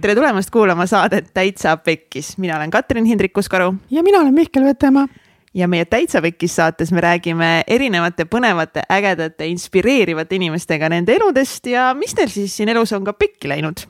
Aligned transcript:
tere 0.00 0.14
tulemast 0.14 0.50
kuulama 0.50 0.86
saadet 0.86 1.26
Täitsa 1.34 1.76
Pekkis, 1.76 2.38
mina 2.38 2.56
olen 2.56 2.70
Katrin 2.70 3.04
Hindrikus-Karu. 3.04 3.74
ja 3.90 4.02
mina 4.02 4.18
olen 4.18 4.34
Mihkel 4.34 4.64
Vetemaa. 4.64 5.08
ja 5.54 5.68
meie 5.68 5.84
Täitsa 5.84 6.22
Pekkis 6.22 6.56
saates 6.56 6.92
me 6.92 7.00
räägime 7.00 7.62
erinevate 7.66 8.24
põnevate, 8.24 8.82
ägedate, 8.92 9.46
inspireerivate 9.46 10.34
inimestega 10.34 10.88
nende 10.88 11.12
eludest 11.14 11.66
ja 11.66 11.94
mis 11.94 12.16
neil 12.16 12.28
siis 12.28 12.56
siin 12.56 12.68
elus 12.68 12.92
on 12.92 13.04
ka 13.04 13.12
pekki 13.12 13.48
läinud. 13.48 13.84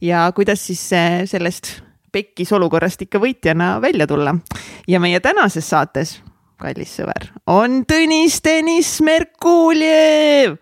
ja 0.00 0.32
kuidas 0.34 0.66
siis 0.66 0.90
sellest 1.30 1.82
pekkis 2.12 2.52
olukorrast 2.52 3.02
ikka 3.02 3.18
võitjana 3.18 3.80
välja 3.80 4.06
tulla. 4.06 4.34
ja 4.88 5.00
meie 5.00 5.20
tänases 5.20 5.70
saates, 5.70 6.20
kallis 6.58 6.98
sõber, 6.98 7.30
on 7.46 7.84
Tõnis 7.86 8.42
Tõnis 8.42 9.00
Merkuljev. 9.00 10.58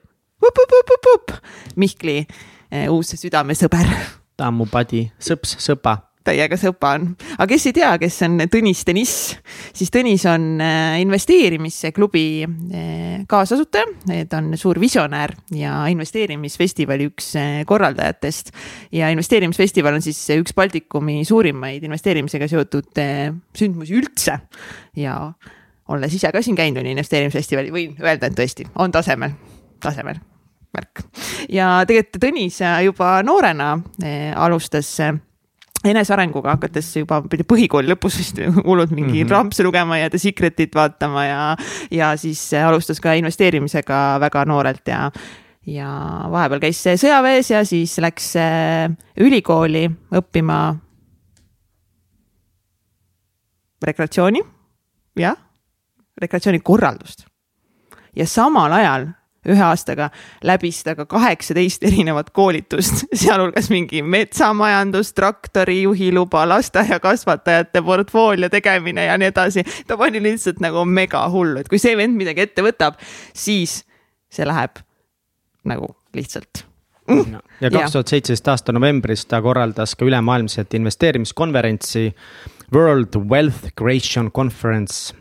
Mihkli 1.76 2.26
eh, 2.70 2.88
uus 2.88 3.16
südamesõber. 3.16 4.19
Ta 4.40 4.48
on 4.48 4.62
mu 4.62 4.70
padi, 4.70 5.04
sõps, 5.20 5.58
sõpa. 5.60 5.98
Täiega 6.20 6.58
sõpa 6.60 6.90
on. 6.98 7.06
aga 7.32 7.46
kes 7.48 7.64
ei 7.70 7.74
tea, 7.78 7.94
kes 8.00 8.18
on 8.26 8.42
Tõnis 8.52 8.82
Tõnis, 8.84 9.12
siis 9.72 9.88
Tõnis 9.92 10.26
on 10.28 10.60
äh, 10.60 10.98
investeerimisklubi 11.00 12.24
äh, 12.44 13.22
kaasasutaja, 13.28 13.88
ta 14.28 14.42
on 14.42 14.52
suur 14.60 14.76
visionäär 14.82 15.32
ja 15.56 15.78
investeerimisfestivali 15.88 17.08
üks 17.08 17.32
äh, 17.40 17.62
korraldajatest. 17.68 18.52
ja 18.92 19.08
investeerimisfestival 19.16 19.96
on 19.96 20.04
siis 20.04 20.20
üks 20.36 20.52
Baltikumi 20.56 21.22
suurimaid 21.24 21.88
investeerimisega 21.88 22.50
seotud 22.52 23.00
sündmusi 23.56 23.96
üldse. 23.96 24.42
Ja 25.00 25.16
olles 25.88 26.20
ise 26.20 26.32
ka 26.36 26.44
siin 26.44 26.60
käinud 26.60 26.84
investeerimisfestivali, 26.84 27.72
võin 27.72 27.96
öelda, 27.96 28.28
et 28.28 28.36
tõesti 28.36 28.68
on 28.76 28.92
tasemel, 28.92 29.32
tasemel 29.80 30.20
märk. 30.76 31.02
ja 31.48 31.80
tegelikult 31.86 32.22
Tõnis 32.24 32.60
juba 32.84 33.18
noorena 33.26 33.72
alustas 34.36 34.98
enesearenguga 35.84 36.56
hakates 36.56 36.90
juba 36.98 37.22
põhikooli 37.24 37.88
lõpus 37.88 38.18
vist 38.20 38.40
hullult 38.40 38.90
mingi 38.92 39.22
mm 39.22 39.26
-hmm. 39.26 39.30
rampse 39.30 39.64
lugema 39.64 39.98
ja 39.98 40.10
The 40.10 40.18
Secretit 40.18 40.74
vaatama 40.74 41.24
ja, 41.24 41.56
ja 41.90 42.16
siis 42.16 42.42
alustas 42.54 43.00
ka 43.00 43.14
investeerimisega 43.16 44.20
väga 44.20 44.44
noorelt 44.44 44.88
ja, 44.88 45.10
ja 45.66 45.88
vahepeal 46.30 46.60
käis 46.60 46.84
sõjaväes 46.84 47.50
ja 47.50 47.64
siis 47.64 47.98
läks 47.98 48.34
ülikooli 49.16 49.88
õppima 50.12 50.60
rekreatsiooni, 53.82 54.42
jah, 55.16 55.36
rekreatsioonikorraldust. 56.20 57.24
ja 58.16 58.26
samal 58.26 58.72
ajal 58.72 59.06
ühe 59.48 59.62
aastaga 59.64 60.10
läbis 60.44 60.82
ta 60.84 60.94
ka 60.98 61.06
kaheksateist 61.08 61.84
erinevat 61.88 62.30
koolitust, 62.36 63.06
sealhulgas 63.22 63.70
mingi 63.72 64.02
metsamajandus, 64.02 65.14
traktori 65.16 65.80
juhiluba, 65.82 66.44
lasteaiakasvatajate 66.50 67.82
portfoolio 67.86 68.50
tegemine 68.52 69.06
ja 69.08 69.18
nii 69.20 69.30
edasi. 69.32 69.64
ta 69.86 69.96
pani 70.00 70.22
lihtsalt 70.22 70.60
nagu 70.60 70.84
mega 70.84 71.24
hullu, 71.32 71.60
et 71.60 71.70
kui 71.72 71.80
see 71.80 71.96
vend 71.96 72.18
midagi 72.20 72.44
ette 72.48 72.64
võtab, 72.64 73.00
siis 73.34 73.80
see 74.30 74.46
läheb 74.46 74.82
nagu 75.68 75.94
lihtsalt. 76.16 76.66
Mm.. 77.10 77.40
ja 77.58 77.70
kaks 77.72 77.96
tuhat 77.96 78.12
seitseteist 78.12 78.48
aasta 78.52 78.72
novembris 78.76 79.24
ta 79.26 79.40
korraldas 79.42 79.96
ka 79.98 80.06
ülemaailmset 80.06 80.76
investeerimiskonverentsi 80.78 82.04
World 82.74 83.16
Wealth 83.32 83.72
Creation 83.74 84.28
Conference 84.30 85.16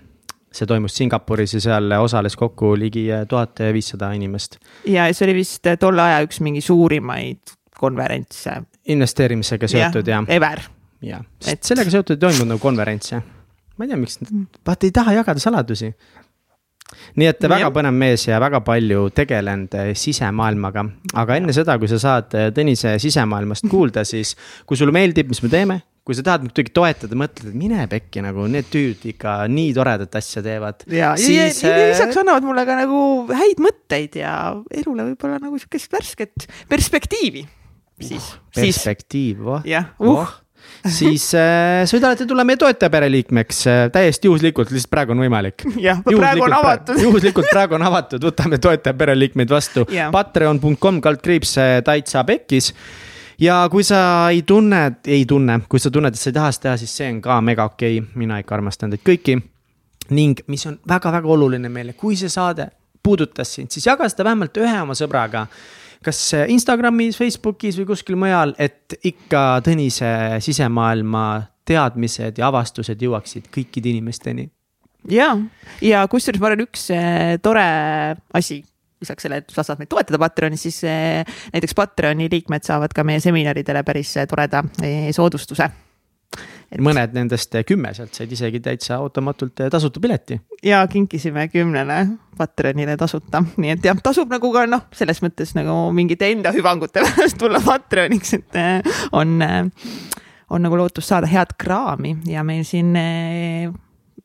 see 0.51 0.67
toimus 0.69 0.95
Singapuris 0.97 1.53
ja 1.53 1.61
seal 1.61 1.91
osales 1.99 2.35
kokku 2.37 2.73
ligi 2.79 3.07
tuhat 3.29 3.61
viissada 3.73 4.11
inimest. 4.17 4.57
ja 4.87 5.07
see 5.13 5.27
oli 5.27 5.39
vist 5.41 5.69
tolle 5.79 6.01
aja 6.01 6.21
üks 6.25 6.41
mingi 6.45 6.61
suurimaid 6.61 7.55
konverentse. 7.79 8.61
investeerimisega 8.87 9.67
seotud 9.67 10.07
ja, 10.07 10.23
ja.. 10.27 10.35
Ever. 10.35 10.63
jah, 11.01 11.25
sest 11.39 11.53
et... 11.53 11.67
sellega 11.73 11.93
seotud 11.93 12.17
ei 12.17 12.23
toimunud 12.25 12.55
nagu 12.55 12.63
konverentse. 12.63 13.21
ma 13.77 13.85
ei 13.85 13.91
tea, 13.91 13.99
miks, 13.99 14.19
vaata 14.65 14.89
ei 14.89 14.95
taha 14.95 15.13
jagada 15.19 15.43
saladusi. 15.43 15.91
nii 17.21 17.29
et 17.29 17.45
väga 17.45 17.67
ja. 17.67 17.73
põnev 17.73 17.93
mees 17.95 18.25
ja 18.27 18.39
väga 18.41 18.63
palju 18.65 19.09
tegelenud 19.15 19.77
sisemaailmaga, 19.93 20.85
aga 21.21 21.37
enne 21.37 21.53
seda, 21.53 21.77
kui 21.79 21.91
sa 21.91 22.01
saad 22.01 22.33
Tõnise 22.55 22.97
sisemaailmast 22.99 23.69
kuulda, 23.69 24.03
siis 24.03 24.35
kui 24.65 24.77
sulle 24.77 24.95
meeldib, 24.95 25.29
mis 25.29 25.43
me 25.45 25.53
teeme 25.53 25.81
kui 26.09 26.17
sa 26.17 26.25
tahad 26.25 26.47
muidugi 26.47 26.73
toetada, 26.73 27.17
mõtled, 27.19 27.51
et 27.51 27.57
mine 27.57 27.85
pekki 27.91 28.23
nagu 28.25 28.47
need 28.49 28.65
tüüd 28.73 29.05
ikka 29.11 29.35
nii 29.51 29.75
toredat 29.77 30.17
asja 30.17 30.41
teevad. 30.45 30.81
ja 30.89 31.13
ja, 31.13 31.45
ja, 31.45 31.47
ja 31.53 31.87
lisaks 31.93 32.17
annavad 32.17 32.47
mulle 32.49 32.65
ka 32.65 32.79
nagu 32.81 32.99
häid 33.29 33.61
mõtteid 33.61 34.17
ja 34.23 34.33
elule 34.81 35.11
võib-olla 35.11 35.37
nagu 35.43 35.61
sihukest 35.61 35.93
värsket 35.93 36.49
perspektiivi. 36.71 37.45
siis 38.01 38.33
uh,. 38.33 38.45
perspektiiv, 38.57 39.43
voh. 39.45 39.65
jah, 39.69 39.93
uh 40.01 40.15
oh 40.17 40.37
siis 40.85 41.29
äh, 41.37 41.83
sa 41.87 41.95
võid 41.95 42.05
alati 42.07 42.27
tulla 42.29 42.45
meie 42.47 42.59
toetajapereliikmeks 42.59 43.61
äh, 43.69 43.81
täiesti 43.93 44.29
juhuslikult, 44.29 44.71
lihtsalt 44.73 44.91
praegu 44.93 45.15
on 45.15 45.23
võimalik. 45.23 45.65
jah, 45.87 46.01
praegu 46.05 46.47
on 46.47 46.55
avatud 46.59 47.01
juhuslikult 47.05 47.49
praegu 47.51 47.77
on 47.77 47.85
avatud, 47.89 48.23
võtame 48.29 48.59
toetajapereliikmeid 48.63 49.53
vastu 49.53 49.85
yeah.. 49.93 50.11
Patreon.com 50.13 51.01
kaldkriips 51.05 51.55
äh, 51.61 51.77
täitsa 51.85 52.25
pekkis 52.27 52.73
ja 53.39 53.59
kui 53.71 53.83
sa 53.83 54.01
ei 54.33 54.41
tunne, 54.47 54.81
ei 55.07 55.25
tunne, 55.25 55.61
kui 55.69 55.79
sa 55.79 55.91
tunned, 55.91 56.15
et 56.15 56.21
sa 56.21 56.29
ei 56.29 56.37
taha 56.37 56.51
seda 56.51 56.67
teha, 56.67 56.77
siis 56.81 56.95
see 57.01 57.09
on 57.13 57.21
ka 57.23 57.39
mega 57.41 57.65
okei 57.69 57.99
okay., 57.99 58.19
mina 58.19 58.39
ikka 58.41 58.57
armastan 58.59 58.95
teid 58.95 59.05
kõiki. 59.05 59.39
ning 60.09 60.39
mis 60.47 60.65
on 60.65 60.79
väga-väga 60.89 61.29
oluline 61.29 61.69
meile, 61.69 61.93
kui 61.93 62.15
see 62.17 62.31
saade 62.33 62.69
puudutas 63.03 63.53
sind, 63.53 63.69
siis 63.71 63.85
jaga 63.85 64.09
seda 64.09 64.25
vähemalt 64.25 64.57
ühe 64.57 64.81
oma 64.81 64.97
sõbraga 64.97 65.45
kas 66.03 66.19
Instagramis, 66.47 67.17
Facebookis 67.19 67.77
või 67.79 67.89
kuskil 67.91 68.15
mujal, 68.19 68.53
et 68.57 68.95
ikka 69.03 69.59
Tõnise 69.65 70.39
sisemaailma 70.43 71.25
teadmised 71.67 72.39
ja 72.39 72.47
avastused 72.47 73.01
jõuaksid 73.03 73.49
kõikide 73.53 73.91
inimesteni. 73.93 74.49
ja, 75.11 75.35
ja 75.81 76.07
kusjuures 76.07 76.41
ma 76.41 76.51
arvan, 76.51 76.65
üks 76.67 76.89
eh, 76.95 77.37
tore 77.43 77.67
asi 78.33 78.63
lisaks 79.01 79.25
sellele, 79.25 79.43
et 79.45 79.53
sa 79.53 79.63
saad 79.65 79.79
meid 79.81 79.91
toetada 79.91 80.19
Patreonis, 80.21 80.63
siis 80.67 80.81
eh, 80.87 81.37
näiteks 81.53 81.75
Patreoni 81.77 82.29
liikmed 82.31 82.65
saavad 82.67 82.93
ka 82.95 83.05
meie 83.07 83.21
seminaridele 83.23 83.83
päris 83.87 84.15
eh, 84.19 84.27
toreda 84.29 84.63
eh, 84.83 85.09
soodustuse. 85.15 85.69
Et... 86.69 86.77
mõned 86.85 87.15
nendest 87.15 87.55
kümme 87.65 87.89
sealt 87.97 88.13
said 88.13 88.29
isegi 88.29 88.59
täitsa 88.61 88.99
ootamatult 89.01 89.63
tasuta 89.73 90.01
pileti. 90.03 90.37
ja 90.63 90.83
kinkisime 90.87 91.47
kümnele 91.49 92.03
Patreonile 92.37 92.93
tasuta, 92.97 93.41
nii 93.57 93.73
et 93.73 93.87
jah, 93.89 93.97
tasub 94.03 94.29
nagu 94.29 94.51
ka 94.53 94.67
noh, 94.69 94.85
selles 94.93 95.23
mõttes 95.25 95.55
nagu 95.57 95.79
mingite 95.95 96.29
enda 96.29 96.53
hüvangute 96.53 97.01
pärast 97.07 97.39
tulla 97.41 97.63
Patreoniks, 97.65 98.35
et 98.37 98.61
on, 99.11 99.41
on 100.49 100.67
nagu 100.67 100.77
lootus 100.77 101.09
saada 101.09 101.29
head 101.31 101.57
kraami 101.57 102.19
ja 102.29 102.45
meil 102.45 102.61
siin 102.67 102.93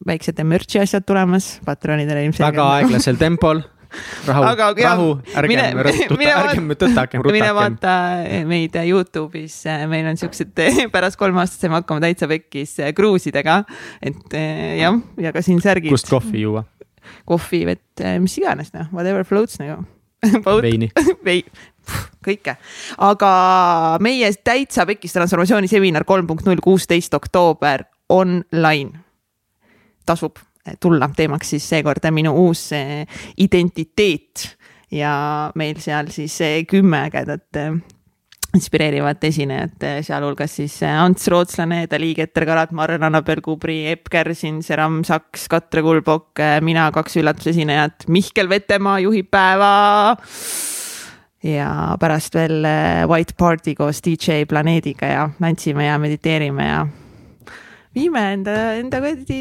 väiksed 0.05 0.45
merch'i 0.45 0.83
asjad 0.83 1.06
tulemas 1.09 1.55
Patreonidele 1.65 2.27
ilmselgelt. 2.27 2.53
väga 2.53 2.69
aeglasel 2.77 3.17
tempol 3.17 3.65
rahu, 4.27 4.75
rahu, 4.81 5.09
ärgem, 5.41 5.81
ärgem 5.84 6.75
tõtakem, 6.75 7.25
rutakem. 7.25 7.32
mine 7.32 7.50
vaata 7.56 7.94
meid 8.50 8.77
Youtube'is, 8.84 9.60
meil 9.91 10.10
on 10.10 10.21
siuksed, 10.21 10.55
pärast 10.94 11.21
kolmeaastast 11.21 11.66
saime 11.66 11.81
hakkama 11.81 12.05
täitsa 12.05 12.28
pekkis 12.31 12.77
kruusidega. 12.97 13.62
et 14.03 14.38
jah, 14.81 15.00
ja 15.21 15.34
ka 15.34 15.43
siin 15.44 15.62
särgid. 15.65 15.93
kust 15.94 16.10
kohvi 16.12 16.47
juua? 16.47 16.65
kohvi, 17.28 17.65
vett, 17.69 18.05
mis 18.22 18.38
iganes 18.41 18.72
noh, 18.75 18.88
whatever 18.93 19.27
floats 19.28 19.60
nagu 19.60 19.82
veini 20.65 20.91
Vei-, 21.26 21.44
kõike, 22.25 22.56
aga 23.05 23.32
meie 24.05 24.31
täitsa 24.44 24.87
pekkis 24.88 25.15
transformatsiooniseminar 25.16 26.06
kolm 26.09 26.28
punkt 26.28 26.47
null, 26.49 26.62
kuusteist 26.65 27.15
oktoober 27.16 27.87
online 28.12 29.05
tasub 30.06 30.41
tulla, 30.80 31.10
teemaks 31.16 31.54
siis 31.54 31.69
seekord 31.69 32.06
minu 32.10 32.32
uus 32.47 32.70
identiteet 33.36 34.47
ja 34.94 35.50
meil 35.54 35.80
seal 35.82 36.08
siis 36.14 36.38
kümme 36.70 37.06
ägedat 37.08 37.64
inspireerivat 38.55 39.25
esinejat, 39.26 39.84
sealhulgas 40.06 40.56
siis 40.61 40.76
Ants 40.87 41.28
Rootslane, 41.32 41.84
Dali 41.90 42.12
Keter-Karat, 42.14 42.72
Maren 42.76 43.02
Annabel 43.02 43.43
Kubri, 43.43 43.81
Epp 43.90 44.11
Kärsin, 44.12 44.62
Seram 44.62 45.02
Saks, 45.06 45.49
Katre 45.50 45.82
Kulbok, 45.82 46.43
mina 46.64 46.87
kaks 46.94 47.19
üllatusesinejat, 47.22 48.06
Mihkel 48.14 48.49
Vetemaa 48.49 49.00
juhib 49.02 49.31
päeva. 49.34 50.17
ja 51.44 51.96
pärast 52.00 52.34
veel 52.34 52.64
White 53.10 53.34
Party 53.38 53.75
koos 53.75 54.00
DJ 54.05 54.44
Planeediga 54.49 55.06
ja 55.06 55.31
tantsime 55.40 55.87
ja 55.87 55.99
mediteerime 55.99 56.69
ja 56.69 56.87
viime 57.94 58.25
enda, 58.38 58.56
enda 58.81 59.02
kuradi 59.05 59.38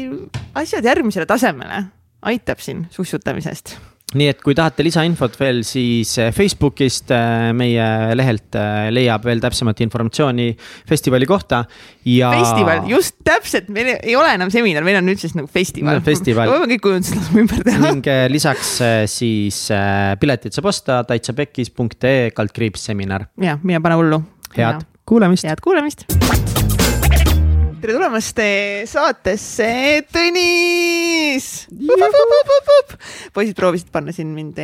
asjad 0.60 0.86
järgmisele 0.86 1.26
tasemele, 1.26 1.82
aitab 2.30 2.62
siin 2.64 2.86
sussutamisest 2.94 3.76
nii 4.14 4.30
et 4.30 4.40
kui 4.44 4.54
tahate 4.56 4.84
lisainfot 4.86 5.36
veel, 5.40 5.62
siis 5.66 6.12
eh, 6.22 6.30
Facebookist 6.34 7.10
eh, 7.14 7.48
meie 7.56 7.86
lehelt 8.16 8.58
eh, 8.58 8.90
leiab 8.94 9.26
veel 9.26 9.42
täpsemat 9.42 9.82
informatsiooni 9.84 10.48
festivali 10.88 11.28
kohta 11.28 11.64
ja. 12.08 12.30
festival, 12.36 12.84
just 12.90 13.18
täpselt, 13.26 13.70
meil 13.74 13.94
ei 13.96 14.16
ole 14.18 14.34
enam 14.36 14.52
seminar, 14.54 14.86
meil 14.86 15.00
on 15.00 15.08
nüüd 15.08 15.22
siis 15.22 15.34
nagu 15.38 15.50
festival 15.50 15.98
no,. 15.98 16.04
festival. 16.06 16.50
me 16.52 16.60
võime 16.60 16.70
kõik 16.74 16.86
kujundused 16.86 17.42
ümber 17.42 17.66
teha. 17.66 17.82
ning 17.88 18.10
lisaks 18.34 18.76
siis 19.10 19.64
piletid 20.20 20.54
saab 20.54 20.70
osta 20.70 21.02
täitsapekkis.ee 21.10 22.30
kaldkriips 22.36 22.90
seminar. 22.92 23.28
ja, 23.42 23.58
mine 23.62 23.82
pane 23.84 23.98
hullu 23.98 24.22
head 24.54 24.86
kuulamist. 25.08 25.48
head 25.48 25.64
kuulamist. 25.64 26.06
Tere 27.84 27.98
tulemast 27.98 28.38
saatesse, 28.88 29.66
Tõnis. 30.08 31.48
poisid 33.36 33.58
proovisid 33.58 33.90
panna 33.92 34.14
siin 34.16 34.30
mind 34.32 34.56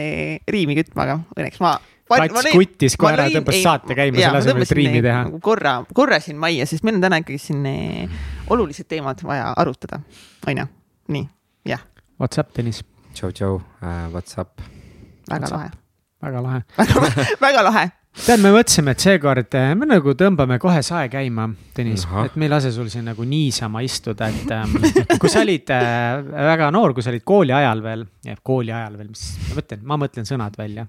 riimi 0.48 0.76
kütma, 0.78 1.04
aga 1.04 1.18
õnneks 1.36 1.60
ma 1.60 1.74
kats 2.08 2.48
kuttis 2.54 2.96
kohe 2.96 3.12
ära, 3.18 3.26
tõmbas 3.34 3.60
saate 3.60 3.98
käima 3.98 4.22
selle 4.22 4.40
asemel, 4.40 4.64
et 4.64 4.72
riimi 4.78 5.04
teha. 5.04 5.26
Nagu 5.28 5.42
korra, 5.44 5.74
korra 5.92 6.22
siin 6.24 6.40
majja, 6.40 6.64
sest 6.70 6.86
meil 6.86 6.96
on 6.96 7.04
täna 7.04 7.20
ikkagi 7.20 7.36
siin 7.44 7.68
olulised 8.56 8.88
teemad 8.88 9.20
vaja 9.28 9.52
arutada, 9.52 10.00
onju, 10.48 10.66
nii, 11.12 11.28
jah. 11.68 11.84
What's 12.16 12.40
up, 12.40 12.56
Tõnis? 12.56 12.80
tšau-tšau 13.12 13.60
uh,, 13.60 14.08
what's 14.14 14.40
up? 14.40 14.64
väga 15.28 15.52
lahe. 15.52 15.72
väga 16.24 16.40
lahe 16.46 16.60
väga 17.40 17.68
lahe 17.68 17.88
tead, 18.10 18.40
me 18.42 18.50
mõtlesime, 18.54 18.94
et 18.94 19.02
seekord 19.02 19.56
eh, 19.58 19.72
me 19.78 19.86
nagu 19.88 20.14
tõmbame 20.18 20.58
kohe 20.62 20.82
sae 20.86 21.08
käima, 21.12 21.48
Tõnis, 21.76 22.02
et 22.24 22.34
me 22.40 22.48
ei 22.48 22.50
lase 22.52 22.72
sul 22.74 22.88
siin 22.92 23.06
nagu 23.08 23.24
niisama 23.24 23.82
istuda, 23.86 24.28
et 24.28 24.50
ähm, 24.54 24.74
kui 25.22 25.30
sa 25.32 25.44
olid 25.44 25.70
äh, 25.74 26.18
väga 26.50 26.70
noor, 26.74 26.94
kui 26.96 27.04
sa 27.06 27.12
olid 27.12 27.24
kooli 27.26 27.54
ajal 27.56 27.82
veel, 27.84 28.02
kooli 28.46 28.74
ajal 28.74 28.98
veel, 28.98 29.12
mis 29.12 29.22
ma 29.46 29.60
mõtlen, 29.60 29.84
ma 29.86 30.00
mõtlen 30.04 30.28
sõnad 30.28 30.58
välja. 30.58 30.86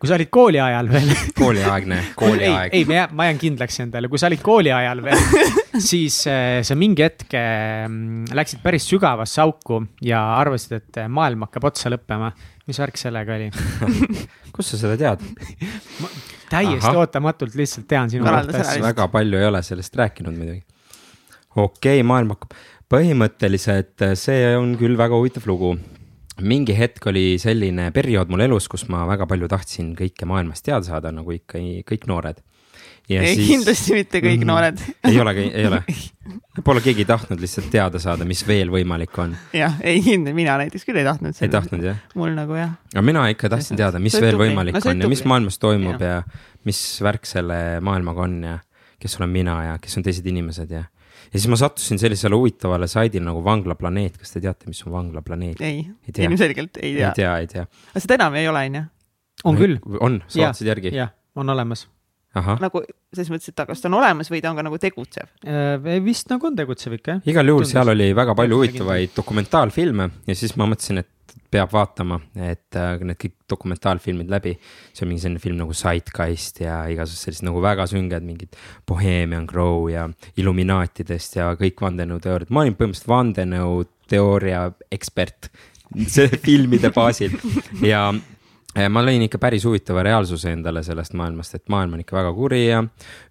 kui 0.00 0.08
sa 0.08 0.16
olid 0.16 0.30
kooli 0.32 0.60
ajal 0.64 0.88
veel 0.90 1.10
kooliaegne, 1.40 2.00
kooliaeg. 2.18 2.74
ei, 2.74 2.84
ei, 2.88 3.08
ma 3.12 3.28
jään 3.28 3.40
kindlaks 3.40 3.80
endale, 3.84 4.10
kui 4.12 4.20
sa 4.20 4.30
olid 4.30 4.42
kooli 4.44 4.72
ajal 4.74 5.02
veel, 5.04 5.26
siis 5.90 6.22
äh, 6.30 6.58
sa 6.66 6.76
mingi 6.78 7.06
hetk 7.06 7.36
äh, 7.38 7.86
läksid 8.34 8.64
päris 8.64 8.88
sügavasse 8.90 9.44
auku 9.44 9.84
ja 10.04 10.24
arvasid, 10.40 10.80
et 10.80 11.04
maailm 11.08 11.46
hakkab 11.46 11.70
otsa 11.70 11.92
lõppema. 11.94 12.34
mis 12.66 12.78
värk 12.80 12.96
sellega 12.96 13.36
oli 13.36 13.50
kust 14.54 14.74
sa 14.74 14.80
seda 14.80 14.96
tead 15.00 15.24
täiesti 16.54 16.90
Aha. 16.90 17.00
ootamatult 17.02 17.56
lihtsalt 17.58 17.88
tean 17.90 18.12
sinu 18.12 18.26
kohta 18.26 18.62
asju. 18.62 18.84
väga 18.84 19.08
palju 19.12 19.40
ei 19.40 19.48
ole 19.48 19.62
sellest 19.66 19.98
rääkinud 20.00 20.36
muidugi. 20.38 20.62
okei 21.56 21.98
okay,, 21.98 22.06
maailm 22.06 22.34
hakkab, 22.34 22.56
põhimõtteliselt 22.94 24.08
see 24.20 24.54
on 24.58 24.76
küll 24.80 24.98
väga 25.00 25.18
huvitav 25.18 25.48
lugu. 25.50 25.74
mingi 26.40 26.76
hetk 26.78 27.06
oli 27.12 27.26
selline 27.42 27.90
periood 27.94 28.30
mul 28.30 28.46
elus, 28.46 28.68
kus 28.68 28.88
ma 28.88 29.04
väga 29.10 29.26
palju 29.30 29.50
tahtsin 29.50 29.94
kõike 29.98 30.28
maailmast 30.28 30.66
teada 30.66 30.86
saada, 30.86 31.14
nagu 31.14 31.34
ikka 31.34 31.62
kõik 31.90 32.08
noored 32.10 32.42
ei 33.10 33.34
siis..., 33.34 33.48
kindlasti 33.48 33.96
mitte 33.96 34.20
kõik 34.24 34.40
mm, 34.40 34.48
noored 34.48 34.82
ei 35.10 35.20
olegi, 35.20 35.48
ei 35.52 35.66
ole. 35.68 35.82
Pole 36.64 36.80
keegi 36.80 37.04
tahtnud 37.04 37.40
lihtsalt 37.42 37.66
teada 37.72 37.98
saada, 38.00 38.24
mis 38.28 38.44
veel 38.46 38.70
võimalik 38.72 39.16
on. 39.20 39.34
jah, 39.56 39.76
ei, 39.84 40.00
mina 40.22 40.56
näiteks 40.60 40.86
küll 40.88 41.00
ei 41.00 41.06
tahtnud. 41.06 41.36
ei 41.42 41.52
tahtnud 41.52 41.84
jah? 41.84 42.00
mul 42.18 42.32
nagu 42.36 42.56
jah. 42.58 42.76
aga 42.94 43.04
mina 43.04 43.26
ikka 43.32 43.50
tahtsin 43.52 43.80
teada, 43.80 44.00
mis 44.02 44.16
veel 44.22 44.38
võimalik 44.40 44.78
no, 44.78 44.84
on 44.92 45.04
ja 45.04 45.10
mis 45.10 45.24
maailmas 45.28 45.60
toimub 45.62 46.00
ja. 46.00 46.20
ja 46.20 46.58
mis 46.68 46.80
värk 47.04 47.28
selle 47.28 47.60
maailmaga 47.84 48.24
on 48.24 48.40
ja 48.48 48.58
kes 49.02 49.18
olen 49.20 49.32
mina 49.34 49.58
ja 49.68 49.78
kes 49.82 50.00
on 50.00 50.06
teised 50.06 50.26
inimesed 50.30 50.72
ja 50.72 50.84
ja 51.34 51.40
siis 51.40 51.48
ma 51.50 51.58
sattusin 51.58 51.98
sellisele 51.98 52.36
huvitavale 52.38 52.86
saidile 52.90 53.26
nagu 53.26 53.42
Vanglaplaneet, 53.44 54.18
kas 54.20 54.34
te 54.34 54.42
teate, 54.44 54.68
mis 54.70 54.80
on 54.86 54.94
Vanglaplaneet? 54.94 55.60
ei, 55.60 55.84
ilmselgelt 56.14 56.80
ei 56.80 56.94
tea. 56.96 57.08
ei 57.08 57.18
tea, 57.18 57.36
ei 57.42 57.50
tea. 57.50 57.66
aga 57.90 58.04
seda 58.06 58.18
enam 58.20 58.38
ei 58.40 58.48
ole, 58.48 58.64
on 58.68 58.78
ju? 58.78 58.84
on 59.44 59.60
küll. 59.60 59.76
on, 60.00 60.22
sa 60.28 60.46
vaatasid 60.46 60.72
järgi? 60.72 60.94
jah, 60.94 61.12
on 61.36 61.50
olemas 61.50 61.88
nagu 62.34 62.82
selles 63.14 63.30
mõttes, 63.30 63.52
et 63.52 63.56
ta, 63.56 63.66
kas 63.68 63.82
ta 63.82 63.90
on 63.90 63.98
olemas 64.00 64.30
või 64.32 64.42
ta 64.42 64.50
on 64.50 64.58
ka 64.58 64.66
nagu 64.66 64.78
tegutsev? 64.82 65.30
Äh, 65.46 65.98
vist 66.04 66.30
nagu 66.32 66.50
on 66.50 66.56
tegutsev 66.58 66.98
ikka, 66.98 67.18
jah. 67.18 67.26
igal 67.30 67.50
juhul 67.50 67.62
Tundus. 67.64 67.74
seal 67.76 67.92
oli 67.94 68.10
väga 68.16 68.36
palju 68.38 68.60
huvitavaid 68.60 69.14
dokumentaalfilme 69.16 70.08
ja 70.26 70.38
siis 70.38 70.56
ma 70.58 70.68
mõtlesin, 70.70 71.04
et 71.04 71.10
peab 71.54 71.70
vaatama, 71.74 72.18
et 72.34 72.78
äh, 72.78 73.02
need 73.06 73.18
kõik 73.20 73.36
dokumentaalfilmid 73.50 74.30
läbi. 74.32 74.56
see 74.92 75.04
on 75.04 75.12
mingi 75.12 75.22
selline 75.22 75.42
film 75.42 75.60
nagu 75.60 75.74
Zeitgeist 75.76 76.60
ja 76.64 76.82
igasugused 76.90 77.28
sellised 77.28 77.46
nagu 77.46 77.62
väga 77.62 77.86
sünged 77.90 78.26
mingid 78.26 78.58
Bohemian 78.88 79.46
Grow 79.46 79.86
ja 79.92 80.08
Illuminaatidest 80.40 81.38
ja 81.38 81.52
kõik 81.58 81.82
vandenõuteooriad, 81.84 82.50
ma 82.50 82.64
olin 82.64 82.78
põhimõtteliselt 82.78 83.12
vandenõuteooria 83.12 84.66
ekspert 84.94 85.50
selle 86.14 86.40
filmide 86.42 86.90
baasil 86.94 87.36
ja 87.84 88.08
ma 88.74 89.02
lõin 89.04 89.22
ikka 89.26 89.38
päris 89.42 89.64
huvitava 89.68 90.02
reaalsuse 90.06 90.50
endale 90.54 90.82
sellest 90.86 91.14
maailmast, 91.18 91.54
et 91.54 91.68
maailm 91.72 91.94
on 91.94 92.02
ikka 92.02 92.16
väga 92.16 92.32
kuri 92.34 92.64
ja 92.66 92.82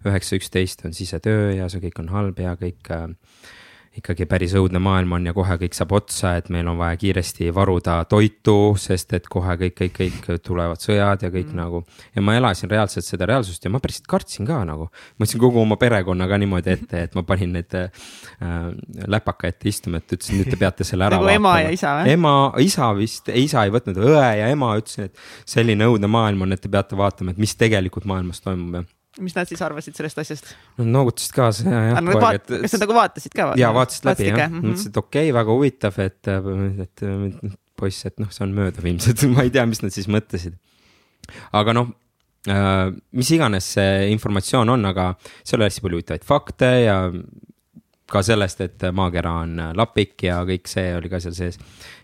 üheksa, 0.06 0.38
üksteist 0.40 0.86
on 0.88 0.96
sisetöö 0.96 1.52
ja 1.58 1.68
see 1.68 1.82
kõik 1.84 2.00
on 2.00 2.08
halb 2.14 2.40
ja 2.40 2.54
kõik 2.60 2.90
äh, 2.94 3.06
ikkagi 3.98 4.26
päris 4.26 4.54
õudne 4.58 4.80
maailm 4.82 5.12
on 5.16 5.28
ja 5.28 5.34
kohe 5.36 5.56
kõik 5.60 5.76
saab 5.76 5.92
otsa, 5.94 6.34
et 6.40 6.48
meil 6.52 6.66
on 6.70 6.78
vaja 6.80 6.96
kiiresti 6.98 7.50
varuda 7.54 8.00
toitu, 8.10 8.74
sest 8.80 9.14
et 9.14 9.28
kohe 9.30 9.54
kõik, 9.60 9.76
kõik, 9.78 9.98
kõik 9.98 10.42
tulevad 10.42 10.82
sõjad 10.82 11.22
ja 11.22 11.30
kõik 11.30 11.52
mm. 11.52 11.58
nagu. 11.60 11.84
ja 12.16 12.24
ma 12.24 12.34
elasin 12.38 12.70
reaalselt 12.70 13.06
seda 13.06 13.28
reaalsust 13.30 13.64
ja 13.64 13.70
ma 13.70 13.80
päriselt 13.82 14.08
kartsin 14.10 14.48
ka 14.48 14.62
nagu. 14.66 14.88
ma 14.90 15.26
võtsin 15.26 15.42
kogu 15.42 15.62
oma 15.62 15.78
perekonna 15.80 16.28
ka 16.30 16.40
niimoodi 16.42 16.74
ette, 16.74 17.04
et 17.08 17.14
ma 17.14 17.22
panin 17.28 17.54
need 17.58 17.78
äh, 17.78 18.10
läpaka 19.14 19.52
ette 19.52 19.70
istuma, 19.70 20.02
et 20.02 20.16
ütlesin, 20.18 20.42
nüüd 20.42 20.50
te 20.50 20.58
peate 20.60 20.86
selle 20.88 21.06
ära 21.06 21.20
nagu 21.20 21.30
ema 21.30 21.54
ja 21.62 21.70
isa 21.74 21.94
või? 22.00 22.16
ema, 22.18 22.34
isa 22.64 22.90
vist, 22.98 23.30
isa 23.30 23.62
ei 23.64 23.74
võtnud, 23.74 24.02
õe 24.10 24.26
ja 24.40 24.50
ema 24.50 24.74
ütlesin, 24.80 25.12
et 25.12 25.54
selline 25.54 25.86
õudne 25.86 26.10
maailm 26.10 26.48
on, 26.48 26.56
et 26.56 26.64
te 26.64 26.72
peate 26.72 26.98
vaatama, 26.98 27.34
et 27.34 27.42
mis 27.42 27.54
tegelikult 27.58 28.08
maailmas 28.10 28.42
toimub 28.42 28.80
ja 28.80 28.86
mis 29.22 29.34
nad 29.36 29.50
siis 29.50 29.62
arvasid 29.62 29.96
sellest 29.98 30.20
asjast? 30.22 30.52
Nad 30.80 30.90
noogutasid 30.94 31.34
kaasa 31.36 31.66
ja 31.68 31.82
jah. 31.90 32.30
Et... 32.34 32.54
kas 32.64 32.76
nad 32.76 32.84
nagu 32.84 32.96
vaatasid 32.96 33.36
ka? 33.36 33.50
jaa, 33.60 33.72
vaatasid 33.76 34.08
läbi 34.10 34.30
jah, 34.30 34.46
mhm. 34.48 34.62
mõtlesid, 34.70 34.92
et 34.92 35.02
okei 35.02 35.28
okay,, 35.28 35.34
väga 35.38 35.58
huvitav, 35.58 36.00
et, 36.04 36.30
et, 36.30 37.04
et 37.04 37.58
poiss, 37.78 38.06
et 38.08 38.16
noh, 38.22 38.30
see 38.34 38.46
on 38.46 38.54
möödav 38.56 38.86
ilmselt 38.90 39.26
ma 39.34 39.46
ei 39.46 39.52
tea, 39.54 39.66
mis 39.70 39.82
nad 39.84 39.94
siis 39.94 40.08
mõtlesid. 40.10 40.58
aga 41.54 41.76
noh 41.76 41.92
äh,, 42.50 42.90
mis 43.16 43.32
iganes 43.36 43.70
see 43.76 44.10
informatsioon 44.14 44.76
on, 44.76 44.90
aga 44.90 45.12
seal 45.42 45.60
oli 45.60 45.70
hästi 45.70 45.84
palju 45.84 46.00
huvitavaid 46.00 46.28
fakte 46.28 46.72
ja 46.84 46.98
ka 48.10 48.20
sellest, 48.24 48.60
et 48.60 48.84
maakera 48.92 49.32
on 49.44 49.60
lapik 49.76 50.26
ja 50.26 50.42
kõik 50.46 50.68
see 50.68 50.92
oli 50.96 51.08
ka 51.12 51.20
seal 51.24 51.34
sees. 51.36 51.58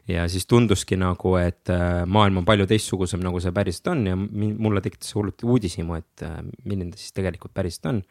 ja 0.09 0.25
siis 0.33 0.47
tunduski 0.49 0.97
nagu, 0.99 1.35
et 1.39 1.71
äh, 1.71 2.03
maailm 2.09 2.41
on 2.41 2.47
palju 2.49 2.67
teistsugusem, 2.71 3.21
nagu 3.25 3.41
see 3.43 3.53
päriselt 3.55 3.91
on 3.93 4.07
ja 4.09 4.17
mulle 4.17 4.81
tekitas 4.85 5.13
hullult 5.15 5.45
uudishimu, 5.45 5.99
et 6.01 6.25
äh, 6.27 6.39
milline 6.65 6.95
ta 6.95 7.01
siis 7.01 7.13
tegelikult 7.17 7.55
päriselt 7.55 7.91
on. 7.93 8.03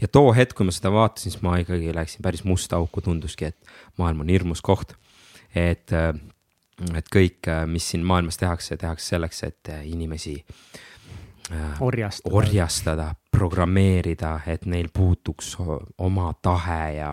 ja 0.00 0.08
too 0.08 0.32
hetk, 0.36 0.56
kui 0.56 0.68
ma 0.68 0.74
seda 0.74 0.92
vaatasin, 0.94 1.34
siis 1.34 1.44
ma 1.44 1.58
ikkagi 1.60 1.92
läksin 1.94 2.24
päris 2.24 2.44
musta 2.48 2.80
auku, 2.80 3.04
tunduski, 3.04 3.52
et 3.52 3.76
maailm 4.00 4.24
on 4.24 4.32
hirmus 4.32 4.64
koht. 4.64 4.96
et, 5.54 5.92
äh, 5.92 6.14
et 6.96 7.12
kõik, 7.12 7.46
mis 7.70 7.92
siin 7.92 8.02
maailmas 8.02 8.40
tehakse, 8.40 8.76
tehakse 8.76 9.14
selleks, 9.14 9.44
et 9.46 9.70
inimesi 9.84 10.40
orjastada, 11.80 12.34
orjastada, 12.34 13.08
programmeerida, 13.30 14.38
et 14.46 14.64
neil 14.66 14.88
puutuks 14.92 15.56
oma 15.98 16.32
tahe 16.42 16.94
ja 16.96 17.10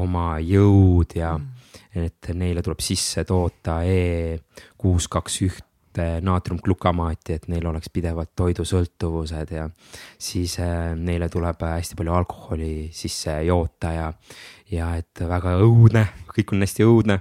oma 0.00 0.38
jõud 0.42 1.14
ja 1.18 1.34
mm. 1.36 1.68
et 2.06 2.32
neile 2.34 2.62
tuleb 2.64 2.82
sisse 2.82 3.24
toota 3.28 3.82
E 3.86 4.38
kuus, 4.80 5.08
kaks, 5.08 5.40
ühte 5.46 6.06
naatriumglukamaati, 6.24 7.36
et 7.38 7.46
neil 7.52 7.66
oleks 7.70 7.92
pidevalt 7.94 8.32
toidusõltuvused 8.36 9.52
ja 9.54 9.68
siis 10.18 10.56
äh, 10.62 10.94
neile 10.98 11.28
tuleb 11.30 11.62
hästi 11.68 11.98
palju 12.00 12.16
alkoholi 12.16 12.72
sisse 12.92 13.36
joota 13.46 13.92
ja, 13.94 14.08
ja 14.72 14.94
et 14.98 15.22
väga 15.28 15.58
õudne, 15.62 16.08
kõik 16.34 16.56
on 16.56 16.66
hästi 16.66 16.88
õudne. 16.88 17.20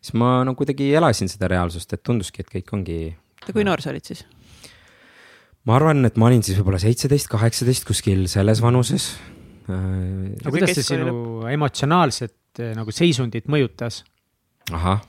siis 0.00 0.16
ma 0.18 0.40
no 0.44 0.56
kuidagi 0.58 0.94
elasin 0.94 1.28
seda 1.30 1.52
reaalsust, 1.52 1.92
et 1.92 2.02
tunduski, 2.02 2.42
et 2.42 2.50
kõik 2.58 2.74
ongi. 2.74 2.98
kui 3.52 3.64
noor 3.64 3.84
sa 3.84 3.92
olid 3.92 4.08
siis? 4.08 4.24
Ma 5.66 5.76
arvan, 5.78 6.04
et 6.08 6.18
ma 6.20 6.28
olin 6.30 6.44
siis 6.46 6.58
võib-olla 6.60 6.80
seitseteist, 6.82 7.28
kaheksateist 7.32 7.86
kuskil 7.88 8.26
selles 8.30 8.62
vanuses. 8.62 9.14
aga 9.66 10.52
kuidas 10.54 10.76
see 10.78 10.86
sinu 10.94 11.46
emotsionaalset 11.50 12.62
eh, 12.62 12.74
nagu 12.78 12.94
seisundit 12.94 13.50
mõjutas? 13.50 14.04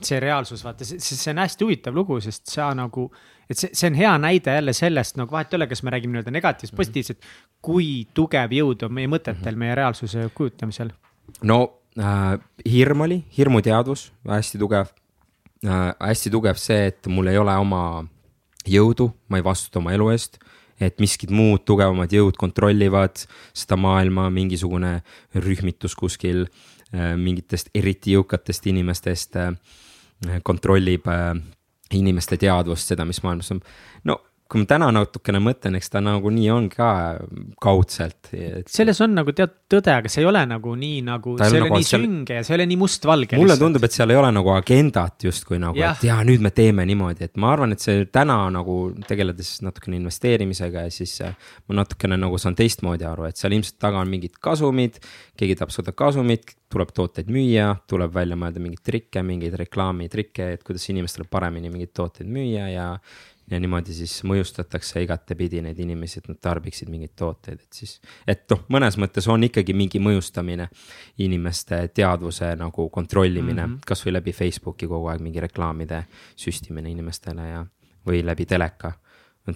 see 0.06 0.20
reaalsus, 0.22 0.62
vaata, 0.62 0.86
see, 0.86 1.32
on 1.32 1.40
hästi 1.42 1.64
huvitav 1.66 1.96
lugu, 1.96 2.20
sest 2.22 2.46
sa 2.52 2.68
nagu, 2.78 3.08
et 3.50 3.58
see, 3.58 3.72
see 3.74 3.88
on 3.90 3.96
hea 3.98 4.12
näide 4.22 4.54
jälle 4.54 4.74
sellest 4.76 5.18
nagu 5.18 5.34
vahet 5.34 5.50
ei 5.50 5.58
ole, 5.58 5.66
kas 5.66 5.82
me 5.82 5.90
räägime 5.90 6.14
nii-öelda 6.14 6.30
negatiivset, 6.30 6.74
mhm. 6.74 6.78
positiivset, 6.78 7.26
kui 7.62 7.88
tugev 8.14 8.54
jõud 8.54 8.84
on 8.86 8.94
meie 8.94 9.10
mõtetel 9.10 9.40
mm, 9.40 9.48
-hmm. 9.48 9.64
meie 9.64 9.74
reaalsuse 9.74 10.28
kujutamisel. 10.34 10.92
no 11.42 11.58
äh, 11.98 12.38
hirm 12.70 13.00
oli, 13.08 13.24
hirmuteadvus, 13.38 14.12
hästi 14.28 14.58
tugev 14.58 14.94
äh,. 15.66 15.90
hästi 16.00 16.30
tugev 16.30 16.54
see, 16.54 16.86
et 16.92 17.06
mul 17.06 17.26
ei 17.26 17.38
ole 17.38 17.56
oma 17.56 18.04
jõudu, 18.66 19.12
ma 19.28 19.38
ei 19.38 19.44
vastuta 19.44 19.78
oma 19.82 19.94
elu 19.94 20.10
eest 20.14 20.40
et 20.80 20.98
miskid 21.02 21.32
muud 21.34 21.64
tugevamad 21.66 22.12
jõud 22.14 22.38
kontrollivad 22.38 23.24
seda 23.56 23.78
maailma, 23.80 24.28
mingisugune 24.34 25.00
rühmitus 25.42 25.96
kuskil 25.98 26.44
äh, 26.46 27.14
mingitest 27.18 27.72
eriti 27.74 28.14
jõukatest 28.14 28.68
inimestest 28.70 29.38
äh, 29.42 29.52
kontrollib 30.46 31.08
äh, 31.10 31.32
inimeste 31.98 32.38
teadvust, 32.40 32.92
seda, 32.92 33.06
mis 33.08 33.22
maailmas 33.24 33.50
on. 33.54 33.62
no 34.06 34.20
kui 34.48 34.62
ma 34.62 34.68
täna 34.68 34.88
natukene 34.96 35.40
mõtlen, 35.44 35.76
eks 35.76 35.90
ta 35.92 36.00
nagu 36.00 36.30
nii 36.32 36.46
on 36.54 36.68
ka 36.72 36.88
kaudselt 37.60 38.30
et.... 38.32 38.68
selles 38.72 38.96
on 39.04 39.12
nagu 39.18 39.34
teatud 39.36 39.68
tõde, 39.68 39.92
aga 40.00 40.08
see 40.08 40.22
ei 40.22 40.28
ole 40.30 40.40
nagu 40.48 40.72
nii 40.78 41.02
nagu, 41.04 41.34
see 41.36 41.50
ei 41.50 41.60
ole 41.60 41.66
nagu 41.66 41.76
nii 41.76 41.88
seal... 41.88 42.06
sünge 42.06 42.38
ja 42.38 42.46
see 42.46 42.54
ei 42.54 42.58
ole 42.62 42.66
nii 42.70 42.78
mustvalge. 42.80 43.36
mulle 43.36 43.52
lihtsalt. 43.52 43.66
tundub, 43.66 43.84
et 43.84 43.98
seal 43.98 44.14
ei 44.14 44.20
ole 44.20 44.30
nagu 44.32 44.54
agendat 44.54 45.28
justkui 45.28 45.60
nagu, 45.60 45.82
et 45.84 46.06
jaa, 46.08 46.22
nüüd 46.28 46.44
me 46.44 46.52
teeme 46.56 46.88
niimoodi, 46.88 47.28
et 47.28 47.36
ma 47.36 47.52
arvan, 47.52 47.76
et 47.76 47.84
see 47.84 48.08
täna 48.12 48.38
nagu 48.54 48.78
tegeledes 49.08 49.58
natukene 49.66 50.00
investeerimisega 50.00 50.88
ja 50.88 50.96
siis 50.96 51.18
äh, 51.26 51.36
ma 51.68 51.82
natukene 51.82 52.16
nagu 52.16 52.40
saan 52.40 52.56
teistmoodi 52.56 53.04
aru, 53.08 53.28
et 53.28 53.36
seal 53.36 53.52
ilmselt 53.58 53.76
taga 53.84 54.00
on 54.00 54.08
mingid 54.08 54.40
kasumid. 54.40 54.96
keegi 55.38 55.60
tahab 55.60 55.76
saada 55.76 55.92
kasumit, 55.92 56.56
tuleb 56.72 56.96
tooteid 56.96 57.28
müüa, 57.32 57.74
tuleb 57.88 58.16
välja 58.16 58.36
mõelda 58.40 58.64
mingeid 58.64 58.84
trikke, 58.84 59.20
mingeid 59.24 59.60
reklaamitrikke, 59.60 60.54
et 60.56 60.64
kuidas 60.64 60.88
inimestele 60.88 61.28
paremini 61.28 61.68
mingeid 61.72 61.92
tooteid 61.96 62.32
müüa 62.32 62.72
ja 62.72 62.94
ja 63.50 63.60
niimoodi 63.60 63.94
siis 63.96 64.18
mõjustatakse 64.28 65.02
igatepidi 65.02 65.62
neid 65.64 65.78
inimesi, 65.80 66.20
et 66.20 66.28
nad 66.30 66.38
tarbiksid 66.42 66.90
mingeid 66.92 67.14
tooteid, 67.16 67.62
et 67.64 67.80
siis. 67.80 67.96
et 68.28 68.44
noh, 68.52 68.64
mõnes 68.74 68.98
mõttes 69.00 69.28
on 69.30 69.44
ikkagi 69.46 69.74
mingi 69.76 70.00
mõjustamine, 70.02 70.68
inimeste 71.24 71.80
teadvuse 71.94 72.54
nagu 72.60 72.88
kontrollimine 72.94 73.66
mm 73.66 73.74
-hmm. 73.74 73.86
kasvõi 73.86 74.12
läbi 74.12 74.32
Facebooki 74.32 74.86
kogu 74.86 75.08
aeg 75.08 75.24
mingi 75.24 75.40
reklaamide 75.40 76.04
süstimine 76.36 76.90
inimestele 76.90 77.48
ja, 77.48 77.66
või 78.06 78.24
läbi 78.24 78.46
teleka. 78.46 78.92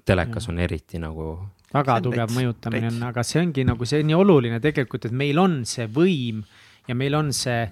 telekas 0.05 0.49
on 0.49 0.59
eriti 0.59 0.99
nagu. 0.99 1.49
väga 1.75 2.01
tugev 2.01 2.31
mõjutamine 2.33 2.87
on, 2.87 3.03
aga 3.03 3.23
see 3.23 3.41
ongi 3.41 3.65
nagu 3.65 3.85
see 3.85 4.01
on 4.01 4.07
nii 4.07 4.15
oluline 4.15 4.61
tegelikult, 4.61 5.05
et 5.05 5.13
meil 5.13 5.39
on 5.39 5.65
see 5.67 5.87
võim 5.87 6.43
ja 6.89 6.95
meil 6.95 7.15
on 7.15 7.33
see 7.33 7.71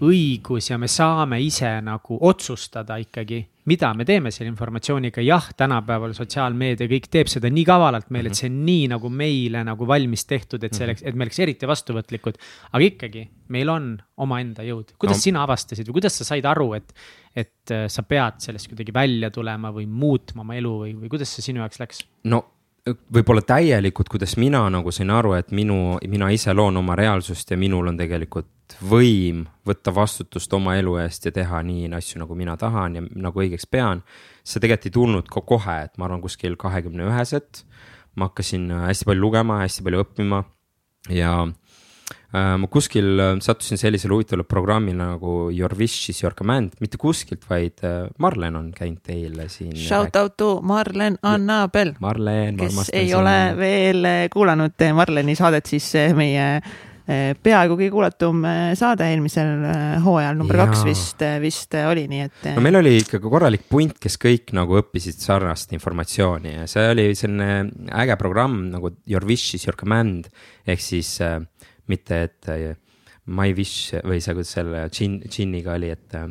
õigus 0.00 0.70
ja 0.70 0.78
me 0.78 0.88
saame 0.88 1.40
ise 1.40 1.80
nagu 1.80 2.18
otsustada 2.20 2.96
ikkagi, 2.96 3.46
mida 3.70 3.92
me 3.94 4.06
teeme 4.06 4.30
selle 4.34 4.50
informatsiooniga. 4.52 5.22
jah, 5.24 5.48
tänapäeval 5.56 6.14
sotsiaalmeedia 6.16 6.88
kõik 6.90 7.08
teeb 7.10 7.30
seda 7.30 7.50
nii 7.52 7.64
kavalalt 7.66 8.10
meile, 8.14 8.30
et 8.30 8.38
see 8.38 8.50
on 8.50 8.58
nii 8.66 8.88
nagu 8.94 9.10
meile 9.10 9.62
nagu 9.66 9.88
valmis 9.88 10.26
tehtud, 10.26 10.64
et 10.64 10.76
selleks, 10.76 11.04
et 11.06 11.14
me 11.14 11.26
oleks 11.26 11.40
eriti 11.42 11.68
vastuvõtlikud. 11.68 12.40
aga 12.72 12.90
ikkagi, 12.90 13.26
meil 13.54 13.70
on 13.72 13.92
omaenda 14.22 14.66
jõud. 14.66 14.96
kuidas 14.98 15.20
no. 15.20 15.28
sina 15.28 15.46
avastasid 15.46 15.88
või 15.90 16.00
kuidas 16.00 16.18
sa 16.20 16.28
said 16.32 16.46
aru, 16.46 16.72
et, 16.78 16.92
et 17.34 17.74
äh, 17.74 17.86
sa 17.92 18.02
pead 18.02 18.40
sellest 18.48 18.70
kuidagi 18.72 18.94
välja 18.94 19.30
tulema 19.30 19.72
või 19.74 19.86
muutma 19.86 20.46
oma 20.46 20.58
elu 20.58 20.76
või, 20.84 20.94
või 21.04 21.16
kuidas 21.16 21.34
see 21.34 21.50
sinu 21.50 21.64
jaoks 21.64 21.82
läks? 21.82 22.04
no 22.30 22.44
võib-olla 22.86 23.42
täielikult, 23.42 24.08
kuidas 24.08 24.36
mina 24.38 24.62
nagu 24.70 24.92
sain 24.94 25.10
aru, 25.10 25.34
et 25.38 25.50
minu, 25.54 25.96
mina 26.06 26.30
ise 26.34 26.54
loon 26.54 26.76
oma 26.78 26.94
reaalsust 26.98 27.50
ja 27.50 27.58
minul 27.58 27.90
on 27.90 27.98
tegelikult 27.98 28.76
võim 28.82 29.44
võtta 29.66 29.94
vastutust 29.94 30.52
oma 30.54 30.76
elu 30.78 30.96
eest 31.02 31.26
ja 31.26 31.32
teha 31.34 31.62
nii 31.66 31.90
asju, 31.98 32.20
nagu 32.22 32.34
mina 32.38 32.56
tahan 32.58 32.98
ja 32.98 33.02
nagu 33.02 33.42
õigeks 33.42 33.66
pean. 33.70 34.02
see 34.44 34.60
tegelikult 34.60 34.86
ei 34.86 34.96
tulnud 34.98 35.30
ka 35.30 35.42
kohe, 35.42 35.78
et 35.84 35.98
ma 35.98 36.06
arvan, 36.06 36.22
kuskil 36.22 36.56
kahekümne 36.56 37.06
üheselt 37.06 37.64
ma 38.14 38.30
hakkasin 38.30 38.70
hästi 38.86 39.04
palju 39.04 39.22
lugema, 39.22 39.60
hästi 39.64 39.84
palju 39.86 40.04
õppima 40.06 40.44
ja 41.10 41.46
Äh, 41.46 41.65
ma 42.36 42.68
kuskil 42.70 43.20
äh, 43.20 43.34
sattusin 43.42 43.80
sellisele 43.80 44.14
huvitavale 44.16 44.44
programmile 44.48 44.98
nagu 44.98 45.36
Your 45.54 45.72
wish 45.78 46.10
is 46.10 46.22
your 46.22 46.34
command, 46.36 46.74
mitte 46.80 46.98
kuskilt, 47.00 47.46
vaid 47.48 47.84
äh, 47.86 48.08
Marlen 48.22 48.58
on 48.58 48.72
käinud 48.76 49.00
teile 49.06 49.48
siin. 49.52 49.76
Shout 49.76 50.16
out 50.16 50.36
to 50.36 50.56
Marlen 50.62 51.18
Annabel. 51.22 51.94
Marlen. 52.00 52.58
kes 52.60 52.90
ei 52.92 53.08
siin. 53.08 53.16
ole 53.20 53.38
veel 53.58 54.10
kuulanud 54.32 54.84
Marleni 54.94 55.36
saadet, 55.38 55.66
siis 55.66 55.88
meie 56.16 56.46
peaaegu 57.06 57.76
kõige 57.78 57.92
kuulatum 57.94 58.40
saade 58.74 59.06
eelmisel 59.06 59.62
hooajal, 60.02 60.34
number 60.34 60.58
ja. 60.58 60.64
kaks 60.66 60.80
vist, 60.88 61.20
vist 61.38 61.76
oli, 61.78 62.02
nii 62.10 62.24
et. 62.24 62.48
no 62.56 62.64
meil 62.66 62.80
oli 62.80 62.96
ikkagi 62.98 63.30
korralik 63.30 63.68
punt, 63.70 63.94
kes 64.02 64.18
kõik 64.18 64.50
nagu 64.58 64.80
õppisid 64.80 65.22
sarnast 65.22 65.70
informatsiooni 65.76 66.56
ja 66.56 66.66
see 66.70 66.88
oli 66.90 67.04
selline 67.14 67.92
äge 68.02 68.18
programm 68.18 68.64
nagu 68.72 68.90
Your 69.06 69.22
wish 69.28 69.54
is 69.54 69.68
your 69.68 69.78
command 69.78 70.26
ehk 70.66 70.82
siis 70.82 71.12
äh, 71.22 71.38
mitte 71.88 72.22
et 72.26 72.48
äh, 72.52 72.74
My 73.26 73.50
wish 73.56 73.96
või 74.06 74.20
see, 74.22 74.34
kuidas 74.38 74.52
selle 74.54 74.84
džinn, 74.92 75.18
džinniga 75.26 75.74
oli, 75.74 75.90
et. 75.90 76.14
Äh, 76.14 76.28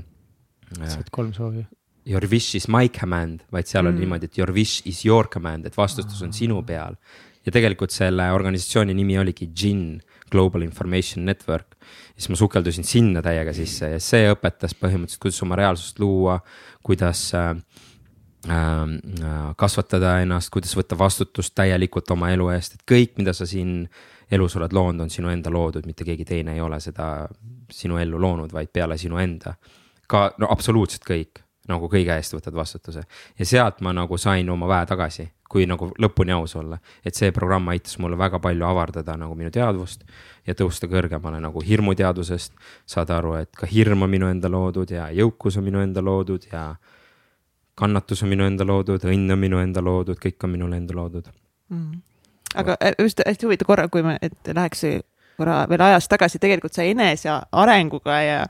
saad 0.80 1.12
kolm 1.14 1.34
soovi. 1.36 1.66
Your 2.08 2.24
wish 2.30 2.56
is 2.56 2.70
my 2.72 2.88
command, 2.94 3.44
vaid 3.52 3.68
seal 3.68 3.84
mm. 3.84 3.92
on 3.92 4.00
niimoodi, 4.00 4.30
et 4.30 4.38
your 4.40 4.54
wish 4.56 4.86
is 4.88 5.02
your 5.04 5.28
command, 5.32 5.66
et 5.68 5.76
vastutus 5.76 6.22
on 6.24 6.36
sinu 6.36 6.62
peal. 6.66 7.00
ja 7.46 7.52
tegelikult 7.54 7.94
selle 7.94 8.24
organisatsiooni 8.34 8.94
nimi 8.98 9.20
oligi 9.22 9.52
Gin, 9.54 10.00
Global 10.34 10.64
Information 10.66 11.26
Network. 11.26 11.76
siis 12.16 12.30
ma 12.30 12.40
sukeldusin 12.40 12.84
sinna 12.84 13.22
täiega 13.22 13.54
sisse 13.54 13.90
ja 13.92 14.00
see 14.00 14.32
õpetas 14.32 14.74
põhimõtteliselt, 14.74 15.22
kuidas 15.22 15.44
oma 15.46 15.60
reaalsust 15.60 16.00
luua, 16.00 16.40
kuidas 16.82 17.28
äh, 17.38 17.52
ähm, 18.50 18.98
äh, 19.20 19.52
kasvatada 19.58 20.20
ennast, 20.24 20.50
kuidas 20.54 20.74
võtta 20.78 20.98
vastutust 20.98 21.54
täielikult 21.58 22.10
oma 22.16 22.32
elu 22.34 22.50
eest, 22.56 22.80
et 22.80 22.86
kõik, 22.90 23.18
mida 23.20 23.34
sa 23.34 23.46
siin 23.50 23.84
äh, 23.84 24.15
elus 24.32 24.56
oled 24.56 24.74
loonud, 24.74 25.06
on 25.06 25.10
sinu 25.10 25.30
enda 25.30 25.52
loodud, 25.54 25.86
mitte 25.86 26.06
keegi 26.06 26.26
teine 26.26 26.54
ei 26.54 26.62
ole 26.62 26.80
seda 26.80 27.28
sinu 27.72 27.98
ellu 27.98 28.22
loonud, 28.22 28.54
vaid 28.54 28.72
peale 28.74 28.98
sinu 28.98 29.18
enda. 29.18 29.56
ka 30.08 30.36
no 30.38 30.48
absoluutselt 30.54 31.02
kõik, 31.06 31.42
nagu 31.68 31.88
kõige 31.90 32.14
eest 32.14 32.36
võtad 32.36 32.54
vastutuse 32.54 33.02
ja 33.40 33.46
sealt 33.46 33.80
ma 33.82 33.94
nagu 33.94 34.18
sain 34.22 34.50
oma 34.50 34.68
väe 34.70 34.86
tagasi, 34.86 35.26
kui 35.50 35.66
nagu 35.66 35.90
lõpuni 36.02 36.34
aus 36.36 36.56
olla. 36.56 36.78
et 37.06 37.16
see 37.16 37.32
programm 37.32 37.68
aitas 37.68 37.98
mulle 38.00 38.18
väga 38.18 38.40
palju 38.40 38.66
avardada 38.66 39.18
nagu 39.18 39.36
minu 39.36 39.50
teadvust 39.50 40.06
ja 40.48 40.54
tõusta 40.54 40.88
kõrgemale 40.88 41.42
nagu 41.42 41.62
hirmuteadvusest. 41.62 42.54
saada 42.86 43.18
aru, 43.18 43.36
et 43.36 43.52
ka 43.56 43.66
hirm 43.66 44.02
on 44.02 44.10
minu 44.10 44.28
enda 44.28 44.50
loodud 44.50 44.92
ja 44.92 45.10
jõukus 45.10 45.58
on 45.58 45.64
minu 45.64 45.82
enda 45.82 46.02
loodud 46.02 46.46
ja 46.52 46.76
kannatus 47.76 48.24
on 48.24 48.30
minu 48.30 48.44
enda 48.44 48.66
loodud, 48.66 49.02
õnn 49.04 49.32
on 49.32 49.40
minu 49.40 49.58
enda 49.60 49.82
loodud, 49.82 50.18
kõik 50.20 50.44
on 50.44 50.50
minule 50.50 50.78
enda 50.78 50.94
loodud 50.94 51.32
mm 51.70 52.15
aga 52.56 52.78
äh, 52.82 52.96
just 53.00 53.22
hästi 53.26 53.48
huvitav 53.48 53.70
korra, 53.70 53.90
kui 53.92 54.04
me, 54.06 54.18
et 54.22 54.54
läheks 54.54 54.86
korra 55.38 55.64
veel 55.70 55.84
ajas 55.90 56.10
tagasi, 56.12 56.40
tegelikult 56.42 56.76
sa 56.76 56.86
enesearenguga 56.88 58.20
ja 58.24 58.42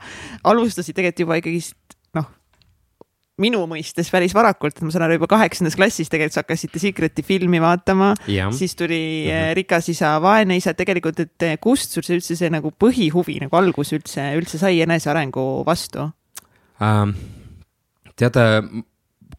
alustasid 0.46 0.96
tegelikult 0.96 1.24
juba 1.24 1.38
ikkagist 1.40 1.96
noh, 2.16 2.28
minu 3.42 3.62
mõistes 3.68 4.10
päris 4.12 4.34
varakult, 4.36 4.78
et 4.78 4.86
ma 4.86 4.94
saan 4.94 5.06
aru, 5.06 5.18
juba 5.18 5.30
kaheksandas 5.34 5.76
klassis 5.78 6.10
tegelikult 6.12 6.38
sa 6.38 6.44
hakkasite 6.44 6.82
Secreti 6.82 7.24
filmi 7.26 7.60
vaatama, 7.62 8.14
siis 8.26 8.76
tuli 8.78 9.00
mm 9.26 9.30
-hmm. 9.30 9.54
Rikas 9.60 9.88
isa, 9.92 10.16
vaene 10.22 10.56
isa, 10.56 10.74
tegelikult, 10.74 11.20
et 11.20 11.42
äh, 11.42 11.58
kust 11.60 11.90
sul 11.90 12.02
see 12.02 12.16
üldse 12.18 12.36
see 12.36 12.50
nagu 12.50 12.70
põhihuvi 12.70 13.40
nagu 13.40 13.56
algus 13.56 13.92
üldse, 13.92 14.32
üldse 14.38 14.58
sai 14.58 14.80
enesearengu 14.80 15.64
vastu 15.66 16.10
ähm,? 16.80 17.16
tead 18.16 18.36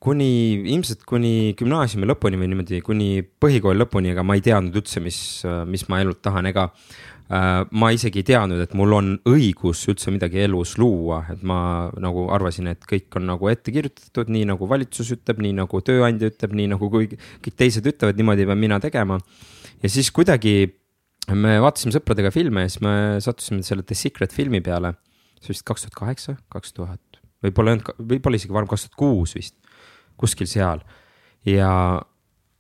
kuni 0.04 0.30
ilmselt 0.74 1.04
kuni 1.08 1.54
gümnaasiumi 1.58 2.08
lõpuni 2.10 2.40
või 2.40 2.50
niimoodi 2.52 2.82
kuni 2.86 3.10
põhikooli 3.42 3.82
lõpuni, 3.82 4.12
ega 4.14 4.26
ma 4.26 4.38
ei 4.38 4.44
teadnud 4.46 4.76
üldse, 4.78 5.02
mis, 5.04 5.20
mis 5.70 5.86
ma 5.90 6.02
elult 6.04 6.22
tahan, 6.26 6.50
ega 6.52 6.68
äh,. 6.68 7.64
ma 7.72 7.90
isegi 7.96 8.22
ei 8.22 8.28
teadnud, 8.28 8.62
et 8.64 8.76
mul 8.78 8.94
on 8.98 9.10
õigus 9.30 9.82
üldse 9.92 10.14
midagi 10.14 10.44
elus 10.46 10.76
luua, 10.82 11.24
et 11.34 11.44
ma 11.48 11.60
nagu 12.04 12.28
arvasin, 12.36 12.70
et 12.74 12.88
kõik 12.88 13.20
on 13.20 13.28
nagu 13.32 13.52
ette 13.52 13.74
kirjutatud, 13.74 14.32
nii 14.34 14.48
nagu 14.52 14.70
valitsus 14.70 15.12
ütleb, 15.18 15.42
nii 15.44 15.58
nagu 15.64 15.82
tööandja 15.82 16.32
ütleb, 16.34 16.56
nii 16.62 16.72
nagu 16.76 16.92
kõik, 16.94 17.18
kõik 17.44 17.60
teised 17.60 17.88
ütlevad, 17.90 18.20
niimoodi 18.20 18.48
pean 18.48 18.62
mina 18.62 18.80
tegema. 18.84 19.20
ja 19.82 19.90
siis 19.92 20.12
kuidagi 20.14 20.58
me 21.36 21.58
vaatasime 21.64 21.96
sõpradega 21.96 22.32
filme 22.32 22.64
ja 22.68 22.72
siis 22.72 22.84
me 22.86 22.96
sattusime 23.24 23.66
selle 23.66 23.84
The 23.84 23.98
Secret 23.98 24.36
filmi 24.36 24.62
peale. 24.62 24.94
see 25.42 25.54
vist 25.54 25.66
kaks 25.66 25.84
tuhat 25.86 25.96
kaheksa, 25.98 26.38
kaks 26.50 26.74
tuhat, 26.74 27.20
võib-olla 27.46 27.74
ei 27.74 27.78
olnud, 27.78 28.06
võib-olla 28.14 28.40
isegi 28.40 28.54
varem, 28.54 28.70
kaks 28.70 28.88
tuhat 28.88 28.98
kuus 28.98 29.36
vist 29.36 29.56
kuskil 30.18 30.50
seal 30.50 30.82
ja, 31.48 32.02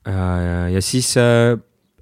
äh, 0.08 0.74
ja 0.74 0.82
siis 0.82 1.18
äh, 1.18 1.58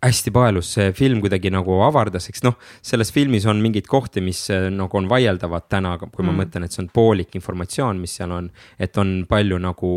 hästi 0.05 0.31
paelus 0.31 0.73
see 0.75 0.91
film 0.93 1.21
kuidagi 1.23 1.49
nagu 1.53 1.79
avardas, 1.85 2.29
eks 2.29 2.43
noh, 2.45 2.57
selles 2.85 3.11
filmis 3.13 3.47
on 3.49 3.61
mingeid 3.63 3.87
kohti, 3.89 4.21
mis 4.25 4.45
äh, 4.53 4.67
nagu 4.73 4.99
on 4.99 5.09
vaieldavad 5.09 5.69
täna, 5.71 5.95
kui 6.01 6.11
mm. 6.11 6.29
ma 6.29 6.43
mõtlen, 6.43 6.67
et 6.67 6.75
see 6.75 6.83
on 6.85 6.91
poolik 6.93 7.35
informatsioon, 7.39 8.01
mis 8.01 8.13
seal 8.19 8.35
on, 8.35 8.51
et 8.79 9.01
on 9.01 9.17
palju 9.29 9.59
nagu 9.63 9.95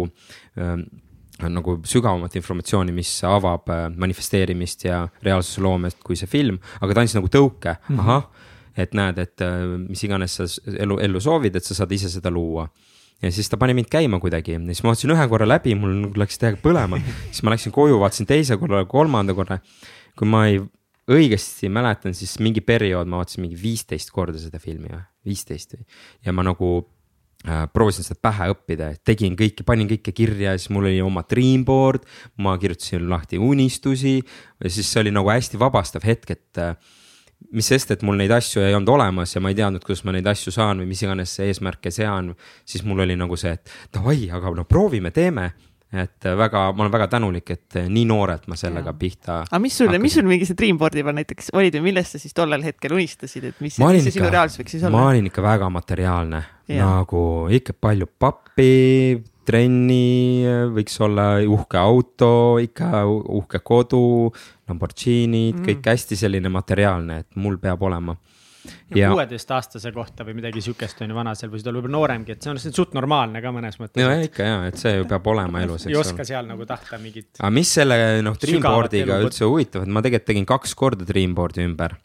äh, 0.59 0.75
nagu 1.39 1.77
sügavamat 1.87 2.35
informatsiooni, 2.41 2.91
mis 2.97 3.13
avab 3.23 3.69
manifesteerimist 3.95 4.89
ja 4.89 5.05
reaalsuse 5.23 5.63
loomest 5.63 6.01
kui 6.03 6.19
see 6.19 6.27
film, 6.27 6.57
aga 6.83 6.97
ta 6.97 7.05
andis 7.05 7.15
nagu 7.15 7.31
tõuke 7.31 7.77
mm, 7.77 7.93
-hmm. 7.93 8.01
ahah, 8.03 8.49
et 8.75 8.95
näed, 8.95 9.21
et 9.23 9.45
mis 9.85 10.03
iganes 10.03 10.35
sa 10.35 10.49
elu, 10.73 10.99
ellu 10.99 11.21
soovid, 11.23 11.55
et 11.55 11.65
sa 11.65 11.77
saad 11.79 11.95
ise 11.95 12.11
seda 12.11 12.31
luua 12.31 12.67
ja 13.23 13.31
siis 13.35 13.49
ta 13.51 13.59
pani 13.61 13.75
mind 13.77 13.91
käima 13.91 14.21
kuidagi. 14.23 14.57
Ja 14.57 14.63
siis 14.71 14.83
ma 14.85 14.93
vaatasin 14.93 15.15
ühe 15.15 15.29
korra 15.31 15.49
läbi, 15.49 15.75
mul 15.79 16.11
läks 16.19 16.39
täiega 16.41 16.61
põlema, 16.63 17.01
siis 17.31 17.43
ma 17.47 17.55
läksin 17.55 17.75
koju, 17.75 17.99
vaatasin 18.03 18.29
teise 18.29 18.59
korra, 18.61 18.85
kolmanda 18.89 19.35
korra. 19.37 19.61
kui 20.19 20.27
ma 20.27 20.47
ei 20.51 20.59
õigesti 21.09 21.71
mäletan, 21.73 22.15
siis 22.17 22.37
mingi 22.43 22.61
periood 22.65 23.09
ma 23.09 23.21
vaatasin 23.23 23.45
mingi 23.45 23.59
viisteist 23.61 24.11
korda 24.13 24.41
seda 24.41 24.61
filmi 24.61 24.91
või, 24.91 25.03
viisteist 25.29 25.77
või. 25.77 25.85
ja 26.27 26.35
ma 26.37 26.45
nagu 26.45 26.71
äh, 27.47 27.65
proovisin 27.73 28.07
seda 28.07 28.21
pähe 28.29 28.51
õppida, 28.53 28.91
tegin 29.07 29.37
kõike, 29.39 29.65
panin 29.67 29.89
kõike 29.91 30.13
kirja, 30.13 30.57
siis 30.59 30.73
mul 30.75 30.91
oli 30.91 31.01
oma 31.05 31.25
dream 31.31 31.65
board, 31.65 32.05
ma 32.37 32.57
kirjutasin 32.61 33.09
lahti 33.11 33.41
unistusi. 33.41 34.19
Ja 34.63 34.71
siis 34.71 34.91
see 34.91 35.05
oli 35.07 35.15
nagu 35.15 35.31
hästi 35.33 35.61
vabastav 35.61 36.07
hetk, 36.07 36.35
et 36.37 36.63
äh, 36.63 36.75
mis 37.55 37.69
sest, 37.71 37.93
et 37.95 38.03
mul 38.07 38.19
neid 38.21 38.33
asju 38.35 38.63
ei 38.65 38.75
olnud 38.77 38.91
olemas 38.93 39.33
ja 39.35 39.43
ma 39.43 39.53
ei 39.53 39.57
teadnud, 39.59 39.85
kuidas 39.85 40.05
ma 40.07 40.13
neid 40.15 40.27
asju 40.29 40.53
saan 40.55 40.83
või 40.83 40.91
mis 40.91 41.03
iganes 41.05 41.33
eesmärke 41.45 41.93
sean, 41.95 42.35
siis 42.69 42.85
mul 42.87 43.05
oli 43.07 43.17
nagu 43.19 43.39
see, 43.41 43.55
et 43.57 43.73
davai, 43.95 44.27
aga 44.35 44.53
no 44.57 44.67
proovime, 44.69 45.15
teeme. 45.15 45.51
et 45.89 46.27
väga, 46.37 46.67
ma 46.77 46.85
olen 46.85 46.93
väga 46.93 47.07
tänulik, 47.15 47.51
et 47.55 47.79
nii 47.89 48.03
noorelt 48.11 48.43
ma 48.53 48.59
sellega 48.61 48.91
ja. 48.93 48.97
pihta. 49.01 49.39
aga 49.47 49.61
mis 49.65 49.79
sul, 49.79 49.95
mis 50.03 50.19
sul 50.19 50.27
mingi 50.29 50.45
see 50.45 50.59
Dreamboardi 50.59 51.01
peal 51.07 51.17
näiteks 51.17 51.49
olid 51.57 51.79
või 51.79 51.87
millest 51.87 52.13
sa 52.13 52.21
siis 52.21 52.37
tollel 52.37 52.67
hetkel 52.67 52.93
unistasid, 52.93 53.47
et 53.49 53.63
mis, 53.65 53.79
mis 53.81 54.05
see 54.05 54.19
sinu 54.19 54.29
reaalsus 54.29 54.61
võiks 54.61 54.77
siis 54.77 54.85
olla? 54.85 54.99
ma 54.99 55.07
olin 55.15 55.31
ikka 55.31 55.47
väga 55.47 55.71
materiaalne, 55.73 56.43
nagu 56.77 57.23
ikka 57.57 57.79
palju 57.81 58.11
pappi, 58.21 58.69
trenni, 59.49 60.45
võiks 60.77 61.01
olla 61.01 61.31
uhke 61.49 61.81
auto, 61.81 62.33
ikka 62.61 63.07
uhke 63.09 63.63
kodu, 63.65 64.05
Lamborghinid 64.69 65.59
mm., 65.59 65.69
kõik 65.69 65.93
hästi 65.93 66.19
selline 66.19 66.53
materiaalne, 66.53 67.23
et 67.25 67.41
mul 67.41 67.59
peab 67.63 67.83
olema 67.89 68.17
ja 68.97 69.11
kuueteistaastase 69.13 69.93
kohta 69.93 70.25
või 70.27 70.39
midagi 70.39 70.63
sihukest 70.65 71.01
on 71.05 71.13
ju, 71.13 71.17
vanasel 71.17 71.51
võisid 71.53 71.71
olla 71.71 71.81
võib-olla 71.81 71.95
nooremgi, 71.95 72.35
et 72.35 72.45
see 72.45 72.53
on 72.53 72.61
suht 72.61 72.95
normaalne 72.97 73.43
ka 73.45 73.53
mõnes 73.55 73.79
mõttes. 73.81 74.03
ja 74.03 74.17
ikka 74.25 74.49
ja, 74.49 74.59
et 74.69 74.81
see 74.81 74.95
ju 74.97 75.07
peab 75.09 75.27
olema 75.33 75.63
elus. 75.65 75.87
ei 75.89 75.97
oska 75.99 76.27
seal 76.29 76.49
nagu 76.49 76.67
tahta 76.69 76.99
mingit. 77.03 77.31
aga 77.39 77.53
mis 77.55 77.73
selle 77.79 77.99
noh, 78.25 78.37
Dreamboardiga 78.41 79.21
üldse 79.25 79.47
huvitav, 79.49 79.87
et 79.87 79.93
ma 79.95 80.05
tegelikult 80.05 80.33
tegin 80.33 80.49
kaks 80.49 80.75
korda 80.79 81.09
Dreamboardi 81.09 81.65
ümber. 81.67 81.97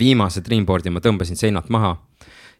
viimase 0.00 0.42
Dreamboardi 0.44 0.92
ma 0.92 1.04
tõmbasin 1.04 1.40
seinalt 1.40 1.70
maha 1.72 1.96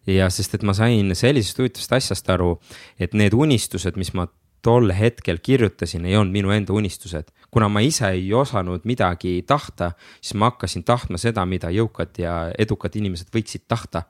ja 0.06 0.28
sest, 0.32 0.54
et 0.54 0.64
ma 0.66 0.76
sain 0.76 1.14
sellisest 1.16 1.60
huvitavast 1.60 1.98
asjast 1.98 2.30
aru, 2.30 2.58
et 3.00 3.14
need 3.16 3.36
unistused, 3.36 3.96
mis 4.00 4.12
ma 4.14 4.28
tol 4.64 4.92
hetkel 4.96 5.40
kirjutasin, 5.44 6.06
ei 6.08 6.16
olnud 6.16 6.32
minu 6.32 6.52
enda 6.54 6.72
unistused. 6.72 7.28
Kuna 7.54 7.68
ma 7.70 7.84
ise 7.86 8.08
ei 8.16 8.32
osanud 8.34 8.82
midagi 8.88 9.36
tahta, 9.46 9.92
siis 10.20 10.34
ma 10.40 10.50
hakkasin 10.50 10.82
tahtma 10.86 11.20
seda, 11.22 11.44
mida 11.46 11.70
jõukad 11.70 12.18
ja 12.18 12.34
edukad 12.58 12.96
inimesed 12.98 13.30
võiksid 13.34 13.68
tahta. 13.70 14.08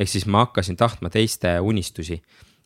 ehk 0.00 0.08
siis 0.08 0.26
ma 0.26 0.46
hakkasin 0.46 0.76
tahtma 0.76 1.10
teiste 1.12 1.60
unistusi 1.60 2.22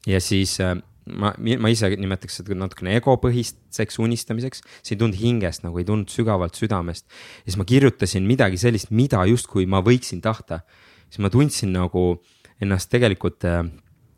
ja 0.07 0.21
siis 0.23 0.61
äh, 0.63 0.77
ma, 1.07 1.33
ma 1.37 1.71
ise 1.71 1.91
nimetaks 1.99 2.41
seda 2.41 2.57
natukene 2.59 2.97
egopõhiseks 3.01 3.99
unistamiseks, 4.03 4.63
see 4.83 4.95
ei 4.95 5.01
tulnud 5.01 5.19
hingest 5.21 5.65
nagu 5.67 5.79
ei 5.79 5.87
tulnud 5.87 6.11
sügavalt 6.13 6.59
südamest. 6.59 7.07
ja 7.45 7.51
siis 7.51 7.59
ma 7.61 7.67
kirjutasin 7.69 8.27
midagi 8.27 8.59
sellist, 8.61 8.91
mida 8.91 9.25
justkui 9.27 9.67
ma 9.67 9.83
võiksin 9.85 10.23
tahta. 10.23 10.61
siis 11.09 11.23
ma 11.23 11.31
tundsin 11.31 11.75
nagu 11.75 12.23
ennast 12.63 12.91
tegelikult 12.91 13.45
äh, 13.45 13.63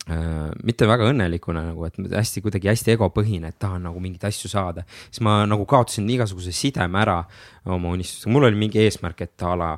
mitte 0.09 0.87
väga 0.88 1.11
õnnelikuna 1.11 1.67
nagu, 1.67 1.85
et 1.85 1.99
hästi 1.99 2.41
kuidagi 2.45 2.71
hästi 2.71 2.95
egopõhine, 2.95 3.53
et 3.53 3.59
tahan 3.61 3.83
nagu 3.88 4.00
mingeid 4.00 4.25
asju 4.31 4.49
saada. 4.49 4.85
siis 5.11 5.21
ma 5.21 5.43
nagu 5.47 5.67
kaotasin 5.69 6.09
igasuguse 6.09 6.53
sideme 6.53 7.00
ära 7.03 7.19
oma 7.69 7.93
unistustega, 7.93 8.33
mul 8.33 8.49
oli 8.49 8.57
mingi 8.57 8.81
eesmärk, 8.81 9.21
et 9.27 9.45
a 9.45 9.57
la 9.57 9.73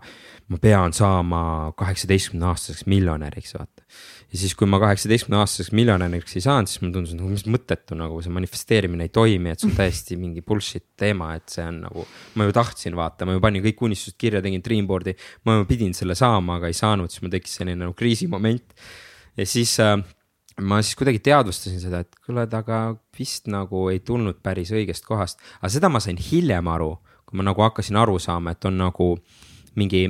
ma 0.50 0.58
pean 0.58 0.94
saama 0.94 1.72
kaheksateistkümne 1.78 2.46
aastaseks 2.48 2.86
miljonäriks, 2.90 3.54
vaata. 3.54 3.84
ja 4.32 4.38
siis, 4.38 4.54
kui 4.58 4.66
ma 4.70 4.80
kaheksateistkümne 4.82 5.38
aastaseks 5.38 5.70
miljonäriks 5.78 6.34
ei 6.38 6.44
saanud, 6.46 6.70
siis 6.70 6.82
mulle 6.82 6.96
tundus, 6.96 7.14
et 7.14 7.20
nagu 7.20 7.30
mis 7.30 7.46
mõttetu 7.54 7.98
nagu 7.98 8.18
see 8.22 8.34
manifesteerimine 8.34 9.06
ei 9.06 9.12
toimi, 9.14 9.52
et 9.52 9.62
see 9.62 9.70
on 9.70 9.76
täiesti 9.78 10.18
mingi 10.18 10.42
bullshit 10.46 10.88
teema, 10.98 11.32
et 11.38 11.54
see 11.54 11.66
on 11.66 11.82
nagu. 11.86 12.06
ma 12.34 12.46
ju 12.46 12.54
tahtsin 12.54 12.98
vaata, 12.98 13.26
ma 13.26 13.36
ju 13.36 13.42
panin 13.42 13.66
kõik 13.66 13.84
unistused 13.90 14.18
kirja, 14.18 14.42
tegin 14.42 14.62
Dreamboard'i, 14.66 15.14
ma 15.46 15.60
ju 15.60 15.68
pidin 15.70 15.94
selle 15.94 16.18
saama, 16.18 16.58
aga 16.58 16.70
ei 16.70 16.78
saanud, 16.78 17.10
siis 17.10 17.22
mul 17.22 17.34
tekkis 17.34 17.60
selline 17.60 17.78
nagu 17.84 17.94
kriisimoment. 17.98 18.74
ja 19.38 19.46
siis 19.46 19.78
äh, 19.82 19.98
ma 20.60 20.80
siis 20.84 20.96
kuidagi 20.98 21.22
teadvustasin 21.24 21.80
seda, 21.82 22.02
et 22.04 22.16
kuule, 22.26 22.44
et 22.46 22.54
aga 22.54 22.80
vist 23.16 23.48
nagu 23.50 23.88
ei 23.92 24.00
tulnud 24.04 24.40
päris 24.44 24.72
õigest 24.74 25.06
kohast, 25.08 25.40
aga 25.60 25.72
seda 25.72 25.90
ma 25.92 26.00
sain 26.02 26.18
hiljem 26.20 26.68
aru, 26.70 26.94
kui 27.28 27.40
ma 27.40 27.46
nagu 27.46 27.64
hakkasin 27.64 27.98
aru 28.00 28.18
saama, 28.22 28.54
et 28.54 28.68
on 28.68 28.78
nagu 28.80 29.12
mingi 29.78 30.08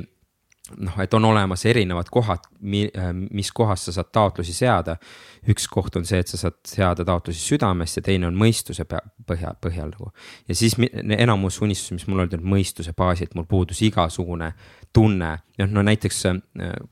noh, 0.77 0.97
et 1.01 1.13
on 1.13 1.25
olemas 1.25 1.65
erinevad 1.65 2.09
kohad, 2.11 2.45
äh, 2.63 3.11
mis 3.13 3.51
kohas 3.51 3.85
sa 3.85 3.95
saad 3.95 4.11
taotlusi 4.13 4.53
seada. 4.53 4.97
üks 5.49 5.65
koht 5.67 5.95
on 5.97 6.05
see, 6.05 6.19
et 6.21 6.29
sa 6.29 6.37
saad 6.37 6.59
seada 6.67 7.05
taotlusi 7.05 7.41
südamest 7.41 7.97
ja 7.97 8.03
teine 8.05 8.27
on 8.27 8.35
mõistuse 8.37 8.85
põhja, 8.85 9.55
põhjal 9.61 9.89
nagu. 9.89 10.11
ja 10.47 10.55
siis 10.55 10.75
enamus 11.17 11.61
unistusi, 11.61 11.93
mis 11.97 12.07
mul 12.07 12.23
olid, 12.23 12.37
olid 12.37 12.45
mõistuse 12.45 12.93
baasilt, 12.97 13.33
mul 13.35 13.49
puudus 13.49 13.81
igasugune 13.81 14.53
tunne. 14.93 15.31
noh, 15.61 15.71
no 15.71 15.83
näiteks 15.85 16.21
äh, 16.29 16.37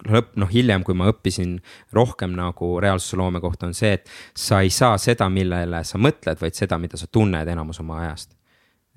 lõpp, 0.07 0.33
noh 0.39 0.49
hiljem, 0.51 0.83
kui 0.87 0.97
ma 0.97 1.09
õppisin 1.11 1.57
rohkem 1.95 2.35
nagu 2.37 2.75
reaalsuse 2.81 3.19
loome 3.19 3.41
kohta, 3.43 3.69
on 3.69 3.77
see, 3.77 3.93
et 3.99 4.09
sa 4.37 4.61
ei 4.63 4.69
saa 4.73 4.97
seda, 4.97 5.29
millele 5.29 5.83
sa 5.83 6.01
mõtled, 6.01 6.39
vaid 6.41 6.57
seda, 6.57 6.79
mida 6.81 6.99
sa 6.99 7.09
tunned 7.11 7.47
enamus 7.47 7.81
oma 7.83 8.03
ajast 8.05 8.38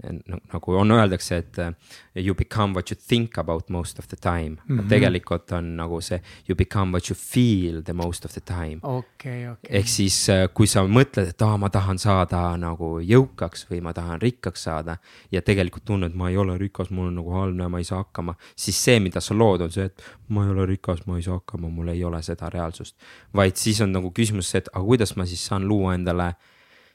nagu 0.03 0.75
on, 0.77 0.91
öeldakse, 0.91 1.37
et 1.37 1.59
uh, 1.63 1.73
you 2.17 2.35
become 2.35 2.75
what 2.75 2.91
you 2.91 2.99
think 3.09 3.39
about 3.39 3.71
most 3.71 3.99
of 3.99 4.09
the 4.09 4.17
time 4.17 4.57
mm. 4.67 4.79
-hmm. 4.79 4.89
tegelikult 4.89 5.53
on 5.53 5.77
nagu 5.77 6.01
see 6.01 6.21
you 6.49 6.57
become 6.57 6.91
what 6.91 7.11
you 7.11 7.17
feel 7.17 7.83
the 7.83 7.93
most 7.93 8.25
of 8.25 8.33
the 8.33 8.41
time 8.41 8.79
okay,. 8.83 9.49
Okay. 9.49 9.79
ehk 9.79 9.89
siis, 9.89 10.29
uh, 10.29 10.49
kui 10.55 10.67
sa 10.67 10.83
mõtled, 10.83 11.29
et 11.29 11.43
aa, 11.43 11.57
ma 11.57 11.69
tahan 11.71 11.99
saada 11.99 12.57
nagu 12.57 13.01
jõukaks 13.01 13.67
või 13.71 13.81
ma 13.83 13.93
tahan 13.93 14.21
rikkaks 14.21 14.63
saada. 14.63 14.97
ja 15.33 15.43
tegelikult 15.43 15.85
tunned, 15.85 16.15
ma 16.15 16.31
ei 16.31 16.37
ole 16.37 16.59
rikas, 16.59 16.91
mul 16.91 17.07
on 17.07 17.15
nagu 17.15 17.31
halb 17.31 17.61
ja 17.61 17.69
ma 17.69 17.79
ei 17.79 17.85
saa 17.85 17.99
hakkama. 17.99 18.35
siis 18.57 18.85
see, 18.85 19.01
mida 19.01 19.21
sa 19.21 19.35
lood, 19.35 19.61
on 19.61 19.71
see, 19.71 19.85
et 19.85 20.03
ma 20.29 20.45
ei 20.45 20.51
ole 20.51 20.67
rikas, 20.67 21.07
ma 21.07 21.17
ei 21.17 21.23
saa 21.23 21.35
hakkama, 21.35 21.69
mul 21.69 21.89
ei 21.89 22.05
ole 22.05 22.23
seda 22.23 22.51
reaalsust. 22.51 22.97
vaid 23.35 23.57
siis 23.57 23.81
on 23.81 23.93
nagu 23.93 24.11
küsimus 24.11 24.51
see, 24.51 24.59
et 24.59 24.69
aga 24.73 24.85
kuidas 24.85 25.17
ma 25.17 25.27
siis 25.27 25.47
saan 25.47 25.69
luua 25.69 25.95
endale 25.95 26.35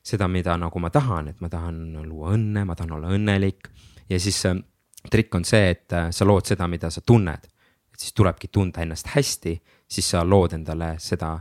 seda, 0.08 0.28
mida 0.32 0.56
nagu 0.60 0.80
ma 0.80 0.90
tahan, 0.94 1.32
et 1.34 1.42
ma 1.44 1.50
tahan 1.52 1.82
luua 2.08 2.34
õnne, 2.38 2.64
ma 2.66 2.76
tahan 2.76 2.96
olla 2.98 3.12
õnnelik. 3.16 3.70
ja 4.10 4.20
siis 4.20 4.46
äh, 4.46 4.56
trikk 5.12 5.36
on 5.36 5.46
see, 5.46 5.70
et 5.70 5.94
äh, 5.94 6.10
sa 6.12 6.26
lood 6.26 6.46
seda, 6.48 6.68
mida 6.68 6.90
sa 6.92 7.02
tunned. 7.02 7.48
et 7.94 8.00
siis 8.00 8.14
tulebki 8.14 8.48
tunda 8.48 8.82
ennast 8.82 9.08
hästi, 9.16 9.58
siis 9.88 10.10
sa 10.10 10.24
lood 10.24 10.54
endale 10.54 10.96
seda 11.00 11.40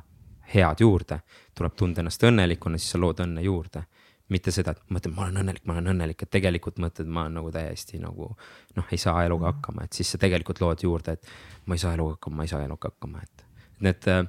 head 0.54 0.80
juurde. 0.80 1.20
tuleb 1.54 1.74
tunda 1.76 2.00
ennast 2.00 2.22
õnnelikuna, 2.22 2.78
siis 2.78 2.96
sa 2.96 3.00
lood 3.00 3.20
õnne 3.24 3.42
juurde 3.42 3.84
mitte 4.28 4.50
seda, 4.50 4.74
et 4.74 4.82
mõtled, 4.90 5.14
ma 5.14 5.26
olen 5.26 5.42
õnnelik, 5.42 5.62
ma 5.68 5.76
olen 5.76 5.92
õnnelik, 5.92 6.22
et 6.24 6.30
tegelikult 6.34 6.80
mõtled, 6.82 7.06
ma 7.06 7.26
olen 7.26 7.36
nagu 7.38 7.50
täiesti 7.54 8.00
nagu 8.02 8.32
noh, 8.76 8.88
ei 8.90 8.98
saa 8.98 9.22
eluga 9.26 9.52
hakkama, 9.52 9.86
et 9.86 9.98
siis 9.98 10.10
sa 10.10 10.18
tegelikult 10.18 10.60
lood 10.64 10.82
juurde, 10.82 11.14
et 11.14 11.28
ma 11.70 11.76
ei 11.76 11.82
saa 11.82 11.94
eluga 11.94 12.16
hakkama, 12.16 12.40
ma 12.40 12.46
ei 12.46 12.50
saa 12.50 12.64
eluga 12.66 12.90
hakkama, 12.90 13.22
et 13.22 13.44
need 13.86 14.08
äh, 14.10 14.24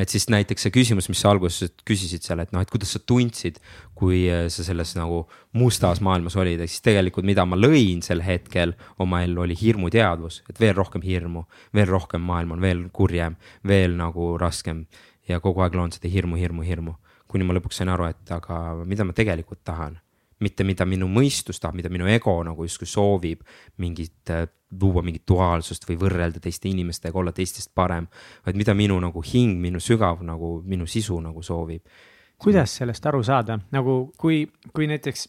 et 0.00 0.12
siis 0.12 0.26
näiteks 0.32 0.66
see 0.66 0.72
küsimus, 0.74 1.08
mis 1.10 1.20
sa 1.20 1.32
alguses 1.34 1.74
küsisid 1.86 2.24
seal, 2.24 2.42
et 2.42 2.52
noh, 2.54 2.64
et 2.64 2.72
kuidas 2.72 2.94
sa 2.96 3.00
tundsid, 3.04 3.60
kui 3.98 4.22
äh, 4.32 4.46
sa 4.52 4.64
selles 4.66 4.94
nagu 4.96 5.22
mustas 5.56 6.00
maailmas 6.04 6.36
olid, 6.40 6.62
ehk 6.64 6.72
siis 6.72 6.84
tegelikult, 6.86 7.28
mida 7.28 7.44
ma 7.48 7.58
lõin 7.58 8.02
sel 8.04 8.24
hetkel 8.24 8.74
oma 9.02 9.22
ellu, 9.26 9.44
oli 9.44 9.56
hirmuteadvus, 9.60 10.42
et 10.50 10.60
veel 10.62 10.74
rohkem 10.78 11.04
hirmu, 11.04 11.44
veel 11.76 11.90
rohkem 11.90 12.24
maailm 12.24 12.56
on 12.56 12.64
veel 12.64 12.84
kurjem, 12.96 13.38
veel 13.66 13.96
nagu 14.00 14.34
raskem. 14.40 14.86
Ja 15.28 15.38
kogu 15.38 15.62
aeg 15.62 15.76
loon 15.78 15.92
seda 15.94 16.10
hirmu, 16.10 16.40
hirmu, 16.40 16.64
hirmu, 16.66 16.96
kuni 17.30 17.46
ma 17.46 17.54
lõpuks 17.54 17.78
sain 17.78 17.92
aru, 17.92 18.08
et 18.10 18.32
aga 18.34 18.80
mida 18.88 19.06
ma 19.06 19.14
tegelikult 19.14 19.62
tahan 19.68 20.00
mitte 20.40 20.64
mida 20.64 20.86
minu 20.88 21.08
mõistus 21.10 21.60
tahab, 21.60 21.76
mida 21.80 21.90
minu 21.92 22.08
ego 22.10 22.34
nagu 22.44 22.64
justkui 22.64 22.88
soovib 22.88 23.42
mingit, 23.82 24.30
äh, 24.30 24.46
luua 24.80 25.02
mingit 25.02 25.26
duaalsust 25.28 25.86
või 25.88 25.98
võrrelda 26.00 26.40
teiste 26.40 26.68
inimestega, 26.70 27.18
olla 27.18 27.32
teistest 27.32 27.72
parem. 27.74 28.06
vaid 28.46 28.56
mida 28.56 28.74
minu 28.74 29.00
nagu 29.00 29.22
hing, 29.22 29.58
minu 29.60 29.80
sügav 29.80 30.22
nagu, 30.22 30.62
minu 30.64 30.86
sisu 30.86 31.20
nagu 31.20 31.42
soovib. 31.42 31.82
kuidas 32.38 32.76
sellest 32.76 33.06
aru 33.06 33.22
saada, 33.22 33.58
nagu 33.70 34.12
kui, 34.16 34.46
kui 34.72 34.86
näiteks 34.86 35.28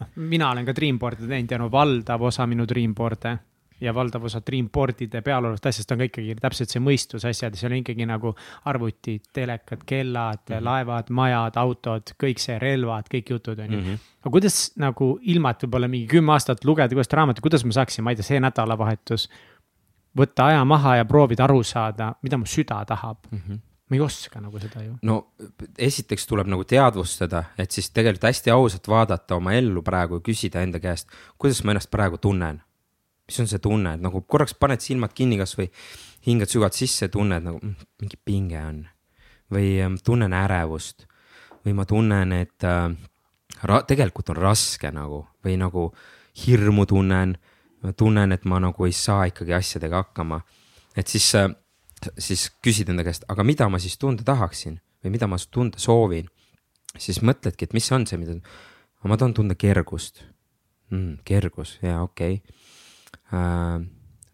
noh, 0.00 0.08
mina 0.16 0.50
olen 0.50 0.64
ka 0.64 0.72
Dreamboard'e 0.72 1.26
teinud 1.28 1.50
ja 1.50 1.58
no 1.58 1.70
valdav 1.70 2.22
osa 2.22 2.46
minu 2.46 2.66
Dreamboard'e 2.66 3.38
ja 3.84 3.94
valdav 3.94 4.24
osa 4.28 4.40
Dreamboard'ide 4.44 5.20
peal 5.24 5.44
olevast 5.44 5.66
asjast 5.70 5.92
on 5.92 6.00
ka 6.00 6.08
ikkagi 6.08 6.36
täpselt 6.40 6.72
see 6.72 6.82
mõistusasjad, 6.84 7.56
seal 7.58 7.74
on 7.74 7.82
ikkagi 7.82 8.06
nagu 8.08 8.34
arvutid, 8.70 9.28
telekad, 9.36 9.84
kellad 9.86 10.42
mm, 10.42 10.54
-hmm. 10.54 10.64
laevad, 10.68 11.12
majad, 11.14 11.58
autod, 11.60 12.14
kõik 12.20 12.42
see, 12.42 12.58
relvad, 12.62 13.10
kõik 13.12 13.34
jutud 13.36 13.58
on 13.58 13.72
ju 13.72 13.80
mm. 13.80 13.84
-hmm. 13.84 14.14
aga 14.22 14.34
kuidas 14.38 14.60
nagu 14.80 15.10
ilma, 15.22 15.54
et 15.54 15.66
võib-olla 15.66 15.90
mingi 15.90 16.08
kümme 16.10 16.32
aastat 16.32 16.64
lugeda 16.64 16.96
uuesti 16.96 17.16
raamatut, 17.16 17.42
kuidas 17.44 17.64
ma 17.64 17.76
saaksin, 17.80 18.04
ma 18.04 18.14
ei 18.14 18.20
tea, 18.20 18.30
see 18.32 18.40
nädalavahetus 18.40 19.28
võtta 20.18 20.50
aja 20.50 20.64
maha 20.64 20.96
ja 20.96 21.04
proovida 21.04 21.44
aru 21.44 21.62
saada, 21.62 22.14
mida 22.22 22.38
mu 22.38 22.46
süda 22.46 22.84
tahab 22.88 23.30
mm. 23.30 23.38
-hmm 23.38 23.62
ma 23.84 23.96
ei 23.96 24.00
oska 24.00 24.40
nagu 24.40 24.58
seda 24.58 24.82
ju. 24.82 24.94
no 25.02 25.16
esiteks 25.78 26.26
tuleb 26.26 26.48
nagu 26.48 26.64
teadvustada, 26.64 27.44
et 27.58 27.70
siis 27.70 27.90
tegelikult 27.90 28.30
hästi 28.30 28.50
ausalt 28.50 28.88
vaadata 28.88 29.36
oma 29.36 29.52
ellu 29.52 29.82
praegu 29.82 30.20
ja 30.20 30.24
küsida 30.24 30.62
enda 30.64 30.80
käest, 30.80 31.10
kuidas 31.38 31.60
ma 31.64 31.74
ennast 31.74 31.90
praegu 31.92 32.18
tunnen 32.18 32.62
mis 33.28 33.40
on 33.40 33.48
see 33.48 33.62
tunne, 33.62 33.94
et 33.96 34.02
nagu 34.04 34.20
korraks 34.28 34.54
paned 34.60 34.82
silmad 34.84 35.14
kinni, 35.16 35.38
kasvõi 35.40 35.70
hingad 36.26 36.50
sügavalt 36.50 36.76
sisse, 36.76 37.08
tunned 37.12 37.44
nagu 37.46 37.60
mm, 37.60 37.88
mingi 38.02 38.20
pinge 38.20 38.60
on. 38.60 38.84
või 39.52 39.76
ähm, 39.84 39.96
tunnen 40.04 40.32
ärevust 40.32 41.04
või 41.64 41.74
ma 41.76 41.84
tunnen, 41.88 42.32
et 42.32 42.64
äh, 42.64 42.92
tegelikult 43.88 44.32
on 44.32 44.40
raske 44.40 44.90
nagu 44.92 45.24
või 45.44 45.56
nagu 45.60 45.92
hirmu 46.44 46.86
tunnen. 46.86 47.36
tunnen, 47.96 48.32
et 48.32 48.44
ma 48.44 48.58
nagu 48.60 48.86
ei 48.86 48.92
saa 48.92 49.26
ikkagi 49.28 49.52
asjadega 49.52 49.96
hakkama. 49.96 50.40
et 50.96 51.08
siis 51.08 51.34
äh,, 51.34 51.50
siis 52.18 52.50
küsid 52.62 52.88
enda 52.88 53.04
käest, 53.04 53.24
aga 53.28 53.44
mida 53.44 53.68
ma 53.68 53.78
siis 53.78 53.98
tunda 53.98 54.22
tahaksin 54.22 54.80
või 55.04 55.10
mida 55.10 55.26
ma 55.26 55.36
tunda 55.50 55.78
soovin. 55.78 56.28
siis 56.98 57.22
mõtledki, 57.22 57.64
et 57.64 57.72
mis 57.72 57.92
on 57.92 58.06
see, 58.06 58.18
mida, 58.18 58.36
ma 59.04 59.16
tahan 59.16 59.34
tunda 59.34 59.54
kergust 59.54 60.24
mm,. 60.90 61.24
kergus, 61.24 61.78
jaa, 61.82 62.02
okei 62.02 62.34
okay 62.34 62.63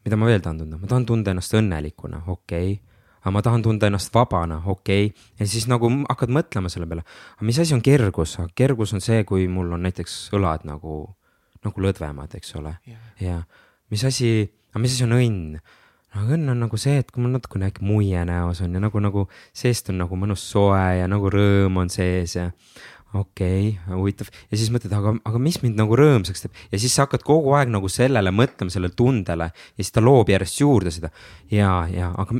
mida 0.04 0.18
ma 0.20 0.28
veel 0.30 0.44
tahan 0.44 0.62
tunda, 0.62 0.78
ma 0.80 0.90
tahan 0.90 1.06
tunda 1.08 1.34
ennast 1.34 1.56
õnnelikuna, 1.58 2.24
okei 2.26 2.72
okay., 2.74 2.78
aga 3.20 3.32
ma 3.36 3.42
tahan 3.44 3.64
tunda 3.64 3.90
ennast 3.90 4.14
vabana, 4.14 4.62
okei 4.64 5.10
okay., 5.10 5.26
ja 5.40 5.48
siis 5.48 5.66
nagu 5.70 5.90
hakkad 6.08 6.32
mõtlema 6.32 6.72
selle 6.72 6.88
peale, 6.90 7.04
aga 7.36 7.48
mis 7.48 7.60
asi 7.60 7.76
on 7.76 7.82
kergus, 7.84 8.38
kergus 8.56 8.94
on 8.96 9.04
see, 9.04 9.24
kui 9.28 9.48
mul 9.52 9.74
on 9.76 9.84
näiteks 9.88 10.22
õlad 10.36 10.64
nagu, 10.68 11.02
nagu 11.66 11.84
lõdvemad, 11.88 12.38
eks 12.40 12.56
ole 12.60 12.78
yeah., 12.88 13.04
ja 13.20 13.42
mis 13.92 14.06
asi, 14.08 14.48
aga 14.72 14.84
mis 14.84 14.96
asi 14.96 15.06
on 15.08 15.18
õnn 15.18 15.60
aga 16.10 16.34
õnn 16.34 16.50
on 16.50 16.64
nagu 16.64 16.78
see, 16.80 16.96
et 16.98 17.10
kui 17.12 17.22
mul 17.22 17.36
natukene 17.36 17.68
äkki 17.70 17.84
muie 17.86 18.24
näos 18.26 18.62
on 18.64 18.74
ja 18.74 18.82
nagu, 18.82 19.02
nagu 19.02 19.26
seest 19.56 19.92
on 19.92 20.00
nagu 20.02 20.16
mõnus 20.18 20.42
soe 20.42 20.80
ja 20.98 21.06
nagu 21.10 21.30
rõõm 21.30 21.78
on 21.84 21.92
sees 21.92 22.34
ja 22.34 22.48
okei 23.14 23.68
okay,, 23.72 23.96
huvitav. 23.96 24.30
Ja 24.50 24.58
siis 24.60 24.70
mõtled, 24.74 24.92
aga, 24.94 25.14
aga 25.26 25.42
mis 25.42 25.58
mind 25.64 25.78
nagu 25.80 25.98
rõõmsaks 25.98 26.44
teeb? 26.44 26.62
Ja 26.72 26.80
siis 26.82 26.94
sa 26.94 27.06
hakkad 27.06 27.24
kogu 27.26 27.54
aeg 27.58 27.72
nagu 27.72 27.90
sellele 27.90 28.32
mõtlema, 28.34 28.72
sellele 28.72 28.94
tundele. 28.96 29.50
Ja 29.74 29.82
siis 29.82 29.94
ta 29.94 30.04
loob 30.04 30.30
järjest 30.30 30.62
juurde 30.62 30.94
seda. 30.94 31.10
ja, 31.50 31.72
ja 31.90 32.12
aga 32.18 32.38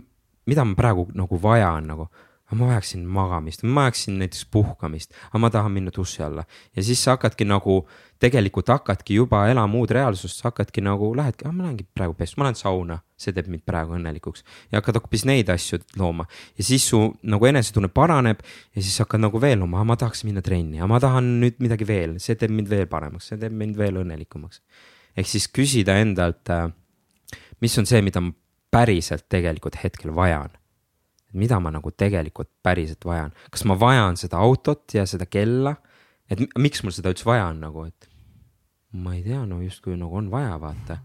mida 0.51 0.65
ma 0.67 0.77
praegu 0.79 1.09
nagu 1.15 1.39
vajan 1.43 1.87
nagu, 1.93 2.09
ma 2.57 2.67
vajaksin 2.67 3.07
magamist, 3.07 3.63
ma 3.63 3.85
vajaksin 3.85 4.19
näiteks 4.19 4.47
puhkamist, 4.51 5.15
aga 5.31 5.39
ma 5.39 5.51
tahan 5.51 5.73
minna 5.73 5.93
duši 5.97 6.23
alla 6.27 6.45
ja 6.77 6.83
siis 6.83 7.03
sa 7.05 7.15
hakkadki 7.15 7.47
nagu 7.47 7.85
tegelikult 8.21 8.69
hakkadki 8.69 9.15
juba 9.15 9.45
elama 9.49 9.79
uut 9.79 9.93
reaalsust, 9.97 10.41
sa 10.41 10.51
hakkadki 10.51 10.83
nagu 10.85 11.13
lähedki, 11.17 11.47
ma 11.49 11.65
lähengi 11.65 11.87
praegu 11.95 12.15
pesu, 12.19 12.37
ma 12.39 12.49
lähen 12.49 12.59
sauna, 12.59 12.99
see 13.17 13.35
teeb 13.37 13.49
mind 13.53 13.65
praegu 13.69 13.97
õnnelikuks. 13.97 14.45
ja 14.73 14.81
hakkad 14.81 15.01
hoopis 15.01 15.25
neid 15.29 15.49
asju 15.53 15.81
looma 16.01 16.27
ja 16.59 16.67
siis 16.67 16.89
su 16.91 17.01
nagu 17.23 17.51
enesetunne 17.51 17.89
paraneb 17.89 18.43
ja 18.75 18.83
siis 18.83 18.99
hakkad 19.05 19.23
nagu 19.23 19.41
veel 19.41 19.59
looma, 19.63 19.85
ma 19.85 19.97
tahaks 20.01 20.25
minna 20.29 20.43
trenni, 20.43 20.83
ma 20.83 21.01
tahan 21.01 21.37
nüüd 21.41 21.63
midagi 21.63 21.89
veel, 21.89 22.19
see 22.19 22.37
teeb 22.37 22.53
mind 22.55 22.71
veel 22.71 22.87
paremaks, 22.91 23.31
see 23.31 23.41
teeb 23.41 23.57
mind 23.57 23.79
veel 23.79 24.03
õnnelikumaks. 24.03 24.63
ehk 25.17 25.27
siis 25.27 25.49
küsida 25.49 25.97
endalt, 26.03 26.51
äh, 26.51 26.69
mis 27.61 27.79
on 27.79 27.87
see, 27.87 28.03
mida 28.03 28.21
ma 28.21 28.35
päriselt 28.71 29.27
tegelikult 29.29 29.81
hetkel 29.83 30.15
vajan 30.15 30.60
mida 31.33 31.61
ma 31.63 31.73
nagu 31.75 31.93
tegelikult 31.95 32.51
päriselt 32.65 33.05
vajan, 33.07 33.35
kas 33.53 33.65
ma 33.69 33.77
vajan 33.79 34.19
seda 34.21 34.41
autot 34.43 34.95
ja 34.95 35.07
seda 35.07 35.29
kella, 35.31 35.77
et 36.31 36.43
miks 36.59 36.83
mul 36.85 36.95
seda 36.95 37.13
üldse 37.13 37.27
vaja 37.29 37.49
on 37.51 37.61
nagu, 37.63 37.87
et 37.87 38.11
ma 38.99 39.15
ei 39.15 39.23
tea, 39.23 39.41
no 39.47 39.61
justkui 39.63 39.97
nagu 39.99 40.19
on 40.19 40.31
vaja, 40.33 40.57
vaata. 40.63 40.99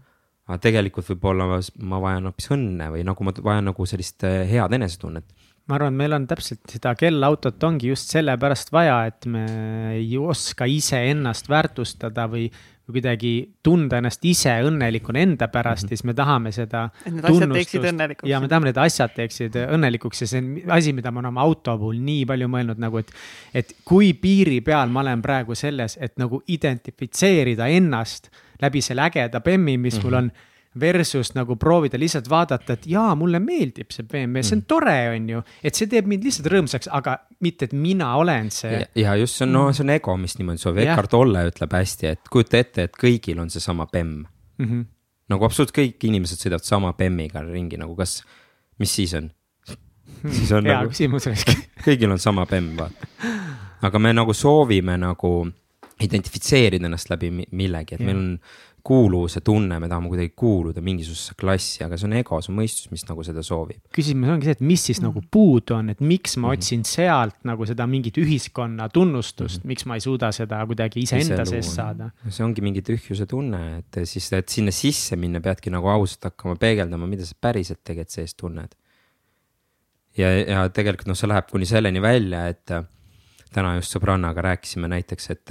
aga 0.46 0.60
tegelikult 0.62 1.08
võib-olla 1.10 1.58
ma 1.90 1.98
vajan 2.02 2.28
hoopis 2.28 2.52
õnne 2.54 2.86
või 2.94 3.02
nagu 3.06 3.24
ma 3.26 3.32
vajan 3.34 3.66
nagu 3.70 3.86
sellist 3.86 4.22
eh, 4.26 4.44
head 4.50 4.74
enesetunnet. 4.78 5.26
ma 5.66 5.78
arvan, 5.78 5.94
et 5.94 6.02
meil 6.02 6.14
on 6.18 6.26
täpselt 6.30 6.62
seda 6.70 6.94
kellautot 6.98 7.62
ongi 7.66 7.90
just 7.90 8.10
sellepärast 8.14 8.72
vaja, 8.74 9.04
et 9.10 9.26
me 9.30 9.46
ei 9.94 10.16
oska 10.18 10.66
iseennast 10.70 11.50
väärtustada 11.50 12.26
või 12.30 12.50
kuidagi 12.86 13.32
tunda 13.66 13.98
ennast 13.98 14.22
ise 14.28 14.52
õnnelikuna 14.62 15.18
enda 15.24 15.48
pärast 15.50 15.82
mm 15.82 15.86
-hmm. 15.86 15.92
ja 15.92 15.96
siis 15.96 16.04
me 16.04 16.14
tahame 16.14 16.52
seda. 16.52 16.90
et 17.04 17.12
need 17.12 17.24
asjad 17.24 17.52
teeksid 17.52 17.84
õnnelikuks. 17.90 18.28
ja 18.30 18.40
me 18.40 18.48
tahame, 18.48 18.64
need 18.70 18.78
asjad 18.78 19.14
teeksid 19.14 19.58
õnnelikuks 19.64 20.20
ja 20.20 20.26
see 20.26 20.42
on 20.42 20.72
asi, 20.78 20.92
mida 20.92 21.10
ma 21.10 21.20
olen 21.20 21.28
oma 21.28 21.40
auto 21.40 21.78
puhul 21.78 21.98
nii 21.98 22.26
palju 22.26 22.48
mõelnud 22.48 22.78
nagu, 22.78 22.98
et. 22.98 23.10
et 23.54 23.76
kui 23.84 24.12
piiri 24.14 24.60
peal 24.60 24.88
ma 24.88 25.00
olen 25.00 25.22
praegu 25.22 25.54
selles, 25.54 25.98
et 26.00 26.16
nagu 26.16 26.42
identifitseerida 26.48 27.66
ennast 27.66 28.30
läbi 28.62 28.80
selle 28.80 29.02
ägeda 29.02 29.40
bemmi, 29.40 29.76
mis 29.78 29.94
mm 29.94 30.00
-hmm. 30.00 30.04
mul 30.04 30.14
on 30.14 30.30
versus 30.80 31.32
nagu 31.36 31.56
proovida 31.56 31.98
lihtsalt 32.00 32.28
vaadata, 32.30 32.76
et 32.76 32.86
jaa, 32.90 33.14
mulle 33.18 33.40
meeldib 33.42 33.92
see 33.94 34.06
BMW, 34.06 34.44
see 34.44 34.56
on 34.56 34.62
mm. 34.62 34.68
tore, 34.70 34.96
on 35.14 35.30
ju. 35.30 35.42
et 35.64 35.78
see 35.78 35.90
teeb 35.90 36.10
mind 36.10 36.26
lihtsalt 36.26 36.50
rõõmsaks, 36.52 36.90
aga 36.96 37.16
mitte, 37.44 37.68
et 37.70 37.76
mina 37.76 38.12
olen 38.20 38.50
see. 38.54 38.82
ja 38.98 39.16
just 39.20 39.38
see 39.38 39.46
on, 39.46 39.54
no 39.56 39.64
see 39.72 39.86
on 39.86 39.94
ego, 39.96 40.16
mis 40.20 40.36
niimoodi 40.40 40.62
soovib, 40.62 40.84
Eckart 40.86 41.12
Tolle 41.14 41.46
ütleb 41.50 41.78
hästi, 41.78 42.12
et 42.16 42.32
kujuta 42.32 42.60
ette, 42.60 42.88
et 42.90 43.00
kõigil 43.00 43.40
on 43.42 43.52
seesama 43.52 43.88
bemm 43.92 44.24
mm. 44.24 44.66
-hmm. 44.66 44.86
nagu 45.32 45.48
absoluutselt 45.48 45.76
kõik 45.78 46.08
inimesed 46.10 46.42
sõidavad 46.42 46.68
sama 46.68 46.92
bemmiga 46.98 47.44
ringi, 47.46 47.80
nagu 47.80 47.96
kas, 47.98 48.20
mis 48.78 48.94
siis 49.00 49.14
on? 49.18 49.30
siis 50.30 50.52
on 50.52 50.66
hea 50.66 50.80
nagu, 50.80 50.92
küsimus 50.92 51.28
olekski 51.28 51.56
kõigil 51.86 52.12
on 52.12 52.22
sama 52.22 52.46
bemm, 52.50 52.76
vaata. 52.78 53.08
aga 53.86 53.98
me 53.98 54.12
nagu 54.16 54.34
soovime 54.34 54.96
nagu 55.00 55.32
identifitseerida 56.02 56.86
ennast 56.86 57.10
läbi 57.10 57.30
millegi, 57.32 57.96
et 57.96 58.02
ja. 58.02 58.06
meil 58.06 58.18
on 58.20 58.32
kuuluvuse 58.86 59.40
tunne, 59.44 59.78
me 59.82 59.88
tahame 59.90 60.10
kuidagi 60.12 60.30
kuuluda 60.38 60.82
mingisugusesse 60.84 61.34
klassi, 61.40 61.82
aga 61.86 61.98
see 61.98 62.06
on 62.06 62.14
ego, 62.20 62.38
see 62.44 62.52
on 62.52 62.58
mõistus, 62.60 62.86
mis 62.92 63.02
nagu 63.08 63.24
seda 63.26 63.42
soovib. 63.46 63.80
küsimus 63.94 64.30
ongi 64.30 64.48
see, 64.48 64.56
et 64.58 64.62
mis 64.62 64.84
siis 64.88 65.00
mm. 65.00 65.08
nagu 65.08 65.22
puudu 65.32 65.74
on, 65.78 65.90
et 65.94 66.00
miks 66.00 66.36
ma 66.36 66.48
mm 66.48 66.52
-hmm. 66.52 66.62
otsin 66.62 66.84
sealt 66.86 67.38
nagu 67.48 67.66
seda 67.66 67.86
mingit 67.90 68.18
ühiskonna 68.22 68.88
tunnustust 68.92 69.58
mm, 69.58 69.62
-hmm. 69.62 69.72
miks 69.74 69.86
ma 69.90 69.98
ei 69.98 70.04
suuda 70.06 70.30
seda 70.32 70.62
kuidagi 70.66 71.02
iseenda 71.02 71.42
ise 71.42 71.50
sees 71.50 71.74
saada? 71.74 72.10
see 72.28 72.44
ongi 72.46 72.62
mingi 72.62 72.82
tühjuse 72.86 73.26
tunne, 73.26 73.62
et 73.78 74.00
siis, 74.04 74.32
et 74.32 74.48
sinna 74.48 74.70
sisse 74.70 75.16
minna, 75.16 75.40
peadki 75.40 75.70
nagu 75.70 75.88
ausalt 75.88 76.30
hakkama 76.30 76.56
peegeldama, 76.56 77.06
mida 77.06 77.26
sa 77.26 77.34
päriselt 77.40 77.82
tegelikult 77.82 78.10
sees 78.10 78.34
tunned. 78.34 78.76
ja, 80.16 80.30
ja 80.30 80.68
tegelikult 80.68 81.10
noh, 81.10 81.18
see 81.18 81.28
läheb 81.28 81.50
kuni 81.50 81.66
selleni 81.66 82.02
välja, 82.02 82.46
et 82.48 82.70
täna 83.52 83.74
just 83.80 83.96
sõbrannaga 83.96 84.42
rääkisime 84.42 84.88
näiteks, 84.88 85.30
et 85.30 85.50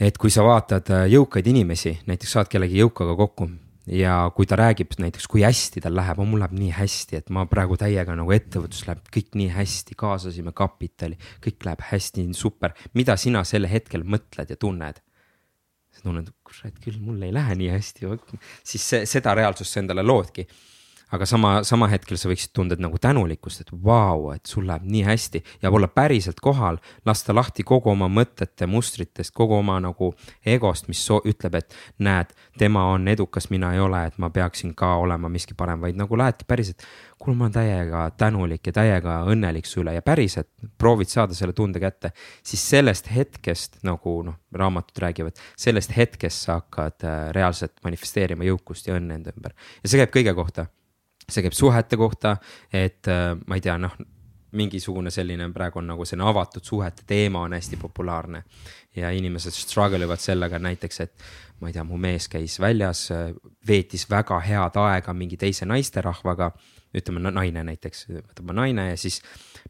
et 0.00 0.16
kui 0.18 0.32
sa 0.32 0.44
vaatad 0.46 0.88
äh, 0.94 1.08
jõukaid 1.12 1.50
inimesi, 1.50 1.98
näiteks 2.08 2.36
saad 2.36 2.48
kellegi 2.52 2.80
jõukaga 2.80 3.16
kokku 3.18 3.50
ja 3.90 4.14
kui 4.36 4.48
ta 4.48 4.58
räägib 4.60 4.94
näiteks, 5.02 5.26
kui 5.30 5.42
hästi 5.44 5.82
tal 5.84 5.96
läheb, 5.98 6.20
mul 6.24 6.40
läheb 6.42 6.56
nii 6.56 6.70
hästi, 6.76 7.20
et 7.20 7.30
ma 7.34 7.44
praegu 7.50 7.76
täiega 7.80 8.14
nagu 8.16 8.32
ettevõtlus 8.34 8.86
läheb 8.88 9.04
kõik 9.12 9.36
nii 9.40 9.50
hästi, 9.54 9.96
kaasasime 9.98 10.54
kapitali, 10.56 11.18
kõik 11.44 11.68
läheb 11.68 11.84
hästi, 11.90 12.26
super. 12.36 12.74
mida 12.94 13.16
sina 13.20 13.44
sel 13.44 13.68
hetkel 13.70 14.06
mõtled 14.06 14.50
ja 14.50 14.56
tunned? 14.56 15.04
sa 15.90 16.04
tunned, 16.04 16.28
kurat 16.46 16.76
küll, 16.78 17.00
mul 17.02 17.18
ei 17.26 17.32
lähe 17.34 17.56
nii 17.58 17.72
hästi, 17.72 18.12
siis 18.62 18.84
see, 18.92 19.06
seda 19.10 19.34
reaalsust 19.34 19.74
sa 19.74 19.80
endale 19.82 20.04
loodki 20.06 20.44
aga 21.10 21.26
sama, 21.26 21.52
sama 21.66 21.88
hetkel 21.90 22.18
sa 22.20 22.30
võiksid 22.30 22.52
tunda 22.54 22.76
nagu 22.78 22.98
tänulikkust, 23.02 23.64
et 23.64 23.72
vau, 23.84 24.30
et 24.34 24.46
sul 24.46 24.66
läheb 24.68 24.86
nii 24.86 25.02
hästi. 25.08 25.42
Ja 25.62 25.72
olla 25.74 25.88
päriselt 25.90 26.40
kohal, 26.42 26.78
lasta 27.06 27.34
lahti 27.34 27.66
kogu 27.66 27.90
oma 27.92 28.08
mõtete 28.10 28.68
mustritest, 28.70 29.34
kogu 29.34 29.58
oma 29.58 29.80
nagu 29.82 30.12
egost, 30.46 30.88
mis 30.90 31.02
so 31.06 31.20
ütleb, 31.26 31.58
et 31.58 31.76
näed, 31.98 32.34
tema 32.58 32.86
on 32.94 33.08
edukas, 33.10 33.50
mina 33.50 33.74
ei 33.74 33.82
ole, 33.82 34.04
et 34.06 34.18
ma 34.22 34.30
peaksin 34.30 34.74
ka 34.78 34.94
olema 35.02 35.30
miski 35.32 35.56
parem, 35.58 35.82
vaid 35.82 35.98
nagu 35.98 36.18
lähedki 36.18 36.46
päriselt. 36.48 36.86
kuule, 37.20 37.36
ma 37.36 37.44
olen 37.44 37.52
täiega 37.52 38.02
tänulik 38.16 38.66
ja 38.66 38.72
täiega 38.72 39.18
õnnelik 39.28 39.66
su 39.68 39.82
üle 39.82 39.92
ja 39.92 40.00
päriselt 40.00 40.48
proovid 40.78 41.10
saada 41.10 41.36
selle 41.36 41.52
tunde 41.52 41.80
kätte, 41.80 42.14
siis 42.42 42.62
sellest 42.64 43.10
hetkest 43.12 43.82
nagu 43.84 44.22
noh, 44.24 44.38
raamatud 44.56 45.02
räägivad, 45.04 45.36
sellest 45.52 45.92
hetkest 45.96 46.46
sa 46.46 46.60
hakkad 46.62 47.04
äh, 47.04 47.22
reaalselt 47.36 47.76
manifesteerima 47.84 48.48
jõukust 48.48 48.88
ja 48.88 48.96
õnne 48.96 49.20
enda 49.20 49.34
ümber. 49.36 49.52
Ja 49.82 49.90
see 49.90 50.00
käib 50.00 50.16
kõige 50.16 50.34
kohta 50.38 50.70
see 51.30 51.46
käib 51.46 51.56
suhete 51.56 51.96
kohta, 52.00 52.36
et 52.72 53.08
äh, 53.08 53.34
ma 53.46 53.58
ei 53.58 53.64
tea, 53.64 53.78
noh 53.78 53.96
mingisugune 54.52 55.10
selline 55.10 55.46
praegu 55.54 55.78
on 55.78 55.92
nagu 55.92 56.04
selline 56.04 56.26
avatud 56.30 56.64
suhete 56.66 57.04
teema 57.06 57.44
on 57.46 57.52
hästi 57.54 57.76
populaarne. 57.76 58.42
ja 58.96 59.10
inimesed 59.10 59.54
struggle 59.54 60.04
ivad 60.04 60.18
sellega 60.18 60.58
näiteks, 60.58 61.00
et 61.00 61.12
ma 61.60 61.68
ei 61.68 61.72
tea, 61.72 61.84
mu 61.86 61.96
mees 61.96 62.26
käis 62.28 62.56
väljas, 62.60 63.04
veetis 63.66 64.08
väga 64.10 64.40
head 64.42 64.76
aega 64.82 65.14
mingi 65.14 65.36
teise 65.36 65.66
naisterahvaga. 65.66 66.50
ütleme 66.90 67.30
naine 67.30 67.62
näiteks, 67.64 68.06
võtame 68.10 68.52
naine 68.52 68.88
ja 68.88 68.96
siis 68.98 69.20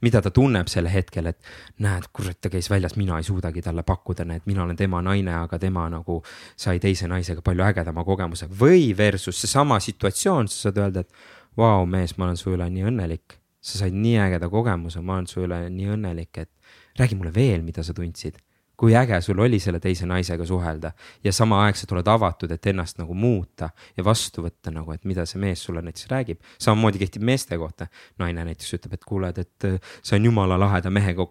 mida 0.01 0.23
ta 0.23 0.31
tunneb 0.31 0.69
sel 0.73 0.89
hetkel, 0.89 1.27
et 1.27 1.39
näed, 1.85 2.07
kurat, 2.17 2.39
ta 2.41 2.49
käis 2.49 2.71
väljas, 2.71 2.97
mina 2.97 3.19
ei 3.21 3.27
suudagi 3.27 3.61
talle 3.63 3.83
pakkuda, 3.83 4.25
näed, 4.25 4.47
mina 4.47 4.63
olen 4.65 4.77
tema 4.77 5.03
naine, 5.05 5.35
aga 5.43 5.59
tema 5.59 5.85
nagu 5.93 6.23
sai 6.57 6.81
teise 6.81 7.09
naisega 7.09 7.43
palju 7.45 7.67
ägedama 7.67 8.05
kogemuse 8.05 8.49
või 8.49 8.97
versus 8.97 9.41
seesama 9.43 9.81
situatsioon, 9.81 10.49
sa 10.49 10.71
saad 10.71 10.81
öelda, 10.81 11.05
et 11.05 11.13
vau, 11.57 11.87
mees, 11.87 12.17
ma 12.19 12.29
olen 12.29 12.39
su 12.39 12.55
üle 12.55 12.69
nii 12.71 12.89
õnnelik. 12.93 13.39
sa 13.61 13.77
said 13.77 13.93
nii 13.93 14.15
ägeda 14.17 14.49
kogemuse, 14.49 15.03
ma 15.05 15.19
olen 15.19 15.27
su 15.29 15.43
üle 15.45 15.67
nii 15.69 15.91
õnnelik, 15.93 16.39
et 16.41 16.49
räägi 16.97 17.17
mulle 17.19 17.33
veel, 17.35 17.61
mida 17.63 17.83
sa 17.85 17.93
tundsid. 17.95 18.39
kui 18.81 18.95
äge 18.97 19.19
sul 19.21 19.37
oli 19.45 19.59
selle 19.61 19.77
teise 19.77 20.07
naisega 20.09 20.45
suhelda 20.49 20.95
ja 21.25 21.33
samaaegselt 21.37 21.91
oled 21.93 22.07
avatud, 22.09 22.51
et 22.51 22.67
ennast 22.67 22.97
nagu 22.97 23.13
muuta 23.15 23.69
ja 23.97 24.05
vastu 24.05 24.41
võtta 24.41 24.73
nagu, 24.73 24.93
et 24.93 25.05
mida 25.05 25.27
see 25.29 25.41
mees 25.41 25.61
sulle 25.61 25.83
näiteks 25.83 26.09
räägib. 26.09 26.39
samamoodi 26.59 26.99
kehtib 26.99 27.23
meeste 27.23 27.59
kohta. 27.59 27.87
naine 28.19 28.45
näiteks 28.45 28.73
ütleb, 28.79 28.95
et 28.95 29.05
kuule, 29.05 29.35
et 29.37 29.83
sain 30.03 30.25
jumala 30.25 30.59
laheda 30.59 30.91
mehega 30.91 31.27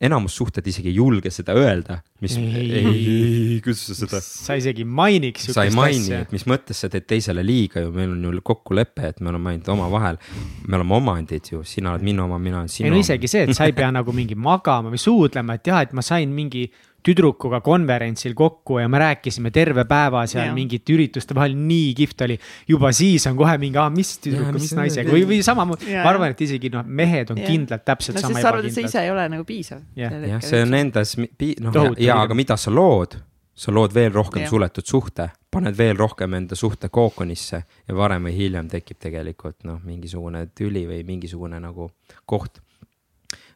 enamus 0.00 0.34
suhted 0.38 0.66
isegi 0.66 0.88
ei 0.88 0.96
julge 0.96 1.30
seda 1.32 1.52
öelda, 1.58 1.98
mis, 2.24 2.36
ei, 2.40 3.58
kuidas 3.64 3.82
sa 3.90 3.96
seda. 3.98 4.20
sa 4.24 4.56
isegi 4.56 4.86
mainiks. 4.88 5.50
sa 5.52 5.66
ei 5.68 5.74
maini, 5.76 6.14
et 6.22 6.32
mis 6.32 6.46
mõttes 6.48 6.80
sa 6.80 6.88
teed 6.92 7.04
teisele 7.10 7.44
liiga 7.44 7.84
ju, 7.84 7.92
meil 7.92 8.14
on 8.14 8.24
ju 8.24 8.44
kokkulepe, 8.52 9.10
et 9.12 9.20
me 9.20 9.32
oleme 9.32 9.52
ainult 9.52 9.68
omavahel. 9.76 10.20
me 10.66 10.78
oleme 10.78 10.96
omandid 10.96 11.52
ju, 11.52 11.60
sina 11.68 11.92
oled 11.92 12.06
minu 12.06 12.24
oma, 12.24 12.38
mina 12.40 12.62
olen 12.62 12.72
sinu 12.72 12.88
oma. 12.88 12.94
ei 12.94 12.96
no 12.96 13.04
isegi 13.04 13.28
see, 13.28 13.44
et 13.44 13.56
sa 13.56 13.68
ei 13.68 13.76
pea 13.76 13.90
nagu 13.98 14.14
mingi 14.16 14.38
magama 14.38 14.92
või 14.92 15.02
suudlema, 15.02 15.58
et 15.60 15.68
jah, 15.68 15.84
et 15.84 15.92
ma 15.96 16.04
sain 16.06 16.32
mingi 16.32 16.70
tüdrukuga 17.06 17.60
konverentsil 17.64 18.34
kokku 18.38 18.80
ja 18.80 18.88
me 18.88 19.00
rääkisime 19.02 19.52
terve 19.54 19.84
päeva 19.88 20.26
seal 20.30 20.50
ja. 20.50 20.56
mingite 20.56 20.94
ürituste 20.94 21.36
vahel, 21.36 21.56
nii 21.56 21.94
kihvt 21.98 22.26
oli. 22.26 22.36
juba 22.68 22.92
siis 22.96 23.26
on 23.30 23.38
kohe 23.38 23.56
mingi, 23.62 23.80
mis 23.94 24.12
tüdruk, 24.24 24.52
mis 24.56 24.74
naisega 24.76 25.12
või, 25.12 25.24
või 25.28 25.40
samamoodi, 25.46 25.90
ma 25.96 26.08
arvan, 26.12 26.36
et 26.36 26.44
isegi 26.46 26.72
noh, 26.74 26.86
mehed 26.86 27.32
on 27.34 27.40
ja. 27.40 27.48
kindlalt 27.48 27.86
täpselt 27.86 28.18
no, 28.18 28.26
sama 28.26 28.38
ebakindlad. 28.38 28.46
sa 28.46 28.54
arvad, 28.54 28.70
et 28.70 28.78
see 28.78 28.88
ise 28.90 29.02
ei 29.04 29.14
ole 29.14 29.26
nagu 29.32 29.48
piisav. 29.48 29.82
jah, 29.98 30.38
see 30.44 30.62
on 30.66 30.78
endas, 30.80 31.16
noh 31.18 31.80
ja, 31.80 31.90
ja, 32.10 32.22
aga 32.24 32.36
mida 32.38 32.58
sa 32.60 32.72
lood 32.74 33.18
sa 33.60 33.72
lood 33.74 33.92
veel 33.94 34.12
rohkem 34.12 34.44
yeah. 34.44 34.50
suletud 34.50 34.86
suhte, 34.88 35.26
paned 35.52 35.76
veel 35.76 35.98
rohkem 35.98 36.34
enda 36.38 36.56
suhte 36.56 36.88
kookonisse 36.88 37.60
ja 37.60 37.96
varem 37.96 38.28
või 38.28 38.32
hiljem 38.38 38.70
tekib 38.72 39.00
tegelikult 39.02 39.66
noh, 39.68 39.80
mingisugune 39.84 40.46
tüli 40.56 40.86
või 40.88 41.02
mingisugune 41.08 41.60
nagu 41.60 41.90
koht. 42.24 42.62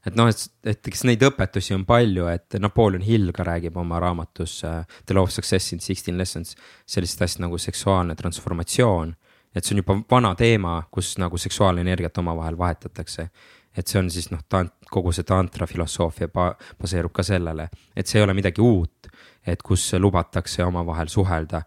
Et 0.07 0.17
noh, 0.19 0.29
et, 0.29 0.45
et 0.64 0.90
eks 0.90 1.05
neid 1.09 1.23
õpetusi 1.25 1.75
on 1.77 1.85
palju, 1.88 2.29
et 2.33 2.59
Napoleon 2.61 3.03
Hill 3.05 3.33
ka 3.33 3.47
räägib 3.47 3.77
oma 3.81 4.01
raamatus 4.03 4.61
uh, 4.64 4.83
The 5.07 5.17
Law 5.17 5.29
of 5.29 5.35
Success 5.35 5.73
in 5.73 5.81
Sixteen 5.81 6.19
Lessons 6.19 6.57
sellisest 6.87 7.23
asjast 7.23 7.45
nagu 7.45 7.59
seksuaalne 7.59 8.14
transformatsioon. 8.14 9.14
et 9.55 9.64
see 9.64 9.75
on 9.77 9.79
juba 9.85 9.95
vana 10.11 10.35
teema, 10.35 10.83
kus 10.90 11.14
nagu 11.23 11.38
seksuaalenergiat 11.38 12.19
omavahel 12.19 12.59
vahetatakse 12.59 13.29
et 13.77 13.90
see 13.90 13.99
on 13.99 14.11
siis 14.11 14.31
noh, 14.31 14.43
tant-, 14.51 14.75
kogu 14.90 15.12
see 15.14 15.27
tantra 15.27 15.67
filosoofia 15.67 16.31
baseerub 16.31 17.12
ka 17.14 17.25
sellele, 17.27 17.69
et 17.97 18.07
see 18.07 18.21
ei 18.21 18.27
ole 18.27 18.37
midagi 18.37 18.62
uut, 18.62 19.09
et 19.47 19.62
kus 19.62 19.88
lubatakse 19.99 20.64
omavahel 20.64 21.11
suhelda, 21.12 21.64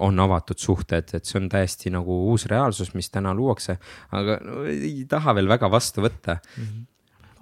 on 0.00 0.18
avatud 0.24 0.58
suhted, 0.58 1.12
et 1.12 1.28
see 1.28 1.38
on 1.40 1.48
täiesti 1.52 1.92
nagu 1.92 2.16
uus 2.30 2.46
reaalsus, 2.50 2.94
mis 2.96 3.10
täna 3.12 3.34
luuakse, 3.36 3.76
aga 4.16 4.38
no, 4.44 4.64
ei 4.70 5.04
taha 5.08 5.36
veel 5.36 5.50
väga 5.50 5.70
vastu 5.70 6.04
võtta 6.04 6.38
mm. 6.40 6.64
-hmm. 6.64 6.90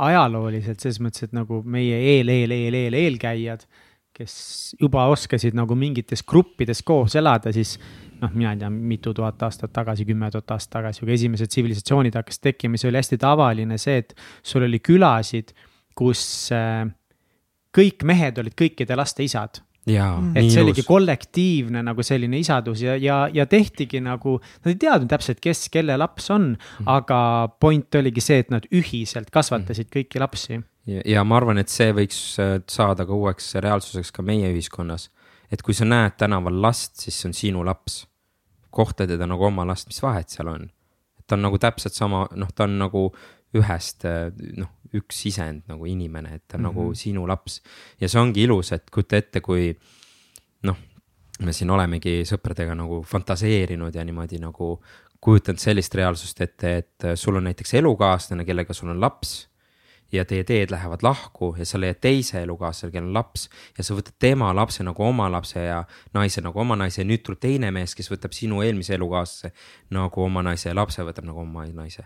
Ajalooliselt 0.03 0.83
selles 0.83 1.01
mõttes, 1.03 1.29
et 1.29 1.35
nagu 1.37 1.63
meie 1.65 1.99
eel, 2.17 2.31
eel, 2.33 2.55
eel, 2.55 2.77
eel, 2.79 2.97
eelkäijad, 2.99 3.65
kes 4.13 4.35
juba 4.81 5.07
oskasid 5.13 5.57
nagu 5.57 5.77
mingites 5.79 6.25
gruppides 6.29 6.83
koos 6.85 7.17
elada, 7.17 7.53
siis 7.55 7.79
noh, 8.21 8.33
mina 8.35 8.53
ei 8.53 8.61
tea, 8.61 8.71
mitu 8.71 9.15
tuhat 9.17 9.41
aastat 9.43 9.73
tagasi, 9.75 10.07
kümme 10.09 10.29
tuhat 10.31 10.55
aastat 10.55 10.77
tagasi, 10.79 11.05
kui 11.05 11.15
esimesed 11.17 11.51
tsivilisatsioonid 11.51 12.19
hakkasid 12.21 12.49
tekkima, 12.51 12.79
siis 12.79 12.91
oli 12.91 13.01
hästi 13.01 13.19
tavaline 13.23 13.79
see, 13.81 14.03
et 14.05 14.15
sul 14.47 14.67
oli 14.69 14.83
külasid, 14.85 15.55
kus 15.99 16.23
äh, 16.55 16.85
kõik 17.75 18.05
mehed 18.09 18.39
olid 18.43 18.57
kõikide 18.59 18.97
laste 18.99 19.25
isad 19.27 19.63
et 20.39 20.51
see 20.53 20.63
oligi 20.63 20.85
kollektiivne 20.87 21.83
nagu 21.83 22.05
selline 22.07 22.39
isadus 22.39 22.85
ja, 22.85 22.95
ja, 23.01 23.25
ja 23.35 23.47
tehtigi 23.51 23.99
nagu, 24.05 24.37
nad 24.63 24.71
ei 24.71 24.79
teadnud 24.85 25.11
täpselt, 25.11 25.41
kes 25.43 25.67
kelle 25.75 25.97
laps 25.99 26.31
on 26.31 26.53
mm, 26.53 26.59
-hmm. 26.79 26.93
aga 26.99 27.49
point 27.61 27.95
oligi 27.99 28.23
see, 28.23 28.39
et 28.45 28.51
nad 28.51 28.69
ühiselt 28.71 29.31
kasvatasid 29.31 29.87
mm 29.87 29.91
-hmm. 29.91 29.97
kõiki 29.99 30.21
lapsi. 30.23 30.61
ja 30.87 31.25
ma 31.25 31.37
arvan, 31.37 31.59
et 31.59 31.69
see 31.69 31.93
võiks 31.93 32.39
äh, 32.39 32.61
saada 32.69 33.07
ka 33.07 33.13
uueks 33.13 33.55
reaalsuseks 33.55 34.13
ka 34.13 34.23
meie 34.23 34.53
ühiskonnas. 34.55 35.11
et 35.51 35.63
kui 35.63 35.75
sa 35.75 35.85
näed 35.85 36.13
tänaval 36.17 36.63
last, 36.63 36.97
siis 36.97 37.21
see 37.21 37.29
on 37.29 37.35
sinu 37.35 37.65
laps 37.65 38.07
kohta 38.71 39.07
teda 39.07 39.27
nagu 39.27 39.45
oma 39.45 39.67
last, 39.67 39.87
mis 39.87 40.03
vahet 40.03 40.29
seal 40.29 40.49
on. 40.49 40.71
ta 41.27 41.35
on 41.35 41.43
nagu 41.43 41.59
täpselt 41.59 41.95
sama, 41.95 42.27
noh, 42.37 42.49
ta 42.55 42.65
on 42.65 42.79
nagu 42.79 43.13
ühest 43.55 44.05
noh, 44.57 44.69
üks 44.99 45.23
sisend 45.25 45.69
nagu 45.71 45.87
inimene, 45.89 46.35
et 46.35 46.45
ta 46.47 46.57
on 46.57 46.61
mm 46.61 46.67
-hmm. 46.67 46.75
nagu 46.75 46.83
mhm. 46.85 46.95
sinu 46.95 47.27
laps. 47.29 47.63
ja 48.01 48.09
see 48.09 48.21
ongi 48.21 48.43
ilus, 48.43 48.73
et 48.73 48.91
kujuta 48.91 49.17
ette, 49.17 49.41
kui 49.41 49.79
noh, 50.63 50.77
me 51.41 51.53
siin 51.53 51.71
olemegi 51.71 52.23
sõpradega 52.25 52.75
nagu 52.75 53.03
fantaseerinud 53.03 53.95
ja 53.95 54.05
niimoodi 54.05 54.39
nagu 54.39 54.83
kujutanud 55.21 55.59
sellist 55.59 55.95
reaalsust 55.95 56.41
ette, 56.41 56.77
et 56.77 57.05
sul 57.15 57.37
on 57.37 57.45
näiteks 57.45 57.75
elukaaslane, 57.75 58.45
kellega 58.45 58.75
sul 58.75 58.91
on 58.91 59.01
laps 59.01 59.53
ja 60.13 60.25
teie 60.29 60.45
teed 60.45 60.71
lähevad 60.71 61.03
lahku 61.03 61.55
ja 61.59 61.67
sa 61.67 61.81
leiad 61.81 62.01
teise 62.05 62.43
elukaaslase, 62.43 62.91
kellel 62.93 63.09
on 63.09 63.17
laps 63.17 63.47
ja 63.79 63.85
sa 63.85 63.97
võtad 63.97 64.17
tema 64.21 64.51
lapse 64.55 64.85
nagu 64.85 65.05
oma 65.07 65.29
lapse 65.33 65.63
ja 65.65 65.83
naise 66.15 66.45
nagu 66.45 66.61
oma 66.61 66.77
naise 66.77 67.01
ja 67.01 67.09
nüüd 67.09 67.25
tuleb 67.25 67.41
teine 67.41 67.71
mees, 67.73 67.95
kes 67.97 68.11
võtab 68.13 68.37
sinu 68.37 68.61
eelmise 68.63 68.95
elukaaslase 68.99 69.53
nagu 69.97 70.25
oma 70.25 70.45
naise 70.45 70.69
ja 70.69 70.77
lapse 70.77 71.05
võtab 71.07 71.29
nagu 71.29 71.41
oma 71.41 71.65
naise 71.73 72.05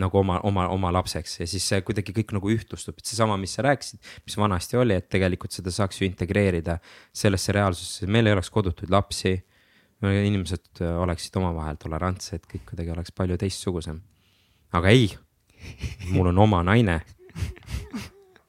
nagu 0.00 0.18
oma, 0.20 0.38
oma, 0.44 0.66
oma 0.72 0.92
lapseks 0.92 1.40
ja 1.40 1.48
siis 1.48 1.64
see 1.70 1.80
kuidagi 1.86 2.14
kõik 2.16 2.34
nagu 2.36 2.50
ühtlustub, 2.52 2.98
et 2.98 3.08
seesama, 3.08 3.38
mis 3.40 3.56
sa 3.56 3.64
rääkisid, 3.66 4.00
mis 4.26 4.36
vanasti 4.38 4.78
oli, 4.80 4.96
et 4.98 5.08
tegelikult 5.12 5.56
seda 5.56 5.72
saaks 5.72 6.00
ju 6.00 6.08
integreerida 6.08 6.78
sellesse 7.16 7.54
reaalsusesse, 7.56 8.08
meil 8.10 8.28
ei 8.28 8.36
oleks 8.36 8.52
kodutuid 8.52 8.92
lapsi. 8.92 9.38
inimesed 10.02 10.82
oleksid 11.00 11.36
omavahel 11.40 11.78
tolerantsed, 11.80 12.44
kõik 12.44 12.66
kuidagi 12.68 12.90
oleks 12.92 13.12
palju 13.16 13.38
teistsugusem. 13.40 14.00
aga 14.72 14.88
ei, 14.88 15.08
mul 16.12 16.28
on 16.28 16.38
oma 16.38 16.62
naine 16.62 17.00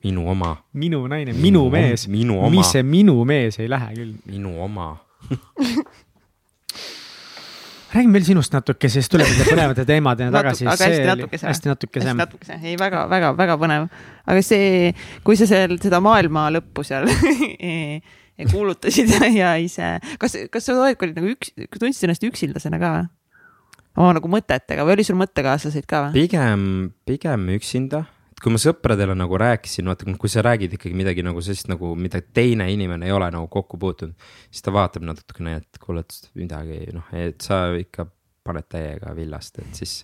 minu 0.03 0.29
oma. 0.29 0.55
minu 0.73 1.07
naine, 1.07 1.33
minu 1.33 1.69
mees. 1.69 2.07
minu 2.07 2.39
oma. 2.39 2.49
mis 2.49 2.71
see 2.71 2.83
minu 2.83 3.23
mees 3.25 3.59
ei 3.59 3.69
lähe 3.69 3.93
küll. 3.95 4.15
minu 4.25 4.57
oma 4.63 4.97
räägi 7.93 8.11
meil 8.11 8.25
sinust 8.27 8.53
natuke, 8.53 8.89
siis 8.91 9.09
tuleme 9.11 9.31
nende 9.31 9.47
põnevate 9.47 9.85
teemadeni 9.87 10.33
tagasi. 10.35 10.67
aga 10.67 10.89
hästi 10.91 11.07
natukese. 11.07 11.47
hästi 11.47 11.71
natukese. 11.71 12.05
hästi 12.07 12.21
natukese, 12.21 12.59
ei 12.63 12.75
väga, 12.79 13.05
väga, 13.11 13.33
väga 13.37 13.57
põnev. 13.61 13.89
aga 14.27 14.45
see, 14.45 14.93
kui 15.27 15.39
sa 15.39 15.47
seal 15.49 15.77
seda 15.83 16.01
maailma 16.03 16.47
lõppu 16.57 16.85
seal 16.87 17.07
kuulutasid 18.51 19.13
ja, 19.41 19.55
ise, 19.61 19.97
kas, 20.21 20.37
kas 20.51 20.67
sa 20.67 20.77
oled 20.77 21.15
nagu 21.17 21.31
üks, 21.33 21.53
tundsid 21.79 22.09
ennast 22.09 22.27
üksildasena 22.27 22.81
ka 22.81 22.91
või? 22.97 23.07
oma 23.97 24.11
nagu 24.19 24.29
mõtetega 24.29 24.85
või 24.85 24.97
oli 24.97 25.07
sul 25.07 25.17
mõttekaaslaseid 25.17 25.87
ka 25.89 26.07
või? 26.07 26.21
pigem, 26.21 26.67
pigem 27.09 27.49
üksinda 27.55 28.05
kui 28.43 28.53
ma 28.53 28.59
sõpradele 28.61 29.15
nagu 29.17 29.37
rääkisin, 29.41 29.87
vaata, 29.89 30.13
kui 30.21 30.29
sa 30.29 30.43
räägid 30.45 30.75
ikkagi 30.77 30.97
midagi 30.97 31.23
nagu 31.25 31.41
sellist 31.41 31.69
nagu, 31.71 31.93
mida 31.97 32.21
teine 32.21 32.67
inimene 32.73 33.07
ei 33.09 33.15
ole 33.15 33.29
nagu 33.33 33.49
kokku 33.51 33.79
puutunud, 33.81 34.13
siis 34.51 34.65
ta 34.65 34.73
vaatab 34.73 35.07
natukene, 35.07 35.57
et 35.61 35.81
kuule, 35.81 36.03
et 36.05 36.29
midagi 36.37 36.83
noh, 36.93 37.07
et 37.17 37.41
sa 37.41 37.65
ikka 37.77 38.07
paned 38.47 38.67
täiega 38.69 39.15
villast, 39.17 39.57
et 39.63 39.81
siis. 39.81 39.99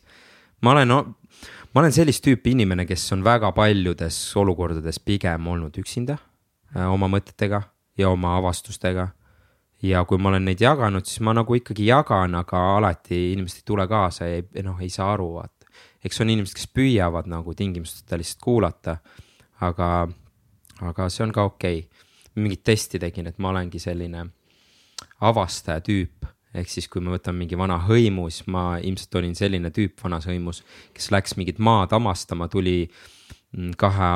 ma 0.65 0.73
olen 0.73 0.89
no,, 0.89 0.99
ma 1.73 1.83
olen 1.83 1.93
sellist 1.93 2.25
tüüpi 2.25 2.55
inimene, 2.57 2.87
kes 2.89 3.05
on 3.15 3.23
väga 3.25 3.53
paljudes 3.55 4.17
olukordades 4.39 4.99
pigem 4.99 5.47
olnud 5.53 5.77
üksinda 5.79 6.17
äh, 6.17 6.89
oma 6.89 7.11
mõtetega 7.11 7.61
ja 7.97 8.09
oma 8.09 8.37
avastustega. 8.39 9.11
ja 9.83 10.05
kui 10.07 10.17
ma 10.17 10.31
olen 10.31 10.45
neid 10.47 10.61
jaganud, 10.63 11.05
siis 11.05 11.21
ma 11.21 11.35
nagu 11.37 11.53
ikkagi 11.53 11.85
jagan, 11.91 12.33
aga 12.39 12.59
alati 12.79 13.33
inimesed 13.33 13.61
ei 13.61 13.65
tule 13.67 13.87
kaasa 13.87 14.25
ja 14.31 14.63
noh, 14.63 14.81
ei 14.81 14.89
saa 14.89 15.11
aru, 15.13 15.35
vaata 15.37 15.52
eks 16.03 16.21
on 16.21 16.31
inimesed, 16.33 16.57
kes 16.57 16.69
püüavad 16.75 17.29
nagu 17.31 17.53
tingimusteta 17.57 18.19
lihtsalt 18.19 18.43
kuulata. 18.43 18.97
aga, 19.63 20.07
aga 20.81 21.09
see 21.09 21.23
on 21.23 21.31
ka 21.31 21.43
okei 21.47 21.79
okay.. 21.79 22.07
mingit 22.35 22.63
testi 22.63 22.99
tegin, 22.99 23.27
et 23.27 23.37
ma 23.39 23.53
olengi 23.53 23.79
selline 23.79 24.25
avastaja 25.21 25.79
tüüp 25.81 26.25
ehk 26.53 26.69
siis, 26.69 26.87
kui 26.91 27.01
ma 27.01 27.15
võtan 27.15 27.37
mingi 27.37 27.57
vana 27.57 27.79
hõimu, 27.87 28.27
siis 28.29 28.47
ma 28.53 28.77
ilmselt 28.77 29.15
olin 29.17 29.33
selline 29.35 29.71
tüüp 29.73 30.03
vanas 30.03 30.27
hõimus, 30.29 30.61
kes 30.93 31.09
läks 31.13 31.37
mingit 31.39 31.57
maad 31.57 31.95
hamastama, 31.95 32.47
tuli 32.51 32.83
mm, 32.85 33.71
kahe 33.79 34.09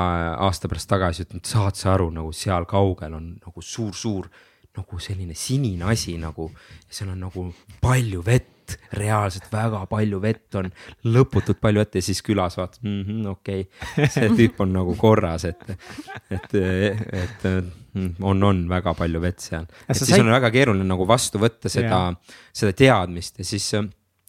aasta 0.46 0.70
pärast 0.70 0.90
tagasi, 0.90 1.26
ütlen, 1.26 1.42
et 1.42 1.50
saad 1.50 1.78
sa 1.78 1.96
aru, 1.96 2.12
nagu 2.14 2.30
seal 2.36 2.68
kaugel 2.70 3.16
on 3.18 3.32
nagu 3.40 3.64
suur-suur 3.64 4.30
nagu 4.78 5.00
selline 5.02 5.34
sinine 5.34 5.90
asi 5.90 6.14
nagu, 6.20 6.50
seal 6.86 7.10
on 7.14 7.26
nagu 7.26 7.48
palju 7.82 8.22
vett 8.26 8.57
vett, 8.68 8.92
reaalselt 8.98 9.48
väga 9.52 9.84
palju 9.88 10.20
vett 10.20 10.54
on, 10.58 10.70
lõputult 11.04 11.60
palju 11.60 11.82
vett 11.82 11.98
ja 11.98 12.02
siis 12.02 12.22
külas 12.22 12.56
vaatad 12.58 12.82
mm 12.82 13.02
-hmm,, 13.02 13.26
okei 13.30 13.66
okay., 13.66 14.08
see 14.08 14.28
tüüp 14.36 14.60
on 14.60 14.72
nagu 14.72 14.94
korras, 14.96 15.44
et, 15.44 15.62
et, 16.30 16.54
et 17.12 17.46
on, 18.20 18.42
on 18.42 18.68
väga 18.68 18.94
palju 18.94 19.20
vett 19.20 19.40
seal. 19.40 19.66
et 19.88 19.96
siis 19.96 20.10
said... 20.10 20.20
on 20.20 20.32
väga 20.32 20.50
keeruline 20.50 20.84
nagu 20.84 21.06
vastu 21.06 21.38
võtta 21.38 21.68
seda, 21.68 22.14
seda 22.52 22.72
teadmist 22.72 23.38
ja 23.38 23.44
siis 23.44 23.70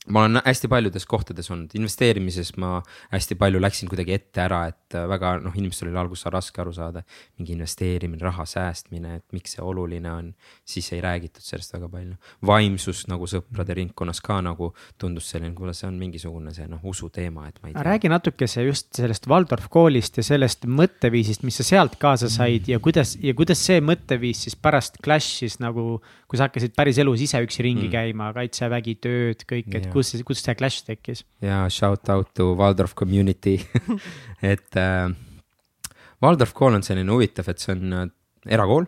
ma 0.10 0.24
olen 0.26 0.42
hästi 0.46 0.68
paljudes 0.72 1.06
kohtades 1.10 1.50
olnud, 1.54 1.74
investeerimises 1.78 2.52
ma 2.62 2.80
hästi 3.12 3.38
palju 3.40 3.62
läksin 3.62 3.90
kuidagi 3.92 4.16
ette 4.16 4.42
ära, 4.44 4.62
et 4.72 4.98
äh, 4.98 5.06
väga 5.10 5.36
noh, 5.44 5.56
inimestel 5.56 5.90
oli 5.92 6.00
alguses 6.02 6.30
raske 6.34 6.62
aru 6.62 6.74
saada. 6.74 7.04
mingi 7.38 7.54
investeerimine, 7.56 8.22
raha 8.22 8.46
säästmine, 8.46 9.16
et 9.20 9.26
miks 9.36 9.56
see 9.56 9.64
oluline 9.64 10.12
on, 10.12 10.32
siis 10.68 10.92
ei 10.94 11.02
räägitud 11.02 11.44
sellest 11.46 11.74
väga 11.74 11.90
palju. 11.90 12.16
vaimsus 12.46 13.06
nagu 13.08 13.28
sõprade 13.30 13.76
ringkonnas 13.78 14.22
ka 14.22 14.40
nagu 14.42 14.74
tundus 14.98 15.30
selline, 15.30 15.54
kuule, 15.56 15.74
see 15.74 15.88
on 15.88 16.00
mingisugune 16.00 16.54
see 16.56 16.68
noh, 16.68 16.84
usuteema, 16.84 17.48
et 17.48 17.62
ma 17.62 17.70
ei 17.70 17.74
tea. 17.74 17.86
räägi 17.86 18.12
natukese 18.12 18.66
just 18.68 18.94
sellest 18.98 19.28
Waldorf 19.30 19.70
koolist 19.70 20.18
ja 20.18 20.26
sellest 20.26 20.66
mõtteviisist, 20.66 21.46
mis 21.48 21.62
sa 21.62 21.68
sealt 21.68 22.00
kaasa 22.02 22.30
said 22.32 22.68
ja 22.70 22.80
kuidas 22.80 23.16
ja 23.22 23.34
kuidas 23.38 23.62
see 23.66 23.82
mõtteviis 23.84 24.46
siis 24.48 24.58
pärast 24.60 25.00
clash'is 25.06 25.60
nagu, 25.64 26.02
kui 26.30 26.38
sa 26.38 26.46
hakkasid 26.46 26.76
päris 26.78 27.00
elus 27.02 27.24
ise 27.26 27.42
üksi 27.42 27.64
ringi 27.66 27.88
mm. 27.88 27.94
käima, 27.94 28.30
kaitsevägi, 28.36 28.96
tööd, 29.02 29.42
kõik, 29.50 29.72
et 29.80 29.88
kus, 29.94 30.14
kus 30.28 30.44
see 30.46 30.56
clash 30.60 30.86
tekkis? 30.86 31.24
ja 31.42 31.64
shout 31.74 32.10
out 32.14 32.30
to 32.38 32.52
Waldorf 32.60 32.94
community 32.98 33.58
et 34.54 34.78
äh, 34.78 35.10
Waldorf 36.22 36.54
kool 36.58 36.78
on 36.78 36.86
selline 36.86 37.10
huvitav, 37.10 37.50
et 37.50 37.64
see 37.64 37.74
on 37.74 37.98
äh, 37.98 38.08
erakool 38.60 38.86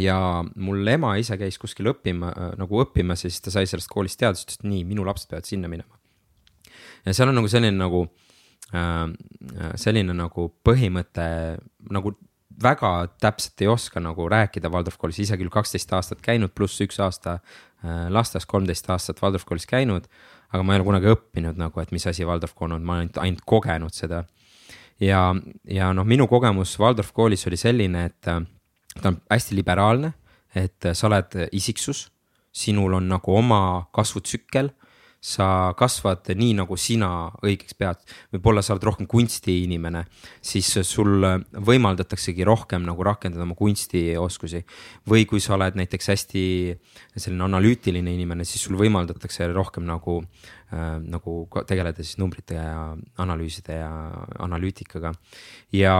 ja 0.00 0.16
mul 0.56 0.88
ema 0.90 1.14
ise 1.20 1.36
käis 1.38 1.60
kuskil 1.60 1.92
õppima 1.92 2.32
äh, 2.32 2.52
nagu 2.60 2.80
õppimas 2.82 3.26
ja 3.26 3.30
siis 3.30 3.44
ta 3.44 3.52
sai 3.54 3.68
sellest 3.68 3.92
koolist 3.92 4.22
teada, 4.22 4.40
siis 4.40 4.48
ta 4.48 4.54
ütles, 4.54 4.64
et 4.64 4.70
nii, 4.72 4.88
minu 4.88 5.04
lapsed 5.06 5.30
peavad 5.30 5.48
sinna 5.50 5.70
minema. 5.70 6.00
ja 7.04 7.12
seal 7.12 7.28
on 7.28 7.42
nagu 7.42 7.50
selline 7.52 7.76
nagu 7.76 8.06
äh,, 8.72 9.04
selline 9.80 10.16
nagu 10.16 10.48
põhimõte 10.64 11.28
nagu 11.92 12.16
väga 12.62 13.08
täpselt 13.20 13.60
ei 13.60 13.68
oska 13.68 14.00
nagu 14.00 14.28
rääkida 14.28 14.70
Waldorf 14.70 14.98
koolis, 14.98 15.18
ise 15.24 15.38
küll 15.40 15.52
kaksteist 15.52 15.92
aastat 15.92 16.22
käinud, 16.24 16.54
pluss 16.54 16.80
üks 16.84 17.00
aasta 17.02 17.38
äh, 17.38 18.06
lasteaias, 18.10 18.46
kolmteist 18.46 18.90
aastat 18.90 19.22
Waldorf 19.22 19.46
koolis 19.48 19.66
käinud. 19.66 20.08
aga 20.54 20.62
ma 20.62 20.74
ei 20.74 20.78
ole 20.78 20.86
kunagi 20.86 21.10
õppinud 21.10 21.56
nagu, 21.58 21.80
et 21.80 21.90
mis 21.90 22.06
asi 22.06 22.24
Waldorf 22.24 22.54
kool 22.54 22.76
on, 22.76 22.82
ma 22.84 22.98
olen 22.98 23.08
ainult, 23.08 23.18
ainult 23.18 23.46
kogenud 23.46 23.94
seda. 23.94 24.24
ja, 25.00 25.34
ja 25.64 25.92
noh, 25.92 26.04
minu 26.04 26.28
kogemus 26.28 26.78
Waldorf 26.78 27.12
koolis 27.12 27.46
oli 27.46 27.56
selline, 27.56 28.04
et 28.04 28.28
äh, 28.28 28.42
ta 29.00 29.10
on 29.10 29.20
hästi 29.30 29.56
liberaalne 29.56 30.14
et 30.54 30.90
sa 30.94 31.08
oled 31.08 31.36
isiksus, 31.52 32.06
sinul 32.54 32.94
on 33.00 33.08
nagu 33.10 33.34
oma 33.34 33.88
kasvutsükkel 33.94 34.70
sa 35.24 35.72
kasvad 35.78 36.28
nii, 36.36 36.52
nagu 36.58 36.76
sina 36.76 37.08
õigeks 37.44 37.76
pead, 37.80 38.02
võib-olla 38.34 38.60
sa 38.64 38.74
oled 38.74 38.84
rohkem 38.84 39.08
kunstiinimene, 39.08 40.02
siis 40.44 40.68
sul 40.84 41.24
võimaldataksegi 41.64 42.44
rohkem 42.44 42.84
nagu 42.84 43.06
rakendada 43.06 43.46
oma 43.46 43.56
kunstioskusi. 43.56 44.64
või 45.08 45.24
kui 45.24 45.40
sa 45.40 45.54
oled 45.56 45.78
näiteks 45.80 46.10
hästi 46.12 46.44
selline 47.16 47.44
analüütiline 47.48 48.12
inimene, 48.12 48.44
siis 48.44 48.66
sul 48.66 48.76
võimaldatakse 48.76 49.48
rohkem 49.52 49.86
nagu 49.88 50.20
äh,, 50.20 51.00
nagu 51.00 51.48
tegeleda 51.66 52.04
siis 52.04 52.18
numbrite 52.20 52.60
ja 52.60 52.92
analüüside 53.18 53.80
ja 53.80 53.90
analüütikaga 54.44 55.14
ja 55.72 55.96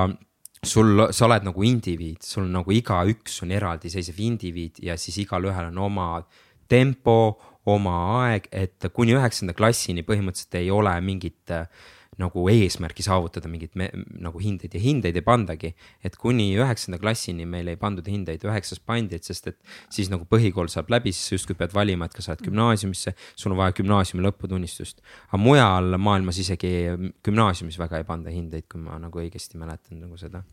sul, 0.65 1.07
sa 1.13 1.27
oled 1.29 1.49
nagu 1.49 1.65
indiviid, 1.65 2.21
sul 2.25 2.49
nagu 2.53 2.73
igaüks 2.77 3.41
on 3.45 3.53
eraldiseisev 3.55 4.21
indiviid 4.21 4.85
ja 4.85 4.99
siis 5.01 5.23
igalühel 5.25 5.71
on 5.73 5.81
oma 5.89 6.09
tempo, 6.69 7.37
oma 7.67 7.97
aeg, 8.21 8.49
et 8.53 8.89
kuni 8.93 9.17
üheksanda 9.17 9.55
klassini 9.57 10.05
põhimõtteliselt 10.07 10.59
ei 10.61 10.71
ole 10.75 10.93
mingit 11.05 11.53
äh, 11.55 11.69
nagu 12.21 12.45
eesmärki 12.51 13.03
saavutada 13.05 13.49
mingeid 13.51 13.75
nagu 14.23 14.41
hindeid 14.43 14.75
ja 14.77 14.81
hindeid 14.83 15.17
ei 15.19 15.25
pandagi. 15.25 15.75
et 16.05 16.17
kuni 16.21 16.53
üheksanda 16.57 16.99
klassini 17.03 17.47
meil 17.47 17.69
ei 17.73 17.77
pandud 17.81 18.07
hindeid, 18.07 18.45
üheksas 18.47 18.81
pandi, 18.81 19.19
et 19.19 19.25
sest 19.27 19.49
et 19.51 19.59
siis 19.93 20.11
nagu 20.13 20.27
põhikool 20.31 20.71
saab 20.71 20.93
läbi, 20.95 21.13
siis 21.13 21.39
justkui 21.39 21.59
pead 21.59 21.75
valima, 21.75 22.07
et 22.07 22.15
kas 22.15 22.29
sa 22.29 22.35
lähed 22.35 22.47
gümnaasiumisse, 22.49 23.15
sul 23.35 23.55
on 23.55 23.63
vaja 23.63 23.75
gümnaasiumi 23.81 24.27
lõputunnistust. 24.29 25.03
aga 25.29 25.41
mujal 25.41 25.99
maailmas 25.99 26.39
isegi 26.39 26.75
gümnaasiumis 27.25 27.79
väga 27.81 28.03
ei 28.03 28.09
panda 28.09 28.35
hindeid, 28.35 28.69
kui 28.71 28.83
ma 28.83 28.99
nagu 28.99 29.23
õigesti 29.23 29.59
mäletan 29.61 30.05
nagu 30.05 30.21
seda 30.21 30.45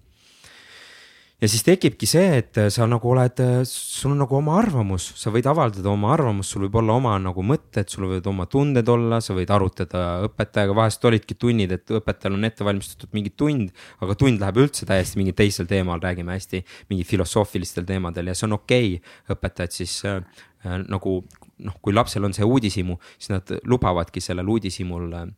ja 1.41 1.49
siis 1.49 1.63
tekibki 1.65 2.07
see, 2.09 2.37
et 2.41 2.59
sa 2.73 2.85
nagu 2.89 3.09
oled, 3.11 3.41
sul 3.67 4.13
on 4.13 4.21
nagu 4.23 4.37
oma 4.37 4.59
arvamus, 4.61 5.07
sa 5.17 5.33
võid 5.33 5.47
avaldada 5.49 5.89
oma 5.89 6.11
arvamust, 6.13 6.53
sul 6.53 6.67
võib 6.67 6.77
olla 6.83 6.99
oma 6.99 7.15
nagu 7.21 7.45
mõtted, 7.45 7.89
sul 7.89 8.07
võivad 8.09 8.29
oma 8.29 8.45
tunded 8.51 8.91
olla, 8.93 9.21
sa 9.23 9.35
võid 9.37 9.51
arutada 9.53 10.05
õpetajaga, 10.27 10.77
vahest 10.77 11.09
olidki 11.09 11.39
tunnid, 11.41 11.73
et 11.73 11.95
õpetajal 11.97 12.37
on 12.37 12.47
ette 12.47 12.67
valmistatud 12.67 13.17
mingi 13.17 13.33
tund, 13.33 13.73
aga 14.05 14.17
tund 14.19 14.43
läheb 14.43 14.61
üldse 14.61 14.87
täiesti 14.89 15.21
mingil 15.21 15.37
teisel 15.37 15.69
teemal, 15.69 16.01
räägime 16.03 16.37
hästi 16.37 16.63
mingi 16.93 17.07
filosoofilistel 17.09 17.89
teemadel. 17.89 18.29
Ja 18.31 18.37
see 18.37 18.47
on 18.49 18.59
okei. 18.59 18.95
Okay.. 19.01 19.19
õpetajad 19.35 19.73
siis 19.73 19.97
äh, 20.05 20.21
nagu 20.63 21.21
noh, 21.65 21.77
kui 21.81 21.93
lapsel 21.93 22.25
on 22.25 22.35
see 22.35 22.47
uudishimu, 22.47 22.97
siis 23.17 23.33
nad 23.33 23.53
lubavadki 23.69 24.21
sellel 24.23 24.49
uudishimul 24.51 25.09
äh, 25.17 25.29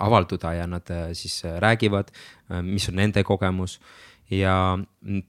avalduda 0.00 0.54
ja 0.56 0.68
nad 0.70 0.90
äh, 0.90 1.10
siis 1.18 1.42
äh, 1.44 1.58
räägivad, 1.62 2.12
mis 2.66 2.88
on 2.90 2.98
nende 2.98 3.22
kogemus 3.24 3.78
ja 4.30 4.78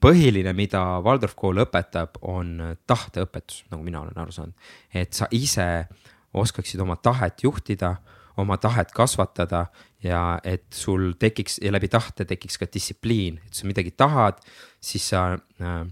põhiline, 0.00 0.52
mida 0.54 0.82
Waldorf 1.02 1.34
kool 1.38 1.62
õpetab, 1.64 2.20
on 2.22 2.76
tahteõpetus, 2.86 3.64
nagu 3.72 3.82
mina 3.82 4.00
olen 4.04 4.18
aru 4.22 4.32
saanud. 4.32 4.54
et 4.94 5.12
sa 5.12 5.26
ise 5.30 5.86
oskaksid 6.34 6.80
oma 6.80 6.96
tahet 6.96 7.42
juhtida, 7.42 7.96
oma 8.36 8.56
tahet 8.56 8.92
kasvatada 8.92 9.66
ja 10.02 10.38
et 10.44 10.64
sul 10.74 11.12
tekiks 11.18 11.58
ja 11.62 11.72
läbi 11.72 11.88
tahte 11.92 12.24
tekiks 12.24 12.58
ka 12.58 12.68
distsipliin, 12.74 13.40
et 13.46 13.54
sa 13.54 13.66
midagi 13.68 13.92
tahad, 13.96 14.40
siis 14.80 15.08
sa 15.12 15.24
äh, 15.34 15.82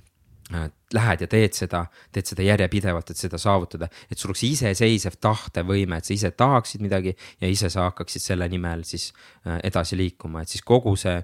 äh, 0.55 0.71
lähed 0.95 1.21
ja 1.21 1.29
teed 1.31 1.55
seda, 1.55 1.85
teed 2.13 2.31
seda 2.33 2.47
järjepidevalt, 2.47 3.13
et 3.13 3.21
seda 3.21 3.39
saavutada, 3.39 3.91
et 4.11 4.19
sul 4.19 4.33
oleks 4.33 4.47
iseseisev 4.49 5.21
tahtevõime, 5.21 6.01
et 6.01 6.09
sa 6.09 6.17
ise 6.17 6.33
tahaksid 6.33 6.83
midagi 6.83 7.15
ja 7.41 7.51
ise 7.51 7.71
sa 7.71 7.91
hakkaksid 7.91 8.25
selle 8.25 8.49
nimel 8.51 8.87
siis 8.89 9.11
äh, 9.47 9.61
edasi 9.71 10.01
liikuma, 10.01 10.43
et 10.43 10.57
siis 10.57 10.65
kogu 10.67 10.97
see 10.99 11.21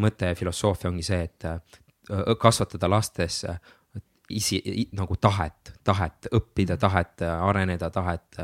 mõte 0.00 0.30
ja 0.30 0.38
filosoofia 0.38 0.90
ongi 0.90 1.04
see, 1.06 1.20
et 1.28 1.46
äh, 1.48 1.58
kasvatada 2.40 2.90
lastes 2.90 3.42
äh, 3.48 3.58
isi, 4.30 4.60
nagu 4.96 5.16
tahet, 5.20 5.74
tahet 5.84 6.30
õppida, 6.32 6.76
mm. 6.76 6.82
tahet 6.82 7.24
äh, 7.26 7.44
areneda, 7.48 7.90
tahet. 7.90 8.42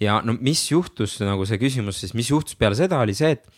ja 0.00 0.20
no 0.24 0.36
mis 0.40 0.62
juhtus 0.70 1.18
nagu 1.24 1.46
see 1.46 1.58
küsimus 1.60 2.02
siis, 2.02 2.14
mis 2.14 2.30
juhtus 2.30 2.58
peale 2.58 2.78
seda, 2.78 3.00
oli 3.02 3.16
see, 3.18 3.34
et 3.38 3.48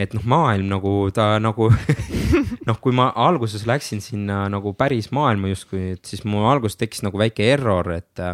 et 0.00 0.14
noh, 0.16 0.24
maailm 0.28 0.68
nagu 0.70 0.92
ta 1.14 1.34
nagu 1.40 1.68
noh, 2.68 2.80
kui 2.80 2.94
ma 2.96 3.10
alguses 3.16 3.66
läksin 3.68 4.02
sinna 4.04 4.46
nagu 4.52 4.72
päris 4.76 5.10
maailma 5.12 5.52
justkui, 5.52 5.94
et 5.96 6.04
siis 6.08 6.24
mul 6.28 6.46
alguses 6.48 6.78
tekkis 6.80 7.04
nagu 7.06 7.20
väike 7.20 7.52
error, 7.52 7.92
et. 7.96 8.26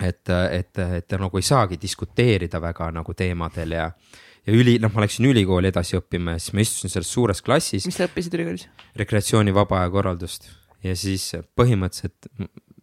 et, 0.00 0.30
et, 0.30 0.78
et 0.80 1.12
nagu 1.20 1.36
ei 1.36 1.44
saagi 1.44 1.76
diskuteerida 1.76 2.60
väga 2.62 2.86
nagu 2.94 3.12
teemadel 3.14 3.74
ja 3.76 3.90
ja 4.50 4.58
üli, 4.58 4.76
noh, 4.82 4.92
ma 4.94 5.04
läksin 5.04 5.28
ülikooli 5.30 5.70
edasi 5.70 5.98
õppima 5.98 6.34
ja 6.36 6.42
siis 6.42 6.56
ma 6.56 6.64
istusin 6.64 6.92
selles 6.92 7.10
suures 7.14 7.42
klassis. 7.46 7.86
mis 7.88 7.98
sa 7.98 8.08
õppisid 8.08 8.34
ülikoolis? 8.38 8.66
rekreatsiooni 8.98 9.54
vaba 9.54 9.82
aja 9.84 9.92
korraldust 9.94 10.50
ja 10.86 10.96
siis 10.98 11.30
põhimõtteliselt 11.58 12.30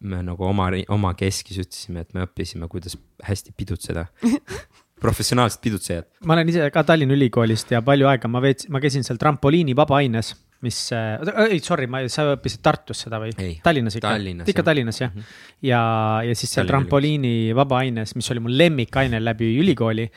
me 0.08 0.20
nagu 0.22 0.46
oma, 0.46 0.70
omakeskis 0.94 1.58
ütlesime, 1.64 2.04
et 2.06 2.14
me 2.14 2.24
õppisime, 2.26 2.68
kuidas 2.70 2.94
hästi 3.26 3.54
pidutseda 3.58 4.06
professionaalsed 5.02 5.62
pidutsejad. 5.62 6.08
ma 6.26 6.36
olen 6.36 6.52
ise 6.52 6.68
ka 6.74 6.84
Tallinna 6.86 7.16
Ülikoolist 7.18 7.72
ja 7.74 7.82
palju 7.86 8.08
aega 8.10 8.30
ma 8.30 8.42
veetsin, 8.44 8.72
ma 8.74 8.82
käisin 8.82 9.06
seal 9.06 9.18
trampoliini 9.20 9.74
vabaaines, 9.78 10.32
mis 10.64 10.78
äh,, 10.94 11.18
ei 11.48 11.60
sorry, 11.62 11.86
ma, 11.90 12.04
sa 12.10 12.30
õppisid 12.36 12.62
Tartus 12.64 13.04
seda 13.06 13.20
või? 13.22 13.34
Tallinnas 13.64 13.98
ikka, 13.98 14.16
ikka 14.46 14.64
Tallinnas 14.66 15.02
jah 15.02 15.12
mm. 15.12 15.20
-hmm. 15.20 15.44
ja, 15.70 15.82
ja 16.26 16.34
siis 16.34 16.50
seal 16.50 16.64
Tallinna 16.64 16.78
trampoliini 16.78 17.54
vabaaines, 17.58 18.16
mis 18.18 18.30
oli 18.34 18.42
mu 18.46 18.54
lemmikaine 18.54 19.22
läbi 19.22 19.52
ülikooli 19.58 20.08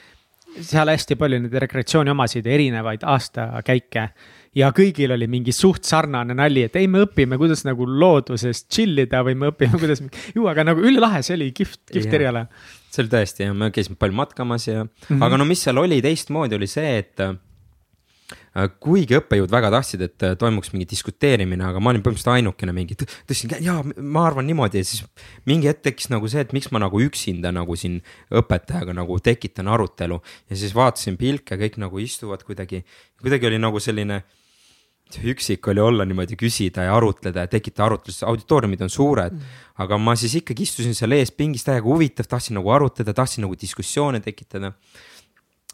seal 0.60 0.92
hästi 0.92 1.18
palju 1.20 1.40
neid 1.44 1.58
rekreatsiooni 1.64 2.12
omasid, 2.14 2.48
erinevaid 2.48 3.06
aastakäike. 3.08 4.08
ja 4.56 4.72
kõigil 4.76 5.14
oli 5.16 5.28
mingi 5.32 5.54
suht 5.56 5.88
sarnane 5.88 6.36
nali, 6.36 6.66
et 6.68 6.76
ei, 6.76 6.88
me 6.92 7.06
õpime, 7.06 7.38
kuidas 7.40 7.64
nagu 7.64 7.86
looduses 7.88 8.66
chill 8.68 9.00
ida 9.00 9.22
või 9.24 9.38
me 9.40 9.52
õpime, 9.54 9.80
kuidas 9.84 10.04
ju, 10.36 10.48
aga 10.52 10.66
nagu 10.68 10.84
ülilahe, 10.84 11.22
see 11.24 11.38
oli 11.38 11.52
kihvt, 11.56 11.86
kihvt 11.94 12.18
eriala. 12.20 12.48
see 12.92 13.06
oli 13.06 13.14
tõesti 13.14 13.48
ja 13.48 13.54
me 13.56 13.72
käisime 13.72 13.96
palju 14.02 14.18
matkamas 14.20 14.68
ja 14.68 14.84
mm, 14.84 14.92
-hmm. 15.08 15.24
aga 15.24 15.40
no 15.40 15.48
mis 15.48 15.64
seal 15.64 15.80
oli 15.80 16.02
teistmoodi, 16.04 16.60
oli 16.60 16.68
see, 16.68 16.98
et 17.00 17.26
kuigi 18.84 19.16
õppejõud 19.16 19.52
väga 19.52 19.70
tahtsid, 19.72 20.02
et 20.04 20.26
äh, 20.28 20.34
toimuks 20.40 20.74
mingi 20.74 20.90
diskuteerimine, 20.92 21.64
aga 21.64 21.80
ma 21.80 21.94
olin 21.94 22.04
põhimõtteliselt 22.04 22.34
ainukene 22.34 22.74
mingi, 22.76 22.98
tõstsin 23.00 23.54
käe, 23.54 23.62
jaa, 23.64 23.80
ma 24.02 24.26
arvan 24.28 24.48
niimoodi 24.50 24.82
ja 24.82 24.88
siis 24.88 25.06
mingi 25.48 25.70
hetk 25.72 25.86
tekkis 25.88 26.12
nagu 26.12 26.28
see, 26.32 26.44
et 26.44 26.52
miks 26.56 26.68
ma 26.76 26.82
nagu 26.84 27.00
üksinda 27.00 27.54
nagu 27.56 27.78
siin 27.80 28.02
õpetajaga 28.42 28.96
nagu 28.98 29.20
tekitan 29.24 29.72
arutelu. 29.72 30.20
ja 30.52 30.60
siis 30.60 30.76
vaatasin 30.76 31.16
pilke, 31.22 31.56
kõik 31.56 31.80
nagu 31.80 32.04
istuvad 32.04 32.44
kuidagi, 32.44 32.84
kuidagi 33.24 33.48
oli 33.48 33.62
nagu 33.62 33.80
selline 33.80 34.22
üksik 35.12 35.68
oli 35.68 35.82
olla 35.84 36.06
niimoodi 36.08 36.38
küsida 36.40 36.86
ja 36.88 36.96
arutleda 36.96 37.44
ja 37.44 37.52
tekitada 37.52 37.90
arutlust, 37.90 38.24
auditooriumid 38.24 38.84
on 38.86 38.92
suured 38.92 39.34
mm.. 39.36 39.58
aga 39.84 39.98
ma 40.00 40.16
siis 40.16 40.38
ikkagi 40.40 40.64
istusin 40.64 40.96
seal 40.96 41.12
ees 41.16 41.34
pingis 41.36 41.66
täiega 41.68 41.88
huvitav, 41.88 42.28
tahtsin 42.32 42.56
nagu 42.60 42.72
arutleda, 42.72 43.14
tahtsin 43.16 43.44
nagu 43.44 43.58
diskussioone 43.60 44.22
tekitada 44.24 44.72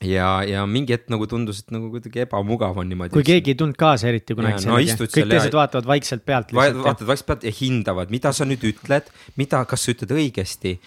ja, 0.06 0.28
ja 0.46 0.66
mingi 0.70 0.94
hetk 0.94 1.10
nagu 1.14 1.28
tundus, 1.30 1.64
et 1.64 1.74
nagu 1.74 1.90
kuidagi 1.94 2.22
ebamugav 2.26 2.78
on 2.78 2.90
niimoodi. 2.90 3.16
kui 3.16 3.26
keegi 3.26 3.54
ei 3.54 3.60
tulnud 3.60 3.78
kaasa 3.80 4.12
eriti 4.12 4.38
kunagi 4.38 4.70
no, 4.70 4.78
kõik 4.78 5.18
teised 5.18 5.52
ja... 5.52 5.58
vaatavad 5.58 5.90
vaikselt 5.90 6.26
pealt. 6.28 6.54
vaatavad 6.54 7.08
vaikselt 7.10 7.30
pealt 7.32 7.46
ja 7.48 7.54
hindavad, 7.60 8.14
mida 8.14 8.34
sa 8.36 8.46
nüüd 8.46 8.66
ütled, 8.70 9.12
mida, 9.42 9.64
kas 9.70 9.86
sa 9.88 9.96
ütled 9.96 10.14
õigesti 10.18 10.78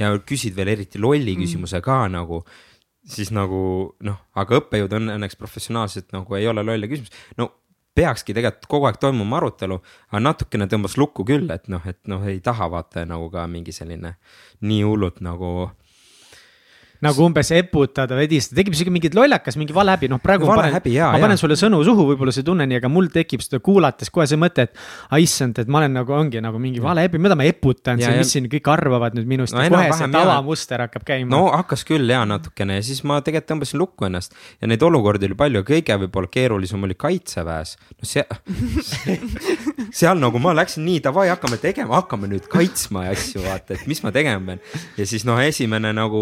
ja 0.00 0.12
küsid 0.26 0.54
veel 0.56 0.74
eriti 0.76 1.02
lolli 1.02 1.34
mm. 1.34 1.46
küsimuse 1.46 1.82
ka 1.84 2.02
nagu 2.12 2.44
siis 3.10 3.32
nagu 3.34 3.62
noh, 4.06 4.20
aga 4.38 4.60
õppejõud 4.60 4.92
on 4.98 5.16
õnneks 5.16 5.38
professionaalselt 5.40 6.12
nagu 6.14 6.36
ei 6.38 6.46
ole 6.50 6.62
lolle 6.66 6.88
küsimus, 6.90 7.12
no 7.40 7.50
peakski 7.96 8.34
tegelikult 8.36 8.68
kogu 8.70 8.86
aeg 8.88 9.00
toimuma 9.02 9.40
arutelu, 9.40 9.80
aga 10.12 10.22
natukene 10.22 10.68
tõmbas 10.70 10.94
lukku 11.00 11.24
küll, 11.26 11.50
et 11.52 11.66
noh, 11.72 11.82
et 11.90 11.98
noh, 12.08 12.22
ei 12.28 12.38
taha 12.44 12.70
vaata 12.70 13.02
nagu 13.08 13.26
ka 13.32 13.46
mingi 13.50 13.74
selline 13.74 14.14
nii 14.62 14.82
hullult 14.86 15.18
nagu 15.24 15.70
nagu 17.04 17.24
umbes 17.24 17.50
eputada, 17.56 18.16
vedistada, 18.18 18.58
tekib 18.60 18.76
isegi 18.76 18.92
mingi 18.92 19.10
lollakas, 19.16 19.56
mingi 19.60 19.74
vale 19.76 19.94
häbi, 19.94 20.10
noh 20.12 20.20
praegu 20.22 20.48
vale 20.48 20.66
panen, 20.66 20.76
häbi, 20.76 20.92
jaa, 20.98 21.12
ma 21.14 21.22
panen 21.22 21.38
jaa. 21.38 21.42
sulle 21.42 21.56
sõnu 21.56 21.80
suhu, 21.86 22.04
võib-olla 22.10 22.34
sa 22.34 22.42
ei 22.42 22.48
tunne 22.48 22.66
nii, 22.68 22.80
aga 22.80 22.90
mul 22.92 23.08
tekib 23.12 23.44
seda 23.44 23.60
kuulates 23.64 24.12
kohe 24.12 24.26
see 24.30 24.40
mõte, 24.40 24.68
et. 24.68 24.82
issand, 25.20 25.58
et 25.62 25.70
ma 25.70 25.80
olen 25.80 25.96
nagu, 25.96 26.14
ongi 26.16 26.42
nagu 26.44 26.60
mingi 26.62 26.82
vale 26.84 27.06
häbi, 27.06 27.20
mida 27.22 27.36
ma 27.38 27.46
eputan 27.48 28.00
siin, 28.00 28.18
mis 28.20 28.34
siin 28.36 28.48
kõik 28.52 28.68
arvavad 28.72 29.16
nüüd 29.16 29.28
minust 29.30 29.56
no,, 29.56 29.64
kohe 29.72 29.90
see 29.96 30.10
tavamuster 30.12 30.84
hakkab 30.84 31.06
käima. 31.08 31.30
no 31.32 31.42
hakkas 31.54 31.86
küll 31.88 32.10
jaa 32.10 32.26
natukene 32.28 32.78
ja 32.80 32.84
siis 32.84 33.02
ma 33.08 33.20
tegelikult 33.24 33.50
tõmbasin 33.54 33.80
lukku 33.80 34.08
ennast 34.10 34.36
ja 34.60 34.68
neid 34.70 34.84
olukordi 34.84 35.28
oli 35.30 35.38
palju, 35.40 35.64
kõige 35.66 35.96
võib-olla 36.04 36.32
keerulisem 36.32 36.84
oli 36.84 36.96
kaitseväes. 37.00 37.76
no 37.96 38.08
see 38.08 38.26
seal 40.00 40.20
nagu 40.20 40.42
ma 40.42 40.52
läksin 40.56 40.84
nii 40.86 41.00
davai, 41.04 41.30
hakkame 41.32 41.60
tegema, 41.62 41.96
hakkame 42.02 42.28
nüüd 42.30 42.48
kaitsma 42.52 43.08
asju, 43.14 43.42
vaata, 43.46 43.78
et 43.78 43.88
mis 43.90 44.04
ma 44.04 44.12
tegema 44.14 44.52
pean. 44.52 44.60
ja 45.00 45.08
siis 45.08 45.24
noh, 45.28 45.40
esimene 45.40 45.94
nagu 45.96 46.20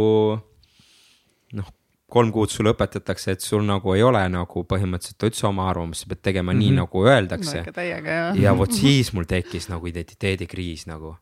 kolm 2.09 2.33
kuud 2.33 2.53
sulle 2.53 2.73
õpetatakse, 2.73 3.35
et 3.37 3.45
sul 3.45 3.65
nagu 3.69 3.93
ei 3.93 4.03
ole 4.07 4.23
nagu 4.33 4.65
põhimõtteliselt 4.69 5.29
üldse 5.29 5.47
oma 5.49 5.69
arvamust, 5.69 6.05
sa 6.05 6.13
pead 6.13 6.23
tegema 6.31 6.53
mm 6.53 6.57
-hmm. 6.57 6.61
nii, 6.63 6.71
mhm. 6.71 6.79
nagu 6.83 7.05
öeldakse 7.05 7.65
no,. 7.67 8.43
ja 8.43 8.55
vot 8.57 8.73
siis 8.73 9.13
mul 9.13 9.29
tekkis 9.29 9.69
nagu 9.69 9.87
identiteedikriis 9.87 10.87
nagu, 10.89 11.17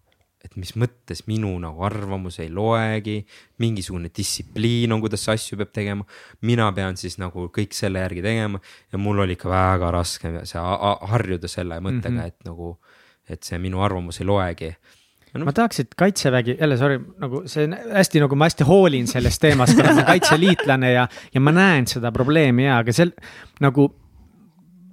et 0.45 0.55
mis 0.57 0.76
mõttes 0.78 1.24
minu 1.26 1.51
nagu 1.59 1.82
arvamus 1.82 2.39
ei 2.39 2.51
loegi, 2.51 3.26
mingisugune 3.59 4.11
distsipliin 4.16 4.93
on, 4.93 5.01
kuidas 5.01 5.28
asju 5.28 5.59
peab 5.59 5.72
tegema. 5.72 6.05
mina 6.41 6.70
pean 6.72 6.97
siis 6.97 7.18
nagu 7.18 7.49
kõik 7.49 7.74
selle 7.74 7.99
järgi 7.99 8.22
tegema 8.22 8.61
ja 8.93 8.99
mul 8.99 9.18
oli 9.18 9.32
ikka 9.32 9.49
väga 9.51 9.91
raske 9.91 10.32
see 10.45 10.61
harjuda 11.12 11.49
selle 11.49 11.80
mõttega 11.80 12.11
mm, 12.11 12.20
-hmm. 12.20 12.26
et 12.26 12.45
nagu 12.45 12.78
et 13.28 13.43
see 13.43 13.59
minu 13.59 13.82
arvamus 13.82 14.20
ei 14.20 14.26
loegi 14.26 14.70
no, 15.41 15.49
ma 15.49 15.55
tahaks, 15.57 15.82
et 15.84 15.95
kaitsevägi, 15.99 16.57
jälle 16.61 16.78
sorry, 16.80 16.99
nagu 17.22 17.43
see 17.51 17.68
hästi 17.68 18.22
nagu 18.24 18.39
ma 18.39 18.49
hästi 18.51 18.66
hoolin 18.68 19.09
sellest 19.11 19.43
teemast, 19.43 19.76
kuna 19.76 19.93
ma 19.93 20.01
olen 20.01 20.11
kaitseliitlane 20.12 20.93
ja, 20.93 21.07
ja 21.34 21.45
ma 21.45 21.55
näen 21.57 21.89
seda 21.91 22.12
probleemi 22.14 22.68
ja, 22.68 22.80
aga 22.82 22.95
seal 22.97 23.14
nagu 23.64 23.91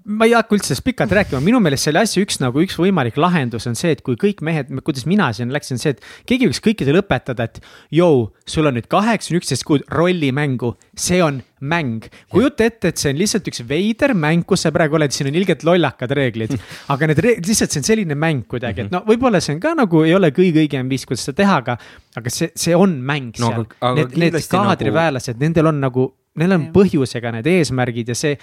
ma 0.04 0.28
ei 0.28 0.34
hakka 0.36 0.58
üldse 0.58 0.72
sellest 0.72 0.84
pikalt 0.86 1.14
rääkima, 1.16 1.40
minu 1.44 1.60
meelest 1.64 1.88
selle 1.88 2.02
asja 2.04 2.24
üks 2.24 2.40
nagu 2.42 2.60
üks 2.64 2.76
võimalik 2.80 3.16
lahendus 3.20 3.68
on 3.70 3.78
see, 3.80 3.94
et 3.96 4.02
kui 4.04 4.18
kõik 4.20 4.42
mehed, 4.44 4.72
kuidas 4.84 5.06
mina 5.08 5.30
siin 5.36 5.54
läksin, 5.54 5.80
see, 5.80 5.94
et 5.96 6.04
keegi 6.30 6.50
võiks 6.50 6.62
kõikidele 6.64 7.04
õpetada, 7.04 7.48
et. 7.48 7.62
Jou, 7.94 8.28
sul 8.50 8.68
on 8.68 8.76
nüüd 8.78 8.90
kaheksakümmend 8.92 9.44
üksteist 9.44 9.66
kuud 9.68 9.84
rollimängu, 9.94 10.74
see 11.00 11.22
on 11.24 11.42
mäng. 11.64 12.10
kujuta 12.34 12.66
ette, 12.68 12.92
et 12.92 13.00
see 13.00 13.14
on 13.14 13.20
lihtsalt 13.22 13.48
üks 13.48 13.64
veider 13.68 14.16
mäng, 14.18 14.44
kus 14.48 14.66
sa 14.66 14.74
praegu 14.76 14.98
oled, 15.00 15.14
siin 15.16 15.30
on 15.32 15.38
ilgelt 15.40 15.64
lollakad 15.68 16.12
reeglid. 16.20 16.58
aga 16.94 17.10
need 17.10 17.22
reeglid, 17.24 17.48
lihtsalt 17.52 17.76
see 17.76 17.84
on 17.84 17.88
selline 17.88 18.18
mäng 18.20 18.44
kuidagi, 18.52 18.88
et 18.88 18.94
no 18.94 19.04
võib-olla 19.08 19.40
see 19.44 19.56
on 19.56 19.64
ka 19.64 19.72
nagu 19.80 20.04
ei 20.04 20.16
ole 20.18 20.34
kõige 20.36 20.66
õigem 20.66 20.92
viis, 20.92 21.08
kuidas 21.08 21.24
seda 21.30 21.40
teha, 21.44 21.62
aga. 21.64 21.78
aga 22.20 22.34
see, 22.34 22.52
see 22.60 22.76
on 22.76 22.98
mäng 23.00 23.40
no, 23.40 23.54
seal. 23.54 23.96
Need, 24.02 24.20
need 24.20 24.42
kaadriväelased 24.52 25.38
nagu..., 25.38 25.46
nendel 25.48 25.72
on 25.72 25.82
nagu 25.84 26.10
neil 26.40 26.56
on 26.56 26.70
põhjusega 26.74 27.32
need 27.36 27.48
eesmärgid 27.50 28.10
ja 28.10 28.16
see 28.18 28.38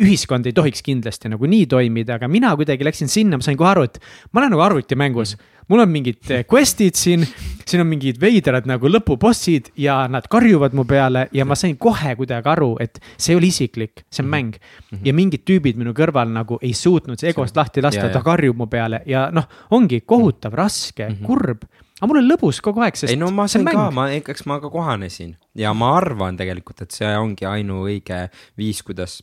ühiskond 0.00 0.46
ei 0.48 0.54
tohiks 0.56 0.80
kindlasti 0.84 1.28
nagu 1.32 1.48
nii 1.48 1.66
toimida, 1.70 2.16
aga 2.16 2.28
mina 2.30 2.54
kuidagi 2.56 2.86
läksin 2.86 3.10
sinna, 3.12 3.38
ma 3.40 3.44
sain 3.44 3.58
kohe 3.60 3.70
aru, 3.74 3.84
et 3.88 4.00
ma 4.32 4.40
olen 4.40 4.54
nagu 4.54 4.64
arvutimängus. 4.64 5.36
mul 5.68 5.80
on 5.80 5.88
mingid 5.88 6.30
eh, 6.30 6.42
quest'id 6.44 6.96
siin, 6.96 7.22
siin 7.64 7.80
on 7.80 7.88
mingid 7.88 8.18
veidrad 8.20 8.66
nagu 8.68 8.88
lõpubossid 8.88 9.70
ja 9.80 10.02
nad 10.12 10.26
karjuvad 10.28 10.74
mu 10.76 10.84
peale 10.84 11.28
ja 11.32 11.44
ma 11.48 11.56
sain 11.56 11.76
kohe 11.80 12.16
kuidagi 12.16 12.48
aru, 12.52 12.74
et 12.80 13.00
see 13.16 13.32
ei 13.32 13.38
ole 13.38 13.48
isiklik, 13.48 14.04
see 14.10 14.24
on 14.24 14.28
mhm. 14.28 14.34
mäng 14.34 14.52
mm. 14.56 14.88
-hmm. 14.90 15.04
ja 15.04 15.14
mingid 15.14 15.44
tüübid 15.44 15.80
minu 15.80 15.92
kõrval 15.96 16.32
nagu 16.32 16.58
ei 16.62 16.72
suutnud 16.72 17.20
see 17.20 17.32
egost 17.32 17.56
lahti 17.56 17.84
lasta, 17.84 18.08
ta 18.08 18.20
karjub 18.24 18.56
mu 18.56 18.66
peale 18.66 19.02
ja 19.06 19.30
noh, 19.32 19.48
ongi 19.70 20.00
kohutav, 20.00 20.52
raske 20.52 21.08
mm, 21.08 21.14
-hmm. 21.14 21.26
kurb 21.26 21.64
aga 22.00 22.10
mul 22.10 22.20
on 22.22 22.30
lõbus 22.30 22.60
kogu 22.64 22.82
aeg, 22.84 22.98
sest. 22.98 23.12
ei 23.12 23.20
no 23.20 23.30
ma 23.34 23.46
sain 23.50 23.66
ka, 23.68 23.88
ma, 23.94 24.08
eks 24.14 24.46
ma 24.50 24.58
ka 24.62 24.70
kohanesin 24.72 25.36
ja 25.58 25.74
ma 25.76 25.94
arvan 25.98 26.38
tegelikult, 26.40 26.82
et 26.82 26.96
see 26.96 27.12
ongi 27.18 27.46
ainuõige 27.48 28.26
viis, 28.58 28.82
kuidas 28.86 29.20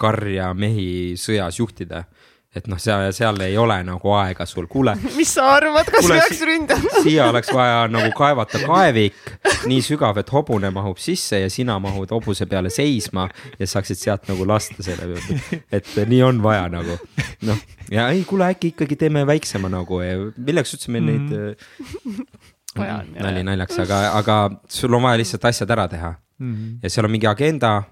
karja 0.00 0.50
mehi 0.56 1.16
sõjas 1.20 1.60
juhtida 1.60 2.04
et 2.50 2.66
noh, 2.66 2.78
seal, 2.82 3.04
seal 3.14 3.36
ei 3.44 3.54
ole 3.60 3.76
nagu 3.86 4.12
aega 4.18 4.42
sul, 4.48 4.66
kuule. 4.70 4.96
mis 5.18 5.30
sa 5.36 5.52
arvad, 5.54 5.86
kas 5.86 6.02
kuule, 6.02 6.16
peaks 6.18 6.40
ründama? 6.48 6.94
siia 7.04 7.28
oleks 7.30 7.52
vaja 7.54 7.84
nagu 7.90 8.10
kaevata 8.16 8.62
kaevik 8.64 9.34
nii 9.70 9.78
sügav, 9.86 10.18
et 10.18 10.32
hobune 10.34 10.72
mahub 10.74 10.98
sisse 10.98 11.38
ja 11.44 11.50
sina 11.52 11.78
mahud 11.82 12.10
hobuse 12.10 12.48
peale 12.50 12.72
seisma 12.74 13.28
ja 13.58 13.70
saaksid 13.70 14.00
sealt 14.00 14.26
nagu 14.32 14.46
lasta 14.50 14.82
selle 14.82 15.06
peale. 15.12 15.60
et 15.78 15.92
nii 16.10 16.22
on 16.26 16.42
vaja 16.42 16.66
nagu 16.72 16.98
noh, 17.46 17.62
ja 17.92 18.08
ei, 18.10 18.24
kuule 18.26 18.50
äkki 18.50 18.74
ikkagi 18.74 18.98
teeme 18.98 19.22
väiksema 19.30 19.70
nagu, 19.70 20.02
milleks 20.36 20.74
üldse 20.74 20.90
meil 20.90 21.06
neid 21.06 21.30
mm. 21.30 21.54
-hmm. 22.74 23.14
nali 23.14 23.46
naljaks, 23.46 23.78
aga, 23.86 24.02
aga 24.18 24.42
sul 24.66 24.98
on 24.98 25.06
vaja 25.06 25.22
lihtsalt 25.22 25.46
asjad 25.52 25.70
ära 25.70 25.86
teha 25.88 26.14
mm. 26.18 26.52
-hmm. 26.52 26.76
ja 26.82 26.90
seal 26.90 27.06
on 27.06 27.14
mingi 27.14 27.30
agenda 27.30 27.82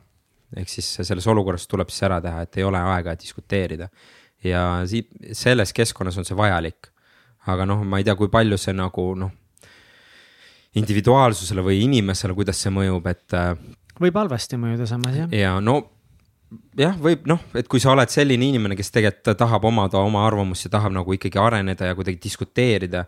ehk 0.56 0.68
siis 0.68 0.94
selles 1.04 1.26
olukorras 1.26 1.66
tuleb 1.68 1.90
siis 1.92 2.02
ära 2.08 2.20
teha, 2.24 2.42
et 2.42 2.56
ei 2.56 2.64
ole 2.64 2.80
aega 2.80 3.14
diskuteerida 3.14 3.88
ja 4.44 4.62
siit, 4.86 5.10
selles 5.32 5.72
keskkonnas 5.72 6.18
on 6.18 6.26
see 6.26 6.36
vajalik. 6.36 6.90
aga 7.48 7.64
noh, 7.64 7.80
ma 7.84 7.98
ei 7.98 8.04
tea, 8.04 8.12
kui 8.18 8.28
palju 8.28 8.58
see 8.60 8.74
nagu 8.76 9.04
noh, 9.16 9.30
individuaalsusele 10.76 11.62
või 11.64 11.78
inimesele, 11.86 12.34
kuidas 12.36 12.60
see 12.60 12.72
mõjub, 12.74 13.06
et. 13.08 13.24
Äh, 13.34 13.54
võib 14.00 14.18
halvasti 14.20 14.58
mõjuda 14.60 14.86
samas 14.86 15.16
jah. 15.16 15.32
ja 15.32 15.54
no 15.64 15.78
jah, 16.78 16.94
võib 17.00 17.26
noh, 17.30 17.40
et 17.56 17.68
kui 17.68 17.80
sa 17.80 17.94
oled 17.94 18.12
selline 18.12 18.50
inimene, 18.52 18.76
kes 18.76 18.92
tegelikult 18.94 19.40
tahab 19.40 19.64
omada 19.68 20.02
oma 20.04 20.26
arvamust 20.26 20.68
ja 20.68 20.74
tahab 20.76 20.94
nagu 20.94 21.16
ikkagi 21.16 21.40
areneda 21.40 21.90
ja 21.90 21.98
kuidagi 21.98 22.20
diskuteerida. 22.28 23.04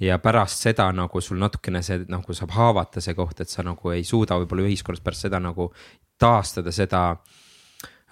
ja 0.00 0.18
pärast 0.22 0.62
seda 0.62 0.92
nagu 0.94 1.20
sul 1.20 1.40
natukene 1.42 1.82
see 1.82 2.04
nagu 2.08 2.34
saab 2.34 2.52
haavata 2.54 3.00
see 3.00 3.16
koht, 3.18 3.40
et 3.40 3.48
sa 3.48 3.64
nagu 3.66 3.90
ei 3.90 4.04
suuda 4.04 4.36
võib-olla 4.38 4.68
ühiskonnas 4.68 5.02
pärast 5.02 5.26
seda 5.26 5.40
nagu 5.42 5.72
taastada 6.18 6.70
seda 6.72 7.10
äh, 7.10 7.47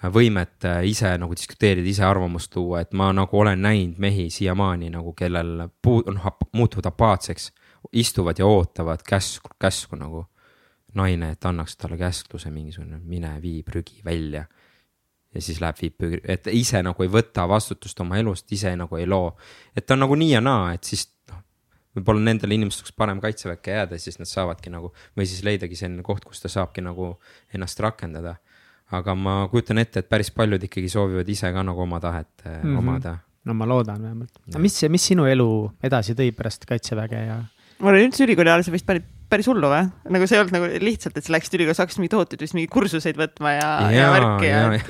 võimet 0.03 0.65
äh, 0.65 0.83
ise 0.85 1.09
nagu 1.17 1.35
diskuteerida, 1.35 1.87
ise 1.89 2.05
arvamust 2.05 2.51
tuua, 2.53 2.83
et 2.83 2.93
ma 2.93 3.09
nagu 3.15 3.39
olen 3.39 3.61
näinud 3.65 3.97
mehi 4.01 4.29
siiamaani 4.33 4.91
nagu, 4.93 5.13
kellel 5.17 5.67
puu-, 5.81 6.03
noh, 6.13 6.27
muutuvad 6.53 6.91
apaatseks. 6.91 7.51
istuvad 7.93 8.39
ja 8.39 8.45
ootavad 8.45 8.99
käsku, 9.07 9.49
käsku 9.59 9.95
nagu 9.95 10.25
naine, 10.93 11.31
et 11.31 11.45
annaks 11.45 11.77
talle 11.77 11.97
käskluse 11.97 12.49
mingisugune, 12.51 12.99
mine 12.99 13.37
vii 13.41 13.63
prügi 13.63 14.01
välja. 14.05 14.45
ja 15.33 15.41
siis 15.41 15.61
läheb, 15.61 15.75
viib, 15.81 16.21
et 16.23 16.47
ise 16.51 16.81
nagu 16.83 17.03
ei 17.03 17.09
võta 17.09 17.47
vastutust 17.47 17.99
oma 17.99 18.17
elust, 18.17 18.51
ise 18.51 18.75
nagu 18.75 18.95
ei 18.97 19.07
loo. 19.07 19.37
et 19.75 19.85
ta 19.85 19.93
on 19.93 19.99
nagu 19.99 20.15
nii 20.15 20.31
ja 20.31 20.41
naa, 20.41 20.73
et 20.73 20.83
siis 20.83 21.07
noh, 21.29 21.41
võib-olla 21.95 22.21
nendel 22.21 22.51
inimestel 22.51 22.85
oleks 22.85 22.95
parem 22.97 23.21
kaitseväkke 23.21 23.71
jääda, 23.71 23.97
siis 23.97 24.19
nad 24.19 24.27
saavadki 24.27 24.69
nagu 24.69 24.93
või 25.17 25.25
siis 25.25 25.43
leidagi 25.43 25.75
selline 25.75 26.03
koht, 26.03 26.25
kus 26.25 26.41
ta 26.41 26.49
saabki 26.49 26.81
nagu 26.81 27.15
ennast 27.53 27.79
rakendada 27.79 28.37
aga 28.95 29.15
ma 29.19 29.35
kujutan 29.51 29.81
ette, 29.81 30.03
et 30.03 30.09
päris 30.09 30.31
paljud 30.31 30.63
ikkagi 30.63 30.89
soovivad 30.91 31.27
ise 31.29 31.51
ka 31.53 31.63
nagu 31.65 31.83
oma 31.83 31.99
tahet 32.03 32.45
mm 32.45 32.61
-hmm. 32.63 32.77
omada. 32.77 33.17
no 33.45 33.53
ma 33.53 33.65
loodan 33.67 34.01
vähemalt. 34.01 34.31
aga 34.47 34.59
mis, 34.59 34.81
mis 34.89 35.07
sinu 35.11 35.25
elu 35.25 35.71
edasi 35.83 36.13
tõi 36.13 36.31
pärast 36.31 36.65
kaitseväge 36.65 37.25
ja? 37.25 37.43
mul 37.79 37.93
oli 37.93 38.07
üldse 38.07 38.23
ülikooli 38.23 38.49
ajal 38.49 38.63
see 38.63 38.73
vist 38.73 38.85
päris, 38.85 39.03
päris 39.29 39.47
hullu 39.47 39.67
või? 39.67 39.89
nagu 40.09 40.27
see 40.27 40.37
ei 40.37 40.41
olnud 40.41 40.55
nagu 40.55 40.85
lihtsalt, 40.85 41.17
et 41.17 41.23
sa 41.23 41.33
läksid 41.35 41.59
ülikooli, 41.59 41.75
sa 41.75 41.83
hakkasid 41.83 41.99
mingeid 41.99 42.15
tohutuid 42.15 42.41
vist 42.41 42.55
mingeid 42.55 42.73
kursuseid 42.73 43.17
võtma 43.19 43.55
ja, 43.57 43.71
ja, 43.91 43.97
ja 43.99 44.11
värki 44.11 44.47
ja, 44.47 44.61
ja. 44.73 44.81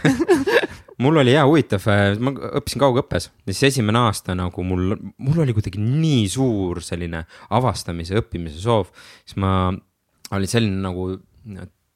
mul 1.03 1.17
oli 1.21 1.33
hea 1.33 1.45
huvitav, 1.45 1.87
ma 2.19 2.33
õppisin 2.59 2.81
kaugõppes 2.81 3.29
ja 3.29 3.53
siis 3.53 3.73
esimene 3.73 3.99
aasta 3.99 4.35
nagu 4.37 4.63
mul, 4.63 4.93
mul 5.17 5.41
oli 5.41 5.57
kuidagi 5.57 5.81
nii 5.81 6.27
suur 6.29 6.81
selline 6.85 7.23
avastamise, 7.49 8.17
õppimise 8.21 8.61
soov. 8.61 8.93
siis 9.25 9.41
ma, 9.41 9.73
oli 10.37 10.49
selline 10.49 10.85
nagu 10.85 11.09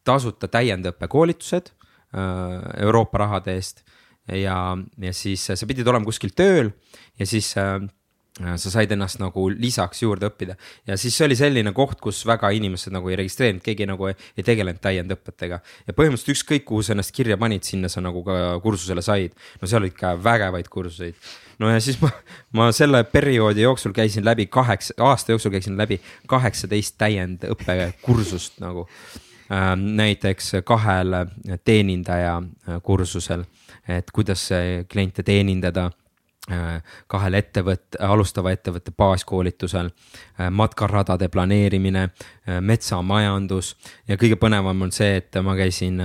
tasuta 0.04 0.49
täiendõppekoolitused 0.49 1.72
Euroopa 2.14 3.24
rahade 3.26 3.55
eest. 3.55 3.84
ja, 4.28 4.78
ja 5.01 5.14
siis 5.14 5.45
sa 5.47 5.68
pidid 5.68 5.88
olema 5.88 6.05
kuskil 6.05 6.34
tööl 6.36 6.72
ja 7.20 7.26
siis 7.26 7.53
äh, 7.57 7.80
sa 8.39 8.72
said 8.72 8.91
ennast 8.95 9.20
nagu 9.20 9.43
lisaks 9.51 10.01
juurde 10.01 10.30
õppida 10.30 10.55
ja 10.88 10.95
siis 10.99 11.16
see 11.18 11.26
oli 11.28 11.36
selline 11.36 11.74
koht, 11.76 11.99
kus 12.03 12.22
väga 12.28 12.51
inimesed 12.55 12.93
nagu 12.95 13.12
ei 13.12 13.18
registreerinud, 13.20 13.64
keegi 13.66 13.88
nagu 13.89 14.07
ei, 14.07 14.16
ei 14.39 14.45
tegelenud 14.47 14.80
täiendõpetega. 14.82 15.59
ja 15.59 15.95
põhimõtteliselt 15.97 16.38
ükskõik, 16.38 16.64
kuhu 16.70 16.86
sa 16.86 16.95
ennast 16.95 17.12
kirja 17.16 17.38
panid, 17.41 17.66
sinna 17.68 17.91
sa 17.91 18.03
nagu 18.03 18.24
ka 18.24 18.38
kursusele 18.64 19.03
said. 19.03 19.36
no 19.62 19.68
seal 19.68 19.84
olid 19.84 19.97
ka 19.97 20.14
vägevaid 20.16 20.70
kursuseid. 20.72 21.20
no 21.59 21.74
ja 21.74 21.82
siis 21.84 21.99
ma, 22.01 22.12
ma 22.55 22.70
selle 22.76 23.03
perioodi 23.03 23.66
jooksul 23.68 23.95
käisin 23.95 24.26
läbi 24.26 24.47
kaheksa, 24.47 24.95
aasta 25.03 25.36
jooksul 25.36 25.51
käisin 25.51 25.76
läbi 25.78 25.99
kaheksateist 26.32 26.95
täiendõppekursust 27.03 28.64
nagu 28.64 28.88
näiteks 29.76 30.52
kahel 30.64 31.14
teenindaja 31.64 32.38
äh, 32.38 32.82
kursusel, 32.84 33.43
et 33.88 34.12
kuidas 34.14 34.49
kliente 34.91 35.24
teenindada 35.24 35.89
äh, 36.52 36.84
kahel 37.08 37.34
ettevõtte, 37.34 37.99
alustava 37.99 38.52
ettevõtte 38.52 38.93
baaskoolitusel, 38.97 39.89
äh, 40.39 40.49
matkaradade 40.49 41.28
planeerimine, 41.30 42.10
metsamajandus. 42.60 43.76
Ja 44.08 44.18
kõige 44.18 44.39
põnevam 44.39 44.88
on 44.88 44.95
see, 44.95 45.18
et 45.20 45.41
ma 45.43 45.56
käisin 45.60 45.99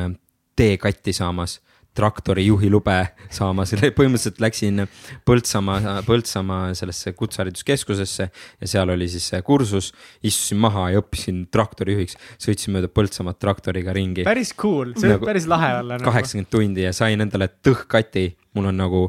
teekatti 0.56 1.12
saamas 1.12 1.60
traktori 1.96 2.46
juhilube 2.46 2.96
saama, 3.32 3.66
selle 3.68 3.90
põhimõtteliselt 3.96 4.40
läksin 4.42 4.84
Põltsamaa, 5.26 6.00
Põltsamaa 6.06 6.70
sellesse 6.78 7.12
kutsehariduskeskusesse 7.16 8.28
ja 8.28 8.70
seal 8.70 8.92
oli 8.94 9.08
siis 9.12 9.30
kursus. 9.44 9.92
istusin 10.22 10.60
maha 10.62 10.90
ja 10.94 11.02
õppisin 11.02 11.46
traktorijuhiks, 11.52 12.18
sõitsin 12.42 12.76
mööda 12.76 12.92
Põltsamaad 12.92 13.40
traktoriga 13.42 13.94
ringi. 13.96 14.26
päris 14.28 14.54
cool, 14.54 14.94
see 14.96 15.10
nagu, 15.10 15.22
võib 15.24 15.32
päris 15.32 15.48
lahe 15.50 15.72
olla 15.80 15.98
nagu.. 15.98 16.08
kaheksakümmend 16.10 16.50
tundi 16.52 16.86
ja 16.86 16.92
sain 16.96 17.20
endale 17.20 17.48
tõhkati, 17.64 18.28
mul 18.56 18.72
on 18.72 18.84
nagu 18.84 19.06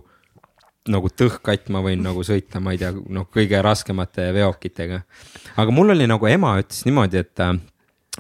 nagu 0.88 1.10
tõhkatt, 1.12 1.68
ma 1.76 1.82
võin 1.84 2.00
nagu 2.00 2.22
sõita, 2.24 2.62
ma 2.64 2.72
ei 2.72 2.80
tea, 2.82 2.94
noh, 2.96 3.28
kõige 3.34 3.60
raskemate 3.64 4.30
veokitega. 4.36 5.02
aga 5.60 5.74
mul 5.76 5.96
oli 5.96 6.08
nagu 6.08 6.30
ema 6.32 6.58
ütles 6.62 6.86
niimoodi, 6.88 7.24
et 7.24 7.44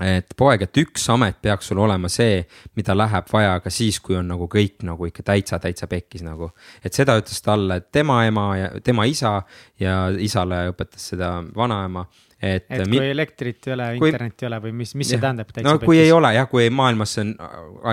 et 0.03 0.33
poeg, 0.37 0.61
et 0.67 0.79
üks 0.83 1.07
amet 1.09 1.39
peaks 1.41 1.71
sul 1.71 1.79
olema 1.81 2.09
see, 2.11 2.43
mida 2.77 2.95
läheb 2.97 3.31
vaja 3.31 3.57
ka 3.63 3.71
siis, 3.73 3.99
kui 4.03 4.17
on 4.19 4.27
nagu 4.29 4.47
kõik 4.51 4.85
nagu 4.87 5.09
ikka 5.09 5.25
täitsa, 5.31 5.59
täitsa 5.59 5.87
pekkis 5.87 6.25
nagu. 6.25 6.51
et 6.83 6.93
seda 6.93 7.17
ütles 7.19 7.41
talle 7.41 7.81
tema 7.91 8.23
ema 8.25 8.47
ja 8.57 8.69
tema 8.83 9.05
isa 9.09 9.41
ja 9.79 10.07
isale 10.19 10.67
õpetas 10.71 11.11
seda 11.13 11.31
vanaema 11.55 12.05
et. 12.41 12.65
et 12.69 12.83
kui 12.83 12.91
mi... 12.91 13.01
elektrit 13.11 13.67
ei 13.67 13.73
ole, 13.73 13.87
internetti 13.97 14.45
ei 14.45 14.49
ole 14.51 14.59
või 14.67 14.73
mis, 14.81 14.93
mis 14.99 15.09
see 15.13 15.21
tähendab? 15.21 15.49
no 15.65 15.73
kui 15.81 15.97
pekkis? 15.97 16.03
ei 16.05 16.13
ole 16.13 16.31
jah, 16.35 16.47
kui 16.51 16.69
maailmas 16.73 17.17
on, 17.23 17.33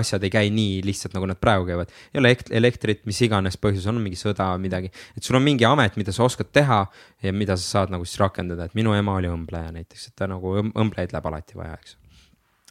asjad 0.01 0.25
ei 0.27 0.33
käi 0.33 0.53
nii 0.53 0.79
lihtsalt, 0.85 1.15
nagu 1.17 1.29
nad 1.29 1.41
praegu 1.41 1.67
käivad. 1.69 1.93
ei 2.13 2.21
ole 2.21 2.35
elektrit, 2.61 3.03
mis 3.09 3.21
iganes 3.25 3.59
põhjus 3.61 3.89
on, 3.91 3.99
mingi 4.03 4.19
sõda, 4.19 4.51
midagi. 4.61 4.93
et 5.17 5.25
sul 5.25 5.39
on 5.39 5.45
mingi 5.45 5.67
amet, 5.67 5.97
mida 5.99 6.15
sa 6.15 6.27
oskad 6.27 6.53
teha 6.55 6.83
ja 7.25 7.35
mida 7.35 7.57
sa 7.57 7.79
saad 7.79 7.93
nagu 7.95 8.07
siis 8.07 8.21
rakendada, 8.21 8.69
et 8.69 8.77
minu 8.77 8.93
ema 8.97 9.17
oli 9.19 9.31
õmbleja 9.31 9.73
näiteks, 9.75 10.09
et 10.11 10.17
ta 10.21 10.29
nagu 10.29 10.57
õmblejaid 10.69 11.15
läheb 11.15 11.31
alati 11.31 11.61
vaja, 11.61 11.77
eks 11.81 11.97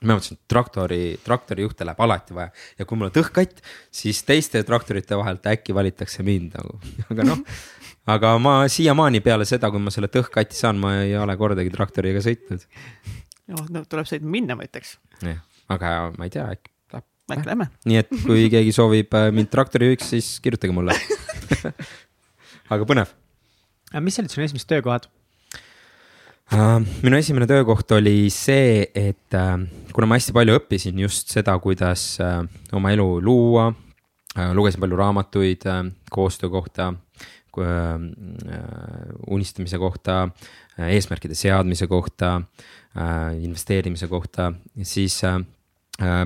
ma 0.04 0.16
mõtlesin, 0.16 0.38
et 0.38 0.50
traktori, 0.50 1.00
traktorijuhte 1.24 1.86
läheb 1.86 2.02
alati 2.04 2.36
vaja 2.36 2.50
ja 2.78 2.86
kui 2.88 2.98
mul 2.98 3.10
on 3.10 3.14
tõhkatt, 3.14 3.62
siis 3.94 4.22
teiste 4.26 4.62
traktorite 4.66 5.18
vahelt 5.18 5.46
äkki 5.50 5.76
valitakse 5.76 6.24
mind 6.26 6.58
nagu, 6.58 6.78
aga 7.12 7.26
noh. 7.30 7.42
aga 8.14 8.34
ma 8.42 8.56
siiamaani 8.70 9.22
peale 9.24 9.48
seda, 9.48 9.70
kui 9.72 9.82
ma 9.82 9.94
selle 9.94 10.10
tõhkati 10.12 10.58
saan, 10.58 10.80
ma 10.82 10.96
ei 11.02 11.16
ole 11.18 11.36
kordagi 11.40 11.72
traktoriga 11.74 12.22
sõitnud. 12.24 12.68
noh, 13.54 13.66
no 13.76 13.84
tuleb 13.88 14.08
sõitma 14.10 14.36
minna, 14.36 14.58
ma 14.58 14.68
ütleks. 14.68 14.96
jah, 15.24 15.42
aga 15.72 15.96
ma 16.18 16.28
ei 16.28 16.34
tea, 16.34 16.46
äkki 16.56 16.72
läheb. 16.92 17.10
äkki 17.38 17.50
lähme. 17.52 17.68
nii 17.90 18.00
et 18.04 18.14
kui 18.26 18.48
keegi 18.54 18.76
soovib 18.76 19.18
äh, 19.18 19.30
mind 19.34 19.52
traktorijuhiks, 19.52 20.14
siis 20.16 20.32
kirjutage 20.44 20.76
mulle 20.76 20.96
aga 22.74 22.88
põnev. 22.88 23.12
mis 24.00 24.18
olid 24.20 24.32
sinu 24.32 24.48
esimesed 24.48 24.70
töökohad? 24.70 25.08
Äh, 26.54 26.84
minu 27.02 27.16
esimene 27.18 27.48
töökoht 27.50 27.90
oli 27.96 28.28
see, 28.30 28.84
et 28.94 29.34
äh, 29.34 29.56
kuna 29.90 30.06
ma 30.06 30.14
hästi 30.14 30.30
palju 30.36 30.54
õppisin 30.60 31.00
just 31.02 31.32
seda, 31.34 31.56
kuidas 31.58 32.04
äh, 32.22 32.44
oma 32.76 32.92
elu 32.94 33.06
luua, 33.24 33.72
lugesin 34.54 34.82
palju 34.82 34.98
raamatuid 34.98 35.66
koostöö 36.10 36.50
kohta, 36.50 36.88
unistamise 39.30 39.78
kohta, 39.78 40.16
eesmärkide 40.90 41.36
seadmise 41.38 41.86
kohta, 41.86 42.32
investeerimise 43.38 44.08
kohta, 44.10 44.48
siis 44.82 45.20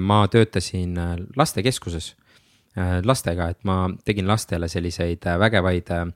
ma 0.01 0.23
töötasin 0.33 0.97
lastekeskuses 1.37 2.15
lastega, 3.05 3.51
et 3.53 3.61
ma 3.69 3.91
tegin 4.09 4.25
lastele 4.29 4.73
selliseid 4.73 5.29
vägevaid 5.45 5.93
Äh, 5.93 6.09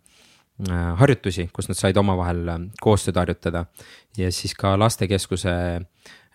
harjutusi, 0.99 1.49
kus 1.53 1.69
nad 1.71 1.79
said 1.79 1.97
omavahel 1.99 2.49
äh, 2.53 2.65
koostööd 2.83 3.17
harjutada. 3.17 3.67
ja 4.17 4.29
siis 4.33 4.55
ka 4.55 4.75
lastekeskuse 4.79 5.53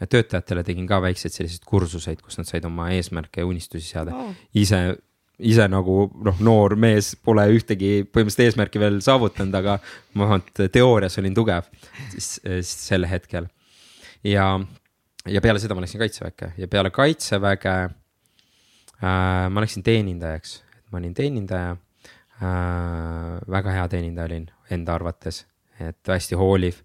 töötajatele 0.10 0.64
tegin 0.66 0.88
ka 0.90 1.00
väikseid 1.02 1.34
selliseid 1.34 1.66
kursuseid, 1.66 2.22
kus 2.22 2.38
nad 2.38 2.50
said 2.50 2.66
oma 2.66 2.90
eesmärke 2.94 3.42
ja 3.42 3.50
unistusi 3.50 3.88
seada 3.88 4.16
oh.. 4.16 4.34
ise, 4.54 4.98
ise 5.40 5.68
nagu 5.70 6.10
noh, 6.26 6.42
noor 6.44 6.76
mees 6.76 7.16
pole 7.16 7.46
ühtegi 7.54 8.04
põhimõtteliselt 8.10 8.46
eesmärki 8.46 8.82
veel 8.82 9.00
saavutanud, 9.06 9.56
aga 9.58 9.78
ma 10.14 10.26
vähemalt 10.26 10.66
teoorias 10.74 11.18
olin 11.22 11.38
tugev 11.38 11.70
siis, 12.12 12.38
siis 12.42 12.76
sel 12.90 13.08
hetkel. 13.10 13.50
ja, 14.26 14.50
ja 15.26 15.46
peale 15.46 15.62
seda 15.62 15.78
ma 15.78 15.86
läksin 15.86 16.02
kaitseväkke 16.04 16.54
ja 16.58 16.68
peale 16.68 16.94
kaitseväge 16.94 17.76
äh, 17.88 19.50
ma 19.50 19.64
läksin 19.64 19.86
teenindajaks, 19.86 20.62
et 20.74 20.86
ma 20.92 21.02
olin 21.02 21.14
teenindaja 21.18 21.76
äh,. 21.78 21.84
Väga 22.42 23.74
hea 23.74 23.90
teenindaja 23.90 24.30
olin 24.30 24.48
enda 24.74 24.98
arvates, 24.98 25.46
et 25.82 26.00
hästi 26.08 26.38
hooliv 26.38 26.82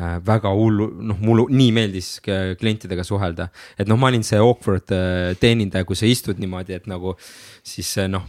äh,. 0.00 0.16
väga 0.26 0.50
hullu, 0.50 0.88
noh, 1.06 1.18
mulle 1.22 1.44
nii 1.54 1.72
meeldis 1.76 2.08
klientidega 2.24 3.04
suhelda, 3.06 3.46
et 3.78 3.86
noh, 3.86 3.98
ma 4.00 4.08
olin 4.08 4.24
see 4.26 4.40
awkward 4.42 4.90
äh, 4.96 5.36
teenindaja, 5.38 5.86
kui 5.86 5.98
sa 5.98 6.08
istud 6.08 6.40
niimoodi, 6.42 6.74
et 6.74 6.88
nagu. 6.90 7.14
siis 7.64 7.94
noh, 8.10 8.24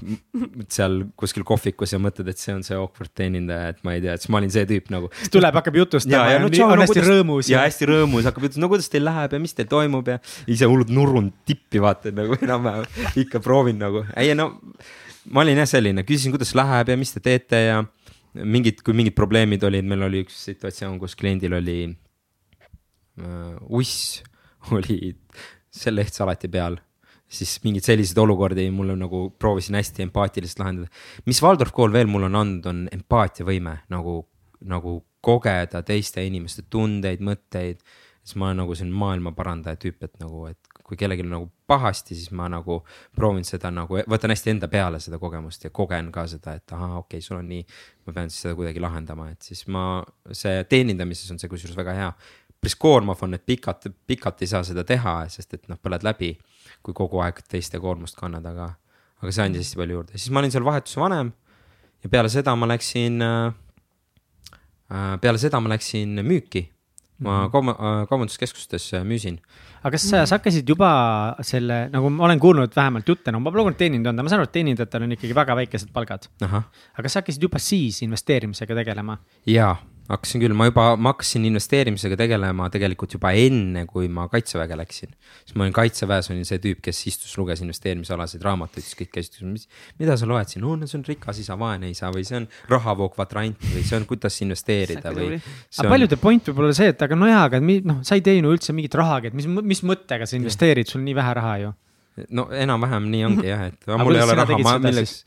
seal 0.71 1.01
kuskil 1.19 1.43
kohvikus 1.47 1.91
ja 1.95 1.99
mõtled, 1.99 2.29
et 2.31 2.39
see 2.39 2.53
on 2.53 2.61
see 2.63 2.77
awkward 2.77 3.11
teenindaja, 3.17 3.73
et 3.73 3.81
ma 3.87 3.95
ei 3.95 4.03
tea, 4.03 4.13
et 4.13 4.23
siis 4.23 4.31
ma 4.31 4.39
olin 4.41 4.53
see 4.53 4.67
tüüp 4.69 4.91
nagu. 4.93 5.09
siis 5.21 5.33
tuleb, 5.33 5.57
hakkab 5.57 5.79
jutustama 5.81 6.27
ja, 6.27 6.35
ja, 6.35 6.43
no, 6.43 6.51
on 6.51 6.75
no, 6.75 6.83
hästi 6.83 6.93
kuidas, 6.99 7.09
rõõmus. 7.09 7.49
ja 7.51 7.63
hästi 7.63 7.89
rõõmus, 7.89 8.27
hakkab 8.29 8.45
jutustama, 8.45 8.67
no 8.67 8.71
kuidas 8.75 8.91
teil 8.91 9.07
läheb 9.07 9.33
ja 9.33 9.41
mis 9.47 9.57
teil 9.57 9.71
toimub 9.71 10.11
ja 10.13 10.19
ise 10.45 10.69
hullult 10.69 10.93
nurrun 10.93 11.31
tippi 11.47 11.81
vaata 11.83 12.13
nagu 12.15 12.37
enam-vähem 12.41 13.17
ikka 13.25 13.41
proovin 13.43 13.81
nagu, 13.81 14.05
ei 14.19 14.37
no 14.37 14.51
ma 15.31 15.43
olin 15.43 15.61
jah 15.63 15.69
selline, 15.69 16.05
küsisin, 16.07 16.33
kuidas 16.35 16.53
läheb 16.57 16.93
ja 16.93 16.97
mis 16.99 17.13
te 17.15 17.21
teete 17.23 17.61
ja 17.65 17.83
mingid, 18.43 18.81
kui 18.85 18.95
mingid 18.97 19.15
probleemid 19.17 19.63
olid, 19.65 19.85
meil 19.87 20.07
oli 20.07 20.25
üks 20.25 20.41
situatsioon, 20.49 20.97
kus 21.01 21.15
kliendil 21.19 21.55
oli 21.57 21.79
äh, 21.89 23.55
uss 23.69 24.21
oli 24.75 25.15
selle 25.75 26.05
ehtsalati 26.05 26.49
peal 26.51 26.79
siis 27.35 27.57
mingeid 27.63 27.85
selliseid 27.85 28.19
olukordi 28.21 28.67
mulle 28.73 28.95
nagu 28.99 29.27
proovisin 29.39 29.77
hästi 29.79 30.05
empaatiliselt 30.05 30.61
lahendada. 30.61 30.87
mis 31.25 31.41
Waldorf 31.43 31.73
kool 31.73 31.93
veel 31.93 32.09
mulle 32.11 32.29
on 32.29 32.39
andnud, 32.41 32.69
on 32.69 32.83
empaatiavõime 32.93 33.79
nagu, 33.93 34.19
nagu 34.69 34.99
kogeda 35.25 35.81
teiste 35.85 36.23
inimeste 36.25 36.67
tundeid, 36.69 37.23
mõtteid. 37.25 37.81
siis 38.23 38.37
ma 38.37 38.49
olen 38.51 38.63
nagu 38.63 38.75
selline 38.77 38.97
maailma 39.01 39.33
parandaja 39.37 39.79
tüüp, 39.81 40.03
et 40.05 40.19
nagu, 40.21 40.45
et 40.49 40.74
kui 40.85 40.97
kellelgi 40.99 41.25
nagu 41.25 41.47
pahasti, 41.67 42.13
siis 42.13 42.29
ma 42.35 42.45
nagu 42.51 42.77
proovin 43.17 43.45
seda 43.47 43.71
nagu, 43.73 43.97
võtan 44.11 44.33
hästi 44.33 44.51
enda 44.53 44.69
peale 44.69 44.99
seda 45.01 45.17
kogemust 45.21 45.65
ja 45.65 45.71
kogen 45.73 46.11
ka 46.13 46.27
seda, 46.29 46.53
et 46.59 46.73
ahah, 46.77 46.99
okei 46.99 47.17
okay,, 47.17 47.25
sul 47.25 47.39
on 47.39 47.47
nii. 47.49 47.63
ma 48.05 48.13
pean 48.13 48.29
siis 48.29 48.45
seda 48.45 48.53
kuidagi 48.59 48.83
lahendama, 48.83 49.31
et 49.33 49.41
siis 49.41 49.65
ma, 49.73 50.03
see 50.29 50.61
teenindamises 50.69 51.31
on 51.33 51.41
see 51.41 51.49
kusjuures 51.49 51.77
väga 51.79 51.95
hea. 51.97 52.11
päris 52.61 52.77
koormav 52.81 53.23
on, 53.25 53.33
et 53.33 53.45
pikalt, 53.45 53.87
pikalt 54.07 54.41
ei 54.41 54.51
saa 54.51 54.61
seda 54.65 54.83
teha, 54.85 55.15
sest 55.29 55.57
et 55.57 55.65
noh, 55.71 55.81
põled 55.81 56.05
läbi. 56.05 56.35
kui 56.85 56.93
kogu 56.93 57.19
aeg 57.25 57.41
teiste 57.49 57.79
koormust 57.81 58.17
kannad, 58.17 58.45
aga, 58.45 58.69
aga 59.21 59.31
see 59.33 59.45
andis 59.45 59.65
hästi 59.65 59.81
palju 59.81 59.97
juurde, 59.97 60.19
siis 60.19 60.29
ma 60.29 60.43
olin 60.43 60.53
seal 60.53 60.65
vahetuse 60.65 61.01
vanem. 61.01 61.33
ja 62.03 62.09
peale 62.13 62.29
seda 62.29 62.53
ma 62.55 62.69
läksin 62.69 63.25
äh,, 63.25 63.53
peale 65.21 65.41
seda 65.41 65.59
ma 65.59 65.73
läksin 65.73 66.21
müüki 66.21 66.67
ma 67.23 67.45
mhm. 67.45 67.51
kaub-, 67.53 68.07
kaubanduskeskustes 68.09 68.91
müüsin 69.07 69.39
aga 69.85 69.93
kas 69.93 70.07
mm. 70.09 70.25
sa 70.25 70.37
hakkasid 70.39 70.69
juba 70.69 70.89
selle, 71.45 71.85
nagu 71.93 72.09
ma 72.13 72.25
olen 72.27 72.41
kuulnud 72.41 72.73
vähemalt 72.75 73.09
jutte, 73.09 73.31
no 73.33 73.41
ma 73.43 73.53
pole 73.53 73.67
kunagi 73.67 73.83
teenindanud 73.83 74.15
olnud, 74.15 74.23
aga 74.23 74.27
ma 74.27 74.33
saan 74.33 74.41
aru, 74.41 74.49
et 74.49 74.55
teenindajatel 74.57 75.05
on 75.05 75.15
ikkagi 75.15 75.37
väga 75.37 75.57
väikesed 75.61 75.91
palgad. 75.93 76.29
aga 76.41 77.05
kas 77.05 77.13
sa 77.13 77.21
hakkasid 77.21 77.45
juba 77.45 77.61
siis 77.61 78.01
investeerimisega 78.07 78.79
tegelema? 78.81 79.19
jaa 79.49 79.75
hakkasin 80.05 80.41
küll, 80.43 80.53
ma 80.57 80.67
juba, 80.69 80.85
ma 81.01 81.13
hakkasin 81.13 81.45
investeerimisega 81.49 82.17
tegelema 82.19 82.67
tegelikult 82.73 83.15
juba 83.15 83.31
enne, 83.37 83.85
kui 83.89 84.09
ma 84.11 84.27
kaitseväge 84.29 84.77
läksin. 84.77 85.13
siis 85.45 85.55
ma 85.57 85.65
olin 85.65 85.73
kaitseväes, 85.73 86.29
olin 86.33 86.45
see 86.45 86.59
tüüp, 86.61 86.81
kes 86.85 86.99
istus, 87.09 87.33
luges 87.39 87.63
investeerimisalaseid 87.65 88.45
raamatuid, 88.45 88.85
siis 88.85 88.99
kõik 88.99 89.11
käisid, 89.17 89.39
mis, 89.49 89.65
mida 90.01 90.17
sa 90.19 90.29
loed 90.29 90.51
siin, 90.51 90.65
no 90.65 90.89
see 90.89 90.99
on 90.99 91.05
rikas 91.07 91.41
isa, 91.41 91.57
vaene 91.59 91.89
isa 91.89 92.11
või 92.13 92.25
see 92.27 92.37
on 92.41 92.45
rahavoo 92.71 93.09
kvadrant 93.15 93.65
või 93.71 93.85
see 93.87 93.97
on, 93.97 94.05
kuidas 94.09 94.37
investeerida 94.45 95.13
või. 95.15 95.39
aga 95.39 95.87
on... 95.87 95.93
paljude 95.95 96.21
point 96.21 96.51
võib 96.51 96.61
olla 96.65 96.77
see, 96.77 96.91
et 96.93 97.01
aga 97.07 97.17
nojah, 97.17 97.47
aga 97.49 97.63
noh, 97.63 98.03
sa 98.05 98.19
ei 98.19 98.23
teeni 98.25 98.45
üldse 98.51 98.77
mingit 98.77 98.99
rahagi, 99.01 99.33
et 99.33 99.39
mis, 99.41 99.49
mis 99.49 99.83
mõttega 99.87 100.29
sa 100.29 100.37
investeerid, 100.37 100.91
sul 100.91 101.01
on 101.01 101.09
nii 101.09 101.17
vähe 101.17 101.33
raha 101.39 101.57
ju. 101.63 101.73
no 102.37 102.47
enam-vähem 102.53 103.09
nii 103.09 103.25
ongi 103.31 103.49
jah, 103.53 103.67
et 103.71 103.91
mul 104.05 104.21
ei 104.21 104.25
ole 104.27 104.37
raha, 104.37 104.61
ma 104.69 104.77
milleks, 104.85 105.17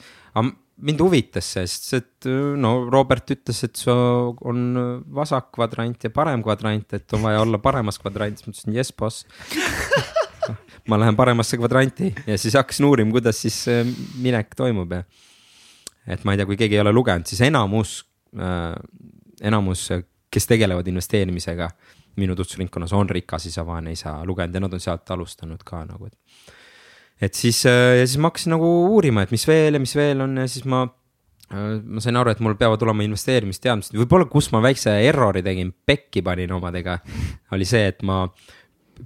mind 0.85 1.01
huvitas 1.03 1.49
see, 1.55 1.66
sest 1.66 1.95
et 1.99 2.29
no 2.61 2.72
Robert 2.91 3.31
ütles, 3.35 3.62
et 3.66 3.79
see 3.81 3.95
on 4.47 4.62
vasak 5.14 5.51
kvadrant 5.57 6.07
ja 6.07 6.12
parem 6.14 6.45
kvadrant, 6.45 6.95
et 6.95 7.16
on 7.16 7.24
vaja 7.26 7.43
olla 7.43 7.61
paremas 7.62 7.99
kvadrantis, 8.03 8.47
ma 8.47 8.55
ütlesin 8.55 8.76
jess 8.76 8.95
boss 8.95 9.24
ma 10.89 10.99
lähen 11.01 11.16
paremasse 11.18 11.59
kvadranti 11.61 12.12
ja 12.26 12.39
siis 12.41 12.57
hakkasin 12.59 12.87
uurima, 12.89 13.12
kuidas 13.16 13.43
siis 13.45 13.64
minek 14.22 14.55
toimub 14.59 14.95
ja. 14.97 15.03
et 16.07 16.24
ma 16.24 16.35
ei 16.35 16.41
tea, 16.41 16.49
kui 16.49 16.61
keegi 16.61 16.79
ei 16.79 16.85
ole 16.85 16.95
lugenud, 16.95 17.26
siis 17.29 17.43
enamus 17.49 18.01
äh,, 18.39 18.74
enamus, 19.49 19.89
kes 20.31 20.47
tegelevad 20.51 20.87
investeerimisega 20.91 21.70
minu 22.18 22.35
tutvusringkonnas 22.39 22.93
on 22.93 23.11
rikas 23.11 23.47
isa, 23.51 23.66
vaene 23.66 23.93
isa 23.95 24.18
lugenud 24.26 24.55
ja 24.55 24.62
nad 24.64 24.74
on 24.74 24.83
sealt 24.83 25.11
alustanud 25.14 25.62
ka 25.66 25.85
nagu, 25.87 26.11
et 26.11 26.55
et 27.20 27.34
siis, 27.38 27.64
äh, 27.68 27.98
ja 28.00 28.06
siis 28.06 28.20
ma 28.20 28.30
hakkasin 28.32 28.54
nagu 28.56 28.68
uurima, 28.92 29.24
et 29.24 29.34
mis 29.34 29.46
veel 29.48 29.78
ja 29.78 29.82
mis 29.82 29.94
veel 29.98 30.22
on 30.24 30.36
ja 30.42 30.46
siis 30.50 30.66
ma 30.68 30.84
äh, 30.86 31.78
ma 31.82 32.04
sain 32.04 32.18
aru, 32.20 32.34
et 32.34 32.42
mul 32.44 32.58
peavad 32.60 32.82
olema 32.86 33.06
investeerimisteadmised, 33.06 33.96
võib-olla, 33.98 34.28
kus 34.30 34.50
ma 34.54 34.62
väikse 34.64 34.94
errori 35.08 35.42
tegin, 35.46 35.72
pekki 35.86 36.22
panin 36.26 36.54
omadega, 36.58 36.98
oli 37.56 37.68
see, 37.68 37.88
et 37.92 38.04
ma 38.06 38.24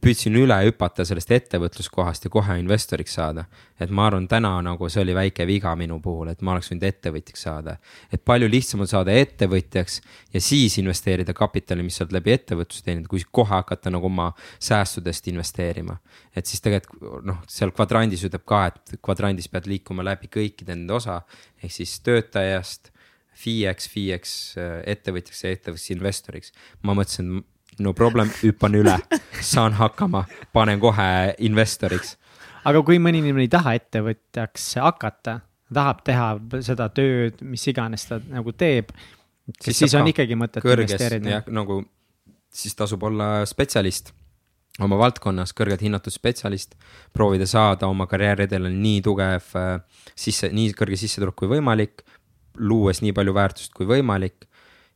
püüdsin 0.00 0.36
üle 0.40 0.56
hüpata 0.64 1.04
sellest 1.04 1.30
ettevõtluskohast 1.34 2.24
ja 2.26 2.30
kohe 2.32 2.56
investoriks 2.60 3.16
saada. 3.18 3.44
et 3.80 3.90
ma 3.90 4.06
arvan, 4.06 4.28
täna 4.28 4.52
nagu 4.62 4.88
see 4.88 5.02
oli 5.02 5.14
väike 5.14 5.46
viga 5.46 5.74
minu 5.76 5.98
puhul, 6.00 6.28
et 6.30 6.42
ma 6.42 6.52
oleks 6.52 6.70
võinud 6.70 6.86
ettevõtjaks 6.88 7.42
saada. 7.42 7.76
et 8.12 8.24
palju 8.24 8.48
lihtsam 8.48 8.80
on 8.80 8.88
saada 8.88 9.12
ettevõtjaks 9.12 10.00
ja 10.32 10.40
siis 10.40 10.78
investeerida 10.78 11.34
kapitali, 11.34 11.82
mis 11.82 11.96
saad 12.00 12.12
läbi 12.12 12.32
ettevõtluse 12.32 12.84
teenida, 12.84 13.08
kui 13.08 13.24
kohe 13.30 13.50
hakata 13.50 13.90
nagu 13.90 14.06
oma 14.06 14.32
säästudest 14.58 15.28
investeerima. 15.28 15.98
et 16.36 16.46
siis 16.46 16.60
tegelikult 16.60 17.24
noh, 17.24 17.42
seal 17.48 17.70
kvadrandis 17.70 18.24
ütleb 18.24 18.46
ka, 18.46 18.66
et 18.66 18.96
kvadrandis 19.02 19.48
pead 19.48 19.66
liikuma 19.66 20.04
läbi 20.04 20.28
kõikide 20.32 20.76
nende 20.76 20.94
osa 20.94 21.22
ehk 21.62 21.72
siis 21.72 22.00
töötajast. 22.00 22.90
FIE-ks, 23.42 23.86
FIE-ks, 23.88 24.32
ettevõtjaks 24.86 25.38
ja 25.42 25.50
ettevõtjaks 25.56 25.90
investoriks. 25.94 26.52
ma 26.82 26.92
mõtlesin, 26.94 27.42
no 27.82 27.94
problem, 27.96 28.30
hüppan 28.42 28.76
üle, 28.78 28.96
saan 29.52 29.76
hakkama, 29.78 30.24
panen 30.52 30.80
kohe 30.82 31.08
investoriks. 31.46 32.16
aga 32.64 32.82
kui 32.86 33.00
mõni 33.02 33.22
inimene 33.22 33.46
ei 33.46 33.52
taha 33.52 33.74
ettevõtjaks 33.78 34.68
hakata, 34.82 35.40
tahab 35.72 36.04
teha 36.06 36.28
seda 36.64 36.88
tööd, 36.94 37.42
mis 37.42 37.66
iganes 37.70 38.06
ta 38.08 38.20
nagu 38.30 38.54
teeb, 38.54 38.92
siis, 39.58 39.84
siis 39.84 39.94
on 39.98 40.08
ikkagi 40.12 40.38
mõtet 40.38 40.64
investeerida. 40.64 41.44
nagu 41.50 41.82
siis 42.52 42.76
tasub 42.76 43.02
olla 43.08 43.46
spetsialist 43.48 44.12
oma 44.80 44.96
valdkonnas, 44.96 45.52
kõrgelt 45.56 45.82
hinnatud 45.84 46.14
spetsialist, 46.14 46.78
proovida 47.12 47.46
saada 47.48 47.88
oma 47.92 48.06
karjääriredelil 48.08 48.72
nii 48.72 49.02
tugev 49.04 49.50
äh, 49.58 49.74
sisse, 50.16 50.48
nii 50.52 50.72
kõrge 50.78 50.96
sissetulek 51.00 51.36
kui 51.36 51.50
võimalik, 51.50 52.04
luues 52.56 53.02
nii 53.04 53.12
palju 53.16 53.34
väärtust 53.36 53.74
kui 53.76 53.88
võimalik 53.88 54.46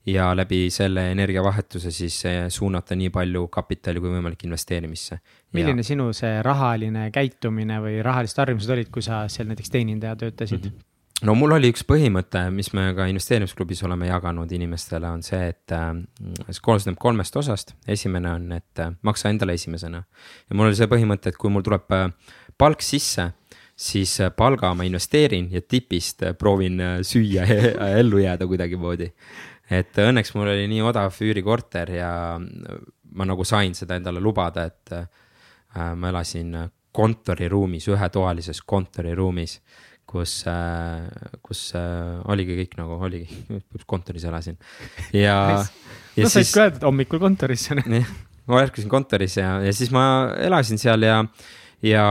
ja 0.07 0.31
läbi 0.37 0.71
selle 0.71 1.11
energiavahetuse 1.11 1.91
siis 1.91 2.21
suunata 2.49 2.95
nii 2.95 3.11
palju 3.11 3.49
kapitali 3.49 4.01
kui 4.01 4.13
võimalik 4.13 4.45
investeerimisse. 4.47 5.19
milline 5.53 5.83
ja... 5.83 5.91
sinu 5.93 6.13
see 6.15 6.43
rahaline 6.43 7.09
käitumine 7.15 7.81
või 7.83 8.03
rahalised 8.07 8.39
harjumused 8.39 8.71
olid, 8.71 8.93
kui 8.93 9.03
sa 9.03 9.25
seal 9.33 9.49
näiteks 9.51 9.73
teenindaja 9.73 10.17
töötasid 10.17 10.61
mm? 10.61 10.71
-hmm 10.71 10.93
no 11.25 11.35
mul 11.39 11.55
oli 11.57 11.71
üks 11.73 11.85
põhimõte, 11.89 12.43
mis 12.53 12.73
me 12.77 12.91
ka 12.97 13.07
investeerimisklubis 13.11 13.83
oleme 13.87 14.11
jaganud 14.11 14.51
inimestele, 14.53 15.09
on 15.09 15.25
see, 15.25 15.53
et 15.55 15.75
äh, 15.75 15.89
see 16.51 16.65
koosneb 16.65 16.99
kolmest 17.01 17.37
osast. 17.41 17.75
esimene 17.89 18.33
on, 18.33 18.51
et 18.59 18.83
äh, 18.83 18.93
maksa 19.07 19.33
endale 19.33 19.57
esimesena. 19.57 20.05
ja 20.49 20.57
mul 20.57 20.71
oli 20.71 20.79
see 20.79 20.91
põhimõte, 20.91 21.33
et 21.33 21.41
kui 21.41 21.53
mul 21.53 21.65
tuleb 21.67 21.97
äh, 21.97 22.09
palk 22.59 22.85
sisse, 22.85 23.31
siis 23.77 24.17
palga 24.37 24.73
ma 24.75 24.87
investeerin 24.89 25.51
ja 25.53 25.61
tipist 25.61 26.23
proovin 26.39 26.81
süüa 27.05 27.45
ja 27.53 27.91
ellu 27.99 28.23
jääda 28.23 28.47
kuidagimoodi. 28.49 29.11
Et 29.71 29.99
õnneks 29.99 30.35
mul 30.37 30.53
oli 30.53 30.69
nii 30.71 30.83
odav 30.87 31.17
üürikorter 31.23 31.91
ja 31.97 32.11
ma 32.39 33.27
nagu 33.27 33.45
sain 33.45 33.75
seda 33.75 33.97
endale 33.99 34.21
lubada, 34.21 34.67
et 34.67 34.93
ma 35.97 36.11
elasin 36.13 36.55
kontoriruumis, 36.97 37.89
ühetoalises 37.93 38.63
kontoriruumis 38.65 39.59
kus, 40.07 40.45
äh, 40.47 41.07
kus 41.45 41.69
äh, 41.77 42.23
oligi 42.31 42.57
kõik 42.61 42.77
nagu 42.79 42.99
oligi, 43.03 43.27
kontoris 43.91 44.25
elasin 44.29 44.57
ja 45.15 45.37
no 46.17 46.31
said 46.31 46.51
ka 46.53 46.67
öelda, 46.67 46.79
et 46.79 46.87
hommikul 46.87 47.21
kontoris. 47.23 47.67
jah, 47.69 48.13
ma 48.47 48.63
ärkasin 48.63 48.91
kontoris 48.93 49.37
ja, 49.41 49.59
ja 49.67 49.73
siis 49.75 49.91
ma 49.95 50.33
elasin 50.39 50.81
seal 50.81 51.03
ja, 51.07 51.21
ja 51.85 52.05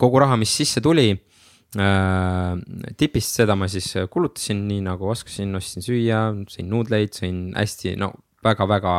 kogu 0.00 0.22
raha, 0.24 0.40
mis 0.40 0.54
sisse 0.56 0.82
tuli 0.84 1.12
äh,. 1.12 1.26
Tipist 2.98 3.36
seda 3.38 3.54
ma 3.54 3.68
siis 3.70 3.92
kulutasin 4.10 4.64
nii 4.66 4.80
nagu 4.88 5.06
oskasin, 5.12 5.54
ostsin 5.54 5.84
süüa, 5.86 6.22
sõin 6.50 6.66
nuudleid, 6.72 7.14
sõin 7.14 7.44
hästi, 7.54 7.92
no 8.00 8.10
väga-väga 8.42 8.94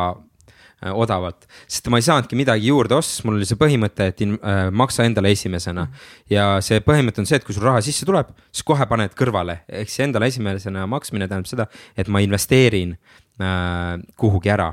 Äh, 0.82 0.90
odavalt, 0.98 1.44
sest 1.70 1.86
ma 1.92 2.00
ei 2.00 2.02
saanudki 2.02 2.34
midagi 2.34 2.66
juurde 2.66 2.96
osta, 2.96 3.12
sest 3.14 3.26
mul 3.28 3.36
oli 3.38 3.46
see 3.46 3.58
põhimõte, 3.60 4.08
et 4.10 4.22
in, 4.24 4.32
äh, 4.42 4.64
maksa 4.74 5.04
endale 5.06 5.30
esimesena. 5.30 5.84
ja 6.30 6.58
see 6.58 6.80
põhimõte 6.82 7.22
on 7.22 7.28
see, 7.28 7.38
et 7.38 7.44
kui 7.46 7.54
sul 7.54 7.62
raha 7.68 7.78
sisse 7.86 8.06
tuleb, 8.08 8.32
siis 8.50 8.66
kohe 8.66 8.86
paned 8.90 9.14
kõrvale, 9.14 9.60
ehk 9.68 9.92
siis 9.92 10.02
endale 10.08 10.26
esimesena 10.32 10.88
maksmine 10.90 11.28
tähendab 11.30 11.46
seda, 11.46 11.68
et 11.94 12.10
ma 12.10 12.18
investeerin 12.18 12.96
äh, 13.38 14.02
kuhugi 14.18 14.50
ära. 14.50 14.72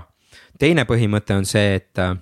teine 0.57 0.87
põhimõte 0.89 1.37
on 1.37 1.45
see, 1.45 1.75
et 1.77 2.01
äh, 2.01 2.15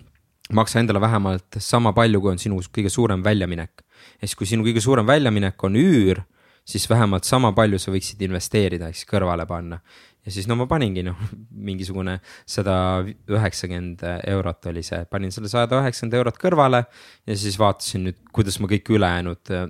maksa 0.51 0.81
endale 0.83 0.99
vähemalt 0.99 1.61
sama 1.63 1.93
palju, 1.95 2.19
kui 2.19 2.31
on 2.35 2.43
sinu 2.43 2.59
kõige 2.59 2.91
suurem 2.91 3.23
väljaminek. 3.23 3.86
Ehk 4.17 4.27
siis, 4.27 4.35
kui 4.39 4.49
sinu 4.49 4.65
kõige 4.65 4.83
suurem 4.83 5.07
väljaminek 5.07 5.63
on 5.63 5.79
üür 5.79 6.23
siis 6.67 6.89
vähemalt 6.89 7.23
sama 7.23 7.53
palju 7.55 7.79
sa 7.79 7.93
võiksid 7.93 8.21
investeerida, 8.27 8.89
ehk 8.89 8.99
siis 8.99 9.09
kõrvale 9.09 9.47
panna 9.47 9.79
ja 10.27 10.33
siis 10.35 10.47
no 10.49 10.57
ma 10.59 10.67
paningi 10.67 11.03
noh, 11.07 11.19
mingisugune 11.69 12.17
sada 12.49 12.75
üheksakümmend 13.05 14.03
eurot 14.33 14.67
oli 14.71 14.83
see, 14.85 14.99
panin 15.11 15.31
selle 15.33 15.51
sada 15.51 15.79
üheksakümmend 15.81 16.17
eurot 16.19 16.41
kõrvale. 16.41 16.83
ja 17.27 17.37
siis 17.39 17.55
vaatasin 17.59 18.07
nüüd, 18.09 18.19
kuidas 18.35 18.59
ma 18.63 18.69
kõik 18.71 18.91
ülejäänud 18.97 19.53
äh, 19.55 19.65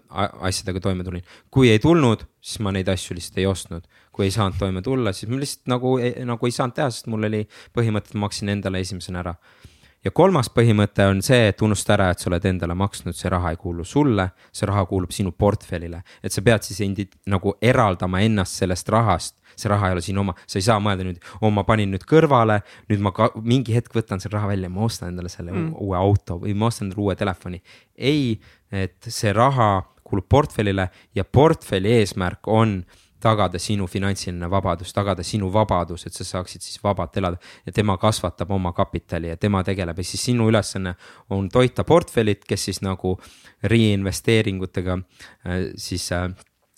asjadega 0.50 0.82
toime 0.84 1.06
tulin. 1.06 1.26
kui 1.54 1.70
ei 1.70 1.82
tulnud, 1.84 2.26
siis 2.42 2.64
ma 2.66 2.74
neid 2.74 2.90
asju 2.90 3.18
lihtsalt 3.18 3.38
ei 3.44 3.48
ostnud. 3.50 3.86
kui 4.12 4.28
ei 4.28 4.34
saanud 4.34 4.58
toime 4.58 4.82
tulla, 4.82 5.14
siis 5.14 5.30
ma 5.30 5.38
lihtsalt 5.38 5.70
nagu, 5.70 5.98
nagu 6.32 6.50
ei 6.50 6.58
saanud 6.60 6.78
teha, 6.80 6.90
sest 6.90 7.10
mul 7.14 7.30
oli 7.30 7.46
põhimõte, 7.78 8.10
et 8.10 8.18
ma 8.18 8.26
maksin 8.26 8.50
endale 8.58 8.82
esimesena 8.82 9.22
ära 9.22 9.38
ja 10.08 10.14
kolmas 10.16 10.48
põhimõte 10.54 11.06
on 11.10 11.20
see, 11.26 11.50
et 11.52 11.62
unusta 11.66 11.96
ära, 11.98 12.10
et 12.14 12.22
sa 12.22 12.30
oled 12.32 12.46
endale 12.48 12.76
maksnud, 12.78 13.16
see 13.18 13.32
raha 13.32 13.52
ei 13.54 13.60
kuulu 13.60 13.84
sulle, 13.88 14.30
see 14.56 14.68
raha 14.70 14.86
kuulub 14.88 15.12
sinu 15.16 15.34
portfellile. 15.36 16.02
et 16.24 16.34
sa 16.34 16.44
pead 16.46 16.64
siis 16.64 16.80
endi, 16.86 17.08
nagu 17.28 17.56
eraldama 17.62 18.22
ennast 18.24 18.62
sellest 18.62 18.90
rahast, 18.94 19.38
see 19.56 19.72
raha 19.72 19.90
ei 19.90 19.98
ole 19.98 20.06
sinu 20.06 20.24
oma, 20.24 20.36
sa 20.46 20.60
ei 20.60 20.68
saa 20.68 20.80
mõelda 20.84 21.08
nüüd, 21.08 21.20
oo 21.40 21.50
oh, 21.50 21.54
ma 21.54 21.66
panin 21.68 21.92
nüüd 21.94 22.06
kõrvale, 22.08 22.62
nüüd 22.92 23.04
ma 23.04 23.12
ka 23.16 23.32
mingi 23.42 23.76
hetk 23.76 23.96
võtan 23.98 24.24
selle 24.24 24.38
raha 24.38 24.54
välja, 24.54 24.72
ma 24.72 24.86
ostan 24.88 25.12
endale 25.12 25.32
selle 25.34 25.52
mm. 25.52 25.74
uue 25.84 25.98
auto 26.00 26.40
või 26.44 26.56
ma 26.56 26.72
ostan 26.72 26.88
endale 26.88 27.04
uue 27.04 27.18
telefoni. 27.20 27.62
ei, 27.98 28.38
et 28.72 29.12
see 29.12 29.34
raha 29.36 29.82
kuulub 30.08 30.28
portfellile 30.30 30.88
ja 31.16 31.26
portfelli 31.26 31.98
eesmärk 32.00 32.48
on 32.48 32.80
tagada 33.24 33.60
sinu 33.60 33.88
finantsiline 33.90 34.50
vabadus, 34.52 34.94
tagada 34.94 35.24
sinu 35.26 35.50
vabadus, 35.54 36.06
et 36.06 36.14
sa 36.14 36.26
saaksid 36.28 36.62
siis 36.62 36.82
vabalt 36.84 37.18
elada. 37.18 37.40
Ja 37.66 37.74
tema 37.74 37.98
kasvatab 37.98 38.52
oma 38.52 38.74
kapitali 38.78 39.32
ja 39.32 39.38
tema 39.38 39.64
tegeleb. 39.64 39.98
Ja 39.98 40.04
siis 40.04 40.26
sinu 40.30 40.50
ülesanne 40.52 40.96
on 41.30 41.50
toita 41.50 41.84
portfellit, 41.84 42.46
kes 42.46 42.70
siis 42.70 42.82
nagu 42.86 43.18
reinvesteeringutega 43.64 45.00
äh, 45.00 45.72
siis 45.76 46.12
äh, 46.12 46.30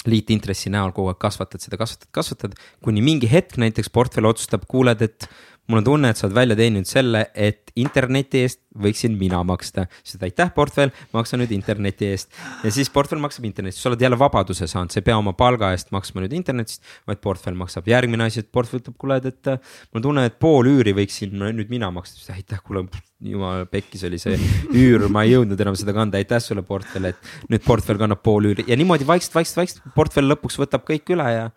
liitintressi 0.07 0.71
näol 0.71 0.93
kogu 0.95 1.11
aeg 1.11 1.19
kasvatad 1.19 1.63
seda, 1.63 1.77
kasvatad, 1.79 2.09
kasvatad, 2.15 2.57
kuni 2.83 3.03
mingi 3.03 3.27
hetk 3.31 3.57
näiteks 3.59 3.91
portfell 3.91 4.29
otsustab, 4.29 4.63
kuuled, 4.69 5.01
et 5.03 5.27
mul 5.69 5.81
on 5.81 5.85
tunne, 5.85 6.09
et 6.09 6.17
sa 6.17 6.25
oled 6.27 6.35
välja 6.35 6.57
teeninud 6.57 6.89
selle, 6.89 7.27
et 7.37 7.69
interneti 7.79 8.41
eest 8.45 8.61
võiksin 8.79 9.15
mina 9.17 9.41
maksta. 9.45 9.85
siis 10.03 10.21
aitäh, 10.23 10.51
portfell, 10.55 10.91
maksa 11.13 11.37
nüüd 11.37 11.51
interneti 11.53 12.09
eest. 12.09 12.31
ja 12.63 12.71
siis 12.73 12.89
portfell 12.93 13.21
maksab 13.21 13.45
internetist, 13.45 13.81
sa 13.83 13.91
oled 13.91 14.01
jälle 14.01 14.19
vabaduse 14.19 14.67
saanud, 14.67 14.91
sa 14.91 14.99
ei 14.99 15.05
pea 15.05 15.17
oma 15.17 15.33
palga 15.37 15.71
eest 15.75 15.93
maksma 15.95 16.23
nüüd 16.23 16.33
internetist, 16.37 16.81
vaid 17.07 17.21
portfell 17.21 17.57
maksab. 17.59 17.87
järgmine 17.89 18.25
asi, 18.25 18.43
et 18.43 18.51
portfell 18.51 18.81
ütleb, 18.81 18.97
kuule, 18.97 19.19
et 19.21 19.51
mul 19.53 20.01
on 20.01 20.07
tunne, 20.09 20.25
et 20.29 20.39
pool 20.41 20.71
üüri 20.73 20.95
võiksin 20.97 21.37
nüüd 21.37 21.69
mina 21.69 21.91
maksta. 21.93 22.17
siis 22.17 22.33
aitäh, 22.33 22.61
kuule, 22.65 22.87
jumal 23.21 23.65
pekkis 23.69 24.05
oli 24.09 24.17
see 24.21 24.37
üür, 24.73 25.09
ma 25.11 25.25
ei 25.25 25.35
jõudnud 25.35 25.59
enam 25.61 25.77
seda 25.77 25.93
kanda, 25.93 26.17
aitäh 26.17 26.41
sulle, 26.43 26.65
portfell, 26.65 27.11
et 27.11 27.51
nüüd 27.51 27.65
portfell 27.65 28.01
kannab 28.01 28.23
pool 28.25 28.49
üüri 28.53 28.65
ja 28.69 28.77
niimoodi 28.79 29.07
vaikselt, 29.07 29.37
vaikselt, 29.37 29.61
vaikselt 29.61 29.93
portfell 29.95 30.33
lõpuks 30.33 30.57
võtab 30.61 30.87
kõik 30.87 31.13
üle 31.13 31.29
ja 31.35 31.51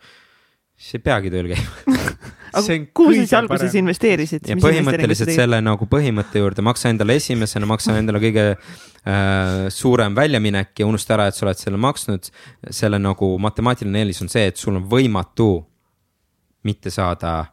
siis 0.83 0.99
ei 0.99 1.05
peagi 1.07 1.31
tööl 1.31 1.53
käima 1.53 1.99
aga 2.53 2.77
kuhu 2.95 3.13
sa 3.13 3.19
siis 3.19 3.35
alguses 3.37 3.75
investeerisid? 3.79 4.47
ja 4.49 4.57
põhimõtteliselt 4.61 5.33
selle 5.35 5.61
nagu 5.65 5.89
põhimõtte 5.91 6.43
juurde, 6.43 6.65
maksa 6.65 6.91
endale 6.93 7.17
esimesena, 7.21 7.69
maksa 7.69 7.97
endale 7.99 8.21
kõige 8.23 8.47
äh, 8.53 9.69
suurem 9.73 10.17
väljaminek 10.17 10.83
ja 10.83 10.89
unusta 10.89 11.17
ära, 11.17 11.29
et 11.31 11.39
sa 11.39 11.47
oled 11.47 11.61
selle 11.61 11.81
maksnud. 11.81 12.31
selle 12.71 13.01
nagu 13.03 13.33
matemaatiline 13.43 14.05
eelis 14.05 14.23
on 14.25 14.33
see, 14.33 14.47
et 14.51 14.61
sul 14.61 14.77
on 14.77 14.89
võimatu 14.91 15.51
mitte 16.69 16.93
saada 16.95 17.53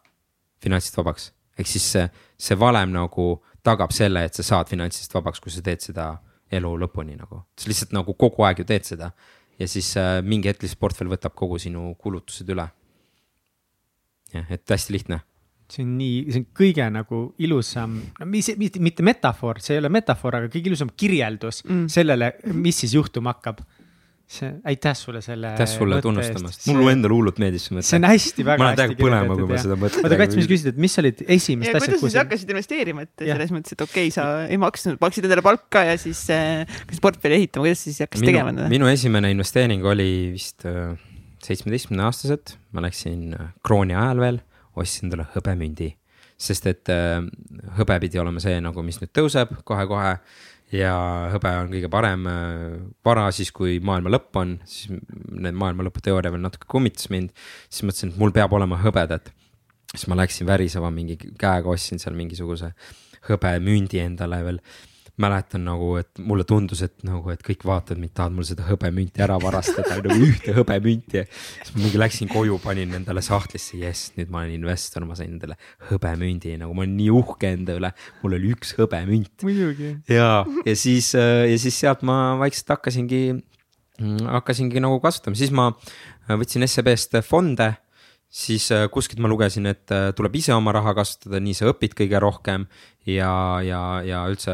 finantsist 0.63 0.97
vabaks. 0.99 1.31
ehk 1.59 1.67
siis 1.67 1.91
see, 1.95 2.07
see 2.37 2.59
valem 2.59 2.91
nagu 2.95 3.31
tagab 3.63 3.93
selle, 3.95 4.23
et 4.25 4.35
sa 4.35 4.43
saad 4.43 4.71
finantsist 4.71 5.13
vabaks, 5.13 5.39
kui 5.43 5.51
sa 5.51 5.63
teed 5.63 5.83
seda 5.83 6.11
elu 6.51 6.71
lõpuni 6.83 7.15
nagu, 7.17 7.43
sa 7.57 7.69
lihtsalt 7.69 7.93
nagu 7.93 8.15
kogu 8.17 8.43
aeg 8.47 8.63
ju 8.63 8.67
teed 8.67 8.87
seda. 8.95 9.13
ja 9.59 9.67
siis 9.67 9.95
äh, 9.97 10.19
mingi 10.23 10.51
hetk 10.51 10.65
lihtsalt 10.65 10.81
portfell 10.81 11.11
võtab 11.11 11.35
kogu 11.37 11.59
sinu 11.59 11.93
kulutused 11.99 12.49
üle 12.49 12.67
jah, 14.33 14.45
et 14.53 14.75
hästi 14.77 14.95
lihtne 14.97 15.23
see 15.69 15.85
on 15.85 15.97
nii, 15.99 16.21
see 16.33 16.41
on 16.41 16.47
kõige 16.57 16.85
nagu 16.93 17.23
ilusam, 17.45 17.97
no 18.19 18.29
mis, 18.29 18.51
mitte, 18.59 18.81
mitte 18.83 19.05
metafoor, 19.05 19.61
see 19.63 19.77
ei 19.77 19.83
ole 19.83 19.91
metafoor, 19.93 20.39
aga 20.39 20.53
kõige 20.53 20.71
ilusam 20.71 20.93
kirjeldus 20.97 21.61
mm. 21.65 21.83
sellele, 21.93 22.33
mis 22.57 22.81
siis 22.83 22.95
juhtuma 22.97 23.35
hakkab. 23.35 23.61
see, 24.29 24.49
aitäh 24.69 24.93
sulle 24.93 25.23
selle. 25.25 25.55
aitäh 25.55 25.69
sulle 25.69 25.97
tunnustamast, 26.05 26.67
mulle 26.69 26.91
endale 26.93 27.15
hullult 27.17 27.39
meeldis 27.41 27.63
see 27.65 27.75
mõte. 27.75 27.87
see 27.87 27.97
on 27.97 28.05
hästi, 28.05 28.45
väga 28.45 28.61
ma 28.61 28.71
hästi 28.73 28.97
kirjeldatud. 28.99 29.41
kui 29.41 29.49
ma 29.49 29.61
seda 29.63 29.77
mõtlen. 29.83 30.05
oota, 30.05 30.19
Kats, 30.21 30.37
mis 30.37 30.49
küsisid, 30.51 30.73
et 30.73 30.81
mis 30.85 30.97
olid 31.01 31.23
esimesed 31.25 31.79
asjad? 31.79 31.95
kuidas 31.95 32.01
sa 32.01 32.09
siis 32.13 32.19
hakkasid 32.23 32.53
investeerima, 32.53 33.05
et 33.05 33.25
ja. 33.25 33.37
selles 33.37 33.53
mõttes, 33.55 33.77
et 33.77 33.85
okei 33.85 34.09
okay,, 34.09 34.13
sa 34.13 34.27
ei 34.45 34.61
maksnud, 34.61 34.97
maksid 35.01 35.29
endale 35.29 35.45
palka 35.45 35.85
ja 35.85 35.97
siis 36.01 36.23
äh, 36.33 36.61
hakkasid 36.81 37.05
portfelli 37.05 37.41
ehitama, 37.41 37.65
kuidas 37.67 37.85
sa 37.85 37.89
siis 37.91 38.01
hakkasid 38.05 38.29
tegema? 38.29 38.69
minu 38.73 38.89
esimene 38.89 39.33
investeering 39.33 39.85
oli 39.89 40.11
vist 40.37 40.65
äh, 40.69 40.93
seitsmeteistkümne 41.49 42.05
aastaselt, 42.05 42.57
ma 42.75 42.83
läksin 42.85 43.33
äh, 43.33 43.49
krooni 43.65 43.97
ajal 43.97 44.21
veel, 44.21 44.43
ostsin 44.79 45.09
endale 45.09 45.27
hõbemündi. 45.33 45.95
sest 46.39 46.69
et 46.71 46.87
äh, 46.93 47.17
hõbe 47.75 47.97
pidi 47.99 48.19
olema 48.21 48.39
see 48.39 48.61
nagu, 48.63 48.83
mis 48.85 49.01
nüüd 49.01 49.11
tõuseb 49.15 49.57
kohe-kohe 49.67 50.13
ja 50.71 50.93
hõbe 51.33 51.51
on 51.63 51.73
kõige 51.73 51.89
parem 51.91 52.27
äh, 52.29 52.77
vara 53.05 53.25
siis, 53.35 53.51
kui 53.55 53.79
maailma 53.83 54.13
lõpp 54.13 54.39
on, 54.39 54.55
siis 54.69 54.93
need 55.33 55.57
maailma 55.57 55.87
lõpu 55.87 56.03
teooria 56.05 56.31
veel 56.31 56.45
natuke 56.45 56.69
kummitas 56.69 57.09
mind. 57.11 57.33
siis 57.67 57.83
mõtlesin, 57.87 58.13
et 58.13 58.21
mul 58.21 58.35
peab 58.35 58.53
olema 58.53 58.79
hõbedat. 58.83 59.33
siis 59.95 60.07
ma 60.07 60.19
läksin 60.21 60.47
väriseva 60.47 60.91
mingi 60.93 61.17
käega, 61.17 61.69
ostsin 61.69 61.99
seal 61.99 62.15
mingisuguse 62.15 62.73
hõbemündi 63.27 63.99
endale 63.99 64.43
veel 64.45 64.61
mäletan 65.19 65.65
nagu, 65.67 65.91
et 65.99 66.21
mulle 66.23 66.45
tundus, 66.47 66.81
et 66.85 67.03
nagu, 67.07 67.29
et 67.33 67.41
kõik 67.45 67.65
vaatavad 67.67 67.99
mind, 68.01 68.13
tahavad 68.15 68.37
mul 68.37 68.47
seda 68.47 68.65
hõbemünti 68.67 69.23
ära 69.23 69.35
varastada, 69.41 69.97
nagu 69.99 70.15
ühte 70.29 70.53
hõbemünti. 70.55 71.25
siis 71.29 71.73
ma 71.75 71.83
mingi 71.83 71.99
läksin 72.01 72.31
koju, 72.31 72.59
panin 72.63 72.95
endale 72.97 73.23
sahtlisse, 73.25 73.77
jess, 73.81 74.13
nüüd 74.17 74.31
ma 74.31 74.43
olen 74.43 74.55
investor, 74.55 75.05
ma 75.07 75.17
sain 75.19 75.33
endale 75.35 75.59
hõbemündi, 75.89 76.55
nagu 76.61 76.75
ma 76.75 76.85
olen 76.85 76.95
nii 76.99 77.09
uhke 77.19 77.51
enda 77.57 77.75
üle, 77.79 77.91
mul 78.23 78.37
oli 78.39 78.53
üks 78.55 78.73
hõbemünt. 78.79 79.35
muidugi. 79.43 79.95
ja, 80.11 80.31
ja 80.65 80.77
siis, 80.79 81.11
ja 81.15 81.59
siis 81.59 81.81
sealt 81.83 82.05
ma 82.07 82.37
vaikselt 82.39 82.75
hakkasingi, 82.77 83.23
hakkasingi 84.37 84.83
nagu 84.83 85.01
kasutama, 85.03 85.39
siis 85.39 85.51
ma 85.51 85.71
võtsin 86.29 86.63
SEB-st 86.67 87.19
fonde 87.27 87.73
siis 88.29 88.69
äh, 88.71 88.85
kuskilt 88.93 89.19
ma 89.21 89.29
lugesin, 89.29 89.65
et 89.69 89.91
äh, 89.93 90.11
tuleb 90.15 90.35
ise 90.37 90.53
oma 90.53 90.73
raha 90.75 90.93
kasutada, 90.97 91.41
nii 91.41 91.55
sa 91.57 91.69
õpid 91.71 91.95
kõige 91.97 92.21
rohkem. 92.21 92.67
ja, 93.09 93.31
ja, 93.65 93.81
ja 94.05 94.21
üldse 94.29 94.53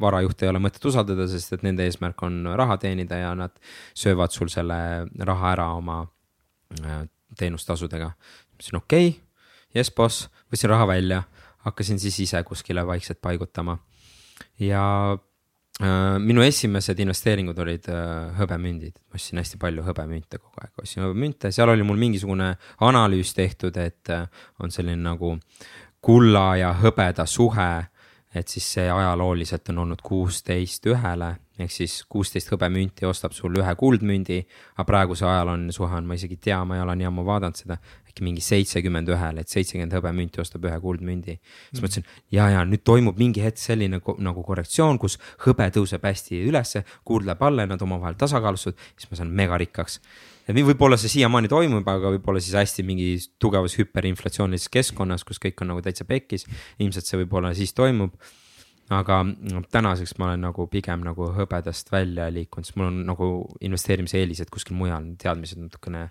varajuhte 0.00 0.44
ei 0.44 0.50
ole 0.52 0.60
mõtet 0.60 0.84
usaldada, 0.84 1.24
sest 1.30 1.54
et 1.56 1.64
nende 1.64 1.86
eesmärk 1.88 2.20
on 2.26 2.42
raha 2.56 2.76
teenida 2.82 3.16
ja 3.16 3.32
nad 3.34 3.56
söövad 3.96 4.34
sul 4.36 4.52
selle 4.52 5.08
raha 5.16 5.52
ära 5.54 5.70
oma 5.78 6.02
äh, 6.84 7.06
teenustasudega. 7.40 8.12
ma 8.12 8.60
ütlesin 8.60 8.80
okei 8.82 9.08
okay. 9.08 9.26
Yes 9.70 9.92
boss, 9.94 10.26
võtsin 10.50 10.72
raha 10.72 10.88
välja, 10.90 11.22
hakkasin 11.62 12.00
siis 12.02 12.16
ise 12.26 12.42
kuskile 12.42 12.82
vaikselt 12.86 13.20
paigutama. 13.22 13.78
ja 14.58 15.16
minu 16.20 16.42
esimesed 16.44 16.98
investeeringud 17.00 17.58
olid 17.62 17.86
äh, 17.88 18.32
hõbemündid, 18.36 18.98
ma 19.08 19.16
ostsin 19.16 19.40
hästi 19.40 19.60
palju 19.60 19.84
hõbemünte 19.86 20.40
kogu 20.40 20.60
aeg, 20.60 20.72
ostsin 20.82 21.06
hõbemünte, 21.06 21.52
seal 21.54 21.72
oli 21.72 21.86
mul 21.86 22.00
mingisugune 22.00 22.50
analüüs 22.84 23.32
tehtud, 23.36 23.78
et 23.80 24.12
äh, 24.12 24.26
on 24.60 24.74
selline 24.74 25.00
nagu 25.00 25.36
kulla 26.04 26.44
ja 26.60 26.74
hõbeda 26.82 27.26
suhe. 27.28 27.72
Et 28.30 28.46
siis 28.46 28.66
see 28.76 28.84
ajalooliselt 28.86 29.72
on 29.72 29.80
olnud 29.82 30.02
kuusteist 30.06 30.84
ühele 30.86 31.32
ehk 31.64 31.72
siis 31.74 32.00
kuusteist 32.10 32.50
hõbemünti 32.52 33.06
ostab 33.08 33.34
sul 33.36 33.58
ühe 33.60 33.74
kuldmündi, 33.78 34.40
aga 34.76 34.86
praeguse 34.88 35.26
ajal 35.28 35.52
on 35.54 35.66
suhe 35.74 35.96
on, 35.96 36.08
ma 36.08 36.16
isegi 36.18 36.38
ei 36.38 36.44
tea, 36.48 36.60
ma 36.64 36.78
ei 36.78 36.84
ole 36.84 36.96
nii 37.00 37.08
ammu 37.10 37.24
vaadanud 37.26 37.60
seda, 37.60 37.78
äkki 38.10 38.24
mingi 38.26 38.42
seitsekümmend 38.44 39.12
ühele, 39.12 39.44
et 39.44 39.52
seitsekümmend 39.52 39.94
hõbemünti 39.98 40.42
ostab 40.42 40.66
ühe 40.66 40.80
kuldmündi. 40.82 41.36
siis 41.36 41.78
mm. 41.78 41.84
mõtlesin, 41.84 42.10
ja, 42.34 42.48
ja 42.56 42.64
nüüd 42.68 42.84
toimub 42.86 43.20
mingi 43.20 43.44
hetk 43.44 43.60
selline 43.60 44.00
nagu 44.00 44.44
korrektsioon, 44.46 44.98
kus 44.98 45.18
hõbe 45.46 45.68
tõuseb 45.74 46.04
hästi 46.06 46.42
ülesse, 46.48 46.84
kuld 47.04 47.28
läheb 47.28 47.42
alla 47.46 47.66
ja 47.66 47.72
nad 47.74 47.86
omavahel 47.86 48.18
tasakaalustuvad, 48.20 48.90
siis 48.96 49.10
ma 49.12 49.22
saan 49.22 49.32
megarikkaks 49.36 50.00
võib-olla 50.50 50.96
see 50.98 51.12
siiamaani 51.12 51.50
toimub, 51.50 51.86
aga 51.88 52.10
võib-olla 52.16 52.40
siis 52.42 52.56
hästi 52.58 52.84
mingi 52.86 53.12
tugevas 53.42 53.76
hüperinflatsioonilises 53.78 54.70
keskkonnas, 54.72 55.24
kus 55.26 55.38
kõik 55.42 55.60
on 55.62 55.72
nagu 55.72 55.82
täitsa 55.84 56.04
pekkis. 56.08 56.46
ilmselt 56.78 57.06
see 57.06 57.20
võib-olla 57.22 57.52
siis 57.54 57.72
toimub. 57.76 58.14
Aga 58.90 59.20
no, 59.24 59.62
tänaseks 59.70 60.16
ma 60.18 60.30
olen 60.30 60.44
nagu 60.48 60.66
pigem 60.70 61.04
nagu 61.06 61.30
hõbedast 61.36 61.92
välja 61.92 62.26
liikunud, 62.34 62.66
sest 62.66 62.78
mul 62.80 62.90
on 62.90 63.00
nagu 63.06 63.30
investeerimise 63.62 64.18
eelised 64.18 64.50
kuskil 64.50 64.78
mujal, 64.78 65.12
teadmised 65.20 65.60
natukene 65.62 66.08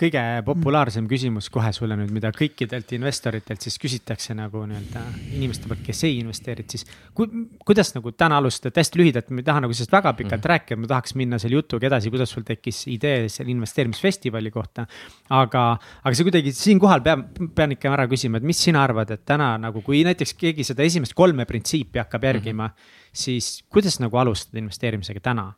kõige 0.00 0.20
populaarsem 0.46 1.06
küsimus 1.08 1.48
kohe 1.52 1.68
sulle 1.76 1.96
nüüd, 1.98 2.10
mida 2.14 2.30
kõikidelt 2.34 2.90
investoritelt 2.96 3.64
siis 3.64 3.76
küsitakse 3.80 4.34
nagu 4.36 4.64
nii-öelda 4.68 5.02
inimeste 5.36 5.68
poolt, 5.68 5.82
kes 5.84 6.02
ei 6.08 6.18
investeerinud, 6.22 6.72
siis 6.72 6.86
ku,. 7.16 7.26
kuidas 7.66 7.92
nagu 7.96 8.14
täna 8.16 8.38
alustada, 8.40 8.74
hästi 8.80 9.00
lühidalt, 9.00 9.30
ma 9.30 9.42
ei 9.42 9.48
taha 9.48 9.64
nagu 9.66 9.76
sellest 9.76 9.92
väga 9.92 10.14
pikalt 10.18 10.40
mm. 10.40 10.50
rääkida, 10.54 10.80
ma 10.80 10.90
tahaks 10.94 11.16
minna 11.20 11.40
selle 11.42 11.60
jutuga 11.60 11.90
edasi, 11.90 12.12
kuidas 12.14 12.32
sul 12.32 12.46
tekkis 12.48 12.82
idee 12.92 13.28
selle 13.32 13.52
investeerimisfestivali 13.54 14.52
kohta. 14.54 14.86
aga, 15.30 15.64
aga 16.02 16.14
see 16.16 16.28
kuidagi 16.28 16.54
siinkohal 16.56 17.04
peab, 17.04 17.26
pean 17.56 17.76
ikka 17.76 17.92
ära 17.92 18.08
küsima, 18.10 18.40
et 18.40 18.48
mis 18.48 18.64
sina 18.64 18.82
arvad, 18.86 19.12
et 19.12 19.26
täna 19.28 19.54
nagu, 19.60 19.84
kui 19.84 20.02
näiteks 20.08 20.36
keegi 20.40 20.66
seda 20.72 20.86
esimest 20.88 21.16
kolme 21.18 21.46
printsiipi 21.48 22.00
hakkab 22.00 22.30
järgima 22.30 22.68
mm, 22.68 22.72
-hmm. 22.72 23.08
siis 23.12 23.64
kuidas 23.68 24.00
nagu 24.00 24.16
alustada 24.16 24.58
investeerimisega 24.58 25.20
täna 25.20 25.52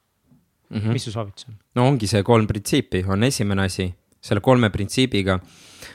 mm? 0.71 0.81
-hmm. 0.81 0.93
mis 0.93 1.05
su 1.05 1.13
soovitus 1.13 1.47
on? 1.49 1.55
no 1.75 1.89
ongi 1.89 2.07
see 2.07 2.23
kolm 2.23 2.47
printsiipi, 2.47 3.05
on 3.09 3.23
esimene 3.23 3.63
asi 3.63 3.95
selle 4.25 4.41
kolme 4.41 4.71
printsiibiga. 4.73 5.39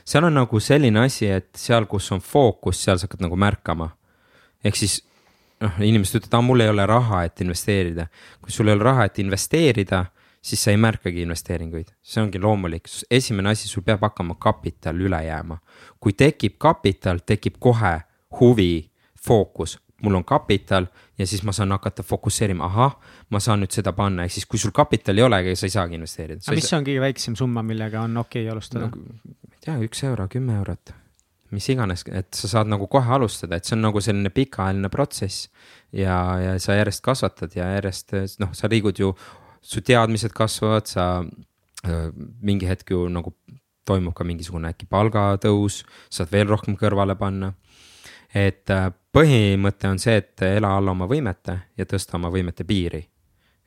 seal 0.06 0.24
on 0.24 0.38
nagu 0.38 0.60
selline 0.60 1.06
asi, 1.06 1.28
et 1.28 1.50
seal, 1.58 1.86
kus 1.90 2.12
on 2.12 2.22
fookus, 2.22 2.84
seal 2.84 2.98
sa 2.98 3.08
hakkad 3.08 3.26
nagu 3.26 3.36
märkama. 3.36 3.90
ehk 4.64 4.76
siis 4.76 5.00
noh, 5.64 5.82
inimesed 5.82 6.20
ütlevad, 6.20 6.38
aa, 6.38 6.46
mul 6.46 6.64
ei 6.64 6.70
ole 6.70 6.86
raha, 6.86 7.24
et 7.26 7.42
investeerida. 7.42 8.08
kui 8.42 8.52
sul 8.52 8.68
ei 8.68 8.78
ole 8.78 8.84
raha, 8.84 9.06
et 9.10 9.20
investeerida, 9.20 10.06
siis 10.42 10.64
sa 10.64 10.72
ei 10.72 10.78
märkagi 10.78 11.26
investeeringuid, 11.26 11.92
see 12.02 12.22
ongi 12.24 12.40
loomulik, 12.40 12.88
esimene 13.12 13.54
asi, 13.56 13.68
sul 13.68 13.84
peab 13.84 14.06
hakkama 14.08 14.38
kapital 14.40 15.00
üle 15.00 15.24
jääma. 15.26 15.60
kui 16.00 16.14
tekib 16.14 16.58
kapital, 16.58 17.24
tekib 17.26 17.60
kohe 17.60 18.00
huvi, 18.40 18.92
fookus, 19.28 19.80
mul 20.02 20.16
on 20.20 20.26
kapital 20.26 20.88
ja 21.18 21.28
siis 21.28 21.44
ma 21.44 21.54
saan 21.56 21.72
hakata 21.72 22.04
fokusseerima, 22.04 22.66
ahah, 22.66 22.96
ma 23.30 23.42
saan 23.44 23.64
nüüd 23.64 23.74
seda 23.76 23.94
panna, 23.96 24.26
ehk 24.26 24.38
siis 24.38 24.48
kui 24.50 24.62
sul 24.62 24.74
kapitali 24.76 25.22
ei 25.22 25.28
ole, 25.28 25.42
sa 25.60 25.68
ei 25.68 25.74
saagi 25.74 26.00
investeerida. 26.00 26.44
aga 26.46 26.56
mis 26.56 26.70
saa... 26.70 26.80
on 26.80 26.88
kõige 26.88 27.04
väiksem 27.04 27.36
summa, 27.40 27.64
millega 27.66 28.04
on 28.06 28.18
okei 28.22 28.46
okay 28.46 28.54
alustada 28.54 28.88
no,? 28.88 29.04
ma 29.50 29.54
ei 29.54 29.66
tea, 29.66 29.78
üks 29.90 30.04
euro, 30.08 30.28
kümme 30.32 30.56
eurot, 30.62 30.94
mis 31.56 31.70
iganes, 31.74 32.06
et 32.16 32.32
sa 32.38 32.52
saad 32.56 32.72
nagu 32.72 32.88
kohe 32.92 33.16
alustada, 33.20 33.60
et 33.60 33.68
see 33.68 33.76
on 33.78 33.86
nagu 33.90 34.04
selline 34.04 34.32
pikaajaline 34.34 34.92
protsess. 34.94 35.50
ja, 35.92 36.18
ja 36.40 36.58
sa 36.60 36.80
järjest 36.80 37.04
kasvatad 37.06 37.56
ja 37.58 37.72
järjest 37.76 38.16
noh, 38.40 38.54
sa 38.54 38.72
liigud 38.72 39.00
ju, 39.00 39.14
su 39.62 39.82
teadmised 39.84 40.32
kasvavad, 40.36 40.88
sa 40.88 41.10
äh, 41.20 42.12
mingi 42.42 42.70
hetk 42.70 42.96
ju 42.96 43.08
nagu 43.12 43.36
toimub 43.90 44.14
ka 44.14 44.24
mingisugune 44.24 44.70
äkki 44.70 44.86
palgatõus, 44.86 45.82
saad 46.14 46.30
veel 46.32 46.48
rohkem 46.48 46.76
kõrvale 46.78 47.16
panna 47.18 47.56
et 48.34 48.70
äh, 48.70 48.92
põhimõte 49.16 49.90
on 49.90 50.00
see, 50.02 50.18
et 50.22 50.44
ela 50.46 50.76
alla 50.78 50.94
oma 50.94 51.08
võimete 51.10 51.56
ja 51.78 51.88
tõsta 51.90 52.18
oma 52.20 52.32
võimete 52.34 52.66
piiri. 52.68 53.06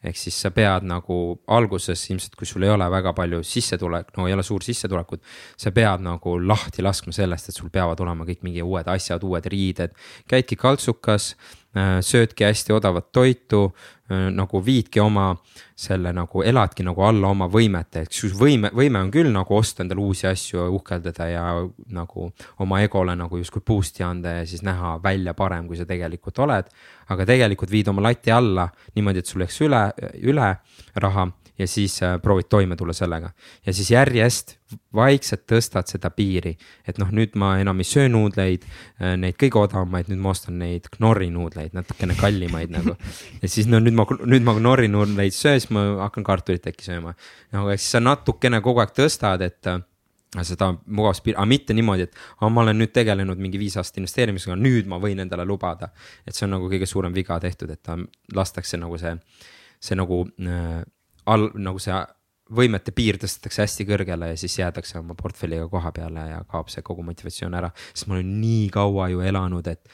ehk 0.02 0.16
siis 0.18 0.34
sa 0.42 0.50
pead 0.50 0.82
nagu 0.82 1.16
alguses 1.46 2.00
ilmselt, 2.10 2.34
kui 2.34 2.46
sul 2.46 2.64
ei 2.66 2.70
ole 2.74 2.88
väga 2.90 3.12
palju 3.14 3.38
sissetulek, 3.46 4.08
no 4.16 4.26
ei 4.26 4.34
ole 4.34 4.42
suur 4.42 4.62
sissetulekut. 4.62 5.22
sa 5.56 5.70
pead 5.70 6.00
nagu 6.00 6.38
lahti 6.46 6.82
laskma 6.82 7.12
sellest, 7.12 7.48
et 7.48 7.54
sul 7.54 7.70
peavad 7.70 8.00
olema 8.00 8.24
kõik 8.24 8.42
mingi 8.42 8.62
uued 8.62 8.86
asjad, 8.86 9.22
uued 9.22 9.46
riided, 9.46 9.94
käidki 10.28 10.56
kaltsukas 10.56 11.36
söödki 12.00 12.44
hästi 12.44 12.72
odavat 12.72 13.12
toitu, 13.12 13.64
äh, 14.10 14.28
nagu 14.34 14.60
viidki 14.64 15.00
oma 15.00 15.30
selle 15.76 16.12
nagu, 16.12 16.42
eladki 16.44 16.84
nagu 16.84 17.02
alla 17.02 17.30
oma 17.32 17.48
võimete, 17.50 18.04
ehk 18.04 18.12
siis 18.12 18.34
võime, 18.36 18.70
võime 18.76 19.00
on 19.00 19.10
küll 19.10 19.32
nagu 19.32 19.56
osta 19.56 19.82
endale 19.82 20.04
uusi 20.04 20.26
asju 20.28 20.60
ja 20.60 20.68
uhkeldada 20.70 21.28
ja 21.30 21.44
nagu 21.96 22.28
oma 22.60 22.82
egole 22.84 23.16
nagu 23.16 23.40
justkui 23.40 23.64
boost'i 23.66 24.04
anda 24.04 24.38
ja 24.40 24.46
siis 24.46 24.62
näha 24.62 24.98
välja 25.02 25.34
parem, 25.34 25.66
kui 25.66 25.80
sa 25.80 25.88
tegelikult 25.88 26.38
oled. 26.44 26.68
aga 27.08 27.24
tegelikult 27.28 27.70
viid 27.70 27.88
oma 27.88 28.02
lati 28.02 28.30
alla 28.30 28.68
niimoodi, 28.94 29.18
et 29.18 29.26
sul 29.26 29.42
läks 29.42 29.60
üle, 29.60 29.80
üle 30.22 30.54
raha 30.96 31.26
ja 31.58 31.66
siis 31.68 32.02
äh, 32.02 32.16
proovid 32.22 32.48
toime 32.48 32.76
tulla 32.76 32.92
sellega. 32.92 33.30
ja 33.66 33.72
siis 33.72 33.90
järjest 33.90 34.56
vaikselt 34.94 35.44
tõstad 35.50 35.90
seda 35.90 36.10
piiri, 36.10 36.54
et 36.88 36.98
noh, 36.98 37.10
nüüd 37.12 37.36
ma 37.36 37.54
enam 37.60 37.80
ei 37.80 37.88
söö 37.88 38.08
nuudleid, 38.08 38.64
äh, 39.00 39.14
neid 39.20 39.36
kõige 39.40 39.60
odavamaid, 39.60 40.08
nüüd 40.08 40.22
ma 40.22 40.32
ostan 40.32 40.58
neid 40.62 40.88
Knorri 40.96 41.30
nuudleid, 41.30 41.74
natukene 41.76 42.16
kallimaid 42.18 42.72
nagu. 42.72 42.96
ja 43.42 43.48
siis 43.48 43.68
no 43.70 43.80
nüüd 43.82 43.96
ma, 43.98 44.06
nüüd 44.24 44.46
ma 44.46 44.56
Knorri 44.58 44.88
nuudleid 44.92 45.36
söön, 45.36 45.60
siis 45.60 45.72
ma 45.74 45.84
hakkan 46.06 46.24
kartulit 46.26 46.66
äkki 46.72 46.88
sööma. 46.88 47.16
no 47.52 47.66
aga 47.66 47.78
siis 47.78 47.96
sa 47.96 48.02
natukene 48.02 48.62
kogu 48.64 48.84
aeg 48.84 48.94
tõstad, 48.96 49.44
et 49.44 49.70
äh, 49.70 49.82
seda 50.40 50.70
mugavuspiiri, 50.86 51.36
aga 51.36 51.48
mitte 51.48 51.74
niimoodi, 51.76 52.08
et 52.08 52.16
ma 52.40 52.62
olen 52.62 52.78
nüüd 52.80 52.92
tegelenud 52.96 53.40
mingi 53.42 53.60
viis 53.60 53.76
aastat 53.76 54.00
investeerimisega, 54.00 54.56
nüüd 54.56 54.88
ma 54.88 54.96
võin 55.02 55.20
endale 55.20 55.44
lubada. 55.44 55.90
et 56.26 56.34
see 56.34 56.46
on 56.46 56.56
nagu 56.56 56.70
kõige 56.72 56.88
suurem 56.88 57.12
viga 57.12 57.38
tehtud, 57.40 57.70
et 57.70 57.82
ta 57.82 57.98
lastakse 58.34 58.80
nagu 58.80 58.96
see, 58.98 59.12
see 59.80 59.98
nagu 59.98 60.24
äh, 60.40 60.80
all 61.26 61.50
nagu 61.54 61.80
see 61.82 61.96
võimete 62.52 62.92
piir 62.94 63.18
tõstetakse 63.20 63.64
hästi 63.64 63.86
kõrgele 63.88 64.32
ja 64.32 64.38
siis 64.38 64.58
jäädakse 64.58 64.98
oma 65.00 65.16
portfelliga 65.18 65.68
koha 65.72 65.92
peale 65.94 66.26
ja 66.32 66.42
kaob 66.48 66.70
see 66.72 66.84
kogu 66.84 67.04
motivatsioon 67.06 67.54
ära. 67.56 67.70
sest 67.92 68.08
ma 68.08 68.18
olen 68.18 68.34
nii 68.40 68.68
kaua 68.74 69.08
ju 69.12 69.22
elanud, 69.24 69.66
et, 69.72 69.88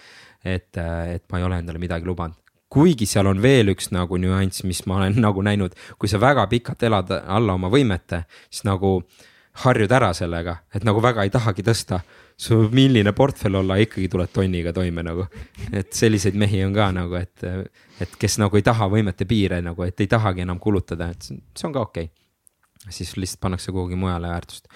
et, 0.44 0.78
et 0.78 1.24
ma 1.30 1.38
ei 1.38 1.46
ole 1.46 1.60
endale 1.62 1.78
midagi 1.78 2.08
lubanud. 2.08 2.36
kuigi 2.68 3.06
seal 3.06 3.26
on 3.30 3.42
veel 3.42 3.72
üks 3.72 3.92
nagu 3.94 4.18
nüanss, 4.20 4.64
mis 4.64 4.84
ma 4.86 4.98
olen 5.00 5.20
nagu 5.26 5.42
näinud, 5.42 5.76
kui 5.98 6.10
sa 6.10 6.20
väga 6.20 6.46
pikalt 6.50 6.82
elad 6.82 7.14
alla 7.20 7.54
oma 7.54 7.70
võimete, 7.72 8.24
siis 8.50 8.66
nagu 8.68 8.98
harjud 9.64 9.92
ära 9.92 10.10
sellega, 10.14 10.54
et 10.74 10.84
nagu 10.86 11.00
väga 11.02 11.24
ei 11.26 11.32
tahagi 11.34 11.64
tõsta 11.66 12.00
su 12.38 12.60
milline 12.70 13.12
portfell 13.16 13.58
olla, 13.58 13.78
ikkagi 13.82 14.06
tuled 14.10 14.30
tonniga 14.34 14.72
toime 14.74 15.02
nagu. 15.02 15.26
et 15.72 15.92
selliseid 15.92 16.36
mehi 16.38 16.62
on 16.64 16.74
ka 16.74 16.90
nagu, 16.94 17.18
et, 17.18 17.44
et 18.00 18.16
kes 18.20 18.38
nagu 18.38 18.56
ei 18.56 18.62
taha 18.66 18.86
võimete 18.92 19.26
piire 19.26 19.60
nagu, 19.64 19.82
et 19.82 20.00
ei 20.00 20.06
tahagi 20.10 20.44
enam 20.46 20.60
kulutada, 20.62 21.10
et 21.10 21.22
see 21.26 21.66
on 21.66 21.74
ka 21.74 21.82
okei 21.88 22.10
okay.. 22.10 22.92
siis 22.94 23.16
lihtsalt 23.16 23.40
pannakse 23.40 23.74
kuhugi 23.74 23.98
mujale 23.98 24.30
väärtust. 24.30 24.68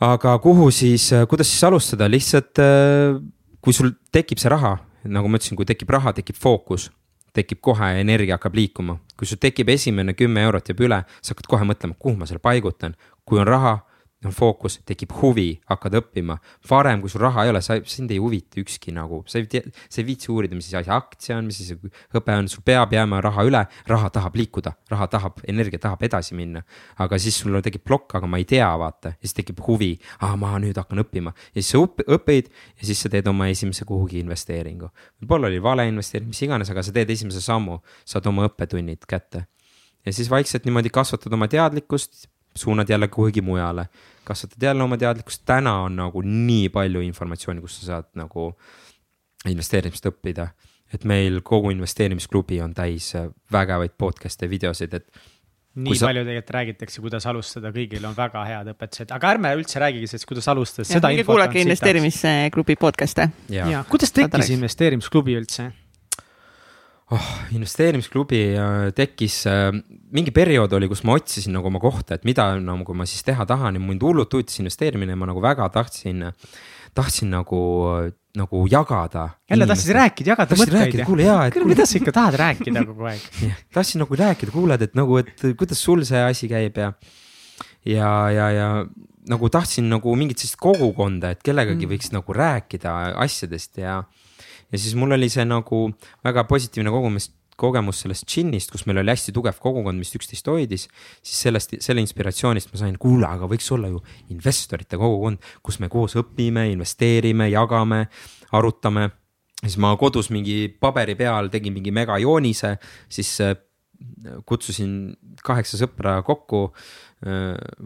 aga 0.00 0.38
kuhu 0.42 0.70
siis, 0.70 1.10
kuidas 1.28 1.52
siis 1.52 1.64
alustada, 1.70 2.10
lihtsalt 2.10 2.58
kui 3.62 3.72
sul 3.72 3.94
tekib 4.12 4.42
see 4.42 4.50
raha, 4.50 4.76
nagu 5.04 5.30
ma 5.30 5.38
ütlesin, 5.38 5.56
kui 5.58 5.68
tekib 5.68 5.94
raha, 5.94 6.12
tekib 6.18 6.38
fookus 6.38 6.90
tekib 7.36 7.62
kohe, 7.64 7.88
energia 8.00 8.36
hakkab 8.36 8.56
liikuma. 8.56 8.98
kui 9.16 9.28
sul 9.28 9.38
tekib 9.40 9.68
esimene 9.70 10.14
kümme 10.18 10.42
eurot 10.42 10.68
jääb 10.72 10.80
üle, 10.82 10.98
sa 11.22 11.32
hakkad 11.32 11.48
kohe 11.48 11.66
mõtlema, 11.68 11.94
kuhu 11.98 12.16
ma 12.18 12.26
selle 12.26 12.42
paigutan. 12.42 12.96
Kui 13.28 13.40
on 13.42 13.48
raha, 13.48 13.78
on 14.26 14.34
fookus, 14.34 14.78
tekib 14.86 15.12
huvi, 15.18 15.46
hakkad 15.70 15.96
õppima. 15.98 16.36
varem, 16.70 17.00
kui 17.02 17.10
sul 17.10 17.22
raha 17.24 17.44
ei 17.44 17.50
ole, 17.50 17.62
sa, 17.64 17.78
sind 17.88 18.10
ei 18.14 18.20
huvita 18.22 18.60
ükski 18.62 18.94
nagu, 18.94 19.22
sa 19.26 19.40
ei 19.40 19.48
tea, 19.50 19.66
sa 19.90 20.00
ei 20.00 20.06
viitsi 20.06 20.30
uurida, 20.32 20.54
mis 20.54 20.68
asi 20.70 20.90
aktsia 20.94 21.38
on, 21.38 21.48
mis 21.50 21.58
asi 21.64 21.76
õpe 22.14 22.36
on, 22.38 22.48
sul 22.50 22.62
peab 22.66 22.94
jääma 22.94 23.20
raha 23.24 23.44
üle, 23.48 23.62
raha 23.90 24.10
tahab 24.14 24.36
liikuda, 24.38 24.74
raha 24.92 25.08
tahab, 25.10 25.42
energia 25.48 25.82
tahab 25.82 26.02
edasi 26.06 26.36
minna. 26.38 26.62
aga 27.02 27.18
siis 27.18 27.40
sul 27.42 27.58
tekib 27.64 27.84
plokk, 27.84 28.16
aga 28.18 28.28
ma 28.30 28.38
ei 28.38 28.46
tea, 28.48 28.68
vaata, 28.78 29.14
ja 29.16 29.26
siis 29.26 29.36
tekib 29.40 29.62
huvi, 29.66 29.96
aa, 30.20 30.36
ma 30.38 30.54
nüüd 30.62 30.78
hakkan 30.78 31.02
õppima 31.02 31.34
ja 31.52 31.58
siis 31.58 31.72
sa 31.74 31.82
õpid 31.82 32.52
ja 32.52 32.86
siis 32.86 33.02
sa 33.02 33.10
teed 33.12 33.26
oma 33.30 33.48
esimese 33.50 33.84
kuhugi 33.88 34.22
investeeringu. 34.22 34.90
võib-olla 35.22 35.50
oli 35.50 35.62
vale 35.62 35.88
investeering, 35.90 36.30
mis 36.30 36.42
iganes, 36.46 36.70
aga 36.70 36.84
sa 36.84 36.94
teed 36.94 37.10
esimese 37.10 37.42
sammu, 37.42 37.80
saad 38.06 38.26
oma 38.30 38.46
õppetunnid 38.50 39.08
kätte 39.08 39.46
ja 40.06 40.12
siis 40.12 40.30
vaikselt 40.30 40.64
niimoodi 40.66 40.90
kasvatad 40.90 41.32
oma 41.32 41.48
teadlikkust, 41.50 42.26
suunad 42.56 42.88
jälle 42.88 43.08
kuhugi 43.08 43.40
mujale. 43.40 43.88
Kasvatad 44.24 44.62
jälle 44.62 44.82
oma 44.82 44.96
teadlikkust, 44.96 45.42
täna 45.44 45.80
on 45.82 45.96
nagu 45.96 46.22
nii 46.22 46.68
palju 46.68 47.00
informatsiooni, 47.00 47.60
kus 47.60 47.80
sa 47.80 47.86
saad 47.86 48.10
nagu 48.14 48.52
investeerimist 49.48 50.06
õppida. 50.06 50.52
et 50.92 51.04
meil 51.08 51.40
kogu 51.40 51.70
investeerimisklubi 51.72 52.58
on 52.60 52.74
täis 52.76 53.14
vägevaid 53.52 53.94
podcast'e, 53.96 54.44
videosid, 54.50 54.92
et 54.92 55.06
nii 55.74 55.96
sa... 55.96 56.10
palju 56.10 56.24
tegelikult 56.26 56.50
räägitakse, 56.52 57.00
kuidas 57.00 57.26
alustada, 57.30 57.70
kõigil 57.72 58.04
on 58.04 58.12
väga 58.16 58.42
head 58.44 58.68
õpetused, 58.74 59.14
aga 59.16 59.30
ärme 59.32 59.54
üldse 59.56 59.80
räägigi 59.80 60.10
sellest, 60.10 60.28
kuidas 60.28 60.48
alustada, 60.52 60.84
seda 60.88 61.12
infot 61.16 61.32
kuulake 61.32 61.62
investeerimisklubi 61.64 62.76
podcast'e. 62.76 63.30
kuidas 63.88 64.12
tekkis 64.12 64.52
investeerimisklubi 64.58 65.38
üldse? 65.40 65.70
Oh, 67.12 67.28
investeerimisklubi 67.56 68.42
äh, 68.56 68.88
tekkis, 68.96 69.42
äh, 69.50 69.70
mingi 70.14 70.34
periood 70.34 70.72
oli, 70.78 70.88
kus 70.90 71.04
ma 71.08 71.16
otsisin 71.18 71.54
nagu 71.56 71.70
oma 71.70 71.82
kohta, 71.82 72.18
et 72.18 72.26
mida 72.28 72.52
nagu 72.60 72.96
ma 72.96 73.06
siis 73.08 73.24
teha 73.26 73.46
tahan 73.48 73.78
ja 73.78 73.82
mind 73.82 74.04
hullult 74.04 74.34
huvitas 74.34 74.60
investeerimine 74.62 75.16
ja 75.16 75.20
ma 75.20 75.28
nagu 75.30 75.42
väga 75.44 75.68
tahtsin, 75.74 76.26
tahtsin 76.96 77.32
nagu 77.32 77.62
nagu 78.32 78.66
jagada. 78.70 79.28
jälle 79.50 79.66
tahtsid 79.68 79.92
rääkida, 79.92 80.32
jagada 80.32 80.56
mõtteid 80.56 80.94
ja. 81.02 81.04
kuule 81.04 81.24
jaa, 81.26 81.40
et. 81.46 81.52
kuule, 81.52 81.68
mida 81.68 81.84
sa 81.84 81.98
ikka 81.98 82.14
tahad 82.16 82.38
rääkida 82.40 82.84
kogu 82.88 83.08
aeg 83.10 83.26
tahtsin 83.76 84.00
nagu 84.00 84.16
rääkida, 84.16 84.54
kuuled, 84.54 84.84
et 84.88 84.96
nagu, 84.96 85.18
et 85.20 85.44
kuidas 85.60 85.82
sul 85.84 86.04
see 86.08 86.22
asi 86.24 86.48
käib 86.48 86.80
ja, 86.80 86.94
ja, 87.84 88.12
ja, 88.32 88.48
ja 88.56 88.68
nagu 89.28 89.50
tahtsin 89.52 89.90
nagu 89.92 90.16
mingit 90.18 90.40
sellist 90.40 90.58
kogukonda, 90.62 91.34
et 91.34 91.44
kellegagi 91.44 91.84
mm. 91.84 91.92
võiks 91.92 92.12
nagu 92.14 92.36
rääkida 92.36 92.94
asjadest 93.22 93.82
ja. 93.82 94.00
Ja 94.72 94.80
siis 94.80 94.96
mul 94.98 95.14
oli 95.18 95.28
see 95.32 95.44
nagu 95.46 95.84
väga 96.24 96.44
positiivne 96.48 96.90
kogumis 96.90 97.30
kogemus 97.62 98.02
sellest 98.02 98.26
džinnist, 98.26 98.72
kus 98.72 98.86
meil 98.88 99.02
oli 99.02 99.12
hästi 99.12 99.34
tugev 99.36 99.58
kogukond, 99.62 100.00
mis 100.00 100.12
üksteist 100.16 100.48
hoidis, 100.50 100.88
siis 101.22 101.42
sellest, 101.46 101.76
selle 101.84 102.02
inspiratsioonist 102.02 102.72
ma 102.72 102.80
sain, 102.80 102.96
kuule, 103.00 103.28
aga 103.28 103.48
võiks 103.50 103.68
olla 103.74 103.90
ju 103.92 104.00
investorite 104.34 104.98
kogukond, 105.00 105.42
kus 105.64 105.78
me 105.82 105.90
koos 105.92 106.16
õpime, 106.20 106.68
investeerime, 106.72 107.50
jagame, 107.52 108.06
arutame. 108.56 109.10
siis 109.62 109.76
ma 109.78 109.92
kodus 109.96 110.32
mingi 110.34 110.66
paberi 110.80 111.14
peal 111.14 111.52
tegin 111.52 111.76
mingi 111.76 111.92
megajoonise, 111.94 112.76
siis 113.12 113.30
äh, 113.44 113.54
kutsusin 114.46 115.14
kaheksa 115.44 115.80
sõpra 115.80 116.20
kokku 116.26 116.68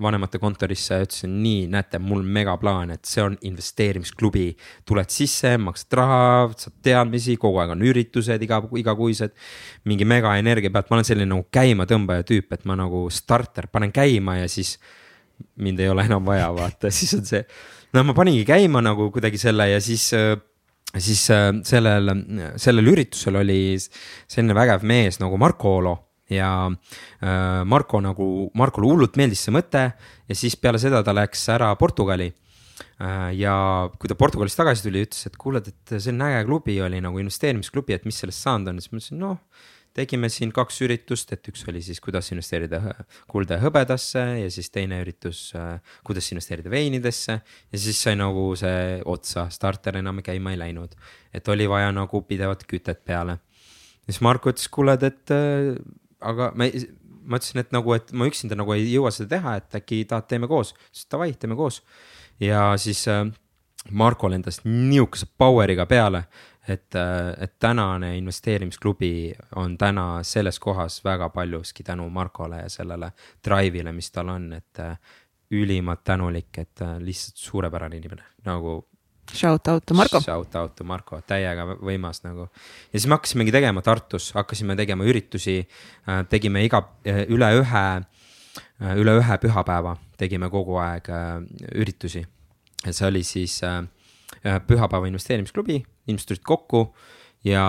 vanemate 0.01 0.39
kontorisse 0.41 0.97
ütlesin 1.05 1.35
nii, 1.43 1.67
näete, 1.69 1.99
mul 2.01 2.23
megaplaan, 2.25 2.95
et 2.95 3.05
see 3.05 3.21
on 3.21 3.35
investeerimisklubi. 3.45 4.47
tuled 4.89 5.13
sisse, 5.13 5.57
maksad 5.61 5.97
raha, 5.99 6.21
saad 6.57 6.77
teadmisi, 6.83 7.37
kogu 7.37 7.61
aeg 7.61 7.75
on 7.75 7.85
üritused 7.85 8.43
iga, 8.43 8.63
igakuised. 8.81 9.37
mingi 9.85 10.09
megaenergia 10.09 10.73
pealt, 10.73 10.89
ma 10.89 10.97
olen 10.97 11.09
selline 11.09 11.29
nagu 11.35 11.45
käimatõmbaja 11.53 12.25
tüüp, 12.25 12.57
et 12.57 12.65
ma 12.65 12.79
nagu 12.81 13.07
starter 13.13 13.69
panen 13.69 13.93
käima 13.93 14.39
ja 14.41 14.49
siis 14.49 14.79
mind 15.61 15.85
ei 15.85 15.93
ole 15.93 16.09
enam 16.09 16.25
vaja, 16.25 16.49
vaata, 16.57 16.91
siis 16.97 17.13
on 17.19 17.29
see. 17.29 17.45
no 17.93 18.05
ma 18.09 18.17
paningi 18.17 18.45
käima 18.49 18.81
nagu 18.81 19.11
kuidagi 19.13 19.39
selle 19.39 19.69
ja 19.75 19.81
siis 19.85 20.15
siis 20.97 21.27
sellel, 21.69 22.09
sellel 22.57 22.89
üritusel 22.89 23.37
oli 23.37 23.77
selline 23.77 24.55
vägev 24.57 24.85
mees 24.87 25.21
nagu 25.21 25.37
Marko 25.37 25.77
Olo 25.77 26.06
ja 26.33 26.51
äh, 26.71 27.63
Marko 27.69 28.01
nagu, 28.05 28.51
Markole 28.59 28.91
hullult 28.91 29.17
meeldis 29.19 29.47
see 29.47 29.55
mõte 29.55 29.85
ja 29.93 30.39
siis 30.39 30.57
peale 30.59 30.81
seda 30.83 31.03
ta 31.07 31.15
läks 31.15 31.47
ära 31.55 31.71
Portugali 31.79 32.33
äh,. 32.33 33.31
ja 33.39 33.55
kui 33.99 34.11
ta 34.11 34.19
Portugalist 34.19 34.59
tagasi 34.59 34.89
tuli, 34.89 35.05
ütles, 35.07 35.29
et 35.29 35.39
kuule, 35.41 35.63
et 35.63 35.97
selline 35.97 36.33
äge 36.33 36.45
klubi 36.49 36.81
oli 36.83 37.01
nagu 37.05 37.23
investeerimisklubi, 37.23 37.97
et 37.97 38.09
mis 38.09 38.19
sellest 38.25 38.47
saanud 38.47 38.75
on, 38.75 38.83
siis 38.83 38.93
ma 38.93 39.03
ütlesin, 39.03 39.23
noh 39.23 39.41
tegime 39.97 40.29
siin 40.33 40.51
kaks 40.53 40.83
üritust, 40.85 41.31
et 41.33 41.49
üks 41.49 41.65
oli 41.71 41.81
siis, 41.85 42.01
kuidas 42.05 42.29
investeerida 42.35 42.81
kulda 43.31 43.57
ja 43.57 43.65
hõbedasse 43.65 44.23
ja 44.43 44.49
siis 44.53 44.69
teine 44.73 44.99
üritus, 45.01 45.49
äh, 45.57 45.79
kuidas 46.07 46.29
investeerida 46.35 46.73
veinidesse. 46.73 47.39
ja 47.73 47.81
siis 47.81 48.01
sai 48.03 48.17
nagu 48.19 48.51
see 48.61 49.01
otsa, 49.05 49.49
starter 49.51 49.97
enam 50.03 50.21
käima 50.27 50.53
ei 50.53 50.61
läinud, 50.61 50.97
et 51.33 51.49
oli 51.49 51.69
vaja 51.71 51.93
nagu 51.97 52.23
pidevat 52.29 52.67
kütet 52.69 53.05
peale. 53.05 53.39
siis 54.05 54.21
Marko 54.21 54.53
ütles, 54.53 54.69
kuule, 54.69 54.99
et 55.01 55.33
aga 56.21 56.51
me, 56.55 56.71
ma 57.27 57.41
ütlesin, 57.41 57.63
et 57.63 57.73
nagu, 57.75 57.95
et 57.97 58.13
ma 58.17 58.29
üksinda 58.31 58.59
nagu 58.59 58.75
ei 58.77 58.87
jõua 58.93 59.13
seda 59.15 59.37
teha, 59.37 59.57
et 59.61 59.81
äkki 59.81 60.05
tahad, 60.09 60.29
teeme 60.31 60.49
koos, 60.51 60.75
siis 60.93 61.09
davai, 61.13 61.33
teeme 61.35 61.59
koos. 61.59 61.83
ja 62.41 62.73
siis 62.81 63.07
äh, 63.09 63.27
Marko 63.91 64.31
lendas 64.31 64.61
nihukese 64.65 65.29
power'iga 65.39 65.87
peale, 65.87 66.25
et 66.69 66.95
äh,, 66.95 67.35
et 67.41 67.59
tänane 67.59 68.17
investeerimisklubi 68.19 69.35
on 69.57 69.79
täna 69.79 70.23
selles 70.23 70.59
kohas 70.59 71.05
väga 71.05 71.29
paljuski 71.29 71.83
tänu 71.83 72.09
Markole 72.11 72.57
ja 72.57 72.69
sellele 72.69 73.13
drive'ile, 73.49 73.93
mis 73.93 74.11
tal 74.11 74.29
on, 74.29 74.53
et 74.53 74.81
äh, 74.81 74.99
ülimalt 75.51 76.05
tänulik, 76.05 76.59
et 76.59 76.83
äh, 76.83 76.99
lihtsalt 76.99 77.37
suurepärane 77.37 77.97
inimene, 77.97 78.25
nagu 78.45 78.89
Shout 79.33 79.69
out 79.69 79.87
to 79.87 79.95
Marko. 79.95 80.21
Shout 80.21 80.55
out 80.55 80.75
to 80.79 80.85
Marko, 80.87 81.21
täiega 81.27 81.67
võimas 81.75 82.23
nagu. 82.25 82.49
ja 82.93 82.99
siis 82.99 83.09
me 83.09 83.17
hakkasimegi 83.17 83.53
tegema 83.55 83.83
Tartus, 83.83 84.31
hakkasime 84.37 84.77
tegema 84.79 85.05
üritusi, 85.05 85.59
äh, 86.07 86.23
tegime 86.31 86.63
iga, 86.65 86.83
äh, 87.07 87.25
üle 87.33 87.51
ühe, 87.61 87.85
äh, 88.83 88.95
üle 89.01 89.17
ühe 89.21 89.39
pühapäeva 89.43 89.97
tegime 90.17 90.51
kogu 90.51 90.79
aeg 90.81 91.11
üritusi. 91.75 92.25
see 92.87 93.07
oli 93.07 93.23
siis 93.27 93.61
pühapäeva 94.67 95.09
investeerimisklubi, 95.09 95.83
inimesed 96.07 96.29
tulid 96.29 96.45
kokku 96.47 96.95
ja 97.45 97.65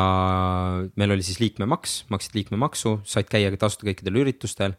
meil 0.96 1.12
oli 1.12 1.24
siis 1.24 1.40
liikmemaks, 1.40 2.06
maksid 2.10 2.36
liikmemaksu, 2.36 3.00
said 3.04 3.30
käia 3.32 3.50
tasuta 3.58 3.88
kõikidel 3.88 4.22
üritustel 4.22 4.76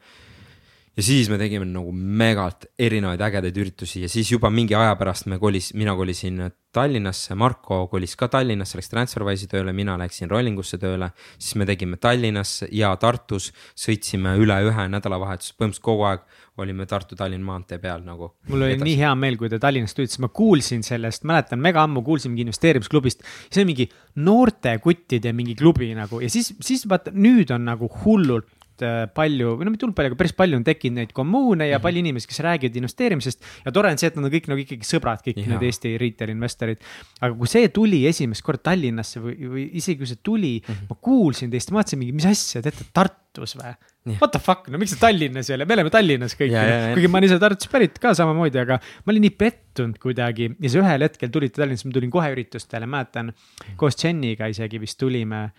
ja 0.99 1.03
siis 1.07 1.29
me 1.31 1.37
tegime 1.39 1.67
nagu 1.71 1.93
megalt 1.95 2.67
erinevaid 2.75 3.21
ägedaid 3.23 3.59
üritusi 3.63 4.03
ja 4.03 4.09
siis 4.11 4.33
juba 4.33 4.51
mingi 4.51 4.75
aja 4.75 4.97
pärast 4.99 5.29
me 5.31 5.39
kolis, 5.39 5.71
mina 5.79 5.95
kolisin 5.95 6.49
Tallinnasse, 6.75 7.33
Marko 7.39 7.87
kolis 7.89 8.13
ka 8.19 8.27
Tallinnasse, 8.29 8.77
läks 8.77 8.91
Transferwise'i 8.93 9.49
tööle, 9.49 9.73
mina 9.73 9.95
läksin 9.99 10.29
Rolling 10.29 10.59
usse 10.59 10.77
tööle. 10.79 11.09
siis 11.39 11.55
me 11.57 11.67
tegime 11.71 11.97
Tallinnas 11.97 12.65
ja 12.75 12.91
Tartus, 13.01 13.53
sõitsime 13.79 14.35
üle 14.43 14.59
ühe 14.67 14.89
nädalavahetuse, 14.93 15.55
põhimõtteliselt 15.55 15.87
kogu 15.87 16.05
aeg 16.11 16.27
olime 16.59 16.85
Tartu-Tallinna 16.91 17.47
maantee 17.47 17.79
peal 17.79 18.03
nagu. 18.05 18.35
mul 18.51 18.67
oli 18.67 18.75
edasi. 18.75 18.91
nii 18.91 18.99
hea 18.99 19.15
meel, 19.15 19.39
kui 19.39 19.49
te 19.49 19.63
Tallinnast 19.63 19.97
tulite, 19.97 20.19
ma 20.21 20.29
kuulsin 20.35 20.83
sellest, 20.83 21.25
mäletan 21.25 21.63
mega 21.63 21.87
ammu 21.87 22.03
kuulsin 22.03 22.35
mingi 22.35 22.49
investeerimisklubist. 22.49 23.23
see 23.51 23.63
on 23.63 23.71
mingi 23.71 23.89
noorte 24.17 24.75
kuttide 24.83 25.33
mingi 25.33 25.55
klubi 25.55 25.95
nagu 25.95 26.21
ja 26.21 26.29
siis, 26.29 26.53
siis 26.61 26.89
vaata 26.91 27.15
nüüd 27.15 27.55
on 27.55 27.71
nagu 27.71 27.89
hullult 28.03 28.58
Äh, 28.85 29.09
palju, 29.11 29.57
või 29.59 29.67
no 29.67 29.73
mitte 29.75 29.83
hullult 29.83 29.97
palju, 29.99 30.13
aga 30.13 30.19
päris 30.21 30.35
palju 30.39 30.59
on 30.59 30.65
tekkinud 30.67 31.01
neid 31.01 31.13
kommuune 31.17 31.67
ja 31.67 31.77
-hmm. 31.77 31.83
palju 31.83 32.03
inimesi, 32.05 32.29
kes 32.31 32.41
räägivad 32.47 32.77
investeerimisest. 32.79 33.45
ja 33.65 33.73
tore 33.75 33.91
on 33.91 33.99
see, 33.99 34.07
et 34.07 34.17
nad 34.17 34.25
on 34.29 34.31
kõik 34.31 34.49
nagu 34.51 34.63
ikkagi 34.63 34.87
sõbrad, 34.87 35.23
kõik 35.25 35.41
ja. 35.41 35.47
need 35.53 35.63
Eesti 35.67 35.97
retail 35.99 36.31
investorid. 36.31 36.79
aga 37.21 37.35
kui 37.35 37.51
see 37.51 37.69
tuli 37.69 38.07
esimest 38.07 38.43
korda 38.47 38.71
Tallinnasse 38.71 39.21
või, 39.21 39.35
või 39.55 39.65
isegi 39.81 39.99
kui 39.99 40.07
see 40.07 40.21
tuli 40.23 40.55
mm, 40.61 40.75
-hmm. 40.75 40.91
ma 40.91 40.97
kuulsin 41.01 41.51
teist, 41.51 41.71
ma 41.71 41.81
mõtlesin 41.81 41.99
mingi, 41.99 42.13
mis 42.13 42.27
asja, 42.27 42.63
teete 42.63 42.85
Tartus 42.93 43.57
või? 43.59 43.75
What 44.09 44.31
the 44.33 44.41
fuck, 44.41 44.69
no 44.69 44.79
miks 44.79 44.95
te 44.95 45.01
Tallinnas 45.01 45.51
ei 45.51 45.57
ole, 45.57 45.67
me 45.67 45.75
oleme 45.75 45.91
Tallinnas 45.91 46.37
kõik, 46.39 46.55
kuigi 46.95 47.09
ma 47.09 47.19
olen 47.19 47.29
ise 47.29 47.39
Tartust 47.39 47.73
pärit 47.73 47.99
ka 47.99 48.15
samamoodi, 48.15 48.61
aga 48.63 48.79
ma 49.05 49.13
olin 49.13 49.27
nii 49.27 49.35
pettunud 49.35 49.99
kuidagi 49.99 50.53
ja 50.55 50.69
siis 50.69 50.79
ühel 50.81 51.03
hetkel 51.03 51.33
tulite 51.35 51.59
Tallinnasse, 51.59 51.89
ma 51.89 51.99
tulin 51.99 52.11
kohe 52.15 52.31
üritustele, 52.33 52.87
mäletan 52.87 53.35
koos 53.77 53.99
Jeniga 53.99 54.47
isegi 54.47 54.81
vist 54.81 54.99
tulime 54.99 55.51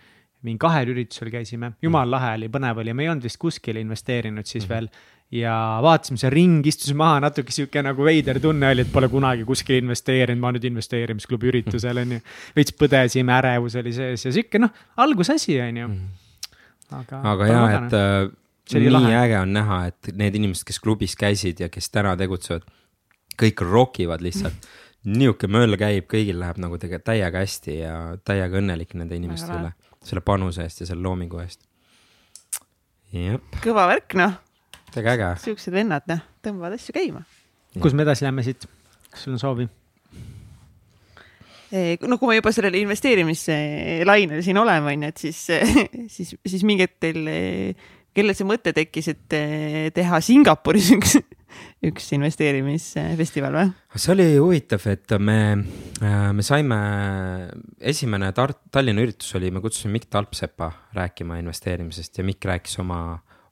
mingi 0.46 0.60
kahel 0.60 0.92
üritusel 0.94 1.30
käisime, 1.32 1.74
jumal 1.82 2.06
mm. 2.06 2.14
lahe 2.14 2.34
oli, 2.38 2.50
põnev 2.52 2.80
oli, 2.82 2.94
me 2.96 3.04
ei 3.04 3.12
olnud 3.12 3.26
vist 3.26 3.40
kuskile 3.40 3.82
investeerinud 3.84 4.48
siis 4.48 4.64
mm 4.64 4.70
veel. 4.70 4.88
ja 5.30 5.54
vaatasime 5.82 6.18
see 6.18 6.30
ring, 6.32 6.66
istusime 6.66 6.98
maha, 7.04 7.20
natuke 7.22 7.52
sihuke 7.54 7.82
nagu 7.86 8.02
veider 8.02 8.40
tunne 8.42 8.72
oli, 8.72 8.82
et 8.82 8.90
pole 8.90 9.06
kunagi 9.12 9.44
kuskile 9.46 9.78
investeerinud, 9.78 10.40
ma 10.42 10.50
nüüd 10.56 10.66
investeerimisklubi 10.66 11.50
üritusel 11.52 12.02
on 12.02 12.16
ju. 12.16 12.22
veits 12.56 12.74
põdesime, 12.74 13.36
ärevus 13.36 13.76
oli 13.78 13.92
sees 13.94 14.26
ja 14.26 14.32
sihuke 14.34 14.58
noh, 14.62 14.72
algusasi 15.04 15.60
on 15.62 15.80
ju. 15.82 15.88
Mhm. 15.88 16.08
aga, 16.98 17.22
aga 17.32 17.50
jaa, 17.52 17.68
et 17.76 17.96
äh, 18.00 18.80
nii 18.80 18.90
lahe. 18.90 19.14
äge 19.20 19.38
on 19.38 19.54
näha, 19.54 19.80
et 19.92 20.12
need 20.18 20.38
inimesed, 20.40 20.66
kes 20.66 20.80
klubis 20.82 21.14
käisid 21.18 21.62
ja 21.62 21.68
kes 21.70 21.90
täna 21.94 22.16
tegutsevad, 22.18 22.66
kõik 23.38 23.62
rokivad 23.66 24.24
lihtsalt 24.26 24.70
nihuke 25.20 25.48
möll 25.48 25.78
käib, 25.80 26.10
kõigil 26.10 26.40
läheb 26.42 26.58
nagu 26.60 26.78
tegelikult 26.80 27.06
täiega 27.12 27.44
hästi 27.44 27.78
ja 27.78 27.94
täiega 28.24 28.58
õnnelik 28.60 28.98
nende 28.98 29.16
inimeste 29.16 29.52
üle 29.54 29.72
selle 30.04 30.22
panuse 30.24 30.64
eest 30.64 30.82
ja 30.82 30.88
selle 30.90 31.04
loomingu 31.04 31.40
eest. 31.42 31.66
kõva 33.64 33.86
värk, 33.90 34.16
noh. 34.20 34.38
väga 34.94 35.16
äge. 35.16 35.30
siuksed 35.44 35.74
vennad, 35.74 36.06
noh, 36.10 36.22
tõmbavad 36.44 36.78
asju 36.78 36.94
käima. 36.96 37.24
kus 37.80 37.94
me 37.94 38.06
edasi 38.06 38.26
lähme 38.26 38.44
siit, 38.46 38.66
kas 39.10 39.26
sul 39.26 39.36
on 39.36 39.42
soovi? 39.42 39.68
no 41.70 42.18
kui 42.18 42.32
me 42.32 42.38
juba 42.40 42.52
sellel 42.54 42.80
investeerimislainel 42.80 44.44
siin 44.46 44.58
oleme, 44.58 44.94
onju, 44.94 45.10
et 45.12 45.24
siis, 45.26 45.42
siis, 46.14 46.34
siis 46.34 46.66
mingi 46.66 46.86
hetk 46.86 46.98
teil, 47.02 47.28
kellel 48.16 48.34
see 48.34 48.48
mõte 48.48 48.74
tekkis, 48.74 49.12
et 49.12 49.38
teha 49.94 50.22
Singapuris 50.24 50.90
üks 50.96 51.20
üks 51.90 52.10
investeerimisfestival 52.16 53.56
või? 53.56 53.70
see 53.96 54.12
oli 54.14 54.26
huvitav, 54.36 54.84
et 54.90 55.14
me, 55.22 55.38
äh, 56.04 56.28
me 56.36 56.44
saime, 56.46 56.78
esimene 57.80 58.30
Tar-, 58.36 58.56
Tallinna 58.72 59.04
üritus 59.04 59.32
oli, 59.38 59.50
me 59.54 59.62
kutsusime 59.64 59.96
Mikk 59.96 60.10
Talpsepa 60.12 60.70
rääkima 60.96 61.40
investeerimisest 61.40 62.20
ja 62.20 62.26
Mikk 62.26 62.48
rääkis 62.50 62.78
oma, 62.82 63.00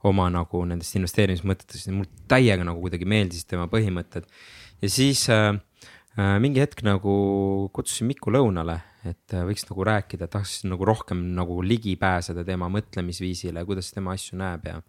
oma 0.08 0.28
nagu 0.32 0.62
nendest 0.68 0.98
investeerimismõtetest 1.00 1.90
ja 1.90 1.96
mulle 1.96 2.28
täiega 2.30 2.66
nagu 2.66 2.82
kuidagi 2.84 3.08
meeldisid 3.08 3.50
tema 3.54 3.66
põhimõtted. 3.72 4.28
ja 4.82 4.92
siis 4.92 5.24
äh, 5.32 5.50
äh, 6.18 6.36
mingi 6.42 6.62
hetk 6.62 6.84
nagu 6.86 7.70
kutsusin 7.74 8.10
Mikku 8.12 8.34
lõunale, 8.34 8.80
et 9.08 9.34
äh, 9.34 9.44
võiks 9.48 9.66
nagu 9.70 9.88
rääkida, 9.90 10.30
tahaks 10.30 10.62
nagu 10.68 10.86
rohkem 10.86 11.24
nagu 11.36 11.60
ligi 11.62 11.96
pääseda 11.96 12.44
tema 12.46 12.70
mõtlemisviisile, 12.72 13.64
kuidas 13.66 13.92
tema 13.94 14.14
asju 14.14 14.38
näeb 14.38 14.68
ja 14.68 14.80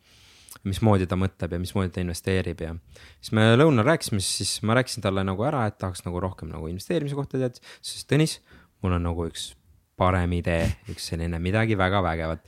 mismoodi 0.67 1.07
ta 1.09 1.17
mõtleb 1.19 1.53
ja 1.55 1.59
mismoodi 1.61 1.93
ta 1.95 2.01
investeerib 2.03 2.63
ja. 2.63 2.73
siis 3.19 3.33
me 3.37 3.45
lõunal 3.55 3.87
rääkisime, 3.87 4.19
siis 4.23 4.57
ma 4.67 4.75
rääkisin 4.79 5.03
talle 5.05 5.23
nagu 5.27 5.45
ära, 5.47 5.65
et 5.69 5.77
tahaks 5.79 6.03
nagu 6.07 6.19
rohkem 6.23 6.51
nagu 6.51 6.67
investeerimise 6.71 7.17
kohta 7.17 7.39
teada, 7.39 7.63
siis 7.81 8.07
Tõnis, 8.09 8.39
mul 8.83 8.97
on 8.97 9.07
nagu 9.07 9.27
üks 9.29 9.53
parem 9.99 10.33
idee, 10.39 10.67
üks 10.91 11.11
selline 11.11 11.39
midagi 11.43 11.77
väga 11.79 12.03
vägevat. 12.03 12.43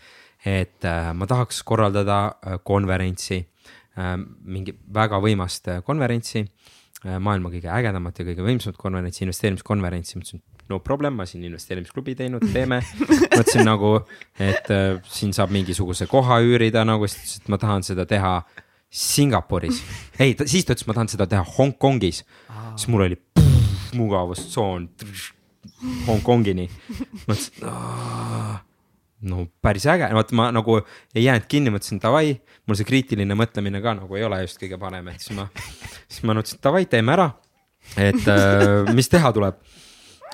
et 0.46 0.86
äh, 0.90 1.12
ma 1.14 1.28
tahaks 1.30 1.62
korraldada 1.64 2.20
äh, 2.34 2.60
konverentsi 2.66 3.38
äh,, 3.98 4.16
mingi 4.42 4.74
väga 4.94 5.20
võimast 5.22 5.68
äh, 5.70 5.84
konverentsi 5.86 6.42
äh,, 6.42 7.20
maailma 7.22 7.52
kõige 7.54 7.70
ägedamat 7.70 8.20
ja 8.20 8.26
kõige 8.26 8.48
võimsamat 8.48 8.80
konverentsi, 8.82 9.22
investeerimiskonverentsi, 9.28 10.18
ma 10.18 10.26
ütlesin 10.26 10.42
no 10.72 10.80
problem, 10.84 11.20
ma 11.20 11.28
siin 11.30 11.44
investeerimisklubi 11.50 12.16
teinud, 12.20 12.46
teeme. 12.54 12.82
mõtlesin 13.36 13.66
nagu, 13.68 13.98
et 14.40 14.72
äh, 14.74 14.98
siin 15.12 15.36
saab 15.36 15.54
mingisuguse 15.54 16.08
koha 16.12 16.40
üürida 16.46 16.86
nagu, 16.88 17.10
siis 17.12 17.20
ta 17.20 17.28
ütles, 17.28 17.44
et 17.44 17.54
ma 17.54 17.62
tahan 17.62 17.88
seda 17.88 18.08
teha 18.10 18.34
Singapuris. 18.92 19.84
ei, 20.20 20.36
siis 20.46 20.66
ta 20.68 20.76
ütles, 20.76 20.88
ma 20.90 20.98
tahan 20.98 21.12
seda 21.12 21.28
teha 21.32 21.44
Hongkongis, 21.58 22.24
siis 22.76 22.90
mul 22.92 23.08
oli 23.08 23.20
pff, 23.20 23.94
mugavustsoon 24.00 24.90
Hongkongini. 26.08 26.68
mõtlesin, 27.28 27.70
no 29.32 29.46
päris 29.62 29.86
äge, 29.90 30.10
vaata 30.16 30.38
ma 30.38 30.50
nagu 30.54 30.80
ei 31.16 31.26
jäänud 31.28 31.48
kinni, 31.52 31.74
mõtlesin 31.74 32.02
davai, 32.02 32.36
mul 32.68 32.80
see 32.80 32.88
kriitiline 32.88 33.38
mõtlemine 33.38 33.82
ka 33.84 33.96
nagu 34.00 34.18
ei 34.18 34.26
ole 34.28 34.42
just 34.44 34.60
kõige 34.62 34.80
parem, 34.82 35.12
et 35.14 35.24
siis 35.24 35.38
ma, 35.38 35.48
siis 36.08 36.26
ma 36.26 36.36
mõtlesin 36.38 36.64
davai, 36.64 36.88
teeme 36.90 37.16
ära. 37.16 37.30
et 37.98 38.28
äh, 38.30 38.92
mis 38.94 39.10
teha 39.10 39.32
tuleb 39.34 39.58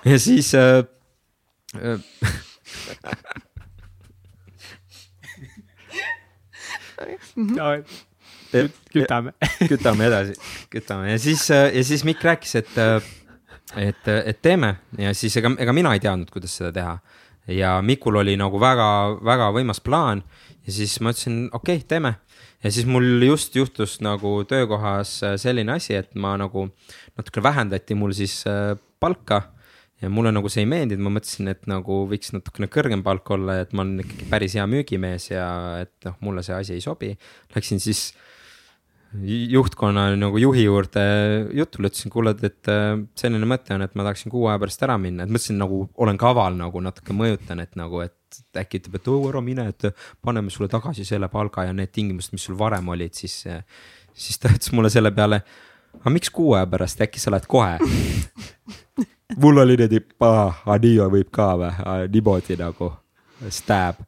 ja 0.05 0.19
siis 0.19 0.55
äh,. 0.55 0.83
Äh, 1.77 1.99
kütame. 8.93 9.33
kütame 9.69 10.07
edasi, 10.07 10.35
kütame 10.71 11.11
ja 11.11 11.19
siis, 11.21 11.49
äh, 11.51 11.69
ja 11.75 11.83
siis 11.83 12.03
Mikk 12.07 12.23
rääkis, 12.23 12.55
et, 12.61 12.77
äh, 12.79 13.03
et, 13.75 14.07
et 14.07 14.41
teeme 14.41 14.77
ja 14.97 15.13
siis 15.17 15.35
ega, 15.37 15.51
ega 15.59 15.75
mina 15.75 15.93
ei 15.95 16.03
teadnud, 16.03 16.31
kuidas 16.33 16.55
seda 16.57 16.71
teha. 16.73 16.97
ja 17.47 17.77
Mikul 17.81 18.19
oli 18.19 18.35
nagu 18.39 18.59
väga-väga 18.59 19.51
võimas 19.55 19.83
plaan 19.83 20.23
ja 20.65 20.73
siis 20.73 20.97
ma 20.99 21.13
ütlesin, 21.13 21.47
okei 21.51 21.81
okay,, 21.81 21.87
teeme. 21.87 22.15
ja 22.63 22.71
siis 22.71 22.87
mul 22.87 23.27
just 23.27 23.55
juhtus 23.55 23.99
nagu 24.01 24.39
töökohas 24.47 25.19
äh, 25.23 25.37
selline 25.37 25.75
asi, 25.75 25.99
et 25.99 26.15
ma 26.15 26.37
nagu 26.39 26.69
natuke 27.17 27.43
vähendati 27.43 27.95
mul 27.95 28.15
siis 28.15 28.43
palka 28.99 29.43
ja 30.01 30.09
mulle 30.13 30.31
nagu 30.35 30.49
see 30.51 30.63
ei 30.63 30.69
meeldinud, 30.69 31.03
ma 31.07 31.15
mõtlesin, 31.17 31.49
et 31.51 31.65
nagu 31.69 32.03
võiks 32.09 32.33
natukene 32.35 32.69
kõrgem 32.71 33.03
palk 33.05 33.31
olla, 33.33 33.61
et 33.63 33.73
ma 33.73 33.85
olen 33.85 34.03
ikkagi 34.05 34.29
päris 34.29 34.55
hea 34.57 34.65
müügimees 34.69 35.31
ja 35.31 35.47
et 35.81 35.95
noh, 36.05 36.17
mulle 36.25 36.43
see 36.45 36.57
asi 36.57 36.75
ei 36.77 36.83
sobi. 36.83 37.13
Läksin 37.55 37.81
siis 37.81 38.11
juhtkonna 39.23 40.09
nagu 40.19 40.37
juhi 40.37 40.67
juurde 40.67 41.01
jutule, 41.55 41.89
ütlesin, 41.89 42.11
kuule, 42.13 42.35
et 42.45 42.71
selline 43.17 43.49
mõte 43.49 43.73
on, 43.73 43.85
et 43.85 43.95
ma 43.97 44.05
tahaksin 44.05 44.33
kuu 44.33 44.45
aja 44.51 44.59
pärast 44.61 44.83
ära 44.85 44.97
minna, 45.01 45.25
et 45.25 45.33
mõtlesin 45.33 45.57
nagu 45.61 45.85
olen 45.97 46.19
kaval 46.21 46.57
nagu 46.59 46.81
natuke 46.83 47.15
mõjutan, 47.17 47.63
et 47.63 47.77
nagu, 47.79 48.03
et 48.05 48.41
äkki 48.59 48.83
ütleb, 48.83 48.99
et 48.99 49.07
oo 49.09 49.29
ära 49.31 49.41
mine, 49.41 49.69
et 49.71 49.87
paneme 50.21 50.53
sulle 50.53 50.69
tagasi 50.69 51.07
selle 51.07 51.31
palga 51.33 51.65
ja 51.65 51.73
need 51.73 51.93
tingimused, 51.95 52.35
mis 52.35 52.45
sul 52.49 52.59
varem 52.59 52.93
olid, 52.93 53.15
siis. 53.17 53.45
siis 54.17 54.41
ta 54.41 54.51
ütles 54.51 54.73
mulle 54.75 54.91
selle 54.93 55.13
peale, 55.15 55.41
aga 56.01 56.13
miks 56.13 56.29
kuu 56.33 56.53
aja 56.57 56.67
pärast, 56.69 57.01
äkki 57.05 57.21
sa 57.21 57.33
lähed 57.33 57.47
kohe 57.49 57.77
mul 59.35 59.57
oli 59.57 59.75
niimoodi, 59.79 59.99
Anio 60.71 61.09
võib 61.11 61.29
ka 61.33 61.49
või, 61.59 61.73
niimoodi 62.13 62.57
nagu 62.59 62.91
stab. 63.53 63.99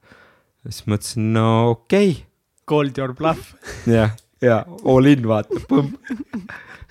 siis 0.63 0.85
mõtlesin, 0.87 1.29
no 1.35 1.45
okei 1.75 2.11
okay.. 2.13 2.25
Called 2.69 2.97
your 2.97 3.13
bluff. 3.17 3.53
jah, 3.89 4.15
ja 4.41 4.63
all 4.85 5.09
in 5.09 5.27
vaata, 5.27 5.59
põmm. 5.69 5.91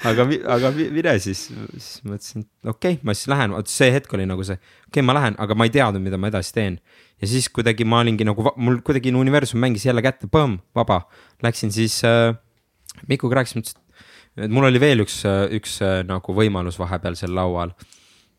aga, 0.09 0.29
aga 0.57 0.73
mine 0.77 1.17
siis, 1.25 1.47
siis 1.49 1.91
mõtlesin, 2.05 2.45
okei 2.65 2.99
okay,, 2.99 3.03
ma 3.03 3.17
siis 3.17 3.31
lähen, 3.33 3.57
vot 3.57 3.73
see 3.73 3.91
hetk 3.95 4.13
oli 4.19 4.29
nagu 4.29 4.45
see, 4.45 4.59
okei 4.61 4.99
okay,, 4.99 5.07
ma 5.07 5.17
lähen, 5.17 5.39
aga 5.41 5.57
ma 5.57 5.69
ei 5.69 5.75
teadnud, 5.75 6.05
mida 6.05 6.21
ma 6.21 6.33
edasi 6.33 6.53
teen. 6.55 6.81
ja 7.23 7.31
siis 7.31 7.49
kuidagi 7.49 7.89
ma 7.89 8.03
olingi 8.05 8.29
nagu, 8.29 8.53
mul 8.57 8.83
kuidagi 8.85 9.15
universum 9.15 9.63
mängis 9.65 9.89
jälle 9.89 10.05
kätte, 10.05 10.29
põmm, 10.31 10.61
vaba. 10.77 11.07
Läksin 11.43 11.73
siis 11.73 12.03
äh,, 12.05 12.35
Mikuga 13.09 13.39
rääkisime, 13.39 13.63
ütles, 13.63 13.77
et 14.37 14.51
mul 14.51 14.67
oli 14.67 14.81
veel 14.83 15.05
üks, 15.05 15.21
üks 15.55 15.77
nagu 16.09 16.35
võimalus 16.35 16.79
vahepeal 16.81 17.15
seal 17.19 17.31
laual 17.37 17.71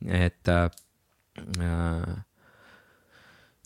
et 0.08 0.52
äh, 0.54 0.70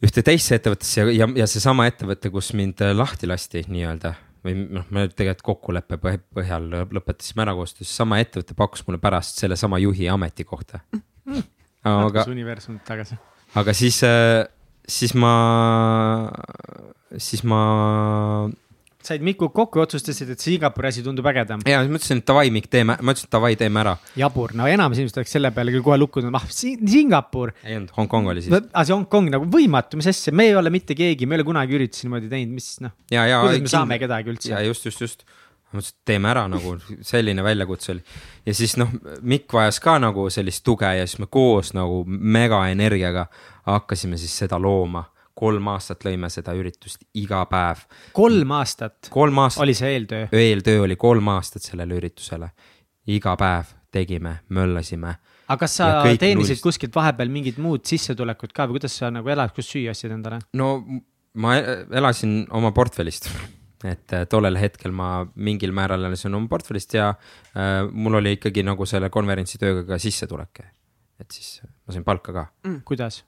ühte 0.04 0.24
teisse 0.26 0.58
ettevõttesse 0.58 1.02
ja, 1.02 1.16
ja, 1.24 1.30
ja 1.44 1.48
seesama 1.50 1.88
ettevõte, 1.90 2.32
kus 2.34 2.54
mind 2.58 2.82
lahti 2.96 3.30
lasti 3.30 3.66
nii-öelda 3.70 4.14
või 4.44 4.56
noh, 4.76 4.88
me 4.92 5.06
tegelikult 5.08 5.46
kokkuleppe 5.54 6.00
põhjal 6.36 6.68
lõpetasime 6.92 7.46
ära 7.46 7.54
koostöö, 7.56 7.86
siis 7.86 7.96
sama 8.02 8.20
ettevõte 8.24 8.56
pakkus 8.58 8.84
mulle 8.88 9.00
pärast 9.04 9.40
sellesama 9.40 9.80
juhi 9.84 10.10
ametikohta 10.12 10.82
mm.. 10.92 11.46
aga. 11.88 12.26
universum 12.32 12.82
tagasi. 12.88 13.18
aga 13.60 13.76
siis, 13.78 14.02
äh, 14.08 14.44
siis 14.88 15.16
ma, 15.16 15.34
siis 17.16 17.46
ma 17.48 17.62
said 19.08 19.26
Mikuga 19.26 19.54
kokku 19.54 19.80
ja 19.80 19.88
otsustasid, 19.88 20.32
et 20.34 20.43
Singapuri 20.43 20.89
asi 20.89 21.04
tundub 21.06 21.28
ägedam. 21.30 21.64
ja 21.68 21.82
siis 21.84 21.93
mõtlesin, 21.93 22.24
et 22.24 22.28
davai, 22.30 22.49
Mikk, 22.56 22.70
teeme, 22.74 22.97
ma 22.99 23.16
ütlesin, 23.16 23.30
et 23.30 23.36
davai, 23.38 23.54
teeme 23.60 23.84
ära. 23.84 23.95
jabur, 24.20 24.56
no 24.58 24.68
enamus 24.70 25.01
inimesed 25.01 25.22
oleks 25.22 25.36
selle 25.38 25.54
peale 25.56 25.76
küll 25.76 25.86
kohe 25.86 25.99
lukkunud, 26.01 26.34
ah 26.39 26.47
Singapur. 26.49 27.54
ei 27.64 27.78
olnud, 27.80 27.93
Hongkong 27.97 28.34
oli 28.34 28.45
siis. 28.45 28.58
aa, 28.60 28.84
see 28.84 28.95
Hongkong 28.95 29.32
nagu 29.36 29.47
võimatu, 29.54 29.99
mis 29.99 30.10
asja, 30.12 30.34
me 30.36 30.49
ei 30.51 30.58
ole 30.60 30.74
mitte 30.74 30.97
keegi, 30.97 31.28
me 31.28 31.38
ei 31.38 31.41
ole 31.41 31.47
kunagi 31.51 31.80
üritusi 31.80 32.08
niimoodi 32.08 32.32
teinud, 32.32 32.58
mis 32.58 32.74
noh. 32.84 32.95
kuidas 33.10 33.64
me 33.64 33.74
saame 33.78 34.01
kedagi 34.01 34.36
üldse. 34.36 34.51
ja 34.56 34.62
just, 34.66 34.89
just, 34.89 35.04
just 35.04 35.26
ma 35.74 35.80
mõtlesin, 35.80 35.97
et 35.97 36.06
teeme 36.06 36.30
ära 36.30 36.43
nagu 36.51 36.76
selline 37.01 37.43
väljakutse 37.45 37.95
oli. 37.95 38.04
ja 38.45 38.54
siis 38.58 38.78
noh, 38.78 38.91
Mikk 39.22 39.54
vajas 39.58 39.80
ka 39.84 39.97
nagu 40.01 40.28
sellist 40.34 40.64
tuge 40.66 40.89
ja 40.97 41.08
siis 41.08 41.20
me 41.24 41.28
koos 41.32 41.74
nagu 41.78 42.04
megaenergiaga 42.08 43.28
hakkasime 43.66 44.20
siis 44.22 44.36
seda 44.43 44.60
looma 44.62 45.04
kolm 45.34 45.68
aastat 45.74 46.06
lõime 46.06 46.30
seda 46.34 46.54
üritust 46.58 47.04
iga 47.20 47.44
päev. 47.50 47.86
kolm 48.14 48.52
aastat? 48.60 49.10
kolm 49.14 49.44
aastat. 49.46 49.64
oli 49.66 49.78
see 49.78 49.94
eeltöö? 49.98 50.28
eeltöö 50.32 50.84
oli 50.88 50.98
kolm 51.00 51.32
aastat 51.36 51.66
sellele 51.66 51.98
üritusele. 52.02 52.52
iga 53.08 53.36
päev 53.40 53.74
tegime, 53.94 54.38
möllasime. 54.50 55.16
aga 55.48 55.60
kas 55.66 55.80
sa 55.80 55.90
teenisid 56.04 56.38
nullist... 56.42 56.64
kuskilt 56.66 56.96
vahepeal 56.96 57.34
mingit 57.34 57.58
muud 57.62 57.86
sissetulekut 57.90 58.54
ka 58.56 58.68
või 58.70 58.80
kuidas 58.80 58.98
sa 59.02 59.12
nagu 59.14 59.30
elad, 59.30 59.54
kust 59.56 59.74
süüa 59.74 59.94
ostsid 59.94 60.14
endale? 60.16 60.42
no 60.60 60.76
ma 61.34 61.58
elasin 61.58 62.44
oma 62.54 62.72
portfellist 62.76 63.30
et 63.94 64.16
äh, 64.16 64.26
tollel 64.30 64.58
hetkel 64.60 64.94
ma 64.96 65.26
mingil 65.36 65.74
määral 65.76 66.06
elasin 66.08 66.38
oma 66.38 66.50
portfellist 66.52 66.96
ja 66.98 67.10
äh, 67.12 67.82
mul 67.92 68.22
oli 68.22 68.38
ikkagi 68.38 68.66
nagu 68.66 68.88
selle 68.90 69.10
konverentsi 69.14 69.60
tööga 69.62 69.86
ka 69.88 70.00
sissetulek. 70.02 70.66
et 71.20 71.32
siis 71.32 71.62
ma 71.64 71.96
sain 71.96 72.06
palka 72.08 72.34
ka 72.34 72.48
mm.. 72.64 72.82
kuidas? 72.88 73.24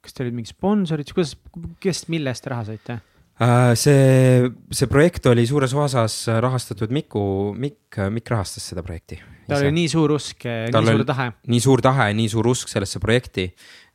Kas 0.00 0.16
teil 0.16 0.28
olid 0.28 0.40
mingid 0.40 0.54
sponsorid, 0.54 1.12
kuidas, 1.14 1.36
kes, 1.82 2.06
mille 2.12 2.32
eest 2.32 2.48
raha 2.50 2.66
saite? 2.70 3.00
Äh, 3.40 3.72
see, 3.78 4.48
see 4.76 4.88
projekt 4.90 5.24
oli 5.30 5.46
suures 5.48 5.72
osas 5.72 6.26
rahastatud 6.44 6.90
Miku, 6.92 7.22
Mikk, 7.56 7.96
Mikk 8.12 8.34
rahastas 8.34 8.66
seda 8.68 8.84
projekti. 8.84 9.16
tal 9.48 9.64
oli 9.64 9.72
nii 9.78 9.88
suur 9.88 10.12
usk, 10.12 10.44
nii 10.44 10.90
suur 10.90 11.06
tahe. 11.08 11.30
nii 11.48 11.60
suur 11.64 11.82
tahe, 11.84 12.10
nii 12.18 12.28
suur 12.28 12.50
usk 12.52 12.68
sellesse 12.68 13.00
projekti. 13.00 13.46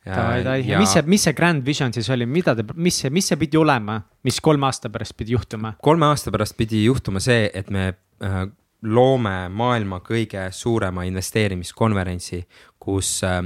ja, 0.06 0.24
ja, 0.42 0.56
ja 0.58 0.80
mis 0.82 0.96
see, 0.96 1.04
mis 1.06 1.28
see 1.28 1.34
grand 1.38 1.62
vision 1.66 1.94
siis 1.94 2.10
oli, 2.10 2.26
mida 2.26 2.56
te, 2.58 2.66
mis 2.74 2.98
see, 3.04 3.10
mis 3.14 3.30
see 3.30 3.38
pidi 3.38 3.58
olema, 3.58 4.00
mis 4.26 4.42
kolme 4.42 4.66
aasta 4.66 4.90
pärast 4.90 5.14
pidi 5.18 5.38
juhtuma? 5.38 5.76
kolme 5.82 6.10
aasta 6.10 6.34
pärast 6.34 6.58
pidi 6.58 6.82
juhtuma 6.88 7.22
see, 7.22 7.46
et 7.54 7.70
me 7.70 7.92
äh, 8.26 8.42
loome 8.82 9.36
maailma 9.48 10.02
kõige 10.04 10.48
suurema 10.52 11.06
investeerimiskonverentsi, 11.06 12.42
kus 12.82 13.20
äh, 13.26 13.44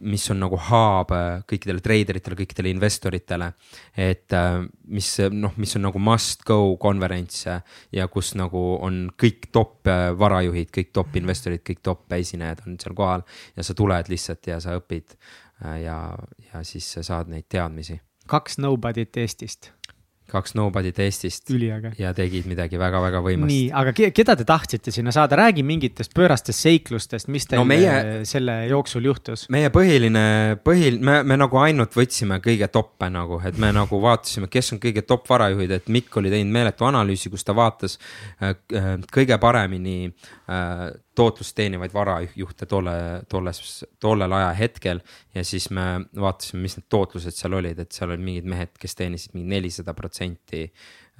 mis 0.00 0.24
on 0.32 0.40
nagu 0.42 0.58
hub 0.68 1.12
äh, 1.14 1.42
kõikidele 1.48 1.82
treideritele, 1.84 2.36
kõikidele 2.38 2.72
investoritele. 2.74 3.52
et 3.96 4.32
äh, 4.32 4.60
mis 4.88 5.10
noh, 5.30 5.54
mis 5.56 5.76
on 5.76 5.86
nagu 5.88 5.98
must 5.98 6.44
go 6.48 6.76
konverents 6.80 7.46
ja 7.92 8.08
kus 8.08 8.34
nagu 8.38 8.78
on 8.80 9.08
kõik 9.20 9.50
top 9.52 9.88
äh, 9.90 10.10
varajuhid, 10.18 10.70
kõik 10.74 10.92
top 10.92 11.16
investorid, 11.16 11.64
kõik 11.66 11.82
top 11.82 12.12
esinejad 12.12 12.64
on 12.66 12.78
seal 12.80 12.94
kohal. 12.94 13.26
ja 13.56 13.62
sa 13.66 13.74
tuled 13.74 14.08
lihtsalt 14.08 14.46
ja 14.46 14.60
sa 14.60 14.76
õpid 14.78 15.16
ja, 15.60 15.98
ja 16.52 16.62
siis 16.64 16.86
sa 16.94 17.02
saad 17.04 17.28
neid 17.28 17.48
teadmisi. 17.48 18.00
kaks 18.26 18.58
nobody't 18.58 19.16
Eestist 19.20 19.72
kaks 20.30 20.54
nobody't 20.58 20.98
Eestist. 21.02 21.50
ja 21.98 22.12
tegid 22.16 22.48
midagi 22.50 22.78
väga-väga 22.80 23.22
võimast. 23.24 23.50
nii, 23.50 23.66
aga 23.76 23.94
keda 24.14 24.36
te 24.38 24.46
tahtsite 24.48 24.94
sinna 24.94 25.12
saada, 25.14 25.38
räägi 25.40 25.64
mingitest 25.66 26.14
pöörastest 26.16 26.64
seiklustest, 26.66 27.30
mis 27.32 27.48
teil 27.50 27.62
no 27.62 27.66
meie, 27.68 28.24
selle 28.28 28.56
jooksul 28.70 29.10
juhtus? 29.10 29.46
meie 29.52 29.72
põhiline, 29.74 30.24
põhil-, 30.66 31.00
me, 31.04 31.20
me 31.26 31.38
nagu 31.40 31.60
ainult 31.62 31.96
võtsime 31.98 32.40
kõige 32.44 32.70
toppe 32.72 33.10
nagu, 33.12 33.40
et 33.46 33.58
me 33.60 33.72
nagu 33.76 34.02
vaatasime, 34.02 34.50
kes 34.52 34.74
on 34.76 34.82
kõige 34.82 35.04
top 35.06 35.28
varajuhid, 35.30 35.76
et 35.80 35.92
Mikk 35.92 36.20
oli 36.20 36.32
teinud 36.32 36.54
meeletu 36.54 36.86
analüüsi, 36.88 37.32
kus 37.32 37.46
ta 37.46 37.56
vaatas 37.56 37.98
äh, 38.40 38.54
äh 38.76 38.90
kõige 39.10 39.38
paremini 39.42 40.10
äh, 40.10 40.90
tootlust 41.20 41.54
teenivaid 41.58 41.92
varajuhte 41.94 42.66
tolle, 42.70 42.94
tolles, 43.30 43.60
tollel 44.00 44.32
ajahetkel. 44.38 45.02
ja 45.34 45.44
siis 45.44 45.68
me 45.74 45.86
vaatasime, 46.16 46.64
mis 46.64 46.78
need 46.78 46.88
tootlused 46.92 47.36
seal 47.36 47.58
olid, 47.60 47.78
et 47.82 47.92
seal 47.96 48.10
olid 48.10 48.24
mingid 48.24 48.48
mehed, 48.50 48.72
kes 48.80 48.96
teenisid 48.98 49.36
mingi 49.36 49.52
nelisada 49.54 49.94
protsenti, 49.96 50.64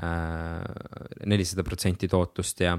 äh, 0.05 1.21
nelisada 1.31 1.67
protsenti 1.67 2.09
tootlust 2.09 2.65
ja. 2.65 2.79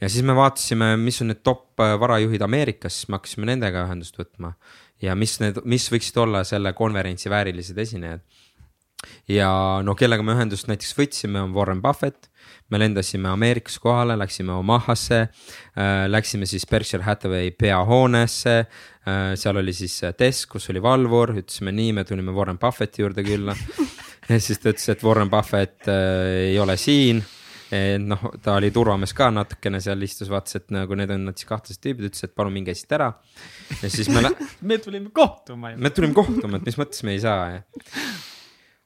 ja 0.00 0.08
siis 0.08 0.24
me 0.26 0.36
vaatasime, 0.36 0.94
mis 1.00 1.20
on 1.24 1.32
need 1.32 1.42
top 1.46 1.84
varajuhid 2.00 2.42
Ameerikas, 2.46 3.00
siis 3.00 3.10
me 3.10 3.18
hakkasime 3.18 3.50
nendega 3.50 3.86
ühendust 3.88 4.18
võtma. 4.20 4.54
ja 5.02 5.16
mis 5.18 5.38
need, 5.42 5.60
mis 5.68 5.90
võiksid 5.92 6.22
olla 6.22 6.44
selle 6.48 6.72
konverentsi 6.76 7.32
väärilised 7.32 7.78
esinejad 7.78 8.22
ja 9.28 9.50
no 9.84 9.94
kellega 9.98 10.24
me 10.24 10.36
ühendust 10.36 10.68
näiteks 10.70 10.94
võtsime, 10.98 11.42
on 11.44 11.54
Warren 11.56 11.82
Buffett 11.82 12.30
me 12.72 12.80
lendasime 12.80 13.28
Ameerikas 13.28 13.78
kohale, 13.78 14.16
läksime 14.18 14.52
Omahasse 14.52 15.20
äh,, 15.20 16.06
läksime 16.08 16.46
siis 16.46 16.66
Berkshire 16.66 17.04
Hathaway 17.04 17.50
peahoonesse 17.50 18.56
äh,. 18.58 19.34
seal 19.36 19.60
oli 19.60 19.72
siis 19.72 20.00
desk, 20.18 20.48
kus 20.56 20.70
oli 20.72 20.82
valvur, 20.82 21.34
ütlesime 21.36 21.74
nii, 21.74 21.92
me 21.92 22.04
tulime 22.08 22.32
Warren 22.32 22.58
Buffetti 22.58 23.04
juurde 23.04 23.24
külla 23.26 23.56
ja 24.30 24.40
siis 24.40 24.60
ta 24.60 24.72
ütles, 24.72 24.88
et 24.92 25.04
Warren 25.04 25.30
Buffett 25.30 25.88
äh, 25.88 26.50
ei 26.50 26.60
ole 26.60 26.76
siin 26.80 27.24
noh, 27.98 28.20
ta 28.44 28.52
oli 28.60 28.68
turvamees 28.70 29.10
ka 29.16 29.32
natukene 29.34 29.80
seal 29.82 30.02
istus, 30.06 30.28
vaatas, 30.30 30.60
et 30.60 30.68
nagu 30.70 30.94
need 30.94 31.10
on 31.10 31.24
nad 31.26 31.40
siis 31.40 31.48
kahtlased 31.48 31.80
tüübid, 31.82 32.06
ütles, 32.06 32.22
et 32.22 32.34
palun 32.36 32.54
minge 32.54 32.74
siit 32.76 32.92
ära. 32.94 33.08
ja 33.80 33.90
siis 33.90 34.10
me 34.12 34.22
me 34.68 34.78
tulime 34.78 35.10
kohtuma 35.10 35.72
ju. 35.72 35.80
me 35.82 35.90
tulime 35.90 36.14
kohtuma, 36.14 36.60
et 36.60 36.68
mis 36.70 36.78
mõttes 36.78 37.02
me 37.02 37.16
ei 37.16 37.24
saa. 37.24 37.48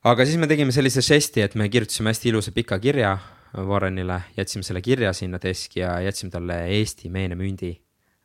Aga 0.07 0.26
siis 0.26 0.38
me 0.38 0.46
tegime 0.46 0.74
sellise 0.74 1.03
žesti, 1.03 1.42
et 1.42 1.57
me 1.59 1.68
kirjutasime 1.72 2.12
hästi 2.12 2.30
ilusa 2.30 2.53
pika 2.55 2.78
kirja 2.82 3.16
Warrenile, 3.57 4.20
jätsime 4.36 4.62
selle 4.62 4.82
kirja 4.84 5.12
sinna 5.16 5.40
deski 5.42 5.80
ja 5.80 5.99
jätsime 6.05 6.30
talle 6.30 6.66
Eesti 6.78 7.09
meenemündi. 7.11 7.80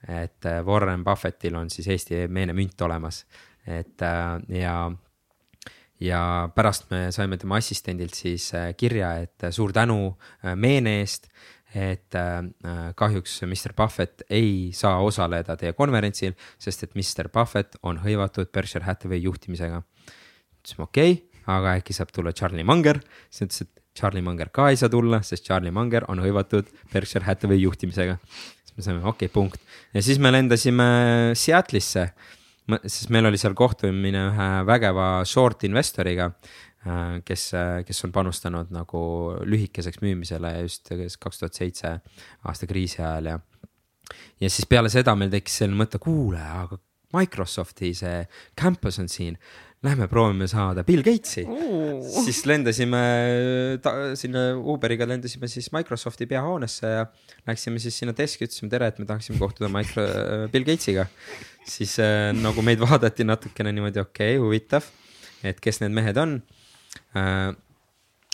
et 0.07 0.45
äh, 0.45 0.65
Warren 0.65 1.03
Buffettil 1.03 1.55
on 1.55 1.69
siis 1.69 1.87
Eesti 1.87 2.27
meenemünt 2.27 2.81
olemas, 2.81 3.25
et 3.67 4.01
äh, 4.01 4.41
ja 4.59 4.91
ja 5.99 6.49
pärast 6.55 6.89
me 6.91 7.11
saime 7.11 7.37
tema 7.37 7.55
assistendilt 7.55 8.13
siis 8.13 8.53
äh, 8.53 8.73
kirja, 8.77 9.15
et 9.17 9.47
suur 9.51 9.71
tänu 9.71 10.17
meene 10.55 10.99
eest. 10.99 11.29
et 11.73 12.13
kahjuks 12.95 13.41
Mr 13.41 13.73
Buffett 13.73 14.21
ei 14.29 14.69
saa 14.73 14.99
osaleda 15.01 15.55
teie 15.57 15.73
konverentsil, 15.73 16.35
sest 16.59 16.83
et 16.83 16.93
Mr 16.95 17.31
Buffett 17.33 17.79
on 17.81 17.97
hõivatud 17.97 18.51
Berkshire 18.53 18.85
Hathaway 18.85 19.17
juhtimisega. 19.17 19.81
ütlesime 20.61 20.83
okei 20.83 21.13
okay,, 21.13 21.32
aga 21.51 21.77
äkki 21.79 21.95
saab 21.95 22.11
tulla 22.15 22.33
Charlie 22.35 22.65
Munger, 22.67 22.99
siis 23.29 23.47
ütles, 23.47 23.65
et 23.65 23.83
Charlie 23.97 24.23
Munger 24.25 24.49
ka 24.53 24.69
ei 24.71 24.79
saa 24.79 24.89
tulla, 24.89 25.21
sest 25.25 25.45
Charlie 25.45 25.73
Munger 25.73 26.07
on 26.09 26.21
hõivatud 26.23 26.69
Berkshire 26.93 27.27
Hathaway 27.27 27.61
juhtimisega. 27.61 28.17
siis 28.63 28.77
me 28.77 28.85
saime, 28.85 29.01
okei 29.03 29.27
okay,, 29.27 29.33
punkt. 29.33 29.61
ja 29.93 30.01
siis 30.01 30.19
me 30.19 30.31
lendasime 30.31 30.85
Seattle'isse, 31.37 32.07
sest 32.85 33.09
meil 33.13 33.29
oli 33.29 33.37
seal 33.37 33.53
kohtumine 33.53 34.27
ühe 34.31 34.49
vägeva 34.65 35.07
short 35.29 35.65
investoriga, 35.67 36.31
äh, 36.87 37.19
kes, 37.25 37.49
kes 37.87 38.05
on 38.07 38.15
panustanud 38.15 38.71
nagu 38.73 39.03
lühikeseks 39.45 40.01
müümisele 40.01 40.55
just 40.63 40.89
kaks 41.19 41.43
tuhat 41.43 41.59
seitse 41.59 41.97
aasta 42.47 42.69
kriisi 42.69 43.03
ajal 43.03 43.33
ja. 43.33 43.37
ja 44.41 44.49
siis 44.49 44.65
peale 44.69 44.89
seda 44.89 45.15
meil 45.15 45.31
tekkis 45.33 45.61
selline 45.61 45.83
mõte, 45.83 46.01
kuule, 46.01 46.41
aga 46.41 46.81
Microsofti 47.13 47.93
see 47.93 48.23
campus 48.57 48.97
on 48.97 49.11
siin 49.11 49.37
lähme 49.83 50.07
proovime 50.07 50.47
saada 50.47 50.83
Bill 50.87 51.03
Gatesi 51.03 51.43
uh.. 51.43 52.03
siis 52.23 52.43
lendasime 52.47 53.01
ta, 53.83 53.93
sinna 54.19 54.45
Uberiga 54.55 55.07
lendasime 55.09 55.49
siis 55.51 55.71
Microsofti 55.75 56.27
peahoonesse 56.29 56.93
ja 56.93 57.05
läksime 57.47 57.81
siis 57.83 57.97
sinna 57.99 58.15
deski, 58.17 58.47
ütlesime 58.47 58.71
tere, 58.71 58.91
et 58.91 59.01
me 59.01 59.07
tahaksime 59.09 59.41
kohtuda 59.41 59.71
Micro, 59.73 60.05
Bill 60.53 60.67
Gatesiga. 60.67 61.07
siis 61.67 61.97
äh, 62.03 62.31
nagu 62.35 62.63
meid 62.63 62.81
vaadati 62.83 63.27
natukene 63.27 63.71
niimoodi, 63.75 64.01
okei 64.03 64.37
okay,, 64.37 64.41
huvitav, 64.43 64.87
et 65.43 65.59
kes 65.63 65.83
need 65.83 65.95
mehed 65.95 66.19
on 66.19 66.39
äh, 67.17 67.51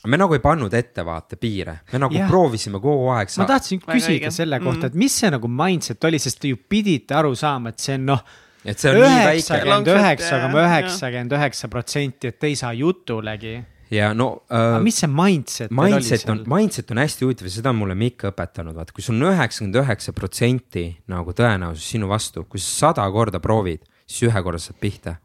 me 0.07 0.19
nagu 0.19 0.35
ei 0.37 0.43
pannud 0.43 0.73
ettevaatepiire, 0.73 1.79
me 1.93 2.03
nagu 2.05 2.15
yeah. 2.15 2.29
proovisime 2.29 2.79
kogu 2.79 3.09
aeg. 3.15 3.33
ma 3.41 3.49
tahtsin 3.49 3.81
küsida 3.83 4.31
selle 4.31 4.61
kohta, 4.63 4.87
et 4.87 4.99
mis 4.99 5.17
see 5.21 5.31
nagu 5.33 5.49
mindset 5.51 6.05
oli, 6.07 6.21
sest 6.21 6.39
te 6.43 6.53
ju 6.53 6.61
pidite 6.69 7.17
aru 7.17 7.33
saama, 7.35 7.73
et 7.73 7.83
see 7.83 7.97
on 7.99 8.07
noh 8.13 8.23
et 8.69 8.79
see 8.79 8.93
on 8.93 9.01
üheksakümmend 9.01 9.91
üheksa 9.95 10.39
koma 10.45 10.63
üheksakümmend 10.67 11.35
üheksa 11.39 11.69
protsenti, 11.71 12.33
et 12.33 12.39
te 12.39 12.49
ei 12.51 12.57
saa 12.59 12.71
jutulegi 12.77 13.57
ja 13.91 14.11
no 14.13 14.27
äh,. 14.49 14.57
aga 14.57 14.81
mis 14.85 14.99
see 15.01 15.09
mindset? 15.09 15.71
Mindset 15.73 16.27
on, 16.29 16.43
mindset 16.49 16.91
on 16.93 17.01
hästi 17.01 17.25
huvitav 17.25 17.49
ja 17.49 17.53
seda 17.53 17.73
on 17.73 17.79
mulle 17.81 17.95
Mikk 17.97 18.27
õpetanud, 18.29 18.77
vaata, 18.77 18.93
kui 18.95 19.05
sul 19.05 19.17
on 19.17 19.31
üheksakümmend 19.31 19.79
üheksa 19.81 20.13
protsenti 20.17 20.85
nagu 21.09 21.33
tõenäosus 21.37 21.87
sinu 21.95 22.09
vastu, 22.11 22.45
kui 22.49 22.61
sa 22.61 22.89
sada 22.89 23.07
korda 23.13 23.41
proovid, 23.43 23.83
siis 24.05 24.29
ühe 24.29 24.45
korra 24.45 24.61
saad 24.61 24.77
pihta. 24.81 25.17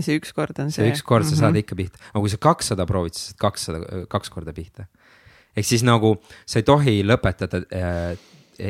see 0.00 0.16
üks 0.16 0.32
kord 0.32 0.58
on 0.62 0.70
see. 0.72 0.84
see 0.84 0.94
üks 0.94 1.04
kord 1.04 1.26
sa 1.26 1.34
mm 1.34 1.36
-hmm. 1.36 1.40
saad 1.44 1.56
ikka 1.60 1.76
pihta, 1.76 1.98
aga 2.12 2.20
kui 2.24 2.32
sa 2.32 2.38
kakssada 2.40 2.86
proovid, 2.86 3.14
siis 3.14 3.32
saad 3.32 3.40
kakssada, 3.44 4.06
kaks 4.08 4.30
korda 4.30 4.52
pihta. 4.52 4.86
ehk 5.56 5.66
siis 5.66 5.82
nagu 5.82 6.16
sa 6.46 6.58
ei 6.58 6.62
tohi 6.62 7.02
lõpetada 7.04 7.64
äh, 7.68 8.16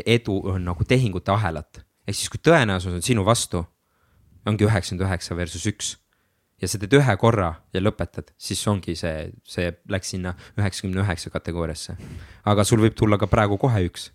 edu 0.06 0.58
nagu 0.58 0.84
tehingute 0.84 1.32
ahelat, 1.32 1.84
ehk 2.06 2.16
siis 2.16 2.28
kui 2.28 2.40
tõenäosus 2.42 2.94
on 2.94 3.02
sinu 3.02 3.24
vastu 3.24 3.64
ongi 4.47 4.66
üheksakümmend 4.68 5.07
üheksa 5.09 5.36
versus 5.36 5.66
üks. 5.66 5.97
ja 6.61 6.68
sa 6.68 6.76
teed 6.76 6.93
ühe 6.93 7.14
korra 7.16 7.55
ja 7.72 7.80
lõpetad, 7.80 8.34
siis 8.36 8.61
ongi 8.68 8.93
see, 8.97 9.30
see 9.49 9.70
läks 9.88 10.11
sinna 10.12 10.34
üheksakümne 10.59 11.01
üheksa 11.05 11.32
kategooriasse. 11.32 11.97
aga 12.45 12.64
sul 12.64 12.84
võib 12.84 12.97
tulla 12.97 13.18
ka 13.18 13.26
praegu 13.26 13.59
kohe 13.59 13.84
üks. 13.88 14.11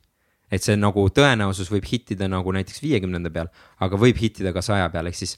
et 0.52 0.64
see 0.64 0.78
nagu 0.78 1.08
tõenäosus 1.10 1.72
võib 1.74 1.86
hittida 1.90 2.30
nagu 2.30 2.52
näiteks 2.52 2.82
viiekümnenda 2.82 3.30
peal, 3.30 3.50
aga 3.80 3.98
võib 3.98 4.18
hittida 4.22 4.54
ka 4.54 4.62
saja 4.62 4.90
peal, 4.90 5.08
ehk 5.10 5.18
siis 5.24 5.38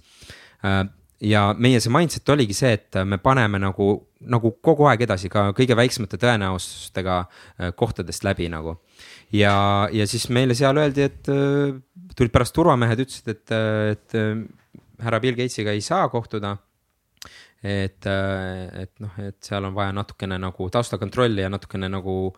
äh, 0.63 0.83
ja 1.21 1.55
meie 1.57 1.79
see 1.81 1.93
mindset 1.93 2.29
oligi 2.29 2.55
see, 2.57 2.73
et 2.77 2.97
me 3.05 3.19
paneme 3.21 3.59
nagu, 3.61 3.89
nagu 4.29 4.51
kogu 4.63 4.87
aeg 4.89 5.03
edasi 5.07 5.31
ka 5.33 5.49
kõige 5.57 5.77
väiksemate 5.77 6.19
tõenäosustega 6.21 7.17
äh, 7.23 7.73
kohtadest 7.75 8.27
läbi 8.27 8.49
nagu. 8.53 8.77
Ja, 9.33 9.55
ja 9.93 10.07
siis 10.09 10.27
meile 10.33 10.55
seal 10.57 10.77
öeldi, 10.79 11.07
et 11.07 11.31
äh, 11.31 11.73
tulid 12.17 12.33
pärast 12.33 12.55
turvamehed, 12.55 13.03
ütlesid, 13.05 13.33
et, 13.33 13.57
et 13.93 14.17
härra 15.03 15.19
Bill 15.23 15.37
Gatesiga 15.37 15.75
ei 15.75 15.83
saa 15.85 16.07
kohtuda. 16.09 16.57
et, 17.63 18.05
äh, 18.05 18.83
et 18.83 18.93
noh, 19.01 19.13
et 19.17 19.37
seal 19.43 19.65
on 19.65 19.73
vaja 19.75 19.91
natukene 19.97 20.37
nagu 20.39 20.69
taustakontrolli 20.69 21.41
ja 21.41 21.49
natukene 21.49 21.89
nagu, 21.89 22.31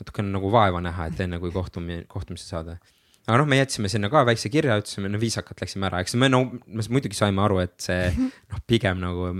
natukene 0.00 0.32
nagu 0.32 0.50
vaeva 0.50 0.80
näha, 0.80 1.10
et 1.12 1.20
enne 1.20 1.38
kui 1.38 1.52
kohtumi-, 1.52 2.04
kohtumisse 2.08 2.48
saada 2.48 2.78
aga 3.24 3.40
noh, 3.40 3.48
me 3.48 3.58
jätsime 3.60 3.88
sinna 3.92 4.10
ka 4.12 4.24
väikse 4.28 4.50
kirja, 4.52 4.76
ütlesime, 4.80 5.08
no 5.12 5.20
viisakalt 5.20 5.62
läksime 5.64 5.88
ära, 5.88 6.02
eks 6.04 6.16
me 6.20 6.28
no, 6.28 6.42
me 6.66 6.84
muidugi 6.92 7.16
saime 7.16 7.44
aru, 7.44 7.60
et 7.64 7.76
see 7.80 8.08
noh, 8.52 8.62
pigem 8.68 9.00
nagu 9.00 9.30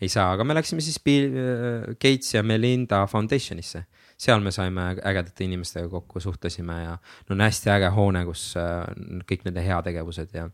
ei 0.00 0.08
saa, 0.08 0.30
aga 0.34 0.46
me 0.48 0.56
läksime 0.56 0.84
siis 0.84 1.00
Bill 1.04 1.36
äh, 1.36 1.90
Gates 2.00 2.32
ja 2.34 2.42
Melinda 2.46 3.02
Foundation'isse. 3.10 3.84
Seal 4.20 4.42
me 4.44 4.52
saime 4.52 4.90
ägedate 4.96 5.46
inimestega 5.46 5.88
kokku, 5.88 6.20
suhtlesime 6.20 6.82
ja 6.82 6.96
no 6.96 7.36
on 7.36 7.44
hästi 7.46 7.72
äge 7.72 7.92
hoone, 7.96 8.24
kus 8.28 8.50
äh, 8.60 8.82
kõik 9.28 9.46
nende 9.48 9.64
heategevused 9.64 10.36
ja 10.36 10.48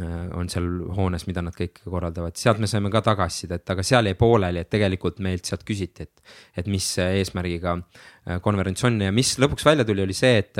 Äh, 0.00 0.26
on 0.34 0.48
seal 0.50 0.64
hoones, 0.96 1.22
mida 1.28 1.42
nad 1.44 1.54
kõik 1.54 1.78
korraldavad, 1.86 2.34
sealt 2.38 2.58
me 2.58 2.66
saime 2.66 2.90
ka 2.90 2.98
tagasisidet, 3.06 3.62
aga 3.70 3.82
seal 3.86 4.08
jäi 4.08 4.16
pooleli, 4.18 4.64
et 4.64 4.70
tegelikult 4.72 5.20
meilt 5.22 5.46
sealt 5.46 5.62
küsiti, 5.66 6.08
et. 6.08 6.32
et 6.58 6.70
mis 6.70 6.88
eesmärgiga 6.98 7.76
äh, 7.76 8.40
konverents 8.42 8.82
on 8.88 8.98
ja 9.04 9.12
mis 9.14 9.36
lõpuks 9.38 9.66
välja 9.68 9.86
tuli, 9.86 10.02
oli 10.02 10.16
see, 10.18 10.40
et 10.42 10.58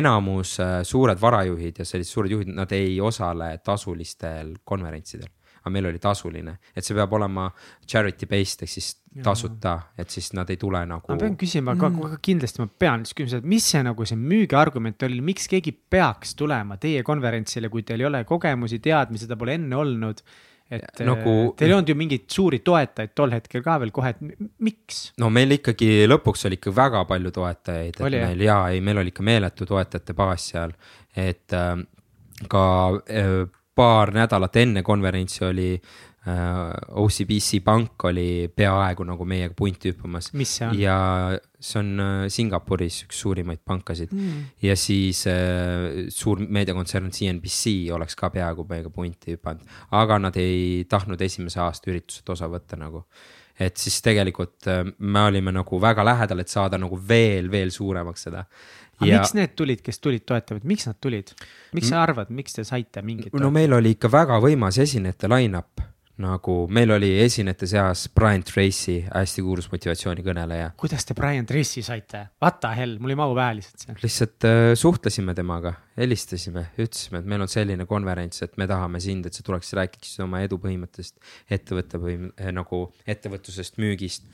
enamus 0.00 0.56
suured 0.88 1.20
varajuhid 1.22 1.78
ja 1.78 1.86
sellised 1.86 2.10
suured 2.10 2.34
juhid, 2.34 2.50
nad 2.56 2.74
ei 2.74 2.98
osale 3.00 3.52
tasulistel 3.62 4.56
konverentsidel 4.66 5.30
aga 5.62 5.72
meil 5.72 5.86
oli 5.92 6.02
tasuline, 6.02 6.56
et 6.74 6.84
see 6.84 6.96
peab 6.98 7.14
olema 7.14 7.46
charity 7.86 8.26
based 8.30 8.66
ehk 8.66 8.72
siis 8.72 8.90
tasuta, 9.22 9.76
et 9.98 10.10
siis 10.10 10.32
nad 10.34 10.50
ei 10.50 10.58
tule 10.60 10.80
nagu. 10.88 11.12
ma 11.12 11.18
pean 11.20 11.36
küsima 11.38 11.74
mm., 11.76 12.06
aga 12.08 12.20
kindlasti 12.28 12.62
ma 12.62 12.68
pean 12.84 13.06
siis 13.06 13.16
küsima, 13.18 13.42
et 13.42 13.50
mis 13.54 13.66
see 13.74 13.82
nagu 13.86 14.06
see 14.08 14.18
müügiargument 14.18 15.06
oli, 15.06 15.20
miks 15.24 15.46
keegi 15.52 15.74
peaks 15.94 16.34
tulema 16.38 16.78
teie 16.82 17.04
konverentsile, 17.06 17.70
kui 17.72 17.86
teil 17.86 18.02
ei 18.02 18.08
ole 18.10 18.24
kogemusi, 18.28 18.80
teadmisi, 18.82 19.28
seda 19.28 19.38
pole 19.38 19.58
enne 19.60 19.78
olnud 19.78 20.24
et 20.72 21.02
nagu, 21.04 21.32
teil 21.58 21.70
ei 21.70 21.76
olnud 21.76 21.90
ju 21.92 21.96
mingeid 21.98 22.26
suuri 22.32 22.62
toetajaid 22.64 23.12
tol 23.18 23.34
hetkel 23.34 23.64
ka 23.64 23.76
veel 23.82 23.92
kohe, 23.94 24.12
et 24.14 24.44
miks? 24.64 25.02
no 25.20 25.28
meil 25.34 25.58
ikkagi 25.58 26.06
lõpuks 26.08 26.46
oli 26.48 26.58
ikka 26.60 26.74
väga 26.76 27.04
palju 27.08 27.32
toetajaid, 27.36 27.96
et 27.98 28.04
oli, 28.08 28.20
meil 28.22 28.44
jaa, 28.46 28.62
ei, 28.72 28.80
meil 28.84 29.02
oli 29.02 29.12
ikka 29.12 29.26
meeletu 29.26 29.68
toetajate 29.68 30.16
baas 30.16 30.48
seal, 30.52 30.72
et 31.12 31.56
äh, 31.56 31.74
ka 32.52 32.64
äh, 33.04 33.42
paar 33.74 34.12
nädalat 34.14 34.56
enne 34.60 34.82
konverentsi 34.84 35.44
oli 35.44 35.68
äh, 35.74 36.36
OCBC 37.02 37.62
pank 37.64 38.04
oli 38.04 38.50
peaaegu 38.54 39.06
nagu 39.08 39.24
meiega 39.24 39.54
punti 39.56 39.92
hüppamas. 39.92 40.30
ja 40.78 40.96
see 41.60 41.80
on 41.80 41.92
äh, 42.00 42.24
Singapuris 42.28 43.02
üks 43.06 43.22
suurimaid 43.24 43.62
pankasid 43.64 44.12
mm. 44.12 44.48
ja 44.62 44.76
siis 44.76 45.24
äh, 45.30 46.08
suur 46.08 46.42
meediakontsern 46.48 47.10
CNBC 47.10 47.92
oleks 47.94 48.16
ka 48.16 48.30
peaaegu 48.30 48.66
meiega 48.68 48.90
punti 48.90 49.36
hüpanud, 49.36 49.68
aga 49.90 50.18
nad 50.18 50.36
ei 50.40 50.84
tahtnud 50.88 51.20
esimese 51.20 51.60
aasta 51.64 51.90
üritusest 51.90 52.36
osa 52.36 52.50
võtta 52.50 52.80
nagu 52.80 53.06
et 53.60 53.76
siis 53.80 53.98
tegelikult 54.04 54.68
äh, 54.70 54.82
me 54.98 55.26
olime 55.28 55.52
nagu 55.54 55.80
väga 55.80 56.04
lähedal, 56.06 56.42
et 56.42 56.52
saada 56.52 56.78
nagu 56.80 56.98
veel, 57.08 57.50
veel 57.52 57.72
suuremaks 57.74 58.28
seda. 58.28 58.44
Aga 59.02 59.10
ja... 59.10 59.22
miks 59.22 59.36
need 59.38 59.56
tulid, 59.58 59.84
kes 59.84 60.02
tulid 60.02 60.26
toetavad, 60.28 60.66
miks 60.68 60.88
nad 60.88 60.98
tulid? 61.02 61.34
miks 61.76 61.92
sa 61.92 62.02
arvad, 62.06 62.30
miks 62.34 62.58
te 62.58 62.66
saite 62.68 63.04
mingit? 63.06 63.34
no 63.38 63.50
meil 63.54 63.78
oli 63.78 63.96
ikka 63.96 64.10
väga 64.12 64.40
võimas 64.42 64.80
esinejate 64.82 65.30
line-up 65.32 65.88
nagu 66.20 66.54
meil 66.72 66.92
oli 66.92 67.10
esinejate 67.22 67.66
seas 67.70 68.04
Brian 68.14 68.42
Tracy, 68.44 68.98
hästi 69.06 69.44
kuulus 69.44 69.68
motivatsioonikõneleja. 69.72 70.72
kuidas 70.80 71.06
te 71.08 71.16
Brian 71.16 71.46
Tracy 71.48 71.82
saite? 71.84 72.26
What 72.42 72.60
the 72.60 72.72
hell, 72.76 72.98
mul 73.00 73.14
ei 73.14 73.18
mahu 73.18 73.36
pähe 73.38 73.58
lihtsalt 73.58 73.86
see. 73.86 73.96
lihtsalt 74.02 74.48
äh, 74.48 74.60
suhtlesime 74.78 75.34
temaga, 75.38 75.74
helistasime, 75.98 76.66
ütlesime, 76.76 77.22
et 77.22 77.30
meil 77.32 77.46
on 77.46 77.50
selline 77.50 77.86
konverents, 77.88 78.44
et 78.44 78.58
me 78.60 78.68
tahame 78.70 79.00
sind, 79.02 79.28
et 79.28 79.38
sa 79.38 79.44
tuleks 79.46 79.72
räägiksid 79.78 80.26
oma 80.26 80.42
edupõhimõttest, 80.46 81.16
ettevõtte 81.50 82.00
või 82.02 82.18
äh, 82.20 82.52
nagu 82.54 82.84
ettevõtlusest, 83.08 83.80
müügist 83.82 84.28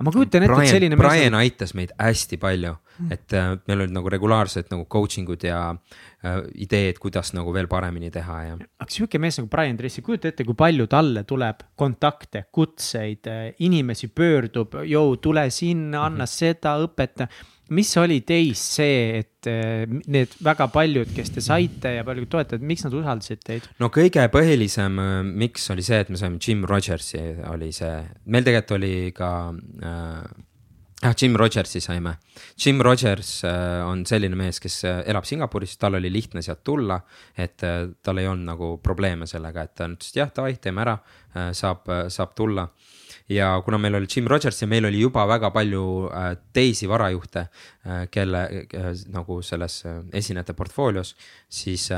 ma 0.00 0.12
kujutan 0.14 0.46
ette, 0.46 0.56
et 0.64 0.72
selline. 0.72 0.96
Brian 0.98 1.34
mees... 1.34 1.52
aitas 1.52 1.74
meid 1.78 1.92
hästi 1.98 2.38
palju, 2.40 2.72
et 3.12 3.36
äh, 3.36 3.52
meil 3.68 3.84
olid 3.84 3.94
nagu 3.94 4.10
regulaarsed 4.12 4.72
nagu 4.72 4.86
coaching 4.90 5.28
ud 5.34 5.44
ja 5.46 5.60
äh, 5.70 6.40
ideed, 6.64 6.98
kuidas 7.02 7.32
nagu 7.36 7.52
veel 7.54 7.68
paremini 7.70 8.10
teha 8.14 8.38
ja. 8.46 8.56
aga 8.56 8.90
sihuke 8.90 9.20
mees 9.22 9.38
nagu 9.40 9.50
Brian 9.52 9.78
Tracy, 9.78 10.02
kujuta 10.04 10.32
ette, 10.32 10.46
kui 10.48 10.58
palju 10.58 10.88
talle 10.90 11.24
tuleb 11.28 11.66
kontakte, 11.78 12.46
kutseid, 12.52 13.30
äh, 13.30 13.48
inimesi 13.66 14.08
pöördub, 14.08 14.80
joo, 14.88 15.16
tule 15.22 15.48
sinna, 15.50 16.06
anna 16.06 16.24
mm 16.24 16.28
-hmm. 16.28 16.36
seda, 16.38 16.76
õpeta 16.82 17.28
mis 17.70 17.90
oli 18.00 18.20
teis 18.26 18.60
see, 18.76 19.22
et 19.22 19.48
eh, 19.50 19.84
need 20.10 20.36
väga 20.44 20.68
paljud, 20.72 21.10
kes 21.14 21.32
te 21.34 21.44
saite 21.44 21.96
ja 21.96 22.04
paljud 22.06 22.30
toetajad, 22.32 22.64
miks 22.66 22.86
nad 22.86 22.96
usaldasid 22.98 23.42
teid? 23.46 23.66
no 23.82 23.90
kõige 23.94 24.24
põhilisem, 24.32 25.00
eh, 25.02 25.18
miks 25.44 25.68
oli 25.74 25.84
see, 25.86 26.00
et 26.02 26.12
me 26.12 26.20
saime 26.20 26.40
Jim 26.42 26.64
Rogersi, 26.68 27.22
oli 27.52 27.72
see, 27.74 27.98
meil 28.26 28.48
tegelikult 28.48 28.78
oli 28.78 28.94
ka 29.16 29.30
äh, 29.52 30.42
jah, 31.02 31.16
Jim 31.18 31.36
Rogersi 31.38 31.82
saime. 31.82 32.16
Jim 32.62 32.80
Rogers 32.84 33.30
on 33.88 34.04
selline 34.06 34.38
mees, 34.38 34.60
kes 34.62 34.82
elab 34.86 35.26
Singapuris, 35.26 35.74
tal 35.80 35.98
oli 35.98 36.12
lihtne 36.12 36.42
sealt 36.44 36.62
tulla, 36.66 37.00
et 37.34 37.58
tal 37.58 38.22
ei 38.22 38.28
olnud 38.30 38.52
nagu 38.52 38.68
probleeme 38.82 39.26
sellega, 39.26 39.66
et 39.66 39.74
ta 39.78 39.90
ütles, 39.90 40.12
et 40.12 40.20
jah, 40.22 40.30
davai, 40.34 40.54
teeme 40.62 40.84
ära, 40.84 40.94
saab, 41.58 41.90
saab 42.12 42.36
tulla 42.38 42.68
ja 43.28 43.62
kuna 43.64 43.78
meil 43.78 43.94
oli 43.94 44.06
Jim 44.16 44.26
Rogers 44.26 44.62
ja 44.62 44.68
meil 44.68 44.86
oli 44.88 45.00
juba 45.00 45.24
väga 45.28 45.50
palju 45.54 45.84
äh, 46.08 46.28
teisi 46.52 46.88
varajuhte, 46.90 47.44
äh, 47.86 48.04
kelle 48.10 48.42
äh, 48.62 48.88
nagu 49.12 49.40
selles 49.42 49.82
esinejate 50.12 50.54
portfoolios, 50.58 51.14
siis, 51.48 51.88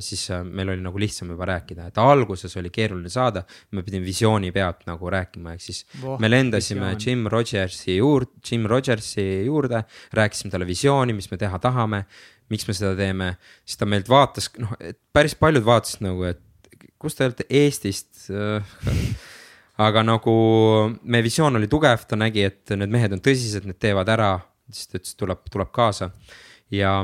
siis 0.00 0.26
meil 0.44 0.74
oli 0.74 0.84
nagu 0.84 0.98
lihtsam 0.98 1.32
juba 1.34 1.48
rääkida, 1.52 1.88
et 1.90 1.98
alguses 1.98 2.56
oli 2.60 2.70
keeruline 2.70 3.10
saada. 3.12 3.44
me 3.70 3.82
pidime 3.82 4.04
visiooni 4.06 4.52
pealt 4.52 4.86
nagu 4.86 5.10
rääkima, 5.10 5.54
ehk 5.54 5.62
siis 5.62 5.84
oh, 6.02 6.18
me 6.20 6.30
lendasime 6.30 6.94
visioon. 6.94 7.00
Jim 7.06 7.26
Rogersi 7.26 7.96
juurde, 7.96 8.30
Jim 8.50 8.66
Rogersi 8.66 9.44
juurde, 9.46 9.84
rääkisime 10.12 10.50
talle 10.50 10.66
visiooni, 10.66 11.12
mis 11.12 11.30
me 11.30 11.38
teha 11.38 11.58
tahame 11.58 12.04
miks 12.52 12.66
me 12.68 12.74
seda 12.76 12.92
teeme, 12.98 13.36
siis 13.64 13.78
ta 13.80 13.88
meilt 13.88 14.10
vaatas, 14.12 14.50
noh, 14.60 14.74
päris 15.14 15.34
paljud 15.38 15.64
vaatasid 15.64 16.02
nagu, 16.04 16.26
et 16.28 16.42
kus 17.00 17.16
te 17.16 17.26
olete 17.26 17.46
Eestist 17.48 18.28
aga 19.86 20.02
nagu 20.06 20.34
meie 21.02 21.24
visioon 21.24 21.58
oli 21.60 21.68
tugev, 21.70 22.06
ta 22.08 22.18
nägi, 22.18 22.46
et 22.48 22.74
need 22.76 22.92
mehed 22.92 23.16
on 23.16 23.22
tõsised, 23.24 23.66
need 23.68 23.80
teevad 23.82 24.10
ära, 24.12 24.34
siis 24.72 24.90
ta 24.90 25.00
ütles, 25.00 25.16
tuleb, 25.18 25.46
tuleb 25.52 25.72
kaasa. 25.74 26.12
ja, 26.72 27.00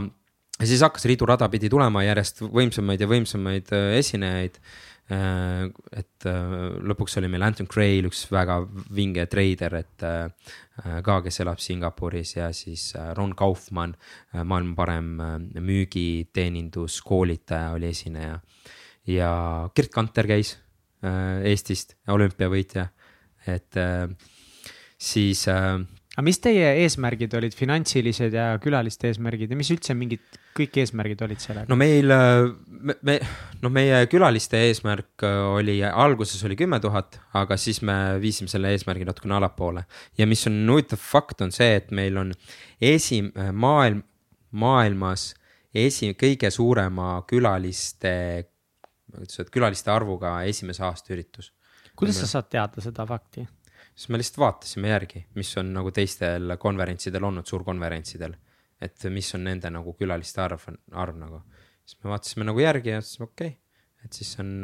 siis 0.65 0.83
hakkas 0.83 1.07
ridurada 1.11 1.49
pidi 1.53 1.71
tulema 1.71 2.05
järjest 2.07 2.45
võimsamaid 2.47 3.03
ja 3.03 3.11
võimsamaid 3.11 3.73
äh, 3.77 3.89
esinejaid. 4.01 4.61
Äh, 5.09 5.69
et 5.97 6.27
äh, 6.29 6.55
lõpuks 6.91 7.17
oli 7.21 7.31
meil 7.33 7.47
Anton 7.47 7.69
Grail, 7.71 8.09
üks 8.11 8.27
väga 8.33 8.61
vinge 8.95 9.27
treider, 9.31 9.79
et 9.83 10.07
ka, 11.03 11.19
kes 11.25 11.41
elab 11.43 11.63
Singapuris 11.63 12.37
ja 12.37 12.53
siis 12.55 12.93
Ron 13.17 13.33
Kaufmann, 13.39 13.97
maailma 14.33 14.77
parem 14.79 15.11
müügiteenindus, 15.59 17.01
koolitaja 17.07 17.73
oli 17.75 17.91
esineja. 17.91 18.39
ja 19.09 19.31
Gerd 19.75 19.91
Kanter 19.91 20.29
käis 20.29 20.57
Eestist, 21.03 21.95
olümpiavõitja, 22.11 22.89
et 23.47 23.79
äh, 23.79 24.09
siis. 24.99 25.45
Äh, 25.51 25.79
aga 26.17 26.25
mis 26.27 26.41
teie 26.43 26.73
eesmärgid 26.83 27.35
olid, 27.39 27.55
finantsilised 27.55 28.35
ja 28.35 28.49
külaliste 28.63 29.07
eesmärgid 29.13 29.53
ja 29.55 29.59
mis 29.59 29.71
üldse 29.71 29.95
mingid 29.95 30.25
kõik 30.59 30.81
eesmärgid 30.83 31.23
olid 31.23 31.39
sellega? 31.39 31.71
no 31.71 31.79
meil, 31.79 32.11
me, 32.11 32.97
me, 33.07 33.15
no 33.63 33.71
meie 33.71 34.01
külaliste 34.11 34.59
eesmärk 34.67 35.23
oli, 35.55 35.77
alguses 35.87 36.43
oli 36.49 36.59
kümme 36.59 36.81
tuhat, 36.83 37.21
aga 37.39 37.55
siis 37.55 37.79
me 37.87 38.19
viisime 38.19 38.51
selle 38.51 38.75
eesmärgi 38.75 39.07
natukene 39.07 39.39
allapoole. 39.39 39.87
ja 40.19 40.27
mis 40.27 40.43
on 40.51 40.59
huvitav 40.67 40.99
fakt, 40.99 41.47
on 41.47 41.55
see, 41.55 41.79
et 41.79 41.95
meil 41.95 42.19
on 42.19 42.35
esim-, 42.83 43.31
maailm, 43.55 44.03
maailmas 44.51 45.31
esi-, 45.71 46.17
kõige 46.19 46.51
suurema 46.51 47.21
külaliste 47.31 48.49
sa 49.29 49.43
oled 49.43 49.53
külaliste 49.53 49.93
arvuga 49.93 50.35
esimese 50.49 50.85
aasta 50.87 51.15
üritus. 51.15 51.53
kuidas 51.97 52.21
sa 52.23 52.29
saad 52.35 52.51
teada 52.53 52.85
seda 52.85 53.07
fakti? 53.09 53.47
siis 53.95 54.09
me 54.13 54.21
lihtsalt 54.21 54.43
vaatasime 54.45 54.93
järgi, 54.93 55.25
mis 55.35 55.51
on 55.59 55.73
nagu 55.75 55.91
teistel 55.95 56.55
konverentsidel 56.61 57.25
olnud, 57.31 57.47
suurkonverentsidel. 57.47 58.37
et 58.81 59.09
mis 59.11 59.35
on 59.35 59.45
nende 59.45 59.71
nagu 59.75 59.95
külaliste 59.99 60.43
arv, 60.45 60.69
arv 60.93 61.19
nagu. 61.19 61.43
siis 61.85 61.99
me 62.05 62.13
vaatasime 62.15 62.47
nagu 62.49 62.63
järgi 62.63 62.95
ja 62.95 63.03
ütlesime 63.03 63.31
okei 63.31 63.49
okay., 63.49 64.05
et 64.05 64.13
siis 64.21 64.37
on. 64.41 64.55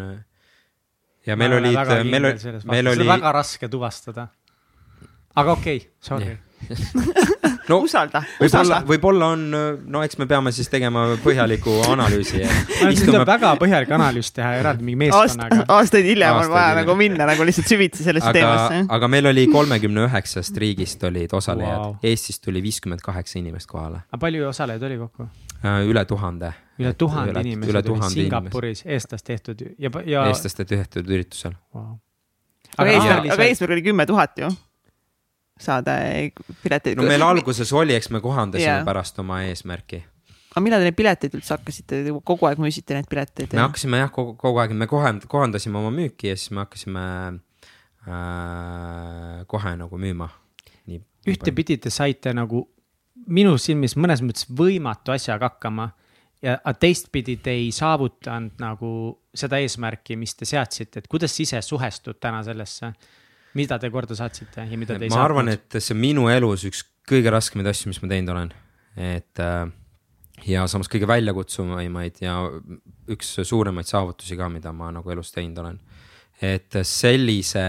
ja 1.26 1.36
meil 1.36 1.58
olid, 1.58 1.80
meil 2.10 2.30
oli, 2.30 2.62
meil 2.70 2.94
oli. 2.94 3.08
väga 3.08 3.32
raske 3.32 3.68
tuvastada. 3.68 4.28
aga 5.34 5.58
okei 5.58 5.76
okay,, 5.76 5.90
sorry 6.00 6.38
no 7.68 7.78
usalda, 7.84 8.22
võib-olla, 8.40 8.80
võib-olla 8.88 9.28
on, 9.34 9.44
no 9.90 10.02
eks 10.04 10.18
me 10.20 10.26
peame 10.30 10.52
siis 10.54 10.68
tegema 10.72 11.06
põhjaliku 11.24 11.76
analüüsi 11.92 12.42
tuleb 13.04 13.26
väga 13.28 13.54
põhjalik 13.60 13.94
analüüs 13.96 14.32
teha 14.36 14.54
eraldi 14.60 14.86
mingi 14.86 15.00
meeskonnaga 15.04 15.60
Aast,. 15.62 15.72
aastaid 15.78 16.08
hiljem 16.08 16.40
on 16.42 16.50
vaja 16.52 16.74
nagu 16.80 16.96
minna 16.98 17.28
nagu 17.30 17.46
lihtsalt 17.46 17.70
süvitsi 17.70 18.06
sellesse 18.06 18.30
aga, 18.30 18.38
teemasse. 18.38 18.82
aga 18.98 19.10
meil 19.16 19.30
oli 19.30 19.46
kolmekümne 19.52 20.06
üheksast 20.08 20.60
riigist 20.60 21.04
olid 21.08 21.32
osalejad 21.36 21.80
wow., 21.80 21.96
Eestist 22.04 22.44
tuli 22.44 22.62
viiskümmend 22.64 23.02
kaheksa 23.04 23.38
inimest 23.40 23.70
kohale. 23.70 24.04
aga 24.10 24.20
palju 24.20 24.48
osalejaid 24.50 24.86
oli 24.90 25.00
kokku? 25.00 25.28
Äh, 25.64 25.80
üle 25.88 26.04
tuhande. 26.04 26.52
üle 26.78 26.92
tuhande 26.98 27.40
inimesed 27.40 27.88
olid 27.88 28.08
Singapuris 28.12 28.84
eestlast 28.84 29.24
tehtud 29.24 29.62
ja, 29.78 29.90
ja. 30.04 30.26
eestlaste 30.28 30.66
tehtud 30.68 31.08
üritusel 31.08 31.54
wow.. 31.74 31.96
aga, 32.76 32.96
aga 32.98 33.18
aga 33.36 33.48
eesmärk 33.48 33.76
oli 33.78 33.84
kümme 33.86 34.06
tuhat 34.10 34.38
ju 34.42 34.50
saada 35.64 35.96
pileteid. 36.62 36.98
no 36.98 37.06
meil 37.08 37.24
alguses 37.26 37.72
oli, 37.76 37.96
eks 37.96 38.10
me 38.14 38.20
kohandasime 38.24 38.70
yeah. 38.70 38.84
pärast 38.86 39.18
oma 39.22 39.40
eesmärki. 39.48 40.02
aga 40.52 40.62
millal 40.64 40.84
te 40.84 40.90
neid 40.90 40.98
pileteid 40.98 41.34
üldse 41.38 41.56
hakkasite, 41.56 42.02
kogu 42.26 42.50
aeg 42.50 42.62
müüsite 42.62 42.96
neid 42.96 43.08
pileteid? 43.10 43.56
me 43.56 43.64
hakkasime 43.66 44.04
jah, 44.04 44.12
kogu, 44.14 44.36
kogu 44.40 44.62
aeg, 44.62 44.76
me 44.78 44.88
kohand-, 44.90 45.26
kohandasime 45.30 45.80
oma 45.80 45.92
müüki 45.94 46.32
ja 46.32 46.38
siis 46.38 46.54
me 46.54 46.64
hakkasime 46.64 47.08
äh, 48.06 49.42
kohe 49.50 49.76
nagu 49.80 50.00
müüma. 50.00 50.30
ühtepidi 51.24 51.78
te 51.80 51.90
saite 51.90 52.34
nagu 52.36 52.66
minu 53.32 53.56
silmis 53.58 53.94
mõnes 53.96 54.20
mõttes 54.20 54.44
võimatu 54.52 55.14
asjaga 55.14 55.48
hakkama 55.48 55.88
ja 56.44 56.58
teistpidi 56.76 57.38
te 57.40 57.54
ei 57.56 57.70
saavutanud 57.72 58.60
nagu 58.60 58.88
seda 59.34 59.58
eesmärki, 59.62 60.16
mis 60.20 60.34
te 60.36 60.46
seadsite, 60.48 61.00
et 61.00 61.08
kuidas 61.10 61.34
ise 61.40 61.60
suhestud 61.64 62.18
täna 62.20 62.42
sellesse 62.44 62.92
mida 63.58 63.78
te 63.78 63.90
korda 63.92 64.16
saatsite 64.18 64.66
ja 64.66 64.78
mida 64.78 64.98
te 64.98 65.06
ei 65.06 65.12
ma 65.12 65.16
saatnud? 65.16 65.20
ma 65.20 65.24
arvan, 65.28 65.52
et 65.54 65.78
see 65.78 65.94
on 65.94 66.00
minu 66.02 66.28
elus 66.32 66.66
üks 66.68 66.84
kõige 67.08 67.32
raskemaid 67.32 67.68
asju, 67.70 67.90
mis 67.92 68.00
ma 68.02 68.10
teinud 68.10 68.34
olen, 68.34 68.52
et 68.96 69.42
äh, 69.42 69.66
ja 70.48 70.66
samas 70.70 70.90
kõige 70.92 71.08
väljakutsuvamaid 71.10 72.22
ja 72.24 72.38
üks 73.12 73.36
suuremaid 73.44 73.88
saavutusi 73.88 74.38
ka, 74.40 74.48
mida 74.52 74.72
ma 74.76 74.90
nagu 74.94 75.14
elus 75.14 75.32
teinud 75.34 75.60
olen. 75.64 75.80
et 76.42 76.80
sellise 76.82 77.66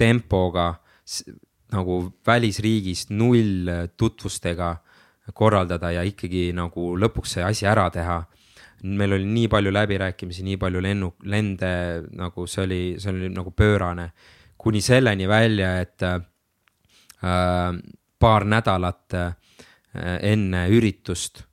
tempoga 0.00 0.72
nagu 1.70 1.96
välisriigist 2.26 3.10
null 3.12 3.68
tutvustega 3.96 4.76
korraldada 5.34 5.92
ja 5.92 6.02
ikkagi 6.02 6.50
nagu 6.56 6.94
lõpuks 6.98 7.36
see 7.36 7.44
asi 7.44 7.66
ära 7.68 7.90
teha 7.92 8.22
meil 8.82 9.12
oli 9.12 9.26
nii 9.28 9.48
palju 9.52 9.72
läbirääkimisi, 9.72 10.42
nii 10.46 10.56
palju 10.56 10.80
lennu, 10.80 11.12
lende, 11.28 11.72
nagu 12.16 12.46
see 12.48 12.62
oli, 12.64 12.82
see 12.98 13.12
oli 13.12 13.28
nagu 13.32 13.52
pöörane 13.52 14.08
kuni 14.60 14.82
selleni 14.84 15.28
välja, 15.28 15.78
et 15.80 16.02
äh, 16.04 16.20
paar 18.20 18.44
nädalat 18.44 19.16
äh, 19.16 19.32
enne 20.32 20.66
üritust 20.72 21.44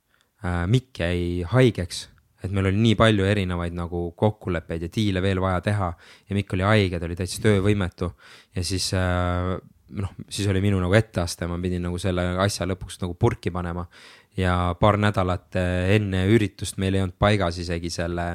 äh, 0.44 0.66
Mikk 0.68 1.02
jäi 1.02 1.44
haigeks. 1.48 2.08
Et 2.44 2.52
meil 2.54 2.68
oli 2.70 2.78
nii 2.78 2.94
palju 2.94 3.24
erinevaid 3.26 3.74
nagu 3.74 4.12
kokkuleppeid 4.14 4.84
ja 4.86 4.90
diile 4.94 5.22
veel 5.24 5.40
vaja 5.42 5.62
teha 5.64 5.88
ja 6.28 6.36
Mikk 6.36 6.54
oli 6.54 6.66
haige, 6.68 7.00
ta 7.00 7.08
oli 7.08 7.16
täitsa 7.18 7.42
töövõimetu. 7.42 8.12
Ja 8.54 8.62
siis 8.64 8.92
äh, 8.94 9.56
noh, 9.98 10.14
siis 10.28 10.48
oli 10.52 10.62
minu 10.62 10.78
nagu 10.82 10.94
etteaste, 10.94 11.48
ma 11.50 11.58
pidin 11.62 11.82
nagu 11.88 11.98
selle 11.98 12.30
asja 12.44 12.68
lõpuks 12.68 13.00
nagu 13.02 13.16
purki 13.18 13.50
panema. 13.54 13.88
ja 14.38 14.76
paar 14.78 15.00
nädalat 15.00 15.56
äh, 15.58 15.96
enne 15.96 16.26
üritust 16.30 16.76
meil 16.78 16.94
ei 16.94 17.02
olnud 17.02 17.16
paigas 17.18 17.56
isegi 17.58 17.90
selle 17.90 18.26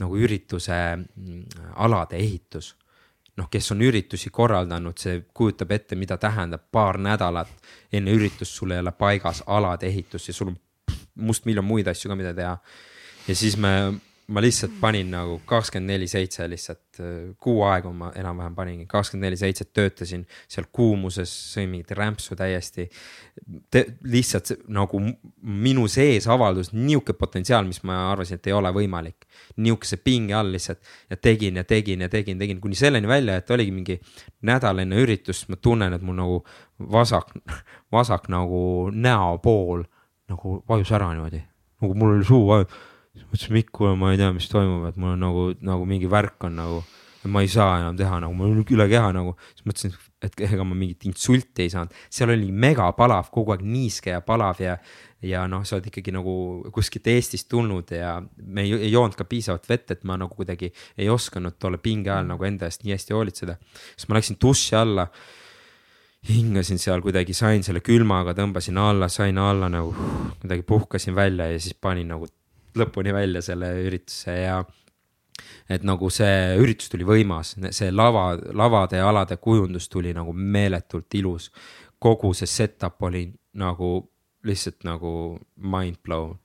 nagu 0.00 0.16
ürituse 0.16 0.78
mm, 0.96 1.44
alade 1.84 2.16
ehitus 2.18 2.72
noh, 3.36 3.48
kes 3.50 3.72
on 3.72 3.82
üritusi 3.82 4.30
korraldanud, 4.30 4.98
see 4.98 5.22
kujutab 5.34 5.70
ette, 5.70 5.96
mida 5.96 6.18
tähendab 6.18 6.66
paar 6.72 6.98
nädalat 6.98 7.70
enne 7.92 8.12
üritust, 8.16 8.52
sul 8.52 8.74
ei 8.74 8.82
ole 8.82 8.92
paigas 8.92 9.42
alade 9.46 9.86
ehitus 9.86 10.28
ja 10.28 10.34
sul 10.34 10.52
on 10.52 10.60
mustmiljon 11.14 11.64
muid 11.64 11.88
asju 11.88 12.10
ka, 12.10 12.16
mida 12.16 12.34
teha. 12.34 12.56
ja 13.28 13.36
siis 13.36 13.56
me 13.56 13.72
ma 14.30 14.40
lihtsalt 14.42 14.76
panin 14.80 15.10
nagu 15.10 15.40
kakskümmend 15.48 15.90
neli 15.90 16.06
seitse 16.08 16.44
lihtsalt 16.48 17.00
äh, 17.02 17.30
kuu 17.42 17.64
aega 17.66 17.90
ma 17.94 18.10
enam-vähem 18.16 18.54
paningi, 18.54 18.86
kakskümmend 18.90 19.26
neli 19.26 19.38
seitse 19.40 19.66
töötasin 19.74 20.22
seal 20.50 20.68
kuumuses, 20.72 21.32
sõin 21.54 21.70
mingit 21.72 21.90
rämpsu 21.98 22.36
täiesti. 22.38 22.86
lihtsalt 24.04 24.52
nagu 24.68 25.00
minu 25.42 25.86
sees 25.88 26.28
avaldus 26.30 26.72
nihuke 26.72 27.16
potentsiaal, 27.18 27.66
mis 27.66 27.82
ma 27.82 28.10
arvasin, 28.12 28.38
et 28.38 28.46
ei 28.46 28.54
ole 28.54 28.70
võimalik. 28.74 29.26
nihukese 29.56 29.96
pinge 29.96 30.34
all 30.34 30.52
lihtsalt 30.52 30.78
ja 31.10 31.16
tegin 31.16 31.56
ja 31.56 31.64
tegin 31.64 32.00
ja 32.00 32.08
tegin, 32.08 32.38
tegin 32.38 32.60
kuni 32.60 32.74
selleni 32.74 33.08
välja, 33.08 33.36
et 33.36 33.50
oligi 33.50 33.72
mingi 33.72 33.98
nädal 34.46 34.78
enne 34.78 35.00
üritust, 35.02 35.48
ma 35.48 35.56
tunnen, 35.56 35.92
et 35.92 36.02
mul 36.02 36.14
nagu 36.14 36.44
vasak, 36.92 37.34
vasak 37.92 38.28
nagu 38.28 38.90
näopool 38.92 39.82
nagu 40.30 40.60
vajus 40.68 40.92
ära 40.94 41.10
niimoodi, 41.10 41.42
nagu 41.82 41.94
mul 41.98 42.14
oli 42.14 42.24
suu 42.24 42.46
vajus 42.46 42.78
siis 43.20 43.28
mõtlesin, 43.28 43.56
Mikk, 43.58 43.74
kuule, 43.76 43.96
ma 43.98 44.14
ei 44.14 44.20
tea, 44.20 44.30
mis 44.34 44.48
toimub, 44.50 44.88
et 44.88 44.98
mul 45.00 45.14
on 45.14 45.22
nagu, 45.26 45.44
nagu 45.64 45.86
mingi 45.88 46.08
värk 46.10 46.48
on 46.48 46.56
nagu, 46.60 46.80
ma 47.28 47.42
ei 47.44 47.50
saa 47.52 47.80
enam 47.82 47.98
teha 47.98 48.22
nagu, 48.24 48.36
mul 48.36 48.54
on 48.54 48.62
üle 48.64 48.86
keha 48.88 49.10
nagu, 49.12 49.34
siis 49.52 49.66
mõtlesin, 49.68 49.96
et 50.24 50.40
ega 50.46 50.64
ma 50.64 50.76
mingit 50.76 51.04
insulti 51.08 51.66
ei 51.66 51.72
saanud, 51.72 51.92
seal 52.12 52.32
oli 52.32 52.48
megapalav, 52.52 53.28
kogu 53.32 53.54
aeg 53.54 53.64
niiske 53.64 54.14
ja 54.14 54.20
palav 54.24 54.60
ja. 54.62 54.76
ja 55.24 55.44
noh, 55.48 55.66
sa 55.68 55.76
oled 55.76 55.90
ikkagi 55.90 56.14
nagu 56.16 56.32
kuskilt 56.72 57.08
Eestist 57.12 57.48
tulnud 57.52 57.92
ja 57.92 58.14
me 58.40 58.64
ei, 58.64 58.72
ei 58.88 58.92
joonud 58.92 59.16
ka 59.18 59.28
piisavalt 59.28 59.68
vett, 59.68 59.92
et 59.92 60.04
ma 60.08 60.16
nagu 60.20 60.32
kuidagi 60.36 60.72
ei 60.96 61.10
osanud 61.12 61.58
tolle 61.60 61.80
pinge 61.80 62.12
ajal 62.12 62.28
nagu 62.32 62.48
enda 62.48 62.68
eest 62.68 62.84
nii 62.84 62.96
hästi 62.96 63.16
hoolitseda. 63.16 63.56
siis 63.94 64.08
ma 64.08 64.16
läksin 64.16 64.40
duši 64.40 64.76
alla 64.80 65.08
hingasin 66.28 66.80
seal 66.80 67.00
kuidagi, 67.04 67.32
sain 67.36 67.64
selle 67.64 67.80
külmaga, 67.84 68.34
tõmbasin 68.36 68.80
alla, 68.80 69.08
sain 69.08 69.38
alla 69.40 69.70
nagu 69.72 69.94
kuidagi 70.42 70.64
puhkasin 70.68 71.16
välja 71.16 71.48
ja 71.48 71.60
siis 71.60 71.76
panin 71.80 72.12
nagu 72.12 72.28
lõpuni 72.76 73.14
välja 73.14 73.42
selle 73.42 73.72
ürituse 73.84 74.36
ja 74.42 74.60
et 75.70 75.84
nagu 75.86 76.10
see 76.12 76.56
üritus 76.60 76.90
tuli 76.92 77.06
võimas, 77.06 77.54
see 77.74 77.90
lava, 77.92 78.32
lavade 78.56 79.00
ja 79.00 79.08
alade 79.08 79.38
kujundus 79.42 79.88
tuli 79.88 80.14
nagu 80.16 80.32
meeletult 80.32 81.14
ilus. 81.14 81.50
kogu 82.00 82.32
see 82.34 82.48
setup 82.48 83.02
oli 83.02 83.26
nagu 83.60 84.10
lihtsalt 84.44 84.84
nagu 84.84 85.38
mind 85.56 85.96
blown. 86.02 86.38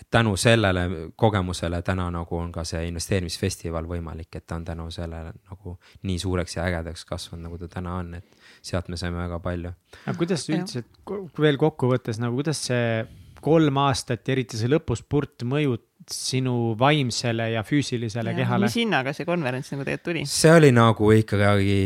et 0.00 0.06
tänu 0.10 0.36
sellele 0.36 1.12
kogemusele 1.16 1.82
täna 1.82 2.08
nagu 2.10 2.36
on 2.36 2.52
ka 2.52 2.64
see 2.64 2.86
investeerimisfestival 2.88 3.86
võimalik, 3.86 4.36
et 4.36 4.46
ta 4.46 4.56
on 4.56 4.64
tänu 4.64 4.90
sellele 4.90 5.32
nagu 5.50 5.78
nii 6.02 6.18
suureks 6.18 6.56
ja 6.56 6.64
ägedaks 6.64 7.04
kasvanud, 7.04 7.44
nagu 7.44 7.58
ta 7.58 7.68
täna 7.68 7.94
on, 8.00 8.14
et 8.14 8.36
sealt 8.62 8.88
me 8.88 8.96
saime 8.96 9.18
väga 9.18 9.38
palju. 9.38 9.70
aga 10.06 10.16
kuidas 10.18 10.48
üldiselt 10.48 11.38
veel 11.38 11.56
kokkuvõttes 11.56 12.18
nagu, 12.18 12.34
kuidas 12.34 12.64
see 12.66 13.06
kolm 13.44 13.78
aastat 13.84 14.24
ja 14.26 14.36
eriti 14.36 14.58
see 14.60 14.70
lõpuspurt 14.72 15.44
mõjud 15.48 15.84
sinu 16.10 16.74
vaimsele 16.78 17.50
ja 17.54 17.62
füüsilisele 17.64 18.34
ja, 18.34 18.38
kehale? 18.42 18.68
mis 18.68 18.76
hinnaga 18.80 19.14
see 19.16 19.26
konverents 19.28 19.72
nagu 19.72 19.86
tegelikult 19.86 20.10
tuli? 20.10 20.24
see 20.28 20.52
oli 20.52 20.70
nagu 20.74 21.10
ikkagi, 21.16 21.78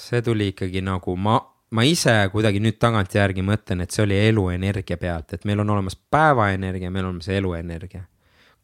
see 0.00 0.22
tuli 0.24 0.50
ikkagi 0.54 0.82
nagu 0.84 1.16
ma, 1.20 1.38
ma 1.76 1.86
ise 1.88 2.14
kuidagi 2.32 2.62
nüüd 2.64 2.80
tagantjärgi 2.82 3.44
mõtlen, 3.46 3.84
et 3.84 3.94
see 3.94 4.04
oli 4.06 4.18
eluenergia 4.28 5.00
pealt, 5.00 5.36
et 5.36 5.48
meil 5.48 5.64
on 5.64 5.74
olemas 5.76 5.96
päevaenergia, 5.96 6.92
meil 6.92 7.04
on 7.04 7.14
olemas 7.14 7.32
eluenergia. 7.32 8.06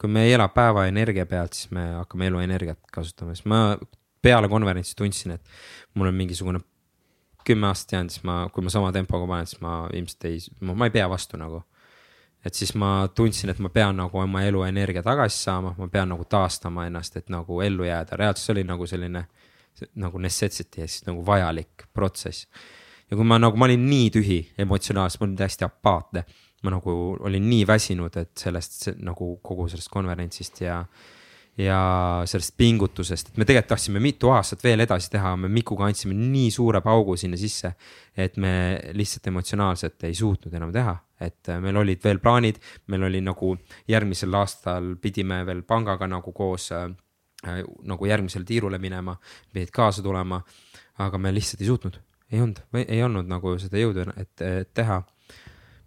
kui 0.00 0.10
me 0.10 0.24
ei 0.26 0.32
ela 0.34 0.48
päevaenergia 0.50 1.26
pealt, 1.30 1.54
siis 1.54 1.70
me 1.70 1.92
hakkame 2.00 2.26
eluenergiat 2.32 2.80
kasutama, 2.92 3.36
siis 3.36 3.46
ma 3.46 3.76
peale 4.22 4.48
konverentsi 4.48 4.96
tundsin, 4.98 5.36
et 5.36 5.98
mul 5.98 6.08
on 6.10 6.16
mingisugune 6.16 6.62
kümme 7.44 7.69
aastat 7.69 7.97
jäänud, 7.97 8.14
siis 8.14 8.24
ma, 8.28 8.48
kui 8.52 8.64
ma 8.64 8.73
sama 8.73 8.93
tempoga 8.93 9.27
panen, 9.28 9.47
siis 9.47 9.60
ma 9.64 9.82
ilmselt 9.93 10.27
ei, 10.28 10.40
ma 10.60 10.89
ei 10.89 10.94
pea 10.94 11.09
vastu 11.10 11.40
nagu. 11.40 11.62
et 12.43 12.55
siis 12.59 12.73
ma 12.74 13.06
tundsin, 13.14 13.52
et 13.52 13.59
ma 13.62 13.69
pean 13.70 13.94
nagu 13.97 14.19
oma 14.19 14.40
eluenergia 14.43 15.02
tagasi 15.06 15.44
saama, 15.44 15.77
ma 15.78 15.86
pean 15.89 16.09
nagu 16.10 16.24
taastama 16.27 16.89
ennast, 16.89 17.16
et 17.16 17.28
nagu 17.31 17.60
ellu 17.62 17.85
jääda, 17.86 18.16
reaalselt 18.19 18.47
see 18.47 18.55
oli 18.56 18.64
nagu 18.66 18.86
selline 18.90 19.23
nagu 19.94 20.19
necessity, 20.19 20.82
siis 20.86 21.06
nagu 21.06 21.23
vajalik 21.27 21.86
protsess. 21.94 22.48
ja 23.10 23.16
kui 23.16 23.24
ma 23.24 23.39
nagu, 23.39 23.56
ma 23.56 23.69
olin 23.69 23.86
nii 23.86 24.10
tühi 24.10 24.39
emotsionaalselt, 24.59 25.20
ma 25.20 25.28
olin 25.28 25.39
täiesti 25.39 25.64
apaatne, 25.69 26.24
ma 26.62 26.74
nagu 26.74 26.97
olin 27.20 27.48
nii 27.51 27.66
väsinud, 27.69 28.16
et 28.16 28.32
sellest 28.39 28.89
nagu 28.98 29.36
kogu 29.43 29.69
sellest 29.69 29.90
konverentsist 29.93 30.60
ja 30.64 30.82
ja 31.58 32.22
sellest 32.24 32.54
pingutusest, 32.56 33.28
et 33.28 33.36
me 33.36 33.44
tegelikult 33.44 33.74
tahtsime 33.74 34.00
mitu 34.00 34.30
aastat 34.32 34.62
veel 34.64 34.80
edasi 34.86 35.10
teha, 35.12 35.34
me 35.36 35.50
Mikuga 35.52 35.84
andsime 35.84 36.14
nii 36.16 36.48
suure 36.50 36.80
paugu 36.80 37.16
sinna 37.20 37.36
sisse. 37.36 37.74
et 38.16 38.36
me 38.36 38.80
lihtsalt 38.92 39.26
emotsionaalselt 39.26 40.04
ei 40.04 40.14
suutnud 40.14 40.54
enam 40.54 40.72
teha, 40.72 40.96
et 41.20 41.48
äh, 41.48 41.60
meil 41.60 41.76
olid 41.80 42.00
veel 42.04 42.18
plaanid, 42.20 42.58
meil 42.92 43.06
oli 43.08 43.20
nagu 43.24 43.54
järgmisel 43.88 44.34
aastal 44.36 44.94
pidime 45.00 45.46
veel 45.46 45.62
pangaga 45.62 46.06
nagu 46.06 46.32
koos 46.32 46.72
äh, 46.72 46.90
äh 47.46 47.62
nagu 47.88 48.06
järgmisele 48.06 48.44
tiirule 48.44 48.78
minema, 48.78 49.16
pidid 49.52 49.70
kaasa 49.72 50.02
tulema. 50.02 50.42
aga 50.98 51.18
me 51.18 51.32
lihtsalt 51.32 51.60
ei 51.60 51.66
suutnud, 51.66 51.96
ei 52.32 52.40
olnud, 52.40 52.58
ei 52.86 53.02
olnud 53.02 53.26
nagu 53.28 53.56
seda 53.58 53.80
jõudu, 53.80 54.04
et, 54.16 54.42
teha. 54.74 55.02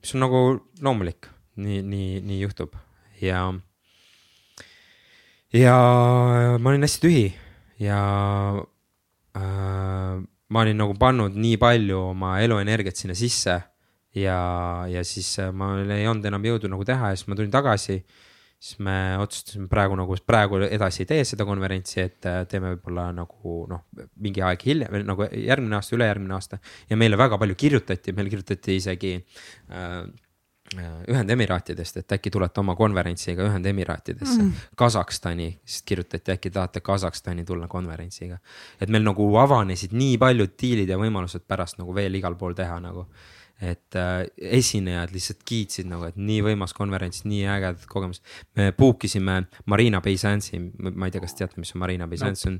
mis 0.01 0.15
on 0.15 0.19
nagu 0.19 0.41
loomulik, 0.81 1.29
nii, 1.55 1.81
nii, 1.81 2.21
nii 2.21 2.41
juhtub 2.41 2.73
ja 3.21 3.53
ja 5.55 5.75
ma 6.59 6.71
olin 6.71 6.83
hästi 6.83 7.01
tühi 7.05 7.25
ja 7.79 7.99
äh, 9.35 10.17
ma 10.49 10.61
olin 10.61 10.77
nagu 10.79 10.95
pannud 10.99 11.35
nii 11.39 11.57
palju 11.61 12.01
oma 12.11 12.37
eluenergiat 12.43 12.99
sinna 12.99 13.15
sisse 13.17 13.55
ja, 14.15 14.37
ja 14.91 15.03
siis 15.07 15.37
äh, 15.39 15.51
mul 15.55 15.89
ei 15.95 16.07
olnud 16.09 16.27
enam 16.27 16.45
jõudu 16.47 16.71
nagu 16.71 16.87
teha 16.87 17.11
ja 17.11 17.19
siis 17.19 17.29
ma 17.31 17.37
tulin 17.39 17.53
tagasi. 17.53 18.01
siis 18.65 18.79
me 18.79 19.17
otsustasime 19.19 19.67
praegu 19.69 19.97
nagu, 19.99 20.15
praegu 20.25 20.61
edasi 20.63 21.03
ei 21.03 21.09
tee 21.09 21.23
seda 21.27 21.45
konverentsi, 21.45 21.99
et 22.01 22.27
äh, 22.29 22.43
teeme 22.49 22.73
võib-olla 22.73 23.09
nagu 23.13 23.65
noh, 23.69 23.83
mingi 24.23 24.41
aeg 24.41 24.63
hiljem, 24.65 24.95
nagu 25.05 25.27
järgmine 25.27 25.75
aasta, 25.75 25.95
ülejärgmine 25.95 26.35
aasta. 26.35 26.59
ja 26.89 26.97
meile 26.97 27.19
väga 27.19 27.37
palju 27.37 27.55
kirjutati, 27.55 28.15
meile 28.15 28.31
kirjutati 28.31 28.79
isegi 28.79 29.17
äh, 29.19 30.03
Ühendemiraatidest, 30.73 31.99
et 32.01 32.13
äkki 32.15 32.31
tulete 32.33 32.59
oma 32.59 32.73
konverentsiga 32.75 33.45
Ühendemiraatidesse 33.45 34.39
mm., 34.41 34.63
Kasahstani, 34.75 35.51
siis 35.65 35.83
kirjutati, 35.85 36.33
äkki 36.33 36.49
tahate 36.51 36.81
Kasahstani 36.81 37.45
tulla 37.45 37.67
konverentsiga. 37.67 38.39
et 38.81 38.89
meil 38.89 39.05
nagu 39.05 39.27
avanesid 39.37 39.93
nii 39.93 40.17
paljud 40.17 40.55
diilid 40.61 40.89
ja 40.89 40.97
võimalused 40.97 41.45
pärast 41.47 41.77
nagu 41.77 41.95
veel 41.95 42.17
igal 42.17 42.35
pool 42.35 42.57
teha 42.57 42.79
nagu 42.81 43.05
et 43.61 43.95
äh, 43.95 44.25
esinejad 44.35 45.13
lihtsalt 45.15 45.45
kiitsid 45.47 45.87
nagu, 45.87 46.03
et 46.09 46.17
nii 46.19 46.41
võimas 46.43 46.73
konverents, 46.75 47.23
nii 47.23 47.45
ägedad 47.47 47.85
kogemused. 47.87 48.23
me 48.59 48.71
book 48.75 49.05
isime 49.07 49.45
Marina 49.71 50.01
Bay 50.03 50.17
Sandsi, 50.19 50.59
ma 50.59 51.07
ei 51.07 51.13
tea, 51.13 51.23
kas 51.23 51.37
teate, 51.39 51.59
mis 51.61 51.71
on 51.75 51.83
Marina 51.85 52.07
Bay 52.11 52.19
Sands, 52.19 52.43
see 52.43 52.51
on, 52.51 52.59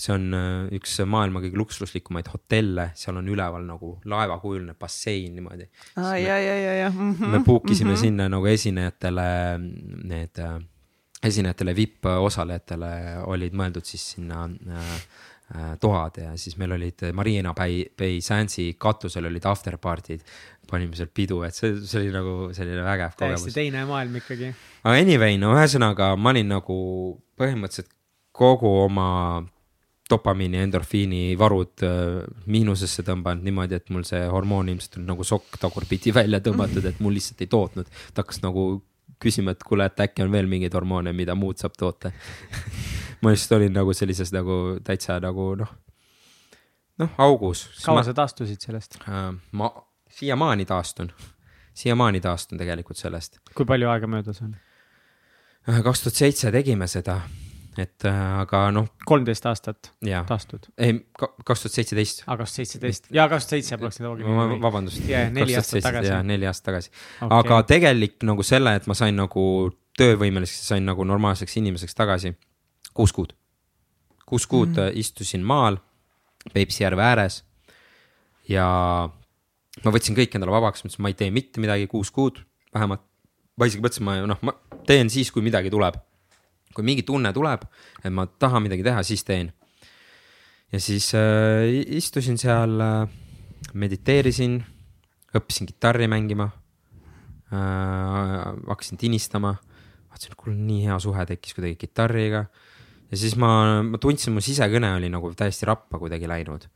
see 0.00 0.14
on 0.14 0.26
äh, 0.36 0.72
üks 0.80 0.96
maailma 1.04 1.44
kõige 1.44 1.60
luksuslikumaid 1.60 2.32
hotelle, 2.32 2.90
seal 2.96 3.20
on 3.20 3.28
üleval 3.28 3.68
nagu 3.68 3.94
laevakujuline 4.08 4.78
bassein 4.80 5.36
niimoodi. 5.36 5.68
aa 6.00 6.16
ja, 6.16 6.40
ja, 6.40 6.56
ja, 6.64 6.74
ja. 6.86 6.90
me 6.94 7.44
book 7.44 7.68
isime 7.70 7.90
mm 7.90 7.96
-hmm. 7.96 8.00
sinna 8.00 8.28
nagu 8.32 8.46
esinejatele 8.46 9.30
need 9.60 10.40
äh, 10.40 10.60
esinejatele, 11.22 11.76
vipp 11.76 12.06
osalejatele 12.06 12.92
olid 13.28 13.52
mõeldud 13.52 13.84
siis 13.84 14.12
sinna 14.14 14.48
Äh, 14.48 15.00
toad 15.82 16.20
ja 16.22 16.32
siis 16.38 16.54
meil 16.60 16.76
olid 16.76 17.08
Marina 17.16 17.50
Bay, 17.54 17.82
Bay 17.98 18.20
Sandsi 18.22 18.68
katusel 18.78 19.26
olid 19.26 19.46
afterparty'd. 19.50 20.22
panime 20.70 20.94
seal 20.94 21.08
pidu, 21.10 21.40
et 21.42 21.54
see, 21.54 21.80
see 21.82 21.98
oli 21.98 22.12
nagu 22.14 22.34
selline 22.54 22.84
vägev 22.86 23.16
kogemus. 23.18 23.42
täiesti 23.42 23.56
teine 23.56 23.82
maailm 23.88 24.20
ikkagi. 24.20 24.52
aga 24.84 25.00
anyway, 25.02 25.38
no 25.42 25.54
ühesõnaga 25.56 26.12
ma 26.16 26.30
olin 26.30 26.52
nagu 26.54 26.76
põhimõtteliselt 27.40 27.90
kogu 28.30 28.70
oma 28.84 29.08
dopamiini, 30.10 30.60
endorfiini 30.64 31.22
varud 31.38 31.84
äh, 31.86 32.22
miinusesse 32.50 33.04
tõmbanud 33.06 33.46
niimoodi, 33.46 33.78
et 33.78 33.90
mul 33.94 34.06
see 34.08 34.22
hormoon 34.30 34.70
ilmselt 34.72 34.98
on 35.00 35.10
nagu 35.12 35.26
sokk 35.26 35.58
tagurpidi 35.62 36.14
välja 36.20 36.42
tõmmatud, 36.44 36.86
et 36.86 37.02
mul 37.02 37.16
lihtsalt 37.18 37.44
ei 37.44 37.50
tootnud. 37.50 37.90
ta 38.14 38.24
hakkas 38.24 38.42
nagu 38.44 38.70
küsima, 39.20 39.52
et 39.54 39.66
kuule, 39.66 39.86
et 39.90 40.06
äkki 40.06 40.24
on 40.24 40.32
veel 40.32 40.48
mingeid 40.48 40.74
hormoone, 40.74 41.12
mida 41.16 41.36
muud 41.36 41.60
saab 41.60 41.76
toota 41.78 42.12
ma 43.22 43.34
lihtsalt 43.34 43.58
olin 43.58 43.76
nagu 43.76 43.94
sellises 43.96 44.32
nagu 44.34 44.78
täitsa 44.84 45.18
nagu 45.22 45.52
noh, 45.60 45.74
noh 47.00 47.20
augus. 47.26 47.66
kaua 47.84 48.04
sa 48.06 48.14
taastusid 48.16 48.62
sellest 48.64 48.98
äh,? 49.04 49.28
ma 49.52 49.70
siiamaani 50.10 50.66
taastun, 50.68 51.12
siiamaani 51.74 52.20
taastun 52.20 52.58
tegelikult 52.58 53.00
sellest. 53.00 53.38
kui 53.54 53.68
palju 53.68 53.90
aega 53.92 54.10
möödas 54.10 54.42
on? 54.44 54.56
Äh, 55.68 55.82
kaks 55.84 56.04
tuhat 56.04 56.16
seitse 56.22 56.52
tegime 56.54 56.88
seda, 56.90 57.20
et 57.78 58.08
äh, 58.08 58.20
aga 58.40 58.62
noh. 58.74 58.88
kolmteist 59.06 59.46
aastat 59.50 59.92
ja. 60.04 60.22
taastud? 60.28 60.70
ei, 60.78 60.96
kaks 61.18 61.66
tuhat 61.66 61.76
seitseteist. 61.76 62.24
aa, 62.26 62.38
kaks 62.40 62.56
tuhat 62.56 62.62
seitseteist 62.62 63.10
ja 63.14 63.28
kaks 63.28 63.48
tuhat 63.48 63.58
seitse 63.58 63.80
poleks 63.80 64.00
seda 64.00 64.12
hoogigi. 64.12 64.60
vabandust. 64.64 65.04
neli 65.36 65.56
aastat 65.60 65.84
tagasi. 65.84 66.12
jaa, 66.14 66.22
neli 66.26 66.48
aastat 66.48 66.72
tagasi 66.72 66.92
okay.. 66.92 67.36
aga 67.42 67.62
tegelik 67.68 68.20
nagu 68.28 68.46
selle, 68.46 68.74
et 68.80 68.88
ma 68.90 68.96
sain 68.96 69.16
nagu 69.16 69.44
töövõimeliseks, 70.00 70.70
sain 70.72 70.86
nagu 70.88 71.04
normaalseks 71.04 71.58
inimeseks 71.60 71.96
tagasi 71.98 72.32
kuus 72.94 73.12
kuud. 73.12 73.32
kuus 74.26 74.46
kuud 74.46 74.68
mm 74.68 74.74
-hmm. 74.74 74.98
istusin 74.98 75.42
maal 75.42 75.76
Peipsi 76.54 76.82
järve 76.82 77.02
ääres. 77.02 77.44
ja 78.48 78.66
ma 79.84 79.92
võtsin 79.94 80.16
kõik 80.16 80.34
endale 80.34 80.52
vabaks, 80.52 80.84
mõtlesin, 80.84 81.02
ma 81.04 81.08
ei 81.12 81.14
tee 81.18 81.30
mitte 81.30 81.60
midagi 81.60 81.86
kuus 81.86 82.10
kuud 82.10 82.40
vähemalt. 82.74 83.02
ma 83.56 83.68
isegi 83.68 83.82
mõtlesin, 83.84 84.06
ma 84.06 84.16
noh, 84.26 84.40
ma 84.42 84.54
teen 84.88 85.10
siis, 85.12 85.30
kui 85.30 85.42
midagi 85.44 85.70
tuleb. 85.70 85.98
kui 86.74 86.86
mingi 86.86 87.02
tunne 87.02 87.32
tuleb, 87.34 87.64
et 88.04 88.12
ma 88.14 88.26
tahan 88.26 88.62
midagi 88.62 88.84
teha, 88.86 89.02
siis 89.02 89.24
teen. 89.24 89.52
ja 90.72 90.80
siis 90.80 91.12
äh, 91.14 91.66
istusin 91.98 92.38
seal 92.38 92.80
äh,, 92.80 93.08
mediteerisin, 93.74 94.60
õppisin 95.34 95.66
kitarri 95.66 96.08
mängima 96.08 96.50
äh,. 97.52 98.54
hakkasin 98.68 98.98
tinistama, 98.98 99.56
vaatasin, 100.10 100.32
et 100.32 100.38
kuule, 100.38 100.56
nii 100.56 100.86
hea 100.86 100.98
suhe 100.98 101.26
tekkis 101.26 101.54
kuidagi 101.54 101.76
kitarriga. 101.86 102.46
Ja 103.10 103.18
siis 103.18 103.36
ma, 103.40 103.82
ma 103.86 103.98
tundsin, 104.02 104.34
mu 104.34 104.42
sisekõne 104.44 104.94
oli 104.98 105.10
nagu 105.12 105.32
täiesti 105.36 105.68
rappa 105.68 105.98
kuidagi 105.98 106.28
läinud. 106.30 106.68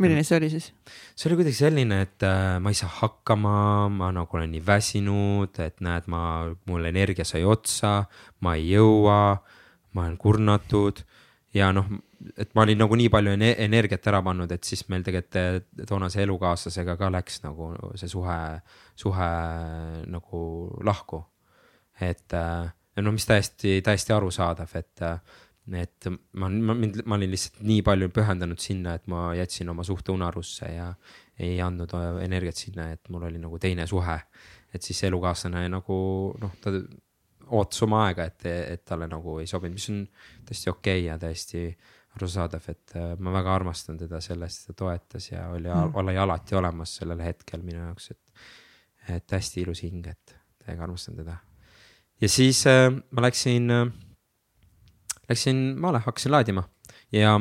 milline 0.00 0.24
see 0.26 0.38
oli 0.40 0.50
siis? 0.50 0.72
see 1.14 1.28
oli 1.30 1.40
kuidagi 1.40 1.58
selline, 1.58 2.00
et 2.06 2.26
äh, 2.26 2.58
ma 2.60 2.72
ei 2.72 2.78
saa 2.78 2.90
hakkama, 3.00 3.88
ma 3.88 4.10
nagu 4.14 4.38
olen 4.38 4.50
nii 4.54 4.64
väsinud, 4.66 5.60
et 5.62 5.80
näed, 5.84 6.08
ma, 6.12 6.22
mul 6.66 6.90
energia 6.90 7.24
sai 7.24 7.44
otsa, 7.44 8.04
ma 8.40 8.56
ei 8.58 8.72
jõua, 8.74 9.20
ma 9.94 10.06
olen 10.06 10.18
kurnatud 10.18 11.04
ja 11.54 11.70
noh, 11.72 11.88
et 12.40 12.50
ma 12.56 12.64
olin 12.64 12.80
nagu 12.82 12.96
nii 12.98 13.10
palju 13.12 13.34
energiat 13.36 14.06
ära 14.10 14.20
pannud, 14.24 14.50
et 14.52 14.64
siis 14.66 14.84
meil 14.90 15.04
tegelikult 15.06 15.38
eh, 15.40 15.86
toonase 15.88 16.22
elukaaslasega 16.24 16.96
ka 17.00 17.10
läks 17.14 17.42
nagu 17.44 17.72
see 18.00 18.10
suhe, 18.10 18.38
suhe 18.98 19.30
nagu 20.10 20.40
lahku. 20.84 21.24
et 22.00 22.34
eh, 22.34 22.72
no 23.02 23.12
mis 23.14 23.26
täiesti, 23.26 23.80
täiesti 23.84 24.14
arusaadav, 24.14 24.70
et, 24.78 25.02
et 25.72 26.08
ma, 26.32 26.48
ma, 26.48 26.74
mind, 26.76 27.00
ma 27.08 27.16
olin 27.16 27.30
lihtsalt 27.32 27.62
nii 27.64 27.80
palju 27.86 28.10
pühendunud 28.12 28.60
sinna, 28.60 28.98
et 28.98 29.06
ma 29.08 29.30
jätsin 29.36 29.70
oma 29.72 29.84
suhte 29.86 30.12
unarusse 30.12 30.68
ja 30.68 30.90
ei 31.40 31.56
andnud 31.64 31.94
energiat 32.22 32.60
sinna, 32.60 32.90
et 32.92 33.08
mul 33.10 33.24
oli 33.30 33.40
nagu 33.40 33.58
teine 33.58 33.86
suhe. 33.86 34.18
et 34.74 34.82
siis 34.82 35.04
elukaaslane 35.06 35.68
nagu 35.70 35.96
noh, 36.42 36.54
ta 36.60 36.72
ootas 37.54 37.82
oma 37.86 38.04
aega, 38.08 38.24
et, 38.26 38.46
et 38.46 38.84
talle 38.84 39.06
nagu 39.06 39.38
ei 39.38 39.46
sobinud, 39.46 39.76
mis 39.76 39.90
on 39.92 40.00
täiesti 40.48 40.70
okei 40.70 40.98
okay 40.98 41.06
ja 41.06 41.18
täiesti 41.18 41.64
arusaadav, 42.14 42.68
et 42.70 42.94
äh, 42.98 43.14
ma 43.18 43.32
väga 43.34 43.54
armastan 43.54 43.98
teda 43.98 44.20
selle 44.24 44.48
eest, 44.48 44.64
et 44.64 44.72
ta 44.72 44.84
toetas 44.84 45.30
ja 45.30 45.48
oli 45.50 45.70
mm., 45.70 45.96
oli 46.00 46.16
alati 46.18 46.58
olemas 46.58 46.96
sellel 47.00 47.22
hetkel 47.24 47.62
minu 47.66 47.80
jaoks, 47.80 48.10
et, 48.14 48.46
et 49.16 49.36
hästi 49.36 49.64
ilus 49.64 49.82
hing, 49.86 50.06
et 50.10 50.36
täiega 50.64 50.86
armastan 50.86 51.18
teda. 51.18 51.36
ja 52.20 52.28
siis 52.28 52.66
äh, 52.70 52.90
ma 53.10 53.26
läksin 53.26 53.70
äh,, 53.70 53.86
läksin 55.28 55.64
maale, 55.80 56.02
hakkasin 56.04 56.32
laadima 56.32 56.64
ja 57.12 57.38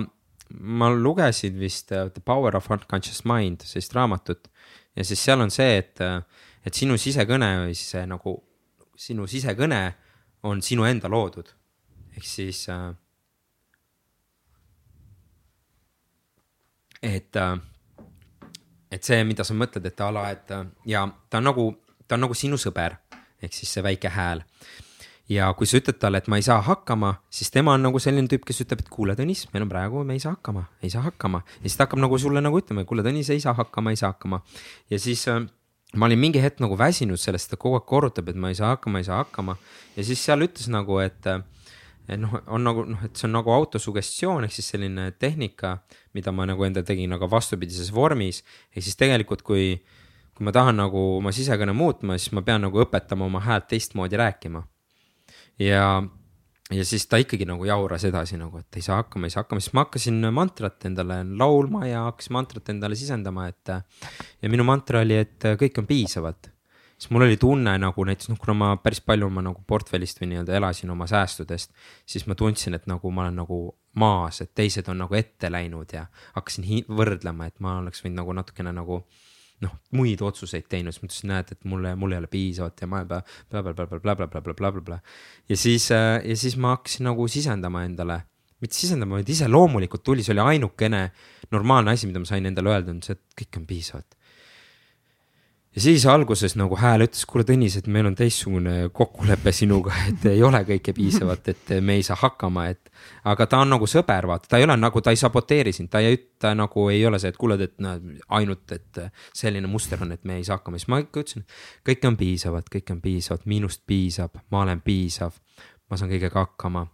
ma 0.60 0.90
lugesin 0.94 1.60
vist 1.60 1.92
uh, 1.92 2.10
The 2.14 2.22
Power 2.26 2.56
of 2.56 2.72
Unconscious 2.72 3.24
Mind, 3.26 3.66
sellist 3.66 3.94
raamatut 3.96 4.48
ja 4.96 5.06
siis 5.06 5.24
seal 5.24 5.42
on 5.42 5.52
see, 5.52 5.78
et, 5.78 6.02
äh, 6.02 6.22
et 6.66 6.74
sinu 6.74 6.98
sisekõne 6.98 7.50
või 7.66 7.78
siis 7.78 7.96
see 7.96 8.06
nagu 8.10 8.36
sinu 8.96 9.28
sisekõne 9.28 9.82
on 10.44 10.62
sinu 10.62 10.86
enda 10.86 11.10
loodud. 11.10 11.50
ehk 12.18 12.26
siis 12.26 12.68
äh,. 12.70 12.94
et 17.02 17.36
äh,, 17.36 17.58
et 18.92 19.04
see, 19.04 19.24
mida 19.24 19.44
sa 19.44 19.56
mõtled, 19.58 19.86
et 19.86 20.02
a 20.02 20.12
la, 20.12 20.30
et 20.32 20.52
äh, 20.52 20.66
ja 20.86 21.08
ta 21.30 21.42
on 21.42 21.50
nagu, 21.50 21.70
ta 22.08 22.16
on 22.16 22.28
nagu 22.28 22.38
sinu 22.38 22.58
sõber 22.58 23.00
ehk 23.42 23.54
siis 23.54 23.74
see 23.74 23.84
väike 23.84 24.10
hääl 24.14 24.44
ja 25.32 25.48
kui 25.58 25.68
sa 25.70 25.80
ütled 25.80 25.98
talle, 26.02 26.20
et 26.20 26.28
ma 26.32 26.38
ei 26.40 26.46
saa 26.46 26.60
hakkama, 26.66 27.14
siis 27.32 27.52
tema 27.54 27.74
on 27.78 27.86
nagu 27.86 28.00
selline 28.02 28.28
tüüp, 28.32 28.44
kes 28.48 28.64
ütleb, 28.66 28.84
et 28.84 28.92
kuule, 28.92 29.16
Tõnis, 29.16 29.46
meil 29.54 29.64
on 29.66 29.72
praegu, 29.72 30.04
me 30.08 30.18
ei 30.18 30.24
saa 30.24 30.36
hakkama, 30.36 30.66
ei 30.84 30.92
saa 30.92 31.04
hakkama. 31.06 31.44
ja 31.62 31.68
siis 31.68 31.78
ta 31.80 31.88
hakkab 31.88 32.04
nagu 32.04 32.20
sulle 32.20 32.44
nagu 32.44 32.60
ütlema, 32.60 32.84
kuule, 32.86 33.06
Tõnis, 33.06 33.32
ei 33.32 33.40
saa 33.44 33.56
hakkama, 33.58 33.94
ei 33.94 34.00
saa 34.00 34.12
hakkama. 34.12 34.42
ja 34.92 35.00
siis 35.00 35.28
äh, 35.32 35.46
ma 35.96 36.06
olin 36.10 36.20
mingi 36.20 36.42
hetk 36.44 36.60
nagu 36.64 36.78
väsinud 36.78 37.22
sellest, 37.22 37.52
ta 37.52 37.60
kogu 37.60 37.80
aeg 37.80 37.88
korrutab, 37.88 38.30
et 38.30 38.40
ma 38.40 38.52
ei 38.52 38.58
saa 38.58 38.74
hakkama, 38.74 39.00
ei 39.00 39.08
saa 39.08 39.22
hakkama. 39.24 39.58
ja 39.96 40.04
siis 40.04 40.24
seal 40.26 40.44
ütles 40.46 40.68
nagu, 40.74 41.00
et, 41.00 41.30
et 42.10 42.20
noh, 42.20 42.36
on 42.48 42.68
nagu 42.68 42.86
noh, 42.90 43.06
et 43.06 43.16
see 43.16 43.30
on 43.30 43.38
nagu 43.38 43.54
autosugestioon 43.54 44.48
ehk 44.48 44.58
siis 44.58 44.74
selline 44.76 45.12
tehnika, 45.20 45.78
mida 46.14 46.36
ma 46.36 46.48
nagu 46.50 46.68
enda 46.68 46.84
tegin, 46.84 47.14
aga 47.16 47.30
vastupidises 47.32 47.94
vormis. 47.96 48.44
ehk 48.76 48.84
siis 48.84 49.00
tegelikult, 49.00 49.46
kui, 49.46 49.78
kui 50.36 50.44
ma 50.44 50.52
tahan 50.52 50.82
nagu 50.82 51.08
oma 51.22 51.32
sisekõne 51.32 51.78
muutma, 51.78 52.20
siis 52.20 52.36
ma 52.36 52.44
pean 52.44 52.66
nagu 52.68 52.84
õpetama 52.84 53.30
oma 53.30 53.44
häält 53.46 53.72
teistmoodi 53.72 54.20
rääkima. 54.20 54.66
Ja 55.60 56.04
ja 56.72 56.86
siis 56.86 57.06
ta 57.10 57.20
ikkagi 57.22 57.46
nagu 57.48 57.66
jauras 57.68 58.06
edasi 58.08 58.38
nagu, 58.40 58.62
et 58.62 58.80
ei 58.80 58.86
saa 58.86 59.02
hakkama, 59.02 59.28
ei 59.28 59.34
saa 59.34 59.44
hakkama, 59.44 59.62
siis 59.64 59.76
ma 59.76 59.84
hakkasin 59.86 60.24
mantrat 60.34 60.88
endale 60.90 61.20
laulma 61.40 61.86
ja 61.88 62.06
hakkasin 62.08 62.34
mantrat 62.38 62.72
endale 62.74 62.98
sisendama, 63.00 63.48
et. 63.52 63.74
ja 64.42 64.52
minu 64.52 64.66
mantra 64.68 65.04
oli, 65.04 65.20
et 65.26 65.50
kõik 65.60 65.82
on 65.82 65.90
piisavalt. 65.90 66.50
siis 66.98 67.10
mul 67.12 67.26
oli 67.26 67.38
tunne 67.38 67.76
nagu 67.78 68.06
näiteks 68.06 68.30
noh, 68.32 68.40
kuna 68.40 68.54
ma 68.56 68.72
päris 68.80 69.02
palju 69.02 69.28
oma 69.28 69.42
nagu 69.44 69.64
portfellist 69.68 70.22
või 70.22 70.32
nii-öelda 70.32 70.56
elasin 70.60 70.90
oma 70.94 71.08
säästudest, 71.10 71.74
siis 72.06 72.28
ma 72.28 72.36
tundsin, 72.36 72.78
et 72.78 72.88
nagu 72.88 73.12
ma 73.12 73.26
olen 73.26 73.42
nagu 73.44 73.60
maas, 74.00 74.42
et 74.42 74.54
teised 74.56 74.88
on 74.90 75.04
nagu 75.04 75.16
ette 75.16 75.52
läinud 75.52 75.94
ja 75.94 76.06
hakkasin 76.38 76.86
võrdlema, 76.88 77.48
et 77.50 77.60
ma 77.60 77.78
oleks 77.82 78.06
võinud 78.06 78.22
nagu 78.22 78.34
natukene 78.40 78.74
nagu 78.74 79.04
noh, 79.64 79.74
muid 79.98 80.22
otsuseid 80.26 80.68
teinud, 80.72 80.96
siis 80.96 81.04
ma 81.04 81.10
ütlesin, 81.10 81.32
näed, 81.32 81.54
et 81.56 81.70
mulle, 81.70 81.94
mul 82.00 82.16
ei 82.16 82.22
ole 82.22 82.30
piisavalt 82.32 82.84
ja 82.84 82.90
ma 82.92 83.04
blablabla. 84.04 85.00
ja 85.50 85.58
siis, 85.58 85.90
ja 85.92 86.38
siis 86.40 86.58
ma 86.58 86.76
hakkasin 86.78 87.10
nagu 87.10 87.28
sisendama 87.32 87.86
endale, 87.88 88.20
mitte 88.64 88.80
sisendama, 88.80 89.20
vaid 89.20 89.30
ise 89.30 89.48
loomulikult 89.52 90.04
tuli, 90.04 90.26
see 90.26 90.36
oli 90.36 90.46
ainukene 90.56 91.06
normaalne 91.52 91.96
asi, 91.96 92.08
mida 92.10 92.22
ma 92.24 92.30
sain 92.30 92.46
endale 92.50 92.74
öelda, 92.74 92.96
on 92.96 93.02
see, 93.06 93.18
et 93.18 93.44
kõik 93.44 93.62
on 93.62 93.70
piisavalt 93.70 94.20
ja 95.76 95.82
siis 95.82 96.06
alguses 96.06 96.54
nagu 96.60 96.78
hääl 96.78 97.06
ütles, 97.08 97.24
kuule 97.30 97.46
Tõnis, 97.48 97.76
et 97.80 97.88
meil 97.92 98.06
on 98.06 98.16
teistsugune 98.18 98.90
kokkulepe 98.94 99.52
sinuga, 99.56 99.96
et 100.10 100.26
ei 100.30 100.44
ole 100.46 100.62
kõike 100.68 100.94
piisavalt, 100.96 101.50
et 101.50 101.74
me 101.82 101.98
ei 101.98 102.06
saa 102.06 102.18
hakkama, 102.22 102.68
et. 102.74 102.92
aga 103.30 103.48
ta 103.50 103.62
on 103.64 103.74
nagu 103.74 103.88
sõber, 103.90 104.28
vaata, 104.30 104.52
ta 104.52 104.62
ei 104.62 104.68
ole 104.68 104.78
nagu, 104.78 105.02
ta 105.02 105.14
ei 105.14 105.20
saboteeri 105.20 105.74
sind, 105.76 105.90
ta 105.94 106.04
ei 106.04 106.18
ütle 106.20 106.54
nagu 106.60 106.86
ei 106.94 107.02
ole 107.10 107.20
see, 107.22 107.34
et 107.34 107.40
kuule, 107.42 107.58
et 107.64 107.76
noh, 107.84 107.98
ainult, 108.38 108.76
et 108.76 109.02
selline 109.34 109.70
muster 109.72 110.02
on, 110.06 110.14
et 110.14 110.24
me 110.30 110.38
ei 110.38 110.46
saa 110.48 110.60
hakkama, 110.60 110.82
siis 110.82 110.92
ma 110.94 111.02
ikka 111.02 111.26
ütlesin. 111.26 111.48
kõik 111.90 112.08
on 112.10 112.20
piisavalt, 112.22 112.70
kõik 112.78 112.94
on 112.94 113.02
piisavalt, 113.02 113.50
minust 113.50 113.84
piisab, 113.90 114.40
ma 114.54 114.64
olen 114.68 114.86
piisav, 114.86 115.42
ma 115.90 115.98
saan 116.00 116.14
kõigega 116.14 116.46
hakkama. 116.46 116.88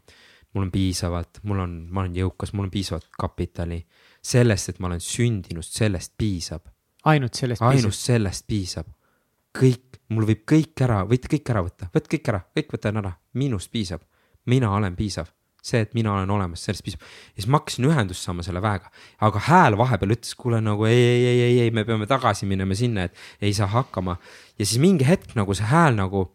mul 0.54 0.66
on 0.66 0.72
piisavalt, 0.72 1.44
mul 1.44 1.60
on, 1.62 1.80
ma 1.92 2.06
olen 2.06 2.16
jõukas, 2.16 2.54
mul 2.54 2.70
on 2.70 2.72
piisavalt 2.74 3.12
kapitali. 3.20 3.86
sellest, 4.22 4.70
et 4.70 4.80
ma 4.80 4.88
olen 4.88 5.00
sündinud, 5.00 5.64
sellest 5.64 6.14
piisab 6.18 6.68
ainult 7.10 7.40
sellest 7.40 7.64
ainult 7.64 7.90
piisab? 7.94 8.06
sellest 8.06 8.48
piisab. 8.50 8.94
kõik, 9.60 10.00
mul 10.14 10.30
võib 10.30 10.46
kõik 10.50 10.86
ära, 10.86 11.02
võite 11.10 11.32
kõik 11.32 11.52
ära 11.54 11.66
võtta, 11.66 11.90
võtke 11.94 12.18
kõik 12.18 12.32
ära, 12.34 12.46
kõik 12.58 12.72
võtan 12.78 13.02
ära, 13.02 13.14
minust 13.34 13.72
piisab. 13.74 14.06
mina 14.50 14.72
olen 14.74 14.96
piisav, 14.96 15.30
see, 15.62 15.84
et 15.84 15.94
mina 15.94 16.14
olen 16.14 16.30
olemas, 16.34 16.64
sellest 16.66 16.86
piisab. 16.86 17.04
ja 17.04 17.42
siis 17.42 17.50
ma 17.50 17.60
hakkasin 17.62 17.90
ühendust 17.92 18.26
saama 18.26 18.46
selle 18.46 18.62
väega, 18.64 18.92
aga 19.26 19.46
hääl 19.50 19.78
vahepeal 19.78 20.16
ütles, 20.18 20.36
kuule 20.38 20.62
nagu 20.64 20.86
ei, 20.90 21.00
ei, 21.00 21.24
ei, 21.26 21.42
ei, 21.42 21.62
ei, 21.66 21.72
me 21.72 21.86
peame 21.86 22.08
tagasi 22.10 22.50
minema 22.50 22.78
sinna, 22.78 23.10
et 23.10 23.46
ei 23.46 23.54
saa 23.54 23.68
hakkama. 23.68 24.18
ja 24.58 24.66
siis 24.66 24.82
mingi 24.82 25.08
hetk 25.08 25.36
nagu 25.40 25.58
see 25.58 25.70
hääl 25.70 25.98
nagu 26.00 26.30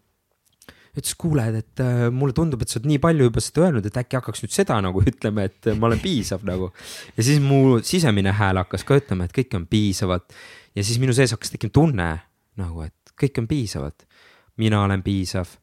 ütles, 0.94 1.14
kuule, 1.18 1.44
et 1.58 1.82
äh, 1.82 2.06
mulle 2.14 2.34
tundub, 2.36 2.62
et 2.62 2.70
sa 2.70 2.78
oled 2.78 2.88
nii 2.92 3.00
palju 3.02 3.28
juba 3.28 3.42
seda 3.42 3.64
öelnud, 3.66 3.86
et 3.88 3.96
äkki 3.98 4.18
hakkaks 4.20 4.44
nüüd 4.44 4.54
seda 4.54 4.78
nagu 4.84 5.02
ütlema, 5.10 5.46
et 5.48 5.70
äh, 5.70 5.78
ma 5.78 5.90
olen 5.90 6.02
piisav 6.02 6.44
nagu. 6.46 6.70
ja 7.16 7.26
siis 7.26 7.42
mu 7.42 7.80
sisemine 7.84 8.34
hääl 8.38 8.62
hakkas 8.62 8.86
ka 8.86 9.00
ütlema, 9.00 9.26
et 9.26 9.34
kõik 9.34 9.56
on 9.58 9.66
piisavalt. 9.70 10.36
Ja 10.74 10.84
siis 10.84 10.98
minu 10.98 11.14
sees 11.16 11.34
hakkas 11.34 11.54
tekkima 11.54 11.74
tunne 11.74 12.08
nagu, 12.60 12.86
et 12.86 13.14
kõik 13.20 13.38
on 13.42 13.48
piisavalt. 13.50 14.06
mina 14.56 14.82
olen 14.82 15.02
piisav 15.02 15.56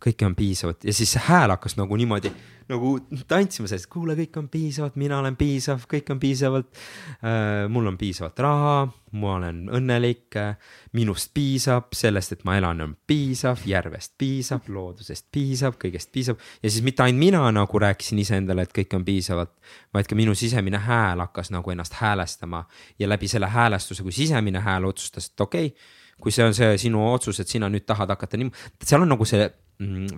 kõike 0.00 0.26
on 0.26 0.34
piisavalt 0.38 0.84
ja 0.84 0.94
siis 0.96 1.12
see 1.14 1.22
hääl 1.28 1.52
hakkas 1.52 1.76
nagu 1.76 1.96
niimoodi 1.96 2.32
nagu 2.70 2.92
tantsima 3.28 3.68
sellest, 3.68 3.88
kuule, 3.90 4.14
kõik 4.16 4.36
on 4.40 4.48
piisavalt, 4.52 4.96
mina 5.00 5.18
olen 5.20 5.36
piisav, 5.38 5.84
kõik 5.90 6.12
on 6.14 6.20
piisavalt 6.22 6.68
äh,. 6.72 7.68
mul 7.72 7.90
on 7.90 7.98
piisavalt 8.00 8.38
raha, 8.42 8.74
ma 9.18 9.32
olen 9.36 9.64
õnnelik 9.74 10.38
äh,, 10.40 10.74
minust 10.96 11.32
piisab, 11.34 11.90
sellest, 11.96 12.36
et 12.36 12.44
ma 12.48 12.56
elan, 12.60 12.80
on 12.84 12.94
piisav, 13.06 13.64
järvest 13.68 14.14
piisab, 14.20 14.68
loodusest 14.72 15.28
piisab, 15.34 15.78
kõigest 15.82 16.12
piisab. 16.14 16.40
ja 16.62 16.70
siis 16.70 16.84
mitte 16.86 17.04
ainult 17.04 17.22
mina 17.22 17.42
nagu 17.54 17.82
rääkisin 17.86 18.22
iseendale, 18.22 18.66
et 18.66 18.76
kõik 18.76 18.94
on 18.96 19.06
piisavalt, 19.06 19.54
vaid 19.94 20.10
ka 20.10 20.18
minu 20.18 20.36
sisemine 20.38 20.80
hääl 20.86 21.24
hakkas 21.26 21.52
nagu 21.54 21.74
ennast 21.74 21.98
häälestama 22.00 22.64
ja 22.98 23.10
läbi 23.10 23.28
selle 23.28 23.50
häälestuse, 23.52 24.06
kui 24.06 24.14
sisemine 24.14 24.62
hääl 24.62 24.88
otsustas, 24.88 25.28
et 25.32 25.40
okei 25.40 25.72
okay, 25.72 25.98
kui 26.22 26.30
see 26.30 26.44
on 26.46 26.54
see 26.54 26.76
sinu 26.78 27.02
otsus, 27.10 27.40
et 27.42 27.50
sina 27.50 27.68
nüüd 27.72 27.84
tahad 27.88 28.12
hakata 28.14 28.38
niimoodi, 28.38 28.86
seal 28.86 29.02
on 29.02 29.10
nagu 29.10 29.26
see 29.26 29.48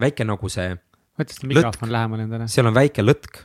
väike 0.01 0.27
nagu 0.29 0.49
see. 0.53 0.77
võta 1.19 1.37
seda 1.37 1.51
mikrofon 1.51 1.93
lähemale 1.95 2.27
endale. 2.27 2.49
seal 2.51 2.67
on 2.71 2.77
väike 2.77 3.05
lõtk 3.05 3.43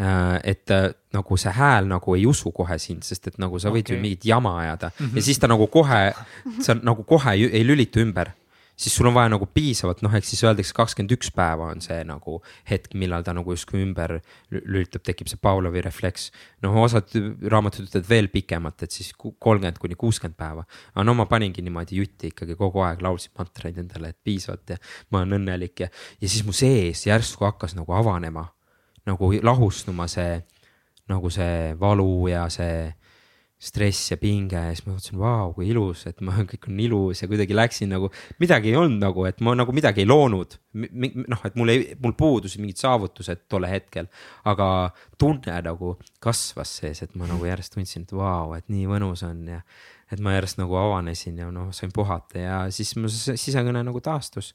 äh, 0.00 0.40
et 0.44 0.70
äh, 0.74 0.90
nagu 1.16 1.38
see 1.40 1.52
hääl 1.56 1.88
nagu 1.90 2.16
ei 2.16 2.26
usu 2.26 2.52
kohe 2.56 2.78
sind, 2.82 3.06
sest 3.06 3.30
et 3.32 3.38
nagu 3.42 3.58
sa 3.62 3.72
võid 3.74 3.86
okay. 3.86 3.96
ju 3.96 4.02
mingit 4.02 4.26
jama 4.28 4.58
ajada 4.62 4.90
mm 4.92 5.06
-hmm. 5.06 5.16
ja 5.16 5.22
siis 5.22 5.38
ta 5.38 5.48
nagu 5.48 5.66
kohe, 5.66 6.12
sa 6.60 6.74
nagu 6.74 7.02
kohe 7.02 7.32
ei 7.32 7.64
lülitu 7.66 8.00
ümber. 8.00 8.34
Siis 8.76 8.96
sul 8.96 9.08
on 9.08 9.14
vaja 9.16 9.30
nagu 9.32 9.46
piisavalt, 9.48 10.02
noh, 10.04 10.12
ehk 10.14 10.26
siis 10.28 10.42
öeldakse 10.44 10.74
kakskümmend 10.76 11.14
üks 11.16 11.30
päeva 11.34 11.70
on 11.72 11.80
see 11.84 11.96
nagu 12.04 12.38
hetk, 12.68 12.92
millal 13.00 13.24
ta 13.24 13.32
nagu 13.36 13.54
justkui 13.54 13.80
ümber 13.80 14.18
lülitab, 14.52 15.04
tekib 15.06 15.30
see 15.32 15.40
Pavlovi 15.42 15.80
refleks. 15.84 16.28
noh, 16.64 16.76
osad 16.82 17.14
raamatud 17.52 17.88
ütlevad 17.88 18.10
veel 18.10 18.28
pikemalt, 18.32 18.84
et 18.84 18.92
siis 18.92 19.12
kolmkümmend 19.16 19.80
kuni 19.80 19.96
kuuskümmend 19.96 20.36
päeva. 20.36 20.66
aga 20.94 21.06
no 21.08 21.14
ma 21.16 21.26
paningi 21.30 21.64
niimoodi 21.64 22.02
jutti 22.02 22.32
ikkagi 22.34 22.58
kogu 22.58 22.84
aeg 22.84 23.00
laulsin 23.02 23.32
mantraid 23.38 23.80
endale, 23.80 24.12
et 24.12 24.20
piisavalt 24.24 24.76
ja 24.76 24.76
ma 25.10 25.22
olen 25.22 25.40
õnnelik 25.40 25.86
ja, 25.86 25.88
ja 26.20 26.28
siis 26.28 26.44
mu 26.44 26.52
sees 26.52 27.06
järsku 27.06 27.48
hakkas 27.48 27.74
nagu 27.78 27.96
avanema, 27.96 28.44
nagu 29.06 29.32
lahustuma 29.42 30.08
see, 30.10 30.36
nagu 31.08 31.32
see 31.32 31.72
valu 31.80 32.28
ja 32.28 32.48
see 32.52 32.92
stress 33.56 34.10
ja 34.10 34.18
pinge 34.20 34.58
ja 34.58 34.72
siis 34.76 34.84
ma 34.84 34.92
mõtlesin, 34.92 35.16
vau, 35.16 35.52
kui 35.56 35.70
ilus, 35.72 36.02
et 36.10 36.20
ma, 36.24 36.34
kõik 36.50 36.68
on 36.68 36.80
ilus 36.84 37.22
ja 37.22 37.28
kuidagi 37.30 37.56
läksin 37.56 37.90
nagu, 37.94 38.10
midagi 38.42 38.72
ei 38.72 38.76
olnud 38.76 39.00
nagu, 39.00 39.24
et 39.28 39.40
ma 39.44 39.54
nagu 39.56 39.72
midagi 39.76 40.04
ei 40.04 40.08
loonud. 40.08 40.58
noh, 40.76 41.44
et 41.48 41.56
mul 41.56 41.72
ei, 41.72 41.84
mul 42.04 42.12
puudusid 42.18 42.60
mingid 42.60 42.82
saavutused 42.82 43.46
tol 43.48 43.64
hetkel, 43.64 44.10
aga 44.44 44.68
tunne 45.16 45.56
nagu 45.64 45.94
kasvas 46.20 46.74
sees, 46.82 47.00
et 47.06 47.16
ma 47.16 47.28
nagu 47.30 47.48
järjest 47.48 47.78
tundsin, 47.78 48.04
et 48.04 48.12
vau, 48.12 48.52
et 48.58 48.68
nii 48.68 48.84
mõnus 48.90 49.24
on 49.24 49.46
ja. 49.48 49.62
et 50.12 50.20
ma 50.20 50.36
järjest 50.36 50.60
nagu 50.60 50.76
avanesin 50.76 51.40
ja 51.40 51.48
noh, 51.50 51.72
sain 51.72 51.94
puhata 51.96 52.42
ja 52.42 52.58
siis 52.68 52.92
mu 53.00 53.08
sisekõne 53.08 53.80
nagu 53.88 54.04
taastus. 54.04 54.52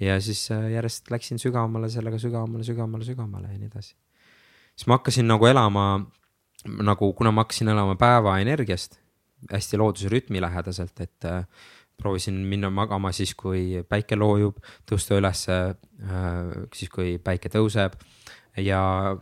ja 0.00 0.18
siis 0.18 0.48
äh, 0.50 0.72
järjest 0.74 1.10
läksin 1.12 1.38
sügavamale 1.38 1.88
sellega 1.92 2.18
sügavamale, 2.18 2.66
sügavamale, 2.66 3.06
sügavamale 3.06 3.52
ja 3.52 3.58
nii 3.60 3.70
edasi. 3.70 3.94
siis 4.74 4.90
ma 4.90 4.98
hakkasin 4.98 5.30
nagu 5.30 5.46
elama 5.46 5.86
nagu, 6.68 7.12
kuna 7.16 7.32
ma 7.34 7.44
hakkasin 7.44 7.72
elama 7.72 7.96
päevaenergiast 8.00 8.98
hästi 9.50 9.78
looduse 9.80 10.08
rütmi 10.12 10.40
lähedaselt, 10.42 11.00
et 11.00 11.24
äh, 11.24 11.44
proovisin 12.00 12.34
minna 12.48 12.70
magama 12.70 13.12
siis, 13.12 13.34
kui 13.38 13.82
päike 13.88 14.18
loojub, 14.18 14.60
tõusta 14.88 15.18
ülesse 15.20 15.58
äh, 15.70 16.56
siis, 16.74 16.90
kui 16.92 17.18
päike 17.22 17.52
tõuseb. 17.52 17.96
Ja 18.58 18.80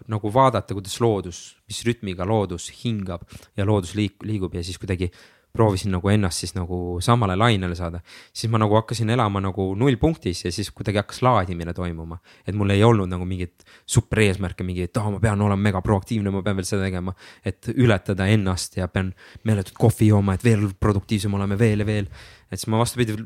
nagu 0.08 0.30
vaadata, 0.32 0.72
kuidas 0.74 0.94
loodus, 1.04 1.38
mis 1.68 1.82
rütmiga 1.84 2.24
loodus 2.26 2.70
hingab 2.80 3.26
ja 3.56 3.66
loodus 3.68 3.92
liik-, 3.94 4.24
liigub 4.24 4.54
ja 4.56 4.62
siis 4.64 4.80
kuidagi 4.80 5.10
proovisin 5.58 5.92
nagu 5.96 6.10
ennast 6.12 6.44
siis 6.44 6.54
nagu 6.54 6.98
samale 7.04 7.34
lainele 7.38 7.74
saada, 7.78 8.00
siis 8.32 8.50
ma 8.52 8.60
nagu 8.62 8.76
hakkasin 8.78 9.10
elama 9.14 9.42
nagu 9.42 9.68
nullpunktis 9.78 10.44
ja 10.46 10.52
siis 10.54 10.70
kuidagi 10.74 11.00
hakkas 11.02 11.20
laadimine 11.26 11.74
toimuma. 11.74 12.20
et 12.46 12.54
mul 12.54 12.70
ei 12.74 12.84
olnud 12.84 13.10
nagu 13.10 13.26
mingit 13.28 13.66
super 13.86 14.22
eesmärke, 14.22 14.66
mingi, 14.66 14.86
et 14.86 14.96
aa 14.96 15.06
oh,, 15.06 15.16
ma 15.16 15.22
pean 15.22 15.42
olema 15.42 15.68
mega 15.68 15.82
proaktiivne, 15.84 16.30
ma 16.34 16.42
pean 16.46 16.58
veel 16.58 16.68
seda 16.68 16.86
tegema. 16.86 17.14
et 17.44 17.70
ületada 17.74 18.28
ennast 18.30 18.78
ja 18.78 18.88
pean 18.92 19.12
meeletult 19.48 19.78
kohvi 19.78 20.12
jooma, 20.12 20.38
et 20.38 20.46
veel 20.46 20.68
produktiivsem 20.80 21.34
olema 21.34 21.58
veel 21.58 21.84
ja 21.84 21.88
veel. 21.88 22.10
et 22.50 22.58
siis 22.58 22.70
ma 22.70 22.80
vastupidi, 22.82 23.18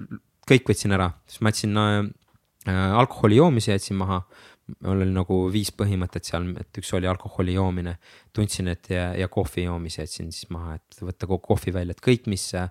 kõik 0.48 0.72
võtsin 0.72 0.96
ära, 0.96 1.12
siis 1.28 1.44
ma 1.44 1.52
jätsin 1.52 1.76
äh, 1.84 1.98
äh 2.72 2.98
alkoholi 3.02 3.36
joomise 3.36 3.76
jätsin 3.76 4.00
maha 4.00 4.22
mul 4.80 5.04
oli 5.04 5.12
nagu 5.12 5.38
viis 5.52 5.70
põhimõtet 5.76 6.26
seal, 6.28 6.48
et 6.60 6.80
üks 6.80 6.92
oli 6.96 7.08
alkoholi 7.10 7.56
joomine, 7.56 7.96
tundsin, 8.34 8.70
et 8.72 8.90
ja, 8.92 9.10
ja 9.18 9.28
kohvi 9.32 9.66
joomise 9.66 10.04
jätsin 10.04 10.32
siis 10.34 10.50
maha, 10.54 10.76
et 10.78 11.00
võtta 11.02 11.28
kogu 11.28 11.42
kohvi 11.52 11.74
välja, 11.74 11.96
et 11.96 12.04
kõik, 12.04 12.28
mis, 12.32 12.46
äh, 12.58 12.70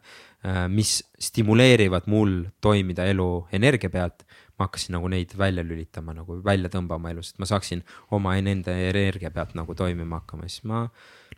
mis 0.72 0.98
stimuleerivad 1.22 2.10
mul 2.12 2.40
toimida 2.64 3.06
elu 3.12 3.28
energia 3.58 3.92
pealt, 3.94 4.26
ma 4.58 4.68
hakkasin 4.68 4.96
nagu 4.98 5.10
neid 5.12 5.34
välja 5.38 5.66
lülitama, 5.66 6.16
nagu 6.18 6.38
välja 6.46 6.70
tõmbama 6.74 7.14
elus, 7.14 7.34
et 7.34 7.42
ma 7.42 7.50
saaksin 7.50 7.84
oma 8.18 8.36
enda 8.38 8.76
energia 8.76 9.32
pealt 9.34 9.56
nagu 9.58 9.76
toimima 9.78 10.22
hakkama, 10.22 10.50
siis 10.50 10.66
ma 10.70 10.84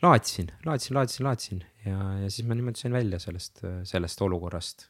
laadisin, 0.03 0.51
laadisin, 0.67 0.97
laadisin, 0.97 1.27
laadisin 1.27 1.61
ja, 1.85 1.99
ja 2.23 2.31
siis 2.31 2.47
ma 2.47 2.57
niimoodi 2.57 2.83
sain 2.83 2.95
välja 2.95 3.21
sellest, 3.23 3.63
sellest 3.87 4.25
olukorrast. 4.25 4.89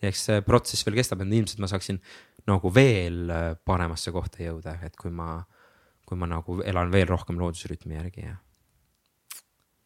Ja 0.00 0.08
eks 0.08 0.22
see 0.30 0.40
protsess 0.44 0.86
veel 0.86 0.96
kestab, 0.96 1.20
et 1.20 1.32
ilmselt 1.36 1.60
ma 1.60 1.68
saaksin 1.68 1.98
nagu 2.48 2.70
veel 2.74 3.30
äh, 3.30 3.48
paremasse 3.64 4.12
kohta 4.14 4.42
jõuda, 4.44 4.76
et 4.86 4.96
kui 4.98 5.12
ma, 5.14 5.40
kui 6.06 6.18
ma 6.18 6.28
nagu 6.30 6.60
elan 6.66 6.92
veel 6.92 7.08
rohkem 7.10 7.40
loodusrütmi 7.40 7.98
järgi 7.98 8.26
ja. 8.26 8.36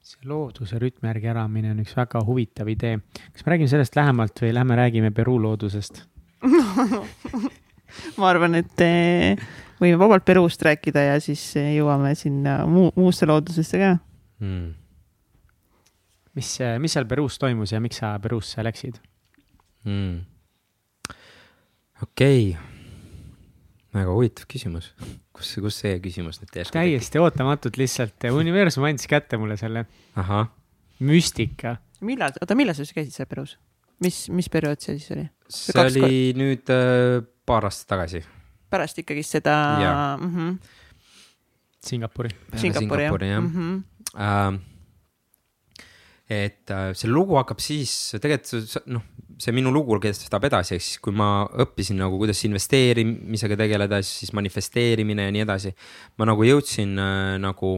see 0.05 0.29
looduse 0.29 0.79
rütmi 0.81 1.09
järgi 1.09 1.33
elamine 1.33 1.73
on 1.73 1.83
üks 1.85 1.95
väga 1.97 2.21
huvitav 2.27 2.69
idee. 2.69 2.99
kas 3.33 3.45
me 3.45 3.55
räägime 3.55 3.73
sellest 3.73 3.97
lähemalt 3.97 4.45
või 4.45 4.53
lähme 4.55 4.77
räägime 4.77 5.11
Peruu 5.17 5.39
loodusest 5.43 6.05
ma 8.19 8.29
arvan, 8.29 8.59
et 8.61 8.85
eh, 8.85 9.41
võime 9.81 9.99
vabalt 10.01 10.27
Peruust 10.29 10.63
rääkida 10.63 11.09
ja 11.09 11.21
siis 11.25 11.43
jõuame 11.57 12.15
sinna 12.19 12.63
muu, 12.69 12.93
muusse 12.97 13.27
loodusesse 13.27 13.81
ka 13.81 13.95
hmm.. 14.43 14.69
mis, 16.37 16.53
mis 16.85 16.99
seal 16.99 17.09
Peruus 17.09 17.41
toimus 17.41 17.73
ja 17.73 17.81
miks 17.81 18.03
sa 18.03 18.15
Peruusse 18.23 18.65
läksid 18.67 19.01
mm.? 19.89 20.34
Okei 22.03 22.55
okay., 22.55 22.75
väga 23.95 24.15
huvitav 24.15 24.49
küsimus. 24.51 24.91
kus, 25.35 25.53
kus 25.63 25.79
see 25.85 25.99
küsimus 26.03 26.41
nüüd 26.43 26.59
järsku 26.61 26.77
täiesti 26.77 27.23
ootamatult 27.23 27.79
lihtsalt, 27.81 28.27
universum 28.33 28.87
andis 28.89 29.07
kätte 29.11 29.39
mulle 29.39 29.57
selle. 29.61 29.87
müstika. 30.99 31.77
millal, 32.01 32.35
oota, 32.41 32.59
millal 32.59 32.75
sa 32.75 32.83
siis 32.85 32.97
käisid 32.97 33.15
seal 33.15 33.31
Perus? 33.31 33.57
mis, 34.03 34.25
mis 34.35 34.51
periood 34.51 34.83
see 34.83 34.99
siis 34.99 35.15
oli? 35.15 35.27
see 35.49 35.81
oli 35.81 36.05
kord... 36.05 36.41
nüüd 36.43 36.75
äh, 36.75 37.19
paar 37.47 37.69
aastat 37.69 37.93
tagasi. 37.95 38.25
pärast 38.71 38.99
ikkagist 38.99 39.39
seda. 39.39 39.57
Mm 40.19 40.31
-hmm. 40.35 40.57
Singapuri. 41.85 42.31
Singapuri, 42.57 42.89
Singapuri 42.89 43.29
jah, 43.29 43.35
jah. 43.37 43.43
Mm 43.43 43.53
-hmm. 43.55 44.59
uh, 44.59 44.74
et 46.29 46.71
äh, 46.73 46.93
see 46.97 47.11
lugu 47.11 47.37
hakkab 47.37 47.61
siis, 47.61 48.15
tegelikult 48.17 48.87
noh, 48.89 49.03
see 49.41 49.53
minu 49.53 49.73
lugu 49.75 49.99
kestab 50.01 50.47
edasi, 50.49 50.77
ehk 50.79 50.85
siis 50.85 51.01
kui 51.05 51.13
ma 51.17 51.45
õppisin 51.65 51.99
nagu, 52.01 52.17
kuidas 52.21 52.41
investeerimisega 52.49 53.59
tegeleda, 53.61 54.01
siis 54.07 54.33
manifesteerimine 54.37 55.27
ja 55.29 55.35
nii 55.35 55.45
edasi. 55.45 55.75
ma 56.19 56.29
nagu 56.31 56.47
jõudsin 56.47 56.97
äh, 56.97 57.37
nagu 57.43 57.75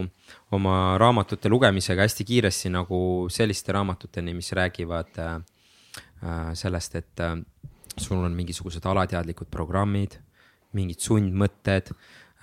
oma 0.55 0.97
raamatute 1.03 1.51
lugemisega 1.51 2.07
hästi 2.07 2.29
kiiresti 2.29 2.71
nagu 2.71 3.27
selliste 3.33 3.75
raamatuteni, 3.75 4.35
mis 4.35 4.53
räägivad 4.53 5.19
äh, 5.19 5.37
äh 6.23 6.55
sellest, 6.55 6.95
et 6.95 7.21
äh, 7.21 7.37
sul 7.97 8.23
on 8.23 8.33
mingisugused 8.33 8.85
alateadlikud 8.87 9.51
programmid, 9.51 10.21
mingid 10.73 11.01
sundmõtted 11.01 11.91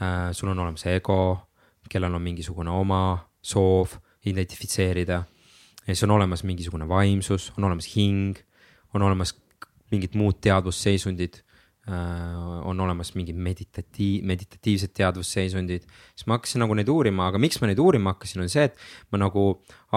äh,, 0.01 0.31
sul 0.33 0.49
on 0.49 0.59
olemas 0.59 0.85
ego, 0.89 1.47
kellel 1.89 2.15
on 2.15 2.23
mingisugune 2.23 2.71
oma 2.71 3.29
soov 3.43 3.99
identifitseerida 4.25 5.23
ja 5.87 5.93
siis 5.93 6.03
on 6.07 6.15
olemas 6.15 6.43
mingisugune 6.47 6.87
vaimsus, 6.89 7.51
on 7.57 7.67
olemas 7.67 7.89
hing, 7.95 8.37
on 8.93 9.01
olemas 9.01 9.35
mingid 9.91 10.15
muud 10.17 10.39
teadvusseisundid 10.41 11.39
äh, 11.89 12.63
on 12.67 12.79
olemas 12.79 13.13
mingid 13.17 13.37
meditatiiv, 13.37 14.23
meditatiivsed 14.29 14.93
teadvusseisundid, 14.97 15.85
siis 16.15 16.27
ma 16.27 16.39
hakkasin 16.39 16.63
nagu 16.63 16.77
neid 16.77 16.89
uurima, 16.89 17.27
aga 17.29 17.41
miks 17.41 17.59
ma 17.61 17.69
neid 17.69 17.81
uurima 17.83 18.15
hakkasin, 18.15 18.45
on 18.45 18.51
see, 18.51 18.65
et 18.69 19.13
ma 19.13 19.21
nagu 19.25 19.45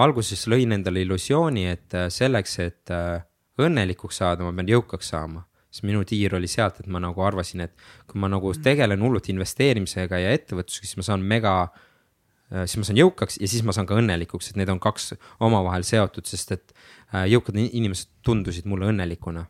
alguses 0.03 0.47
lõin 0.51 0.75
endale 0.75 1.05
illusiooni, 1.05 1.67
et 1.71 1.97
äh, 1.97 2.09
selleks, 2.13 2.59
et 2.65 2.93
äh, 2.93 3.21
õnnelikuks 3.63 4.21
saada, 4.21 4.45
ma 4.45 4.53
pean 4.55 4.75
jõukaks 4.75 5.13
saama. 5.15 5.47
siis 5.71 5.83
minu 5.83 6.03
tiir 6.07 6.33
oli 6.33 6.47
sealt, 6.47 6.79
et 6.79 6.87
ma 6.87 6.99
nagu 7.03 7.21
arvasin, 7.21 7.61
et 7.65 7.73
kui 8.07 8.19
ma 8.19 8.29
nagu 8.31 8.53
tegelen 8.63 9.01
hullult 9.03 9.27
investeerimisega 9.29 10.19
ja 10.23 10.31
ettevõtlusega, 10.33 10.87
siis 10.87 10.97
ma 10.97 11.03
saan 11.05 11.25
mega 11.27 11.57
äh, 11.65 11.86
siis 12.47 12.79
ma 12.79 12.87
saan 12.87 12.99
jõukaks 13.01 13.39
ja 13.41 13.49
siis 13.49 13.63
ma 13.67 13.75
saan 13.75 13.87
ka 13.89 13.97
õnnelikuks, 13.99 14.51
et 14.51 14.59
need 14.59 14.71
on 14.71 14.79
kaks 14.83 15.13
omavahel 15.43 15.85
seotud, 15.87 16.27
sest 16.29 16.53
et 16.55 16.73
äh, 16.73 17.27
jõukad 17.31 17.57
inimesed 17.59 18.11
tundusid 18.25 18.67
mulle 18.69 18.87
õnnelikuna, 18.91 19.43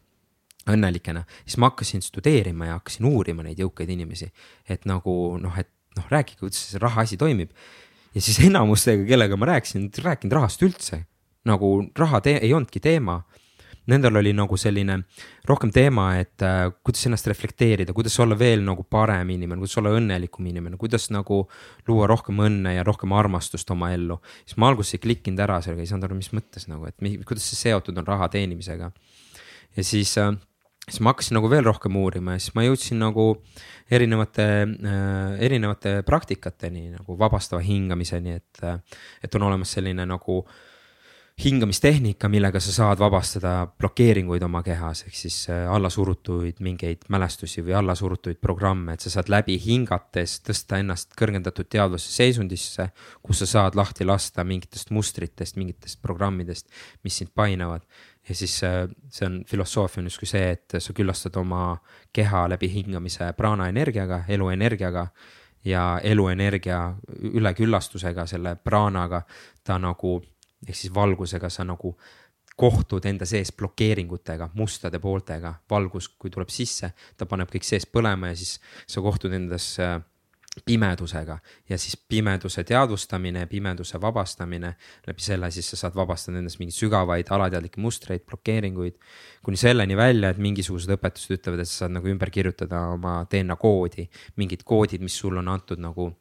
õnnelikena. 0.74 1.26
siis 1.46 1.60
ma 1.62 1.72
hakkasin 1.72 2.02
studeerima 2.06 2.72
ja 2.72 2.80
hakkasin 2.80 3.10
uurima 3.10 3.46
neid 3.46 3.62
jõukaid 3.62 3.92
inimesi, 3.94 4.32
et 4.70 4.88
nagu 4.90 5.38
noh, 5.42 5.60
et 5.60 5.70
noh, 5.98 6.08
rääkige, 6.14 6.42
kuidas 6.42 6.64
see 6.72 6.82
raha 6.82 7.06
asi 7.06 7.18
toimib. 7.18 7.54
ja 8.16 8.22
siis 8.22 8.40
enamustega, 8.50 9.06
kellega 9.06 9.38
ma 9.38 9.54
rääkisin, 9.54 9.92
rääkinud 10.04 10.34
rahast 10.34 10.64
üldse, 10.66 11.04
nagu 11.46 11.88
raha 11.96 12.22
ei 12.34 12.54
olnudki 12.54 12.82
teema 12.84 13.22
nendel 13.92 14.20
oli 14.20 14.34
nagu 14.36 14.58
selline 14.60 15.00
rohkem 15.48 15.72
teema, 15.74 16.10
et 16.22 16.44
äh, 16.46 16.66
kuidas 16.84 17.06
ennast 17.10 17.30
reflekteerida, 17.32 17.96
kuidas 17.98 18.18
olla 18.24 18.38
veel 18.40 18.64
nagu 18.66 18.84
parem 18.90 19.32
inimene, 19.36 19.62
kuidas 19.64 19.78
olla 19.82 19.94
õnnelikum 19.98 20.50
inimene, 20.52 20.80
kuidas 20.80 21.10
nagu 21.16 21.44
luua 21.88 22.10
rohkem 22.12 22.44
õnne 22.48 22.76
ja 22.78 22.86
rohkem 22.88 23.16
armastust 23.18 23.72
oma 23.76 23.94
ellu. 23.96 24.20
siis 24.46 24.60
ma 24.62 24.72
alguses 24.72 24.98
ei 24.98 25.06
klikkinud 25.06 25.40
ära 25.44 25.62
sellega, 25.64 25.86
ei 25.86 25.92
saanud 25.92 26.10
aru, 26.10 26.20
mis 26.20 26.34
mõttes 26.36 26.68
nagu, 26.72 26.86
et 26.90 27.00
mi, 27.02 27.18
kuidas 27.24 27.48
see 27.48 27.68
seotud 27.68 27.98
on 27.98 28.08
raha 28.08 28.30
teenimisega. 28.34 28.92
ja 29.78 29.84
siis 29.84 30.18
äh, 30.22 30.34
siis 30.88 31.02
ma 31.04 31.12
hakkasin 31.12 31.36
nagu 31.36 31.50
veel 31.52 31.66
rohkem 31.68 31.96
uurima 32.00 32.38
ja 32.38 32.42
siis 32.44 32.56
ma 32.56 32.64
jõudsin 32.64 33.02
nagu 33.02 33.28
erinevate 33.92 34.46
äh,, 34.64 35.34
erinevate 35.44 36.02
praktikateni 36.08 36.92
nagu 36.94 37.18
vabastava 37.20 37.62
hingamiseni, 37.64 38.38
et 38.40 38.64
äh,, 38.64 38.80
et 39.24 39.36
on 39.36 39.48
olemas 39.50 39.76
selline 39.76 40.06
nagu 40.08 40.44
hingamistehnika, 41.44 42.30
millega 42.30 42.60
sa 42.60 42.72
saad 42.74 42.98
vabastada 42.98 43.68
blokeeringuid 43.78 44.42
oma 44.42 44.64
kehas, 44.66 45.04
ehk 45.06 45.16
siis 45.16 45.36
äh, 45.54 45.68
allasurutuid 45.70 46.58
mingeid 46.66 47.06
mälestusi 47.14 47.62
või 47.62 47.76
allasurutuid 47.78 48.40
programme, 48.42 48.96
et 48.96 49.06
sa 49.06 49.12
saad 49.14 49.30
läbi 49.30 49.60
hingates 49.62 50.40
tõsta 50.48 50.80
ennast 50.82 51.14
kõrgendatud 51.20 51.70
teadvuse 51.70 52.10
seisundisse, 52.10 52.88
kus 53.22 53.44
sa 53.44 53.50
saad 53.52 53.78
lahti 53.78 54.08
lasta 54.08 54.44
mingitest 54.44 54.90
mustritest, 54.90 55.60
mingitest 55.62 56.02
programmidest, 56.02 56.72
mis 57.06 57.20
sind 57.22 57.30
painavad. 57.36 57.86
ja 58.30 58.36
siis 58.36 58.64
äh, 58.64 58.88
see 59.10 59.26
on, 59.26 59.44
filosoofia 59.48 60.02
on 60.02 60.10
justkui 60.10 60.28
see, 60.28 60.50
et 60.58 60.80
sa 60.80 60.94
külastad 60.94 61.38
oma 61.38 61.78
keha 62.14 62.48
läbi 62.50 62.72
hingamise 62.74 63.30
praanaenergiaga, 63.38 64.24
eluenergiaga 64.28 65.06
ja 65.66 66.00
eluenergia 66.04 66.96
üleküllastusega, 67.22 68.26
selle 68.26 68.56
praanaga 68.56 69.22
ta 69.64 69.78
nagu 69.78 70.18
ehk 70.66 70.76
siis 70.76 70.94
valgusega 70.94 71.50
sa 71.54 71.66
nagu 71.68 71.94
kohtud 72.58 73.06
enda 73.06 73.26
sees 73.30 73.52
blokeeringutega, 73.54 74.50
mustade 74.58 75.00
pooltega, 75.00 75.54
valgus, 75.70 76.10
kui 76.18 76.34
tuleb 76.34 76.50
sisse, 76.50 76.90
ta 77.18 77.28
paneb 77.30 77.52
kõik 77.54 77.66
sees 77.68 77.86
põlema 77.86 78.32
ja 78.32 78.38
siis 78.40 78.56
sa 78.90 79.04
kohtud 79.06 79.36
endas 79.38 79.76
äh, 79.84 80.00
pimedusega 80.66 81.38
ja 81.70 81.78
siis 81.78 81.98
pimeduse 82.10 82.64
teadvustamine, 82.64 83.46
pimeduse 83.46 84.02
vabastamine, 84.02 84.74
läbi 85.08 85.22
selle 85.22 85.52
siis 85.54 85.70
sa 85.72 85.80
saad 85.84 85.96
vabastada 85.96 86.42
endast 86.42 86.60
mingeid 86.62 86.78
sügavaid 86.78 87.30
alateadlikke 87.30 87.82
mustreid, 87.82 88.26
blokeeringuid. 88.26 88.98
kuni 89.44 89.58
selleni 89.58 89.98
välja, 89.98 90.30
et 90.30 90.42
mingisugused 90.42 90.92
õpetused 90.98 91.38
ütlevad, 91.38 91.62
et 91.62 91.70
sa 91.70 91.84
saad 91.84 91.96
nagu 92.00 92.10
ümber 92.10 92.34
kirjutada 92.34 92.88
oma 92.96 93.20
DNA 93.32 93.56
koodi, 93.56 94.10
mingid 94.36 94.66
koodid, 94.66 95.02
mis 95.02 95.18
sulle 95.18 95.40
on 95.40 95.54
antud 95.54 95.80
nagu 95.80 96.12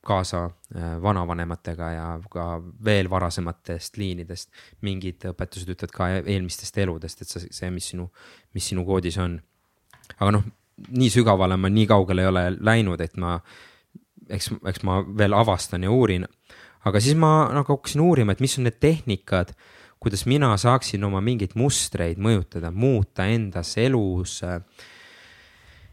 kaasa 0.00 0.44
äh, 0.44 1.02
vanavanematega 1.02 1.90
ja 1.92 2.06
ka 2.30 2.46
veel 2.84 3.10
varasematest 3.10 3.98
liinidest. 4.00 4.48
mingid 4.80 5.26
õpetused 5.28 5.68
ütlevad 5.74 5.92
ka 5.92 6.08
eelmistest 6.20 6.78
eludest, 6.78 7.20
et 7.20 7.28
see, 7.28 7.50
see, 7.52 7.70
mis 7.70 7.90
sinu, 7.92 8.08
mis 8.56 8.70
sinu 8.72 8.84
koodis 8.88 9.18
on. 9.20 9.36
aga 10.18 10.30
noh, 10.38 10.46
nii 10.88 11.10
sügavale 11.12 11.58
ma 11.60 11.68
nii 11.68 11.84
kaugele 11.86 12.24
ei 12.24 12.30
ole 12.30 12.46
läinud, 12.60 13.00
et 13.04 13.16
ma, 13.20 13.36
eks, 14.28 14.54
eks 14.72 14.82
ma 14.88 15.02
veel 15.04 15.36
avastan 15.36 15.84
ja 15.84 15.92
uurin. 15.92 16.24
aga 16.88 17.00
siis 17.00 17.18
ma 17.18 17.50
nagu 17.52 17.76
hakkasin 17.76 18.00
uurima, 18.00 18.32
et 18.32 18.40
mis 18.40 18.56
on 18.58 18.64
need 18.70 18.80
tehnikad, 18.80 19.52
kuidas 20.00 20.24
mina 20.26 20.56
saaksin 20.56 21.04
oma 21.04 21.20
mingeid 21.20 21.52
mustreid 21.54 22.16
mõjutada, 22.18 22.72
muuta 22.72 23.28
endas 23.28 23.76
elus 23.76 24.40
äh, 24.48 24.62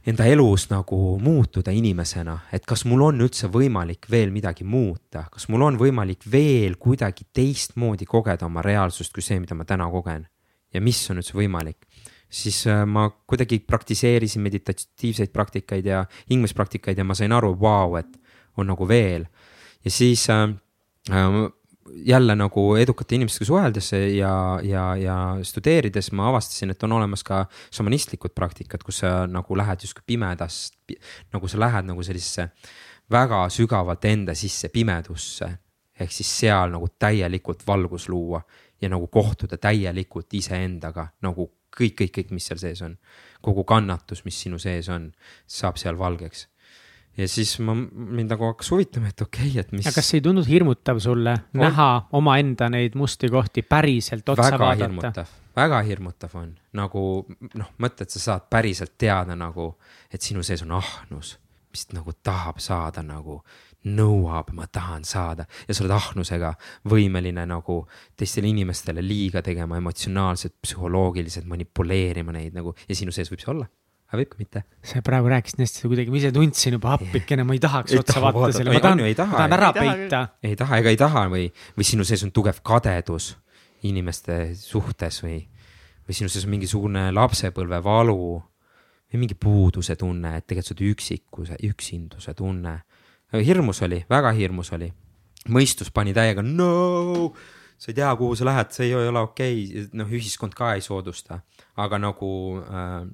enda 0.07 0.25
elus 0.25 0.69
nagu 0.71 1.19
muutuda 1.21 1.73
inimesena, 1.75 2.37
et 2.55 2.65
kas 2.67 2.85
mul 2.87 3.03
on 3.09 3.23
üldse 3.25 3.49
võimalik 3.51 4.07
veel 4.11 4.31
midagi 4.31 4.63
muuta, 4.63 5.25
kas 5.31 5.49
mul 5.51 5.65
on 5.67 5.79
võimalik 5.79 6.23
veel 6.31 6.77
kuidagi 6.79 7.27
teistmoodi 7.33 8.07
kogeda 8.07 8.47
oma 8.47 8.63
reaalsust 8.65 9.13
kui 9.13 9.25
see, 9.25 9.39
mida 9.43 9.57
ma 9.57 9.67
täna 9.67 9.89
kogen. 9.91 10.27
ja 10.73 10.81
mis 10.81 11.01
on 11.09 11.17
üldse 11.17 11.33
võimalik, 11.33 11.87
siis 12.29 12.61
äh, 12.69 12.85
ma 12.85 13.09
kuidagi 13.09 13.59
praktiseerisin 13.65 14.41
meditatiivseid 14.45 15.31
praktikaid 15.33 15.85
ja 15.85 16.03
hingamispraktikaid 16.29 16.97
ja 16.97 17.03
ma 17.03 17.17
sain 17.17 17.33
aru, 17.33 17.55
vau, 17.59 17.95
et 17.97 18.19
on 18.57 18.69
nagu 18.69 18.87
veel. 18.87 19.25
ja 19.83 19.91
siis 19.91 20.29
äh, 20.29 20.49
äh 21.11 21.58
jälle 21.95 22.35
nagu 22.35 22.75
edukate 22.75 23.15
inimestega 23.15 23.45
suheldes 23.45 23.91
ja, 23.93 24.59
ja, 24.63 24.95
ja 24.95 25.17
studeerides 25.43 26.11
ma 26.11 26.29
avastasin, 26.29 26.73
et 26.73 26.83
on 26.83 26.91
olemas 26.91 27.23
ka 27.23 27.45
šamanistlikud 27.71 28.33
praktikad, 28.35 28.83
kus 28.85 29.01
sa 29.03 29.27
nagu 29.27 29.57
lähed 29.57 29.85
justkui 29.85 30.03
pimedast, 30.07 30.77
nagu 31.33 31.47
sa 31.47 31.59
lähed 31.59 31.89
nagu 31.89 32.03
sellisesse 32.03 32.49
väga 33.11 33.45
sügavalt 33.49 34.05
enda 34.05 34.35
sisse 34.35 34.69
pimedusse. 34.69 35.49
ehk 35.99 36.11
siis 36.15 36.29
seal 36.39 36.71
nagu 36.71 36.87
täielikult 36.99 37.65
valgus 37.67 38.09
luua 38.09 38.41
ja 38.81 38.89
nagu 38.89 39.07
kohtuda 39.07 39.57
täielikult 39.57 40.33
iseendaga 40.33 41.07
nagu 41.21 41.49
kõik, 41.75 41.95
kõik, 42.01 42.13
kõik, 42.15 42.31
mis 42.31 42.47
seal 42.47 42.59
sees 42.59 42.81
on. 42.81 42.97
kogu 43.41 43.63
kannatus, 43.63 44.25
mis 44.25 44.41
sinu 44.41 44.59
sees 44.59 44.89
on, 44.89 45.11
saab 45.47 45.77
seal 45.77 45.97
valgeks 45.97 46.47
ja 47.19 47.27
siis 47.27 47.55
ma, 47.65 47.75
mind 47.75 48.31
nagu 48.33 48.47
hakkas 48.49 48.71
huvitama, 48.73 49.11
et 49.11 49.21
okei 49.21 49.49
okay,, 49.51 49.63
et 49.63 49.73
mis. 49.75 49.89
kas 49.95 50.13
ei 50.15 50.23
tundunud 50.23 50.47
hirmutav 50.47 51.01
sulle 51.03 51.35
on... 51.35 51.61
näha 51.63 51.89
omaenda 52.19 52.69
neid 52.71 52.95
musti 52.99 53.29
kohti 53.31 53.63
päriselt 53.67 54.29
otsa 54.29 54.51
väga 54.55 54.89
vaadata? 54.89 55.25
väga 55.59 55.81
hirmutav 55.87 56.35
on, 56.39 56.53
nagu 56.79 57.03
noh, 57.59 57.71
mõtle, 57.83 58.07
et 58.07 58.15
sa 58.15 58.23
saad 58.25 58.49
päriselt 58.51 58.95
teada 58.97 59.35
nagu, 59.37 59.73
et 60.13 60.23
sinu 60.23 60.43
sees 60.45 60.63
on 60.65 60.77
ahnus, 60.79 61.35
mis 61.73 61.89
nagu 61.95 62.15
tahab 62.23 62.61
saada 62.63 63.03
nagu 63.05 63.41
nõuab, 63.89 64.51
ma 64.55 64.67
tahan 64.67 65.05
saada 65.07 65.45
ja 65.67 65.75
sa 65.75 65.85
oled 65.85 65.95
ahnusega 65.95 66.51
võimeline 66.91 67.45
nagu 67.47 67.81
teistele 68.19 68.49
inimestele 68.51 69.03
liiga 69.03 69.43
tegema, 69.45 69.79
emotsionaalselt, 69.79 70.57
psühholoogiliselt 70.61 71.47
manipuleerima 71.47 72.35
neid 72.35 72.57
nagu 72.57 72.75
ja 72.87 72.97
sinu 72.97 73.15
sees 73.15 73.31
võib 73.31 73.43
see 73.43 73.53
olla 73.53 73.69
aga 74.09 74.19
võib 74.23 74.31
ka 74.31 74.39
mitte. 74.41 74.63
sa 74.81 75.03
praegu 75.05 75.29
rääkisid 75.29 75.61
hästi 75.61 75.89
kuidagi, 75.91 76.09
ma 76.09 76.17
ise 76.17 76.31
tundsin 76.33 76.75
juba 76.79 76.95
appikene, 76.97 77.45
ma 77.45 77.53
ei 77.53 77.61
tahaks 77.61 77.93
ei 77.93 78.01
otsa 78.01 78.15
taha 78.15 78.31
vaadata 78.33 78.57
selle, 78.57 78.73
ma 78.73 78.81
tahan, 78.81 79.03
ma 79.05 79.13
tahan 79.21 79.55
ära 79.59 79.69
peita. 79.75 80.21
ei 80.43 80.57
taha 80.57 80.79
ega 80.81 80.93
ei 80.93 80.99
taha 80.99 81.25
või, 81.29 81.45
või 81.77 81.87
sinu 81.87 82.07
sees 82.07 82.25
on 82.25 82.33
tugev 82.33 82.63
kadedus 82.65 83.35
inimeste 83.85 84.39
suhtes 84.57 85.21
või, 85.23 85.43
või 86.07 86.17
sinu 86.17 86.31
sees 86.31 86.47
on 86.47 86.53
mingisugune 86.55 87.05
lapsepõlve 87.13 87.81
valu 87.85 88.17
või 89.09 89.21
mingi 89.21 89.37
puuduse 89.37 89.95
tunne, 89.97 90.35
et 90.37 90.47
tegelikult 90.49 90.71
sa 90.71 90.75
oled 90.75 90.89
üksikuse, 90.95 91.61
üksinduse 91.69 92.33
tunne. 92.37 92.79
hirmus 93.33 93.81
oli, 93.85 94.03
väga 94.09 94.33
hirmus 94.37 94.73
oli. 94.73 94.91
mõistus 95.49 95.93
pani 95.93 96.13
täiega 96.13 96.41
no, 96.41 97.33
sa 97.77 97.91
ei 97.91 97.95
tea, 97.95 98.09
kuhu 98.17 98.35
sa 98.35 98.45
lähed, 98.45 98.73
see 98.75 98.89
ei 98.89 99.07
ole 99.07 99.19
okei 99.21 99.63
okay., 99.63 99.87
noh, 99.93 100.09
ühiskond 100.09 100.53
ka 100.57 100.73
ei 100.75 100.81
soodusta, 100.81 101.39
aga 101.77 101.97
nagu 102.01 102.59
äh, 102.59 103.05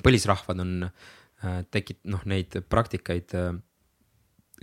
põlisrahvad 0.00 0.62
on 0.62 0.72
äh, 0.86 1.60
tekit-, 1.70 2.02
noh, 2.08 2.22
neid 2.28 2.56
praktikaid 2.70 3.34
äh, 3.36 3.52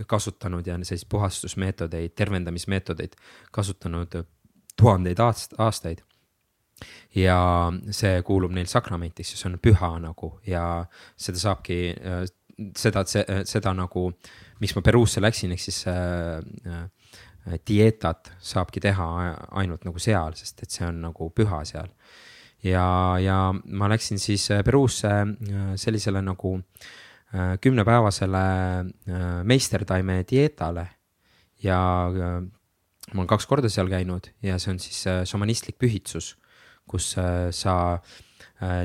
kasutanud 0.07 0.67
ja 0.67 0.77
selliseid 0.79 1.09
puhastusmeetodeid, 1.11 2.15
tervendamismeetodeid 2.15 3.17
kasutanud 3.51 4.21
tuhandeid 4.79 5.19
aast-, 5.19 5.57
aastaid. 5.57 6.03
ja 7.15 7.71
see 7.91 8.21
kuulub 8.23 8.53
neil 8.55 8.69
sakramentisse, 8.71 9.35
see 9.35 9.49
on 9.49 9.57
püha 9.59 9.89
nagu 9.99 10.37
ja 10.47 10.85
seda 11.19 11.41
saabki, 11.41 11.79
äh, 11.91 12.23
seda, 12.77 13.03
seda 13.47 13.73
nagu, 13.75 14.09
miks 14.59 14.75
ma 14.75 14.83
Peruusse 14.85 15.21
läksin, 15.21 15.51
ehk 15.55 15.63
siis 15.63 15.83
äh, 15.91 16.87
dieetat 17.67 18.31
saabki 18.39 18.79
teha 18.83 19.05
ainult 19.59 19.85
nagu 19.87 19.99
seal, 19.99 20.35
sest 20.37 20.63
et 20.63 20.71
see 20.71 20.87
on 20.87 21.01
nagu 21.09 21.29
püha 21.35 21.63
seal 21.67 21.91
ja, 22.63 23.17
ja 23.19 23.53
ma 23.65 23.89
läksin 23.89 24.19
siis 24.19 24.51
äh, 24.51 24.63
Peruusse 24.63 25.07
äh, 25.07 25.75
sellisele 25.75 26.21
nagu 26.21 26.59
äh, 26.59 27.57
kümnepäevasele 27.61 28.37
meistertaime 29.43 30.23
dieetale 30.31 30.87
ja 31.63 32.09
ma 33.13 33.21
olen 33.21 33.27
kaks 33.27 33.45
korda 33.45 33.69
seal 33.69 33.89
käinud 33.89 34.31
ja 34.43 34.59
see 34.59 34.73
on 34.73 34.79
siis 34.79 35.03
šamanistlik 35.25 35.77
pühitsus, 35.79 36.35
kus 36.87 37.15
sa 37.51 37.75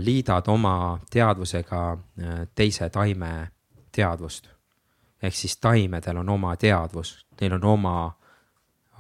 liidad 0.01 0.49
oma 0.49 0.99
teadvusega 1.11 1.83
teise 2.55 2.89
taime 2.91 3.31
teadvust. 3.93 4.49
ehk 5.23 5.35
siis 5.35 5.57
taimedel 5.57 6.17
on 6.17 6.29
oma 6.29 6.57
teadvus, 6.57 7.27
neil 7.41 7.53
on 7.53 7.65
oma, 7.65 8.19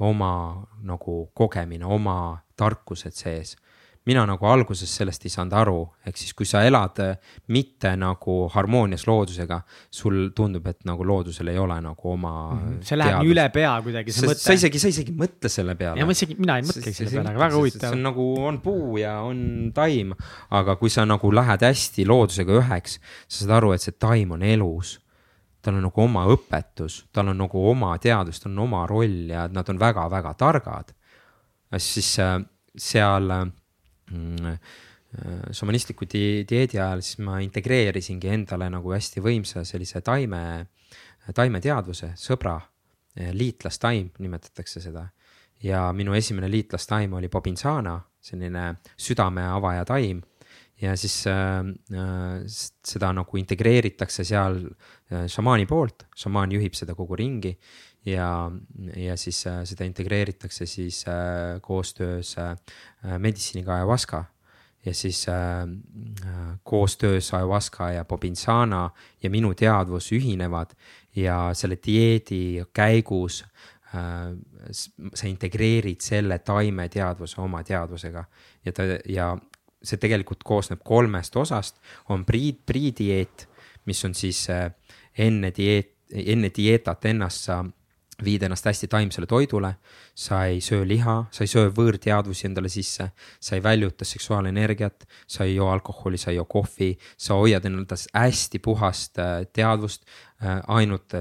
oma 0.00 0.66
nagu 0.82 1.30
kogemine, 1.34 1.84
oma 1.84 2.38
tarkused 2.56 3.12
sees 3.12 3.56
mina 4.04 4.24
nagu 4.28 4.46
alguses 4.48 4.90
sellest 4.98 5.24
ei 5.24 5.32
saanud 5.32 5.54
aru, 5.56 5.78
ehk 6.04 6.18
siis 6.20 6.34
kui 6.36 6.48
sa 6.48 6.60
elad 6.66 7.00
äh, 7.00 7.36
mitte 7.56 7.94
nagu 7.96 8.36
harmoonias 8.52 9.06
loodusega, 9.08 9.60
sul 9.92 10.30
tundub, 10.36 10.66
et 10.68 10.84
nagu 10.88 11.06
loodusel 11.08 11.48
ei 11.52 11.60
ole 11.60 11.78
nagu 11.84 12.10
oma 12.12 12.32
mm. 12.52 12.58
-hmm. 12.60 12.82
see 12.84 12.98
läheb 13.00 13.22
nii 13.22 13.32
üle 13.32 13.46
pea 13.54 13.72
kuidagi, 13.86 14.12
see 14.12 14.28
mõte. 14.28 14.42
sa 14.42 14.56
isegi, 14.58 14.82
sa 14.82 14.92
isegi 14.92 15.14
ei 15.14 15.20
mõtle 15.22 15.52
selle 15.52 15.76
peale. 15.80 16.00
ja 16.00 16.08
ma 16.08 16.16
isegi, 16.18 16.36
mina 16.38 16.58
ei 16.60 16.66
mõtlegi 16.68 16.96
selle 16.98 17.14
peale, 17.14 17.32
aga 17.32 17.44
väga 17.46 17.60
huvitav. 17.62 17.88
see 17.88 17.98
on 17.98 18.04
nagu, 18.10 18.28
on 18.50 18.60
puu 18.66 18.98
ja 19.00 19.14
on 19.24 19.40
taim, 19.74 20.12
aga 20.50 20.76
kui 20.76 20.92
sa 20.92 21.06
nagu 21.08 21.32
lähed 21.32 21.64
hästi 21.64 22.06
loodusega 22.06 22.60
üheks, 22.60 23.00
sa 23.28 23.44
saad 23.44 23.56
aru, 23.62 23.72
et 23.72 23.88
see 23.88 23.96
taim 23.96 24.36
on 24.36 24.42
elus 24.42 24.98
tal 25.64 25.78
on 25.78 25.86
nagu 25.86 26.00
oma 26.02 26.26
õpetus, 26.28 27.06
tal 27.08 27.30
on 27.32 27.38
nagu 27.40 27.60
oma 27.70 27.94
teadus, 27.96 28.42
tal 28.42 28.52
on 28.52 28.66
oma 28.66 28.84
roll 28.86 29.30
ja 29.32 29.46
nad 29.48 29.68
on 29.72 29.78
väga-väga 29.80 30.34
targad. 30.36 30.92
siis 31.78 32.18
äh, 32.20 32.42
seal 32.76 33.30
äh, 33.30 33.46
šamanistliku 35.54 36.08
di 36.10 36.44
dieedi 36.48 36.78
ajal, 36.80 37.02
siis 37.02 37.20
ma 37.22 37.38
integreerisingi 37.44 38.30
endale 38.34 38.68
nagu 38.72 38.92
hästi 38.94 39.22
võimsa 39.22 39.62
sellise 39.66 40.02
taime, 40.04 40.40
taimeteadvuse, 41.34 42.12
sõbra, 42.18 42.56
äh, 43.18 43.30
liitlastaim 43.32 44.10
nimetatakse 44.18 44.80
seda. 44.80 45.08
ja 45.64 45.92
minu 45.96 46.12
esimene 46.12 46.48
liitlastaim 46.50 47.12
oli 47.16 47.28
Bobinsana, 47.32 47.94
selline 48.20 48.74
südame 49.00 49.46
avaja 49.48 49.84
taim 49.84 50.20
ja 50.80 50.96
siis 50.96 51.26
äh, 51.26 51.60
äh, 51.94 52.42
seda 52.84 53.12
nagu 53.14 53.38
integreeritakse 53.38 54.24
seal 54.24 54.58
äh, 54.66 55.26
šamaani 55.30 55.66
poolt, 55.66 56.08
šamaan 56.16 56.52
juhib 56.52 56.74
seda 56.74 56.96
kogu 56.98 57.16
ringi 57.16 57.54
ja, 58.04 58.50
ja 58.96 59.16
siis 59.16 59.40
seda 59.42 59.84
integreeritakse 59.84 60.66
siis 60.66 61.04
koostöös 61.62 62.36
meditsiiniga 63.18 63.74
ayahuasca. 63.74 64.24
Ja 64.84 64.94
siis 64.94 65.26
äh, 65.28 65.34
koostöös 66.62 67.34
ayahuasca 67.34 67.90
ja 67.90 68.04
bobinsana 68.04 68.90
ja 69.22 69.30
minu 69.30 69.54
teadvus 69.54 70.12
ühinevad 70.12 70.74
ja 71.16 71.50
selle 71.52 71.78
dieedi 71.86 72.64
käigus 72.72 73.44
äh, 73.94 74.36
sa 75.14 75.26
integreerid 75.26 76.00
selle 76.00 76.38
taime 76.38 76.88
teadvuse 76.88 77.40
oma 77.40 77.62
teadvusega. 77.64 78.24
Ja 78.64 78.72
ta 78.72 78.82
ja 79.08 79.38
see 79.84 80.00
tegelikult 80.00 80.44
koosneb 80.44 80.80
kolmest 80.84 81.36
osast, 81.36 81.80
on 82.08 82.24
prii, 82.24 82.52
priidieet, 82.66 83.48
mis 83.84 84.04
on 84.04 84.14
siis 84.14 84.50
äh, 84.50 84.68
enne 85.18 85.52
dieet, 85.56 85.94
enne 86.12 86.50
dieetat 86.56 87.04
ennast 87.08 87.48
sa 87.48 87.64
viid 88.24 88.42
ennast 88.46 88.66
hästi 88.68 88.88
taimsele 88.88 89.26
toidule, 89.26 89.74
sa 90.14 90.44
ei 90.44 90.60
söö 90.60 90.84
liha, 90.88 91.16
sa 91.30 91.44
ei 91.44 91.50
söö 91.50 91.70
võõrteadvusi 91.74 92.46
endale 92.48 92.68
sisse, 92.68 93.08
sa 93.40 93.56
ei 93.56 93.62
väljuta 93.62 94.04
seksuaalenergiat, 94.04 95.08
sa 95.26 95.44
ei 95.44 95.56
joo 95.56 95.70
alkoholi, 95.70 96.20
sa 96.20 96.30
ei 96.30 96.36
joo 96.36 96.44
kohvi, 96.44 96.92
sa 97.16 97.38
hoiad 97.40 97.66
endas 97.66 98.08
hästi 98.14 98.58
puhast 98.58 99.18
äh, 99.18 99.46
teadvust, 99.52 100.06
äh, 100.44 100.60
ainult, 100.68 101.16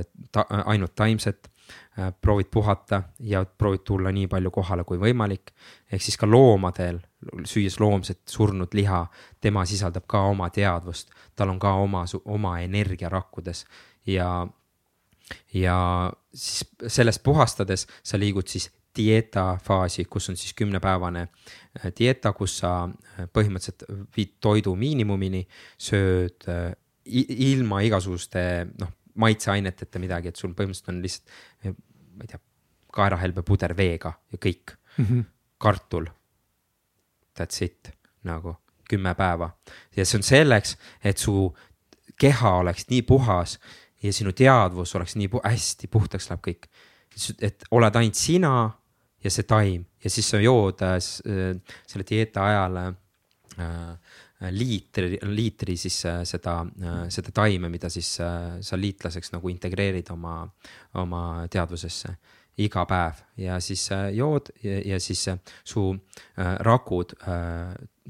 ainult 0.65 0.95
taimset 0.95 1.53
Äh, 1.99 2.13
proovid 2.21 2.45
puhata 2.51 3.03
ja 3.19 3.45
proovid 3.45 3.79
tulla 3.85 4.11
nii 4.11 4.27
palju 4.27 4.51
kohale 4.51 4.83
kui 4.83 4.97
võimalik. 4.97 5.51
ehk 5.91 6.01
siis 6.01 6.17
ka 6.17 6.25
loomadel, 6.25 6.99
süües 7.45 7.77
loomset 7.79 8.21
surnud 8.27 8.73
liha, 8.73 9.05
tema 9.41 9.65
sisaldab 9.65 10.07
ka 10.07 10.23
oma 10.25 10.49
teadvust, 10.49 11.11
tal 11.35 11.49
on 11.53 11.59
ka 11.59 11.73
oma, 11.73 12.05
oma 12.25 12.55
energia 12.59 13.09
rakkudes 13.09 13.65
ja, 14.07 14.47
ja 15.53 16.11
siis 16.33 16.65
sellest 16.87 17.23
puhastades 17.23 17.87
sa 18.03 18.19
liigud 18.19 18.47
siis 18.47 18.69
dieeta 18.97 19.57
faasi, 19.63 20.05
kus 20.05 20.29
on 20.29 20.37
siis 20.37 20.53
kümnepäevane 20.53 21.21
äh, 21.27 21.91
dieeta, 21.99 22.33
kus 22.33 22.57
sa 22.61 22.73
äh, 22.85 23.27
põhimõtteliselt 23.33 23.85
viid 24.15 24.35
toidu 24.41 24.75
miinimumini, 24.75 25.45
sööd 25.81 26.45
ilma 27.03 27.81
igasuguste 27.83 28.43
noh 28.79 28.91
maitseaineteta 29.19 30.01
midagi, 30.01 30.31
et 30.31 30.39
sul 30.39 30.53
põhimõtteliselt 30.57 30.89
on 30.93 31.01
lihtsalt, 31.03 31.33
ma 32.17 32.25
ei 32.25 32.31
tea, 32.31 32.39
kaerahelbepuder 32.93 33.73
veega 33.77 34.13
ja 34.31 34.39
kõik 34.41 34.73
mm, 34.73 35.05
-hmm. 35.05 35.23
kartul. 35.57 36.07
That's 37.37 37.63
it, 37.65 37.89
nagu 38.23 38.55
kümme 38.89 39.15
päeva 39.15 39.49
ja 39.95 40.05
see 40.05 40.19
on 40.19 40.23
selleks, 40.23 40.77
et 41.03 41.17
su 41.17 41.53
keha 42.19 42.51
oleks 42.59 42.85
nii 42.89 43.01
puhas 43.01 43.57
ja 44.03 44.13
sinu 44.13 44.33
teadvus 44.35 44.95
oleks 44.95 45.15
nii 45.19 45.29
pu 45.31 45.41
hästi 45.43 45.87
puhtaks 45.87 46.29
läheb 46.29 46.43
kõik. 46.47 46.67
et 47.41 47.63
oled 47.71 47.95
ainult 47.95 48.17
sina 48.17 48.71
ja 49.23 49.31
see 49.31 49.43
taim 49.43 49.85
ja 50.03 50.09
siis 50.09 50.29
sa 50.29 50.41
jood 50.41 50.81
äh, 50.81 50.97
selle 51.87 52.05
dieeta 52.09 52.45
ajal 52.49 52.77
äh, 52.83 52.93
liitri, 54.51 55.17
liitri 55.29 55.75
siis 55.77 56.05
äh, 56.05 56.21
seda, 56.27 56.59
äh, 56.83 57.03
seda 57.13 57.31
taime, 57.35 57.69
mida 57.71 57.89
siis 57.89 58.15
äh, 58.23 58.59
sa 58.61 58.79
liitlaseks 58.79 59.33
nagu 59.35 59.51
integreerid 59.51 60.09
oma, 60.11 60.41
oma 60.99 61.23
teadvusesse 61.51 62.15
iga 62.57 62.85
päev 62.85 63.23
ja 63.37 63.59
siis 63.63 63.87
jood 64.13 64.51
ja, 64.63 64.79
ja 64.93 64.99
siis 65.01 65.25
su 65.65 65.87
rakud 66.37 67.15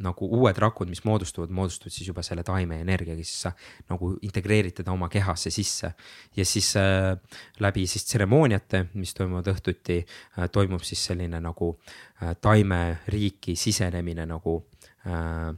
nagu 0.03 0.27
uued 0.39 0.57
rakud, 0.57 0.89
mis 0.89 1.03
moodustuvad, 1.05 1.51
moodustuvad 1.53 1.93
siis 1.93 2.07
juba 2.09 2.23
selle 2.25 2.43
taime 2.43 2.79
energiaga, 2.81 3.21
siis 3.21 3.43
sa 3.45 3.51
nagu 3.91 4.09
integreerid 4.25 4.79
teda 4.79 4.91
oma 4.91 5.09
kehasse 5.09 5.51
sisse. 5.53 5.93
ja 6.35 6.45
siis 6.45 6.73
äh, 6.81 7.13
läbi 7.59 7.85
siis 7.87 8.05
tseremooniate, 8.09 8.87
mis 8.93 9.13
toimuvad 9.13 9.51
õhtuti 9.53 9.99
äh,, 10.01 10.49
toimub 10.51 10.81
siis 10.81 11.05
selline 11.05 11.39
nagu 11.39 11.75
äh, 11.77 12.33
taimeriiki 12.41 13.55
sisenemine 13.55 14.25
nagu 14.25 14.57
äh, 14.57 14.83
Äh, 15.05 15.53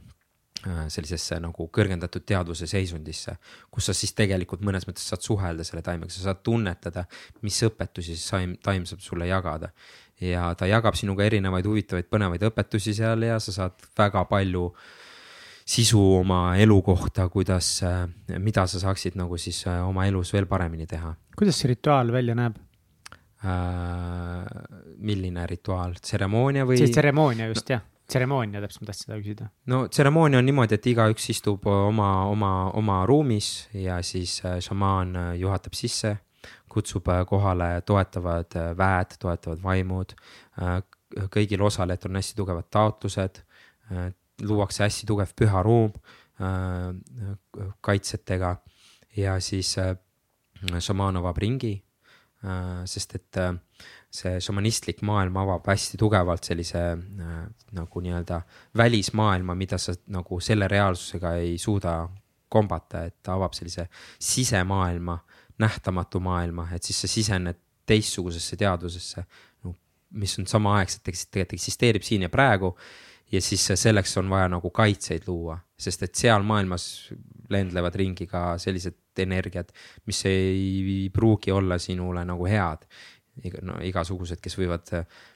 sellisesse 0.92 1.38
nagu 1.42 1.68
kõrgendatud 1.72 2.24
teadvuse 2.26 2.68
seisundisse, 2.70 3.36
kus 3.70 3.90
sa 3.90 3.94
siis 3.96 4.14
tegelikult 4.16 4.64
mõnes 4.66 4.86
mõttes 4.88 5.06
saad 5.10 5.24
suhelda 5.24 5.64
selle 5.66 5.82
taimega, 5.86 6.12
sa 6.12 6.28
saad 6.28 6.42
tunnetada, 6.46 7.06
mis 7.46 7.58
õpetusi 7.68 8.16
see 8.18 8.30
taim, 8.32 8.56
taim 8.62 8.86
saab 8.88 9.04
sulle 9.04 9.28
jagada. 9.30 9.70
ja 10.20 10.54
ta 10.56 10.66
jagab 10.66 10.96
sinuga 10.96 11.26
erinevaid 11.26 11.66
huvitavaid 11.68 12.06
põnevaid 12.08 12.46
õpetusi 12.48 12.94
seal 12.96 13.22
ja 13.22 13.38
sa 13.40 13.52
saad 13.52 13.82
väga 13.98 14.24
palju 14.24 14.70
sisu 15.66 16.00
oma 16.20 16.56
elu 16.56 16.82
kohta, 16.82 17.28
kuidas, 17.28 17.82
äh, 17.82 18.06
mida 18.38 18.66
sa 18.66 18.80
saaksid 18.80 19.18
nagu 19.18 19.36
siis 19.36 19.66
äh, 19.66 19.82
oma 19.86 20.06
elus 20.06 20.32
veel 20.32 20.46
paremini 20.46 20.86
teha. 20.86 21.14
kuidas 21.36 21.58
see 21.60 21.74
rituaal 21.74 22.12
välja 22.12 22.34
näeb? 22.34 22.62
milline 25.06 25.44
rituaal, 25.46 25.92
tseremoonia 26.02 26.64
või? 26.66 26.80
see 26.80 26.90
tseremoonia 26.90 27.46
just 27.52 27.68
no, 27.68 27.76
jah 27.76 27.84
tseremoonia, 28.06 28.60
täpselt 28.62 28.84
ma 28.84 28.90
tahtsin 28.90 29.08
seda 29.08 29.18
küsida. 29.20 29.48
no 29.72 29.80
tseremoonia 29.88 30.40
on 30.40 30.46
niimoodi, 30.46 30.78
et 30.78 30.88
igaüks 30.92 31.30
istub 31.34 31.66
oma, 31.70 32.10
oma, 32.30 32.52
oma 32.78 33.00
ruumis 33.08 33.68
ja 33.74 33.98
siis 34.06 34.38
äh, 34.44 34.58
šamaan 34.62 35.16
äh, 35.16 35.30
juhatab 35.40 35.74
sisse, 35.78 36.16
kutsub 36.72 37.08
äh, 37.12 37.24
kohale 37.28 37.70
toetavad 37.86 38.58
väed, 38.78 39.16
toetavad 39.22 39.62
vaimud. 39.62 40.14
kõigil 41.32 41.62
osalejatel 41.62 42.10
on 42.10 42.18
hästi 42.18 42.34
tugevad 42.36 42.66
taotlused, 42.70 43.38
luuakse 44.42 44.82
hästi 44.82 45.06
tugev 45.06 45.30
püha 45.38 45.62
ruum 45.62 45.92
kaitsetega 47.80 48.50
ja 49.16 49.36
siis 49.40 49.70
šamaan 50.88 51.20
avab 51.22 51.38
ringi, 51.38 51.76
sest 52.90 53.14
et 53.20 53.38
see 54.16 54.40
šamanistlik 54.42 55.02
maailm 55.06 55.36
avab 55.42 55.66
hästi 55.68 55.98
tugevalt 56.00 56.46
sellise 56.48 56.82
äh, 56.96 57.34
nagu 57.76 58.02
nii-öelda 58.02 58.40
välismaailma, 58.76 59.56
mida 59.58 59.78
sa 59.80 59.94
nagu 60.12 60.40
selle 60.40 60.68
reaalsusega 60.72 61.36
ei 61.42 61.56
suuda 61.60 61.98
kombata, 62.48 63.04
et 63.08 63.18
ta 63.22 63.34
avab 63.36 63.56
sellise 63.56 63.88
sisemaailma, 64.22 65.18
nähtamatu 65.58 66.20
maailma, 66.20 66.68
et 66.76 66.84
siis 66.84 67.00
sa 67.04 67.10
sisened 67.10 67.58
teistsugusesse 67.86 68.58
teadvusesse 68.60 69.24
no,, 69.64 69.74
mis 70.20 70.36
on 70.40 70.48
samaaegselt 70.50 71.04
tegelikult 71.06 71.56
eksisteerib 71.56 72.06
siin 72.06 72.26
ja 72.26 72.30
praegu. 72.32 72.76
ja 73.32 73.40
siis 73.42 73.64
selleks 73.74 74.16
on 74.20 74.28
vaja 74.30 74.48
nagu 74.48 74.70
kaitseid 74.70 75.24
luua, 75.26 75.56
sest 75.78 76.02
et 76.06 76.14
seal 76.14 76.44
maailmas 76.46 77.10
lendlevad 77.50 77.94
ringi 77.98 78.26
ka 78.30 78.52
sellised 78.58 79.18
energiat, 79.18 79.72
mis 80.06 80.20
ei 80.28 81.10
pruugi 81.12 81.50
olla 81.50 81.78
sinule 81.78 82.24
nagu 82.24 82.46
head 82.46 82.84
iga, 83.44 83.60
no 83.66 83.76
igasugused, 83.84 84.40
kes 84.42 84.56
võivad 84.58 84.92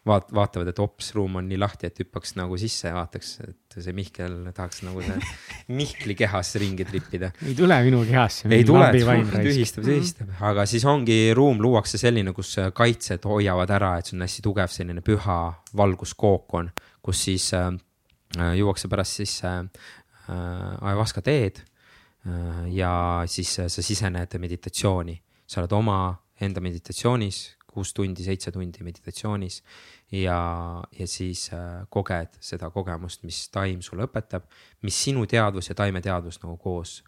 vaat-, 0.09 0.31
vaatavad, 0.37 0.71
et 0.73 0.81
ops, 0.83 1.11
ruum 1.17 1.37
on 1.41 1.49
nii 1.51 1.59
lahti, 1.61 1.91
et 1.91 2.01
hüppaks 2.03 2.37
nagu 2.39 2.57
sisse 2.61 2.89
ja 2.89 2.97
vaataks, 2.97 3.33
et 3.45 3.77
see 3.77 3.95
Mihkel 3.97 4.39
tahaks 4.57 4.85
nagu 4.87 5.05
see 5.05 5.19
Mihkli 5.81 6.17
kehas 6.19 6.55
ringi 6.63 6.87
tripida. 6.89 7.33
ei 7.47 7.55
tule 7.59 7.81
minu 7.87 8.03
kehasse. 8.09 8.49
ei 8.49 8.65
tule, 8.69 8.89
tühistab, 9.49 9.85
tühistab, 9.87 10.33
aga 10.53 10.67
siis 10.71 10.87
ongi 10.89 11.21
ruum 11.37 11.61
luuakse 11.63 12.01
selline, 12.01 12.33
kus 12.37 12.57
kaitsed 12.77 13.29
hoiavad 13.29 13.77
ära, 13.77 13.97
et 13.99 14.11
see 14.11 14.17
on 14.19 14.27
hästi 14.27 14.47
tugev 14.49 14.73
selline 14.73 15.05
püha 15.05 15.41
valguskookon, 15.77 16.73
kus 17.05 17.27
siis 17.29 17.51
äh, 17.59 17.73
juuakse 18.57 18.89
pärast 18.89 19.21
sisse 19.21 19.49
äh, 19.49 19.67
ayahuasca 20.81 21.23
teed 21.23 21.61
äh, 21.61 22.67
ja 22.75 23.23
siis 23.27 23.59
äh, 23.59 23.69
sa 23.69 23.83
sisened 23.83 24.39
meditatsiooni, 24.39 25.17
sa 25.47 25.63
oled 25.63 25.73
oma 25.75 26.01
enda 26.41 26.61
meditatsioonis 26.61 27.41
kuus 27.71 27.95
tundi, 27.97 28.25
seitse 28.27 28.53
tundi 28.55 28.85
meditatsioonis 28.87 29.61
ja, 30.13 30.41
ja 30.99 31.07
siis 31.09 31.49
äh, 31.55 31.85
koged 31.91 32.41
seda 32.45 32.71
kogemust, 32.75 33.25
mis 33.27 33.45
taim 33.55 33.83
sulle 33.85 34.09
õpetab, 34.09 34.49
mis 34.87 34.99
sinu 35.07 35.27
teadvus 35.31 35.71
ja 35.71 35.79
taimeteadvus 35.79 36.43
nagu 36.43 36.57
koos 36.61 37.01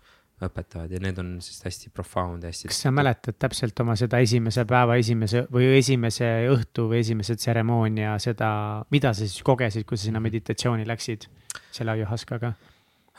õpetavad 0.42 0.90
ja 0.90 1.00
need 1.02 1.18
on 1.22 1.34
siis 1.44 1.60
hästi 1.62 1.92
profound, 1.94 2.44
hästi. 2.46 2.70
kas 2.70 2.80
sa 2.86 2.92
mäletad 2.94 3.36
täpselt 3.38 3.78
oma 3.84 3.94
seda 3.98 4.18
esimese 4.22 4.64
päeva 4.68 4.96
esimese 4.98 5.44
või 5.52 5.68
esimese 5.76 6.30
õhtu 6.50 6.88
või 6.90 7.02
esimese 7.02 7.36
tseremoonia 7.38 8.16
seda, 8.22 8.50
mida 8.90 9.12
sa 9.14 9.26
siis 9.26 9.42
kogesid, 9.46 9.86
kui 9.86 9.98
sa 9.98 10.08
sinna 10.08 10.22
meditatsiooni 10.24 10.86
läksid 10.88 11.28
selle 11.70 11.94
ajuhaskaga 11.96 12.54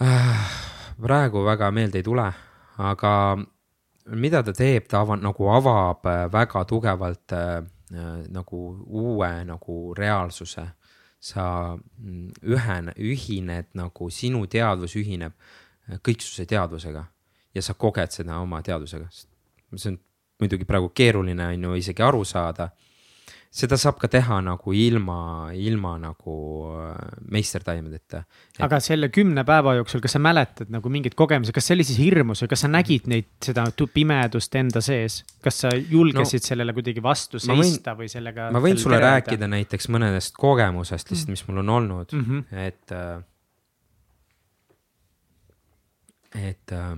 äh,? 0.04 0.46
praegu 1.02 1.46
väga 1.46 1.72
meelde 1.74 2.02
ei 2.02 2.06
tule, 2.06 2.28
aga 2.78 3.14
mida 4.06 4.44
ta 4.44 4.54
teeb, 4.56 4.88
ta 4.90 5.02
ava, 5.04 5.18
nagu 5.20 5.50
avab 5.54 6.08
äh, 6.10 6.26
väga 6.32 6.64
tugevalt 6.70 7.32
äh, 7.32 7.58
äh, 7.94 8.16
nagu 8.34 8.62
uue 8.86 9.34
nagu 9.46 9.94
reaalsuse. 9.98 10.68
sa 11.24 11.72
mm, 11.78 12.32
ühen-, 12.52 12.92
ühined 13.00 13.70
nagu 13.80 14.10
sinu 14.12 14.42
teadvus 14.52 14.98
ühineb 15.00 15.32
kõiksuse 16.04 16.44
teadvusega 16.44 17.06
ja 17.56 17.62
sa 17.64 17.74
koged 17.80 18.12
seda 18.12 18.42
oma 18.44 18.60
teadvusega. 18.62 19.08
see 19.78 19.94
on 19.94 20.00
muidugi 20.44 20.66
praegu 20.68 20.90
keeruline 20.90 21.46
on 21.48 21.64
ju 21.64 21.76
isegi 21.80 22.04
aru 22.04 22.26
saada. 22.26 22.70
Seda 23.54 23.78
saab 23.78 24.00
ka 24.02 24.10
teha 24.10 24.40
nagu 24.42 24.74
ilma, 24.74 25.52
ilma 25.54 25.94
nagu 26.02 26.36
äh, 26.74 26.94
meistertaimedeta. 27.34 28.24
aga 28.66 28.80
selle 28.82 29.12
kümne 29.14 29.44
päeva 29.46 29.76
jooksul, 29.78 30.02
kas 30.02 30.16
sa 30.18 30.22
mäletad 30.24 30.72
nagu 30.74 30.90
mingeid 30.94 31.14
kogemusi, 31.18 31.54
kas 31.54 31.70
see 31.70 31.78
oli 31.78 31.86
siis 31.86 32.00
hirmus 32.02 32.42
või 32.44 32.50
kas 32.56 32.66
sa 32.66 32.72
nägid 32.74 33.10
neid, 33.12 33.30
seda 33.46 33.68
pimedust 33.94 34.58
enda 34.58 34.82
sees? 34.82 35.22
kas 35.46 35.62
sa 35.66 35.74
julgesid 35.76 36.42
no, 36.42 36.48
sellele 36.50 36.74
kuidagi 36.74 37.04
vastu 37.06 37.42
seista 37.42 37.94
või 38.00 38.10
sellega? 38.10 38.50
ma 38.54 38.64
võin 38.64 38.80
sulle 38.82 38.98
tervida? 38.98 39.20
rääkida 39.20 39.52
näiteks 39.54 39.90
mõnedest 39.94 40.34
kogemusest 40.40 41.14
lihtsalt, 41.14 41.36
mis 41.36 41.46
mul 41.48 41.62
on 41.62 41.70
olnud 41.78 42.18
mm, 42.18 42.26
-hmm. 42.26 42.66
et 42.66 42.98
äh, 42.98 43.22
et, 46.50 46.74
äh, 46.74 46.98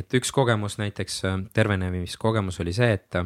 et 0.00 0.16
üks 0.16 0.32
kogemus 0.32 0.78
näiteks, 0.80 1.20
tervenemiskogemus 1.52 2.60
oli 2.64 2.72
see, 2.72 2.96
et 2.96 3.20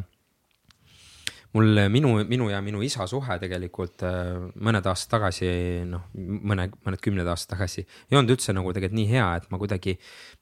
mul 1.52 1.80
minu, 1.92 2.12
minu 2.28 2.48
ja 2.50 2.60
minu 2.64 2.80
isa 2.84 3.04
suhe 3.08 3.36
tegelikult 3.40 4.02
äh, 4.08 4.38
mõned 4.64 4.86
aastad 4.88 5.18
tagasi, 5.18 5.50
noh, 5.88 6.06
mõne, 6.16 6.68
mõned 6.86 7.02
kümned 7.04 7.28
aastad 7.28 7.56
tagasi 7.56 7.82
ei 7.82 8.16
olnud 8.16 8.32
üldse 8.36 8.54
nagu 8.56 8.72
tegelikult 8.72 8.98
nii 8.98 9.10
hea, 9.10 9.26
et 9.40 9.48
ma 9.52 9.60
kuidagi, 9.60 9.96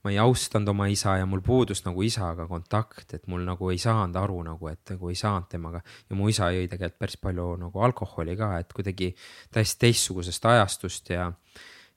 ma 0.05 0.15
ei 0.15 0.20
austanud 0.23 0.70
oma 0.70 0.87
isa 0.93 1.16
ja 1.19 1.27
mul 1.27 1.43
puudus 1.47 1.82
nagu 1.87 2.05
isaga 2.07 2.47
kontakt, 2.51 3.16
et 3.19 3.27
mul 3.31 3.43
nagu 3.47 3.73
ei 3.74 3.81
saanud 3.82 4.19
aru 4.23 4.41
nagu, 4.53 4.70
et 4.70 4.95
nagu 4.95 5.11
ei 5.11 5.19
saanud 5.19 5.51
temaga. 5.51 5.82
ja 6.09 6.19
mu 6.19 6.31
isa 6.31 6.53
jõi 6.55 6.69
tegelikult 6.70 7.01
päris 7.01 7.20
palju 7.20 7.49
nagu 7.65 7.87
alkoholi 7.87 8.37
ka, 8.39 8.53
et 8.62 8.74
kuidagi 8.77 9.12
täiesti 9.51 9.87
teistsugusest 9.87 10.47
ajastust 10.47 11.11
ja, 11.11 11.31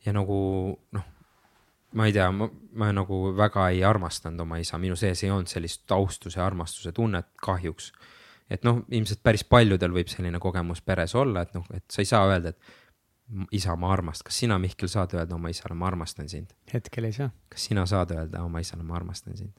ja 0.06 0.16
nagu 0.16 0.38
noh 0.94 1.10
ma 1.94 2.08
ei 2.10 2.14
tea, 2.14 2.32
ma, 2.34 2.48
nagu 2.90 3.20
väga 3.38 3.68
ei 3.70 3.84
armastanud 3.86 4.42
oma 4.42 4.58
isa, 4.58 4.80
minu 4.82 4.98
sees 4.98 5.22
ei 5.22 5.30
olnud 5.30 5.52
sellist 5.52 5.92
austuse, 5.94 6.42
armastuse 6.42 6.92
tunnet 6.96 7.30
kahjuks 7.38 7.92
et 8.54 8.64
noh, 8.68 8.84
ilmselt 8.94 9.24
päris 9.26 9.44
paljudel 9.50 9.94
võib 9.96 10.12
selline 10.12 10.40
kogemus 10.42 10.84
peres 10.86 11.16
olla, 11.18 11.44
et 11.46 11.54
noh, 11.58 11.66
et 11.74 11.86
sa 11.92 12.04
ei 12.04 12.10
saa 12.10 12.28
öelda, 12.30 12.54
et 12.54 12.82
isa, 13.56 13.76
ma 13.80 13.92
armastan, 13.94 14.28
kas 14.30 14.42
sina, 14.44 14.58
Mihkel, 14.62 14.90
saad 14.92 15.16
öelda 15.18 15.38
oma 15.38 15.52
isale, 15.54 15.76
ma 15.78 15.88
armastan 15.90 16.30
sind? 16.30 16.54
hetkel 16.74 17.08
ei 17.10 17.16
saa. 17.16 17.32
kas 17.50 17.70
sina 17.70 17.86
saad 17.90 18.14
öelda 18.16 18.44
oma 18.46 18.62
isale, 18.64 18.84
ma 18.86 18.98
armastan 19.00 19.38
sind? 19.40 19.56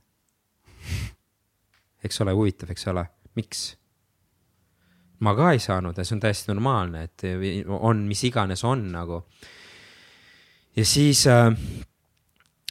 eks 2.04 2.20
ole 2.22 2.34
huvitav, 2.36 2.70
eks 2.74 2.86
ole, 2.92 3.06
miks? 3.38 3.64
ma 5.24 5.32
ka 5.36 5.54
ei 5.54 5.62
saanud 5.62 5.96
ja 5.96 6.04
see 6.04 6.18
on 6.18 6.22
täiesti 6.22 6.52
normaalne, 6.52 7.06
et 7.08 7.26
on, 7.66 8.04
mis 8.08 8.24
iganes 8.28 8.64
on 8.68 8.86
nagu. 8.92 9.24
ja 10.76 10.84
siis 10.86 11.26
äh,, 11.26 11.50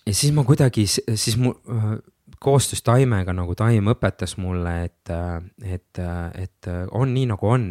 ja 0.05 0.13
siis 0.13 0.33
ma 0.35 0.45
kuidagi, 0.47 0.85
siis 0.87 1.37
mu 1.37 1.55
äh, 1.67 1.95
koostöös 2.43 2.83
taimega 2.83 3.33
nagu 3.35 3.55
taim 3.55 3.87
õpetas 3.93 4.35
mulle, 4.41 4.75
et, 4.89 5.11
et, 5.63 6.01
et 6.39 6.69
on 6.91 7.13
nii 7.13 7.29
nagu 7.31 7.49
on. 7.49 7.67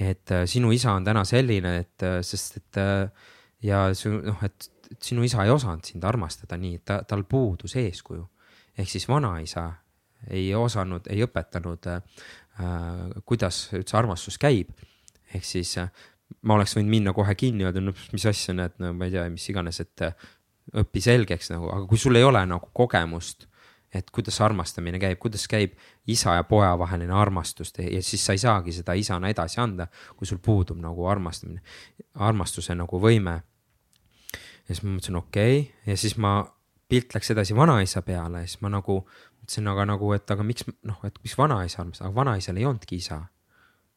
et 0.00 0.30
sinu 0.48 0.72
isa 0.72 0.94
on 0.96 1.04
täna 1.04 1.24
selline, 1.28 1.76
et 1.84 2.04
sest 2.24 2.56
et 2.56 2.80
ja 3.62 3.82
su 3.94 4.10
noh, 4.14 4.40
et 4.42 4.70
sinu 5.00 5.24
isa 5.24 5.44
ei 5.44 5.52
osanud 5.52 5.84
sind 5.84 6.04
armastada 6.04 6.56
nii, 6.60 6.78
et 6.80 6.84
ta, 6.88 7.02
tal 7.08 7.24
puudus 7.28 7.76
eeskuju. 7.76 8.24
ehk 8.78 8.88
siis 8.88 9.08
vanaisa 9.08 9.70
ei 10.30 10.54
osanud, 10.54 11.06
ei 11.10 11.24
õpetanud 11.26 11.88
äh,, 11.92 12.02
kuidas 13.24 13.68
üldse 13.76 13.96
armastus 13.98 14.38
käib. 14.38 14.70
ehk 15.34 15.44
siis 15.44 15.76
äh, 15.78 15.90
ma 16.40 16.56
oleks 16.56 16.76
võinud 16.76 16.90
minna 16.90 17.12
kohe 17.16 17.34
kinni, 17.38 17.66
öelda, 17.66 17.82
no 17.84 17.94
mis 18.12 18.26
asja, 18.26 18.54
näed, 18.56 18.78
no 18.82 18.92
ma 18.96 19.08
ei 19.08 19.14
tea, 19.14 19.26
mis 19.32 19.48
iganes, 19.52 19.80
et 19.84 20.04
õpi 20.78 21.02
selgeks 21.02 21.52
nagu, 21.52 21.68
aga 21.74 21.86
kui 21.90 22.00
sul 22.00 22.16
ei 22.16 22.24
ole 22.24 22.44
nagu 22.48 22.70
kogemust 22.72 23.48
et 23.92 24.10
kuidas 24.10 24.40
armastamine 24.40 24.98
käib, 25.00 25.18
kuidas 25.20 25.44
käib 25.50 25.74
isa 26.08 26.36
ja 26.38 26.44
poja 26.48 26.72
vaheline 26.78 27.12
armastus 27.12 27.74
ja 27.78 28.02
siis 28.02 28.24
sa 28.24 28.32
ei 28.32 28.40
saagi 28.40 28.72
seda 28.72 28.96
isana 28.96 29.28
edasi 29.28 29.60
anda, 29.60 29.86
kui 30.16 30.26
sul 30.26 30.40
puudub 30.42 30.80
nagu 30.80 31.06
armastamine, 31.06 31.60
armastuse 32.14 32.74
nagu 32.74 33.00
võime. 33.00 33.42
ja 34.68 34.74
siis 34.74 34.82
ma 34.82 34.94
mõtlesin, 34.94 35.18
okei 35.18 35.60
okay. 35.60 35.92
ja 35.92 35.96
siis 35.96 36.16
ma, 36.16 36.32
pilt 36.88 37.14
läks 37.14 37.30
edasi 37.34 37.56
vanaisa 37.56 38.02
peale 38.02 38.44
ja 38.44 38.48
siis 38.48 38.62
ma 38.64 38.72
nagu 38.72 39.02
mõtlesin, 39.42 39.68
aga 39.68 39.86
nagu, 39.92 40.12
et 40.16 40.30
aga 40.30 40.46
miks 40.46 40.66
noh, 40.70 41.04
et 41.04 41.20
miks 41.22 41.36
vanaisa 41.38 41.82
armastab, 41.82 42.08
aga 42.08 42.20
vanaisal 42.22 42.56
ei 42.56 42.66
olnudki 42.66 42.96
isa. 42.96 43.24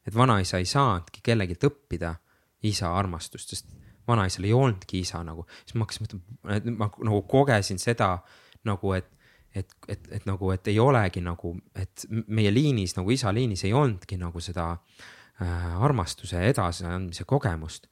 et 0.06 0.14
vanaisa 0.14 0.58
ei 0.58 0.68
saanudki 0.68 1.20
kellegilt 1.22 1.64
õppida 1.64 2.14
isa 2.62 2.92
armastust, 2.94 3.48
sest 3.48 3.72
vanaisal 4.08 4.44
ei 4.44 4.52
olnudki 4.52 5.00
isa 5.00 5.22
nagu, 5.24 5.46
siis 5.64 5.74
ma 5.74 5.86
hakkasin 5.86 6.06
mõtlema, 6.06 6.76
ma 6.78 6.90
nagu 7.08 7.22
kogesin 7.22 7.78
seda 7.82 8.18
nagu, 8.66 8.92
et 8.92 9.08
et, 9.56 9.76
et, 9.88 10.08
et 10.18 10.26
nagu, 10.28 10.50
et 10.52 10.68
ei 10.68 10.78
olegi 10.82 11.22
nagu, 11.24 11.54
et 11.74 12.06
meie 12.28 12.52
liinis 12.52 12.96
nagu 12.98 13.10
isa 13.14 13.32
liinis 13.34 13.64
ei 13.64 13.72
olnudki 13.76 14.18
nagu 14.20 14.40
seda 14.44 14.70
äh, 14.72 15.82
armastuse 15.82 16.42
edasiandmise 16.50 17.24
kogemust. 17.24 17.86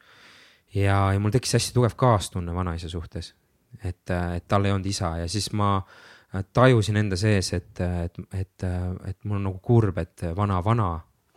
ja, 0.74 1.12
ja 1.12 1.20
mul 1.20 1.32
tekkis 1.34 1.56
hästi 1.58 1.74
tugev 1.76 1.96
kaastunne 1.96 2.54
vanaisa 2.54 2.88
suhtes, 2.88 3.34
et, 3.82 4.10
et 4.10 4.48
tal 4.48 4.64
ei 4.64 4.74
olnud 4.74 4.86
isa 4.86 5.16
ja 5.22 5.28
siis 5.28 5.52
ma 5.52 5.76
äh, 5.78 6.44
tajusin 6.52 6.96
enda 6.96 7.16
sees, 7.16 7.52
et, 7.52 7.80
et, 7.80 8.20
et, 8.34 8.68
et 9.06 9.18
mul 9.24 9.38
on 9.38 9.50
nagu 9.50 9.60
kurb, 9.62 9.98
et 9.98 10.26
vana-vana 10.36 10.92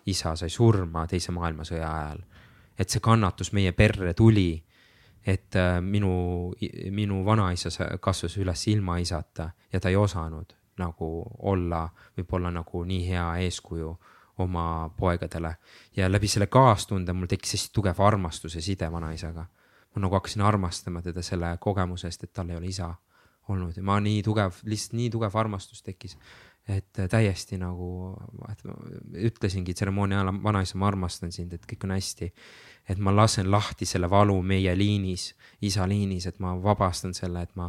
isa 0.08 0.36
sai 0.40 0.50
surma 0.50 1.06
Teise 1.08 1.34
maailmasõja 1.36 1.88
ajal. 1.88 2.24
et 2.78 2.90
see 2.90 3.02
kannatus 3.02 3.52
meie 3.58 3.72
perre 3.74 4.14
tuli 4.14 4.52
et 5.28 5.56
äh, 5.56 5.82
minu, 5.82 6.54
minu 6.92 7.24
vanaisa 7.26 7.70
kasvas 8.00 8.38
üles 8.40 8.68
ilma 8.72 8.98
isata 9.04 9.50
ja 9.74 9.80
ta 9.80 9.90
ei 9.92 10.00
osanud 10.00 10.56
nagu 10.78 11.10
olla, 11.50 11.88
võib-olla 12.18 12.52
nagu 12.54 12.84
nii 12.86 13.02
hea 13.10 13.26
eeskuju 13.48 13.92
oma 14.44 14.90
poegadele. 14.98 15.56
ja 15.96 16.12
läbi 16.12 16.28
selle 16.28 16.48
kaastunde 16.48 17.14
mul 17.14 17.28
tekkis 17.28 17.56
hästi 17.58 17.74
tugev 17.74 18.02
armastus 18.02 18.56
ja 18.56 18.62
side 18.62 18.92
vanaisaga. 18.92 19.46
ma 19.96 20.02
nagu 20.02 20.16
hakkasin 20.16 20.42
armastama 20.42 21.02
teda 21.02 21.22
selle 21.22 21.58
kogemuse 21.60 22.08
eest, 22.08 22.24
et 22.24 22.34
tal 22.34 22.50
ei 22.50 22.58
ole 22.58 22.68
isa 22.68 22.94
olnud 23.50 23.78
ja 23.78 23.84
ma 23.84 24.00
nii 24.00 24.22
tugev, 24.24 24.62
lihtsalt 24.64 24.94
nii 24.94 25.10
tugev 25.10 25.36
armastus 25.36 25.82
tekkis. 25.84 26.18
et 26.68 27.00
täiesti 27.10 27.58
nagu, 27.58 28.16
ütlesingi 29.16 29.74
tseremoonia 29.74 30.20
ajal, 30.20 30.34
vanaisa, 30.44 30.78
ma 30.78 30.88
armastan 30.88 31.32
sind, 31.32 31.54
et 31.54 31.64
kõik 31.66 31.86
on 31.88 31.94
hästi 31.96 32.34
et 32.90 33.00
ma 33.00 33.14
lasen 33.16 33.52
lahti 33.52 33.86
selle 33.86 34.10
valu 34.10 34.38
meie 34.42 34.76
liinis, 34.78 35.32
isa 35.62 35.88
liinis, 35.90 36.28
et 36.30 36.40
ma 36.44 36.54
vabastan 36.62 37.14
selle, 37.18 37.42
et 37.44 37.56
ma, 37.60 37.68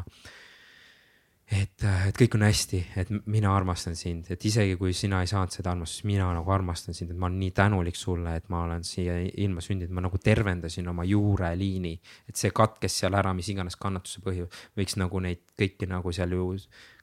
et, 1.51 1.85
et 2.09 2.19
kõik 2.19 2.36
on 2.39 2.45
hästi, 2.47 2.81
et 3.03 3.11
mina 3.27 3.51
armastan 3.57 3.97
sind, 3.99 4.31
et 4.31 4.45
isegi 4.51 4.77
kui 4.81 4.95
sina 4.97 5.23
ei 5.24 5.31
saanud 5.31 5.55
seda 5.55 5.73
armastust, 5.73 6.07
mina 6.09 6.28
nagu 6.36 6.55
armastan 6.55 6.97
sind, 6.97 7.12
et 7.12 7.19
ma 7.19 7.31
olen 7.31 7.40
nii 7.43 7.55
tänulik 7.57 7.99
sulle, 7.99 8.36
et 8.39 8.49
ma 8.53 8.62
olen 8.66 8.86
siia 8.86 9.19
ilma 9.28 9.65
sündinud, 9.65 9.95
ma 9.97 10.05
nagu 10.07 10.20
tervendasin 10.23 10.89
oma 10.93 11.07
juureliini. 11.09 11.95
et 12.28 12.36
see 12.36 12.55
katkes 12.55 13.01
seal 13.03 13.19
ära, 13.19 13.35
mis 13.35 13.49
iganes 13.51 13.77
kannatuse 13.81 14.23
põhjus, 14.24 14.65
võiks 14.78 14.99
nagu 15.01 15.24
neid 15.24 15.43
kõiki 15.59 15.89
nagu 15.90 16.12
seal 16.12 16.36
ju 16.36 16.53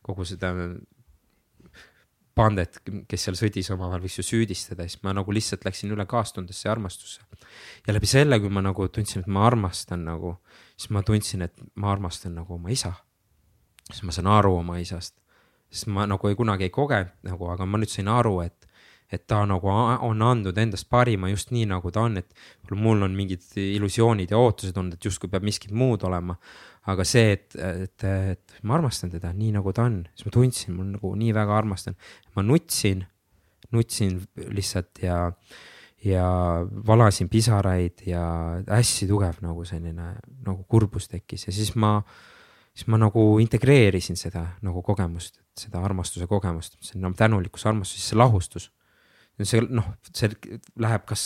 kogu 0.05 0.25
seda 0.25 0.53
pandet, 2.35 2.79
kes 3.09 3.27
seal 3.27 3.37
sõdis 3.39 3.69
omavahel, 3.73 4.03
võiks 4.03 4.19
ju 4.19 4.25
süüdistada, 4.25 4.85
siis 4.87 5.01
ma 5.05 5.13
nagu 5.15 5.33
lihtsalt 5.33 5.65
läksin 5.65 5.93
üle 5.95 6.05
kaastundesse 6.09 6.67
ja 6.67 6.73
armastusse. 6.75 7.21
ja 7.87 7.93
läbi 7.93 8.09
selle, 8.09 8.39
kui 8.39 8.51
ma 8.51 8.63
nagu 8.65 8.87
tundsin, 8.87 9.23
et 9.23 9.31
ma 9.31 9.45
armastan 9.47 10.05
nagu, 10.05 10.35
siis 10.75 10.91
ma 10.91 11.03
tundsin, 11.03 11.45
et 11.47 11.65
ma 11.75 11.91
armastan 11.91 12.35
nagu 12.35 12.57
oma 12.59 12.69
isa. 12.69 12.93
siis 13.91 14.03
ma 14.03 14.11
saan 14.11 14.27
aru 14.27 14.55
oma 14.57 14.77
isast, 14.81 15.15
sest 15.71 15.87
ma 15.87 16.05
nagu 16.09 16.27
ei 16.27 16.35
kunagi 16.35 16.67
ei 16.67 16.73
kogenud 16.73 17.13
nagu, 17.23 17.49
aga 17.53 17.65
ma 17.65 17.79
nüüd 17.79 17.91
sain 17.91 18.11
aru, 18.11 18.39
et 18.41 18.65
et 19.13 19.27
ta 19.27 19.43
nagu 19.45 19.69
on 19.69 20.21
andnud 20.21 20.57
endast 20.57 20.87
parima 20.89 21.29
just 21.29 21.51
nii, 21.53 21.67
nagu 21.69 21.91
ta 21.93 22.07
on, 22.07 22.17
et 22.17 22.71
mul 22.71 23.03
on 23.05 23.13
mingid 23.15 23.43
illusioonid 23.61 24.31
ja 24.33 24.39
ootused 24.41 24.77
olnud, 24.77 24.97
et 24.97 25.05
justkui 25.05 25.29
peab 25.29 25.45
miskit 25.45 25.71
muud 25.71 26.03
olema 26.03 26.35
aga 26.91 27.05
see, 27.07 27.33
et, 27.33 27.55
et, 27.57 28.05
et 28.05 28.57
ma 28.63 28.77
armastan 28.77 29.11
teda 29.13 29.31
nii, 29.33 29.53
nagu 29.55 29.73
ta 29.73 29.87
on, 29.89 30.01
siis 30.13 30.27
ma 30.27 30.33
tundsin, 30.35 30.75
mul 30.77 30.91
nagu 30.93 31.13
nii 31.17 31.33
väga 31.35 31.57
armastan. 31.57 31.97
ma 32.35 32.43
nutsin, 32.45 33.01
nutsin 33.73 34.19
lihtsalt 34.53 35.01
ja, 35.01 35.17
ja 36.05 36.27
valasin 36.87 37.29
pisaraid 37.31 38.05
ja 38.05 38.23
hästi 38.69 39.09
tugev 39.09 39.41
nagu 39.45 39.65
selline 39.65 40.13
nagu 40.45 40.63
kurbus 40.69 41.09
tekkis. 41.09 41.47
Ja 41.47 41.55
siis 41.55 41.73
ma, 41.75 41.97
siis 42.73 42.87
ma 42.91 43.01
nagu 43.01 43.27
integreerisin 43.41 44.19
seda 44.19 44.45
nagu 44.65 44.85
kogemust, 44.85 45.41
seda 45.57 45.81
armastuse 45.81 46.29
kogemust, 46.29 46.77
see 46.85 47.01
on 47.01 47.17
tänulikkus, 47.17 47.65
armastus, 47.65 48.01
siis 48.01 48.13
see 48.13 48.21
lahustus 48.21 48.69
see 49.43 49.59
noh, 49.67 49.87
see 50.15 50.29
läheb, 50.79 51.03
kas, 51.07 51.23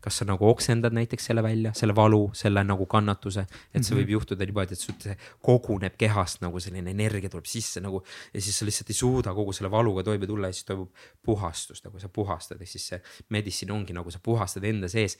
kas 0.00 0.20
sa 0.20 0.26
nagu 0.28 0.46
oksendad 0.46 0.94
näiteks 0.94 1.26
selle 1.30 1.42
välja, 1.42 1.72
selle 1.74 1.96
valu, 1.96 2.28
selle 2.36 2.62
nagu 2.64 2.86
kannatuse, 2.86 3.46
et 3.74 3.82
see 3.82 3.94
-hmm. 3.94 4.00
võib 4.00 4.12
juhtuda 4.14 4.46
niimoodi, 4.46 4.78
et 4.78 4.78
sul 4.78 4.94
see 5.02 5.16
koguneb 5.42 5.96
kehast 5.98 6.44
nagu 6.44 6.60
selline 6.60 6.90
energia 6.90 7.30
tuleb 7.30 7.46
sisse 7.50 7.80
nagu 7.80 8.02
ja 8.34 8.40
siis 8.40 8.58
sa 8.58 8.64
lihtsalt 8.68 8.90
ei 8.90 8.94
suuda 8.94 9.34
kogu 9.34 9.52
selle 9.52 9.70
valuga 9.70 10.02
toime 10.02 10.26
tulla 10.26 10.46
ja 10.46 10.52
siis 10.52 10.64
toimub 10.64 10.94
puhastus, 11.22 11.84
nagu 11.84 11.98
sa 11.98 12.08
puhastad, 12.08 12.60
ehk 12.60 12.70
siis 12.70 12.88
see 12.88 13.02
medicine 13.28 13.72
ongi 13.72 13.92
nagu 13.92 14.10
sa 14.10 14.18
puhastad 14.22 14.64
enda 14.64 14.88
sees 14.88 15.18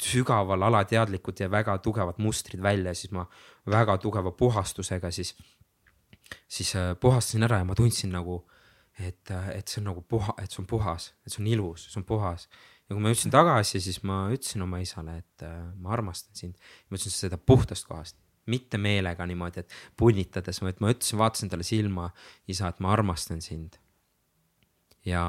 sügaval 0.00 0.62
alateadlikud 0.62 1.40
ja 1.40 1.50
väga 1.50 1.78
tugevad 1.78 2.18
mustrid 2.18 2.62
välja, 2.62 2.94
siis 2.94 3.12
ma 3.12 3.26
väga 3.66 3.98
tugeva 3.98 4.30
puhastusega 4.30 5.10
siis, 5.10 5.34
siis 6.48 6.74
äh, 6.76 6.96
puhastasin 7.00 7.42
ära 7.42 7.58
ja 7.58 7.64
ma 7.64 7.74
tundsin 7.74 8.10
nagu 8.10 8.44
et, 8.98 9.30
et 9.30 9.68
see 9.68 9.80
on 9.82 9.90
nagu 9.90 10.04
puha, 10.06 10.34
et 10.42 10.50
see 10.50 10.62
on 10.62 10.68
puhas, 10.70 11.10
et 11.24 11.32
see 11.32 11.42
on 11.42 11.50
ilus, 11.50 11.88
see 11.90 12.00
on 12.00 12.06
puhas. 12.06 12.46
ja 12.84 12.94
kui 12.94 13.02
ma 13.02 13.10
jõudsin 13.10 13.32
tagasi, 13.32 13.80
siis 13.82 14.02
ma 14.06 14.24
ütlesin 14.34 14.62
oma 14.62 14.80
isale, 14.82 15.16
et 15.22 15.46
äh, 15.46 15.56
ma 15.80 15.94
armastan 15.96 16.36
sind. 16.38 16.58
ma 16.88 16.98
ütlesin 16.98 17.16
seda 17.26 17.38
puhtast 17.38 17.88
kohast, 17.90 18.18
mitte 18.46 18.78
meelega 18.78 19.26
niimoodi, 19.26 19.64
et 19.64 19.78
punnitades, 19.96 20.60
vaid 20.62 20.82
ma 20.84 20.92
ütlesin, 20.94 21.18
vaatasin 21.18 21.50
talle 21.52 21.66
silma, 21.66 22.10
isa, 22.48 22.68
et 22.70 22.82
ma 22.84 22.92
armastan 22.94 23.42
sind. 23.42 23.80
ja, 25.04 25.24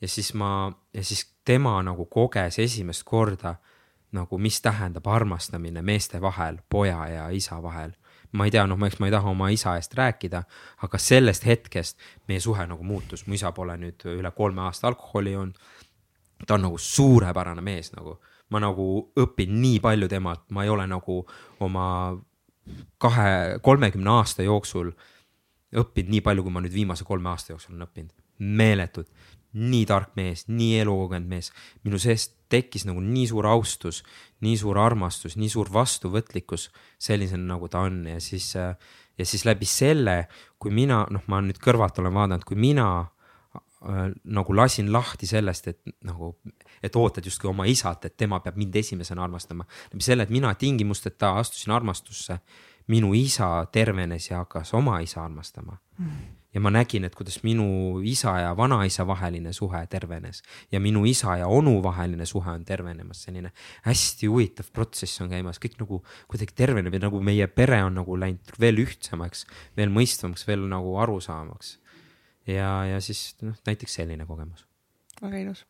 ja 0.00 0.08
siis 0.08 0.34
ma, 0.34 0.68
ja 0.92 1.04
siis 1.04 1.24
tema 1.44 1.78
nagu 1.86 2.04
koges 2.10 2.58
esimest 2.58 3.06
korda 3.06 3.56
nagu, 4.16 4.38
mis 4.38 4.60
tähendab 4.62 5.06
armastamine 5.10 5.82
meeste 5.82 6.20
vahel, 6.22 6.60
poja 6.70 7.06
ja 7.08 7.30
isa 7.34 7.58
vahel 7.62 7.96
ma 8.36 8.46
ei 8.46 8.52
tea, 8.54 8.66
noh, 8.68 8.80
eks 8.86 9.00
ma 9.00 9.08
ei 9.08 9.14
taha 9.14 9.32
oma 9.32 9.48
isa 9.54 9.74
eest 9.78 9.96
rääkida, 9.96 10.42
aga 10.86 11.00
sellest 11.00 11.46
hetkest 11.48 11.98
meie 12.28 12.40
suhe 12.42 12.66
nagu 12.68 12.84
muutus, 12.84 13.26
mu 13.26 13.36
isa 13.36 13.52
pole 13.56 13.76
nüüd 13.80 14.06
üle 14.12 14.32
kolme 14.36 14.66
aasta 14.66 14.90
alkoholi 14.90 15.32
joonud. 15.32 15.58
ta 16.46 16.54
on 16.54 16.66
nagu 16.66 16.78
suurepärane 16.78 17.62
mees 17.64 17.92
nagu, 17.96 18.18
ma 18.52 18.60
nagu 18.60 18.86
õpin 19.16 19.54
nii 19.62 19.80
palju 19.80 20.08
temalt, 20.08 20.44
ma 20.50 20.64
ei 20.64 20.70
ole 20.70 20.86
nagu 20.86 21.22
oma 21.60 21.86
kahe, 22.98 23.58
kolmekümne 23.62 24.10
aasta 24.10 24.44
jooksul 24.44 24.92
õppinud 25.76 26.12
nii 26.12 26.20
palju, 26.20 26.44
kui 26.44 26.52
ma 26.52 26.60
nüüd 26.60 26.74
viimase 26.74 27.04
kolme 27.04 27.30
aasta 27.32 27.54
jooksul 27.54 27.74
olen 27.74 27.86
õppinud, 27.88 28.12
meeletult 28.38 29.08
nii 29.56 29.84
tark 29.88 30.12
mees, 30.18 30.44
nii 30.52 30.80
elukogenud 30.82 31.28
mees, 31.30 31.50
minu 31.86 31.98
sees 32.00 32.28
tekkis 32.52 32.86
nagu 32.86 33.00
nii 33.02 33.26
suur 33.30 33.48
austus, 33.50 34.02
nii 34.44 34.56
suur 34.60 34.78
armastus, 34.78 35.36
nii 35.40 35.48
suur 35.50 35.70
vastuvõtlikkus 35.72 36.68
sellisena, 37.02 37.54
nagu 37.54 37.68
ta 37.72 37.86
on. 37.88 38.04
Ja 38.10 38.20
siis, 38.22 38.52
ja 38.54 39.26
siis 39.26 39.46
läbi 39.48 39.68
selle, 39.68 40.26
kui 40.58 40.74
mina, 40.74 41.04
noh, 41.10 41.24
ma 41.32 41.40
nüüd 41.44 41.60
kõrvalt 41.62 41.98
olen 42.02 42.14
vaadanud, 42.14 42.46
kui 42.46 42.58
mina 42.60 42.86
äh, 43.00 44.06
nagu 44.38 44.56
lasin 44.56 44.92
lahti 44.92 45.28
sellest, 45.30 45.72
et 45.72 45.96
nagu, 46.06 46.36
et 46.84 46.96
ootad 46.96 47.26
justkui 47.26 47.50
oma 47.50 47.66
isalt, 47.70 48.06
et 48.06 48.16
tema 48.16 48.40
peab 48.44 48.60
mind 48.60 48.78
esimesena 48.82 49.24
armastama. 49.26 49.66
läbi 49.92 50.04
selle, 50.04 50.28
et 50.28 50.34
mina 50.34 50.54
tingimusteta 50.54 51.34
astusin 51.40 51.74
armastusse, 51.74 52.38
minu 52.92 53.14
isa 53.18 53.66
tervenes 53.72 54.30
ja 54.30 54.44
hakkas 54.44 54.74
oma 54.78 55.00
isa 55.02 55.24
armastama. 55.24 55.80
Mm 55.98 56.35
ja 56.54 56.60
ma 56.60 56.70
nägin, 56.72 57.04
et 57.04 57.14
kuidas 57.14 57.40
minu 57.44 58.00
isa 58.06 58.32
ja 58.40 58.52
vanaisa 58.56 59.06
vaheline 59.06 59.52
suhe 59.52 59.82
tervenes 59.92 60.42
ja 60.72 60.80
minu 60.80 61.04
isa 61.06 61.36
ja 61.36 61.46
onu 61.46 61.82
vaheline 61.82 62.26
suhe 62.26 62.50
on 62.50 62.64
tervenemas, 62.64 63.22
selline 63.26 63.52
hästi 63.84 64.30
huvitav 64.30 64.70
protsess 64.72 65.20
on 65.20 65.30
käimas, 65.32 65.60
kõik 65.62 65.78
nagu 65.80 66.02
kuidagi 66.30 66.56
terveneb 66.56 66.94
ja 66.96 67.02
nagu 67.06 67.20
meie 67.20 67.46
pere 67.46 67.82
on 67.84 67.98
nagu 68.00 68.18
läinud 68.20 68.56
veel 68.60 68.82
ühtsemaks, 68.86 69.46
veel 69.76 69.92
mõistvamaks, 69.92 70.46
veel 70.48 70.66
nagu 70.70 70.96
arusaamaks. 71.02 71.78
ja, 72.46 72.70
ja 72.92 73.00
siis 73.00 73.36
noh, 73.42 73.56
näiteks 73.66 74.00
selline 74.00 74.26
kogemus. 74.26 74.66
väga 75.22 75.44
ilus. 75.44 75.66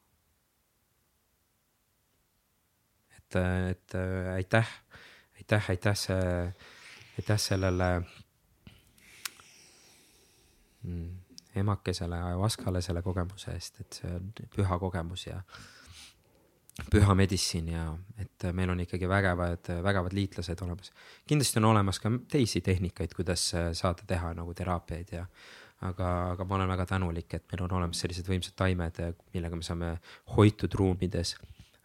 et, 3.18 3.42
et 3.70 4.00
aitäh, 4.36 4.72
aitäh, 5.40 5.70
aitäh 5.70 6.08
aitäh 7.18 7.38
sellele 7.40 8.02
emakesele 11.56 12.18
Ayahuascale 12.22 12.82
selle 12.84 13.02
kogemuse 13.02 13.54
eest, 13.56 13.80
et 13.80 13.98
see 14.00 14.12
on 14.12 14.30
püha 14.52 14.78
kogemus 14.78 15.26
ja 15.26 15.40
püha 16.92 17.14
meditsiin 17.16 17.70
ja 17.72 17.84
et 18.20 18.46
meil 18.52 18.70
on 18.70 18.80
ikkagi 18.84 19.08
vägevad, 19.08 19.70
vägevad 19.82 20.16
liitlased 20.16 20.60
olemas. 20.62 20.92
kindlasti 21.26 21.58
on 21.62 21.70
olemas 21.70 22.00
ka 22.00 22.12
teisi 22.28 22.60
tehnikaid, 22.60 23.14
kuidas 23.16 23.48
saada 23.72 24.04
teha 24.06 24.34
nagu 24.36 24.54
teraapiaid 24.54 25.12
ja 25.12 25.24
aga, 25.88 26.10
aga 26.34 26.44
ma 26.44 26.58
olen 26.58 26.68
väga 26.68 26.86
tänulik, 26.92 27.34
et 27.34 27.44
meil 27.52 27.64
on 27.64 27.76
olemas 27.80 28.00
sellised 28.04 28.28
võimsad 28.28 28.56
taimed, 28.56 29.00
millega 29.34 29.56
me 29.56 29.64
saame 29.64 29.90
hoitud 30.36 30.76
ruumides 30.76 31.36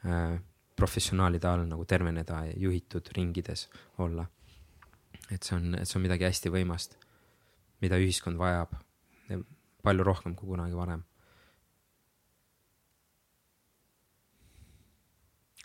äh, 0.06 0.38
professionaalide 0.76 1.48
all 1.48 1.65
nagu 1.69 1.86
terveneda 1.86 2.44
ja 2.49 2.60
juhitud 2.60 3.07
ringides 3.15 3.69
olla. 3.98 4.28
et 5.32 5.44
see 5.44 5.56
on, 5.56 5.76
et 5.80 5.88
see 5.88 5.95
on 5.95 6.03
midagi 6.03 6.28
hästi 6.28 6.52
võimast, 6.52 6.98
mida 7.80 7.95
ühiskond 7.95 8.36
vajab 8.40 8.76
palju 9.86 10.06
rohkem 10.06 10.36
kui 10.36 10.49
kunagi 10.49 10.78
varem. 10.78 11.06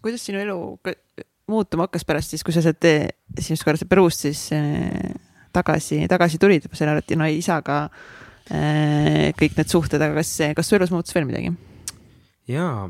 kuidas 0.07 0.23
sinu 0.23 0.39
elu 0.39 0.57
muutuma 1.51 1.87
hakkas 1.87 2.05
pärast 2.07 2.31
siis, 2.31 2.45
kui 2.47 2.55
sa 2.55 2.63
sealt 2.63 2.85
esimest 2.87 3.65
korda 3.67 3.89
Peruust 3.89 4.23
siis 4.23 4.45
äh, 4.55 5.15
tagasi, 5.55 6.05
tagasi 6.11 6.39
tulid, 6.43 6.69
ma 6.71 6.79
sain 6.79 6.93
aru, 6.93 7.03
et 7.03 7.17
no 7.19 7.27
isaga 7.31 7.79
äh, 7.87 9.33
kõik 9.39 9.57
need 9.59 9.73
suhted, 9.73 10.03
aga 10.03 10.21
kas, 10.21 10.31
kas 10.55 10.71
su 10.71 10.79
elus 10.79 10.95
muutus 10.95 11.17
veel 11.17 11.27
midagi? 11.27 11.51
jaa, 12.51 12.87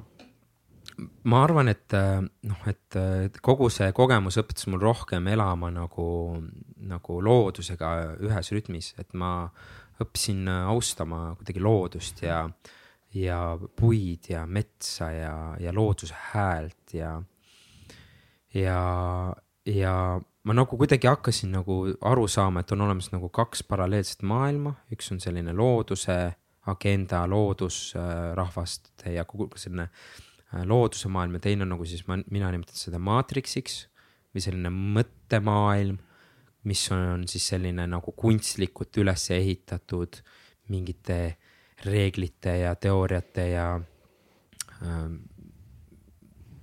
ma 1.25 1.41
arvan, 1.45 1.71
et 1.73 1.97
noh, 1.97 2.69
et 2.69 3.41
kogu 3.45 3.71
see 3.73 3.89
kogemus 3.97 4.37
õpetas 4.43 4.69
mul 4.73 4.83
rohkem 4.85 5.29
elama 5.33 5.71
nagu, 5.73 6.09
nagu 6.85 7.21
loodusega 7.25 7.93
ühes 8.29 8.53
rütmis, 8.53 8.93
et 9.01 9.09
ma 9.17 9.49
õppisin 10.03 10.47
äh, 10.51 10.69
austama 10.71 11.35
kuidagi 11.39 11.63
loodust 11.63 12.23
ja, 12.23 12.45
ja 13.15 13.41
puid 13.77 14.31
ja 14.31 14.45
metsa 14.47 15.11
ja, 15.15 15.35
ja 15.61 15.75
looduse 15.75 16.17
häält 16.33 16.95
ja, 16.97 17.17
ja, 18.55 18.81
ja 19.67 19.95
ma 20.47 20.57
nagu 20.57 20.79
kuidagi 20.79 21.11
hakkasin 21.11 21.55
nagu 21.59 21.83
aru 22.01 22.27
saama, 22.31 22.63
et 22.63 22.73
on 22.73 22.87
olemas 22.87 23.11
nagu 23.15 23.31
kaks 23.35 23.65
paralleelset 23.67 24.23
maailma, 24.27 24.77
üks 24.93 25.11
on 25.15 25.21
selline 25.23 25.55
looduse 25.57 26.19
agenda, 26.67 27.25
loodusrahvaste 27.31 29.13
ja 29.15 29.25
kogu 29.29 29.49
selline 29.59 29.89
äh, 29.89 30.65
looduse 30.67 31.09
maailm 31.13 31.39
ja 31.39 31.47
teine 31.49 31.67
on 31.67 31.75
nagu 31.77 31.87
siis 31.89 32.07
ma, 32.09 32.19
mina 32.31 32.51
nimetan 32.55 32.79
seda 32.79 33.01
maatriksiks 33.03 33.87
või 34.35 34.45
selline 34.45 34.73
mõttemaailm 34.73 36.03
mis 36.67 36.83
on 36.91 37.25
siis 37.31 37.47
selline 37.53 37.87
nagu 37.87 38.13
kunstlikult 38.19 38.99
üles 38.99 39.29
ehitatud 39.31 40.19
mingite 40.73 41.37
reeglite 41.87 42.57
ja 42.65 42.75
teooriate 42.75 43.49
ja 43.53 43.67
äh, 43.77 45.03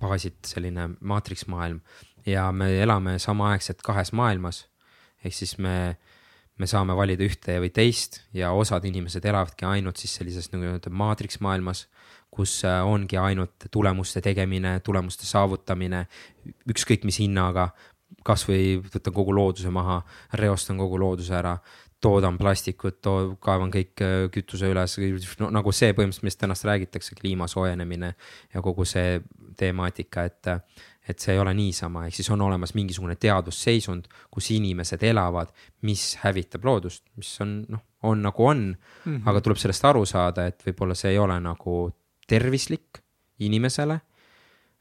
baasilt 0.00 0.44
selline 0.44 0.90
maatriksmaailm 1.00 1.80
ja 2.26 2.50
me 2.52 2.68
elame 2.82 3.18
samaaegselt 3.18 3.82
kahes 3.82 4.12
maailmas. 4.12 4.66
ehk 5.24 5.34
siis 5.34 5.56
me, 5.58 5.96
me 6.60 6.66
saame 6.68 6.96
valida 6.96 7.24
ühte 7.24 7.56
või 7.62 7.70
teist 7.72 8.20
ja 8.36 8.50
osad 8.52 8.84
inimesed 8.84 9.24
elavadki 9.24 9.64
ainult 9.64 9.96
siis 9.96 10.18
sellises 10.18 10.50
nagu 10.52 10.66
nii-öelda 10.66 10.92
maatriksmaailmas, 10.92 11.86
kus 12.34 12.58
äh, 12.68 12.82
ongi 12.84 13.16
ainult 13.16 13.68
tulemuste 13.70 14.20
tegemine, 14.20 14.80
tulemuste 14.84 15.24
saavutamine, 15.26 16.04
ükskõik 16.68 17.06
mis 17.08 17.22
hinnaga, 17.22 17.70
kasvõi 18.24 18.78
võtan 18.84 19.14
kogu 19.14 19.34
looduse 19.36 19.70
maha, 19.72 20.00
reostan 20.40 20.80
kogu 20.80 20.98
looduse 21.00 21.34
ära, 21.36 21.54
toodan 22.04 22.36
plastikut, 22.38 22.98
too, 23.04 23.36
kaevan 23.42 23.70
kõik 23.72 24.02
äh, 24.04 24.16
kütuse 24.32 24.68
üles 24.68 24.96
no,, 25.40 25.48
nagu 25.54 25.72
see 25.72 25.94
põhimõtteliselt, 25.96 26.26
millest 26.26 26.40
tänast 26.42 26.66
räägitakse, 26.68 27.16
kliima 27.16 27.48
soojenemine 27.48 28.10
ja 28.52 28.62
kogu 28.64 28.84
see 28.88 29.20
temaatika, 29.56 30.26
et, 30.28 30.50
et 31.08 31.22
see 31.22 31.36
ei 31.36 31.40
ole 31.40 31.54
niisama, 31.56 32.04
ehk 32.08 32.18
siis 32.18 32.28
on 32.34 32.44
olemas 32.44 32.74
mingisugune 32.76 33.16
teadusseisund, 33.20 34.10
kus 34.32 34.50
inimesed 34.52 35.04
elavad, 35.08 35.52
mis 35.88 36.10
hävitab 36.24 36.66
loodust, 36.68 37.06
mis 37.20 37.32
on 37.44 37.60
noh, 37.72 37.84
on 38.04 38.20
nagu 38.26 38.46
on 38.46 38.64
mm, 38.66 38.76
-hmm. 39.06 39.22
aga 39.30 39.40
tuleb 39.40 39.60
sellest 39.60 39.84
aru 39.88 40.04
saada, 40.04 40.46
et 40.46 40.60
võib-olla 40.66 40.96
see 40.98 41.14
ei 41.14 41.18
ole 41.18 41.40
nagu 41.40 41.86
tervislik 42.28 43.00
inimesele 43.38 44.00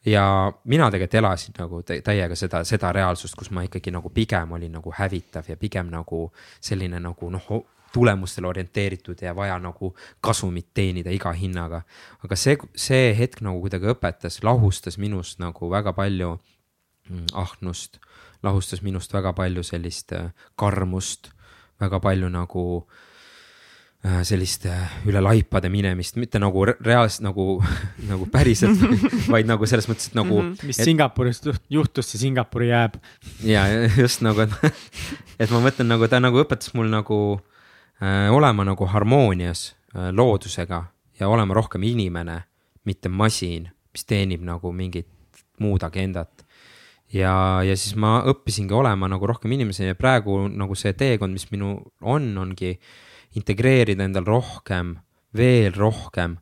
ja 0.05 0.53
mina 0.63 0.91
tegelikult 0.91 1.13
elasin 1.13 1.53
nagu 1.57 1.81
täiega 1.83 2.35
seda, 2.35 2.63
seda 2.67 2.91
reaalsust, 2.93 3.35
kus 3.39 3.51
ma 3.51 3.63
ikkagi 3.63 3.91
nagu 3.91 4.09
pigem 4.09 4.51
olin 4.51 4.71
nagu 4.79 4.91
hävitav 4.97 5.47
ja 5.47 5.57
pigem 5.57 5.91
nagu 5.91 6.25
selline 6.61 6.99
nagu 6.99 7.29
noh, 7.29 7.47
tulemustele 7.93 8.47
orienteeritud 8.47 9.21
ja 9.21 9.35
vaja 9.35 9.59
nagu 9.61 9.93
kasumit 10.21 10.67
teenida 10.73 11.11
iga 11.13 11.31
hinnaga. 11.31 11.81
aga 12.23 12.35
see, 12.35 12.57
see 12.75 13.13
hetk 13.17 13.41
nagu 13.41 13.61
kuidagi 13.61 13.93
õpetas, 13.93 14.41
lahustas 14.43 14.97
minust 14.97 15.39
nagu 15.39 15.69
väga 15.69 15.93
palju 15.93 16.33
mm, 17.09 17.25
ahnust, 17.33 17.99
lahustas 18.43 18.81
minust 18.81 19.13
väga 19.13 19.33
palju 19.33 19.63
sellist 19.63 20.11
äh, 20.11 20.31
karmust, 20.55 21.29
väga 21.79 21.99
palju 21.99 22.29
nagu 22.29 22.65
äh, 22.81 23.12
sellist 24.03 24.65
äh, 24.67 24.95
üle 25.07 25.21
laipade 25.23 25.69
minemist, 25.71 26.17
mitte 26.19 26.39
nagu 26.41 26.65
reaalselt 26.67 27.23
nagu, 27.23 27.45
nagu 28.11 28.27
päriselt, 28.31 28.81
vaid 29.31 29.47
nagu 29.47 29.67
selles 29.69 29.87
mõttes, 29.87 30.09
et 30.11 30.17
nagu 30.17 30.41
mm. 30.41 30.49
-hmm. 30.49 30.67
mis 30.67 30.79
et, 30.79 30.87
Singapuris 30.89 31.39
juhtus, 31.71 32.09
see 32.11 32.19
Singapuri 32.25 32.67
jääb. 32.67 32.97
ja 33.47 33.63
just 34.03 34.21
nagu, 34.21 34.43
et, 35.39 35.49
ma 35.49 35.61
mõtlen 35.63 35.87
nagu 35.87 36.07
ta 36.11 36.19
nagu 36.19 36.43
õpetas 36.43 36.73
mul 36.75 36.91
nagu 36.91 37.19
äh, 38.01 38.27
olema 38.31 38.65
nagu 38.67 38.85
harmoonias 38.85 39.75
äh, 39.95 40.11
loodusega 40.11 40.83
ja 41.19 41.29
olema 41.29 41.53
rohkem 41.53 41.83
inimene, 41.83 42.41
mitte 42.83 43.09
masin, 43.09 43.71
mis 43.93 44.03
teenib 44.03 44.43
nagu 44.43 44.71
mingit 44.71 45.07
muud 45.59 45.83
agendat 45.83 46.43
ja, 47.13 47.63
ja 47.63 47.77
siis 47.77 47.95
ma 47.95 48.19
õppisingi 48.27 48.73
olema 48.75 49.07
nagu 49.07 49.27
rohkem 49.27 49.51
inimesena 49.51 49.93
ja 49.93 49.95
praegu 49.95 50.49
nagu 50.49 50.75
see 50.75 50.91
teekond, 50.91 51.31
mis 51.31 51.47
minu 51.55 51.77
on, 52.01 52.37
ongi 52.37 52.75
äh, 52.75 53.01
integreerida 53.39 54.05
endal 54.05 54.25
rohkem, 54.27 54.95
veel 55.37 55.73
rohkem 55.73 56.37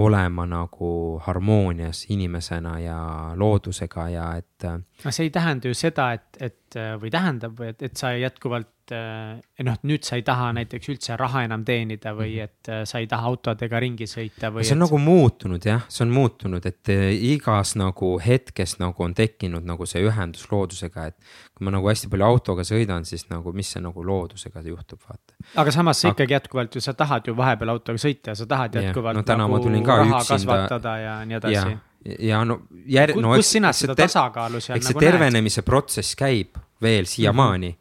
olema 0.00 0.46
nagu 0.46 1.18
harmoonias 1.24 2.06
inimesena 2.08 2.78
ja 2.80 2.98
loodusega 3.36 4.08
ja 4.08 4.26
et. 4.38 4.64
no 5.04 5.10
see 5.10 5.26
ei 5.26 5.32
tähenda 5.34 5.68
ju 5.68 5.76
seda, 5.76 6.12
et, 6.16 6.40
et 6.40 6.78
või 7.00 7.10
tähendab, 7.12 7.60
et, 7.66 7.82
et 7.82 7.96
sa 7.96 8.14
jätkuvalt 8.16 8.79
et 8.94 9.64
noh, 9.66 9.76
nüüd 9.86 10.06
sa 10.06 10.18
ei 10.18 10.24
taha 10.26 10.50
näiteks 10.56 10.90
üldse 10.92 11.16
raha 11.20 11.44
enam 11.46 11.64
teenida 11.66 12.12
või 12.16 12.34
mhm. 12.36 12.48
et 12.48 12.70
äh, 12.72 12.82
sa 12.88 13.02
ei 13.02 13.08
taha 13.10 13.28
autodega 13.30 13.80
ringi 13.82 14.08
sõita 14.10 14.52
või. 14.54 14.64
see 14.66 14.76
on 14.76 14.80
et... 14.80 14.84
nagu 14.86 15.00
muutunud 15.02 15.66
jah, 15.66 15.84
see 15.92 16.04
on 16.06 16.14
muutunud, 16.14 16.66
et 16.66 16.92
äh, 16.92 17.08
igas 17.32 17.74
nagu 17.80 18.14
hetkes 18.24 18.78
nagu 18.82 19.06
on 19.06 19.16
tekkinud 19.16 19.66
nagu 19.66 19.88
see 19.88 20.04
ühendus 20.06 20.46
loodusega, 20.52 21.10
et. 21.12 21.36
kui 21.54 21.68
ma 21.68 21.74
nagu 21.76 21.90
hästi 21.90 22.10
palju 22.12 22.28
autoga 22.28 22.66
sõidan, 22.66 23.06
siis 23.08 23.26
nagu, 23.32 23.52
mis 23.56 23.74
see 23.74 23.84
nagu 23.84 24.06
loodusega 24.06 24.64
juhtub, 24.66 25.02
vaata. 25.06 25.36
aga 25.60 25.74
samas 25.74 26.02
sa 26.02 26.14
ikkagi 26.14 26.36
jätkuvalt 26.38 26.74
ju, 26.74 26.84
sa 26.84 26.96
tahad 26.96 27.28
ju 27.28 27.36
vahepeal 27.38 27.76
autoga 27.76 28.00
sõita 28.00 28.34
ja 28.34 28.40
sa 28.40 28.48
tahad 28.50 28.80
jätkuvalt 28.80 29.20
no, 29.20 29.38
nagu 29.44 29.60
raha 29.60 30.24
üksinda... 30.24 30.26
kasvatada 30.34 30.96
ja 31.00 31.20
nii 31.26 31.40
edasi 31.40 31.78
ja 32.18 32.44
no 32.44 32.60
jär-, 32.88 33.14
no 33.20 33.34
kus 33.36 33.52
sina 33.56 33.72
seda 33.76 33.94
tasakaalu 33.98 34.60
seal 34.62 34.80
nagu 34.80 34.94
näed? 34.94 35.04
tervenemise 35.04 35.64
protsess 35.66 36.16
käib 36.18 36.58
veel 36.82 37.08
siiamaani 37.08 37.68
mm. 37.74 37.79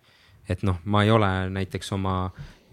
Et 0.49 0.63
noh, 0.67 0.79
ma 0.85 1.03
ei 1.05 1.11
ole 1.13 1.29
näiteks 1.53 1.93
oma 1.97 2.15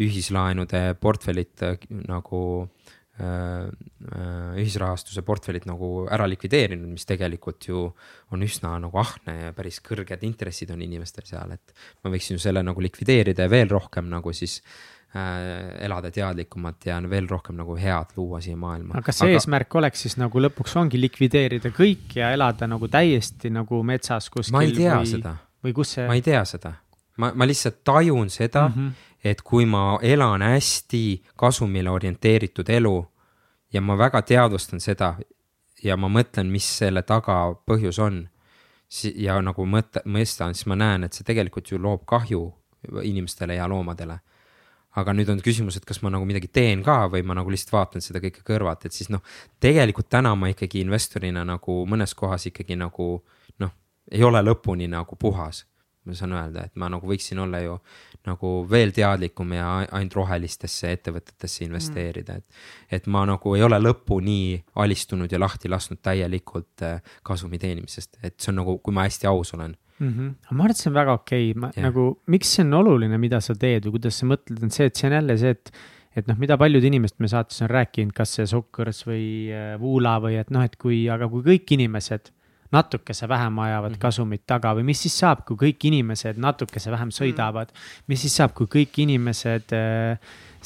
ühislaenude 0.03 0.95
portfellit 1.01 1.63
äh, 1.65 1.79
nagu 2.09 2.41
äh, 2.63 2.77
äh, 3.21 4.57
ühisrahastuse 4.61 5.23
portfellit 5.27 5.67
nagu 5.69 6.07
ära 6.13 6.27
likvideerinud, 6.29 6.91
mis 6.93 7.09
tegelikult 7.09 7.69
ju 7.71 7.87
on 8.35 8.45
üsna 8.45 8.77
nagu 8.83 9.01
ahne 9.01 9.39
ja 9.47 9.55
päris 9.57 9.81
kõrged 9.85 10.25
intressid 10.29 10.73
on 10.75 10.85
inimestel 10.85 11.25
seal, 11.29 11.57
et 11.57 11.73
ma 12.05 12.13
võiksin 12.13 12.37
ju 12.37 12.45
selle 12.45 12.65
nagu 12.67 12.85
likvideerida 12.85 13.47
ja 13.47 13.53
veel 13.53 13.73
rohkem 13.73 14.11
nagu 14.13 14.35
siis 14.37 14.59
äh, 15.17 15.81
elada 15.87 16.13
teadlikumalt 16.13 16.89
ja 16.91 17.01
veel 17.09 17.29
rohkem 17.31 17.57
nagu 17.57 17.79
head 17.81 18.13
luua 18.21 18.43
siia 18.45 18.61
maailma. 18.61 18.99
aga 18.99 19.09
kas 19.09 19.23
see 19.23 19.33
aga... 19.33 19.41
eesmärk 19.41 19.81
oleks 19.81 20.05
siis 20.07 20.21
nagu 20.21 20.45
lõpuks 20.49 20.77
ongi 20.83 21.01
likvideerida 21.01 21.73
kõik 21.77 22.19
ja 22.21 22.35
elada 22.37 22.69
nagu 22.69 22.91
täiesti 22.93 23.53
nagu 23.55 23.81
metsas 23.81 24.29
kuskil? 24.29 24.59
ma 24.59 24.67
ei 24.67 24.77
tea 24.77 24.99
või, 25.01 25.15
seda. 25.17 25.39
või 25.65 25.79
kus 25.81 25.97
see? 25.97 26.11
ma 26.11 26.21
ei 26.21 26.27
tea 26.27 26.45
seda 26.45 26.77
ma, 27.17 27.33
ma 27.35 27.47
lihtsalt 27.47 27.85
tajun 27.85 28.31
seda 28.31 28.69
mm, 28.69 28.75
-hmm. 28.75 28.93
et 29.25 29.43
kui 29.43 29.67
ma 29.67 29.99
elan 30.03 30.43
hästi 30.43 31.23
kasumile 31.37 31.91
orienteeritud 31.91 32.69
elu 32.69 33.07
ja 33.73 33.81
ma 33.81 33.99
väga 33.99 34.23
teadvustan 34.23 34.81
seda 34.81 35.17
ja 35.83 35.97
ma 35.97 36.09
mõtlen, 36.09 36.51
mis 36.51 36.79
selle 36.79 37.03
taga 37.03 37.55
põhjus 37.67 37.99
on. 37.99 38.29
ja 39.15 39.41
nagu 39.43 39.65
mõtte, 39.67 40.01
mõistan, 40.07 40.55
siis 40.55 40.67
ma 40.67 40.77
näen, 40.77 41.05
et 41.05 41.13
see 41.13 41.25
tegelikult 41.27 41.71
ju 41.71 41.79
loob 41.79 42.05
kahju 42.07 42.55
inimestele 43.03 43.55
ja 43.55 43.67
loomadele 43.69 44.19
aga 44.97 45.13
nüüd 45.13 45.29
on 45.29 45.41
küsimus, 45.45 45.77
et 45.77 45.85
kas 45.85 46.01
ma 46.03 46.11
nagu 46.13 46.25
midagi 46.25 46.49
teen 46.49 46.83
ka 46.87 47.09
või 47.13 47.25
ma 47.27 47.35
nagu 47.37 47.51
lihtsalt 47.53 47.73
vaatan 47.75 48.05
seda 48.05 48.21
kõike 48.23 48.45
kõrvalt, 48.47 48.87
et 48.87 48.93
siis 48.93 49.11
noh, 49.13 49.21
tegelikult 49.61 50.09
täna 50.09 50.35
ma 50.39 50.49
ikkagi 50.49 50.81
investorina 50.81 51.45
nagu 51.45 51.83
mõnes 51.91 52.15
kohas 52.15 52.47
ikkagi 52.47 52.79
nagu 52.81 53.09
noh, 53.59 53.73
ei 54.11 54.25
ole 54.25 54.41
lõpuni 54.47 54.89
nagu 54.89 55.19
puhas 55.21 55.65
ma 56.07 56.17
saan 56.19 56.35
öelda, 56.37 56.67
et 56.67 56.77
ma 56.81 56.91
nagu 56.93 57.09
võiksin 57.09 57.41
olla 57.43 57.61
ju 57.65 57.77
nagu 58.27 58.53
veel 58.71 58.93
teadlikum 58.95 59.53
ja 59.55 59.69
ainult 59.85 60.17
rohelistesse 60.19 60.91
ettevõtetesse 60.97 61.65
investeerida, 61.67 62.39
et. 62.41 62.61
et 62.99 63.07
ma 63.07 63.25
nagu 63.29 63.55
ei 63.57 63.63
ole 63.67 63.79
lõpuni 63.83 64.57
alistunud 64.83 65.33
ja 65.33 65.41
lahti 65.41 65.71
lasknud 65.71 66.03
täielikult 66.03 66.87
äh, 66.87 67.03
kasumi 67.27 67.61
teenimisest, 67.63 68.19
et 68.23 68.39
see 68.41 68.53
on 68.53 68.63
nagu, 68.63 68.79
kui 68.83 68.95
ma 68.95 69.07
hästi 69.07 69.31
aus 69.31 69.55
olen 69.55 69.77
mm. 69.99 70.09
-hmm. 70.09 70.33
ma 70.51 70.65
arvan, 70.65 70.71
et 70.71 70.83
see 70.83 70.91
on 70.91 70.95
väga 70.95 71.19
okei 71.21 71.51
okay., 71.51 71.61
ma 71.61 71.71
yeah. 71.75 71.89
nagu, 71.89 72.07
miks 72.27 72.55
see 72.57 72.65
on 72.65 72.75
oluline, 72.81 73.19
mida 73.19 73.41
sa 73.41 73.55
teed 73.55 73.87
või 73.87 73.99
kuidas 73.99 74.19
sa 74.21 74.27
mõtled, 74.27 74.63
on 74.63 74.71
see, 74.71 74.87
et 74.87 74.97
see 74.97 75.11
on 75.11 75.19
jälle 75.21 75.39
see, 75.39 75.55
et 75.59 75.73
et 76.17 76.29
noh, 76.31 76.39
mida 76.41 76.57
paljud 76.57 76.85
inimesed 76.85 77.19
me 77.21 77.29
saates 77.29 77.61
on 77.61 77.69
rääkinud, 77.69 78.15
kas 78.17 78.31
see 78.39 78.47
Sokkõrs 78.49 79.03
või 79.05 79.53
äh, 79.53 79.75
Vuula 79.81 80.17
või 80.25 80.39
et 80.41 80.51
noh, 80.51 80.65
et 80.65 80.77
kui, 80.81 81.05
aga 81.13 81.29
kui 81.29 81.45
kõik 81.45 81.77
inimesed 81.77 82.33
natukese 82.73 83.29
vähem 83.29 83.59
ajavad 83.59 83.93
mhm. 83.93 84.01
kasumit 84.03 84.47
taga 84.47 84.75
või 84.77 84.87
mis 84.91 85.05
siis 85.07 85.19
saab, 85.19 85.45
kui 85.49 85.59
kõik 85.61 85.89
inimesed 85.91 86.41
natukese 86.43 86.91
vähem 86.91 87.11
mhm. 87.13 87.19
sõidavad. 87.19 87.73
mis 88.07 88.25
siis 88.27 88.37
saab, 88.41 88.55
kui 88.57 88.71
kõik 88.71 89.03
inimesed, 89.07 89.77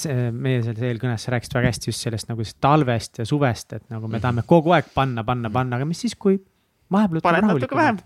see, 0.00 0.30
meie 0.30 0.62
selles 0.62 0.86
eelkõnes 0.90 1.28
rääkisid 1.34 1.58
väga 1.58 1.74
hästi 1.74 1.92
just 1.92 2.06
sellest 2.06 2.30
nagu 2.30 2.46
talvest 2.60 3.20
ja 3.20 3.28
suvest, 3.28 3.72
et 3.72 3.84
nagu 3.88 4.06
me 4.06 4.18
mhm. 4.18 4.22
tahame 4.26 4.46
kogu 4.46 4.76
aeg 4.76 4.92
panna, 4.94 5.24
panna, 5.24 5.52
panna, 5.52 5.80
aga 5.80 5.88
mis 5.88 6.06
siis, 6.06 6.16
kui 6.16 6.40
vahepeal 6.90 7.22
paned 7.24 7.46
natuke 7.46 7.76
vähem. 7.78 8.00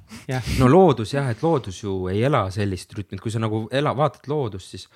no 0.59 0.69
loodus 0.71 1.15
jah, 1.15 1.31
et 1.33 1.43
loodus 1.43 1.83
ju 1.83 1.97
ei 2.13 2.23
ela 2.29 2.47
sellist 2.55 2.93
rütmi, 2.97 3.19
et 3.19 3.25
kui 3.25 3.33
sa 3.33 3.43
nagu 3.43 3.65
ela, 3.73 3.95
vaatad 3.97 4.29
loodust, 4.31 4.75
siis 4.75 4.89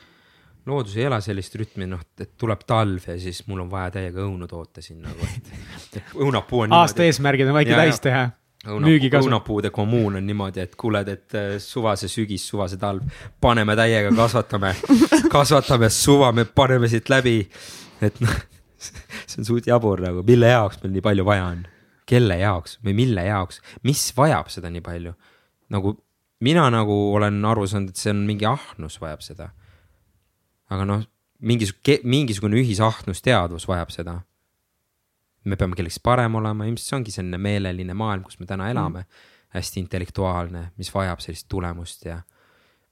loodus 0.68 0.96
ei 0.98 1.06
ela 1.08 1.20
sellist 1.24 1.54
rütmi, 1.56 1.88
noh, 1.88 2.02
et 2.20 2.34
tuleb 2.40 2.64
talv 2.68 3.08
ja 3.08 3.16
siis 3.20 3.40
mul 3.48 3.64
on 3.64 3.70
vaja 3.72 3.94
täiega 3.98 4.24
õunu 4.26 4.48
toota 4.50 4.84
siin 4.84 5.00
nagu, 5.06 5.30
et 5.30 6.12
õunapuu 6.16 6.66
on. 6.66 6.76
aasta 6.82 7.06
eesmärgid 7.06 7.48
on 7.48 7.58
väike 7.60 7.78
täis 7.78 8.02
teha 8.04 8.28
õunapuu, 8.74 9.20
õunapuude 9.23 9.70
kommuun 9.74 10.19
on 10.20 10.27
niimoodi, 10.27 10.62
et 10.65 10.77
kuuled, 10.78 11.09
et 11.12 11.36
äh, 11.39 11.49
suvase 11.62 12.11
sügis, 12.11 12.45
suvase 12.49 12.78
talv, 12.81 13.05
paneme 13.40 13.77
täiega, 13.78 14.12
kasvatame, 14.16 14.74
kasvatame, 15.35 15.90
suvame, 15.93 16.45
paneme 16.45 16.90
siit 16.90 17.11
läbi. 17.12 17.40
et 18.05 18.20
noh, 18.24 18.36
see 18.78 19.43
on 19.43 19.49
suht 19.49 19.69
jabur 19.70 20.03
nagu, 20.05 20.23
mille 20.27 20.53
jaoks 20.53 20.82
meil 20.82 20.95
nii 20.97 21.05
palju 21.09 21.27
vaja 21.28 21.49
on, 21.53 21.65
kelle 22.09 22.39
jaoks 22.40 22.78
või 22.85 22.97
mille 22.99 23.24
jaoks, 23.27 23.62
mis 23.89 24.05
vajab 24.16 24.53
seda 24.53 24.73
nii 24.73 24.85
palju? 24.85 25.16
nagu 25.69 25.99
mina 26.40 26.69
nagu 26.73 26.95
olen 27.12 27.43
aru 27.45 27.66
saanud, 27.69 27.93
et 27.93 28.01
see 28.01 28.15
on 28.15 28.23
mingi 28.28 28.47
ahnus 28.49 29.01
vajab 29.03 29.24
seda. 29.24 29.51
aga 30.70 30.86
noh, 30.89 31.05
mingisugune, 31.40 32.01
mingisugune 32.05 32.61
ühisahnus, 32.62 33.23
vajab 33.69 33.93
seda 33.93 34.20
me 35.48 35.58
peame 35.60 35.78
kellekski 35.78 36.04
parem 36.04 36.38
olema, 36.40 36.66
ilmselt 36.68 36.86
see 36.86 36.98
ongi 36.98 37.14
selline 37.14 37.40
meeleline 37.42 37.96
maailm, 37.96 38.24
kus 38.26 38.38
me 38.40 38.48
täna 38.48 38.70
elame 38.72 39.04
mm.. 39.04 39.28
hästi 39.56 39.80
intellektuaalne, 39.84 40.64
mis 40.78 40.90
vajab 40.94 41.22
sellist 41.24 41.48
tulemust 41.48 42.04
ja 42.08 42.18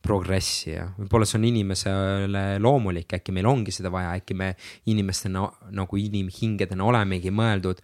progressi 0.06 0.70
ja 0.70 0.86
võib-olla 0.96 1.26
see 1.28 1.38
on 1.40 1.46
inimesele 1.48 2.44
loomulik, 2.62 3.16
äkki 3.18 3.34
meil 3.34 3.48
ongi 3.50 3.74
seda 3.74 3.90
vaja, 3.92 4.14
äkki 4.20 4.36
me 4.38 4.52
inimestena 4.92 5.46
nagu 5.74 5.98
inimhingedena 6.00 6.86
olemegi 6.86 7.32
mõeldud 7.34 7.82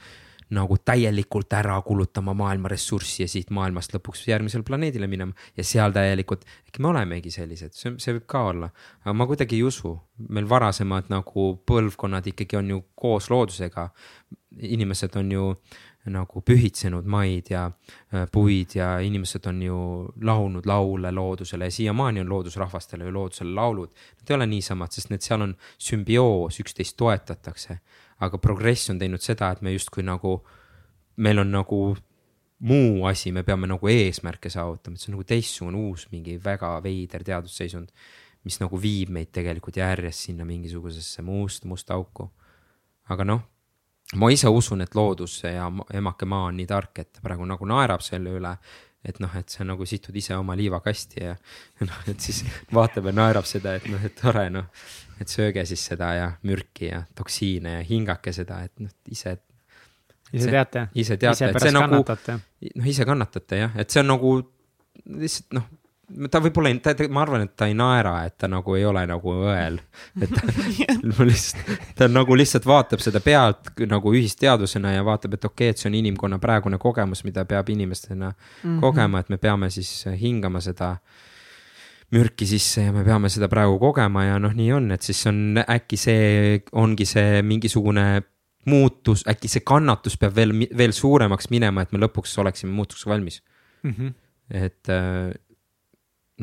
nagu 0.52 0.76
täielikult 0.84 1.52
ära 1.56 1.78
kulutama 1.84 2.34
maailma 2.36 2.70
ressurssi 2.72 3.24
ja 3.24 3.28
siit 3.30 3.50
maailmast 3.54 3.94
lõpuks 3.96 4.26
järgmisele 4.28 4.66
planeedile 4.66 5.08
minema 5.10 5.32
ja 5.56 5.64
seal 5.64 5.94
täielikult, 5.94 6.44
äkki 6.68 6.82
me 6.82 6.90
olemegi 6.92 7.32
sellised, 7.32 7.76
see, 7.76 7.94
see 8.02 8.16
võib 8.18 8.26
ka 8.30 8.44
olla, 8.50 8.68
aga 9.04 9.14
ma 9.16 9.28
kuidagi 9.30 9.58
ei 9.58 9.64
usu, 9.68 9.94
meil 10.28 10.48
varasemad 10.48 11.08
nagu 11.12 11.48
põlvkonnad 11.68 12.28
ikkagi 12.34 12.60
on 12.60 12.76
ju 12.76 12.82
koos 12.94 13.30
loodusega. 13.32 13.88
inimesed 14.52 15.16
on 15.16 15.32
ju 15.32 15.54
nagu 16.12 16.40
pühitsenud 16.42 17.06
maid 17.06 17.50
ja 17.50 17.70
äh, 18.14 18.26
puid 18.32 18.74
ja 18.74 18.98
inimesed 18.98 19.46
on 19.46 19.62
ju 19.62 19.76
laulnud 20.20 20.66
laule 20.66 21.12
loodusele 21.12 21.64
ja 21.64 21.70
siiamaani 21.70 22.20
on 22.20 22.28
loodusrahvastele 22.28 23.04
ju 23.04 23.12
loodusele 23.12 23.54
laulud. 23.54 23.90
Need 24.18 24.30
ei 24.30 24.34
ole 24.34 24.46
niisamad, 24.46 24.90
sest 24.90 25.10
need 25.10 25.22
seal 25.22 25.46
on 25.46 25.54
sümbioos, 25.78 26.58
üksteist 26.60 26.96
toetatakse 26.96 27.78
aga 28.22 28.38
progress 28.38 28.90
on 28.92 29.00
teinud 29.00 29.22
seda, 29.22 29.50
et 29.52 29.62
me 29.64 29.74
justkui 29.74 30.04
nagu, 30.06 30.38
meil 31.22 31.42
on 31.42 31.52
nagu 31.52 31.82
muu 32.62 33.06
asi, 33.10 33.32
me 33.34 33.42
peame 33.42 33.66
nagu 33.66 33.90
eesmärke 33.90 34.50
saavutama, 34.52 34.94
et 34.94 35.02
see 35.02 35.10
on 35.10 35.16
nagu 35.16 35.26
teistsugune 35.26 35.80
uus 35.88 36.06
mingi 36.12 36.36
väga 36.42 36.76
veider 36.84 37.24
teadusseisund, 37.26 37.90
mis 38.46 38.58
nagu 38.62 38.78
viib 38.78 39.10
meid 39.14 39.32
tegelikult 39.34 39.78
järjest 39.78 40.28
sinna 40.28 40.46
mingisugusesse 40.46 41.22
must, 41.26 41.66
musta 41.66 41.98
auku. 41.98 42.30
aga 43.10 43.24
noh, 43.26 43.42
ma 44.16 44.30
ise 44.30 44.48
usun, 44.48 44.80
et 44.84 44.94
loodus 44.94 45.40
ja 45.42 45.66
emake 45.92 46.26
maa 46.28 46.46
on 46.50 46.56
nii 46.56 46.68
tark, 46.70 47.02
et 47.02 47.10
ta 47.12 47.24
praegu 47.24 47.46
nagu 47.48 47.66
naerab 47.66 48.04
selle 48.06 48.30
üle, 48.38 48.52
et 49.02 49.18
noh, 49.18 49.34
et 49.34 49.50
sa 49.50 49.66
nagu 49.66 49.86
situd 49.86 50.14
ise 50.16 50.36
oma 50.38 50.54
liivakasti 50.58 51.24
ja 51.24 51.34
noh, 51.88 52.02
et 52.06 52.22
siis 52.22 52.44
vaatab 52.72 53.10
ja 53.10 53.16
naerab 53.18 53.48
seda, 53.48 53.74
et 53.74 53.90
noh, 53.90 54.06
et 54.06 54.14
tore 54.18 54.46
noh 54.54 54.70
et 55.22 55.32
sööge 55.32 55.64
siis 55.68 55.82
seda 55.92 56.12
ja 56.16 56.30
mürki 56.48 56.90
ja 56.90 57.02
toksiine 57.18 57.78
ja 57.78 57.84
hingake 57.86 58.34
seda, 58.34 58.62
et 58.66 58.74
noh, 58.82 58.92
ise. 59.10 59.36
ise 60.32 60.50
teate. 60.50 60.88
ise 60.94 61.18
teate, 61.20 61.52
et 61.52 61.62
see 61.62 61.74
nagu, 61.74 62.02
noh 62.02 62.90
ise 62.94 63.06
kannatate 63.08 63.62
jah, 63.64 63.78
et 63.78 63.92
see 63.92 64.02
on 64.02 64.12
nagu 64.14 64.34
lihtsalt 65.18 65.56
noh 65.58 65.70
ta 66.28 66.42
võib-olla, 66.44 66.68
ta, 66.84 66.92
ma 67.08 67.22
arvan, 67.22 67.46
et 67.46 67.54
ta 67.56 67.66
ei 67.70 67.76
naera, 67.78 68.18
et 68.28 68.34
ta 68.36 68.48
nagu 68.50 68.74
ei 68.76 68.82
ole 68.84 69.06
nagu 69.08 69.32
õel. 69.46 69.78
et 70.20 70.34
ta 70.34 70.42
lihtsalt, 71.30 71.70
ta 71.96 72.08
nagu 72.10 72.36
lihtsalt 72.36 72.66
vaatab 72.68 73.00
seda 73.00 73.22
pealt 73.24 73.72
nagu 73.88 74.12
ühisteadusena 74.12 74.92
ja 74.92 75.06
vaatab, 75.06 75.38
et 75.38 75.46
okei 75.48 75.70
okay,, 75.70 75.72
et 75.72 75.80
see 75.80 75.88
on 75.88 75.96
inimkonna 76.02 76.36
praegune 76.42 76.76
kogemus, 76.82 77.24
mida 77.24 77.46
peab 77.48 77.70
inimestena 77.72 78.28
mm 78.28 78.36
-hmm. 78.36 78.80
kogema, 78.80 79.22
et 79.24 79.32
me 79.32 79.40
peame 79.40 79.70
siis 79.70 80.04
hingama 80.20 80.60
seda 80.60 80.90
äh, 80.90 81.31
mürki 82.12 82.46
sisse 82.48 82.86
ja 82.88 82.92
me 82.92 83.04
peame 83.06 83.30
seda 83.32 83.48
praegu 83.48 83.78
kogema 83.80 84.26
ja 84.26 84.38
noh, 84.42 84.52
nii 84.56 84.72
on, 84.76 84.90
et 84.92 85.04
siis 85.06 85.22
on 85.30 85.60
äkki 85.62 85.98
see 86.00 86.58
ongi 86.78 87.06
see 87.08 87.40
mingisugune 87.46 88.06
muutus, 88.68 89.24
äkki 89.30 89.50
see 89.50 89.64
kannatus 89.66 90.18
peab 90.20 90.36
veel, 90.36 90.52
veel 90.78 90.92
suuremaks 90.94 91.48
minema, 91.50 91.82
et 91.82 91.94
me 91.94 92.02
lõpuks 92.02 92.36
oleksime 92.42 92.74
muutuseks 92.76 93.08
valmis 93.10 93.40
mm. 93.82 93.94
-hmm. 93.96 94.12
et 94.50 94.92
äh, 94.92 95.32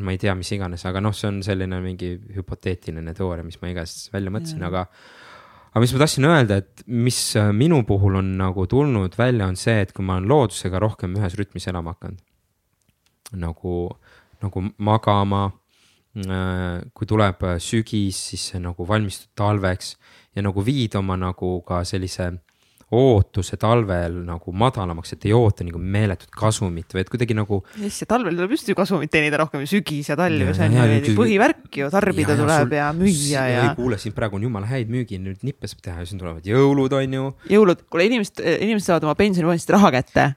ma 0.00 0.14
ei 0.14 0.20
tea, 0.20 0.34
mis 0.34 0.50
iganes, 0.52 0.84
aga 0.88 1.00
noh, 1.02 1.14
see 1.16 1.28
on 1.30 1.40
selline 1.44 1.80
mingi 1.84 2.12
hüpoteetiline 2.36 3.14
teooria, 3.16 3.44
mis 3.46 3.60
ma 3.62 3.72
igatahes 3.72 4.10
välja 4.12 4.32
mõtlesin 4.32 4.60
mm, 4.60 4.64
-hmm. 4.64 4.68
aga 4.68 4.86
aga 5.70 5.82
mis 5.84 5.92
ma 5.94 6.02
tahtsin 6.02 6.26
öelda, 6.26 6.56
et 6.60 6.82
mis 6.86 7.18
äh, 7.38 7.52
minu 7.54 7.82
puhul 7.86 8.18
on 8.20 8.34
nagu 8.38 8.66
tulnud 8.66 9.14
välja, 9.18 9.46
on 9.46 9.56
see, 9.56 9.78
et 9.84 9.92
kui 9.94 10.04
ma 10.04 10.18
olen 10.18 10.28
loodusega 10.28 10.82
rohkem 10.82 11.14
ühes 11.18 11.36
rütmis 11.38 11.68
elama 11.70 11.94
hakanud. 11.94 12.18
nagu, 13.32 13.74
nagu 14.42 14.64
magama. 14.78 15.50
Äh, 16.18 16.80
kui 16.90 17.06
tuleb 17.06 17.44
sügis, 17.62 18.18
siis 18.32 18.48
nagu 18.58 18.82
valmistud 18.82 19.30
talveks 19.38 19.92
ja 20.34 20.42
nagu 20.42 20.64
viid 20.66 20.96
oma 20.98 21.14
nagu 21.14 21.60
ka 21.62 21.84
sellise 21.86 22.32
ootuse 22.90 23.54
talvel 23.62 24.16
nagu 24.26 24.50
madalamaks, 24.50 25.14
et 25.14 25.28
ei 25.28 25.34
oota 25.36 25.62
nagu 25.62 25.78
meeletut 25.78 26.32
kasumit, 26.34 26.90
vaid 26.96 27.12
kuidagi 27.12 27.36
nagu. 27.38 27.60
jess, 27.78 28.02
ja 28.02 28.10
talvel 28.10 28.34
tuleb 28.34 28.56
just 28.56 28.66
ju 28.66 28.74
kasumit 28.74 29.12
teenida 29.14 29.38
rohkem, 29.38 29.62
sügis 29.70 30.10
ja 30.10 30.18
talv 30.18 30.50
ja 30.50 30.56
see 30.58 30.66
on 30.66 30.96
ju 30.98 31.14
põhivärk 31.14 31.78
ju, 31.78 31.90
tarbida 31.94 32.34
ja, 32.34 32.40
tuleb 32.42 32.50
ja, 32.58 32.64
sul, 32.66 32.74
ja 32.80 32.90
müüa 32.98 33.46
ja. 33.52 33.64
kuule, 33.78 34.02
siin 34.02 34.16
praegu 34.16 34.40
on 34.40 34.50
jumala 34.50 34.66
häid 34.70 34.90
müügi, 34.90 35.22
nüüd 35.22 35.46
nippe 35.46 35.70
saab 35.70 35.86
teha 35.86 36.02
ja 36.02 36.10
siin 36.10 36.18
tulevad 36.18 36.50
jõulud, 36.50 36.98
on 36.98 37.20
ju. 37.20 37.34
jõulud, 37.54 37.86
kuule 37.86 38.10
inimesed, 38.10 38.42
inimesed 38.58 38.90
saavad 38.90 39.06
oma 39.06 39.14
pensionifondist 39.22 39.70
raha 39.78 39.94
kätte. 40.00 40.32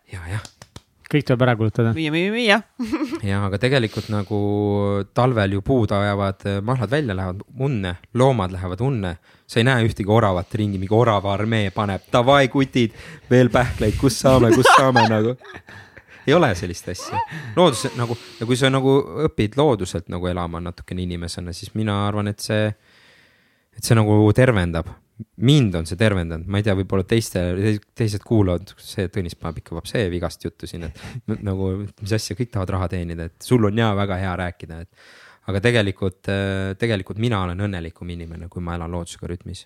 Jah 1.14 1.20
kõik 1.20 1.28
tuleb 1.28 1.44
ära 1.46 1.56
kulutada. 1.58 1.94
müüa, 1.94 2.12
müüa, 2.14 2.32
müüa 2.34 2.58
ja, 3.30 3.42
aga 3.48 3.60
tegelikult 3.62 4.10
nagu 4.14 4.40
talvel 5.14 5.58
ju 5.58 5.62
puud 5.66 5.94
ajavad 5.94 6.46
mahlad 6.66 6.92
välja, 6.92 7.16
lähevad 7.18 7.44
unne, 7.60 7.96
loomad 8.14 8.54
lähevad 8.56 8.82
unne. 8.82 9.16
sa 9.48 9.60
ei 9.60 9.68
näe 9.68 9.86
ühtegi 9.86 10.10
oravat 10.10 10.56
ringi, 10.56 10.80
mingi 10.82 10.96
orava 10.96 11.34
armee 11.34 11.70
paneb 11.72 12.10
davai 12.12 12.48
kutid, 12.50 12.96
veel 13.30 13.50
pähkleid, 13.54 13.98
kus 14.00 14.20
saame, 14.24 14.52
kus 14.56 14.70
saame 14.78 15.06
nagu. 15.14 15.36
ei 16.28 16.34
ole 16.34 16.54
sellist 16.56 16.90
asja, 16.90 17.20
loodus 17.56 17.86
nagu 18.00 18.18
ja 18.40 18.48
kui 18.50 18.58
sa 18.58 18.72
nagu 18.74 18.98
õpid 19.28 19.58
looduselt 19.60 20.10
nagu 20.10 20.28
elama 20.28 20.64
natukene 20.64 21.04
inimesena, 21.04 21.54
siis 21.54 21.76
mina 21.76 22.06
arvan, 22.08 22.32
et 22.32 22.40
see, 22.40 22.68
et 23.78 23.84
see 23.84 23.98
nagu 23.98 24.26
tervendab 24.36 24.90
mind 25.46 25.76
on 25.78 25.88
see 25.88 26.00
tervendanud, 26.00 26.48
ma 26.50 26.60
ei 26.60 26.66
tea, 26.66 26.76
võib-olla 26.78 27.06
teiste, 27.08 27.42
teised 27.98 28.24
kuulavad, 28.26 28.74
see 28.82 29.10
Tõnis 29.14 29.36
paneb 29.40 29.60
ikka 29.62 29.76
vapsee 29.78 30.08
vigast 30.12 30.46
juttu 30.46 30.70
siin, 30.70 30.88
et 30.90 31.44
nagu 31.46 31.74
mis 31.86 32.16
asja, 32.18 32.38
kõik 32.38 32.54
tahavad 32.54 32.74
raha 32.78 32.90
teenida, 32.96 33.28
et 33.30 33.46
sul 33.46 33.70
on 33.70 33.78
ja 33.78 33.92
väga 33.98 34.18
hea 34.22 34.34
rääkida, 34.44 34.80
et. 34.86 35.12
aga 35.52 35.60
tegelikult, 35.64 36.32
tegelikult 36.80 37.22
mina 37.22 37.44
olen 37.46 37.62
õnnelikum 37.68 38.10
inimene, 38.10 38.50
kui 38.50 38.64
ma 38.64 38.78
elan 38.78 38.92
loodusega 38.96 39.30
rütmis. 39.30 39.66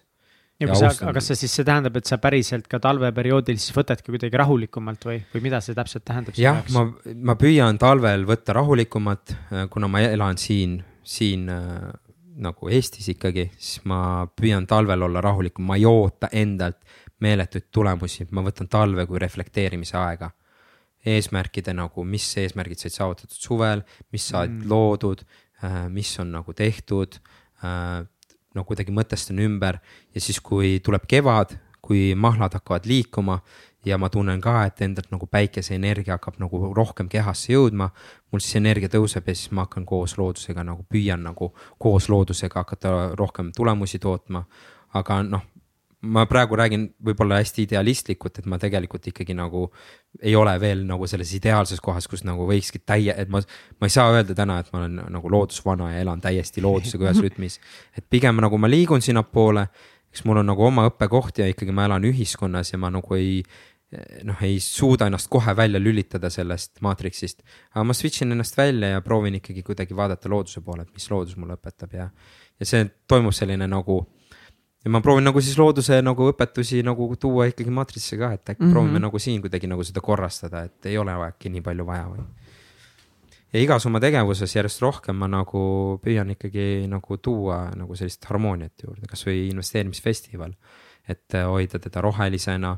ja 0.59 0.67
kui 0.67 0.79
sa, 0.79 0.89
aga 0.91 1.13
kas 1.19 1.29
see 1.31 1.39
siis, 1.43 1.55
see 1.59 1.67
tähendab, 1.67 1.95
et 1.99 2.09
sa 2.09 2.17
päriselt 2.21 2.67
ka 2.67 2.81
talveperioodil 2.83 3.59
siis 3.61 3.75
võtadki 3.77 4.11
kuidagi 4.11 4.41
rahulikumalt 4.41 5.07
või, 5.07 5.21
või 5.33 5.45
mida 5.47 5.61
see 5.63 5.77
täpselt 5.77 6.03
tähendab? 6.07 6.35
jah, 6.41 6.59
ma, 6.75 6.89
ma 7.31 7.37
püüan 7.39 7.79
talvel 7.79 8.27
võtta 8.27 8.57
rahulikumalt, 8.57 9.35
kuna 9.71 9.91
ma 9.91 10.03
elan 10.09 10.41
siin, 10.41 10.81
siin 11.07 11.47
nagu 12.43 12.69
Eestis 12.69 13.07
ikkagi, 13.13 13.47
siis 13.57 13.83
ma 13.89 14.27
püüan 14.37 14.67
talvel 14.69 15.07
olla 15.07 15.21
rahulikum, 15.23 15.65
ma 15.67 15.77
ei 15.79 15.85
oota 15.89 16.29
endalt 16.31 16.79
meeletuid 17.23 17.69
tulemusi, 17.73 18.27
ma 18.31 18.43
võtan 18.45 18.69
talve 18.69 19.07
kui 19.09 19.21
reflekteerimise 19.21 19.97
aega. 19.97 20.31
eesmärkide 21.07 21.71
nagu, 21.77 22.03
mis 22.03 22.25
eesmärgid 22.41 22.81
said 22.81 22.91
saavutatud 22.91 23.37
suvel, 23.39 23.83
mis 24.11 24.25
said 24.27 24.51
mm. 24.51 24.65
loodud, 24.67 25.21
äh, 25.63 25.85
mis 25.93 26.09
on 26.19 26.33
nagu 26.35 26.51
tehtud. 26.53 27.15
Äh, 27.63 28.01
no 28.55 28.63
kuidagi 28.67 28.91
mõtestan 28.91 29.39
ümber 29.39 29.77
ja 30.11 30.21
siis, 30.21 30.41
kui 30.43 30.81
tuleb 30.83 31.05
kevad, 31.07 31.53
kui 31.79 32.11
mahlad 32.17 32.57
hakkavad 32.57 32.89
liikuma 32.89 33.37
ja 33.87 33.97
ma 33.97 34.09
tunnen 34.09 34.41
ka, 34.41 34.61
et 34.67 34.81
endalt 34.85 35.11
nagu 35.13 35.27
päikeseenergia 35.31 36.17
hakkab 36.17 36.39
nagu 36.41 36.71
rohkem 36.75 37.09
kehasse 37.09 37.53
jõudma. 37.53 37.89
mul 38.31 38.43
siis 38.43 38.59
energia 38.59 38.89
tõuseb 38.91 39.27
ja 39.27 39.35
siis 39.35 39.51
ma 39.51 39.65
hakkan 39.65 39.85
koos 39.85 40.17
loodusega 40.17 40.63
nagu 40.63 40.83
püüan 40.83 41.23
nagu 41.23 41.53
koos 41.79 42.09
loodusega 42.09 42.59
hakata 42.59 42.95
rohkem 43.15 43.51
tulemusi 43.55 43.99
tootma. 43.99 44.43
aga 44.93 45.21
noh, 45.23 45.41
ma 46.01 46.25
praegu 46.25 46.55
räägin 46.55 46.87
võib-olla 47.03 47.41
hästi 47.41 47.65
idealistlikult, 47.67 48.39
et 48.39 48.45
ma 48.45 48.59
tegelikult 48.61 49.07
ikkagi 49.07 49.33
nagu 49.33 49.67
ei 50.21 50.35
ole 50.35 50.53
veel 50.59 50.85
nagu 50.85 51.07
selles 51.07 51.33
ideaalses 51.33 51.81
kohas, 51.81 52.07
kus 52.07 52.23
nagu 52.23 52.47
võikski 52.47 52.79
täie, 52.85 53.13
et 53.17 53.29
ma, 53.29 53.41
ma 53.79 53.89
ei 53.89 53.93
saa 53.93 54.13
öelda 54.13 54.35
täna, 54.35 54.59
et 54.59 54.71
ma 54.73 54.83
olen 54.83 55.01
nagu 55.11 55.31
loodusvana 55.31 55.91
ja 55.93 56.01
elan 56.05 56.21
täiesti 56.21 56.61
loodusega 56.61 57.09
ühes 57.09 57.21
rütmis. 57.25 57.59
et 57.97 58.05
pigem 58.09 58.41
nagu 58.41 58.57
ma 58.57 58.69
liigun 58.69 59.01
sinnapoole 59.01 59.67
eks 60.11 60.25
mul 60.25 60.41
on 60.41 60.47
nagu 60.49 60.63
oma 60.65 60.87
õppekoht 60.89 61.41
ja 61.41 61.47
ikkagi 61.51 61.73
ma 61.75 61.85
elan 61.85 62.05
ühiskonnas 62.09 62.71
ja 62.73 62.79
ma 62.81 62.89
nagu 62.93 63.17
ei, 63.17 63.41
noh, 64.27 64.41
ei 64.43 64.59
suuda 64.59 65.07
ennast 65.07 65.29
kohe 65.31 65.53
välja 65.55 65.79
lülitada 65.79 66.29
sellest 66.29 66.81
maatriksist. 66.83 67.43
aga 67.71 67.83
ma 67.87 67.93
switch 67.95 68.23
in 68.23 68.31
ennast 68.35 68.57
välja 68.57 68.89
ja 68.89 69.01
proovin 69.01 69.35
ikkagi 69.39 69.63
kuidagi 69.63 69.95
vaadata 69.95 70.29
looduse 70.29 70.61
poole, 70.61 70.83
et 70.83 70.93
mis 70.93 71.07
loodus 71.11 71.37
mulle 71.37 71.55
õpetab 71.55 71.93
ja, 71.95 72.09
ja 72.59 72.65
see 72.67 72.83
toimub 73.07 73.35
selline 73.35 73.67
nagu. 73.67 74.01
ja 74.83 74.91
ma 74.91 74.99
proovin 75.01 75.23
nagu 75.23 75.41
siis 75.41 75.57
looduse 75.57 76.01
nagu 76.03 76.27
õpetusi 76.33 76.81
nagu 76.83 77.07
tuua 77.15 77.47
ikkagi 77.47 77.71
maatrisse 77.71 78.19
ka, 78.19 78.33
et 78.33 78.49
äkki 78.49 78.63
mm 78.63 78.67
-hmm. 78.67 78.73
proovime 78.73 78.99
nagu 78.99 79.19
siin 79.19 79.41
kuidagi 79.41 79.67
nagu 79.67 79.83
seda 79.83 80.01
korrastada, 80.01 80.63
et 80.63 80.85
ei 80.85 80.97
ole 80.97 81.15
äkki 81.27 81.49
nii 81.49 81.61
palju 81.61 81.85
vaja 81.85 82.09
või. 82.09 82.25
ja 83.53 83.61
igas 83.61 83.85
oma 83.85 83.99
tegevuses 83.99 84.55
järjest 84.55 84.81
rohkem 84.81 85.15
ma 85.15 85.27
nagu 85.27 85.99
püüan 86.03 86.29
ikkagi 86.35 86.87
nagu 86.87 87.17
tuua 87.17 87.71
nagu 87.75 87.95
sellist 87.95 88.25
harmooniat 88.25 88.83
juurde, 88.83 89.07
kasvõi 89.07 89.47
investeerimisfestival, 89.47 90.53
et 91.07 91.33
hoida 91.47 91.79
teda 91.79 92.01
rohelisena 92.01 92.77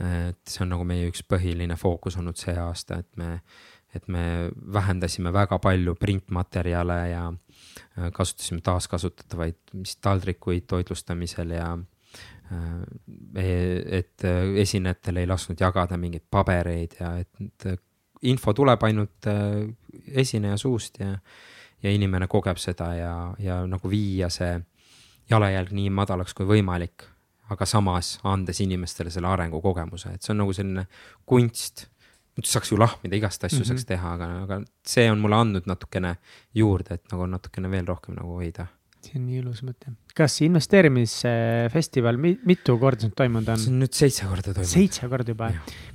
et 0.00 0.50
see 0.50 0.64
on 0.64 0.72
nagu 0.74 0.84
meie 0.86 1.06
üks 1.10 1.22
põhiline 1.28 1.76
fookus 1.78 2.18
olnud 2.18 2.38
see 2.38 2.56
aasta, 2.58 2.98
et 3.02 3.20
me, 3.20 3.28
et 3.94 4.08
me 4.10 4.50
vähendasime 4.74 5.32
väga 5.32 5.60
palju 5.62 5.94
printmaterjale 6.00 6.98
ja 7.12 7.28
äh, 7.30 8.10
kasutasime 8.12 8.64
taaskasutatavaid, 8.66 9.60
mis 9.78 9.96
taldrikuid 10.02 10.66
toitlustamisel 10.70 11.54
ja 11.54 11.70
äh, 11.78 12.66
e-, 13.44 14.00
et 14.00 14.26
äh, 14.26 14.50
esinejatel 14.64 15.22
ei 15.22 15.30
lasknud 15.30 15.62
jagada 15.62 15.98
mingeid 16.00 16.26
pabereid 16.30 16.98
ja 17.00 17.14
et 17.22 17.70
info 18.24 18.54
tuleb 18.56 18.82
ainult 18.82 19.26
esineja 20.10 20.56
suust 20.58 20.98
ja, 20.98 21.14
ja 21.82 21.90
inimene 21.92 22.26
kogeb 22.26 22.58
seda 22.58 22.94
ja, 22.96 23.16
ja 23.38 23.62
nagu 23.68 23.90
viia 23.90 24.30
see 24.32 24.56
jalajälg 25.30 25.70
nii 25.76 25.90
madalaks 25.92 26.34
kui 26.34 26.48
võimalik 26.48 27.13
aga 27.54 27.66
samas 27.66 28.18
andes 28.28 28.60
inimestele 28.64 29.10
selle 29.10 29.30
arengukogemuse, 29.30 30.14
et 30.14 30.22
see 30.22 30.34
on 30.34 30.42
nagu 30.44 30.54
selline 30.56 30.86
kunst. 31.26 31.88
muidu 32.34 32.50
saaks 32.50 32.72
ju 32.72 32.78
lahmida, 32.78 33.14
igast 33.16 33.44
asju 33.44 33.60
mm 33.60 33.62
-hmm. 33.62 33.68
saaks 33.68 33.84
teha, 33.86 34.14
aga, 34.14 34.30
aga 34.42 34.62
see 34.86 35.10
on 35.10 35.20
mulle 35.22 35.36
andnud 35.36 35.68
natukene 35.70 36.16
juurde, 36.54 36.94
et 36.94 37.12
nagu 37.12 37.26
natukene 37.26 37.70
veel 37.70 37.86
rohkem 37.86 38.14
nagu 38.18 38.40
hoida 38.40 38.66
see 39.04 39.20
on 39.20 39.26
nii 39.28 39.40
ilus 39.42 39.62
mõte. 39.66 39.92
Kas 40.14 40.36
investeerimisfestival, 40.46 42.18
mitu 42.46 42.76
korda 42.78 43.02
see 43.02 43.10
nüüd 43.10 43.16
toimunud 43.18 43.48
on? 43.50 43.58
see 43.58 43.72
on 43.72 43.80
nüüd 43.82 43.96
seitse 43.98 44.28
korda 44.28 44.52
toimunud. 44.52 44.70
seitse 44.70 45.08
korda 45.10 45.34
juba, 45.34 45.48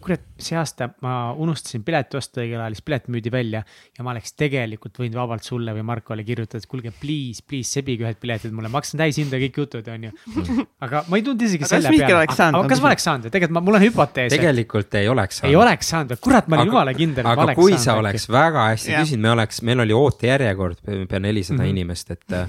kurat, 0.04 0.26
see 0.44 0.58
aasta 0.60 0.90
ma 1.06 1.14
unustasin 1.40 1.86
pileti 1.88 2.20
osta 2.20 2.42
õigel 2.44 2.60
ajal, 2.60 2.76
siis 2.76 2.86
pilet 2.90 3.08
müüdi 3.16 3.32
välja. 3.32 3.62
ja 3.96 4.04
ma 4.04 4.12
oleks 4.12 4.36
tegelikult 4.36 5.00
võinud 5.00 5.16
vabalt 5.22 5.48
sulle 5.48 5.72
või 5.78 5.86
Markole 5.88 6.26
kirjutada, 6.28 6.60
et 6.60 6.68
kuulge, 6.68 6.92
please, 7.00 7.46
please 7.48 7.72
sebige 7.72 8.04
ühed 8.04 8.20
piletid 8.20 8.52
mulle, 8.56 8.72
maksan 8.74 9.00
täishinda 9.00 9.40
kõik 9.40 9.62
jutud, 9.62 9.88
on 9.88 10.10
ju. 10.10 10.66
aga 10.86 11.06
ma 11.08 11.22
ei 11.22 11.24
tulnud 11.24 11.48
isegi 11.48 11.64
aga 11.64 11.72
selle 11.78 11.96
peale. 11.96 12.28
aga 12.28 12.64
kas 12.74 12.84
ma 12.84 12.92
oleks 12.92 13.08
saanud, 13.08 13.32
tegelikult 13.32 13.56
ma, 13.56 13.64
mul 13.70 13.80
on 13.80 13.88
hüpotees. 13.88 14.34
tegelikult 14.36 15.00
ei 15.00 15.08
oleks 15.14 15.40
saanud. 15.40 15.54
ei 15.54 15.60
oleks 15.62 15.94
saanud, 15.96 16.16
kurat, 16.28 16.52
ma 16.52 16.60
olin 16.60 16.74
jumala 16.74 16.96
kindel. 16.98 17.32
aga 17.38 17.56
kui 17.56 17.80
sa 17.80 17.96
oleks 18.04 18.28
väga 18.28 18.68
hästi 18.74 18.98
küsinud, 18.98 19.24
me 19.30 19.34
oleks, 19.38 19.64
meil 19.64 19.88
oli 19.88 19.96
ootejärjekord 19.96 20.84
pea 21.08 21.24
nelisada 21.24 21.62
mhm. 21.64 21.72
inimest, 21.72 22.16
et 22.18 22.40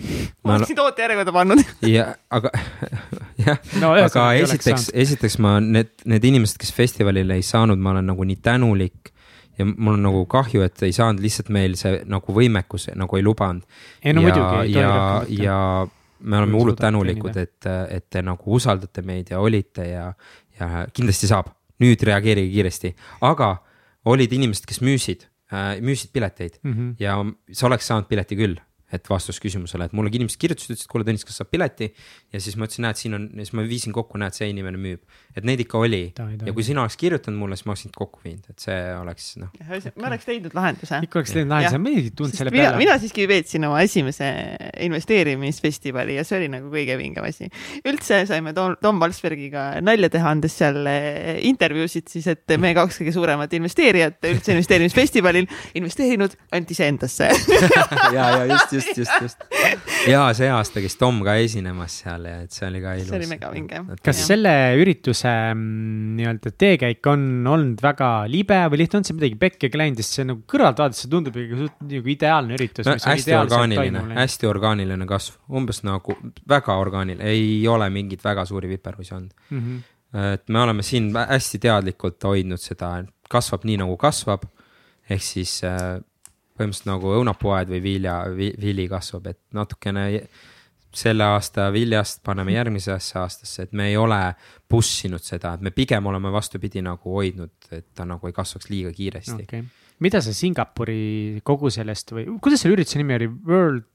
ma 0.43 0.59
oleksin 0.59 0.85
ootejärjekorda 0.89 1.39
pannud. 1.39 1.60
Ja, 1.97 2.11
aga 2.31 2.51
jah. 3.45 3.59
No,, 3.81 3.93
aga 3.95 4.27
esiteks, 4.41 4.91
esiteks 4.95 5.39
ma 5.43 5.59
need, 5.65 5.93
need 6.09 6.27
inimesed, 6.33 6.59
kes 6.61 6.73
festivalile 6.77 7.39
ei 7.39 7.47
saanud, 7.47 7.81
ma 7.81 7.95
olen 7.95 8.11
nagu 8.13 8.27
nii 8.27 8.41
tänulik 8.45 9.13
ja 9.61 9.67
mul 9.69 9.99
on 9.99 10.05
nagu 10.09 10.25
kahju, 10.31 10.65
et 10.65 10.83
ei 10.87 10.93
saanud 10.97 11.23
lihtsalt 11.23 11.51
meil 11.55 11.77
see 11.79 12.03
nagu 12.11 12.35
võimekus 12.37 12.89
nagu 12.99 13.19
ei 13.19 13.25
lubanud. 13.25 13.65
ei 14.03 14.15
no 14.17 14.25
ja, 14.25 14.29
muidugi. 14.29 14.77
ja, 14.79 14.93
ja 15.29 15.59
me 16.21 16.39
oleme 16.41 16.59
hullult 16.59 16.81
tänulikud, 16.81 17.37
et, 17.41 17.69
et 17.89 18.07
te 18.13 18.23
nagu 18.25 18.57
usaldate 18.57 19.05
meid 19.07 19.33
ja 19.33 19.41
olite 19.41 19.89
ja, 19.89 20.07
ja 20.61 20.87
kindlasti 20.97 21.31
saab, 21.31 21.53
nüüd 21.81 22.03
reageerige 22.05 22.53
kiiresti, 22.53 22.95
aga 23.25 23.55
olid 24.11 24.33
inimesed, 24.33 24.67
kes 24.69 24.81
müüsid 24.85 25.27
äh,, 25.53 25.77
müüsid 25.85 26.13
pileteid. 26.13 26.61
Mm 26.63 26.73
-hmm. 26.73 26.91
ja 27.01 27.17
sa 27.53 27.67
oleks 27.69 27.89
saanud 27.89 28.09
pileti 28.09 28.37
küll 28.37 28.61
et 28.93 29.11
vastus 29.11 29.39
küsimusele, 29.43 29.87
et 29.87 29.97
mulle 29.97 30.13
inimesed 30.13 30.41
kirjutasid, 30.41 30.75
ütlesid, 30.75 30.91
kuule 30.91 31.07
Tõnis, 31.07 31.25
kas 31.27 31.41
saab 31.41 31.51
pileti. 31.53 31.91
ja 32.33 32.41
siis 32.43 32.57
ma 32.57 32.67
ütlesin, 32.69 32.87
näed, 32.87 32.99
siin 33.01 33.17
on, 33.19 33.29
siis 33.39 33.55
ma 33.57 33.67
viisin 33.67 33.95
kokku, 33.97 34.19
näed, 34.19 34.37
see 34.37 34.51
inimene 34.51 34.81
müüb. 34.81 35.05
Et 35.37 35.47
neid 35.47 35.63
ikka 35.65 35.79
oli 35.81 36.03
ja 36.11 36.55
kui 36.55 36.65
sina 36.67 36.85
oleks 36.85 36.99
kirjutanud 37.01 37.39
mulle, 37.39 37.59
siis 37.59 37.69
ma 37.69 37.75
oleks 37.75 37.85
sind 37.87 37.97
kokku 37.97 38.23
viinud, 38.25 38.45
et 38.51 38.65
see 38.65 38.79
oleks 38.97 39.29
noh. 39.41 39.53
ma 40.01 40.11
oleks 40.11 40.27
leidnud 40.29 40.57
lahenduse. 40.57 41.01
ikka 41.07 41.21
oleks 41.21 41.35
leidnud 41.37 41.55
lahenduse, 41.55 41.81
ma 41.83 41.95
ei 41.95 42.11
tulnud 42.17 42.37
selle 42.37 42.55
peale. 42.55 42.81
mina 42.81 42.97
siiski 43.03 43.27
veetsin 43.31 43.67
oma 43.69 43.81
esimese 43.87 44.31
investeerimisfestivali 44.87 46.19
ja 46.19 46.27
see 46.27 46.41
oli 46.41 46.51
nagu 46.53 46.71
kõige 46.73 46.99
vingem 47.01 47.27
asi. 47.29 47.51
üldse 47.87 48.23
saime 48.31 48.55
Tom, 48.57 48.77
Tom 48.83 49.01
Valsbergiga 49.03 49.67
nalja 49.85 50.11
teha, 50.13 50.35
andes 50.35 50.57
seal 50.61 50.83
eh, 50.91 51.39
intervjuusid 51.51 52.11
siis, 52.11 52.29
et 52.35 52.57
meie 52.61 52.77
kaks 52.77 53.01
kõige 53.03 53.15
suuremat 53.15 53.55
investeerijat 53.61 54.31
üldse 54.33 54.57
investeerimisfestivalil 54.57 55.49
investeerinud 55.79 56.37
ainult 56.51 56.75
iseendasse 56.75 57.31
ja, 58.17 58.27
ja 58.41 58.45
just, 58.51 58.77
just 58.77 58.91
just, 58.97 59.13
just, 59.23 59.39
ja 60.09 60.27
see 60.37 60.51
aasta 60.53 60.83
käis 60.83 60.97
Tom 61.01 61.23
ka 61.27 61.37
esinemas 61.41 62.01
seal 62.03 62.27
ja 62.29 62.41
et 62.45 62.55
see 62.55 62.67
oli 62.69 62.83
ka 62.83 62.95
ilus. 62.99 63.11
see 63.11 63.21
oli 63.21 63.31
megavinge. 63.31 63.83
kas 64.05 64.25
selle 64.27 64.55
ürituse 64.81 65.20
mm, 65.29 66.17
nii-öelda 66.19 66.53
teekäik 66.59 67.07
on 67.11 67.47
olnud 67.49 67.83
väga 67.83 68.11
libe 68.31 68.59
või 68.73 68.83
lihtsalt 68.83 69.01
on 69.01 69.09
see 69.09 69.17
midagi 69.19 69.39
pekki 69.41 69.71
läinud, 69.75 70.01
sest 70.01 70.19
see 70.19 70.27
nagu 70.29 70.43
kõrvalt 70.51 70.83
vaadates 70.83 71.05
see 71.05 71.13
tundub 71.13 71.37
nagu 71.37 72.13
ideaalne 72.15 72.57
üritus 72.59 72.89
no,. 72.89 72.97
hästi 73.05 73.37
orgaaniline, 73.39 74.05
hästi 74.19 74.51
orgaaniline 74.51 75.09
kasv, 75.11 75.41
umbes 75.61 75.83
nagu 75.87 76.17
väga 76.49 76.77
orgaaniline, 76.83 77.33
ei 77.33 77.67
ole 77.71 77.91
mingeid 77.95 78.25
väga 78.25 78.47
suuri 78.49 78.71
viperusi 78.71 79.17
olnud 79.17 79.35
mm. 79.51 79.59
-hmm. 79.59 80.31
et 80.35 80.49
me 80.49 80.63
oleme 80.63 80.87
siin 80.87 81.13
hästi 81.17 81.63
teadlikult 81.67 82.31
hoidnud 82.31 82.63
seda, 82.63 82.97
kasvab 83.31 83.67
nii 83.69 83.81
nagu 83.85 83.97
kasvab 84.01 84.47
ehk 85.11 85.25
siis 85.25 85.59
äh, 85.67 85.99
põhimõtteliselt 86.61 86.91
nagu 86.91 87.13
õunapuuaed 87.19 87.71
või 87.73 87.83
vilja 87.83 88.23
vi,, 88.37 88.53
vili 88.61 88.87
kasvab, 88.91 89.31
et 89.33 89.41
natukene 89.57 90.07
selle 90.95 91.27
aasta 91.37 91.69
viljast 91.75 92.23
paneme 92.27 92.55
järgmisesse 92.55 93.19
aastasse, 93.21 93.67
et 93.67 93.77
me 93.77 93.91
ei 93.91 93.97
ole 94.01 94.19
push 94.71 95.07
inud 95.07 95.23
seda, 95.23 95.55
et 95.55 95.63
me 95.67 95.73
pigem 95.75 96.07
oleme 96.11 96.33
vastupidi 96.35 96.83
nagu 96.85 97.15
hoidnud, 97.15 97.53
et 97.71 97.87
ta 97.95 98.07
nagu 98.09 98.27
ei 98.27 98.35
kasvaks 98.37 98.71
liiga 98.73 98.93
kiiresti 98.97 99.39
okay.. 99.45 99.65
mida 100.03 100.23
sa 100.25 100.35
Singapuri 100.35 101.41
kogu 101.47 101.71
sellest 101.75 102.15
või 102.17 102.27
kuidas 102.43 102.65
selle 102.65 102.79
ürituse 102.79 103.03
nimi 103.03 103.19
oli, 103.21 103.31
World, 103.47 103.89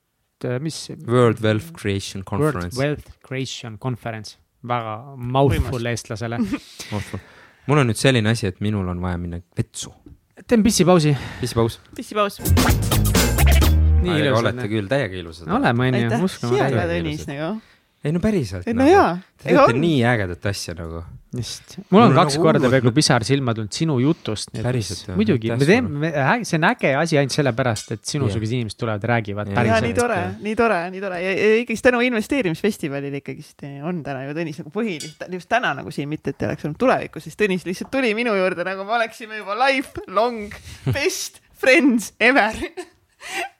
äh, 0.47 0.59
mis? 0.63 0.79
World 1.03 1.43
Wealth 1.43 1.73
Creation 1.75 2.23
Conference. 2.27 2.75
World 2.77 3.03
Wealth 3.03 3.19
Creation 3.27 3.79
Conference, 3.81 4.39
väga 4.63 4.97
mouthful 5.17 5.91
eestlasele 5.91 6.39
mul 7.67 7.81
on 7.81 7.89
nüüd 7.91 7.99
selline 7.99 8.31
asi, 8.31 8.47
et 8.47 8.63
minul 8.63 8.87
on 8.93 9.03
vaja 9.03 9.19
minna 9.19 9.43
vetsu 9.57 9.91
teen 10.47 10.63
pissipausi. 10.63 11.17
pissipaus. 11.41 11.79
pissipaus. 11.95 12.41
Nii 14.05 14.19
ilusad. 14.23 14.41
olete 14.41 14.67
küll 14.71 14.91
täiega 14.91 15.21
ilusad. 15.21 15.49
oleme, 15.59 15.89
onju, 15.91 16.25
uskume. 16.29 16.59
siia 16.59 16.89
Tõnis 16.91 17.25
nagu 17.31 17.55
ei 18.05 18.13
no 18.13 18.21
päriselt. 18.21 18.67
no 18.69 18.83
nagu. 18.83 18.91
jaa. 18.91 19.13
Te 19.41 19.51
teete 19.51 19.77
nii 19.81 20.01
ägedat 20.07 20.45
asja 20.51 20.75
nagu. 20.77 21.01
just, 21.35 21.73
mul 21.91 22.05
on 22.05 22.13
kaks 22.15 22.37
nagu 22.37 22.45
korda 22.45 22.69
peaaegu 22.71 22.91
pisar 22.95 23.25
silma 23.27 23.55
tulnud 23.57 23.73
sinu 23.75 23.97
jutust. 23.99 24.51
päriselt 24.63 25.09
muidugi, 25.17 25.49
me 25.51 25.67
teeme, 25.67 26.11
see 26.47 26.59
on 26.59 26.67
äge 26.69 26.91
asi 26.95 27.19
ainult 27.19 27.35
sellepärast, 27.35 27.95
et 27.97 28.03
sinusugused 28.07 28.53
inimesed 28.55 28.79
tulevad 28.79 29.03
ja 29.03 29.09
räägivad. 29.11 29.51
ja 29.51 29.79
nii 29.83 29.95
tore, 29.97 30.19
nii 30.45 30.55
tore, 30.59 30.79
nii 30.93 31.03
tore 31.03 31.21
ja, 31.23 31.33
ikkagist 31.63 31.87
tänu 31.89 32.03
investeerimisfestivalile 32.05 33.23
ikkagist 33.23 33.65
on 33.83 34.03
täna 34.05 34.27
ju 34.27 34.37
Tõnis 34.37 34.61
nagu 34.61 34.75
põhiliselt, 34.75 35.25
just 35.39 35.49
täna 35.51 35.73
nagu 35.81 35.91
siin, 35.95 36.11
mitte 36.11 36.35
et 36.35 36.45
oleks 36.47 36.69
olnud 36.69 36.79
tulevikus, 36.85 37.25
siis 37.25 37.41
Tõnis 37.41 37.65
lihtsalt 37.67 37.91
tuli 37.93 38.13
minu 38.17 38.37
juurde 38.37 38.67
nagu 38.67 38.85
me 38.85 38.99
oleksime 38.99 39.41
juba 39.41 39.57
life 39.65 40.05
long 40.07 40.53
best 40.93 41.41
friends 41.57 42.13
ever 42.21 42.53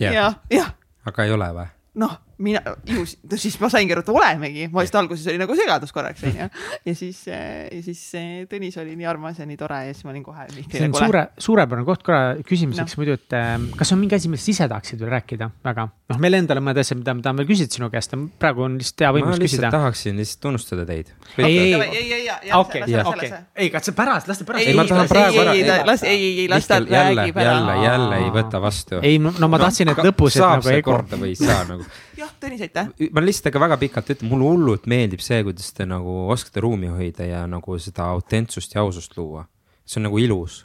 ja, 0.00 0.32
jah. 0.50 0.72
aga 1.06 1.24
ei 1.24 1.32
ole 1.32 1.50
või? 1.56 1.66
noh 2.02 2.18
mina, 2.38 2.60
ju 2.84 3.04
siis 3.38 3.56
ma 3.62 3.70
saingi 3.72 3.94
aru, 3.94 4.02
et 4.04 4.10
olemegi, 4.12 4.66
ma 4.72 4.84
vist 4.84 4.96
alguses 4.98 5.26
oli 5.32 5.40
nagu 5.40 5.56
segadus 5.56 5.94
korraks 5.94 6.24
onju. 6.28 6.48
ja 6.88 6.94
siis, 6.96 7.22
ja 7.30 7.82
siis 7.84 8.02
Tõnis 8.50 8.76
oli 8.80 8.96
nii 8.98 9.08
armas 9.08 9.40
ja 9.40 9.46
nii 9.48 9.58
tore 9.60 9.78
ja 9.88 9.94
siis 9.94 10.04
ma 10.06 10.12
olin 10.12 10.24
kohe. 10.26 10.48
see 10.52 10.84
on 10.84 10.96
suure, 10.96 11.22
suurepärane 11.40 11.86
koht 11.88 12.04
korra 12.06 12.36
küsimuseks 12.46 12.96
no. 12.96 13.02
muidu, 13.02 13.16
et 13.16 13.36
ähm, 13.38 13.70
kas 13.78 13.92
on 13.94 14.02
mingi 14.02 14.18
asi, 14.18 14.30
millest 14.32 14.52
ise 14.52 14.68
tahaksid 14.68 15.00
veel 15.00 15.14
rääkida 15.16 15.48
väga? 15.64 15.88
noh, 16.12 16.20
meil 16.22 16.38
endal 16.38 16.60
on 16.60 16.66
mõned 16.68 16.82
asjad, 16.82 17.00
mida 17.00 17.14
ma 17.16 17.24
tahan 17.24 17.40
veel 17.40 17.48
küsida 17.48 17.78
sinu 17.78 17.88
käest, 17.92 18.14
praegu 18.40 18.66
on 18.66 18.76
lihtsalt 18.80 19.06
hea 19.06 19.12
võimalus 19.16 19.42
küsida. 19.42 19.72
tahaksin 19.74 20.20
lihtsalt 20.20 20.42
tunnustada 20.44 20.86
teid. 20.88 21.12
ei, 21.40 21.46
ei, 21.46 21.74
ei, 21.74 22.12
ei, 22.20 22.52
okei, 22.54 22.84
okei, 22.84 23.32
ei, 23.56 23.70
katse 23.74 23.96
pärast, 23.96 24.28
las 24.30 24.42
ta 24.42 24.48
pärast. 24.48 24.68
ei, 24.68 24.76
ma 24.76 24.86
tahan 24.88 25.10
praegu 25.10 25.42
ära. 25.42 25.56
las, 25.88 26.04
ei, 26.06 26.20
ei, 26.20 26.34
ei, 26.44 26.48
las 26.52 26.68
ta 26.68 26.80
räägib 26.84 27.40
ära. 27.40 27.56
jälle, 27.56 27.78
jälle 27.84 28.20
ei 28.24 28.32
võta 28.36 28.62
vastu. 28.62 29.00
ei, 29.02 29.18
no 29.18 29.50
ma 29.50 29.62
tahtsin, 29.64 29.94
et 29.94 30.04
lõpus, 30.04 30.36
nagu 30.36 30.62
saab 30.62 30.68
see 30.68 30.84
korda 30.86 31.20
või 31.20 31.32
ei 31.34 31.40
saa 31.40 31.64
nagu. 31.68 31.88
Jah, 32.26 32.36
Tõnis, 32.42 32.62
aitäh 32.66 33.10
ma 33.14 33.24
lihtsalt 33.24 33.50
ega 33.50 33.62
väga 33.62 33.78
pikalt 33.80 34.14
ütlen, 34.14 34.30
mulle 34.32 34.50
hullult 34.50 34.88
meeldib 34.90 35.22
see, 35.24 35.42
kuidas 35.46 35.72
te 35.76 35.86
nagu 35.88 36.16
oskate 36.32 36.64
ruumi 36.64 36.90
hoida 36.92 37.28
ja 37.28 37.44
nagu 37.50 37.78
seda 37.82 38.10
autentsust 38.14 38.74
ja 38.76 38.82
ausust 38.84 39.16
luua. 39.18 39.46
see 39.86 40.00
on 40.00 40.08
nagu 40.10 40.18
ilus. 40.18 40.64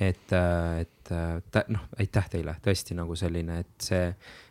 et, 0.00 0.32
et 0.32 1.58
noh, 1.68 1.84
aitäh 2.00 2.30
teile 2.30 2.56
tõesti 2.62 2.96
nagu 2.98 3.14
selline, 3.16 3.60
et 3.62 3.84
see, 3.86 4.08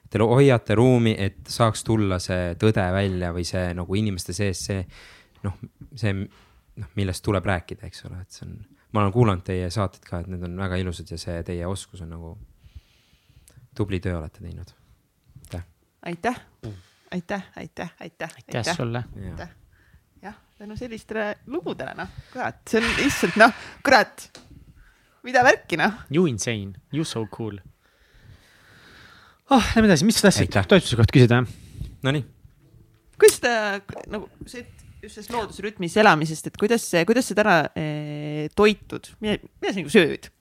te 0.09 0.19
hoiate 0.19 0.75
ruumi, 0.75 1.15
et 1.17 1.41
saaks 1.47 1.83
tulla 1.83 2.19
see 2.19 2.53
tõde 2.59 2.85
välja 2.93 3.31
või 3.35 3.43
see 3.47 3.73
nagu 3.75 3.95
inimeste 3.95 4.33
sees 4.33 4.65
see 4.69 4.85
noh, 5.43 5.57
see 5.95 6.13
noh, 6.15 6.91
millest 6.95 7.23
tuleb 7.25 7.45
rääkida, 7.47 7.87
eks 7.87 8.05
ole, 8.07 8.21
et 8.21 8.35
see 8.37 8.47
on, 8.47 8.59
ma 8.91 9.03
olen 9.03 9.15
kuulanud 9.15 9.43
teie 9.47 9.69
saateid 9.73 10.05
ka, 10.07 10.21
et 10.21 10.31
need 10.31 10.43
on 10.47 10.57
väga 10.59 10.79
ilusad 10.81 11.11
ja 11.11 11.19
see 11.19 11.41
teie 11.47 11.67
oskus 11.67 12.03
on 12.05 12.13
nagu 12.15 12.35
tubli 13.75 13.99
töö 14.03 14.17
olete 14.19 14.43
teinud. 14.43 14.73
Aitäh. 16.05 16.35
aitäh 16.35 16.79
aitäh, 17.11 17.43
aitäh, 17.55 17.89
aitäh. 17.99 18.29
aitäh 18.57 18.75
sulle. 18.75 19.03
jah, 20.21 20.35
tänu 20.57 20.77
sellistele 20.77 21.37
lugudele, 21.47 21.93
noh, 21.97 22.09
kurat, 22.33 22.61
see 22.69 22.79
on 22.81 22.87
lihtsalt 22.97 23.37
noh, 23.41 23.53
kurat, 23.83 24.27
mida 25.27 25.43
värki, 25.45 25.79
noh. 25.81 26.03
You 26.13 26.27
insane, 26.29 26.79
you 26.93 27.05
so 27.07 27.25
cool. 27.35 27.59
oh, 29.49 29.71
lähme 29.75 29.89
edasi, 29.89 30.07
mis 30.07 30.21
sa 30.21 30.29
tahtsid 30.29 30.55
toituse 30.71 30.99
kohta 30.99 31.17
küsida? 31.17 31.41
Nonii. 32.05 32.23
kuidas 33.19 33.41
ta 33.43 33.55
nagu 34.09 34.29
see, 34.49 34.63
just 35.01 35.17
sellest 35.17 35.35
loodusrütmis 35.35 35.97
elamisest, 36.01 36.51
et 36.51 36.59
kuidas, 36.61 36.87
kuidas 37.07 37.27
sa 37.27 37.37
täna 37.37 37.57
eh, 37.75 38.47
toitud, 38.55 39.11
mida, 39.19 39.41
mida 39.59 39.73
sa 39.73 39.81
nagu 39.83 39.93
sööd? 39.93 40.31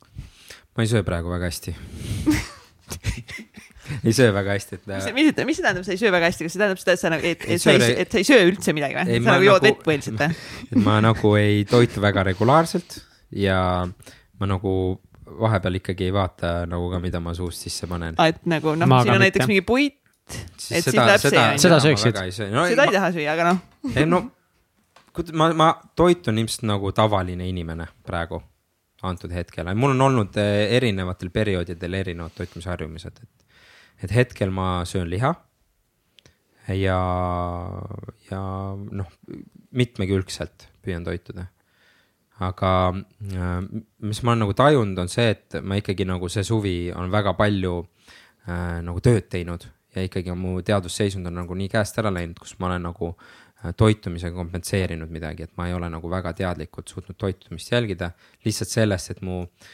ma 0.77 0.87
ei 0.87 0.93
söö 0.93 1.03
praegu 1.05 1.33
väga 1.33 1.51
hästi 1.51 1.75
ei 4.07 4.15
söö 4.17 4.33
väga 4.35 4.57
hästi, 4.57 4.79
et. 4.79 4.89
mis, 4.91 5.11
mis, 5.17 5.45
mis 5.51 5.61
see 5.61 5.67
tähendab, 5.67 5.87
sa 5.87 5.95
ei 5.95 6.01
söö 6.01 6.13
väga 6.15 6.31
hästi, 6.31 6.47
kas 6.47 6.57
see 6.57 6.63
tähendab 6.63 6.83
seda, 6.83 6.97
et 6.97 7.03
sa 7.03 7.13
nagu, 7.15 7.31
et, 7.35 7.45
et 7.47 7.63
sa 7.63 7.75
ei, 7.75 7.93
et 8.05 8.15
sa 8.15 8.21
ei 8.21 8.27
söö 8.29 8.49
üldse 8.49 8.75
midagi 8.77 8.99
või? 8.99 9.21
sa 9.21 9.37
nagu 9.37 9.47
jood 9.47 9.69
vett 9.69 9.85
põhiliselt 9.87 10.21
või? 10.23 10.41
et 10.71 10.83
ma 10.87 10.97
nagu 11.05 11.37
ei 11.41 11.63
toitu 11.71 12.03
väga 12.05 12.25
regulaarselt 12.31 13.01
ja 13.37 13.61
ma 14.41 14.51
nagu 14.51 14.75
vahepeal 15.41 15.79
ikkagi 15.81 16.09
ei 16.09 16.15
vaata 16.15 16.53
nagu 16.71 16.91
ka, 16.93 17.01
mida 17.03 17.21
ma 17.23 17.35
suust 17.37 17.67
sisse 17.67 17.89
panen. 17.91 18.19
et 18.19 18.45
nagu 18.51 18.75
noh, 18.79 18.99
siin 19.03 19.15
on 19.15 19.25
näiteks 19.25 19.49
mingi 19.51 19.65
puit, 19.67 19.97
et 20.27 20.61
siis 20.61 20.85
seda, 20.91 21.07
läheb 21.07 21.23
seda, 21.23 21.47
see. 21.55 21.65
seda 21.67 21.81
sööksid? 21.87 22.21
No, 22.53 22.67
seda 22.71 22.87
ei 22.89 22.95
taha 22.97 23.11
süüa, 23.15 23.35
aga 23.35 23.53
noh. 23.53 23.65
ei 23.95 24.07
no, 24.09 24.25
ma, 25.35 25.51
ma 25.57 25.73
toitun 25.99 26.41
ilmselt 26.43 26.67
nagu 26.71 26.93
tavaline 26.97 27.49
inimene 27.49 27.89
praegu 28.07 28.43
antud 29.07 29.33
hetkel, 29.33 29.71
mul 29.75 29.95
on 29.95 30.09
olnud 30.11 30.37
eh, 30.41 30.75
erinevatel 30.77 31.31
perioodidel 31.33 31.95
erinevad 32.03 32.35
toitumisharjumused, 32.37 33.23
et 33.23 33.50
et 34.03 34.13
hetkel 34.15 34.53
ma 34.55 34.83
söön 34.89 35.11
liha. 35.11 35.35
ja, 36.71 36.99
ja 38.31 38.43
noh, 38.77 39.09
mitmekülgselt 39.75 40.69
püüan 40.85 41.05
toituda. 41.05 41.49
aga 42.41 42.71
äh, 43.35 43.59
mis 44.01 44.23
ma 44.23 44.33
olen 44.33 44.47
nagu 44.47 44.55
tajunud, 44.57 44.99
on 45.03 45.11
see, 45.13 45.35
et 45.35 45.59
ma 45.63 45.77
ikkagi 45.81 46.07
nagu 46.09 46.29
see 46.33 46.45
suvi 46.47 46.93
on 46.97 47.11
väga 47.13 47.35
palju 47.37 47.75
äh, 47.83 48.81
nagu 48.87 49.03
tööd 49.05 49.29
teinud 49.33 49.67
ja 49.95 50.07
ikkagi 50.07 50.33
mu 50.39 50.61
teadusseisund 50.65 51.27
on 51.27 51.41
nagu 51.43 51.57
nii 51.59 51.69
käest 51.69 51.99
ära 52.01 52.13
läinud, 52.15 52.39
kus 52.41 52.57
ma 52.59 52.71
olen 52.71 52.87
nagu 52.89 53.11
äh, 53.13 53.75
toitumisega 53.77 54.37
kompenseerinud 54.37 55.13
midagi, 55.13 55.49
et 55.49 55.57
ma 55.59 55.69
ei 55.69 55.77
ole 55.77 55.91
nagu 55.93 56.09
väga 56.13 56.33
teadlikult 56.39 56.89
suutnud 56.89 57.19
toitumist 57.19 57.73
jälgida. 57.73 58.13
lihtsalt 58.47 58.73
sellest, 58.73 59.11
et 59.11 59.23
mu 59.27 59.43
äh, 59.43 59.71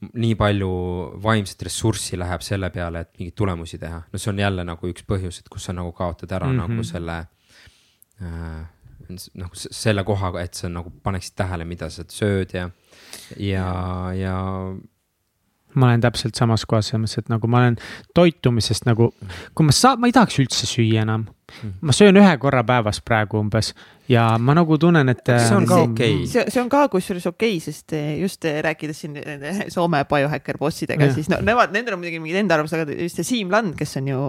nii 0.00 0.34
palju 0.40 0.70
vaimset 1.22 1.62
ressurssi 1.66 2.18
läheb 2.18 2.44
selle 2.44 2.70
peale, 2.72 3.04
et 3.04 3.18
mingeid 3.18 3.36
tulemusi 3.36 3.78
teha. 3.78 4.02
no 4.12 4.18
see 4.18 4.32
on 4.32 4.38
jälle 4.38 4.64
nagu 4.64 4.92
üks 4.92 5.04
põhjus, 5.08 5.40
et 5.40 5.48
kus 5.52 5.68
sa 5.68 5.76
nagu 5.76 5.92
kaotad 5.96 6.32
ära 6.32 6.48
mm 6.48 6.58
-hmm. 6.58 6.68
nagu 6.68 6.84
selle 6.84 7.18
äh,. 8.22 8.68
nagu 9.34 9.54
selle 9.54 10.04
koha, 10.04 10.32
et 10.40 10.54
sa 10.54 10.68
nagu 10.68 10.92
paneksid 11.02 11.34
tähele, 11.36 11.64
mida 11.64 11.90
sa 11.90 12.04
sööd 12.08 12.54
ja, 12.54 12.70
ja, 13.36 13.66
ja 14.14 14.36
ma 15.74 15.90
olen 15.90 16.04
täpselt 16.04 16.38
samas 16.38 16.64
kohas 16.68 16.90
selles 16.90 17.04
mõttes, 17.04 17.24
et 17.24 17.30
nagu 17.32 17.50
ma 17.50 17.64
olen 17.64 17.76
toitumisest 18.16 18.88
nagu, 18.88 19.10
kui 19.54 19.68
ma 19.68 19.74
saa-, 19.74 19.96
ma 20.00 20.10
ei 20.10 20.16
tahaks 20.16 20.40
üldse 20.42 20.68
süüa 20.70 21.04
enam. 21.06 21.28
Mhm. 21.50 21.72
ma 21.82 21.90
söön 21.92 22.14
ühe 22.14 22.36
korra 22.38 22.60
päevas 22.62 23.00
praegu 23.02 23.40
umbes 23.40 23.72
ja 24.06 24.36
ma 24.38 24.54
nagu 24.54 24.76
tunnen, 24.78 25.08
et. 25.10 25.24
see 25.26 25.56
on 25.56 25.64
ka 25.66 25.80
okei 25.82 26.12
okay.. 26.14 26.26
see, 26.30 26.44
see 26.46 26.60
on 26.62 26.68
ka 26.70 26.84
kusjuures 26.92 27.26
okei 27.26 27.56
okay,, 27.56 27.64
sest 27.64 27.92
eh, 27.98 28.12
just 28.20 28.46
eh, 28.46 28.60
rääkides 28.62 29.00
siin 29.02 29.18
Soome 29.74 30.04
biohäkker 30.06 30.60
bossidega, 30.62 31.10
siis 31.14 31.26
no 31.32 31.40
nemad, 31.42 31.74
nendel 31.74 31.96
on 31.96 32.04
muidugi 32.04 32.22
mingid 32.22 32.38
enda 32.44 32.54
arvamused, 32.54 32.78
aga 32.78 32.94
just 33.02 33.18
see 33.18 33.26
Siim 33.32 33.50
Land, 33.50 33.74
kes 33.78 33.98
on 33.98 34.12
ju 34.12 34.20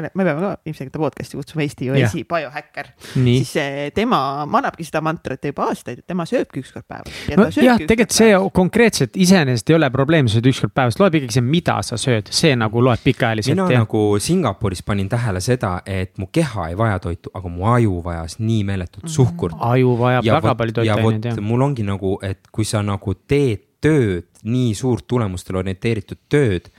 me 0.00 0.24
peame 0.24 0.40
ka 0.40 0.50
ilmselgelt 0.66 0.98
podcast'i 1.02 1.38
kutsuma 1.38 1.64
Eesti 1.64 1.88
ju 1.88 1.96
esi 1.98 2.24
biohäkker, 2.28 2.88
siis 3.12 3.52
tema 3.94 4.20
manabki 4.48 4.86
seda 4.86 5.02
mantrat 5.04 5.44
juba 5.44 5.68
aastaid, 5.70 6.02
et 6.02 6.06
tema 6.08 6.26
sööbki 6.28 6.62
üks 6.62 6.72
kord 6.74 6.86
päevas. 6.88 7.18
No, 7.38 7.48
jah, 7.54 7.80
tegelikult 7.80 8.16
see 8.16 8.36
konkreetselt 8.54 9.18
iseenesest 9.20 9.72
ei 9.72 9.78
ole 9.78 9.90
probleem, 9.94 10.28
sa 10.28 10.38
sööd 10.38 10.50
üks 10.52 10.62
kord 10.64 10.74
päevas, 10.76 10.98
loeb 11.00 11.18
ikkagi 11.20 11.36
see, 11.38 11.46
mida 11.46 11.78
sa 11.86 11.98
sööd, 12.00 12.30
see 12.34 12.54
nagu 12.58 12.84
loeb 12.84 13.02
pikaajaliselt. 13.04 13.56
mina 13.58 13.68
ja. 13.76 13.82
nagu 13.84 14.04
Singapuris 14.22 14.84
panin 14.86 15.10
tähele 15.12 15.42
seda, 15.44 15.74
et 15.86 16.16
mu 16.20 16.30
keha 16.32 16.70
ei 16.72 16.78
vaja 16.78 17.02
toitu, 17.02 17.32
aga 17.36 17.52
mu 17.52 17.68
aju 17.74 17.98
vajas 18.04 18.38
nii 18.40 18.62
meeletut 18.68 19.04
mm. 19.04 19.14
suhkurt. 19.16 19.58
aju 19.72 19.98
vajab 20.00 20.28
ja 20.28 20.38
väga 20.40 20.56
palju 20.62 20.78
toitaineid, 20.80 21.28
jah. 21.32 21.44
mul 21.44 21.68
ongi 21.68 21.86
nagu, 21.86 22.16
et 22.24 22.48
kui 22.52 22.68
sa 22.68 22.84
nagu 22.86 23.16
teed 23.28 23.68
tööd, 23.82 24.28
nii 24.46 24.72
suurt 24.78 25.06
tulemustele 25.10 25.58
orienteeritud 25.62 26.20
tööd 26.30 26.70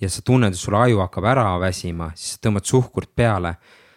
ja 0.00 0.08
sa 0.12 0.22
tunned, 0.22 0.52
et 0.52 0.60
sul 0.60 0.76
aju 0.76 1.00
hakkab 1.04 1.24
ära 1.32 1.46
väsima, 1.60 2.10
siis 2.14 2.40
tõmbad 2.42 2.68
suhkurt 2.68 3.14
peale. 3.14 3.56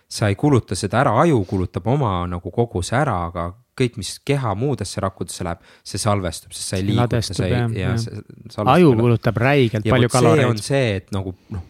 sa 0.10 0.26
ei 0.26 0.34
kuluta 0.36 0.74
seda 0.74 1.04
ära, 1.04 1.12
aju 1.22 1.44
kulutab 1.46 1.86
oma 1.88 2.24
nagu 2.26 2.50
koguse 2.52 2.96
ära, 2.98 3.28
aga 3.28 3.44
kõik, 3.78 4.00
mis 4.02 4.16
keha 4.26 4.56
muudesse 4.58 5.02
rakkudesse 5.04 5.46
läheb, 5.46 5.60
see 5.86 6.02
salvestub, 6.02 6.56
sest 6.56 6.74
sa 6.74 6.80
ei 6.80 6.88
liiguta, 6.88 7.22
sa 7.22 7.46
ei, 7.46 7.60
ja 7.78 7.92
see. 8.02 8.24
aju 8.66 8.96
kulutab 8.98 9.38
räigelt 9.38 9.86
ja 9.86 9.94
palju 9.94 10.10
kaloreid. 10.10 10.42
see 10.42 10.50
on 10.50 10.64
see, 10.66 10.96
et 10.98 11.14
nagu 11.14 11.36
noh, 11.54 11.62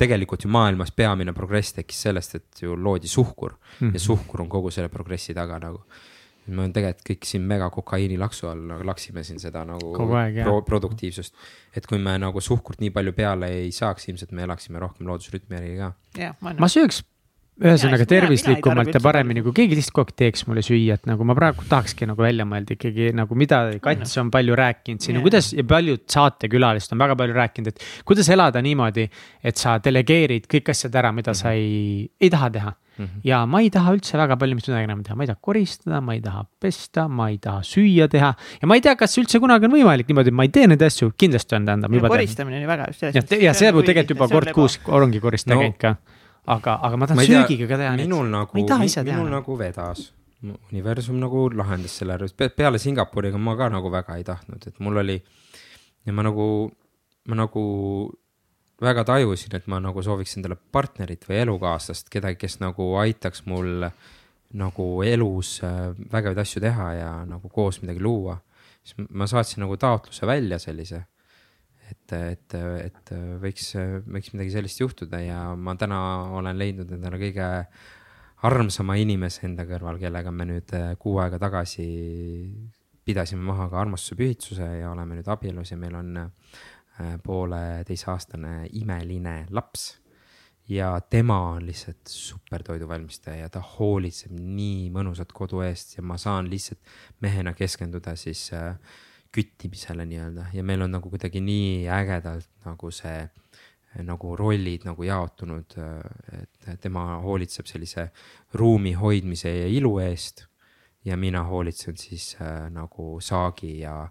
tegelikult 0.00 0.44
ju 0.44 0.50
maailmas 0.52 0.90
peamine 0.90 1.32
progress 1.36 1.76
tekkis 1.78 2.02
sellest, 2.08 2.34
et 2.40 2.62
ju 2.62 2.74
loodi 2.74 3.08
suhkur 3.08 3.54
mm 3.54 3.88
-hmm. 3.88 3.94
ja 3.94 4.00
suhkur 4.00 4.42
on 4.42 4.48
kogu 4.48 4.70
selle 4.70 4.88
progressi 4.88 5.34
taga 5.34 5.58
nagu 5.58 5.84
me 6.54 6.62
oleme 6.62 6.76
tegelikult 6.76 7.08
kõik 7.10 7.28
siin 7.28 7.42
mega 7.48 7.68
kokaiini 7.74 8.18
laksu 8.20 8.50
all 8.50 8.62
nagu 8.70 8.86
laksime 8.86 9.24
siin 9.26 9.40
seda 9.42 9.64
nagu 9.68 9.92
aeg, 10.20 10.42
pro 10.44 10.60
produktiivsust. 10.66 11.34
et 11.76 11.86
kui 11.86 11.98
me 12.02 12.16
nagu 12.22 12.40
suhkurt 12.40 12.80
nii 12.84 12.92
palju 12.94 13.12
peale 13.16 13.50
ei 13.62 13.74
saaks, 13.74 14.08
ilmselt 14.10 14.32
me 14.36 14.46
elaksime 14.46 14.82
rohkem 14.82 15.08
loodusrütmi 15.10 15.58
järgi 15.58 15.76
ka. 15.82 15.92
ma 16.42 16.70
sööks 16.70 17.02
ühesõnaga 17.56 18.04
tervislikumalt 18.08 18.92
ja 18.92 19.00
paremini, 19.00 19.40
kui 19.44 19.54
keegi 19.56 19.78
lihtsalt 19.78 19.96
kogu 19.96 20.12
aeg 20.12 20.18
teeks 20.20 20.44
mulle 20.48 20.62
süüa, 20.64 20.98
et 20.98 21.06
nagu 21.08 21.24
ma 21.24 21.36
praegu 21.38 21.64
tahakski 21.68 22.08
nagu 22.10 22.20
välja 22.20 22.44
mõelda 22.48 22.76
ikkagi 22.76 23.12
nagu 23.16 23.38
mida 23.38 23.62
Kats 23.82 24.16
on 24.20 24.30
palju 24.32 24.56
rääkinud 24.60 25.04
siin 25.04 25.16
ja 25.18 25.24
kuidas 25.24 25.52
ja 25.56 25.64
paljud 25.68 26.04
saatekülalised 26.12 26.92
on 26.92 27.04
väga 27.04 27.16
palju 27.16 27.36
rääkinud, 27.36 27.70
et. 27.72 27.86
kuidas 28.08 28.28
elada 28.32 28.60
niimoodi, 28.64 29.06
et 29.40 29.60
sa 29.60 29.78
delegeerid 29.80 30.50
kõik 30.52 30.72
asjad 30.74 30.98
ära, 31.00 31.14
mida 31.16 31.32
sa 31.36 31.54
ei, 31.56 32.04
ei 32.20 32.32
taha 32.32 32.50
teha 32.58 32.72
mm. 32.74 33.04
-hmm. 33.06 33.22
ja 33.24 33.40
ma 33.46 33.62
ei 33.64 33.70
taha 33.72 33.94
üldse 33.96 34.20
väga 34.20 34.36
palju 34.36 34.58
mitte 34.58 34.72
midagi 34.72 34.90
enam 34.90 35.00
teha, 35.06 35.16
ma 35.16 35.24
ei 35.24 35.30
taha 35.30 35.40
koristada, 35.48 36.00
ma 36.00 36.14
ei 36.14 36.20
taha 36.20 36.44
pesta, 36.60 37.06
ma 37.08 37.30
ei 37.30 37.38
taha 37.38 37.62
süüa 37.64 38.08
teha. 38.08 38.34
ja 38.60 38.68
ma 38.68 38.76
ei 38.76 38.84
tea, 38.84 38.96
kas 38.96 39.16
üldse 39.16 39.40
kunagi 39.40 39.64
on 39.64 39.72
võimalik 39.78 40.12
niimoodi, 40.12 40.28
et 40.28 40.36
ma 40.36 40.44
ei 40.44 40.52
tee 40.52 40.66
neid 40.68 40.82
asju, 40.82 41.14
kindlasti 41.16 41.56
on, 41.56 41.64
tähendab. 41.64 41.96
koristamine 42.08 42.60
on 42.60 42.62
ju 42.62 42.68
väga 42.68 42.92
ja, 43.00 43.24
ja 43.48 43.54
see 43.56 43.72
on 43.72 43.82
tegelikult 43.82 44.18
juba 44.18 44.28
kord 44.28 44.52
kuus 44.52 44.78
ongi 44.86 45.24
koristaja 45.24 45.56
no. 45.56 45.64
käinud 45.64 45.80
ka 45.80 45.96
aga, 46.46 46.78
aga 46.82 46.96
ma 46.96 47.08
tahan 47.08 47.20
ma 47.20 47.26
söögiga 47.26 47.68
ka 47.68 47.80
teha. 47.80 47.96
minul 47.98 48.30
nagu, 48.30 48.54
minul 48.54 49.30
nagu 49.32 49.58
vedas, 49.58 50.10
universum 50.70 51.18
nagu 51.20 51.48
lahendas 51.54 51.96
selle 52.00 52.16
ära, 52.16 52.28
peale 52.56 52.78
Singapuriga 52.82 53.38
ma 53.38 53.56
ka 53.58 53.70
nagu 53.72 53.90
väga 53.92 54.18
ei 54.20 54.26
tahtnud, 54.26 54.66
et 54.66 54.78
mul 54.80 55.02
oli 55.02 55.18
ja 56.06 56.14
ma 56.14 56.26
nagu, 56.26 56.70
ma 57.28 57.40
nagu 57.42 57.64
väga 58.82 59.06
tajusin, 59.08 59.56
et 59.56 59.66
ma 59.72 59.80
nagu 59.80 60.02
sooviks 60.04 60.36
endale 60.38 60.58
partnerit 60.72 61.24
või 61.28 61.40
elukaaslast, 61.44 62.10
kedagi, 62.12 62.38
kes 62.44 62.60
nagu 62.60 62.92
aitaks 63.00 63.46
mul 63.48 63.88
nagu 64.56 64.86
elus 65.02 65.58
äh, 65.66 65.90
vägevaid 66.12 66.38
asju 66.38 66.62
teha 66.62 66.92
ja 66.94 67.10
nagu 67.28 67.50
koos 67.52 67.80
midagi 67.82 68.00
luua. 68.00 68.38
siis 68.86 69.08
ma 69.10 69.26
saatsin 69.26 69.64
nagu 69.64 69.76
taotluse 69.76 70.26
välja 70.26 70.58
sellise 70.62 71.02
et, 71.90 72.12
et, 72.16 72.56
et 72.82 73.12
võiks, 73.42 73.72
võiks 74.06 74.32
midagi 74.34 74.54
sellist 74.54 74.80
juhtuda 74.80 75.20
ja 75.22 75.42
ma 75.54 75.76
täna 75.78 76.00
olen 76.38 76.58
leidnud 76.58 76.90
endale 76.96 77.20
kõige 77.20 77.50
armsama 78.46 78.96
inimese 79.00 79.46
enda 79.48 79.64
kõrval, 79.68 80.00
kellega 80.00 80.32
me 80.34 80.46
nüüd 80.48 80.72
äh, 80.76 80.90
kuu 81.00 81.18
aega 81.22 81.38
tagasi 81.40 81.86
pidasime 83.06 83.44
maha 83.46 83.68
ka 83.70 83.80
armastuse 83.80 84.18
pühitsuse 84.18 84.66
ja 84.80 84.90
oleme 84.90 85.18
nüüd 85.18 85.28
abielus 85.30 85.72
ja 85.72 85.78
meil 85.80 85.94
on 85.96 86.16
äh, 86.20 87.14
pooleteiseaastane 87.24 88.66
imeline 88.80 89.44
laps. 89.54 89.94
Ja 90.66 90.96
tema 90.98 91.36
on 91.52 91.62
lihtsalt 91.62 92.10
super 92.10 92.64
toiduvalmistaja 92.66 93.44
ja 93.44 93.50
ta 93.54 93.60
hoolitseb 93.62 94.32
nii 94.34 94.88
mõnusat 94.90 95.30
kodu 95.30 95.60
eest 95.62 95.94
ja 95.94 96.02
ma 96.02 96.16
saan 96.18 96.48
lihtsalt 96.50 96.80
mehena 97.22 97.52
keskenduda 97.54 98.16
siis 98.18 98.48
äh, 98.52 98.74
küttimisele 99.36 100.06
nii-öelda 100.08 100.50
ja 100.56 100.64
meil 100.64 100.82
on 100.86 100.96
nagu 100.96 101.10
kuidagi 101.12 101.42
nii 101.44 101.86
ägedalt 101.92 102.48
nagu 102.64 102.90
see 102.94 103.26
nagu 104.04 104.34
rollid 104.36 104.84
nagu 104.84 105.06
jaotunud, 105.06 105.76
et 106.36 106.80
tema 106.82 107.04
hoolitseb 107.24 107.68
sellise 107.68 108.08
ruumi 108.54 108.92
hoidmise 108.98 109.52
ja 109.52 109.68
ilu 109.72 109.98
eest. 110.04 110.46
ja 111.04 111.16
mina 111.16 111.44
hoolitsen 111.46 111.96
siis 111.96 112.36
äh, 112.42 112.70
nagu 112.70 113.20
saagi 113.20 113.78
ja 113.80 114.08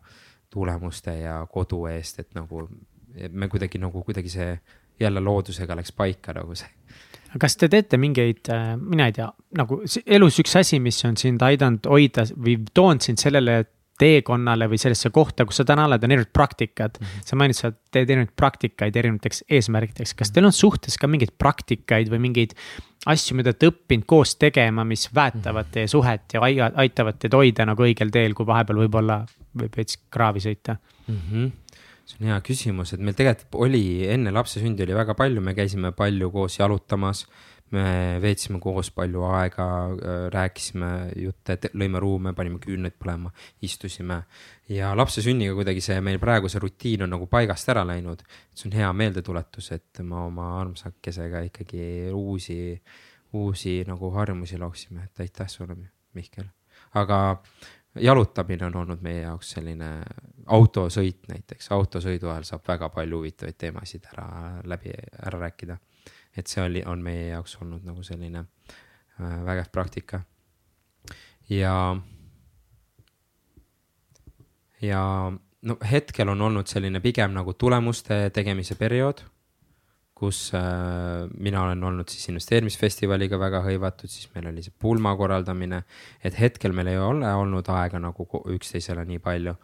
tulemuste 0.49 1.18
ja 1.19 1.45
kodu 1.52 1.85
eest, 1.91 2.19
et 2.19 2.30
nagu 2.35 2.69
me 3.31 3.47
kuidagi 3.47 3.77
nagu 3.77 4.03
kuidagi 4.03 4.30
see 4.30 4.60
jälle 4.99 5.19
loodusega 5.19 5.76
läks 5.76 5.91
paika 5.91 6.34
nagu 6.34 6.56
see 6.56 6.72
kas 7.39 7.57
te 7.60 7.68
teete 7.68 7.97
mingeid, 7.99 8.47
äh, 8.49 8.77
mina 8.80 9.10
ei 9.10 9.15
tea, 9.18 9.27
nagu 9.60 9.81
elus 10.06 10.39
üks 10.39 10.56
asi, 10.56 10.80
mis 10.80 11.02
on 11.06 11.18
sind 11.19 11.43
aidanud 11.43 11.85
hoida 11.91 12.23
või 12.31 12.61
toonud 12.73 13.03
sind 13.03 13.19
sellele 13.19 13.65
teekonnale 14.00 14.68
või 14.72 14.80
sellesse 14.82 15.10
kohta, 15.16 15.46
kus 15.48 15.62
sa 15.62 15.66
täna 15.68 15.86
oled, 15.88 16.04
on 16.04 16.12
erinevad 16.12 16.34
praktikad 16.36 16.98
mm. 17.00 17.06
-hmm. 17.06 17.28
sa 17.30 17.40
mainisid, 17.40 17.62
sa 17.62 17.92
teed 17.92 18.10
erinevaid 18.10 18.34
praktikaid 18.36 18.96
erinevateks 18.96 19.44
eesmärkideks, 19.50 20.14
kas 20.20 20.32
teil 20.36 20.50
on 20.50 20.56
suhtes 20.56 20.98
ka 21.00 21.08
mingeid 21.08 21.36
praktikaid 21.40 22.12
või 22.12 22.20
mingeid 22.28 22.56
asju, 23.06 23.38
mida 23.40 23.54
te 23.54 23.70
õppinud 23.72 24.06
koos 24.06 24.36
tegema, 24.42 24.84
mis 24.84 25.08
väetavad 25.16 25.72
teie 25.72 25.88
suhet 25.88 26.34
ja 26.34 26.42
aitavad 26.76 27.20
teid 27.22 27.34
hoida 27.34 27.66
nagu 27.66 27.86
õigel 27.88 28.12
teel, 28.12 28.34
kui 28.34 28.46
vahepeal 28.46 28.84
võib-olla 28.86 29.22
võib 29.56 29.78
veits 29.78 30.00
kraavi 30.10 30.44
sõita 30.44 30.80
mm? 31.08 31.22
-hmm 31.32 31.54
see 32.06 32.22
on 32.22 32.28
hea 32.30 32.42
küsimus, 32.46 32.94
et 32.94 33.02
meil 33.02 33.16
tegelikult 33.18 33.56
oli 33.66 34.06
enne 34.06 34.30
lapse 34.30 34.62
sündi 34.62 34.84
oli 34.86 34.94
väga 34.94 35.16
palju, 35.18 35.42
me 35.42 35.56
käisime 35.58 35.90
palju 35.92 36.30
koos 36.30 36.60
jalutamas 36.60 37.26
me 37.74 38.20
veetsime 38.22 38.60
koos 38.62 38.92
palju 38.94 39.24
aega, 39.26 39.66
äh, 39.90 40.18
rääkisime 40.34 40.90
jutte, 41.18 41.58
lõime 41.74 42.00
ruume, 42.02 42.34
panime 42.38 42.60
küünlaid 42.62 42.98
põlema, 43.00 43.32
istusime. 43.66 44.22
ja 44.70 44.96
lapse 44.98 45.22
sünniga 45.22 45.54
kuidagi 45.58 45.82
see 45.82 45.98
meil 46.02 46.20
praegu 46.22 46.50
see 46.50 46.62
rutiin 46.62 47.06
on 47.06 47.14
nagu 47.16 47.28
paigast 47.30 47.70
ära 47.74 47.86
läinud. 47.88 48.22
see 48.54 48.70
on 48.70 48.78
hea 48.78 48.92
meeldetuletus, 48.94 49.72
et 49.72 50.04
me 50.04 50.16
oma 50.16 50.60
armsakesega 50.62 51.42
ikkagi 51.50 52.12
uusi, 52.14 52.82
uusi 53.34 53.84
nagu 53.88 54.12
harjumusi 54.12 54.58
looksime, 54.62 55.10
et 55.10 55.26
aitäh 55.26 55.50
sulle, 55.50 55.76
Mihkel. 56.14 56.46
aga 56.94 57.42
jalutamine 57.96 58.66
on 58.66 58.76
olnud 58.76 59.02
meie 59.02 59.24
jaoks 59.24 59.56
selline 59.58 59.90
autosõit 60.46 61.28
näiteks, 61.32 61.72
autosõidu 61.72 62.30
ajal 62.30 62.46
saab 62.46 62.68
väga 62.68 62.90
palju 62.94 63.18
huvitavaid 63.18 63.58
teemasid 63.58 64.06
ära 64.14 64.30
läbi, 64.64 64.94
ära 65.26 65.40
rääkida 65.48 65.78
et 66.38 66.48
see 66.52 66.64
oli, 66.64 66.84
on 66.86 67.03
meie 67.03 67.30
jaoks 67.30 67.57
olnud 67.62 67.86
nagu 67.88 68.03
selline 68.03 68.45
äh, 68.45 69.38
vägev 69.45 69.72
praktika. 69.72 70.22
ja, 71.49 71.95
ja 74.82 75.03
no 75.62 75.78
hetkel 75.91 76.30
on 76.30 76.41
olnud 76.41 76.68
selline 76.68 76.99
pigem 76.99 77.34
nagu 77.34 77.53
tulemuste 77.53 78.30
tegemise 78.34 78.76
periood 78.76 79.24
kus 80.16 80.53
äh, 80.56 81.28
mina 81.38 81.64
olen 81.64 81.84
olnud 81.84 82.07
siis 82.10 82.30
investeerimisfestivaliga 82.32 83.40
väga 83.40 83.60
hõivatud, 83.66 84.07
siis 84.07 84.30
meil 84.36 84.48
oli 84.48 84.64
see 84.64 84.74
pulma 84.80 85.12
korraldamine. 85.20 85.82
et 86.24 86.40
hetkel 86.40 86.72
meil 86.72 86.88
ei 86.88 86.98
ole 86.98 87.34
olnud 87.36 87.68
aega 87.70 87.99
nagu 87.99 88.28
üksteisele 88.56 89.03
nii 89.06 89.20
palju, 89.20 89.56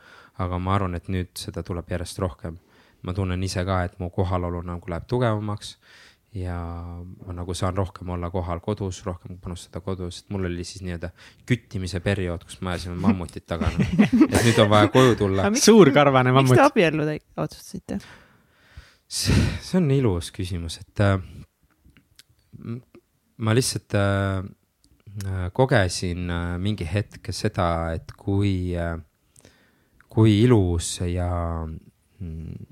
aga 0.43 0.59
ma 0.59 0.75
arvan, 0.75 0.99
et 0.99 1.07
nüüd 1.07 1.31
seda 1.39 1.63
tuleb 1.63 1.87
järjest 1.95 2.19
rohkem. 2.19 2.59
ma 3.01 3.13
tunnen 3.13 3.43
ise 3.43 3.63
ka, 3.65 3.83
et 3.83 3.97
mu 3.99 4.09
kohalolu 4.09 4.61
nagu 4.61 4.91
läheb 4.91 5.07
tugevamaks 5.07 5.77
ja 6.33 6.55
ma 7.25 7.33
nagu 7.35 7.53
saan 7.57 7.75
rohkem 7.75 8.09
olla 8.15 8.29
kohal 8.31 8.61
kodus, 8.63 9.01
rohkem 9.05 9.37
panustada 9.43 9.81
kodus, 9.83 10.21
et 10.21 10.29
mul 10.31 10.47
oli 10.47 10.63
siis 10.67 10.83
nii-öelda 10.85 11.11
küttimise 11.47 11.99
periood, 12.03 12.45
kus 12.47 12.61
me 12.63 12.71
ajasime 12.71 12.95
mammutit 13.03 13.45
taga 13.49 13.67
et 13.75 14.37
nüüd 14.45 14.61
on 14.63 14.71
vaja 14.71 14.91
koju 14.93 15.17
tulla. 15.19 15.51
suur 15.59 15.91
karvane 15.95 16.31
mammut. 16.31 16.55
miks 16.55 16.61
te 16.61 16.67
abielluda 16.69 17.17
otsustasite? 17.43 17.99
see 19.11 19.77
on 19.81 19.91
ilus 19.91 20.31
küsimus, 20.31 20.79
et 20.79 21.03
äh, 21.03 21.17
ma 23.43 23.55
lihtsalt 23.57 23.99
äh, 23.99 24.43
kogesin 25.51 26.29
äh, 26.31 26.57
mingi 26.63 26.87
hetk 26.87 27.33
seda, 27.35 27.67
et 27.97 28.15
kui 28.15 28.71
äh,, 28.79 28.95
kui 30.11 30.41
ilus 30.45 31.01
ja 31.07 31.31
mm, 31.67 32.71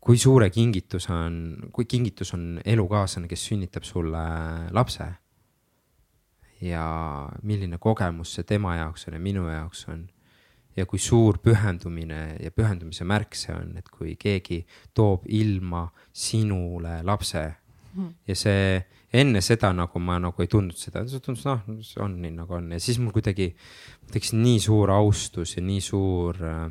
kui 0.00 0.18
suure 0.18 0.48
kingituse 0.50 1.12
on, 1.12 1.34
kui 1.72 1.84
kingitus 1.84 2.32
on 2.36 2.60
elukaaslane, 2.64 3.28
kes 3.28 3.48
sünnitab 3.50 3.84
sulle 3.84 4.22
lapse. 4.72 5.12
ja 6.60 6.84
milline 7.42 7.78
kogemus 7.80 8.34
see 8.36 8.44
tema 8.44 8.74
jaoks 8.76 9.06
on 9.08 9.14
ja 9.16 9.20
minu 9.20 9.46
jaoks 9.48 9.86
on. 9.88 10.08
ja 10.76 10.84
kui 10.86 10.98
suur 10.98 11.38
pühendumine 11.38 12.36
ja 12.40 12.50
pühendumise 12.50 13.04
märk 13.04 13.34
see 13.34 13.54
on, 13.54 13.76
et 13.76 13.88
kui 13.88 14.16
keegi 14.16 14.64
toob 14.94 15.24
ilma 15.26 15.88
sinule 16.12 17.00
lapse 17.02 17.42
hmm. 17.94 18.12
ja 18.28 18.36
see 18.36 18.82
enne 19.12 19.40
seda 19.42 19.72
nagu 19.74 19.98
ma 19.98 20.18
nagu 20.22 20.42
ei 20.42 20.48
tundnud 20.48 20.76
seda, 20.78 21.02
see 21.08 21.24
tundus 21.24 21.46
noh, 21.48 21.64
see 21.82 22.02
on 22.04 22.20
nii 22.22 22.36
nagu 22.36 22.54
on 22.54 22.70
ja 22.72 22.80
siis 22.80 23.00
mul 23.02 23.12
kuidagi 23.16 23.50
tekkis 24.12 24.36
nii 24.36 24.60
suur 24.62 24.92
austus 24.94 25.56
ja 25.56 25.64
nii 25.64 25.80
suur 25.84 26.38
äh, 26.44 26.68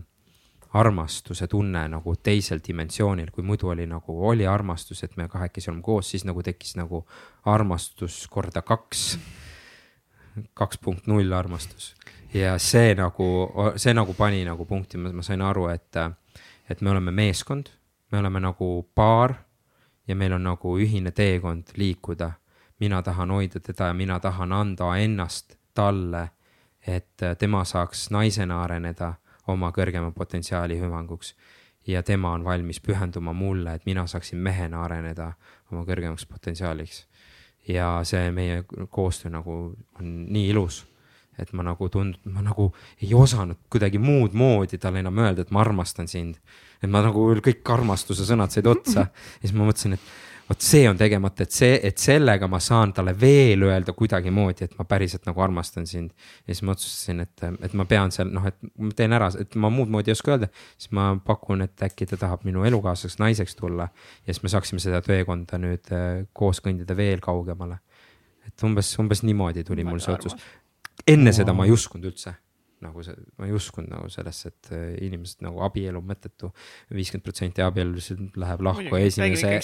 armastuse 0.74 1.48
tunne 1.48 1.88
nagu 1.88 2.16
teisel 2.16 2.60
dimensioonil, 2.68 3.32
kui 3.32 3.44
muidu 3.44 3.72
oli 3.74 3.88
nagu, 3.90 4.16
oli 4.28 4.48
armastus, 4.48 5.04
et 5.04 5.18
me 5.18 5.28
kahekesi 5.28 5.72
oleme 5.72 5.82
koos, 5.84 6.12
siis 6.12 6.26
nagu 6.26 6.44
tekkis 6.44 6.76
nagu 6.78 7.06
armastus 7.46 8.28
korda 8.30 8.62
kaks. 8.62 9.20
kaks 10.54 10.78
punkt 10.78 11.08
null 11.08 11.34
armastus 11.34 11.96
ja 12.34 12.58
see 12.62 12.94
nagu, 12.96 13.26
see 13.76 13.94
nagu 13.94 14.14
pani 14.14 14.46
nagu 14.46 14.66
punkti, 14.66 14.98
ma 14.98 15.24
sain 15.26 15.42
aru, 15.42 15.68
et, 15.68 15.98
et 16.70 16.82
me 16.82 16.90
oleme 16.90 17.12
meeskond 17.12 17.74
me 18.12 18.18
oleme 18.18 18.40
nagu 18.40 18.90
paar 18.96 19.34
ja 20.08 20.16
meil 20.16 20.34
on 20.34 20.44
nagu 20.44 20.78
ühine 20.78 21.12
teekond 21.12 21.64
liikuda. 21.76 22.32
mina 22.80 23.02
tahan 23.04 23.32
hoida 23.32 23.60
teda 23.60 23.88
ja 23.88 23.94
mina 23.94 24.20
tahan 24.20 24.54
anda 24.54 24.98
ennast 24.98 25.58
talle, 25.74 26.30
et 26.88 27.18
tema 27.40 27.64
saaks 27.64 28.12
naisena 28.12 28.64
areneda 28.64 29.14
oma 29.52 29.72
kõrgema 29.76 30.12
potentsiaali 30.16 30.80
hüvanguks. 30.80 31.36
ja 31.88 32.04
tema 32.04 32.34
on 32.34 32.44
valmis 32.44 32.80
pühenduma 32.80 33.34
mulle, 33.34 33.74
et 33.74 33.86
mina 33.86 34.08
saaksin 34.08 34.38
mehena 34.38 34.84
areneda 34.84 35.34
oma 35.72 35.86
kõrgemaks 35.86 36.26
potentsiaaliks. 36.28 37.08
ja 37.68 38.00
see 38.04 38.32
meie 38.32 38.64
koostöö 38.90 39.32
nagu 39.32 39.76
on 40.00 40.16
nii 40.34 40.50
ilus 40.50 40.86
et 41.40 41.54
ma 41.54 41.64
nagu 41.64 41.88
tund-, 41.90 42.20
ma 42.28 42.44
nagu 42.44 42.70
ei 43.02 43.14
osanud 43.16 43.58
kuidagi 43.72 44.00
muud 44.02 44.36
moodi 44.38 44.78
talle 44.78 45.00
enam 45.00 45.22
öelda, 45.24 45.46
et 45.46 45.52
ma 45.56 45.62
armastan 45.64 46.08
sind. 46.08 46.36
et 46.84 46.90
ma 46.90 47.02
nagu 47.04 47.30
kõik 47.44 47.74
armastuse 47.74 48.26
sõnad 48.28 48.52
said 48.52 48.68
otsa 48.68 49.00
ja 49.08 49.42
siis 49.42 49.56
ma 49.56 49.68
mõtlesin, 49.68 49.96
et 49.96 50.39
vot 50.50 50.66
see 50.66 50.88
on 50.90 50.98
tegemata, 50.98 51.46
et 51.46 51.54
see, 51.54 51.76
et 51.86 52.02
sellega 52.02 52.48
ma 52.50 52.60
saan 52.64 52.94
talle 52.96 53.14
veel 53.20 53.68
öelda 53.68 53.94
kuidagimoodi, 53.98 54.66
et 54.66 54.78
ma 54.80 54.86
päriselt 54.90 55.28
nagu 55.30 55.44
armastan 55.46 55.86
sind. 55.88 56.12
ja 56.48 56.54
siis 56.54 56.64
ma 56.66 56.74
otsustasin, 56.74 57.22
et, 57.26 57.46
et 57.68 57.76
ma 57.78 57.86
pean 57.90 58.12
seal 58.14 58.32
noh, 58.34 58.48
et 58.50 58.58
ma 58.78 58.90
teen 58.98 59.14
ära, 59.14 59.30
et 59.40 59.56
ma 59.62 59.70
muud 59.74 59.94
moodi 59.94 60.10
ei 60.10 60.18
oska 60.18 60.34
öelda. 60.34 60.50
siis 60.78 60.92
ma 60.98 61.12
pakun, 61.26 61.62
et 61.68 61.86
äkki 61.90 62.10
ta 62.10 62.18
tahab 62.18 62.48
minu 62.50 62.66
elukaaslaseks 62.66 63.22
naiseks 63.22 63.56
tulla 63.60 63.90
ja 63.92 64.34
siis 64.34 64.44
me 64.44 64.54
saaksime 64.56 64.82
seda 64.84 65.04
teekonda 65.06 65.62
nüüd 65.62 65.94
äh, 65.94 66.26
koos 66.34 66.64
kõndida 66.66 66.98
veel 66.98 67.22
kaugemale. 67.22 67.80
et 68.48 68.66
umbes, 68.66 68.92
umbes 69.00 69.24
niimoodi 69.24 69.64
tuli 69.64 69.86
mul 69.86 70.02
see 70.02 70.18
otsus. 70.18 70.38
enne 71.08 71.34
seda 71.36 71.54
ma 71.54 71.70
ei 71.70 71.78
uskunud 71.78 72.10
üldse 72.10 72.34
nagu 72.86 73.04
see, 73.06 73.16
ma 73.40 73.48
ei 73.48 73.56
uskunud 73.56 73.92
nagu 73.92 74.12
sellesse, 74.12 74.52
et 74.54 74.72
äh, 74.76 74.86
inimesed 75.08 75.42
nagu 75.46 75.64
abielu 75.66 76.02
mõttetu. 76.06 76.52
viiskümmend 76.94 77.26
protsenti 77.26 77.64
abielusid 77.66 78.38
läheb 78.40 78.64
lahku 78.66 79.00
esimese, 79.00 79.56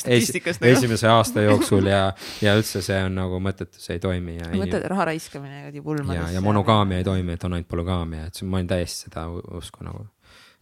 esimese 0.71 1.11
aasta 1.11 1.45
jooksul 1.45 1.91
ja, 1.91 2.07
ja 2.41 2.55
üldse 2.57 2.81
see 2.85 3.01
on 3.05 3.15
nagu 3.19 3.39
mõttetu, 3.43 3.81
see 3.81 3.99
ei 3.99 4.03
toimi 4.03 4.39
ja. 4.39 4.49
mõtted, 4.55 4.87
raha 4.91 5.11
raiskamine 5.11 5.65
kuradi 5.75 5.81
pulmadesse. 5.81 6.33
ja, 6.33 6.33
ja 6.39 6.41
monogaamia 6.41 6.97
ei 6.97 7.03
toimi, 7.03 7.33
et 7.33 7.43
on 7.43 7.53
ainult 7.53 7.67
polügaamia, 7.67 8.27
et 8.29 8.41
ma 8.43 8.59
olin 8.59 8.67
täiesti 8.67 9.07
seda 9.07 9.27
usku 9.29 9.85
nagu 9.85 10.05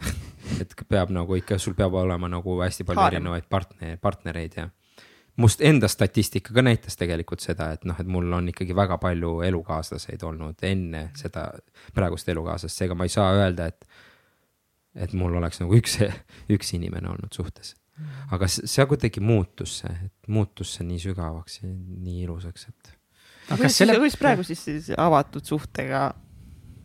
et 0.62 0.74
peab 0.90 1.12
nagu 1.14 1.36
ikka, 1.36 1.58
sul 1.62 1.76
peab 1.78 1.94
olema 1.94 2.30
nagu 2.32 2.58
hästi 2.62 2.84
palju 2.88 3.02
Haarem. 3.02 3.22
erinevaid 3.22 3.50
partner, 3.50 3.98
partnereid 4.02 4.58
ja 4.58 4.70
must 5.38 5.62
enda 5.62 5.88
statistika 5.88 6.54
ka 6.54 6.62
näitas 6.62 6.98
tegelikult 6.98 7.44
seda, 7.44 7.72
et 7.74 7.86
noh, 7.90 7.98
et 8.00 8.10
mul 8.10 8.32
on 8.38 8.50
ikkagi 8.52 8.76
väga 8.78 9.00
palju 9.02 9.40
elukaaslaseid 9.48 10.24
olnud 10.28 10.66
enne 10.68 11.08
seda 11.18 11.48
praegust 11.96 12.30
elukaaslast, 12.30 12.78
seega 12.78 12.98
ma 12.98 13.08
ei 13.08 13.14
saa 13.14 13.32
öelda, 13.38 13.70
et. 13.74 13.88
et 14.94 15.14
mul 15.18 15.34
oleks 15.40 15.58
nagu 15.62 15.74
üks, 15.74 15.98
üks 16.54 16.76
inimene 16.78 17.10
olnud 17.10 17.34
suhtes. 17.34 17.76
aga 18.34 18.50
see 18.50 18.86
kuidagi 18.90 19.22
muutus 19.22 19.80
see, 19.82 19.94
et 20.06 20.34
muutus 20.34 20.76
see 20.78 20.86
nii 20.86 21.00
sügavaks 21.02 21.62
ja 21.62 21.70
nii 21.70 22.24
ilusaks, 22.28 22.68
et. 22.70 22.94
aga 23.50 23.62
kas 23.64 23.80
selle, 23.82 23.98
kuidas 23.98 24.20
praegu 24.22 24.46
siis, 24.46 24.62
siis 24.66 24.92
avatud 24.98 25.46
suhtega 25.46 26.12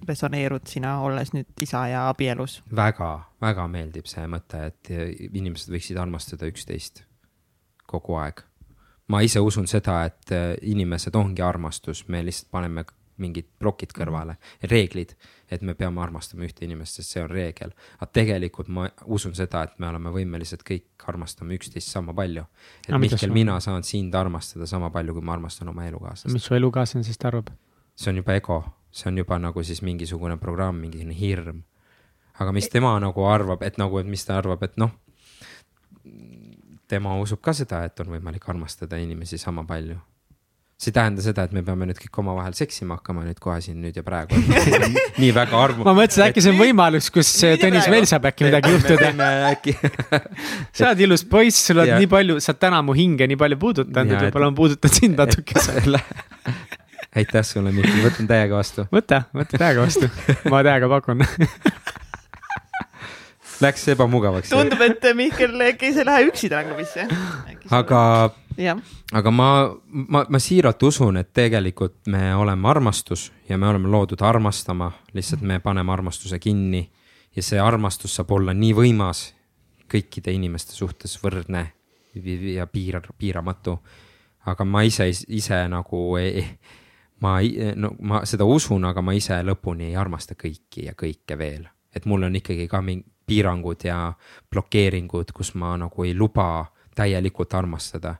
resoneerud 0.08 0.64
sina, 0.68 0.94
olles 1.04 1.34
nüüd 1.34 1.64
isa 1.64 1.84
ja 1.90 2.06
abielus? 2.08 2.62
väga, 2.72 3.10
väga 3.44 3.68
meeldib 3.68 4.08
see 4.08 4.24
mõte, 4.30 4.64
et 4.72 4.92
inimesed 5.28 5.72
võiksid 5.74 6.00
armastada 6.00 6.48
üksteist 6.48 7.04
kogu 7.88 8.18
aeg. 8.20 8.44
ma 9.08 9.22
ise 9.24 9.40
usun 9.40 9.66
seda, 9.66 10.02
et 10.04 10.32
äh, 10.36 10.54
inimesed 10.68 11.14
ongi 11.16 11.42
armastus, 11.42 12.04
me 12.12 12.20
lihtsalt 12.24 12.50
paneme 12.52 12.84
mingid 13.18 13.48
plokid 13.58 13.92
kõrvale, 13.96 14.36
reeglid, 14.70 15.14
et 15.50 15.62
me 15.66 15.74
peame 15.78 16.02
armastama 16.02 16.46
ühte 16.46 16.64
inimest, 16.66 16.98
sest 16.98 17.14
see 17.14 17.22
on 17.22 17.30
reegel. 17.30 17.72
aga 17.98 18.10
tegelikult 18.20 18.68
ma 18.68 18.88
usun 19.06 19.34
seda, 19.34 19.64
et 19.66 19.78
me 19.82 19.88
oleme 19.90 20.12
võimelised 20.14 20.62
kõik 20.66 21.06
armastama 21.10 21.56
üksteist 21.56 21.90
sama 21.90 22.14
palju. 22.14 22.44
et 22.86 22.92
no, 22.94 23.00
Mihkel, 23.02 23.32
mina 23.34 23.58
saan 23.64 23.82
sind 23.82 24.14
armastada 24.14 24.66
sama 24.66 24.90
palju, 24.94 25.16
kui 25.16 25.24
ma 25.24 25.34
armastan 25.38 25.72
oma 25.72 25.86
elukaaslast. 25.88 26.32
mis 26.32 26.44
su 26.44 26.54
elukaaslane 26.54 27.04
siis 27.04 27.18
arvab? 27.24 27.50
see 27.96 28.12
on 28.12 28.22
juba 28.22 28.38
ego, 28.38 28.62
see 28.92 29.10
on 29.10 29.18
juba 29.18 29.38
nagu 29.42 29.62
siis 29.62 29.82
mingisugune 29.82 30.38
programm, 30.38 30.78
mingisugune 30.84 31.18
hirm. 31.18 31.62
aga 32.38 32.52
mis 32.52 32.70
tema 32.70 32.94
nagu 33.02 33.26
arvab, 33.26 33.62
et 33.62 33.78
nagu, 33.78 33.98
et 33.98 34.06
mis 34.06 34.24
ta 34.24 34.38
arvab, 34.38 34.62
et 34.62 34.76
noh 34.76 34.94
tema 36.88 37.16
usub 37.20 37.40
ka 37.44 37.54
seda, 37.56 37.82
et 37.88 38.00
on 38.02 38.14
võimalik 38.14 38.46
armastada 38.48 38.98
inimesi 39.00 39.38
sama 39.40 39.64
palju. 39.68 39.98
see 40.78 40.92
ei 40.92 40.94
tähenda 40.94 41.22
seda, 41.22 41.42
et 41.48 41.54
me 41.56 41.58
peame 41.66 41.88
nüüd 41.90 41.98
kõik 41.98 42.18
omavahel 42.22 42.54
seksima 42.54 43.00
hakkama 43.00 43.24
nüüd 43.26 43.40
kohe 43.42 43.56
siin 43.64 43.80
nüüd 43.82 43.96
ja 43.98 44.04
praegu 44.06 44.38
nii 45.22 45.30
väga 45.34 45.58
armu. 45.58 45.82
ma 45.88 45.94
mõtlesin, 45.98 46.28
äkki 46.28 46.44
see 46.44 46.52
on 46.54 46.60
võimalus, 46.60 47.08
kus 47.10 47.32
Tõnis 47.58 47.88
veel 47.90 48.06
saab 48.06 48.28
äkki 48.30 48.46
midagi 48.46 48.70
juhtuda. 48.76 49.10
äkki 49.50 49.74
sa 50.78 50.92
oled 50.92 51.02
ilus 51.08 51.26
poiss, 51.26 51.66
sul 51.66 51.82
on 51.82 51.96
nii 51.96 52.10
palju, 52.10 52.38
sa 52.44 52.54
oled 52.54 52.62
täna 52.62 52.82
mu 52.86 52.94
hinge 52.98 53.26
nii 53.26 53.40
palju 53.40 53.58
puudutanud, 53.66 54.14
et 54.14 54.28
võib-olla 54.28 54.52
ma 54.52 54.60
puudutan 54.62 54.94
sind 55.00 55.18
natukese 55.18 55.82
aitäh 57.18 57.42
sulle, 57.42 57.72
Mihkel, 57.74 57.98
võtan 58.04 58.30
täiega 58.30 58.58
vastu. 58.58 58.86
võta, 58.94 59.24
võta 59.34 59.58
täiega 59.58 59.82
vastu, 59.82 60.10
ma 60.46 60.62
täiega 60.66 60.90
pakun 60.94 61.26
Läks 63.60 63.88
ebamugavaks. 63.88 64.50
tundub, 64.50 64.80
et 64.80 65.02
Mihkel 65.14 65.60
äkki 65.60 65.86
ei 65.86 66.04
lähe 66.06 66.26
üksi 66.28 66.48
tangumisse. 66.48 67.08
aga, 67.70 68.30
aga 69.12 69.30
ma, 69.30 69.48
ma, 69.90 70.24
ma 70.28 70.38
siiralt 70.38 70.82
usun, 70.82 71.16
et 71.16 71.32
tegelikult 71.34 72.06
me 72.06 72.34
oleme 72.34 72.68
armastus 72.68 73.32
ja 73.48 73.58
me 73.58 73.68
oleme 73.68 73.88
loodud 73.88 74.22
armastama, 74.22 74.92
lihtsalt 75.12 75.42
me 75.42 75.58
paneme 75.60 75.92
armastuse 75.92 76.38
kinni. 76.38 76.90
ja 77.36 77.42
see 77.42 77.60
armastus 77.60 78.14
saab 78.16 78.30
olla 78.30 78.54
nii 78.54 78.74
võimas 78.74 79.32
kõikide 79.90 80.32
inimeste 80.34 80.72
suhtes 80.72 81.18
võrdne 81.22 81.66
ja 82.54 82.66
piir, 82.66 83.00
piiramatu. 83.18 83.78
aga 84.46 84.64
ma 84.64 84.82
ise, 84.82 85.10
ise 85.28 85.68
nagu 85.68 86.16
ei, 86.16 86.44
ma, 87.20 87.38
no 87.76 87.90
ma 88.00 88.24
seda 88.24 88.44
usun, 88.44 88.84
aga 88.84 89.02
ma 89.02 89.12
ise 89.12 89.42
lõpuni 89.42 89.90
ei 89.90 89.96
armasta 89.96 90.34
kõiki 90.34 90.86
ja 90.86 90.94
kõike 90.94 91.38
veel 91.38 91.68
et 91.94 92.06
mul 92.06 92.22
on 92.22 92.36
ikkagi 92.36 92.68
ka 92.68 92.80
mingi 92.84 93.17
piirangud 93.28 93.84
ja 93.84 93.98
blokeeringud, 94.50 95.32
kus 95.36 95.54
ma 95.54 95.76
nagu 95.80 96.06
ei 96.06 96.14
luba 96.16 96.66
täielikult 96.98 97.54
armastada. 97.54 98.16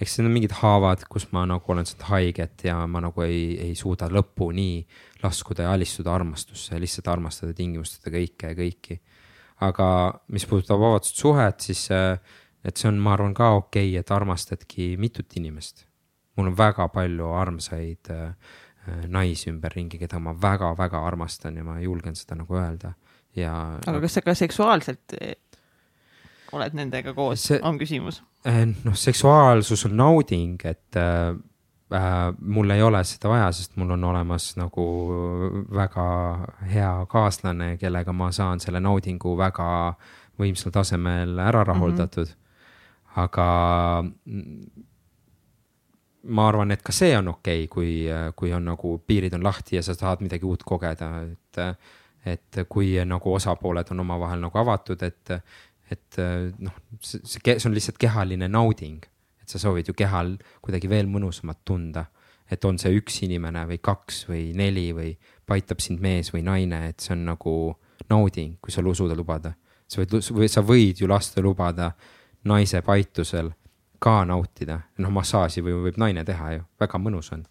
eks 0.00 0.18
need 0.18 0.28
on 0.28 0.34
mingid 0.36 0.52
haavad, 0.60 1.02
kus 1.10 1.26
ma 1.34 1.42
nagu 1.46 1.72
olen 1.72 1.86
saanud 1.86 2.04
haiget 2.06 2.64
ja 2.68 2.76
ma 2.86 3.00
nagu 3.02 3.22
ei, 3.24 3.58
ei 3.58 3.74
suuda 3.74 4.06
lõpuni 4.06 4.86
laskuda 5.22 5.66
ja 5.66 5.72
alistuda 5.74 6.14
armastusse, 6.14 6.78
lihtsalt 6.78 7.08
armastada 7.10 7.54
tingimusteta 7.54 8.12
kõike 8.14 8.52
ja 8.52 8.58
kõiki. 8.58 9.00
aga 9.66 9.88
mis 10.30 10.46
puudutab 10.46 10.82
avatud 10.86 11.18
suhet, 11.18 11.60
siis 11.60 11.88
et 11.90 12.76
see 12.76 12.88
on, 12.90 12.98
ma 13.02 13.16
arvan 13.16 13.34
ka 13.34 13.50
okei 13.56 13.90
okay,, 13.90 13.98
et 14.00 14.10
armastadki 14.14 14.94
mitut 14.98 15.36
inimest. 15.36 15.86
mul 16.36 16.52
on 16.52 16.56
väga 16.56 16.88
palju 16.94 17.32
armsaid 17.34 18.10
äh, 18.14 18.34
naisi 19.10 19.50
ümberringi, 19.50 19.98
keda 19.98 20.20
ma 20.22 20.32
väga-väga 20.42 21.02
armastan 21.06 21.56
ja 21.56 21.64
ma 21.64 21.80
julgen 21.82 22.14
seda 22.16 22.38
nagu 22.38 22.54
öelda 22.54 22.94
ja. 23.38 23.54
aga 23.86 24.00
kas 24.04 24.18
sa 24.18 24.24
ka 24.24 24.34
seksuaalselt 24.38 25.16
eh, 25.20 25.36
oled 26.52 26.76
nendega 26.78 27.14
koos, 27.16 27.50
on 27.62 27.78
küsimus? 27.80 28.22
Eh, 28.46 28.64
noh, 28.84 28.96
seksuaalsus 28.96 29.86
on 29.88 29.96
nauding, 29.98 30.58
et 30.68 30.98
äh, 30.98 31.34
mul 32.38 32.70
ei 32.70 32.82
ole 32.84 33.02
seda 33.08 33.32
vaja, 33.32 33.50
sest 33.56 33.76
mul 33.80 33.94
on 33.96 34.04
olemas 34.10 34.50
nagu 34.60 34.86
väga 35.74 36.08
hea 36.72 36.92
kaaslane, 37.10 37.76
kellega 37.80 38.12
ma 38.12 38.30
saan 38.32 38.60
selle 38.60 38.80
naudingu 38.84 39.36
väga 39.38 39.68
võimsal 40.38 40.72
tasemel 40.74 41.38
ära 41.42 41.64
rahuldatud 41.66 42.28
mm. 42.28 42.34
-hmm. 42.34 43.22
aga 43.24 43.48
ma 46.28 46.48
arvan, 46.48 46.70
et 46.70 46.82
ka 46.82 46.92
see 46.92 47.16
on 47.16 47.28
okei 47.28 47.64
okay,, 47.64 47.72
kui, 47.72 48.32
kui 48.36 48.52
on 48.52 48.64
nagu 48.64 48.98
piirid 49.06 49.34
on 49.34 49.44
lahti 49.44 49.76
ja 49.76 49.82
sa 49.82 49.94
tahad 49.94 50.20
midagi 50.20 50.44
uut 50.44 50.62
kogeda, 50.62 51.10
et 51.22 51.60
et 52.26 52.60
kui 52.68 52.92
nagu 53.04 53.32
osapooled 53.34 53.92
on 53.92 54.00
omavahel 54.04 54.40
nagu 54.42 54.58
avatud, 54.58 55.02
et, 55.02 55.32
et 55.90 56.20
noh, 56.58 56.78
see, 57.00 57.22
see 57.24 57.68
on 57.68 57.76
lihtsalt 57.76 57.98
kehaline 58.00 58.48
nauding. 58.48 59.04
et 59.42 59.48
sa 59.48 59.58
soovid 59.58 59.88
ju 59.88 59.94
kehal 59.96 60.34
kuidagi 60.60 60.88
veel 60.88 61.06
mõnusamat 61.08 61.62
tunda. 61.64 62.06
et 62.50 62.64
on 62.64 62.78
see 62.78 62.96
üks 62.96 63.22
inimene 63.22 63.66
või 63.68 63.78
kaks 63.78 64.24
või 64.28 64.52
neli 64.56 64.92
või 64.96 65.16
paitab 65.46 65.80
sind 65.80 66.00
mees 66.00 66.32
või 66.32 66.42
naine, 66.42 66.88
et 66.88 67.00
see 67.00 67.12
on 67.12 67.26
nagu 67.28 67.54
nauding, 68.08 68.56
kui 68.60 68.72
sa 68.72 68.82
suudad 68.82 69.16
lubada. 69.16 69.52
sa 69.86 70.00
võid, 70.00 70.18
või 70.32 70.48
sa 70.48 70.62
võid 70.62 71.00
ju 71.00 71.08
lasta 71.08 71.40
lubada 71.40 71.92
naise 72.44 72.82
paitusel 72.82 73.52
ka 73.98 74.24
nautida, 74.24 74.80
noh 74.98 75.10
massaaži 75.10 75.62
või 75.62 75.74
võib 75.88 75.98
naine 75.98 76.24
teha 76.24 76.52
ju, 76.52 76.64
väga 76.80 76.98
mõnus 76.98 77.32
on 77.32 77.44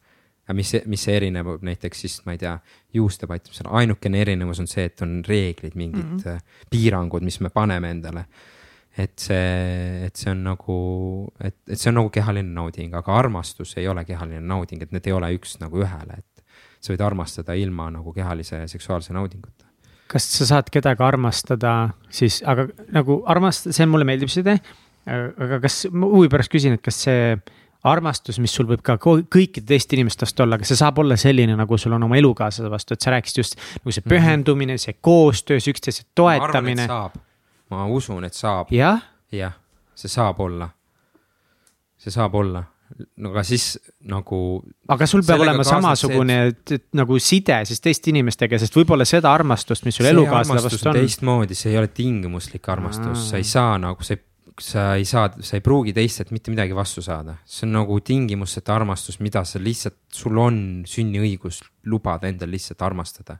aga 0.47 0.55
mis, 0.55 0.73
mis 0.87 1.01
see 1.03 1.15
erineb 1.19 1.49
näiteks 1.67 2.03
siis, 2.05 2.17
ma 2.25 2.35
ei 2.35 2.39
tea, 2.39 2.53
juuste 2.95 3.27
pattimisel, 3.27 3.67
ainukene 3.81 4.21
erinevus 4.23 4.61
on 4.63 4.69
see, 4.71 4.87
et 4.87 5.03
on 5.03 5.19
reeglid, 5.27 5.75
mingid 5.75 6.05
mm 6.05 6.21
-hmm. 6.23 6.45
piirangud, 6.71 7.25
mis 7.27 7.39
me 7.43 7.49
paneme 7.49 7.91
endale. 7.91 8.25
et 8.97 9.19
see, 9.19 10.05
et 10.05 10.15
see 10.15 10.31
on 10.31 10.39
nagu, 10.43 10.75
et, 11.39 11.55
et 11.69 11.77
see 11.77 11.91
on 11.91 11.99
nagu 11.99 12.09
kehaline 12.09 12.49
nauding, 12.49 12.95
aga 12.97 13.13
armastus 13.13 13.75
ei 13.77 13.87
ole 13.87 14.05
kehaline 14.05 14.41
nauding, 14.41 14.81
et 14.81 14.91
need 14.91 15.05
ei 15.07 15.13
ole 15.13 15.29
üks 15.35 15.59
nagu 15.59 15.83
ühele, 15.83 16.17
et 16.17 16.43
sa 16.81 16.93
võid 16.93 17.03
armastada 17.05 17.53
ilma 17.53 17.91
nagu 17.91 18.13
kehalise 18.13 18.63
seksuaalse 18.67 19.13
naudinguta 19.13 19.67
kas 20.07 20.25
sa 20.37 20.47
saad 20.47 20.71
kedagi 20.73 21.03
armastada 21.03 21.91
siis, 22.09 22.41
aga 22.47 22.67
nagu 22.95 23.21
armastada, 23.27 23.75
see 23.75 23.85
mulle 23.85 24.07
meeldib 24.07 24.31
see 24.31 24.41
idee. 24.41 24.59
aga 25.07 25.59
kas, 25.63 25.85
ma 25.91 26.07
huvi 26.11 26.27
pärast 26.31 26.51
küsin, 26.51 26.73
et 26.73 26.81
kas 26.81 27.03
see 27.05 27.35
armastus, 27.83 28.39
mis 28.43 28.53
sul 28.53 28.67
võib 28.69 28.81
ka 28.85 28.97
kõikide 29.01 29.65
teiste 29.67 29.97
inimeste 29.97 30.25
vastu 30.25 30.45
olla, 30.45 30.57
aga 30.57 30.67
see 30.67 30.79
saab 30.79 31.01
olla 31.03 31.17
selline, 31.19 31.55
nagu 31.59 31.77
sul 31.77 31.95
on 31.97 32.07
oma 32.07 32.17
elukaaslase 32.19 32.71
vastu, 32.71 32.97
et 32.97 33.05
sa 33.05 33.13
rääkisid 33.13 33.41
just 33.43 33.59
nagu 33.59 33.93
see 33.93 34.03
mhm. 34.03 34.13
pühendumine, 34.13 34.79
see 34.81 34.97
koostöös, 35.01 35.69
üksteise 35.71 36.07
toetamine. 36.15 36.87
ma 37.69 37.85
usun, 37.85 38.25
et 38.25 38.33
saab. 38.33 38.73
jah? 38.73 39.03
jah, 39.31 39.53
see 39.95 40.11
saab 40.11 40.41
olla. 40.41 40.69
see 41.97 42.13
saab 42.13 42.35
olla 42.35 42.65
no 43.21 43.31
aga 43.33 43.43
siis 43.45 43.65
nagu. 44.07 44.39
aga 44.93 45.07
sul 45.09 45.23
peab 45.27 45.43
olema 45.43 45.65
samasugune 45.67 46.37
see, 46.37 46.77
et, 46.77 46.85
nagu 46.97 47.19
side 47.21 47.59
siis 47.69 47.83
teiste 47.83 48.11
inimestega, 48.13 48.59
sest 48.61 48.75
võib-olla 48.77 49.07
seda 49.07 49.33
armastust, 49.33 49.85
mis 49.87 49.97
sul 49.99 50.09
elukaaslase 50.11 50.69
vastu 50.69 50.91
on. 50.91 50.99
teistmoodi, 51.01 51.57
see 51.57 51.73
ei 51.73 51.81
ole 51.81 51.91
tingimuslik 51.91 52.69
armastus, 52.71 53.27
sa 53.31 53.41
ei 53.41 53.47
saa 53.47 53.75
nagu, 53.81 54.07
sa 54.07 54.15
ei, 54.15 54.23
sa 54.61 54.95
ei 54.97 55.05
saa, 55.05 55.29
sa 55.39 55.57
ei 55.57 55.61
pruugi 55.61 55.93
teistelt 55.93 56.31
mitte 56.33 56.51
midagi 56.53 56.75
vastu 56.75 57.01
saada. 57.05 57.37
see 57.45 57.67
on 57.67 57.75
nagu 57.77 57.99
tingimuseta 57.99 58.75
armastus, 58.75 59.19
mida 59.19 59.43
sa 59.45 59.59
lihtsalt, 59.59 59.99
sul 60.13 60.37
on 60.41 60.83
sünniõigus 60.87 61.61
lubada 61.85 62.27
endal 62.27 62.49
lihtsalt 62.51 62.81
armastada 62.81 63.37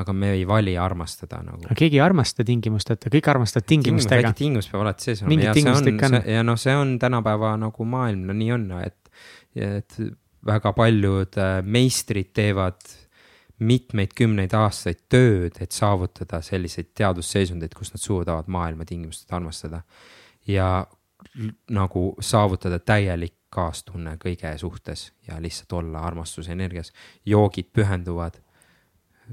aga 0.00 0.12
me 0.16 0.32
ei 0.32 0.46
vali 0.48 0.72
armastada 0.80 1.42
nagu. 1.44 1.60
aga 1.66 1.76
keegi 1.76 1.98
ei 1.98 2.04
armasta 2.04 2.44
tingimusteta, 2.48 3.12
kõik 3.12 3.28
armastavad 3.34 3.68
tingimustega. 3.68 4.22
väike 4.22 4.38
tingimus 4.38 4.70
peab 4.72 4.86
alati 4.86 5.08
sees 5.10 5.22
olema 5.22 5.50
ja 5.50 5.54
see 5.58 5.92
on, 6.08 6.18
ja 6.32 6.44
noh, 6.46 6.60
see 6.60 6.76
on 6.76 6.96
tänapäeva 7.02 7.52
nagu 7.60 7.88
maailm, 7.88 8.24
no 8.30 8.36
nii 8.36 8.52
on, 8.56 8.66
et, 8.80 9.12
et 9.54 9.98
väga 10.48 10.72
paljud 10.76 11.38
äh, 11.40 11.58
meistrid 11.62 12.32
teevad 12.36 12.80
mitmeid 13.62 14.14
kümneid 14.18 14.54
aastaid 14.58 15.04
tööd, 15.12 15.58
et 15.60 15.72
saavutada 15.72 16.42
selliseid 16.42 16.90
teadusseisundeid, 16.98 17.74
kus 17.78 17.92
nad 17.94 18.02
suudavad 18.02 18.50
maailma 18.50 18.84
tingimusteta 18.88 19.36
armastada. 19.36 19.82
ja 20.46 20.86
nagu 21.70 22.16
saavutada 22.20 22.78
täielik 22.78 23.34
kaastunne 23.52 24.16
kõige 24.18 24.50
suhtes 24.58 25.12
ja 25.28 25.36
lihtsalt 25.42 25.72
olla 25.72 26.00
armastuse 26.00 26.52
energias. 26.52 26.92
joogid 27.24 27.70
pühenduvad 27.72 28.40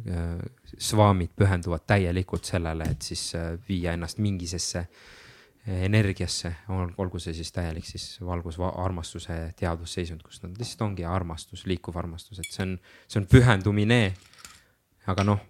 Äh, 0.07 0.39
svaamid 0.77 1.31
pühenduvad 1.35 1.83
täielikult 1.87 2.45
sellele, 2.45 2.85
et 2.93 3.01
siis 3.03 3.33
äh, 3.35 3.55
viia 3.67 3.95
ennast 3.97 4.19
mingisesse 4.21 4.79
äh, 4.79 5.18
energiasse, 5.67 6.53
olgu 6.97 7.19
see 7.19 7.33
siis 7.33 7.51
täielik 7.51 7.85
siis 7.85 8.17
valgus, 8.25 8.57
armastuse 8.59 9.37
teadvusseisund, 9.59 10.21
kus 10.23 10.41
nad 10.43 10.57
lihtsalt 10.57 10.85
ongi 10.87 11.05
armastus, 11.05 11.65
liikuv 11.69 11.97
armastus, 11.99 12.39
et 12.39 12.49
see 12.49 12.65
on, 12.65 12.75
see 13.07 13.21
on 13.21 13.27
pühendumine. 13.29 14.13
aga 15.09 15.25
noh. 15.25 15.41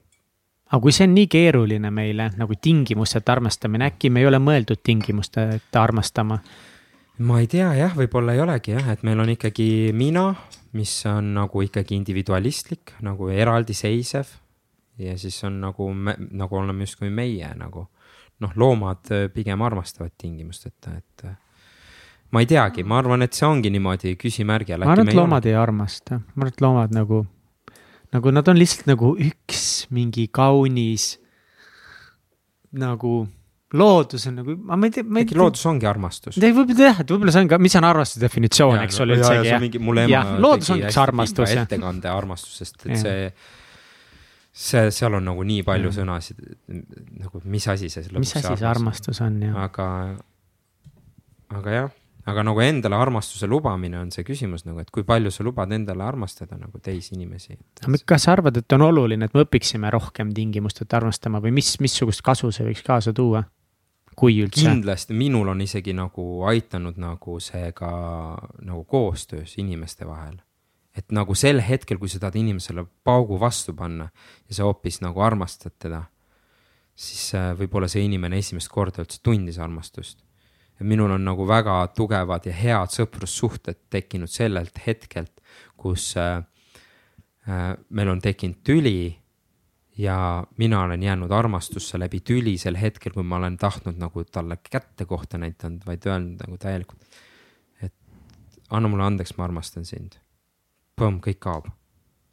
aga 0.70 0.82
kui 0.82 0.96
see 0.96 1.08
on 1.08 1.14
nii 1.16 1.28
keeruline 1.28 1.92
meile 1.92 2.32
nagu 2.38 2.58
tingimusteta 2.62 3.38
armastamine, 3.38 3.92
äkki 3.94 4.10
me 4.10 4.24
ei 4.24 4.28
ole 4.28 4.42
mõeldud 4.44 4.82
tingimusteta 4.84 5.84
armastama? 5.84 6.40
ma 7.20 7.40
ei 7.40 7.48
tea 7.52 7.72
jah, 7.76 7.96
võib-olla 7.96 8.34
ei 8.34 8.44
olegi 8.44 8.76
jah, 8.76 8.92
et 8.92 9.04
meil 9.04 9.20
on 9.20 9.30
ikkagi 9.36 9.92
mina, 9.96 10.34
mis 10.74 10.94
on 11.10 11.34
nagu 11.36 11.64
ikkagi 11.64 11.96
individualistlik, 11.96 12.96
nagu 13.06 13.30
eraldiseisev. 13.30 14.36
ja 14.98 15.18
siis 15.18 15.44
on 15.44 15.62
nagu, 15.62 15.94
nagu 15.94 16.56
oleme 16.58 16.84
justkui 16.84 17.10
meie 17.10 17.54
nagu 17.56 17.88
noh, 18.44 18.56
loomad 18.56 19.12
äh, 19.16 19.28
pigem 19.34 19.62
armastavad 19.66 20.16
tingimusteta, 20.18 20.96
et. 20.98 21.26
Äh, 21.26 21.38
ma 22.32 22.44
ei 22.44 22.50
teagi, 22.50 22.86
ma 22.86 23.00
arvan, 23.02 23.26
et 23.26 23.34
see 23.34 23.48
ongi 23.48 23.72
niimoodi 23.74 24.14
küsimärgi 24.22 24.76
all. 24.76 24.86
ma 24.86 24.94
arvan, 24.94 25.10
et 25.10 25.18
loomad 25.18 25.50
ei 25.50 25.58
armasta, 25.58 26.22
ma 26.36 26.46
arvan, 26.46 26.54
et 26.54 26.62
loomad 26.62 26.94
nagu, 26.94 27.24
nagu 28.14 28.36
nad 28.36 28.52
on 28.52 28.60
lihtsalt 28.60 28.90
nagu 28.92 29.16
üks 29.18 29.66
mingi 29.96 30.28
kaunis 30.34 31.16
nagu 32.78 33.24
loodus 33.74 34.26
on 34.30 34.40
nagu, 34.40 34.56
ma 34.58 34.78
ei 34.86 34.94
tea, 34.94 35.06
ma 35.06 35.22
ei 35.22 35.28
tea. 35.30 35.38
loodus 35.38 35.62
ongi 35.70 35.88
armastus. 35.90 36.38
võib-olla 36.42 36.90
jah, 36.90 37.02
et 37.04 37.12
võib-olla 37.14 37.34
see 37.34 37.46
on 37.46 37.52
ka, 37.52 37.60
mis 37.62 37.76
on 37.78 37.88
armastuse 37.90 38.24
definitsioon, 38.24 38.78
eks 38.86 39.02
ole 39.06 39.18
üldsegi 39.20 39.82
jah. 40.10 40.34
loodus 40.42 40.72
ongi 40.74 40.88
üks 40.90 41.00
armastus. 41.02 41.54
ettekande 41.54 42.10
armastusest, 42.10 42.80
et 42.86 42.96
ja. 42.96 43.02
see, 43.04 43.28
see, 44.52 44.90
seal 44.92 45.20
on 45.20 45.30
nagu 45.30 45.46
nii 45.46 45.64
palju 45.68 45.92
ja. 45.92 45.98
sõnasid, 46.02 46.42
nagu 47.22 47.42
mis 47.46 47.68
asi 47.68 47.90
see. 47.90 48.10
mis 48.18 48.36
asi 48.36 48.56
see 48.56 48.68
armastus 48.68 49.22
on 49.26 49.42
jah. 49.44 49.58
aga, 49.68 49.88
aga 51.60 51.80
jah 51.80 51.98
aga 52.30 52.44
nagu 52.46 52.62
endale 52.62 52.98
armastuse 53.00 53.48
lubamine 53.50 54.00
on 54.00 54.12
see 54.14 54.26
küsimus 54.28 54.66
nagu, 54.68 54.82
et 54.84 54.92
kui 54.94 55.06
palju 55.08 55.32
sa 55.34 55.46
lubad 55.46 55.72
endale 55.76 56.04
armastada 56.06 56.58
nagu 56.60 56.82
teisi 56.84 57.16
inimesi. 57.16 57.58
kas 58.06 58.26
sa 58.28 58.34
arvad, 58.36 58.60
et 58.62 58.78
on 58.78 58.86
oluline, 58.90 59.26
et 59.26 59.38
me 59.38 59.46
õpiksime 59.46 59.92
rohkem 59.94 60.34
tingimusteta 60.36 61.00
armastama 61.00 61.42
või 61.44 61.56
mis, 61.60 61.76
missugust 61.84 62.24
kasu 62.26 62.52
see 62.56 62.68
võiks 62.68 62.86
kaasa 62.86 63.14
tuua? 63.16 63.46
kui 64.20 64.36
üldse. 64.44 64.66
kindlasti, 64.66 65.16
minul 65.16 65.48
on 65.48 65.62
isegi 65.64 65.94
nagu 65.96 66.44
aitanud 66.50 66.98
nagu 67.00 67.38
see 67.40 67.72
ka 67.72 67.92
nagu 68.60 68.84
koostöös 68.84 69.56
inimeste 69.62 70.08
vahel. 70.08 70.36
Et 70.98 71.12
nagu 71.16 71.36
sel 71.38 71.62
hetkel, 71.64 72.00
kui 72.02 72.10
sa 72.10 72.20
tahad 72.22 72.40
inimesele 72.40 72.86
paugu 73.04 73.40
vastu 73.40 73.76
panna 73.78 74.10
ja 74.48 74.58
sa 74.58 74.66
hoopis 74.68 75.02
nagu 75.04 75.22
armastad 75.22 75.76
teda, 75.80 76.04
siis 77.00 77.30
äh, 77.38 77.52
võib-olla 77.60 77.88
see 77.92 78.04
inimene 78.08 78.40
esimest 78.42 78.72
korda 78.74 79.04
üldse 79.06 79.22
tundis 79.24 79.60
armastust. 79.62 80.24
ja 80.80 80.86
minul 80.88 81.12
on 81.12 81.26
nagu 81.28 81.48
väga 81.48 81.76
tugevad 81.96 82.46
ja 82.48 82.54
head 82.56 82.94
sõprussuhted 82.96 83.86
tekkinud 83.92 84.32
sellelt 84.32 84.80
hetkelt, 84.86 85.42
kus 85.78 86.16
äh, 86.18 86.44
äh, 87.48 87.74
meil 87.90 88.16
on 88.16 88.22
tekkinud 88.24 88.64
tüli 88.64 89.20
ja 90.00 90.44
mina 90.58 90.84
olen 90.84 91.04
jäänud 91.04 91.32
armastusse 91.32 92.00
läbi 92.00 92.20
tüli 92.20 92.58
sel 92.58 92.78
hetkel, 92.80 93.14
kui 93.14 93.24
ma 93.24 93.36
olen 93.36 93.58
tahtnud 93.58 94.00
nagu 94.00 94.24
talle 94.24 94.58
kätte 94.64 95.06
kohta 95.06 95.38
näidanud, 95.38 95.84
vaid 95.86 96.08
öelnud 96.08 96.40
nagu 96.46 96.58
täielikult. 96.58 97.04
et 97.82 97.94
anna 98.70 98.88
mulle 98.88 99.04
andeks, 99.04 99.36
ma 99.38 99.44
armastan 99.44 99.86
sind. 99.86 100.16
Põmm, 101.00 101.20
kõik 101.24 101.40
kaob. 101.40 101.70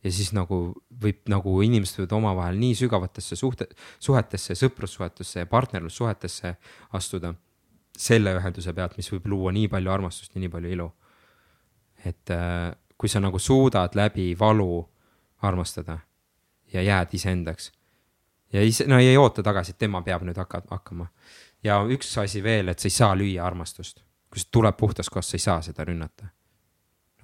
ja 0.05 0.13
siis 0.13 0.33
nagu 0.37 0.75
võib 1.03 1.29
nagu 1.31 1.55
inimesed 1.67 1.99
võivad 2.01 2.15
omavahel 2.19 2.59
nii 2.61 2.75
sügavatesse 2.79 3.37
suhte, 3.37 3.67
suhetesse, 3.99 4.55
sõprussuhetesse 4.55 5.43
ja 5.43 5.47
partnerlussuhetesse 5.51 6.55
astuda. 6.93 7.35
selle 7.97 8.35
ühenduse 8.37 8.73
pealt, 8.77 8.97
mis 8.97 9.09
võib 9.13 9.27
luua 9.33 9.53
nii 9.53 9.69
palju 9.73 9.91
armastust 9.91 10.35
ja 10.35 10.41
nii 10.41 10.49
palju 10.53 10.73
ilu. 10.73 10.91
et 12.05 12.31
äh, 12.31 12.75
kui 12.99 13.09
sa 13.09 13.21
nagu 13.21 13.39
suudad 13.39 13.95
läbi 13.95 14.35
valu 14.39 14.89
armastada 15.43 15.99
ja 16.73 16.83
jääd 16.83 17.09
iseendaks. 17.13 17.73
ja 18.53 18.63
ise, 18.63 18.87
no 18.87 18.99
ei 18.99 19.17
oota 19.17 19.43
tagasi, 19.43 19.71
et 19.71 19.79
tema 19.79 20.03
peab 20.03 20.23
nüüd 20.23 20.37
hakka, 20.37 20.63
hakkama. 20.71 21.07
ja 21.65 21.83
üks 21.85 22.19
asi 22.19 22.43
veel, 22.43 22.69
et 22.69 22.79
sa 22.79 22.87
ei 22.87 22.91
saa 22.91 23.15
lüüa 23.15 23.45
armastust. 23.47 24.03
kui 24.31 24.41
see 24.41 24.51
tuleb 24.53 24.77
puhtast 24.77 25.11
kohast, 25.11 25.31
sa 25.31 25.37
ei 25.37 25.45
saa 25.45 25.63
seda 25.63 25.85
rünnata. 25.85 26.27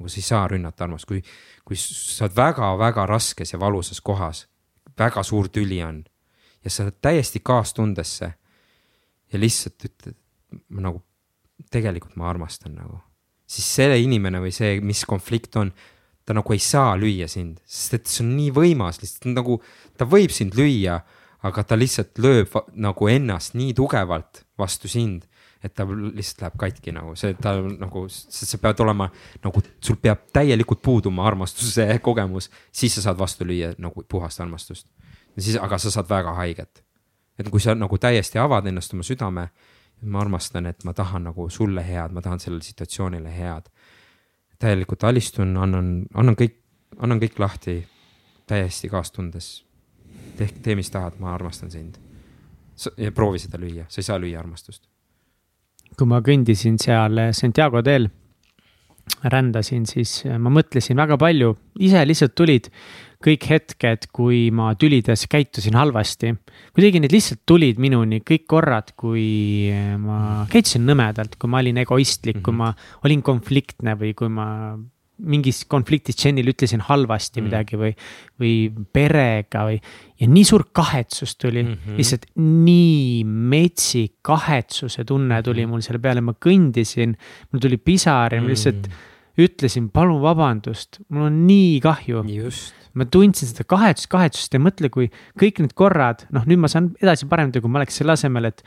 Nagu 0.03 0.11
sa 0.11 0.19
ei 0.19 0.27
saa 0.27 0.49
rünnata 0.51 0.85
armastust, 0.85 1.09
kui, 1.09 1.23
kui 1.65 1.79
sa 1.79 2.27
oled 2.27 2.35
väga-väga 2.37 3.07
raskes 3.07 3.55
ja 3.55 3.61
valusas 3.63 4.03
kohas, 4.03 4.47
väga 4.99 5.23
suur 5.23 5.49
tüli 5.49 5.79
on 5.87 6.03
ja 6.65 6.71
sa 6.71 6.87
oled 6.87 6.99
täiesti 7.01 7.41
kaastundesse 7.45 8.33
ja 9.33 9.41
lihtsalt 9.41 9.87
ütled 9.89 10.19
nagu 10.83 11.03
tegelikult 11.73 12.17
ma 12.21 12.29
armastan 12.29 12.75
nagu, 12.77 12.99
siis 13.47 13.69
see 13.79 14.03
inimene 14.03 14.43
või 14.43 14.53
see, 14.55 14.81
mis 14.85 15.05
konflikt 15.09 15.57
on, 15.61 15.73
ta 16.27 16.35
nagu 16.37 16.55
ei 16.55 16.61
saa 16.63 16.95
lüüa 16.99 17.29
sind, 17.31 17.63
sest 17.67 17.97
et 17.99 18.11
see 18.11 18.25
on 18.27 18.35
nii 18.37 18.53
võimas, 18.55 19.01
lihtsalt 19.03 19.31
nagu 19.33 19.59
ta 19.99 20.07
võib 20.09 20.35
sind 20.35 20.57
lüüa, 20.59 21.01
aga 21.43 21.65
ta 21.67 21.79
lihtsalt 21.79 22.21
lööb 22.23 22.53
nagu 22.79 23.09
ennast 23.11 23.57
nii 23.59 23.73
tugevalt 23.79 24.45
vastu 24.59 24.91
sind, 24.91 25.27
et 25.63 25.75
ta 25.75 25.87
lihtsalt 25.87 26.41
läheb 26.43 26.57
katki 26.59 26.93
nagu 26.93 27.15
see, 27.19 27.35
ta 27.39 27.55
nagu, 27.61 28.05
sa 28.11 28.59
pead 28.59 28.81
olema 28.83 29.09
nagu, 29.45 29.63
sul 29.81 29.99
peab 30.03 30.27
täielikult 30.33 30.83
puuduma 30.83 31.27
armastuse 31.27 31.87
kogemus, 32.03 32.51
siis 32.73 32.95
sa 32.99 33.09
saad 33.09 33.19
vastu 33.19 33.47
lüüa 33.47 33.75
nagu 33.79 34.05
puhast 34.09 34.41
armastust. 34.41 34.89
siis, 35.39 35.57
aga 35.57 35.79
sa 35.79 35.91
saad 35.91 36.09
väga 36.09 36.35
haiget. 36.35 36.85
et 37.39 37.49
kui 37.49 37.61
sa 37.61 37.75
nagu 37.75 37.99
täiesti 37.99 38.39
avad 38.39 38.67
ennast 38.67 38.95
oma 38.95 39.03
südame, 39.03 39.49
ma 40.03 40.21
armastan, 40.21 40.67
et 40.67 40.85
ma 40.85 40.93
tahan 40.93 41.25
nagu 41.31 41.49
sulle 41.51 41.83
head, 41.87 42.13
ma 42.13 42.21
tahan 42.21 42.41
sellele 42.41 42.63
situatsioonile 42.63 43.31
head 43.31 43.71
täielikult 44.63 45.05
alistun, 45.05 45.57
annan, 45.59 45.91
annan 46.15 46.39
kõik, 46.39 46.57
annan 47.03 47.21
kõik 47.23 47.39
lahti 47.43 47.77
täiesti 48.47 48.91
kaastundes. 48.93 49.65
tehk, 50.37 50.63
tee, 50.63 50.75
mis 50.79 50.91
tahad, 50.91 51.19
ma 51.21 51.35
armastan 51.35 51.71
sind. 51.71 51.99
ja 52.97 53.13
proovi 53.13 53.39
seda 53.39 53.59
lüüa, 53.59 53.85
sa 53.89 54.01
ei 54.01 54.07
saa 54.07 54.19
lüüa 54.19 54.39
armastust. 54.41 54.89
Kui 55.99 56.09
ma 56.09 56.21
kõndisin 56.25 56.79
seal 56.81 57.21
Santiago 57.37 57.83
teel, 57.85 58.09
rändasin, 59.23 59.87
siis 59.87 60.23
ma 60.39 60.51
mõtlesin 60.53 60.99
väga 60.99 61.19
palju, 61.21 61.55
ise 61.83 62.05
lihtsalt 62.07 62.35
tulid 62.39 62.69
kõik 63.23 63.45
hetked, 63.47 64.09
kui 64.15 64.49
ma 64.55 64.73
tülides 64.79 65.27
käitusin 65.31 65.77
halvasti. 65.79 66.33
kuidagi 66.75 67.03
need 67.03 67.15
lihtsalt 67.15 67.43
tulid 67.47 67.79
minuni 67.79 68.21
kõik 68.27 68.47
korrad, 68.51 68.93
kui 68.99 69.71
ma 70.03 70.47
käitusin 70.51 70.87
nõmedalt, 70.87 71.39
kui 71.39 71.51
ma 71.51 71.63
olin 71.63 71.79
egoistlik 71.85 72.37
mm, 72.37 72.41
-hmm. 72.41 72.45
kui 72.45 72.53
mhm. 72.53 72.59
ma 72.59 73.05
olin 73.05 73.23
konfliktne 73.23 73.95
või 73.95 74.15
kui 74.15 74.29
ma 74.29 74.49
mingis 75.23 75.63
konfliktis 75.71 76.19
Jenile 76.19 76.53
ütlesin 76.53 76.83
halvasti 76.87 77.41
mm. 77.41 77.49
midagi 77.49 77.79
või, 77.81 77.93
või 78.41 78.55
perega 78.95 79.65
või. 79.69 79.79
ja 80.21 80.29
nii 80.31 80.45
suur 80.47 80.67
kahetsus 80.75 81.37
tuli 81.37 81.63
mm, 81.63 81.79
-hmm. 81.79 82.01
lihtsalt 82.01 82.29
nii 82.37 83.23
metsik 83.25 84.19
kahetsuse 84.27 85.05
tunne 85.09 85.43
tuli 85.43 85.65
mhm. 85.65 85.73
mul 85.73 85.87
selle 85.87 86.03
peale, 86.03 86.23
ma 86.25 86.35
kõndisin, 86.35 87.17
mul 87.53 87.63
tuli 87.63 87.79
pisar 87.79 88.35
ja 88.35 88.43
ma 88.43 88.53
lihtsalt 88.53 88.87
mm. 88.89 89.11
ütlesin, 89.43 89.91
palun 89.95 90.23
vabandust, 90.23 91.03
mul 91.09 91.29
on 91.31 91.43
nii 91.49 91.81
kahju. 91.83 92.25
ma 92.93 93.05
tundsin 93.09 93.49
seda 93.49 93.65
kahetsust, 93.65 94.11
kahetsust 94.13 94.55
ja 94.55 94.61
mõtle, 94.61 94.91
kui 94.93 95.09
kõik 95.41 95.63
need 95.65 95.73
korrad, 95.73 96.27
noh, 96.31 96.45
nüüd 96.45 96.61
ma 96.61 96.69
saan 96.69 96.93
edasi 97.01 97.25
paremini, 97.27 97.63
kui 97.63 97.73
ma 97.73 97.81
oleks 97.81 98.03
selle 98.03 98.13
asemel, 98.19 98.51
et 98.53 98.65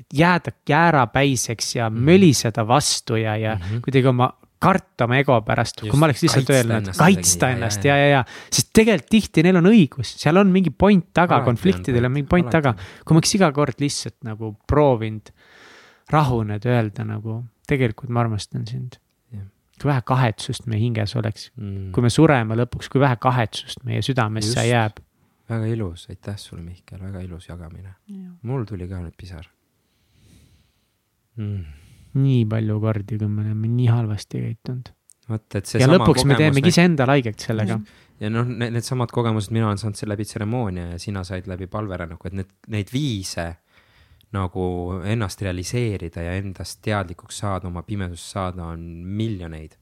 et 0.00 0.14
jääda 0.16 0.52
jäärapäiseks 0.68 1.74
ja 1.76 1.90
mhm. 1.90 2.04
möliseda 2.04 2.64
vastu 2.64 3.16
ja, 3.20 3.36
ja 3.36 3.54
mm 3.54 3.60
-hmm. 3.60 3.80
kuidagi 3.84 4.06
oma 4.06 4.32
karta 4.60 5.06
oma 5.06 5.16
ego 5.20 5.38
pärast, 5.44 5.80
kui 5.86 5.96
ma 5.98 6.06
oleks 6.08 6.22
lihtsalt 6.26 6.50
öelnud, 6.52 6.90
kaitsta 6.98 7.48
ennast 7.54 7.84
ja, 7.88 7.96
ja, 7.96 8.08
ja, 8.18 8.24
sest 8.52 8.70
tegelikult 8.76 9.08
tihti 9.14 9.44
neil 9.46 9.56
on 9.60 9.70
õigus, 9.70 10.12
seal 10.20 10.40
on 10.40 10.50
mingi 10.52 10.72
point 10.72 11.06
taga, 11.16 11.40
konfliktidel 11.46 12.08
on 12.10 12.14
mingi 12.18 12.28
point 12.28 12.50
taga. 12.52 12.74
kui 13.04 13.16
ma 13.16 13.22
oleks 13.22 13.36
iga 13.38 13.48
kord 13.56 13.80
lihtsalt 13.80 14.18
nagu 14.28 14.52
proovinud 14.68 15.32
rahuneda, 16.12 16.74
öelda 16.74 17.06
nagu 17.08 17.40
tegelikult 17.70 18.12
ma 18.12 18.24
armastan 18.26 18.66
sind. 18.68 19.00
kui 19.80 19.88
vähe 19.88 20.02
kahetsust 20.04 20.66
meie 20.68 20.82
hinges 20.82 21.14
oleks 21.16 21.46
mm., 21.56 21.88
kui 21.96 22.04
me 22.04 22.10
sureme 22.12 22.56
lõpuks, 22.60 22.90
kui 22.92 23.00
vähe 23.00 23.16
kahetsust 23.16 23.80
meie 23.88 24.02
südamesse 24.04 24.66
jääb. 24.68 25.00
väga 25.48 25.72
ilus, 25.72 26.04
aitäh 26.12 26.36
sulle, 26.36 26.60
Mihkel, 26.60 27.00
väga 27.00 27.24
ilus 27.24 27.48
jagamine. 27.48 27.96
mul 28.42 28.68
tuli 28.68 28.88
ka 28.90 29.00
nüüd 29.00 29.16
pisar 29.16 29.48
mm.. 31.40 31.79
Nii 32.18 32.44
palju 32.50 32.78
kordi, 32.82 33.18
kui 33.20 33.30
me 33.30 33.44
oleme 33.44 33.70
nii 33.70 33.88
halvasti 33.90 34.42
käitunud. 34.44 34.92
vot, 35.30 35.46
et 35.54 35.66
see. 35.66 35.80
ja 35.82 35.88
lõpuks 35.90 36.26
me 36.26 36.36
teemegi 36.38 36.72
iseendale 36.72 37.18
haiget 37.18 37.46
sellega. 37.46 37.78
ja 38.20 38.30
noh, 38.32 38.46
need, 38.50 38.74
needsamad 38.76 39.12
kogemused 39.14 39.54
mina 39.54 39.68
olen 39.68 39.78
saanud 39.78 39.98
selle 39.98 40.16
läbi 40.16 40.26
tseremoonia 40.26 40.92
ja 40.92 40.98
sina 41.02 41.24
said 41.24 41.46
läbi 41.50 41.70
palverännaku, 41.70 42.30
et 42.30 42.38
need, 42.42 42.54
neid 42.74 42.92
viise 42.92 43.48
nagu 44.34 44.64
ennast 45.10 45.42
realiseerida 45.42 46.22
ja 46.22 46.36
endast 46.38 46.78
teadlikuks 46.86 47.40
saada, 47.42 47.66
oma 47.70 47.82
pimedust 47.82 48.30
saada, 48.30 48.70
on 48.74 48.80
miljoneid. 49.20 49.76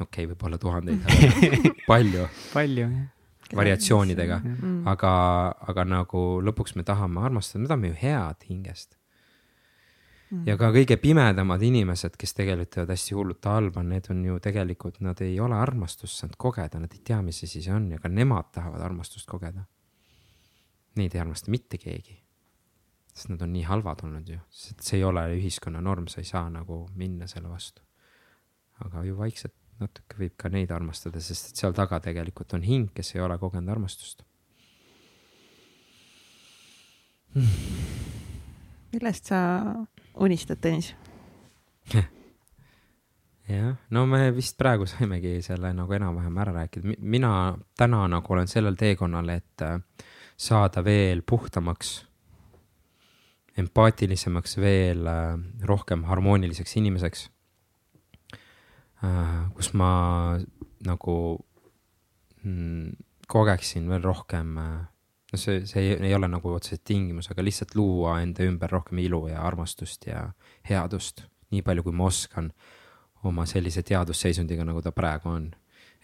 okei 0.00 0.24
okay,, 0.24 0.30
võib-olla 0.32 0.60
tuhandeid 0.60 1.04
palju. 1.90 2.28
palju, 2.52 2.86
jah 2.86 3.10
variatsioonidega, 3.52 4.38
aga, 4.88 5.12
aga 5.68 5.84
nagu 5.84 6.22
lõpuks 6.40 6.72
me 6.78 6.86
tahame 6.88 7.20
armastada, 7.20 7.60
me 7.60 7.68
tahame 7.68 7.90
ju 7.90 7.98
head 8.00 8.46
hingest 8.48 8.96
Mm. 10.32 10.46
ja 10.48 10.54
ka 10.56 10.70
kõige 10.72 10.96
pimedamad 10.96 11.60
inimesed, 11.60 12.14
kes 12.16 12.32
tegelikult 12.32 12.70
teevad 12.72 12.94
hästi 12.94 13.16
hullult 13.18 13.48
halba, 13.50 13.82
need 13.84 14.06
on 14.14 14.22
ju 14.24 14.38
tegelikult, 14.40 15.02
nad 15.04 15.20
ei 15.20 15.34
ole 15.44 15.58
armastust 15.60 16.22
saanud 16.22 16.38
kogeda, 16.40 16.80
nad 16.80 16.94
ei 16.96 17.02
tea, 17.04 17.18
mis 17.22 17.42
asi 17.44 17.60
see 17.60 17.74
on 17.74 17.90
ja 17.92 18.00
ka 18.00 18.08
nemad 18.08 18.48
tahavad 18.56 18.80
armastust 18.80 19.28
kogeda. 19.28 19.66
Neid 20.96 21.12
ei 21.12 21.20
armasta 21.20 21.52
mitte 21.52 21.80
keegi. 21.80 22.18
sest 23.12 23.28
nad 23.28 23.42
on 23.44 23.50
nii 23.52 23.66
halvad 23.68 24.00
olnud 24.06 24.28
ju, 24.28 24.38
sest 24.48 24.80
see 24.80 24.96
ei 24.96 25.04
ole 25.04 25.26
ühiskonna 25.34 25.82
norm, 25.84 26.06
sa 26.08 26.22
ei 26.22 26.24
saa 26.24 26.46
nagu 26.50 26.86
minna 26.96 27.26
selle 27.28 27.50
vastu. 27.52 27.82
aga 28.84 29.04
ju 29.04 29.18
vaikselt 29.18 29.54
natuke 29.80 30.16
võib 30.16 30.36
ka 30.36 30.48
neid 30.48 30.70
armastada, 30.72 31.20
sest 31.20 31.50
et 31.50 31.60
seal 31.60 31.76
taga 31.76 32.00
tegelikult 32.00 32.54
on 32.56 32.62
hing, 32.64 32.88
kes 32.94 33.14
ei 33.14 33.20
ole 33.20 33.36
kogenud 33.38 33.68
armastust 33.68 34.24
millest 38.92 39.30
sa 39.32 39.40
unistad, 40.14 40.60
Tõnis? 40.62 40.92
jah, 43.52 43.74
no 43.90 44.04
me 44.06 44.30
vist 44.34 44.56
praegu 44.60 44.86
saimegi 44.88 45.38
selle 45.44 45.72
nagu 45.76 45.92
enam-vähem 45.96 46.40
ära 46.44 46.54
rääkida, 46.60 46.96
mina 46.98 47.32
täna 47.78 48.04
nagu 48.10 48.34
olen 48.34 48.50
sellel 48.50 48.78
teekonnal, 48.78 49.28
et 49.34 49.64
äh, 49.66 49.78
saada 50.36 50.84
veel 50.84 51.22
puhtamaks, 51.26 51.94
empaatilisemaks, 53.58 54.56
veel 54.62 55.06
äh, 55.10 55.36
rohkem 55.68 56.04
harmooniliseks 56.08 56.76
inimeseks. 56.80 57.28
Äh, 59.02 59.38
kus 59.56 59.72
ma 59.74 59.92
nagu 60.86 61.16
mm, 62.44 62.94
kogeksin 63.32 63.88
veel 63.90 64.02
rohkem 64.04 64.58
no 65.32 65.38
see, 65.38 65.66
see 65.66 65.82
ei, 65.82 65.96
ei 66.08 66.14
ole 66.14 66.28
nagu 66.28 66.52
otseselt 66.52 66.84
tingimus, 66.84 67.30
aga 67.32 67.44
lihtsalt 67.44 67.74
luua 67.78 68.18
enda 68.22 68.44
ümber 68.44 68.70
rohkem 68.70 69.00
ilu 69.02 69.24
ja 69.30 69.42
armastust 69.46 70.06
ja 70.06 70.26
headust, 70.68 71.24
nii 71.52 71.64
palju, 71.64 71.86
kui 71.86 71.96
ma 71.96 72.08
oskan 72.10 72.52
oma 73.28 73.46
sellise 73.46 73.84
teadusseisundiga, 73.86 74.66
nagu 74.68 74.82
ta 74.82 74.92
praegu 74.92 75.30
on. 75.30 75.50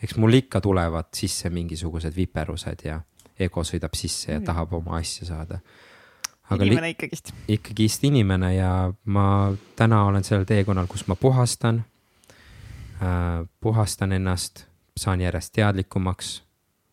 eks 0.03 0.15
mul 0.17 0.39
ikka 0.39 0.61
tulevad 0.63 1.09
sisse 1.15 1.51
mingisugused 1.51 2.15
viperused 2.17 2.85
ja 2.87 3.01
ego 3.39 3.65
sõidab 3.67 3.97
sisse 3.99 4.33
ja 4.33 4.41
tahab 4.41 4.73
oma 4.79 4.97
asja 4.99 5.27
saada. 5.27 5.59
inimene 6.55 6.91
ikkagist. 6.95 7.33
ikkagist 7.49 8.05
inimene 8.05 8.55
ja 8.55 8.93
ma 9.05 9.53
täna 9.77 10.05
olen 10.05 10.25
sellel 10.25 10.47
teekonnal, 10.47 10.87
kus 10.87 11.07
ma 11.07 11.17
puhastan 11.17 11.85
äh,, 13.03 13.45
puhastan 13.61 14.13
ennast, 14.13 14.65
saan 14.97 15.21
järjest 15.21 15.53
teadlikumaks, 15.53 16.43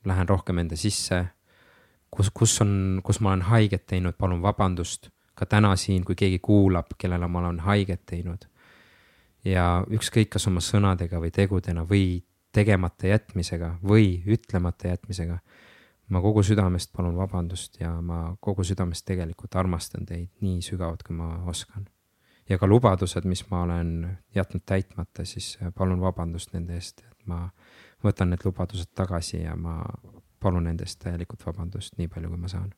lähen 0.06 0.30
rohkem 0.30 0.58
enda 0.58 0.76
sisse 0.76 1.26
kus, 2.16 2.32
kus 2.34 2.62
on, 2.62 3.02
kus 3.04 3.20
ma 3.20 3.34
olen 3.34 3.46
haiget 3.50 3.86
teinud, 3.92 4.16
palun 4.18 4.42
vabandust 4.42 5.10
ka 5.36 5.46
täna 5.46 5.76
siin, 5.76 6.06
kui 6.08 6.16
keegi 6.16 6.40
kuulab, 6.40 6.96
kellele 6.98 7.28
ma 7.28 7.40
olen 7.40 7.60
haiget 7.60 8.06
teinud. 8.06 8.48
ja 9.46 9.84
ükskõik, 9.94 10.32
kas 10.34 10.48
oma 10.50 10.62
sõnadega 10.64 11.20
või 11.22 11.30
tegudena 11.32 11.84
või 11.86 12.24
tegemata 12.56 13.12
jätmisega 13.12 13.76
või 13.84 14.24
ütlemata 14.26 14.88
jätmisega. 14.88 15.40
ma 16.10 16.22
kogu 16.22 16.44
südamest 16.44 16.92
palun 16.94 17.18
vabandust 17.18 17.80
ja 17.80 17.90
ma 18.02 18.38
kogu 18.40 18.64
südamest 18.64 19.06
tegelikult 19.06 19.56
armastan 19.56 20.06
teid 20.06 20.30
nii 20.42 20.62
sügavalt, 20.62 21.04
kui 21.04 21.16
ma 21.16 21.44
oskan. 21.46 21.86
ja 22.50 22.58
ka 22.58 22.68
lubadused, 22.68 23.26
mis 23.26 23.50
ma 23.50 23.62
olen 23.62 24.18
jätnud 24.36 24.64
täitmata, 24.66 25.26
siis 25.26 25.58
palun 25.76 26.02
vabandust 26.02 26.54
nende 26.54 26.74
eest, 26.74 27.04
et 27.12 27.28
ma 27.28 27.50
võtan 28.04 28.30
need 28.30 28.46
lubadused 28.46 28.94
tagasi 28.96 29.42
ja 29.44 29.56
ma 29.56 29.82
palun 30.40 30.68
nendest 30.70 31.00
täielikult 31.04 31.46
vabandust, 31.46 31.96
nii 32.00 32.10
palju, 32.12 32.30
kui 32.32 32.42
ma 32.42 32.52
saan. 32.52 32.74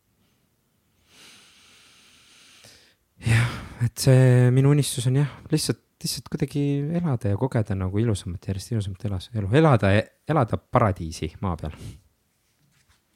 jah, 3.25 3.53
et 3.85 3.97
see 3.97 4.49
minu 4.53 4.71
unistus 4.75 5.07
on 5.09 5.21
jah, 5.21 5.29
lihtsalt, 5.51 5.81
lihtsalt 6.03 6.27
kuidagi 6.29 6.63
elada 6.99 7.31
ja 7.31 7.37
kogeda 7.39 7.75
nagu 7.77 7.97
ilusamat, 8.01 8.51
järjest 8.51 8.75
ilusamat 8.75 9.07
elas, 9.09 9.29
elu, 9.33 9.49
elada, 9.57 9.93
elada 10.29 10.57
paradiisi 10.57 11.31
maa 11.41 11.55
peal. 11.57 11.73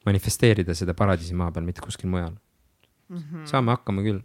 manifesteerida 0.06 0.74
seda 0.74 0.96
paradiisi 0.98 1.38
maa 1.38 1.52
peal, 1.54 1.68
mitte 1.68 1.86
kuskil 1.86 2.10
mujal 2.10 2.34
mm. 2.34 3.18
-hmm. 3.18 3.46
saame 3.46 3.72
hakkama 3.72 4.02
küll. 4.02 4.22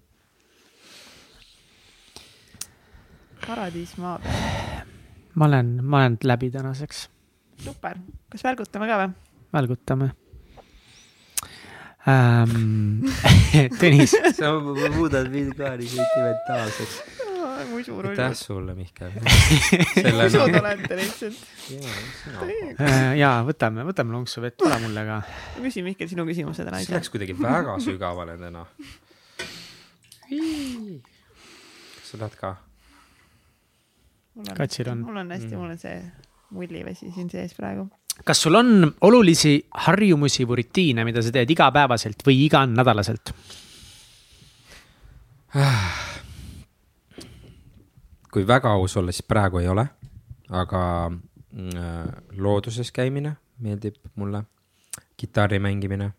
paradiis 3.47 3.97
maa 3.99 4.19
peal. 4.19 4.87
ma 5.35 5.45
olen, 5.45 5.79
ma 5.85 6.01
olen 6.01 6.19
läbi 6.25 6.51
tänaseks. 6.51 7.11
super, 7.61 7.99
kas 8.31 8.45
välgutame 8.45 8.89
ka 8.89 8.99
või? 9.05 9.26
Välgutame 9.57 10.13
ähm,. 12.07 13.03
Tõnis 13.81 14.15
sa 14.37 14.53
muudad 14.95 15.31
mind 15.33 15.57
ka 15.59 15.73
nii 15.79 15.89
sentimentaalseks. 15.91 16.99
aitäh 17.57 18.35
sulle, 18.39 18.75
Mihkel. 18.77 19.17
usud 20.27 20.59
olete 20.61 20.99
lihtsalt. 21.01 21.41
Äh, 22.79 23.17
ja 23.19 23.33
võtame, 23.47 23.87
võtame 23.89 24.15
lonksu 24.15 24.45
vett, 24.45 24.59
tule 24.61 24.79
mulle 24.85 25.07
ka. 25.09 25.19
küsi, 25.59 25.83
Mihkel, 25.87 26.11
sinu 26.13 26.29
küsimuse 26.29 26.69
täna. 26.69 26.85
see 26.85 26.95
läks 26.95 27.11
kuidagi 27.11 27.37
väga 27.41 27.81
sügavale 27.83 28.39
täna. 28.39 28.67
kas 30.31 32.13
sa 32.13 32.23
tahad 32.23 32.41
ka? 32.41 32.55
katsil 34.57 34.93
on. 34.93 35.05
mul 35.07 35.17
on 35.17 35.31
hästi 35.33 35.49
mm., 35.55 35.61
mul 35.61 35.71
on 35.75 35.79
see 35.81 36.01
mullivesi 36.55 37.11
siin 37.15 37.31
sees 37.33 37.55
praegu 37.57 37.89
kas 38.25 38.43
sul 38.43 38.55
on 38.55 38.95
olulisi 39.01 39.67
harjumusi 39.87 40.45
või 40.49 40.57
rutiine, 40.63 41.05
mida 41.05 41.23
sa 41.23 41.31
teed 41.35 41.51
igapäevaselt 41.51 42.23
või 42.27 42.45
iganädalaselt? 42.47 43.33
kui 48.33 48.47
väga 48.47 48.71
aus 48.77 48.97
olla, 48.97 49.13
siis 49.13 49.27
praegu 49.29 49.59
ei 49.63 49.69
ole, 49.69 49.87
aga 50.53 50.83
äh, 51.09 51.13
looduses 52.37 52.93
käimine 52.93 53.37
meeldib 53.65 53.97
mulle, 54.21 54.43
kitarri 55.17 55.59
mängimine 55.59 56.11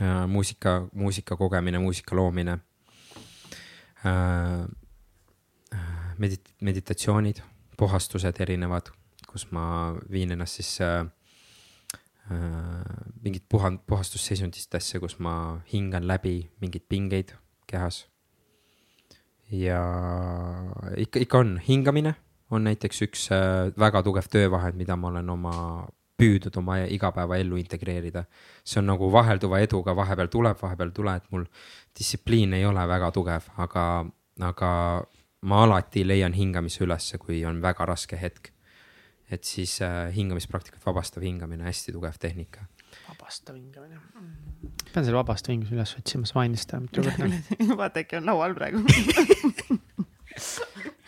äh,, 0.00 0.26
muusika, 0.26 0.88
muusika 0.92 1.36
kogemine, 1.36 1.78
muusika 1.78 2.16
loomine 2.16 2.58
äh,. 4.06 4.64
medit-, 6.20 6.54
meditatsioonid, 6.60 7.36
puhastused 7.76 8.40
erinevad 8.40 8.99
kus 9.30 9.46
ma 9.54 9.94
viin 10.10 10.34
ennast 10.34 10.58
siis 10.58 10.80
äh, 10.84 11.04
äh, 12.30 12.40
mingit 13.22 13.46
puha-, 13.48 13.78
puhastusseisunditesse, 13.86 15.00
kus 15.02 15.18
ma 15.18 15.60
hingan 15.72 16.06
läbi 16.10 16.50
mingeid 16.60 16.88
pingeid 16.88 17.36
kehas. 17.70 18.06
ja 19.50 19.80
ikka, 20.96 21.22
ikka 21.26 21.38
on, 21.38 21.56
hingamine 21.68 22.14
on 22.50 22.66
näiteks 22.66 23.02
üks 23.06 23.30
äh, 23.34 23.70
väga 23.78 24.02
tugev 24.06 24.28
töövahend, 24.30 24.78
mida 24.78 24.96
ma 24.96 25.10
olen 25.10 25.30
oma 25.30 25.54
püüdnud 26.20 26.56
oma 26.60 26.76
igapäevaellu 26.92 27.56
integreerida. 27.56 28.24
see 28.64 28.80
on 28.80 28.90
nagu 28.92 29.08
vahelduva 29.12 29.60
eduga, 29.64 29.94
vahepeal 29.96 30.28
tuleb, 30.32 30.58
vahepeal 30.62 30.90
ei 30.92 30.96
tule, 30.96 31.14
et 31.16 31.30
mul 31.32 31.46
distsipliin 31.98 32.54
ei 32.58 32.66
ole 32.68 32.86
väga 32.88 33.10
tugev, 33.16 33.48
aga, 33.56 33.84
aga 34.50 34.70
ma 35.42 35.62
alati 35.64 36.04
leian 36.06 36.36
hingamise 36.36 36.84
ülesse, 36.84 37.18
kui 37.18 37.44
on 37.48 37.62
väga 37.62 37.86
raske 37.88 38.18
hetk. 38.20 38.52
Et 39.30 39.46
siis 39.46 39.78
äh, 39.84 40.10
hingamispraktikat, 40.14 40.82
vabastav 40.86 41.24
hingamine, 41.24 41.64
hästi 41.64 41.94
tugev 41.94 42.18
tehnika. 42.20 42.66
vabastav 43.08 43.54
hingamine 43.54 43.98
mm.. 43.98 44.72
pean 44.92 45.04
selle 45.06 45.18
vabastav 45.20 45.54
hingamise 45.54 45.76
üles 45.78 45.94
otsima, 46.00 46.26
sa 46.26 46.40
mainisid 46.40 46.66
seda 46.66 46.82
mitu 46.84 47.04
korda. 47.06 47.76
vaata, 47.82 48.02
äkki 48.04 48.18
on 48.20 48.26
laual 48.30 48.56
praegu 48.58 48.82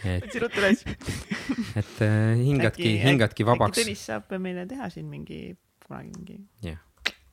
et 0.04 0.38
ruttu 0.42 0.62
üles. 0.62 0.84
et 1.78 2.00
äh, 2.04 2.38
hingadki, 2.38 2.94
hingadki 3.02 3.46
vabaks. 3.46 3.78
Tõnis 3.80 4.06
saab 4.10 4.32
meile 4.42 4.66
teha 4.70 4.88
siin 4.92 5.10
mingi, 5.10 5.44
kunagi 5.86 6.10
mingi. 6.16 6.38
jah 6.62 6.74
yeah., 6.74 6.88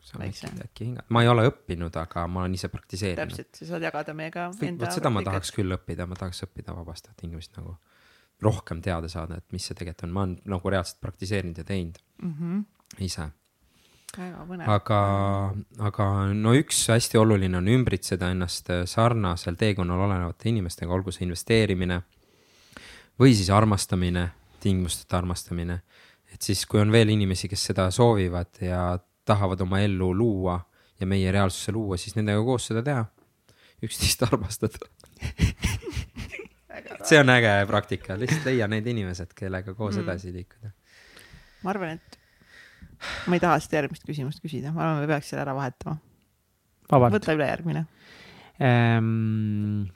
saame 0.09 0.29
äkki, 0.31 0.49
äkki 0.65 0.87
hingata, 0.87 1.13
ma 1.13 1.21
ei 1.25 1.29
ole 1.29 1.45
õppinud, 1.49 1.97
aga 2.01 2.25
ma 2.31 2.43
olen 2.43 2.55
ise 2.57 2.69
praktiseerinud. 2.73 3.29
täpselt, 3.29 3.51
sa 3.61 3.73
saad 3.73 3.85
jagada 3.85 4.15
meiega 4.17 4.49
enda. 4.55 4.85
vot 4.85 4.97
seda 4.97 5.11
ma 5.13 5.23
tahaks 5.25 5.53
küll 5.53 5.77
õppida, 5.77 6.07
ma 6.09 6.17
tahaks 6.17 6.45
õppida 6.47 6.73
vabastavat 6.77 7.25
hingamist 7.25 7.57
nagu 7.59 7.77
rohkem 8.41 8.81
teada 8.81 9.09
saada, 9.11 9.39
et 9.39 9.51
mis 9.51 9.65
see 9.65 9.75
tegelikult 9.75 10.07
on, 10.07 10.15
ma 10.15 10.23
olen 10.25 10.37
nagu 10.55 10.71
reaalselt 10.71 11.01
praktiseerinud 11.03 11.57
ja 11.57 11.67
teinud 11.67 11.99
mm 12.23 12.33
-hmm. 12.33 12.63
ise 13.05 13.31
aga, 14.17 14.99
aga 15.85 16.05
no 16.33 16.53
üks 16.57 16.81
hästi 16.89 17.19
oluline 17.19 17.57
on 17.59 17.67
ümbritseda 17.67 18.31
ennast 18.33 18.71
sarnasel 18.89 19.57
teekonnal 19.59 20.07
olevate 20.07 20.49
inimestega, 20.49 20.93
olgu 20.93 21.11
see 21.11 21.27
investeerimine 21.27 22.01
või 23.19 23.35
siis 23.35 23.49
armastamine, 23.53 24.29
tingimusteta 24.59 25.17
armastamine. 25.17 25.81
et 26.33 26.41
siis, 26.41 26.65
kui 26.65 26.79
on 26.79 26.91
veel 26.91 27.09
inimesi, 27.09 27.47
kes 27.49 27.63
seda 27.71 27.89
soovivad 27.91 28.61
ja 28.61 28.99
tahavad 29.25 29.61
oma 29.61 29.79
ellu 29.79 30.13
luua 30.13 30.59
ja 30.99 31.07
meie 31.07 31.31
reaalsusse 31.31 31.71
luua, 31.71 31.97
siis 31.97 32.15
nendega 32.15 32.41
koos 32.43 32.67
seda 32.67 32.83
teha. 32.83 33.05
üksteist 33.83 34.23
armastada 34.31 34.89
see 37.09 37.19
on 37.21 37.31
äge 37.33 37.53
praktika, 37.69 38.17
lihtsalt 38.19 38.47
leia 38.49 38.67
need 38.71 38.87
inimesed, 38.89 39.33
kellega 39.37 39.73
koos 39.77 39.97
mm. 39.97 40.05
edasi 40.05 40.33
liikuda. 40.33 40.71
ma 41.63 41.73
arvan, 41.73 41.97
et 41.97 42.19
ma 43.27 43.37
ei 43.37 43.43
taha 43.43 43.59
seda 43.63 43.81
järgmist 43.81 44.05
küsimust 44.07 44.43
küsida, 44.43 44.73
ma 44.75 44.85
arvan, 44.85 45.03
me 45.03 45.09
peaks 45.11 45.31
selle 45.31 45.45
ära 45.45 45.55
vahetama. 45.57 45.97
võta 46.89 47.35
üle 47.37 47.49
järgmine 47.49 47.85
ähm,. 48.63 49.89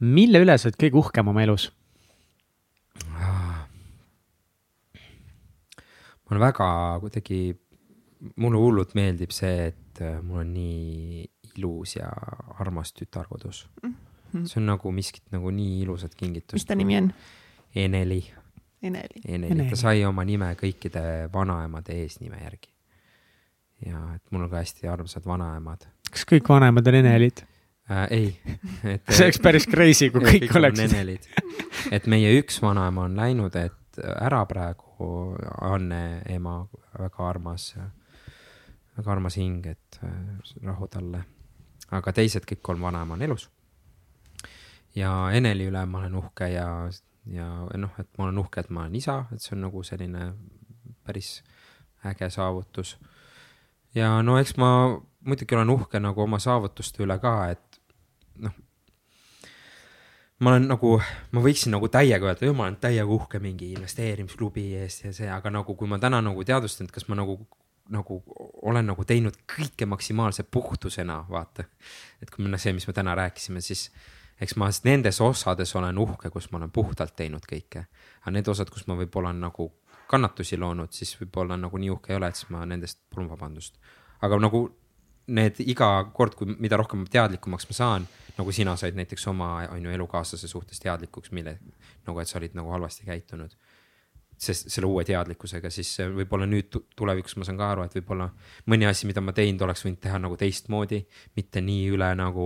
mille 0.00 0.42
üle 0.44 0.58
sa 0.58 0.70
oled 0.70 0.80
kõige 0.80 1.02
uhkem 1.02 1.34
oma 1.34 1.44
elus? 1.46 1.70
mul 6.28 6.36
on 6.36 6.44
väga 6.44 6.68
kuidagi, 7.00 7.40
mulle 8.36 8.60
hullult 8.60 8.94
meeldib 8.98 9.32
see, 9.32 9.70
et 9.72 10.02
mul 10.22 10.42
on 10.42 10.52
nii 10.52 11.24
ilus 11.54 11.96
ja 11.96 12.10
armas 12.60 12.92
tütar 12.94 13.26
kodus 13.30 13.64
mm. 13.82 13.94
-hmm. 14.32 14.46
see 14.46 14.60
on 14.60 14.66
nagu 14.66 14.92
miskit 14.92 15.24
nagu 15.32 15.50
nii 15.50 15.82
ilusat 15.82 16.14
kingitust. 16.14 16.52
mis 16.52 16.64
ta 16.64 16.74
nimi 16.74 16.96
on? 16.96 17.12
Eneli. 17.74 18.24
Eneli. 18.82 19.22
Eneli, 19.28 19.68
ta 19.70 19.76
sai 19.76 20.04
oma 20.04 20.24
nime 20.24 20.54
kõikide 20.54 21.28
vanaemade 21.32 21.92
eesnime 22.02 22.38
järgi. 22.42 22.70
ja 23.86 24.14
et 24.14 24.22
mul 24.30 24.42
on 24.42 24.50
ka 24.50 24.56
hästi 24.56 24.88
armsad 24.88 25.26
vanaemad. 25.26 25.86
kas 26.10 26.26
kõik 26.26 26.48
vanaemad 26.48 26.86
on 26.86 26.94
Enelid? 26.94 27.42
äh,. 27.90 28.06
ei 28.10 28.40
et 28.94 29.02
see 29.10 29.26
oleks 29.26 29.40
päris 29.42 29.66
crazy, 29.66 30.10
kui 30.10 30.20
kõik, 30.30 30.46
kõik 30.46 30.56
oleksid. 30.56 31.28
et 31.92 32.06
meie 32.06 32.32
üks 32.40 32.62
vanaema 32.62 33.04
on 33.04 33.16
läinud, 33.16 33.56
et 33.56 33.74
ära 34.20 34.44
praegu 34.46 35.36
Anne 35.60 36.22
ema, 36.28 36.60
väga 36.98 37.28
armas, 37.28 37.72
väga 38.98 39.12
armas 39.12 39.38
hing, 39.38 39.66
et 39.66 40.00
äh, 40.02 40.14
rahu 40.66 40.88
talle. 40.90 41.24
aga 41.90 42.12
teised 42.12 42.44
kõik 42.44 42.60
kolm 42.62 42.82
vanaema 42.82 43.14
on 43.14 43.22
elus. 43.22 43.48
Ja 44.98 45.12
Eneli 45.34 45.68
üle 45.70 45.84
ma 45.86 46.02
olen 46.02 46.16
uhke 46.18 46.50
ja, 46.52 46.68
ja 47.30 47.48
noh, 47.78 47.94
et 48.00 48.10
ma 48.18 48.26
olen 48.26 48.42
uhke, 48.42 48.64
et 48.64 48.70
ma 48.74 48.84
olen 48.86 48.98
isa, 48.98 49.20
et 49.32 49.44
see 49.44 49.54
on 49.56 49.66
nagu 49.68 49.82
selline 49.86 50.32
päris 51.06 51.38
äge 52.06 52.30
saavutus. 52.30 52.96
ja 53.94 54.18
no 54.22 54.38
eks 54.38 54.56
ma 54.60 54.70
muidugi 55.24 55.56
olen 55.56 55.70
uhke 55.70 56.00
nagu 56.00 56.22
oma 56.22 56.38
saavutuste 56.42 57.02
üle 57.04 57.18
ka, 57.22 57.36
et 57.54 57.80
ma 60.38 60.52
olen 60.52 60.68
nagu, 60.70 60.96
ma 61.34 61.42
võiksin 61.42 61.74
nagu 61.74 61.88
täiega 61.90 62.30
öelda, 62.30 62.52
ma 62.54 62.68
olen 62.68 62.78
täiega 62.82 63.10
uhke 63.10 63.40
mingi 63.42 63.72
investeerimisklubi 63.74 64.68
eest 64.82 65.08
ja 65.08 65.14
see, 65.14 65.30
aga 65.32 65.50
nagu, 65.54 65.74
kui 65.78 65.90
ma 65.90 65.98
täna 66.02 66.20
nagu 66.24 66.44
teadvustan, 66.46 66.88
et 66.88 66.94
kas 66.94 67.08
ma 67.10 67.18
nagu, 67.18 67.40
nagu 67.94 68.20
olen 68.68 68.86
nagu 68.92 69.06
teinud 69.08 69.40
kõike 69.50 69.88
maksimaalse 69.90 70.44
puhtusena, 70.46 71.24
vaata. 71.30 71.66
et 72.22 72.30
kui 72.30 72.46
me 72.46 72.60
see, 72.60 72.74
mis 72.76 72.86
me 72.86 72.94
täna 72.94 73.16
rääkisime, 73.18 73.62
siis 73.64 73.88
eks 74.40 74.56
ma 74.56 74.70
nendes 74.84 75.20
osades 75.20 75.74
olen 75.76 75.98
uhke, 75.98 76.30
kus 76.30 76.50
ma 76.52 76.58
olen 76.58 76.70
puhtalt 76.70 77.16
teinud 77.16 77.46
kõike. 77.46 77.86
aga 78.22 78.34
need 78.34 78.48
osad, 78.48 78.70
kus 78.70 78.86
ma 78.86 78.96
võib-olla 78.98 79.32
olen 79.32 79.40
nagu 79.40 79.70
kannatusi 80.08 80.56
loonud, 80.56 80.92
siis 80.92 81.14
võib-olla 81.20 81.56
nagu 81.56 81.78
nii 81.78 81.90
uhke 81.90 82.12
ei 82.12 82.16
ole, 82.16 82.28
et 82.28 82.36
siis 82.36 82.50
ma 82.50 82.64
nendest 82.66 83.00
palun 83.14 83.28
vabandust. 83.28 83.78
aga 84.22 84.38
nagu 84.38 84.68
need 85.28 85.60
iga 85.60 85.88
kord, 86.14 86.34
kui, 86.34 86.54
mida 86.58 86.78
rohkem 86.80 87.04
teadlikumaks 87.10 87.68
ma 87.68 87.76
saan 87.76 88.06
nagu 88.38 88.52
sina 88.54 88.76
said 88.78 88.96
näiteks 88.96 89.26
oma, 89.32 89.50
on 89.74 89.82
ju, 89.82 89.90
elukaaslase 89.90 90.48
suhtes 90.48 90.80
teadlikuks, 90.80 91.32
mille 91.36 91.58
nagu, 92.06 92.20
et 92.20 92.30
sa 92.30 92.38
olid 92.38 92.54
nagu 92.58 92.70
halvasti 92.74 93.06
käitunud. 93.08 93.56
sest 94.38 94.68
selle 94.70 94.86
uue 94.86 95.02
teadlikkusega, 95.02 95.66
siis 95.74 95.88
võib-olla 96.14 96.46
nüüd 96.46 96.76
tulevikus 96.96 97.34
ma 97.36 97.46
saan 97.46 97.56
ka 97.58 97.72
aru, 97.72 97.82
et 97.88 97.94
võib-olla 97.96 98.28
mõni 98.70 98.86
asi, 98.86 99.08
mida 99.10 99.18
ma 99.18 99.32
teinud, 99.34 99.64
oleks 99.66 99.82
võinud 99.82 99.98
teha 99.98 100.20
nagu 100.22 100.36
teistmoodi, 100.38 101.00
mitte 101.34 101.58
nii 101.58 101.88
üle 101.96 102.12
nagu, 102.14 102.44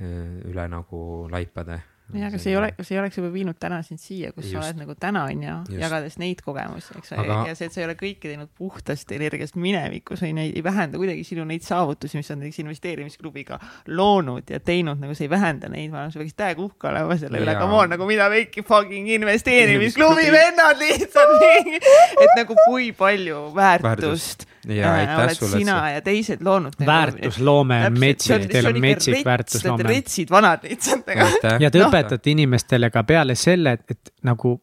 üle 0.00 0.68
nagu 0.70 1.02
laipade. 1.30 1.82
Jah, 2.12 2.28
aga 2.28 2.38
see 2.40 2.50
ei 2.52 2.56
ole, 2.58 2.68
see 2.84 2.96
ei 2.96 3.00
oleks 3.00 3.16
juba 3.16 3.30
viinud 3.32 3.56
täna 3.60 3.78
sind 3.86 4.00
siia, 4.02 4.34
kus 4.34 4.44
Just. 4.44 4.52
sa 4.58 4.66
oled 4.66 4.80
nagu 4.82 4.94
täna 5.00 5.22
on 5.30 5.44
ju, 5.46 5.54
jagades 5.80 6.18
neid 6.20 6.42
kogemusi, 6.44 6.92
eks 6.98 7.14
ole? 7.14 7.22
Aga..., 7.24 7.36
ja 7.48 7.56
see, 7.56 7.70
et 7.70 7.76
sa 7.76 7.80
ei 7.80 7.86
ole 7.86 7.94
kõike 7.96 8.26
teinud 8.26 8.50
puhtast 8.58 9.14
energiast 9.16 9.56
minevikus 9.56 10.24
neid 10.26 10.52
ei 10.58 10.64
vähenda 10.64 11.00
kuidagi 11.00 11.24
sinu 11.24 11.46
neid 11.48 11.64
saavutusi, 11.64 12.18
mis 12.20 12.28
on 12.34 12.42
näiteks 12.42 12.60
investeerimisklubiga 12.66 13.56
loonud 13.96 14.52
ja 14.52 14.60
teinud, 14.60 15.00
nagu 15.00 15.16
see 15.16 15.24
ei 15.30 15.32
vähenda 15.32 15.72
neid, 15.72 15.88
ma 15.94 16.02
arvan, 16.02 16.12
sa 16.12 16.20
peaksid 16.20 16.40
täiega 16.42 16.64
uhke 16.66 16.90
olema 16.92 17.16
selle 17.22 17.40
üle, 17.46 17.56
come 17.62 17.80
on, 17.80 17.94
nagu 17.94 18.08
mida 18.10 18.28
Veiki 18.32 18.66
fucking 18.66 19.08
investeerimisklubi 19.16 20.28
vennad 20.36 20.84
lihtsalt 20.84 21.48
et 22.26 22.36
nagu 22.36 22.58
kui 22.66 22.92
palju 22.98 23.46
väärtust 23.56 24.44
äh, 24.44 24.52
oled 24.68 25.34
sulle, 25.34 25.58
sina 25.58 25.78
see... 25.86 25.94
ja 25.94 26.02
teised 26.06 26.44
loonud. 26.46 26.78
väärtusloome 26.86 27.80
on 27.88 27.98
metsik, 27.98 28.46
teil 28.52 28.70
on 28.70 28.80
metsik 28.80 29.24
väärtusloome. 29.26 29.88
retsid 29.88 30.30
vanad 30.30 30.68
lihtsalt. 30.68 31.08
ja 31.60 31.70
te 31.70 31.82
õpetate 31.82 32.12
õpetate 32.12 32.34
inimestele 32.34 32.90
ka 32.92 33.04
peale 33.06 33.36
selle, 33.38 33.76
et, 33.78 33.96
et 33.96 34.12
nagu 34.26 34.56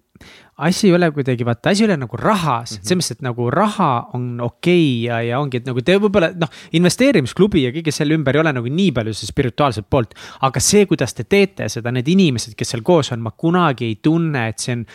asi 0.60 0.90
ei 0.90 0.94
ole 0.94 1.08
kuidagi, 1.16 1.46
vaata, 1.48 1.72
asi 1.72 1.86
ei 1.86 1.88
ole 1.88 1.96
nagu 2.02 2.18
rahas 2.20 2.74
mm, 2.74 2.78
-hmm. 2.78 2.88
selles 2.88 3.00
mõttes, 3.00 3.18
et 3.18 3.22
nagu 3.24 3.50
raha 3.52 3.92
on 4.14 4.42
okei 4.42 5.06
okay 5.06 5.06
ja, 5.08 5.22
ja 5.22 5.40
ongi, 5.40 5.62
et 5.62 5.68
nagu 5.70 5.82
te 5.82 5.96
võib-olla 5.96 6.34
noh, 6.36 6.50
investeerimisklubi 6.76 7.64
ja 7.64 7.72
kõige 7.76 7.94
selle 7.96 8.18
ümber 8.20 8.36
ei 8.36 8.44
ole 8.44 8.54
nagu 8.54 8.68
nii 8.68 8.92
palju 8.92 9.14
see 9.14 9.30
spirituaalset 9.32 9.88
poolt. 9.90 10.16
aga 10.42 10.60
see, 10.60 10.86
kuidas 10.86 11.16
te 11.16 11.24
teete 11.24 11.70
seda, 11.70 11.92
need 11.92 12.08
inimesed, 12.08 12.56
kes 12.60 12.76
seal 12.76 12.84
koos 12.84 13.12
on, 13.16 13.24
ma 13.24 13.32
kunagi 13.32 13.86
ei 13.86 14.00
tunne, 14.04 14.48
et 14.50 14.60
see 14.60 14.76
on 14.76 14.86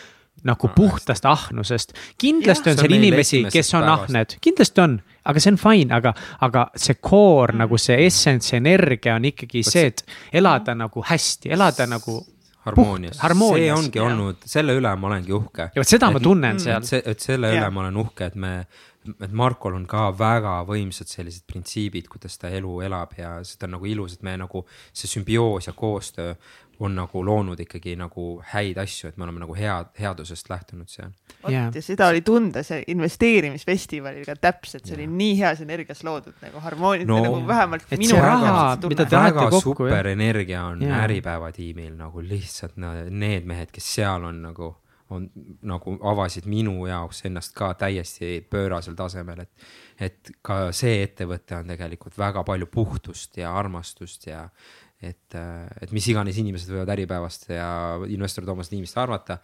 nagu 0.45 0.69
puhtast 0.77 1.25
ahnusest. 1.25 1.95
kindlasti 2.21 2.69
ja, 2.69 2.75
on 2.75 2.83
seal 2.83 2.97
inimesi, 2.99 3.43
kes 3.53 3.75
on 3.75 3.89
ahned, 3.89 4.37
kindlasti 4.45 4.85
on, 4.85 4.99
aga 5.25 5.41
see 5.41 5.55
on 5.55 5.59
fine, 5.61 5.95
aga, 5.97 6.15
aga 6.45 6.69
see 6.77 6.99
core 7.01 7.55
mm. 7.55 7.65
nagu 7.65 7.81
see 7.81 7.99
essence, 8.07 8.57
energia 8.57 9.17
on 9.19 9.31
ikkagi 9.33 9.65
Võt 9.65 9.73
see, 9.73 9.91
et 9.93 10.05
elada 10.41 10.77
nagu 10.77 11.05
hästi, 11.05 11.53
elada 11.57 11.89
nagu 11.91 12.21
harmoonias, 12.65 13.21
see 13.21 13.71
ongi 13.73 14.01
ja. 14.01 14.09
olnud, 14.09 14.45
selle 14.49 14.75
üle 14.79 14.95
ma 14.97 15.11
olengi 15.11 15.35
uhke. 15.37 15.69
ja 15.75 15.83
vot 15.83 15.91
seda 15.91 16.09
et, 16.09 16.17
ma 16.17 16.25
tunnen 16.25 16.57
mm, 16.57 16.65
seal. 16.65 16.89
see, 16.89 17.03
et 17.05 17.25
selle 17.25 17.53
ja. 17.53 17.61
üle 17.61 17.71
ma 17.75 17.85
olen 17.85 17.99
uhke, 18.01 18.29
et 18.33 18.39
me, 18.41 18.53
et 19.15 19.35
Markol 19.37 19.77
on 19.77 19.85
ka 19.89 20.07
väga 20.17 20.57
võimsad 20.69 21.11
sellised 21.13 21.45
printsiibid, 21.51 22.09
kuidas 22.13 22.41
ta 22.41 22.53
elu 22.53 22.79
elab 22.87 23.13
ja 23.21 23.37
seda 23.45 23.69
on 23.69 23.77
nagu 23.77 23.89
ilus, 23.91 24.17
et 24.17 24.25
me 24.27 24.37
nagu 24.41 24.65
see 24.93 25.11
sümbioos 25.11 25.69
ja 25.69 25.77
koostöö 25.77 26.33
on 26.81 26.95
nagu 26.97 27.23
loonud 27.25 27.61
ikkagi 27.61 27.95
nagu 27.99 28.27
häid 28.53 28.79
asju, 28.83 29.11
et 29.11 29.19
me 29.19 29.27
oleme 29.27 29.43
nagu 29.45 29.57
head, 29.57 29.91
headusest 29.99 30.51
lähtunud 30.51 30.91
seal. 30.91 31.11
vot 31.43 31.53
ja 31.53 31.83
seda 31.83 32.09
oli 32.13 32.25
tunda 32.27 32.63
see 32.67 32.83
investeerimisfestivalil 32.95 34.27
ka 34.27 34.37
täpselt, 34.37 34.87
see 34.87 34.97
yeah. 34.97 35.05
oli 35.05 35.19
nii 35.23 35.35
heas 35.41 35.65
energias 35.65 36.05
loodud 36.07 36.39
nagu 36.43 36.63
harmooniline 36.65 37.11
no, 37.11 37.21
nagu 37.29 37.43
vähemalt 37.47 37.91
minu 37.97 38.17
jaoks. 38.17 39.11
väga 39.13 39.51
super 39.61 40.09
energia 40.13 40.65
on 40.71 40.83
yeah. 40.83 41.05
Äripäeva 41.05 41.53
tiimil 41.53 41.95
nagu 41.99 42.23
lihtsalt 42.23 42.77
no, 42.77 42.95
need 43.11 43.47
mehed, 43.47 43.71
kes 43.75 43.95
seal 43.99 44.25
on 44.31 44.43
nagu 44.49 44.75
on 45.11 45.31
nagu 45.63 45.97
avasid 46.03 46.47
minu 46.49 46.87
jaoks 46.89 47.25
ennast 47.29 47.53
ka 47.57 47.73
täiesti 47.79 48.39
pöörasel 48.51 48.97
tasemel, 48.97 49.45
et, 49.45 49.67
et 50.01 50.31
ka 50.43 50.59
see 50.73 51.03
ettevõte 51.05 51.59
on 51.59 51.69
tegelikult 51.69 52.17
väga 52.19 52.45
palju 52.47 52.69
puhtust 52.73 53.37
ja 53.37 53.53
armastust 53.59 54.27
ja 54.27 54.47
et, 55.11 55.37
et 55.83 55.95
mis 55.95 56.07
iganes 56.11 56.37
inimesed 56.41 56.71
võivad 56.73 56.93
Äripäevast 56.95 57.49
ja 57.53 57.69
investor 58.11 58.47
Toomas 58.47 58.71
Niimist 58.73 58.99
arvata. 59.01 59.39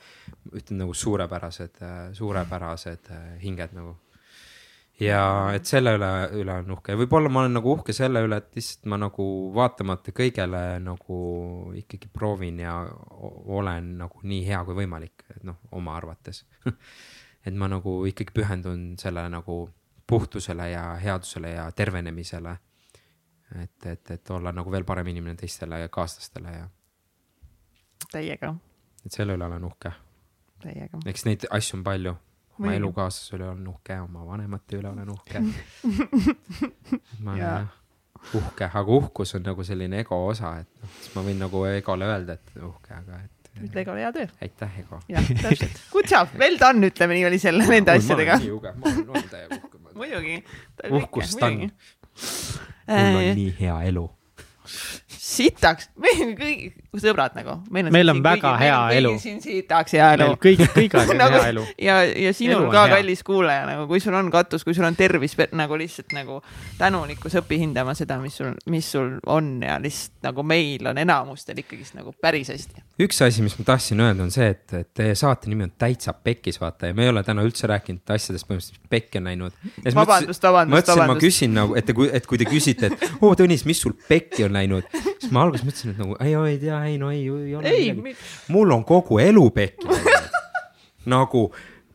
ütlen 0.53 0.83
nagu 0.85 0.95
suurepärased, 0.95 1.83
suurepärased 2.17 3.11
hinged 3.43 3.75
nagu. 3.77 3.97
ja 5.01 5.23
et 5.57 5.65
selle 5.65 5.95
üle, 5.97 6.11
üle 6.43 6.55
on 6.61 6.75
uhke 6.75 6.93
ja 6.93 7.01
võib-olla 7.01 7.31
ma 7.33 7.41
olen 7.45 7.55
nagu 7.57 7.73
uhke 7.73 7.95
selle 7.97 8.21
üle, 8.27 8.37
et 8.37 8.57
lihtsalt 8.59 8.89
ma 8.93 8.99
nagu 9.01 9.27
vaatamata 9.57 10.13
kõigele 10.13 10.63
nagu 10.85 11.21
ikkagi 11.81 12.11
proovin 12.13 12.61
ja 12.61 12.75
olen 13.21 13.95
nagu 14.03 14.21
nii 14.23 14.43
hea 14.45 14.61
kui 14.69 14.77
võimalik, 14.83 15.25
et 15.33 15.45
noh, 15.49 15.57
oma 15.73 15.97
arvates 15.97 16.45
et 17.47 17.57
ma 17.57 17.71
nagu 17.73 18.03
ikkagi 18.11 18.37
pühendun 18.37 18.91
selle 19.01 19.25
nagu 19.33 19.63
puhtusele 20.11 20.69
ja 20.73 20.85
headusele 21.01 21.55
ja 21.55 21.71
tervenemisele 21.73 22.59
et, 23.63 23.87
et, 23.87 24.11
et 24.11 24.31
olla 24.31 24.53
nagu 24.53 24.73
veel 24.73 24.85
parem 24.85 25.11
inimene 25.13 25.37
teistele 25.41 25.83
kaaslastele 25.93 26.55
ja. 26.55 26.69
täiega. 28.13 28.55
et 29.05 29.13
selle 29.13 29.37
üle 29.39 29.47
olen 29.47 29.65
uhke. 29.65 29.93
täiega. 30.63 31.03
eks 31.07 31.27
neid 31.29 31.49
asju 31.51 31.81
on 31.81 31.85
palju, 31.85 32.15
oma 32.59 32.77
elukaaslase 32.79 33.37
üle 33.39 33.51
olen 33.51 33.69
uhke, 33.75 34.01
oma 34.07 34.25
vanemate 34.27 34.81
üle 34.81 34.93
olen 34.93 35.13
uhke 35.17 35.45
ma 37.25 37.37
olen 37.37 37.45
jah 37.45 37.77
uhke, 38.35 38.69
aga 38.69 38.87
uhkus 38.93 39.35
on 39.39 39.45
nagu 39.49 39.65
selline 39.67 40.01
ego 40.05 40.19
osa, 40.29 40.55
et 40.63 40.71
noh, 40.81 40.97
siis 41.01 41.13
ma 41.17 41.25
võin 41.27 41.39
nagu 41.41 41.63
egole 41.71 42.09
öelda, 42.09 42.37
et 42.37 42.59
uhke, 42.61 42.97
aga 42.97 43.21
et. 43.25 43.53
ütle 43.67 43.83
egole 43.83 44.05
hea 44.05 44.11
töö. 44.17 44.27
aitäh, 44.47 44.81
ego. 44.85 45.01
jah, 45.11 45.31
täpselt. 45.43 45.81
Good 45.95 46.11
job, 46.13 46.35
well 46.41 46.59
done, 46.61 46.91
ütleme 46.93 47.17
niimoodi 47.19 47.41
selle, 47.43 47.67
nende 47.71 47.97
asjadega. 47.97 48.37
ma 48.37 48.43
olen 48.43 48.47
nii 48.47 48.57
uhke, 48.59 48.75
ma 48.77 48.93
olen, 48.93 49.09
olen 49.15 49.31
täiega 49.33 49.61
uhke. 49.61 49.83
muidugi. 50.03 50.37
uhkust 51.01 51.49
on 51.49 51.63
mul 52.91 53.17
on 53.21 53.37
nii 53.39 53.51
hea 53.61 53.77
elu 53.91 54.05
sitaks, 55.31 55.89
meil 56.01 56.23
on 56.25 56.33
kõik 56.39 56.81
sõbrad 56.99 57.37
nagu. 57.39 57.57
meil 57.71 57.87
on, 57.87 57.95
meil 57.95 58.13
on 58.13 58.23
väga 58.25 58.51
kõigi, 58.51 58.65
hea 58.65 58.79
elu. 58.99 59.13
siin 59.23 59.39
sitaks 59.43 59.95
hea 59.95 60.09
elu. 60.17 60.29
kõik, 60.43 60.63
kõigil 60.75 61.01
on 61.05 61.21
nagu, 61.23 61.39
hea 61.39 61.53
elu. 61.53 61.65
ja, 61.79 61.99
ja 62.05 62.33
sinul 62.37 62.65
elu 62.65 62.73
ka, 62.75 62.85
kallis 62.95 63.23
kuulaja, 63.27 63.67
nagu 63.69 63.87
kui 63.91 64.03
sul 64.03 64.17
on 64.19 64.31
katus, 64.35 64.65
kui 64.67 64.75
sul 64.77 64.89
on 64.89 64.99
tervis 64.99 65.37
nagu 65.57 65.79
lihtsalt 65.79 66.15
nagu 66.17 66.41
tänulikkus, 66.79 67.37
õpi 67.41 67.61
hindama 67.63 67.95
seda, 67.99 68.19
mis 68.23 68.39
sul, 68.41 68.57
mis 68.71 68.91
sul 68.91 69.13
on 69.31 69.53
ja 69.65 69.79
lihtsalt 69.83 70.31
nagu 70.31 70.45
meil 70.47 70.91
on 70.91 70.99
enamustel 71.01 71.63
ikkagist 71.63 71.95
nagu 71.99 72.15
päris 72.21 72.51
hästi. 72.51 72.83
üks 73.07 73.23
asi, 73.27 73.45
mis 73.47 73.57
ma 73.61 73.69
tahtsin 73.71 74.03
öelda, 74.03 74.27
on 74.27 74.35
see, 74.35 74.51
et, 74.57 74.67
et 74.75 74.91
teie 75.03 75.15
saate 75.19 75.51
nimi 75.51 75.69
on 75.69 75.75
Täitsa 75.79 76.13
Pekkis, 76.13 76.61
vaata 76.61 76.91
ja 76.91 76.97
me 76.97 77.07
ei 77.07 77.15
ole 77.15 77.23
täna 77.27 77.45
üldse 77.47 77.71
rääkinud 77.71 78.15
asjadest 78.17 78.49
põhimõtteliselt, 78.49 78.83
pekki 78.91 79.23
on 79.23 79.29
näinud. 79.31 79.55
vabandust, 79.95 80.43
vabandust, 80.43 80.91
vabandust. 80.91 81.07
ma 81.07 81.19
küsin 81.23 81.55
nagu, 81.57 81.79
et 81.79 81.87
te, 81.87 81.95
et 82.13 82.27
kui 82.27 82.41
te 82.41 82.49
küsite, 82.51 82.91
et 82.91 83.09
oo 83.21 83.31
oh, 83.31 83.39
Tõnis, 83.41 83.63
mis 83.65 83.79
sul 83.81 83.95
pekki 84.09 84.45
on 84.45 84.59
läinud, 84.59 84.89
siis 85.21 85.33
ma 85.35 85.45
alguses 85.45 85.67
mõtlesin, 85.67 85.95
et 85.95 86.01
nagu 86.01 86.17
ei, 86.21 86.35
ei 86.35 86.59
tea, 86.63 86.81
ei 86.89 86.97
no 87.01 87.11
ei, 87.13 87.27
ei 87.29 87.57
ole 87.57 87.69
ei, 87.69 87.93
midagi. 87.95 88.17
mul 88.49 88.73
on 88.77 88.85
kogu 88.89 89.21
elu 89.23 89.45
pekki 89.55 89.89
nagu, 91.15 91.47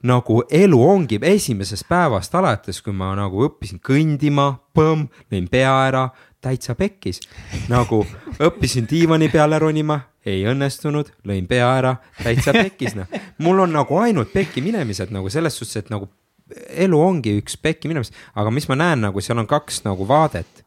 nagu 0.05 0.41
elu 0.49 0.81
ongi 0.87 1.19
esimesest 1.21 1.87
päevast 1.89 2.35
alates, 2.35 2.81
kui 2.85 2.93
ma 2.93 3.13
nagu 3.17 3.45
õppisin 3.47 3.81
kõndima, 3.83 4.51
põmm, 4.75 5.07
lõin 5.33 5.49
pea 5.51 5.73
ära, 5.87 6.09
täitsa 6.45 6.75
pekkis. 6.77 7.21
nagu 7.71 8.03
õppisin 8.39 8.89
diivani 8.89 9.29
peale 9.33 9.59
ronima, 9.61 9.99
ei 10.25 10.43
õnnestunud, 10.49 11.11
lõin 11.25 11.47
pea 11.49 11.69
ära, 11.79 11.95
täitsa 12.21 12.53
pekkis, 12.53 12.95
noh. 12.97 13.09
mul 13.41 13.65
on 13.65 13.73
nagu 13.73 13.97
ainult 14.01 14.33
pekki 14.33 14.61
minemised 14.65 15.13
nagu 15.13 15.29
selles 15.33 15.57
suhtes, 15.57 15.83
et 15.83 15.93
nagu 15.93 16.09
elu 16.85 16.99
ongi 17.01 17.33
üks 17.39 17.57
pekki 17.57 17.89
minemist, 17.89 18.13
aga 18.37 18.53
mis 18.53 18.67
ma 18.69 18.77
näen 18.77 19.01
nagu 19.07 19.21
seal 19.23 19.41
on 19.41 19.49
kaks 19.49 19.83
nagu 19.85 20.05
vaadet. 20.07 20.61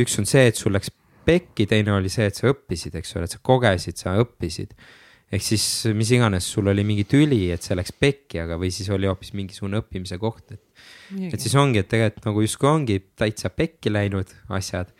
üks 0.00 0.16
on 0.18 0.26
see, 0.26 0.46
et 0.48 0.56
sul 0.56 0.72
läks 0.72 0.90
pekki, 1.24 1.66
teine 1.70 1.94
oli 1.94 2.10
see, 2.12 2.28
et 2.30 2.38
sa 2.38 2.50
õppisid, 2.50 2.96
eks 3.00 3.14
ole, 3.16 3.28
et 3.28 3.36
sa 3.36 3.40
kogesid, 3.42 4.00
sa 4.00 4.16
õppisid. 4.22 4.74
ehk 5.30 5.44
siis 5.46 5.64
mis 5.94 6.08
iganes, 6.10 6.46
sul 6.50 6.66
oli 6.72 6.82
mingi 6.82 7.04
tüli, 7.06 7.44
et 7.54 7.62
see 7.62 7.76
läks 7.78 7.92
pekki, 7.94 8.40
aga, 8.42 8.56
või 8.58 8.72
siis 8.74 8.88
oli 8.90 9.06
hoopis 9.06 9.30
mingisugune 9.38 9.78
õppimise 9.78 10.18
koht, 10.18 10.56
et. 10.56 10.64
et 11.30 11.38
siis 11.38 11.54
ongi, 11.54 11.82
et 11.82 11.88
tegelikult 11.90 12.26
nagu 12.26 12.42
justkui 12.42 12.70
ongi 12.70 12.98
täitsa 13.18 13.52
pekki 13.54 13.92
läinud 13.92 14.34
asjad. 14.48 14.92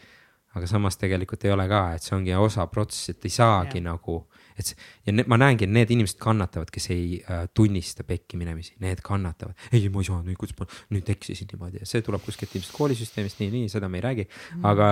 aga 0.50 0.66
samas 0.66 0.97
tegelikult 0.99 1.44
ei 1.47 1.52
ole 1.55 1.62
ka, 1.70 1.81
et 1.94 2.02
see 2.02 2.15
ongi 2.16 2.34
osa 2.34 2.65
protsessi, 2.66 3.12
et 3.15 3.26
ei 3.28 3.31
saagi 3.31 3.78
ja. 3.78 3.84
nagu, 3.84 4.16
et 4.58 4.73
ja 5.07 5.12
ne, 5.15 5.23
ma 5.31 5.36
näengi, 5.39 5.62
et 5.66 5.70
need 5.70 5.92
inimesed 5.94 6.18
kannatavad, 6.18 6.73
kes 6.74 6.89
ei 6.90 7.20
äh, 7.23 7.44
tunnista 7.55 8.02
pekki 8.02 8.39
minemisi, 8.39 8.74
need 8.82 8.99
kannatavad. 9.07 9.55
ei, 9.73 9.89
ma 9.89 10.02
ei 10.02 10.10
saa, 10.10 10.23
kuidas 10.26 10.58
ma 10.58 10.66
nüüd 10.90 11.10
eksisin 11.15 11.50
niimoodi 11.52 11.84
ja 11.84 11.86
see 11.86 12.02
tuleb 12.02 12.23
kuskilt 12.26 12.55
ilmselt 12.58 12.74
koolisüsteemist, 12.76 13.39
nii, 13.42 13.50
nii, 13.55 13.70
seda 13.70 13.89
me 13.89 14.02
ei 14.02 14.07
räägi 14.08 14.26
mm., 14.26 14.66
aga 14.73 14.90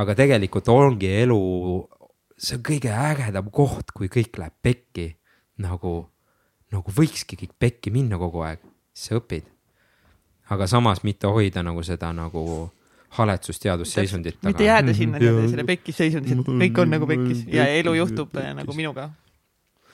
aga 0.00 0.14
tegelikult 0.18 0.68
ongi 0.72 1.10
elu, 1.22 1.40
see 2.36 2.58
on 2.58 2.64
kõige 2.66 2.92
ägedam 2.92 3.50
koht, 3.54 3.92
kui 3.94 4.10
kõik 4.12 4.38
läheb 4.40 4.54
pekki 4.64 5.08
nagu, 5.62 5.96
nagu 6.74 6.94
võikski 6.96 7.38
kõik 7.44 7.54
pekki 7.58 7.92
minna 7.94 8.18
kogu 8.20 8.42
aeg, 8.46 8.62
siis 8.94 9.12
sa 9.12 9.20
õpid. 9.20 9.50
aga 10.50 10.66
samas 10.68 11.00
mitte 11.02 11.26
hoida 11.26 11.62
nagu 11.64 11.82
seda 11.82 12.12
nagu 12.12 12.70
haletsust 13.16 13.62
teadusseisundit. 13.62 14.38
mitte 14.42 14.64
jääda 14.66 14.94
sinna 14.94 15.18
teada 15.22 15.46
selle 15.48 15.64
pekkis 15.68 15.96
seisundis, 16.02 16.34
et 16.34 16.50
kõik 16.64 16.80
on 16.82 16.90
nagu 16.90 17.06
pekkis 17.06 17.44
ja 17.52 17.68
elu 17.78 17.94
juhtub 18.00 18.32
pekkis. 18.32 18.56
nagu 18.62 18.76
minuga. 18.76 19.10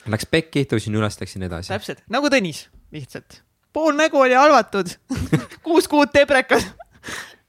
Läks 0.09 0.25
pekki, 0.25 0.65
tõusin 0.65 0.95
üles, 0.97 1.19
läksin 1.21 1.45
edasi. 1.45 1.69
täpselt, 1.69 2.01
nagu 2.09 2.29
Tõnis, 2.33 2.65
lihtsalt. 2.91 3.43
pool 3.73 3.93
nägu 3.93 4.17
oli 4.17 4.33
halvatud 4.33 4.89
kuus 5.65 5.87
kuud 5.87 6.09
tebrekas 6.13 6.65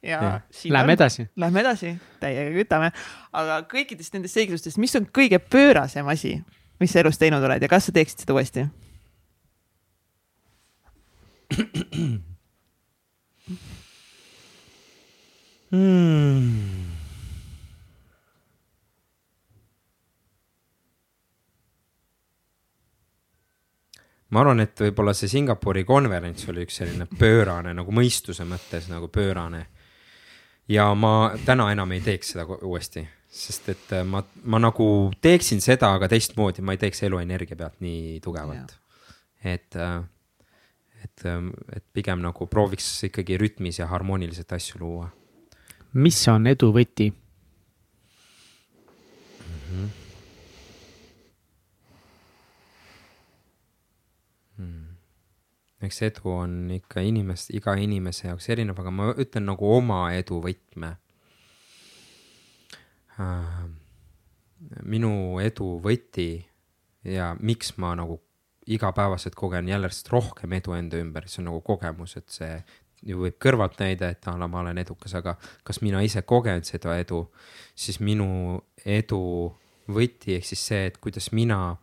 ja, 0.02 0.22
ja. 0.22 0.40
Lähme 0.64 0.92
edasi. 0.92 1.28
Lähme 1.36 1.60
edasi, 1.60 1.94
täiega 2.20 2.50
kütame. 2.56 2.90
aga 3.32 3.62
kõikidest 3.70 4.16
nendest 4.16 4.34
selgitustest, 4.38 4.78
mis 4.82 4.96
on 4.98 5.06
kõige 5.06 5.38
pöörasem 5.38 6.08
asi, 6.08 6.36
mis 6.80 6.92
sa 6.92 7.00
elus 7.04 7.18
teinud 7.20 7.44
oled 7.44 7.62
ja 7.62 7.70
kas 7.70 7.86
sa 7.88 7.94
teeksid 7.94 8.24
seda 8.24 8.34
uuesti 8.36 8.66
hmm.? 11.52 12.20
ma 24.32 24.40
arvan, 24.40 24.64
et 24.64 24.80
võib-olla 24.80 25.12
see 25.16 25.28
Singapuri 25.28 25.84
konverents 25.84 26.48
oli 26.48 26.64
üks 26.66 26.80
selline 26.80 27.06
pöörane 27.18 27.74
nagu 27.76 27.92
mõistuse 27.94 28.46
mõttes 28.48 28.88
nagu 28.88 29.10
pöörane 29.12 29.66
ja 30.68 30.94
ma 30.94 31.32
täna 31.46 31.70
enam 31.72 31.92
ei 31.92 32.00
teeks 32.04 32.34
seda 32.34 32.46
uuesti, 32.46 33.04
sest 33.32 33.68
et 33.72 33.92
äh, 33.96 34.04
ma, 34.06 34.22
ma 34.44 34.60
nagu 34.62 34.86
teeksin 35.24 35.60
seda, 35.64 35.94
aga 35.96 36.08
teistmoodi, 36.12 36.62
ma 36.64 36.76
ei 36.76 36.82
teeks 36.82 37.02
eluenergia 37.08 37.56
pealt 37.58 37.80
nii 37.84 38.20
tugevalt. 38.24 38.76
et, 39.44 39.76
äh, 39.76 40.02
et, 41.04 41.24
ähm, 41.26 41.48
et 41.74 41.84
pigem 41.92 42.22
nagu 42.22 42.46
prooviks 42.46 43.04
ikkagi 43.08 43.38
rütmis 43.40 43.78
ja 43.80 43.86
harmooniliselt 43.90 44.52
asju 44.52 44.80
luua. 44.80 45.10
mis 45.92 46.28
on 46.28 46.46
edu 46.46 46.72
võti 46.72 47.10
mm? 47.10 47.16
-hmm. 49.70 50.01
Eks 55.82 56.02
edu 56.08 56.30
on 56.30 56.56
ikka 56.76 57.02
inimest, 57.04 57.50
iga 57.56 57.74
inimese 57.78 58.28
jaoks 58.28 58.48
erinev, 58.54 58.78
aga 58.78 58.92
ma 58.94 59.10
ütlen 59.12 59.48
nagu 59.50 59.70
oma 59.76 60.04
edu 60.14 60.40
võtme. 60.44 60.94
Minu 64.86 65.14
edu 65.42 65.74
võti 65.82 66.30
ja 67.04 67.32
miks 67.40 67.74
ma 67.82 67.96
nagu 67.98 68.20
igapäevaselt 68.70 69.34
kogen 69.34 69.68
järjest 69.68 70.08
rohkem 70.12 70.52
edu 70.54 70.76
enda 70.76 71.00
ümber, 71.02 71.26
see 71.26 71.42
on 71.42 71.50
nagu 71.50 71.60
kogemus, 71.66 72.14
et 72.20 72.30
see 72.30 72.52
ju 73.02 73.18
võib 73.24 73.38
kõrvalt 73.42 73.80
näida, 73.82 74.12
et 74.14 74.26
a 74.30 74.36
la 74.38 74.46
ma 74.46 74.60
olen 74.62 74.78
edukas, 74.78 75.16
aga 75.18 75.34
kas 75.66 75.80
mina 75.82 76.02
ise 76.06 76.22
kogen 76.22 76.62
seda 76.66 76.94
edu, 77.02 77.24
siis 77.74 77.98
minu 77.98 78.60
edu 78.86 79.22
võti 79.90 80.36
ehk 80.36 80.46
siis 80.46 80.62
see, 80.70 80.84
et 80.90 81.00
kuidas 81.02 81.32
mina 81.34 81.76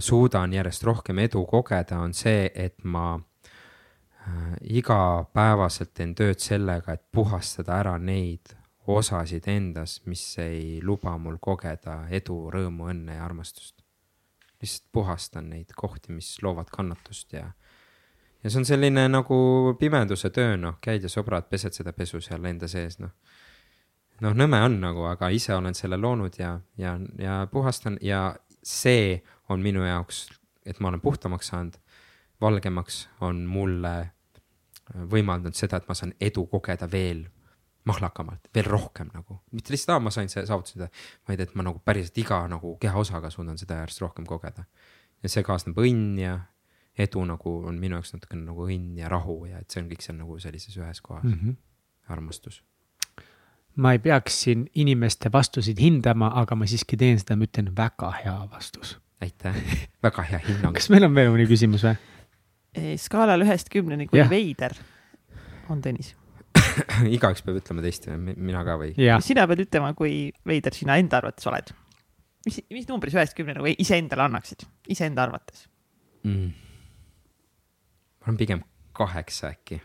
suudan 0.00 0.52
järjest 0.52 0.84
rohkem 0.84 1.18
edu 1.18 1.44
kogeda, 1.46 1.98
on 1.98 2.14
see, 2.14 2.50
et 2.54 2.84
ma 2.84 3.14
äh, 3.16 4.56
igapäevaselt 4.76 5.94
teen 5.94 6.14
tööd 6.18 6.40
sellega, 6.42 6.96
et 6.96 7.04
puhastada 7.12 7.78
ära 7.80 7.98
neid 7.98 8.54
osasid 8.86 9.46
endas, 9.48 10.00
mis 10.06 10.22
ei 10.38 10.80
luba 10.82 11.16
mul 11.18 11.38
kogeda 11.40 12.04
edu, 12.10 12.42
rõõmu, 12.52 12.90
õnne 12.90 13.18
ja 13.18 13.24
armastust. 13.24 13.76
lihtsalt 14.60 14.88
puhastan 14.92 15.50
neid 15.50 15.72
kohti, 15.76 16.12
mis 16.12 16.34
loovad 16.42 16.68
kannatust 16.70 17.32
ja, 17.32 17.46
ja 18.42 18.50
see 18.50 18.58
on 18.60 18.66
selline 18.68 19.06
nagu 19.08 19.36
pimeduse 19.80 20.30
töö, 20.30 20.56
noh, 20.60 20.76
käid 20.80 21.02
ja 21.02 21.08
sõbrad, 21.08 21.48
pesed 21.48 21.72
seda 21.72 21.92
pesu 21.96 22.20
seal 22.20 22.44
enda 22.44 22.68
sees, 22.68 22.98
noh. 23.00 23.14
noh, 24.20 24.36
nõme 24.36 24.60
on 24.60 24.76
nagu, 24.82 25.06
aga 25.08 25.30
ise 25.32 25.54
olen 25.54 25.74
selle 25.74 25.96
loonud 25.96 26.36
ja, 26.38 26.58
ja, 26.76 26.98
ja 27.18 27.46
puhastan 27.52 27.96
ja 28.04 28.34
see 28.62 29.20
on 29.48 29.62
minu 29.62 29.84
jaoks, 29.84 30.28
et 30.66 30.80
ma 30.80 30.88
olen 30.88 31.00
puhtamaks 31.00 31.52
saanud, 31.52 31.76
valgemaks, 32.40 33.08
on 33.20 33.44
mulle 33.46 33.94
võimaldanud 34.90 35.56
seda, 35.56 35.78
et 35.78 35.88
ma 35.88 35.94
saan 35.94 36.12
edu 36.20 36.46
kogeda 36.50 36.88
veel 36.90 37.24
mahlakamalt, 37.88 38.50
veel 38.54 38.68
rohkem 38.68 39.10
nagu, 39.14 39.38
mitte 39.56 39.72
lihtsalt, 39.72 39.94
aa, 39.94 40.04
ma 40.04 40.12
sain 40.12 40.28
see, 40.28 40.44
saavutasin 40.46 40.80
seda, 40.80 40.88
vaid 41.28 41.40
et 41.40 41.54
ma 41.56 41.64
nagu 41.66 41.80
päriselt 41.84 42.18
iga 42.20 42.42
nagu 42.50 42.74
kehaosaga 42.82 43.30
suudan 43.32 43.58
seda 43.60 43.80
järjest 43.80 44.02
rohkem 44.04 44.26
kogeda. 44.28 44.66
ja 45.22 45.28
see 45.28 45.44
kaasneb 45.44 45.78
õnn 45.80 46.18
ja 46.20 46.34
edu 47.00 47.22
nagu 47.28 47.54
on 47.68 47.78
minu 47.80 47.98
jaoks 47.98 48.14
natukene 48.14 48.44
nagu 48.46 48.66
õnn 48.66 48.98
ja 49.00 49.08
rahu 49.12 49.44
ja 49.48 49.60
et 49.60 49.70
see 49.70 49.82
on 49.82 49.88
kõik 49.90 50.04
seal 50.04 50.18
nagu 50.20 50.38
sellises 50.40 50.76
ühes 50.76 51.00
kohas 51.04 51.24
mm, 51.24 51.38
-hmm. 51.40 51.56
armastus. 52.08 52.62
Ma 53.80 53.94
ei 53.96 54.00
peaks 54.02 54.42
siin 54.44 54.66
inimeste 54.74 55.30
vastuseid 55.32 55.80
hindama, 55.80 56.30
aga 56.40 56.56
ma 56.58 56.68
siiski 56.68 56.98
teen 57.00 57.20
seda, 57.20 57.36
ma 57.38 57.48
ütlen 57.48 57.72
väga 57.76 58.12
hea 58.20 58.36
vastus. 58.50 58.98
aitäh, 59.20 59.56
väga 60.02 60.24
hea 60.30 60.40
hinnang 60.46 60.76
kas 60.76 60.88
meil 60.92 61.04
on 61.04 61.16
veel 61.16 61.32
mõni 61.34 61.44
küsimus 61.48 61.84
või? 61.84 61.96
skaalal 63.00 63.44
ühest 63.44 63.68
kümneni, 63.72 64.06
kui 64.08 64.20
yeah. 64.20 64.30
veider 64.30 64.76
on 65.72 65.82
Tõnis 65.84 66.14
igaüks 67.16 67.44
peab 67.44 67.60
ütlema 67.60 67.84
teist, 67.84 68.08
mina 68.30 68.64
ka 68.66 68.78
või? 68.80 68.94
sina 69.24 69.46
pead 69.50 69.64
ütlema, 69.66 69.92
kui 69.98 70.30
veider 70.46 70.76
sina 70.76 70.96
enda 71.00 71.20
arvates 71.20 71.46
oled. 71.50 71.74
mis, 72.46 72.62
mis 72.72 72.88
numbris 72.88 73.16
ühest 73.16 73.36
kümneni 73.38 73.60
nagu 73.60 73.74
iseendale 73.76 74.28
annaksid, 74.28 74.66
iseenda 74.92 75.26
arvates 75.28 75.66
mm.? 76.24 76.50
ma 78.20 78.30
olen 78.30 78.40
pigem 78.40 78.64
kaheksa 78.96 79.54
äkki 79.54 79.80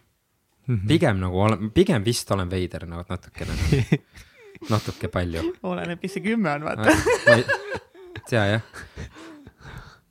mm. 0.67 0.75
-hmm. 0.75 0.87
pigem 0.87 1.21
nagu 1.23 1.39
olen, 1.47 1.71
pigem 1.71 2.05
vist 2.05 2.31
olen 2.31 2.49
veider 2.51 2.87
nagu 2.89 3.05
natukene 3.09 3.55
nagu, 3.61 4.01
natuke 4.73 5.07
palju. 5.07 5.45
oleneb, 5.63 6.01
kes 6.01 6.17
see 6.17 6.25
kümme 6.25 6.51
on, 6.57 6.65
vaata. 6.65 6.97
ei 7.35 7.45
tea 8.29 8.45
jah. 8.45 8.61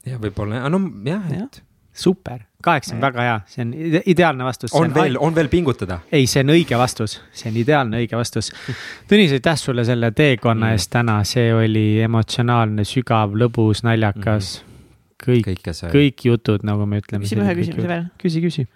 ja 0.06 0.18
võib-olla, 0.18 0.66
no 0.68 0.82
jah, 1.04 1.30
et 1.32 1.62
ja 1.62 1.70
super, 1.94 2.40
kaheksa 2.62 2.94
on 2.96 3.00
väga 3.00 3.22
hea, 3.22 3.34
see 3.46 3.62
on 3.62 3.72
ideaalne 4.06 4.44
vastus. 4.44 4.74
on 4.74 4.94
veel, 4.94 5.16
on 5.20 5.34
veel 5.34 5.48
pingutada? 5.48 6.00
ei, 6.12 6.26
see 6.26 6.42
on 6.42 6.52
õige 6.56 6.78
vastus, 6.78 7.20
see 7.32 7.50
on 7.52 7.58
ideaalne 7.60 8.00
õige 8.02 8.18
vastus. 8.18 8.50
Tõnis, 9.10 9.34
aitäh 9.36 9.58
sulle 9.60 9.84
selle 9.86 10.10
teekonna 10.16 10.72
mm. 10.72 10.78
eest 10.78 10.90
täna, 10.94 11.20
see 11.28 11.52
oli 11.54 11.86
emotsionaalne, 12.04 12.86
sügav, 12.88 13.36
lõbus, 13.38 13.84
naljakas 13.86 14.56
mm. 14.58 14.78
kõik, 15.26 15.52
kõik 15.94 16.26
jutud, 16.30 16.66
nagu 16.66 16.88
me 16.90 17.02
ütleme. 17.02 17.22
küsime 17.28 17.46
ühe 17.46 17.58
küsimuse 17.60 17.92
veel. 17.94 18.08
küsi, 18.24 18.42
küsi. 18.42 18.66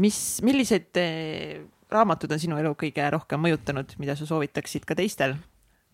Mis, 0.00 0.18
millised 0.46 0.96
ee, 1.00 1.60
raamatud 1.92 2.32
on 2.32 2.42
sinu 2.42 2.58
elu 2.60 2.72
kõige 2.78 3.06
rohkem 3.12 3.42
mõjutanud, 3.44 3.96
mida 4.02 4.16
sa 4.16 4.26
soovitaksid 4.28 4.88
ka 4.88 4.96
teistel 4.98 5.36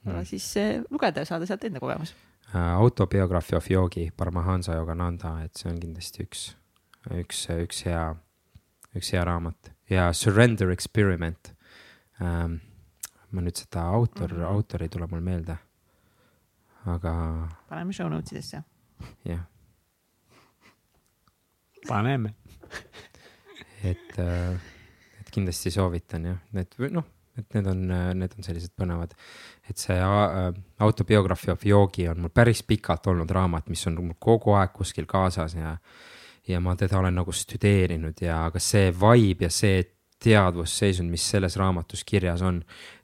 mm., 0.05 0.23
siis 0.29 0.49
ee, 0.61 0.81
lugeda 0.91 1.25
ja 1.25 1.29
saada 1.29 1.49
sealt 1.49 1.67
enda 1.69 1.83
kogemus 1.83 2.15
Äh, 2.55 2.75
Autobiography 2.75 3.57
of 3.57 3.71
Yogi, 3.71 4.13
Paramahansa 4.17 4.75
Yogananda, 4.75 5.41
et 5.45 5.59
see 5.59 5.71
on 5.73 5.81
kindlasti 5.83 6.23
üks, 6.23 6.45
üks, 7.11 7.41
üks 7.51 7.83
hea, 7.89 8.05
üks 8.95 9.11
hea 9.15 9.25
raamat 9.27 9.73
ja 9.91 10.13
Surrender 10.15 10.71
Experiment 10.75 11.53
ähm,. 12.23 12.61
ma 13.35 13.43
nüüd 13.43 13.59
seda 13.59 13.83
autor 13.91 14.31
mm, 14.31 14.39
-hmm. 14.39 14.53
autor 14.55 14.83
ei 14.83 14.89
tule 14.89 15.07
mul 15.11 15.21
meelde, 15.21 15.57
aga. 16.87 17.13
paneme 17.69 17.93
show 17.93 18.09
notes 18.09 18.33
idesse. 18.33 18.63
jah. 19.25 19.43
paneme 21.89 22.35
et, 23.93 24.19
äh, 24.23 24.57
et 25.21 25.31
kindlasti 25.35 25.73
soovitan 25.75 26.33
jah, 26.33 26.41
need 26.57 26.79
noh 26.91 27.13
et 27.37 27.55
need 27.55 27.67
on, 27.69 27.81
need 28.17 28.35
on 28.39 28.47
sellised 28.47 28.73
põnevad. 28.79 29.13
et 29.69 29.79
see 29.79 29.97
äh, 29.97 30.53
autobiography 30.81 31.51
of 31.53 31.67
Yogi 31.67 32.09
on 32.09 32.23
mul 32.25 32.33
päris 32.33 32.63
pikalt 32.63 33.07
olnud 33.13 33.31
raamat, 33.31 33.69
mis 33.69 33.87
on 33.91 33.99
mul 34.01 34.17
kogu 34.19 34.55
aeg 34.57 34.73
kuskil 34.73 35.07
kaasas 35.11 35.57
ja. 35.59 35.77
ja 36.49 36.61
ma 36.61 36.77
teda 36.77 36.99
olen 36.99 37.15
nagu 37.21 37.33
studeerinud 37.33 38.23
ja 38.23 38.47
ka 38.53 38.63
see 38.63 38.89
vibe 38.95 39.49
ja 39.49 39.53
see 39.53 39.85
teadvusseisund, 40.23 41.11
mis 41.13 41.25
selles 41.31 41.59
raamatus 41.61 42.05
kirjas 42.05 42.43
on. 42.43 42.63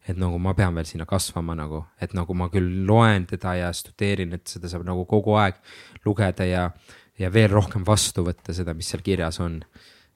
et 0.08 0.16
nagu 0.18 0.38
ma 0.42 0.54
pean 0.58 0.74
veel 0.74 0.86
sinna 0.88 1.04
kasvama 1.06 1.54
nagu, 1.54 1.84
et 2.00 2.14
nagu 2.16 2.34
ma 2.34 2.48
küll 2.50 2.86
loen 2.88 3.26
teda 3.30 3.54
ja 3.54 3.68
studeerin, 3.72 4.32
et 4.34 4.48
seda 4.50 4.66
saab 4.68 4.82
nagu 4.88 5.04
kogu 5.06 5.36
aeg 5.38 5.60
lugeda 6.04 6.46
ja, 6.48 6.64
ja 7.18 7.30
veel 7.30 7.52
rohkem 7.52 7.84
vastu 7.86 8.24
võtta 8.26 8.54
seda, 8.56 8.74
mis 8.74 8.88
seal 8.90 9.04
kirjas 9.04 9.38
on 9.44 9.60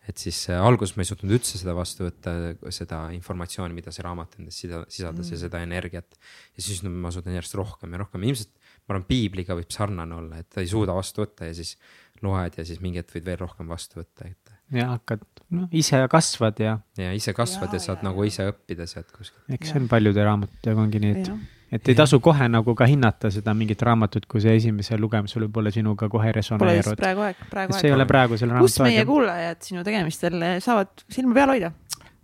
et 0.07 0.23
siis 0.23 0.39
äh, 0.53 0.61
alguses 0.63 0.95
ma 0.97 1.05
ei 1.05 1.11
suutnud 1.11 1.35
üldse 1.37 1.59
seda 1.61 1.75
vastu 1.77 2.07
võtta, 2.07 2.33
seda 2.75 3.07
informatsiooni, 3.17 3.75
mida 3.77 3.95
see 3.95 4.05
raamat 4.07 4.39
endas 4.41 4.59
sisaldas 4.61 4.99
mm. 5.01 5.33
ja 5.33 5.41
seda 5.41 5.63
energiat. 5.67 6.19
ja 6.55 6.65
siis 6.65 6.83
no, 6.87 6.93
ma 6.93 7.13
suudan 7.15 7.37
järjest 7.37 7.59
rohkem 7.59 7.95
ja 7.95 8.03
rohkem, 8.05 8.27
ilmselt 8.29 8.53
ma 8.87 8.95
arvan, 8.95 9.07
piibliga 9.09 9.57
võib 9.59 9.73
sarnane 9.75 10.15
olla, 10.15 10.43
et 10.43 10.61
ei 10.63 10.69
suuda 10.71 10.95
vastu 10.97 11.25
võtta 11.25 11.49
ja 11.49 11.57
siis 11.59 11.75
loed 12.23 12.59
ja 12.59 12.67
siis 12.67 12.79
mingi 12.85 13.03
hetk 13.03 13.17
võid 13.17 13.27
veel 13.27 13.41
rohkem 13.43 13.73
vastu 13.73 14.01
võtta, 14.01 14.31
et. 14.31 14.55
ja 14.77 14.93
hakkad, 14.95 15.27
noh, 15.59 15.67
ise 15.75 16.05
kasvad 16.13 16.63
ja. 16.63 16.79
ja 17.01 17.11
ise 17.17 17.35
kasvad 17.37 17.75
ja, 17.75 17.81
ja 17.81 17.89
saad 17.89 18.03
ja, 18.03 18.09
nagu 18.09 18.25
ise 18.29 18.47
õppida 18.53 18.87
sealt 18.91 19.11
kuskilt. 19.15 19.43
eks 19.59 19.75
see 19.75 19.83
on 19.83 19.91
paljude 19.91 20.25
raamatutega 20.27 20.87
ongi 20.87 21.03
nii, 21.03 21.19
et 21.19 21.35
et 21.73 21.89
ei 21.89 21.97
tasu 21.99 22.21
kohe 22.23 22.49
nagu 22.49 22.75
ka 22.79 22.87
hinnata 22.87 23.31
seda 23.35 23.55
mingit 23.55 23.83
raamatut, 23.83 24.27
kui 24.31 24.43
see 24.43 24.55
esimesel 24.61 25.01
lugemisel 25.03 25.47
võib-olla 25.47 25.73
sinuga 25.75 26.09
kohe 26.13 26.33
resoneerub. 26.37 26.99
Praegu 27.01 27.27
aeg, 27.27 27.43
praegu 27.51 27.75
aeg. 27.75 27.81
see 27.81 27.91
ei 27.91 27.97
ole 27.97 28.07
praegu 28.09 28.39
selle 28.39 28.55
raamatu 28.55 28.71
aeg. 28.71 28.77
kus 28.77 28.87
meie 28.87 29.03
aeg. 29.03 29.11
kuulajad 29.11 29.69
sinu 29.71 29.85
tegemistel 29.87 30.47
saavad 30.65 31.05
silma 31.19 31.37
peal 31.37 31.55
hoida, 31.55 31.73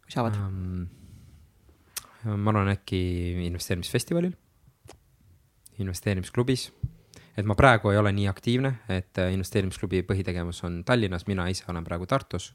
kui 0.05 0.15
saavad 0.15 0.39
um,? 0.39 0.87
ma 2.23 2.53
arvan, 2.55 2.71
äkki 2.77 3.03
investeerimisfestivalil, 3.49 4.35
investeerimisklubis. 5.83 6.69
et 7.37 7.49
ma 7.49 7.59
praegu 7.59 7.91
ei 7.91 7.99
ole 7.99 8.13
nii 8.15 8.29
aktiivne, 8.31 8.77
et 8.93 9.23
investeerimisklubi 9.25 10.05
põhitegevus 10.07 10.63
on 10.69 10.85
Tallinnas, 10.87 11.27
mina 11.27 11.49
ise 11.51 11.67
olen 11.73 11.85
praegu 11.85 12.07
Tartus 12.07 12.53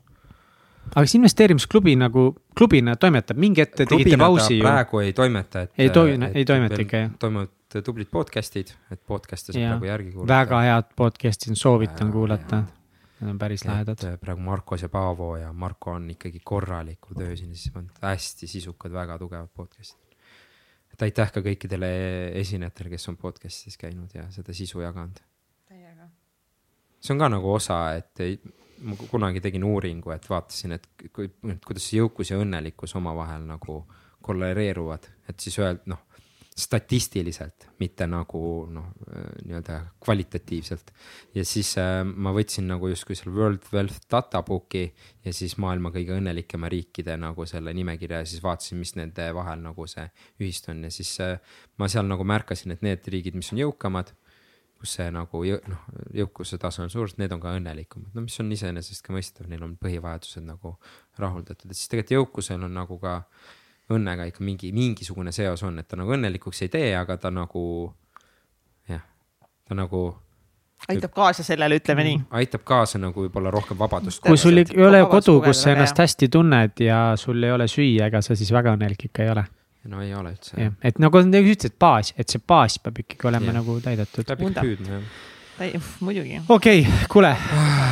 aga 0.96 1.04
kas 1.04 1.16
investeerimisklubi 1.18 1.96
nagu 2.00 2.30
klubina 2.58 2.96
toimetab, 3.00 3.38
mingi 3.42 3.64
hetk 3.64 3.76
te 3.82 3.86
tegite 3.90 4.18
pausi 4.20 4.58
ju? 4.58 4.64
praegu 4.66 5.04
ei 5.04 5.14
toimeta, 5.18 5.68
et. 5.68 5.74
ei 5.84 5.92
toime, 5.94 6.32
ei 6.34 6.48
toimeta 6.48 6.80
ikka 6.84 7.04
jah? 7.04 7.14
toimuvad 7.20 7.84
tublid 7.84 8.10
podcast'id, 8.14 8.74
et 8.94 9.02
podcast'e 9.04 9.54
saab 9.54 9.78
praegu 9.78 9.92
järgi 9.92 10.16
kuulata. 10.16 10.34
väga 10.34 10.64
head 10.66 10.90
podcast'id, 11.04 11.60
soovitan 11.60 12.12
kuulata. 12.14 12.64
Need 13.18 13.32
on 13.34 13.38
päris 13.42 13.64
lahedad. 13.66 14.04
Äh, 14.06 14.18
praegu 14.22 14.44
Markos 14.46 14.84
ja 14.86 14.90
Paavo 14.94 15.32
ja 15.40 15.50
Marko 15.54 15.96
on 15.98 16.04
ikkagi 16.14 16.38
korraliku 16.46 17.16
töö 17.18 17.36
siin, 17.36 17.56
siis 17.56 17.74
on 17.76 17.88
hästi 18.02 18.48
sisukad, 18.48 18.94
väga 18.94 19.18
tugevad 19.18 19.50
podcast'id. 19.58 20.20
et 20.94 21.02
aitäh 21.02 21.32
ka 21.34 21.42
kõikidele 21.46 21.90
esinejatele, 22.42 22.94
kes 22.94 23.10
on 23.10 23.18
podcast'is 23.18 23.78
käinud 23.78 24.14
ja 24.14 24.30
seda 24.32 24.54
sisu 24.54 24.82
jaganud. 24.86 25.20
see 27.02 27.14
on 27.14 27.20
ka 27.20 27.30
nagu 27.30 27.52
osa, 27.54 27.82
et 27.98 28.20
ei 28.20 28.40
ma 28.82 28.98
kunagi 29.10 29.42
tegin 29.42 29.64
uuringu, 29.68 30.12
et 30.14 30.28
vaatasin, 30.30 30.78
et 30.78 30.90
kui, 31.14 31.30
kuidas 31.66 31.88
jõukus 31.94 32.32
ja 32.32 32.42
õnnelikkus 32.42 32.96
omavahel 33.00 33.48
nagu 33.48 33.82
korreleeruvad, 34.26 35.08
et 35.30 35.40
siis 35.40 35.58
öelda 35.62 35.94
noh, 35.94 36.04
statistiliselt, 36.58 37.68
mitte 37.78 38.08
nagu 38.10 38.40
noh, 38.74 38.88
nii-öelda 39.46 39.76
kvalitatiivselt. 40.02 40.90
ja 41.36 41.44
siis 41.46 41.76
äh, 41.78 42.02
ma 42.02 42.34
võtsin 42.34 42.66
nagu 42.66 42.90
justkui 42.90 43.16
selle 43.16 43.36
World 43.36 43.68
Wealth 43.74 44.08
Databook'i 44.10 44.88
ja 45.26 45.34
siis 45.34 45.54
maailma 45.62 45.92
kõige 45.94 46.16
õnnelikema 46.18 46.70
riikide 46.74 47.14
nagu 47.22 47.46
selle 47.46 47.74
nimekirja 47.78 48.24
ja 48.24 48.30
siis 48.30 48.42
vaatasin, 48.44 48.82
mis 48.82 48.96
nende 48.98 49.30
vahel 49.38 49.62
nagu 49.62 49.86
see 49.88 50.08
ühist 50.42 50.70
on 50.74 50.82
ja 50.88 50.94
siis 50.94 51.14
äh, 51.22 51.38
ma 51.78 51.90
seal 51.94 52.10
nagu 52.10 52.26
märkasin, 52.26 52.74
et 52.74 52.82
need 52.82 53.06
riigid, 53.14 53.38
mis 53.38 53.54
on 53.54 53.62
jõukamad 53.62 54.16
kus 54.80 54.96
see 55.00 55.08
nagu 55.14 55.44
noh, 55.72 55.86
jõukuse 56.16 56.60
tase 56.62 56.84
on 56.86 56.92
suur, 56.94 57.10
need 57.22 57.34
on 57.34 57.42
ka 57.44 57.54
õnnelikumad, 57.58 58.12
no 58.16 58.24
mis 58.26 58.38
on 58.44 58.52
iseenesest 58.54 59.06
ka 59.06 59.16
mõistetav, 59.16 59.50
neil 59.52 59.64
on 59.66 59.76
põhivajadused 59.82 60.46
nagu 60.46 60.76
rahuldatud, 61.20 61.72
et 61.72 61.78
siis 61.78 61.90
tegelikult 61.92 62.16
jõukusel 62.18 62.68
on 62.68 62.78
nagu 62.78 63.00
ka 63.02 63.20
õnnega 63.94 64.28
ikka 64.30 64.44
mingi, 64.44 64.72
mingisugune 64.76 65.32
seos 65.36 65.64
on, 65.64 65.80
et 65.80 65.88
ta 65.88 66.00
nagu 66.00 66.14
õnnelikuks 66.14 66.66
ei 66.66 66.72
tee, 66.74 66.94
aga 67.00 67.18
ta 67.22 67.32
nagu 67.34 67.64
jah, 68.92 69.04
ta 69.68 69.78
nagu 69.78 70.06
aitab 70.92 71.14
kaasa 71.16 71.44
sellele, 71.44 71.80
ütleme 71.82 72.06
nii. 72.06 72.18
aitab 72.38 72.64
kaasa 72.68 73.02
nagu 73.02 73.26
võib-olla 73.26 73.52
rohkem 73.54 73.80
vabadust. 73.80 74.22
kui 74.24 74.38
sul 74.38 74.62
ei 74.62 74.84
ole 74.86 75.02
kodu, 75.10 75.40
kus 75.42 75.64
sa 75.66 75.74
ennast 75.74 75.98
hästi 75.98 76.30
tunned 76.34 76.84
ja 76.86 77.02
sul 77.18 77.42
ei 77.44 77.56
ole 77.56 77.68
süüa, 77.72 78.12
ega 78.12 78.22
sa 78.22 78.38
siis 78.38 78.54
väga 78.54 78.76
õnnelik 78.78 79.10
ikka 79.10 79.26
ei 79.26 79.34
ole 79.34 79.48
no 79.86 80.02
ei 80.02 80.14
ole 80.16 80.34
üldse. 80.36 80.72
et 80.84 81.00
nagu 81.00 81.22
sa 81.22 81.42
ütlesid, 81.42 81.78
baas, 81.80 82.14
et 82.18 82.30
see 82.30 82.42
baas 82.48 82.78
peab 82.84 83.02
ikkagi 83.04 83.30
olema 83.30 83.52
ja. 83.52 83.58
nagu 83.60 83.78
täidetud. 83.84 84.28
peab 84.28 84.44
ikka 84.50 84.66
püüdma 84.66 84.98
jah. 84.98 85.90
muidugi. 86.06 86.42
okei 86.50 86.82
okay,, 86.82 87.08
kuule, 87.12 87.34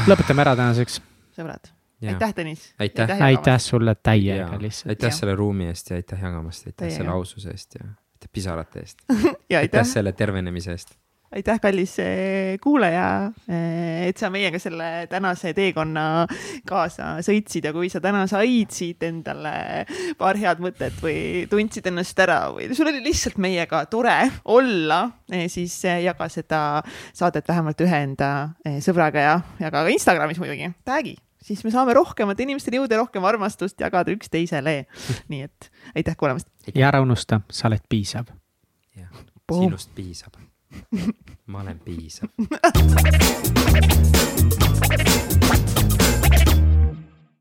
lõpetame 0.10 0.46
ära 0.46 0.56
tänaseks. 0.60 1.00
sõbrad, 1.38 1.72
aitäh, 2.06 2.36
Tõnis. 2.38 2.68
aitäh, 2.80 3.16
aitäh 3.30 3.62
sulle 3.64 3.96
täiega 3.96 4.60
lihtsalt. 4.62 4.96
aitäh 4.96 5.14
ja. 5.14 5.20
selle 5.22 5.38
ruumi 5.40 5.70
eest 5.72 5.92
ja 5.92 6.02
aitäh 6.02 6.28
jagamast, 6.28 6.68
aitäh 6.72 6.94
selle 6.98 7.16
aususe 7.16 7.54
eest 7.56 7.80
ja 7.80 7.88
aitäh 7.88 8.32
pisarate 8.34 8.86
eest 8.86 9.02
ja 9.10 9.16
aitäh. 9.16 9.62
aitäh 9.64 9.90
selle 9.94 10.12
tervenemise 10.12 10.76
eest 10.76 10.98
aitäh, 11.36 11.60
kallis 11.62 11.98
eh, 12.00 12.56
kuulaja, 12.64 13.32
eh, 13.50 14.08
et 14.10 14.20
sa 14.20 14.30
meiega 14.34 14.60
selle 14.62 15.08
tänase 15.12 15.52
teekonna 15.58 16.06
kaasa 16.68 17.16
sõitsid 17.26 17.68
ja 17.68 17.74
kui 17.76 17.90
sa 17.92 18.02
täna 18.04 18.24
said 18.32 18.72
siit 18.76 19.04
endale 19.04 19.84
paar 20.20 20.40
head 20.40 20.64
mõtet 20.64 20.96
või 21.04 21.44
tundsid 21.52 21.90
ennast 21.92 22.20
ära 22.24 22.40
või 22.56 22.70
sul 22.78 22.92
oli 22.92 23.04
lihtsalt 23.04 23.40
meiega 23.42 23.84
tore 23.92 24.18
olla, 24.56 25.02
eh, 25.32 25.48
siis 25.52 25.76
jaga 25.84 26.30
seda 26.32 26.62
saadet 27.12 27.48
vähemalt 27.48 27.84
ühe 27.84 28.02
enda 28.08 28.32
sõbraga 28.84 29.28
ja 29.28 29.36
jaga 29.60 29.84
ka 29.84 29.94
Instagramis 29.94 30.40
muidugi, 30.42 30.72
tag'i 30.88 31.18
siis 31.46 31.62
me 31.66 31.70
saame 31.74 31.94
rohkemate 31.94 32.42
inimesteni 32.46 32.80
jõuda, 32.80 32.98
rohkem 33.04 33.28
armastust 33.28 33.78
jagada 33.82 34.14
üksteisele. 34.16 34.86
nii 35.32 35.46
et 35.46 35.70
aitäh 35.94 36.18
kuulamast. 36.18 36.50
ja 36.72 36.90
ära 36.90 37.04
unusta, 37.04 37.44
sa 37.52 37.70
oled 37.70 37.86
piisav. 37.90 38.32
jah, 38.96 39.24
sinust 39.52 39.94
piisab. 39.98 40.45
Ma 41.46 41.62
olen 41.62 41.80
piisav 41.80 42.30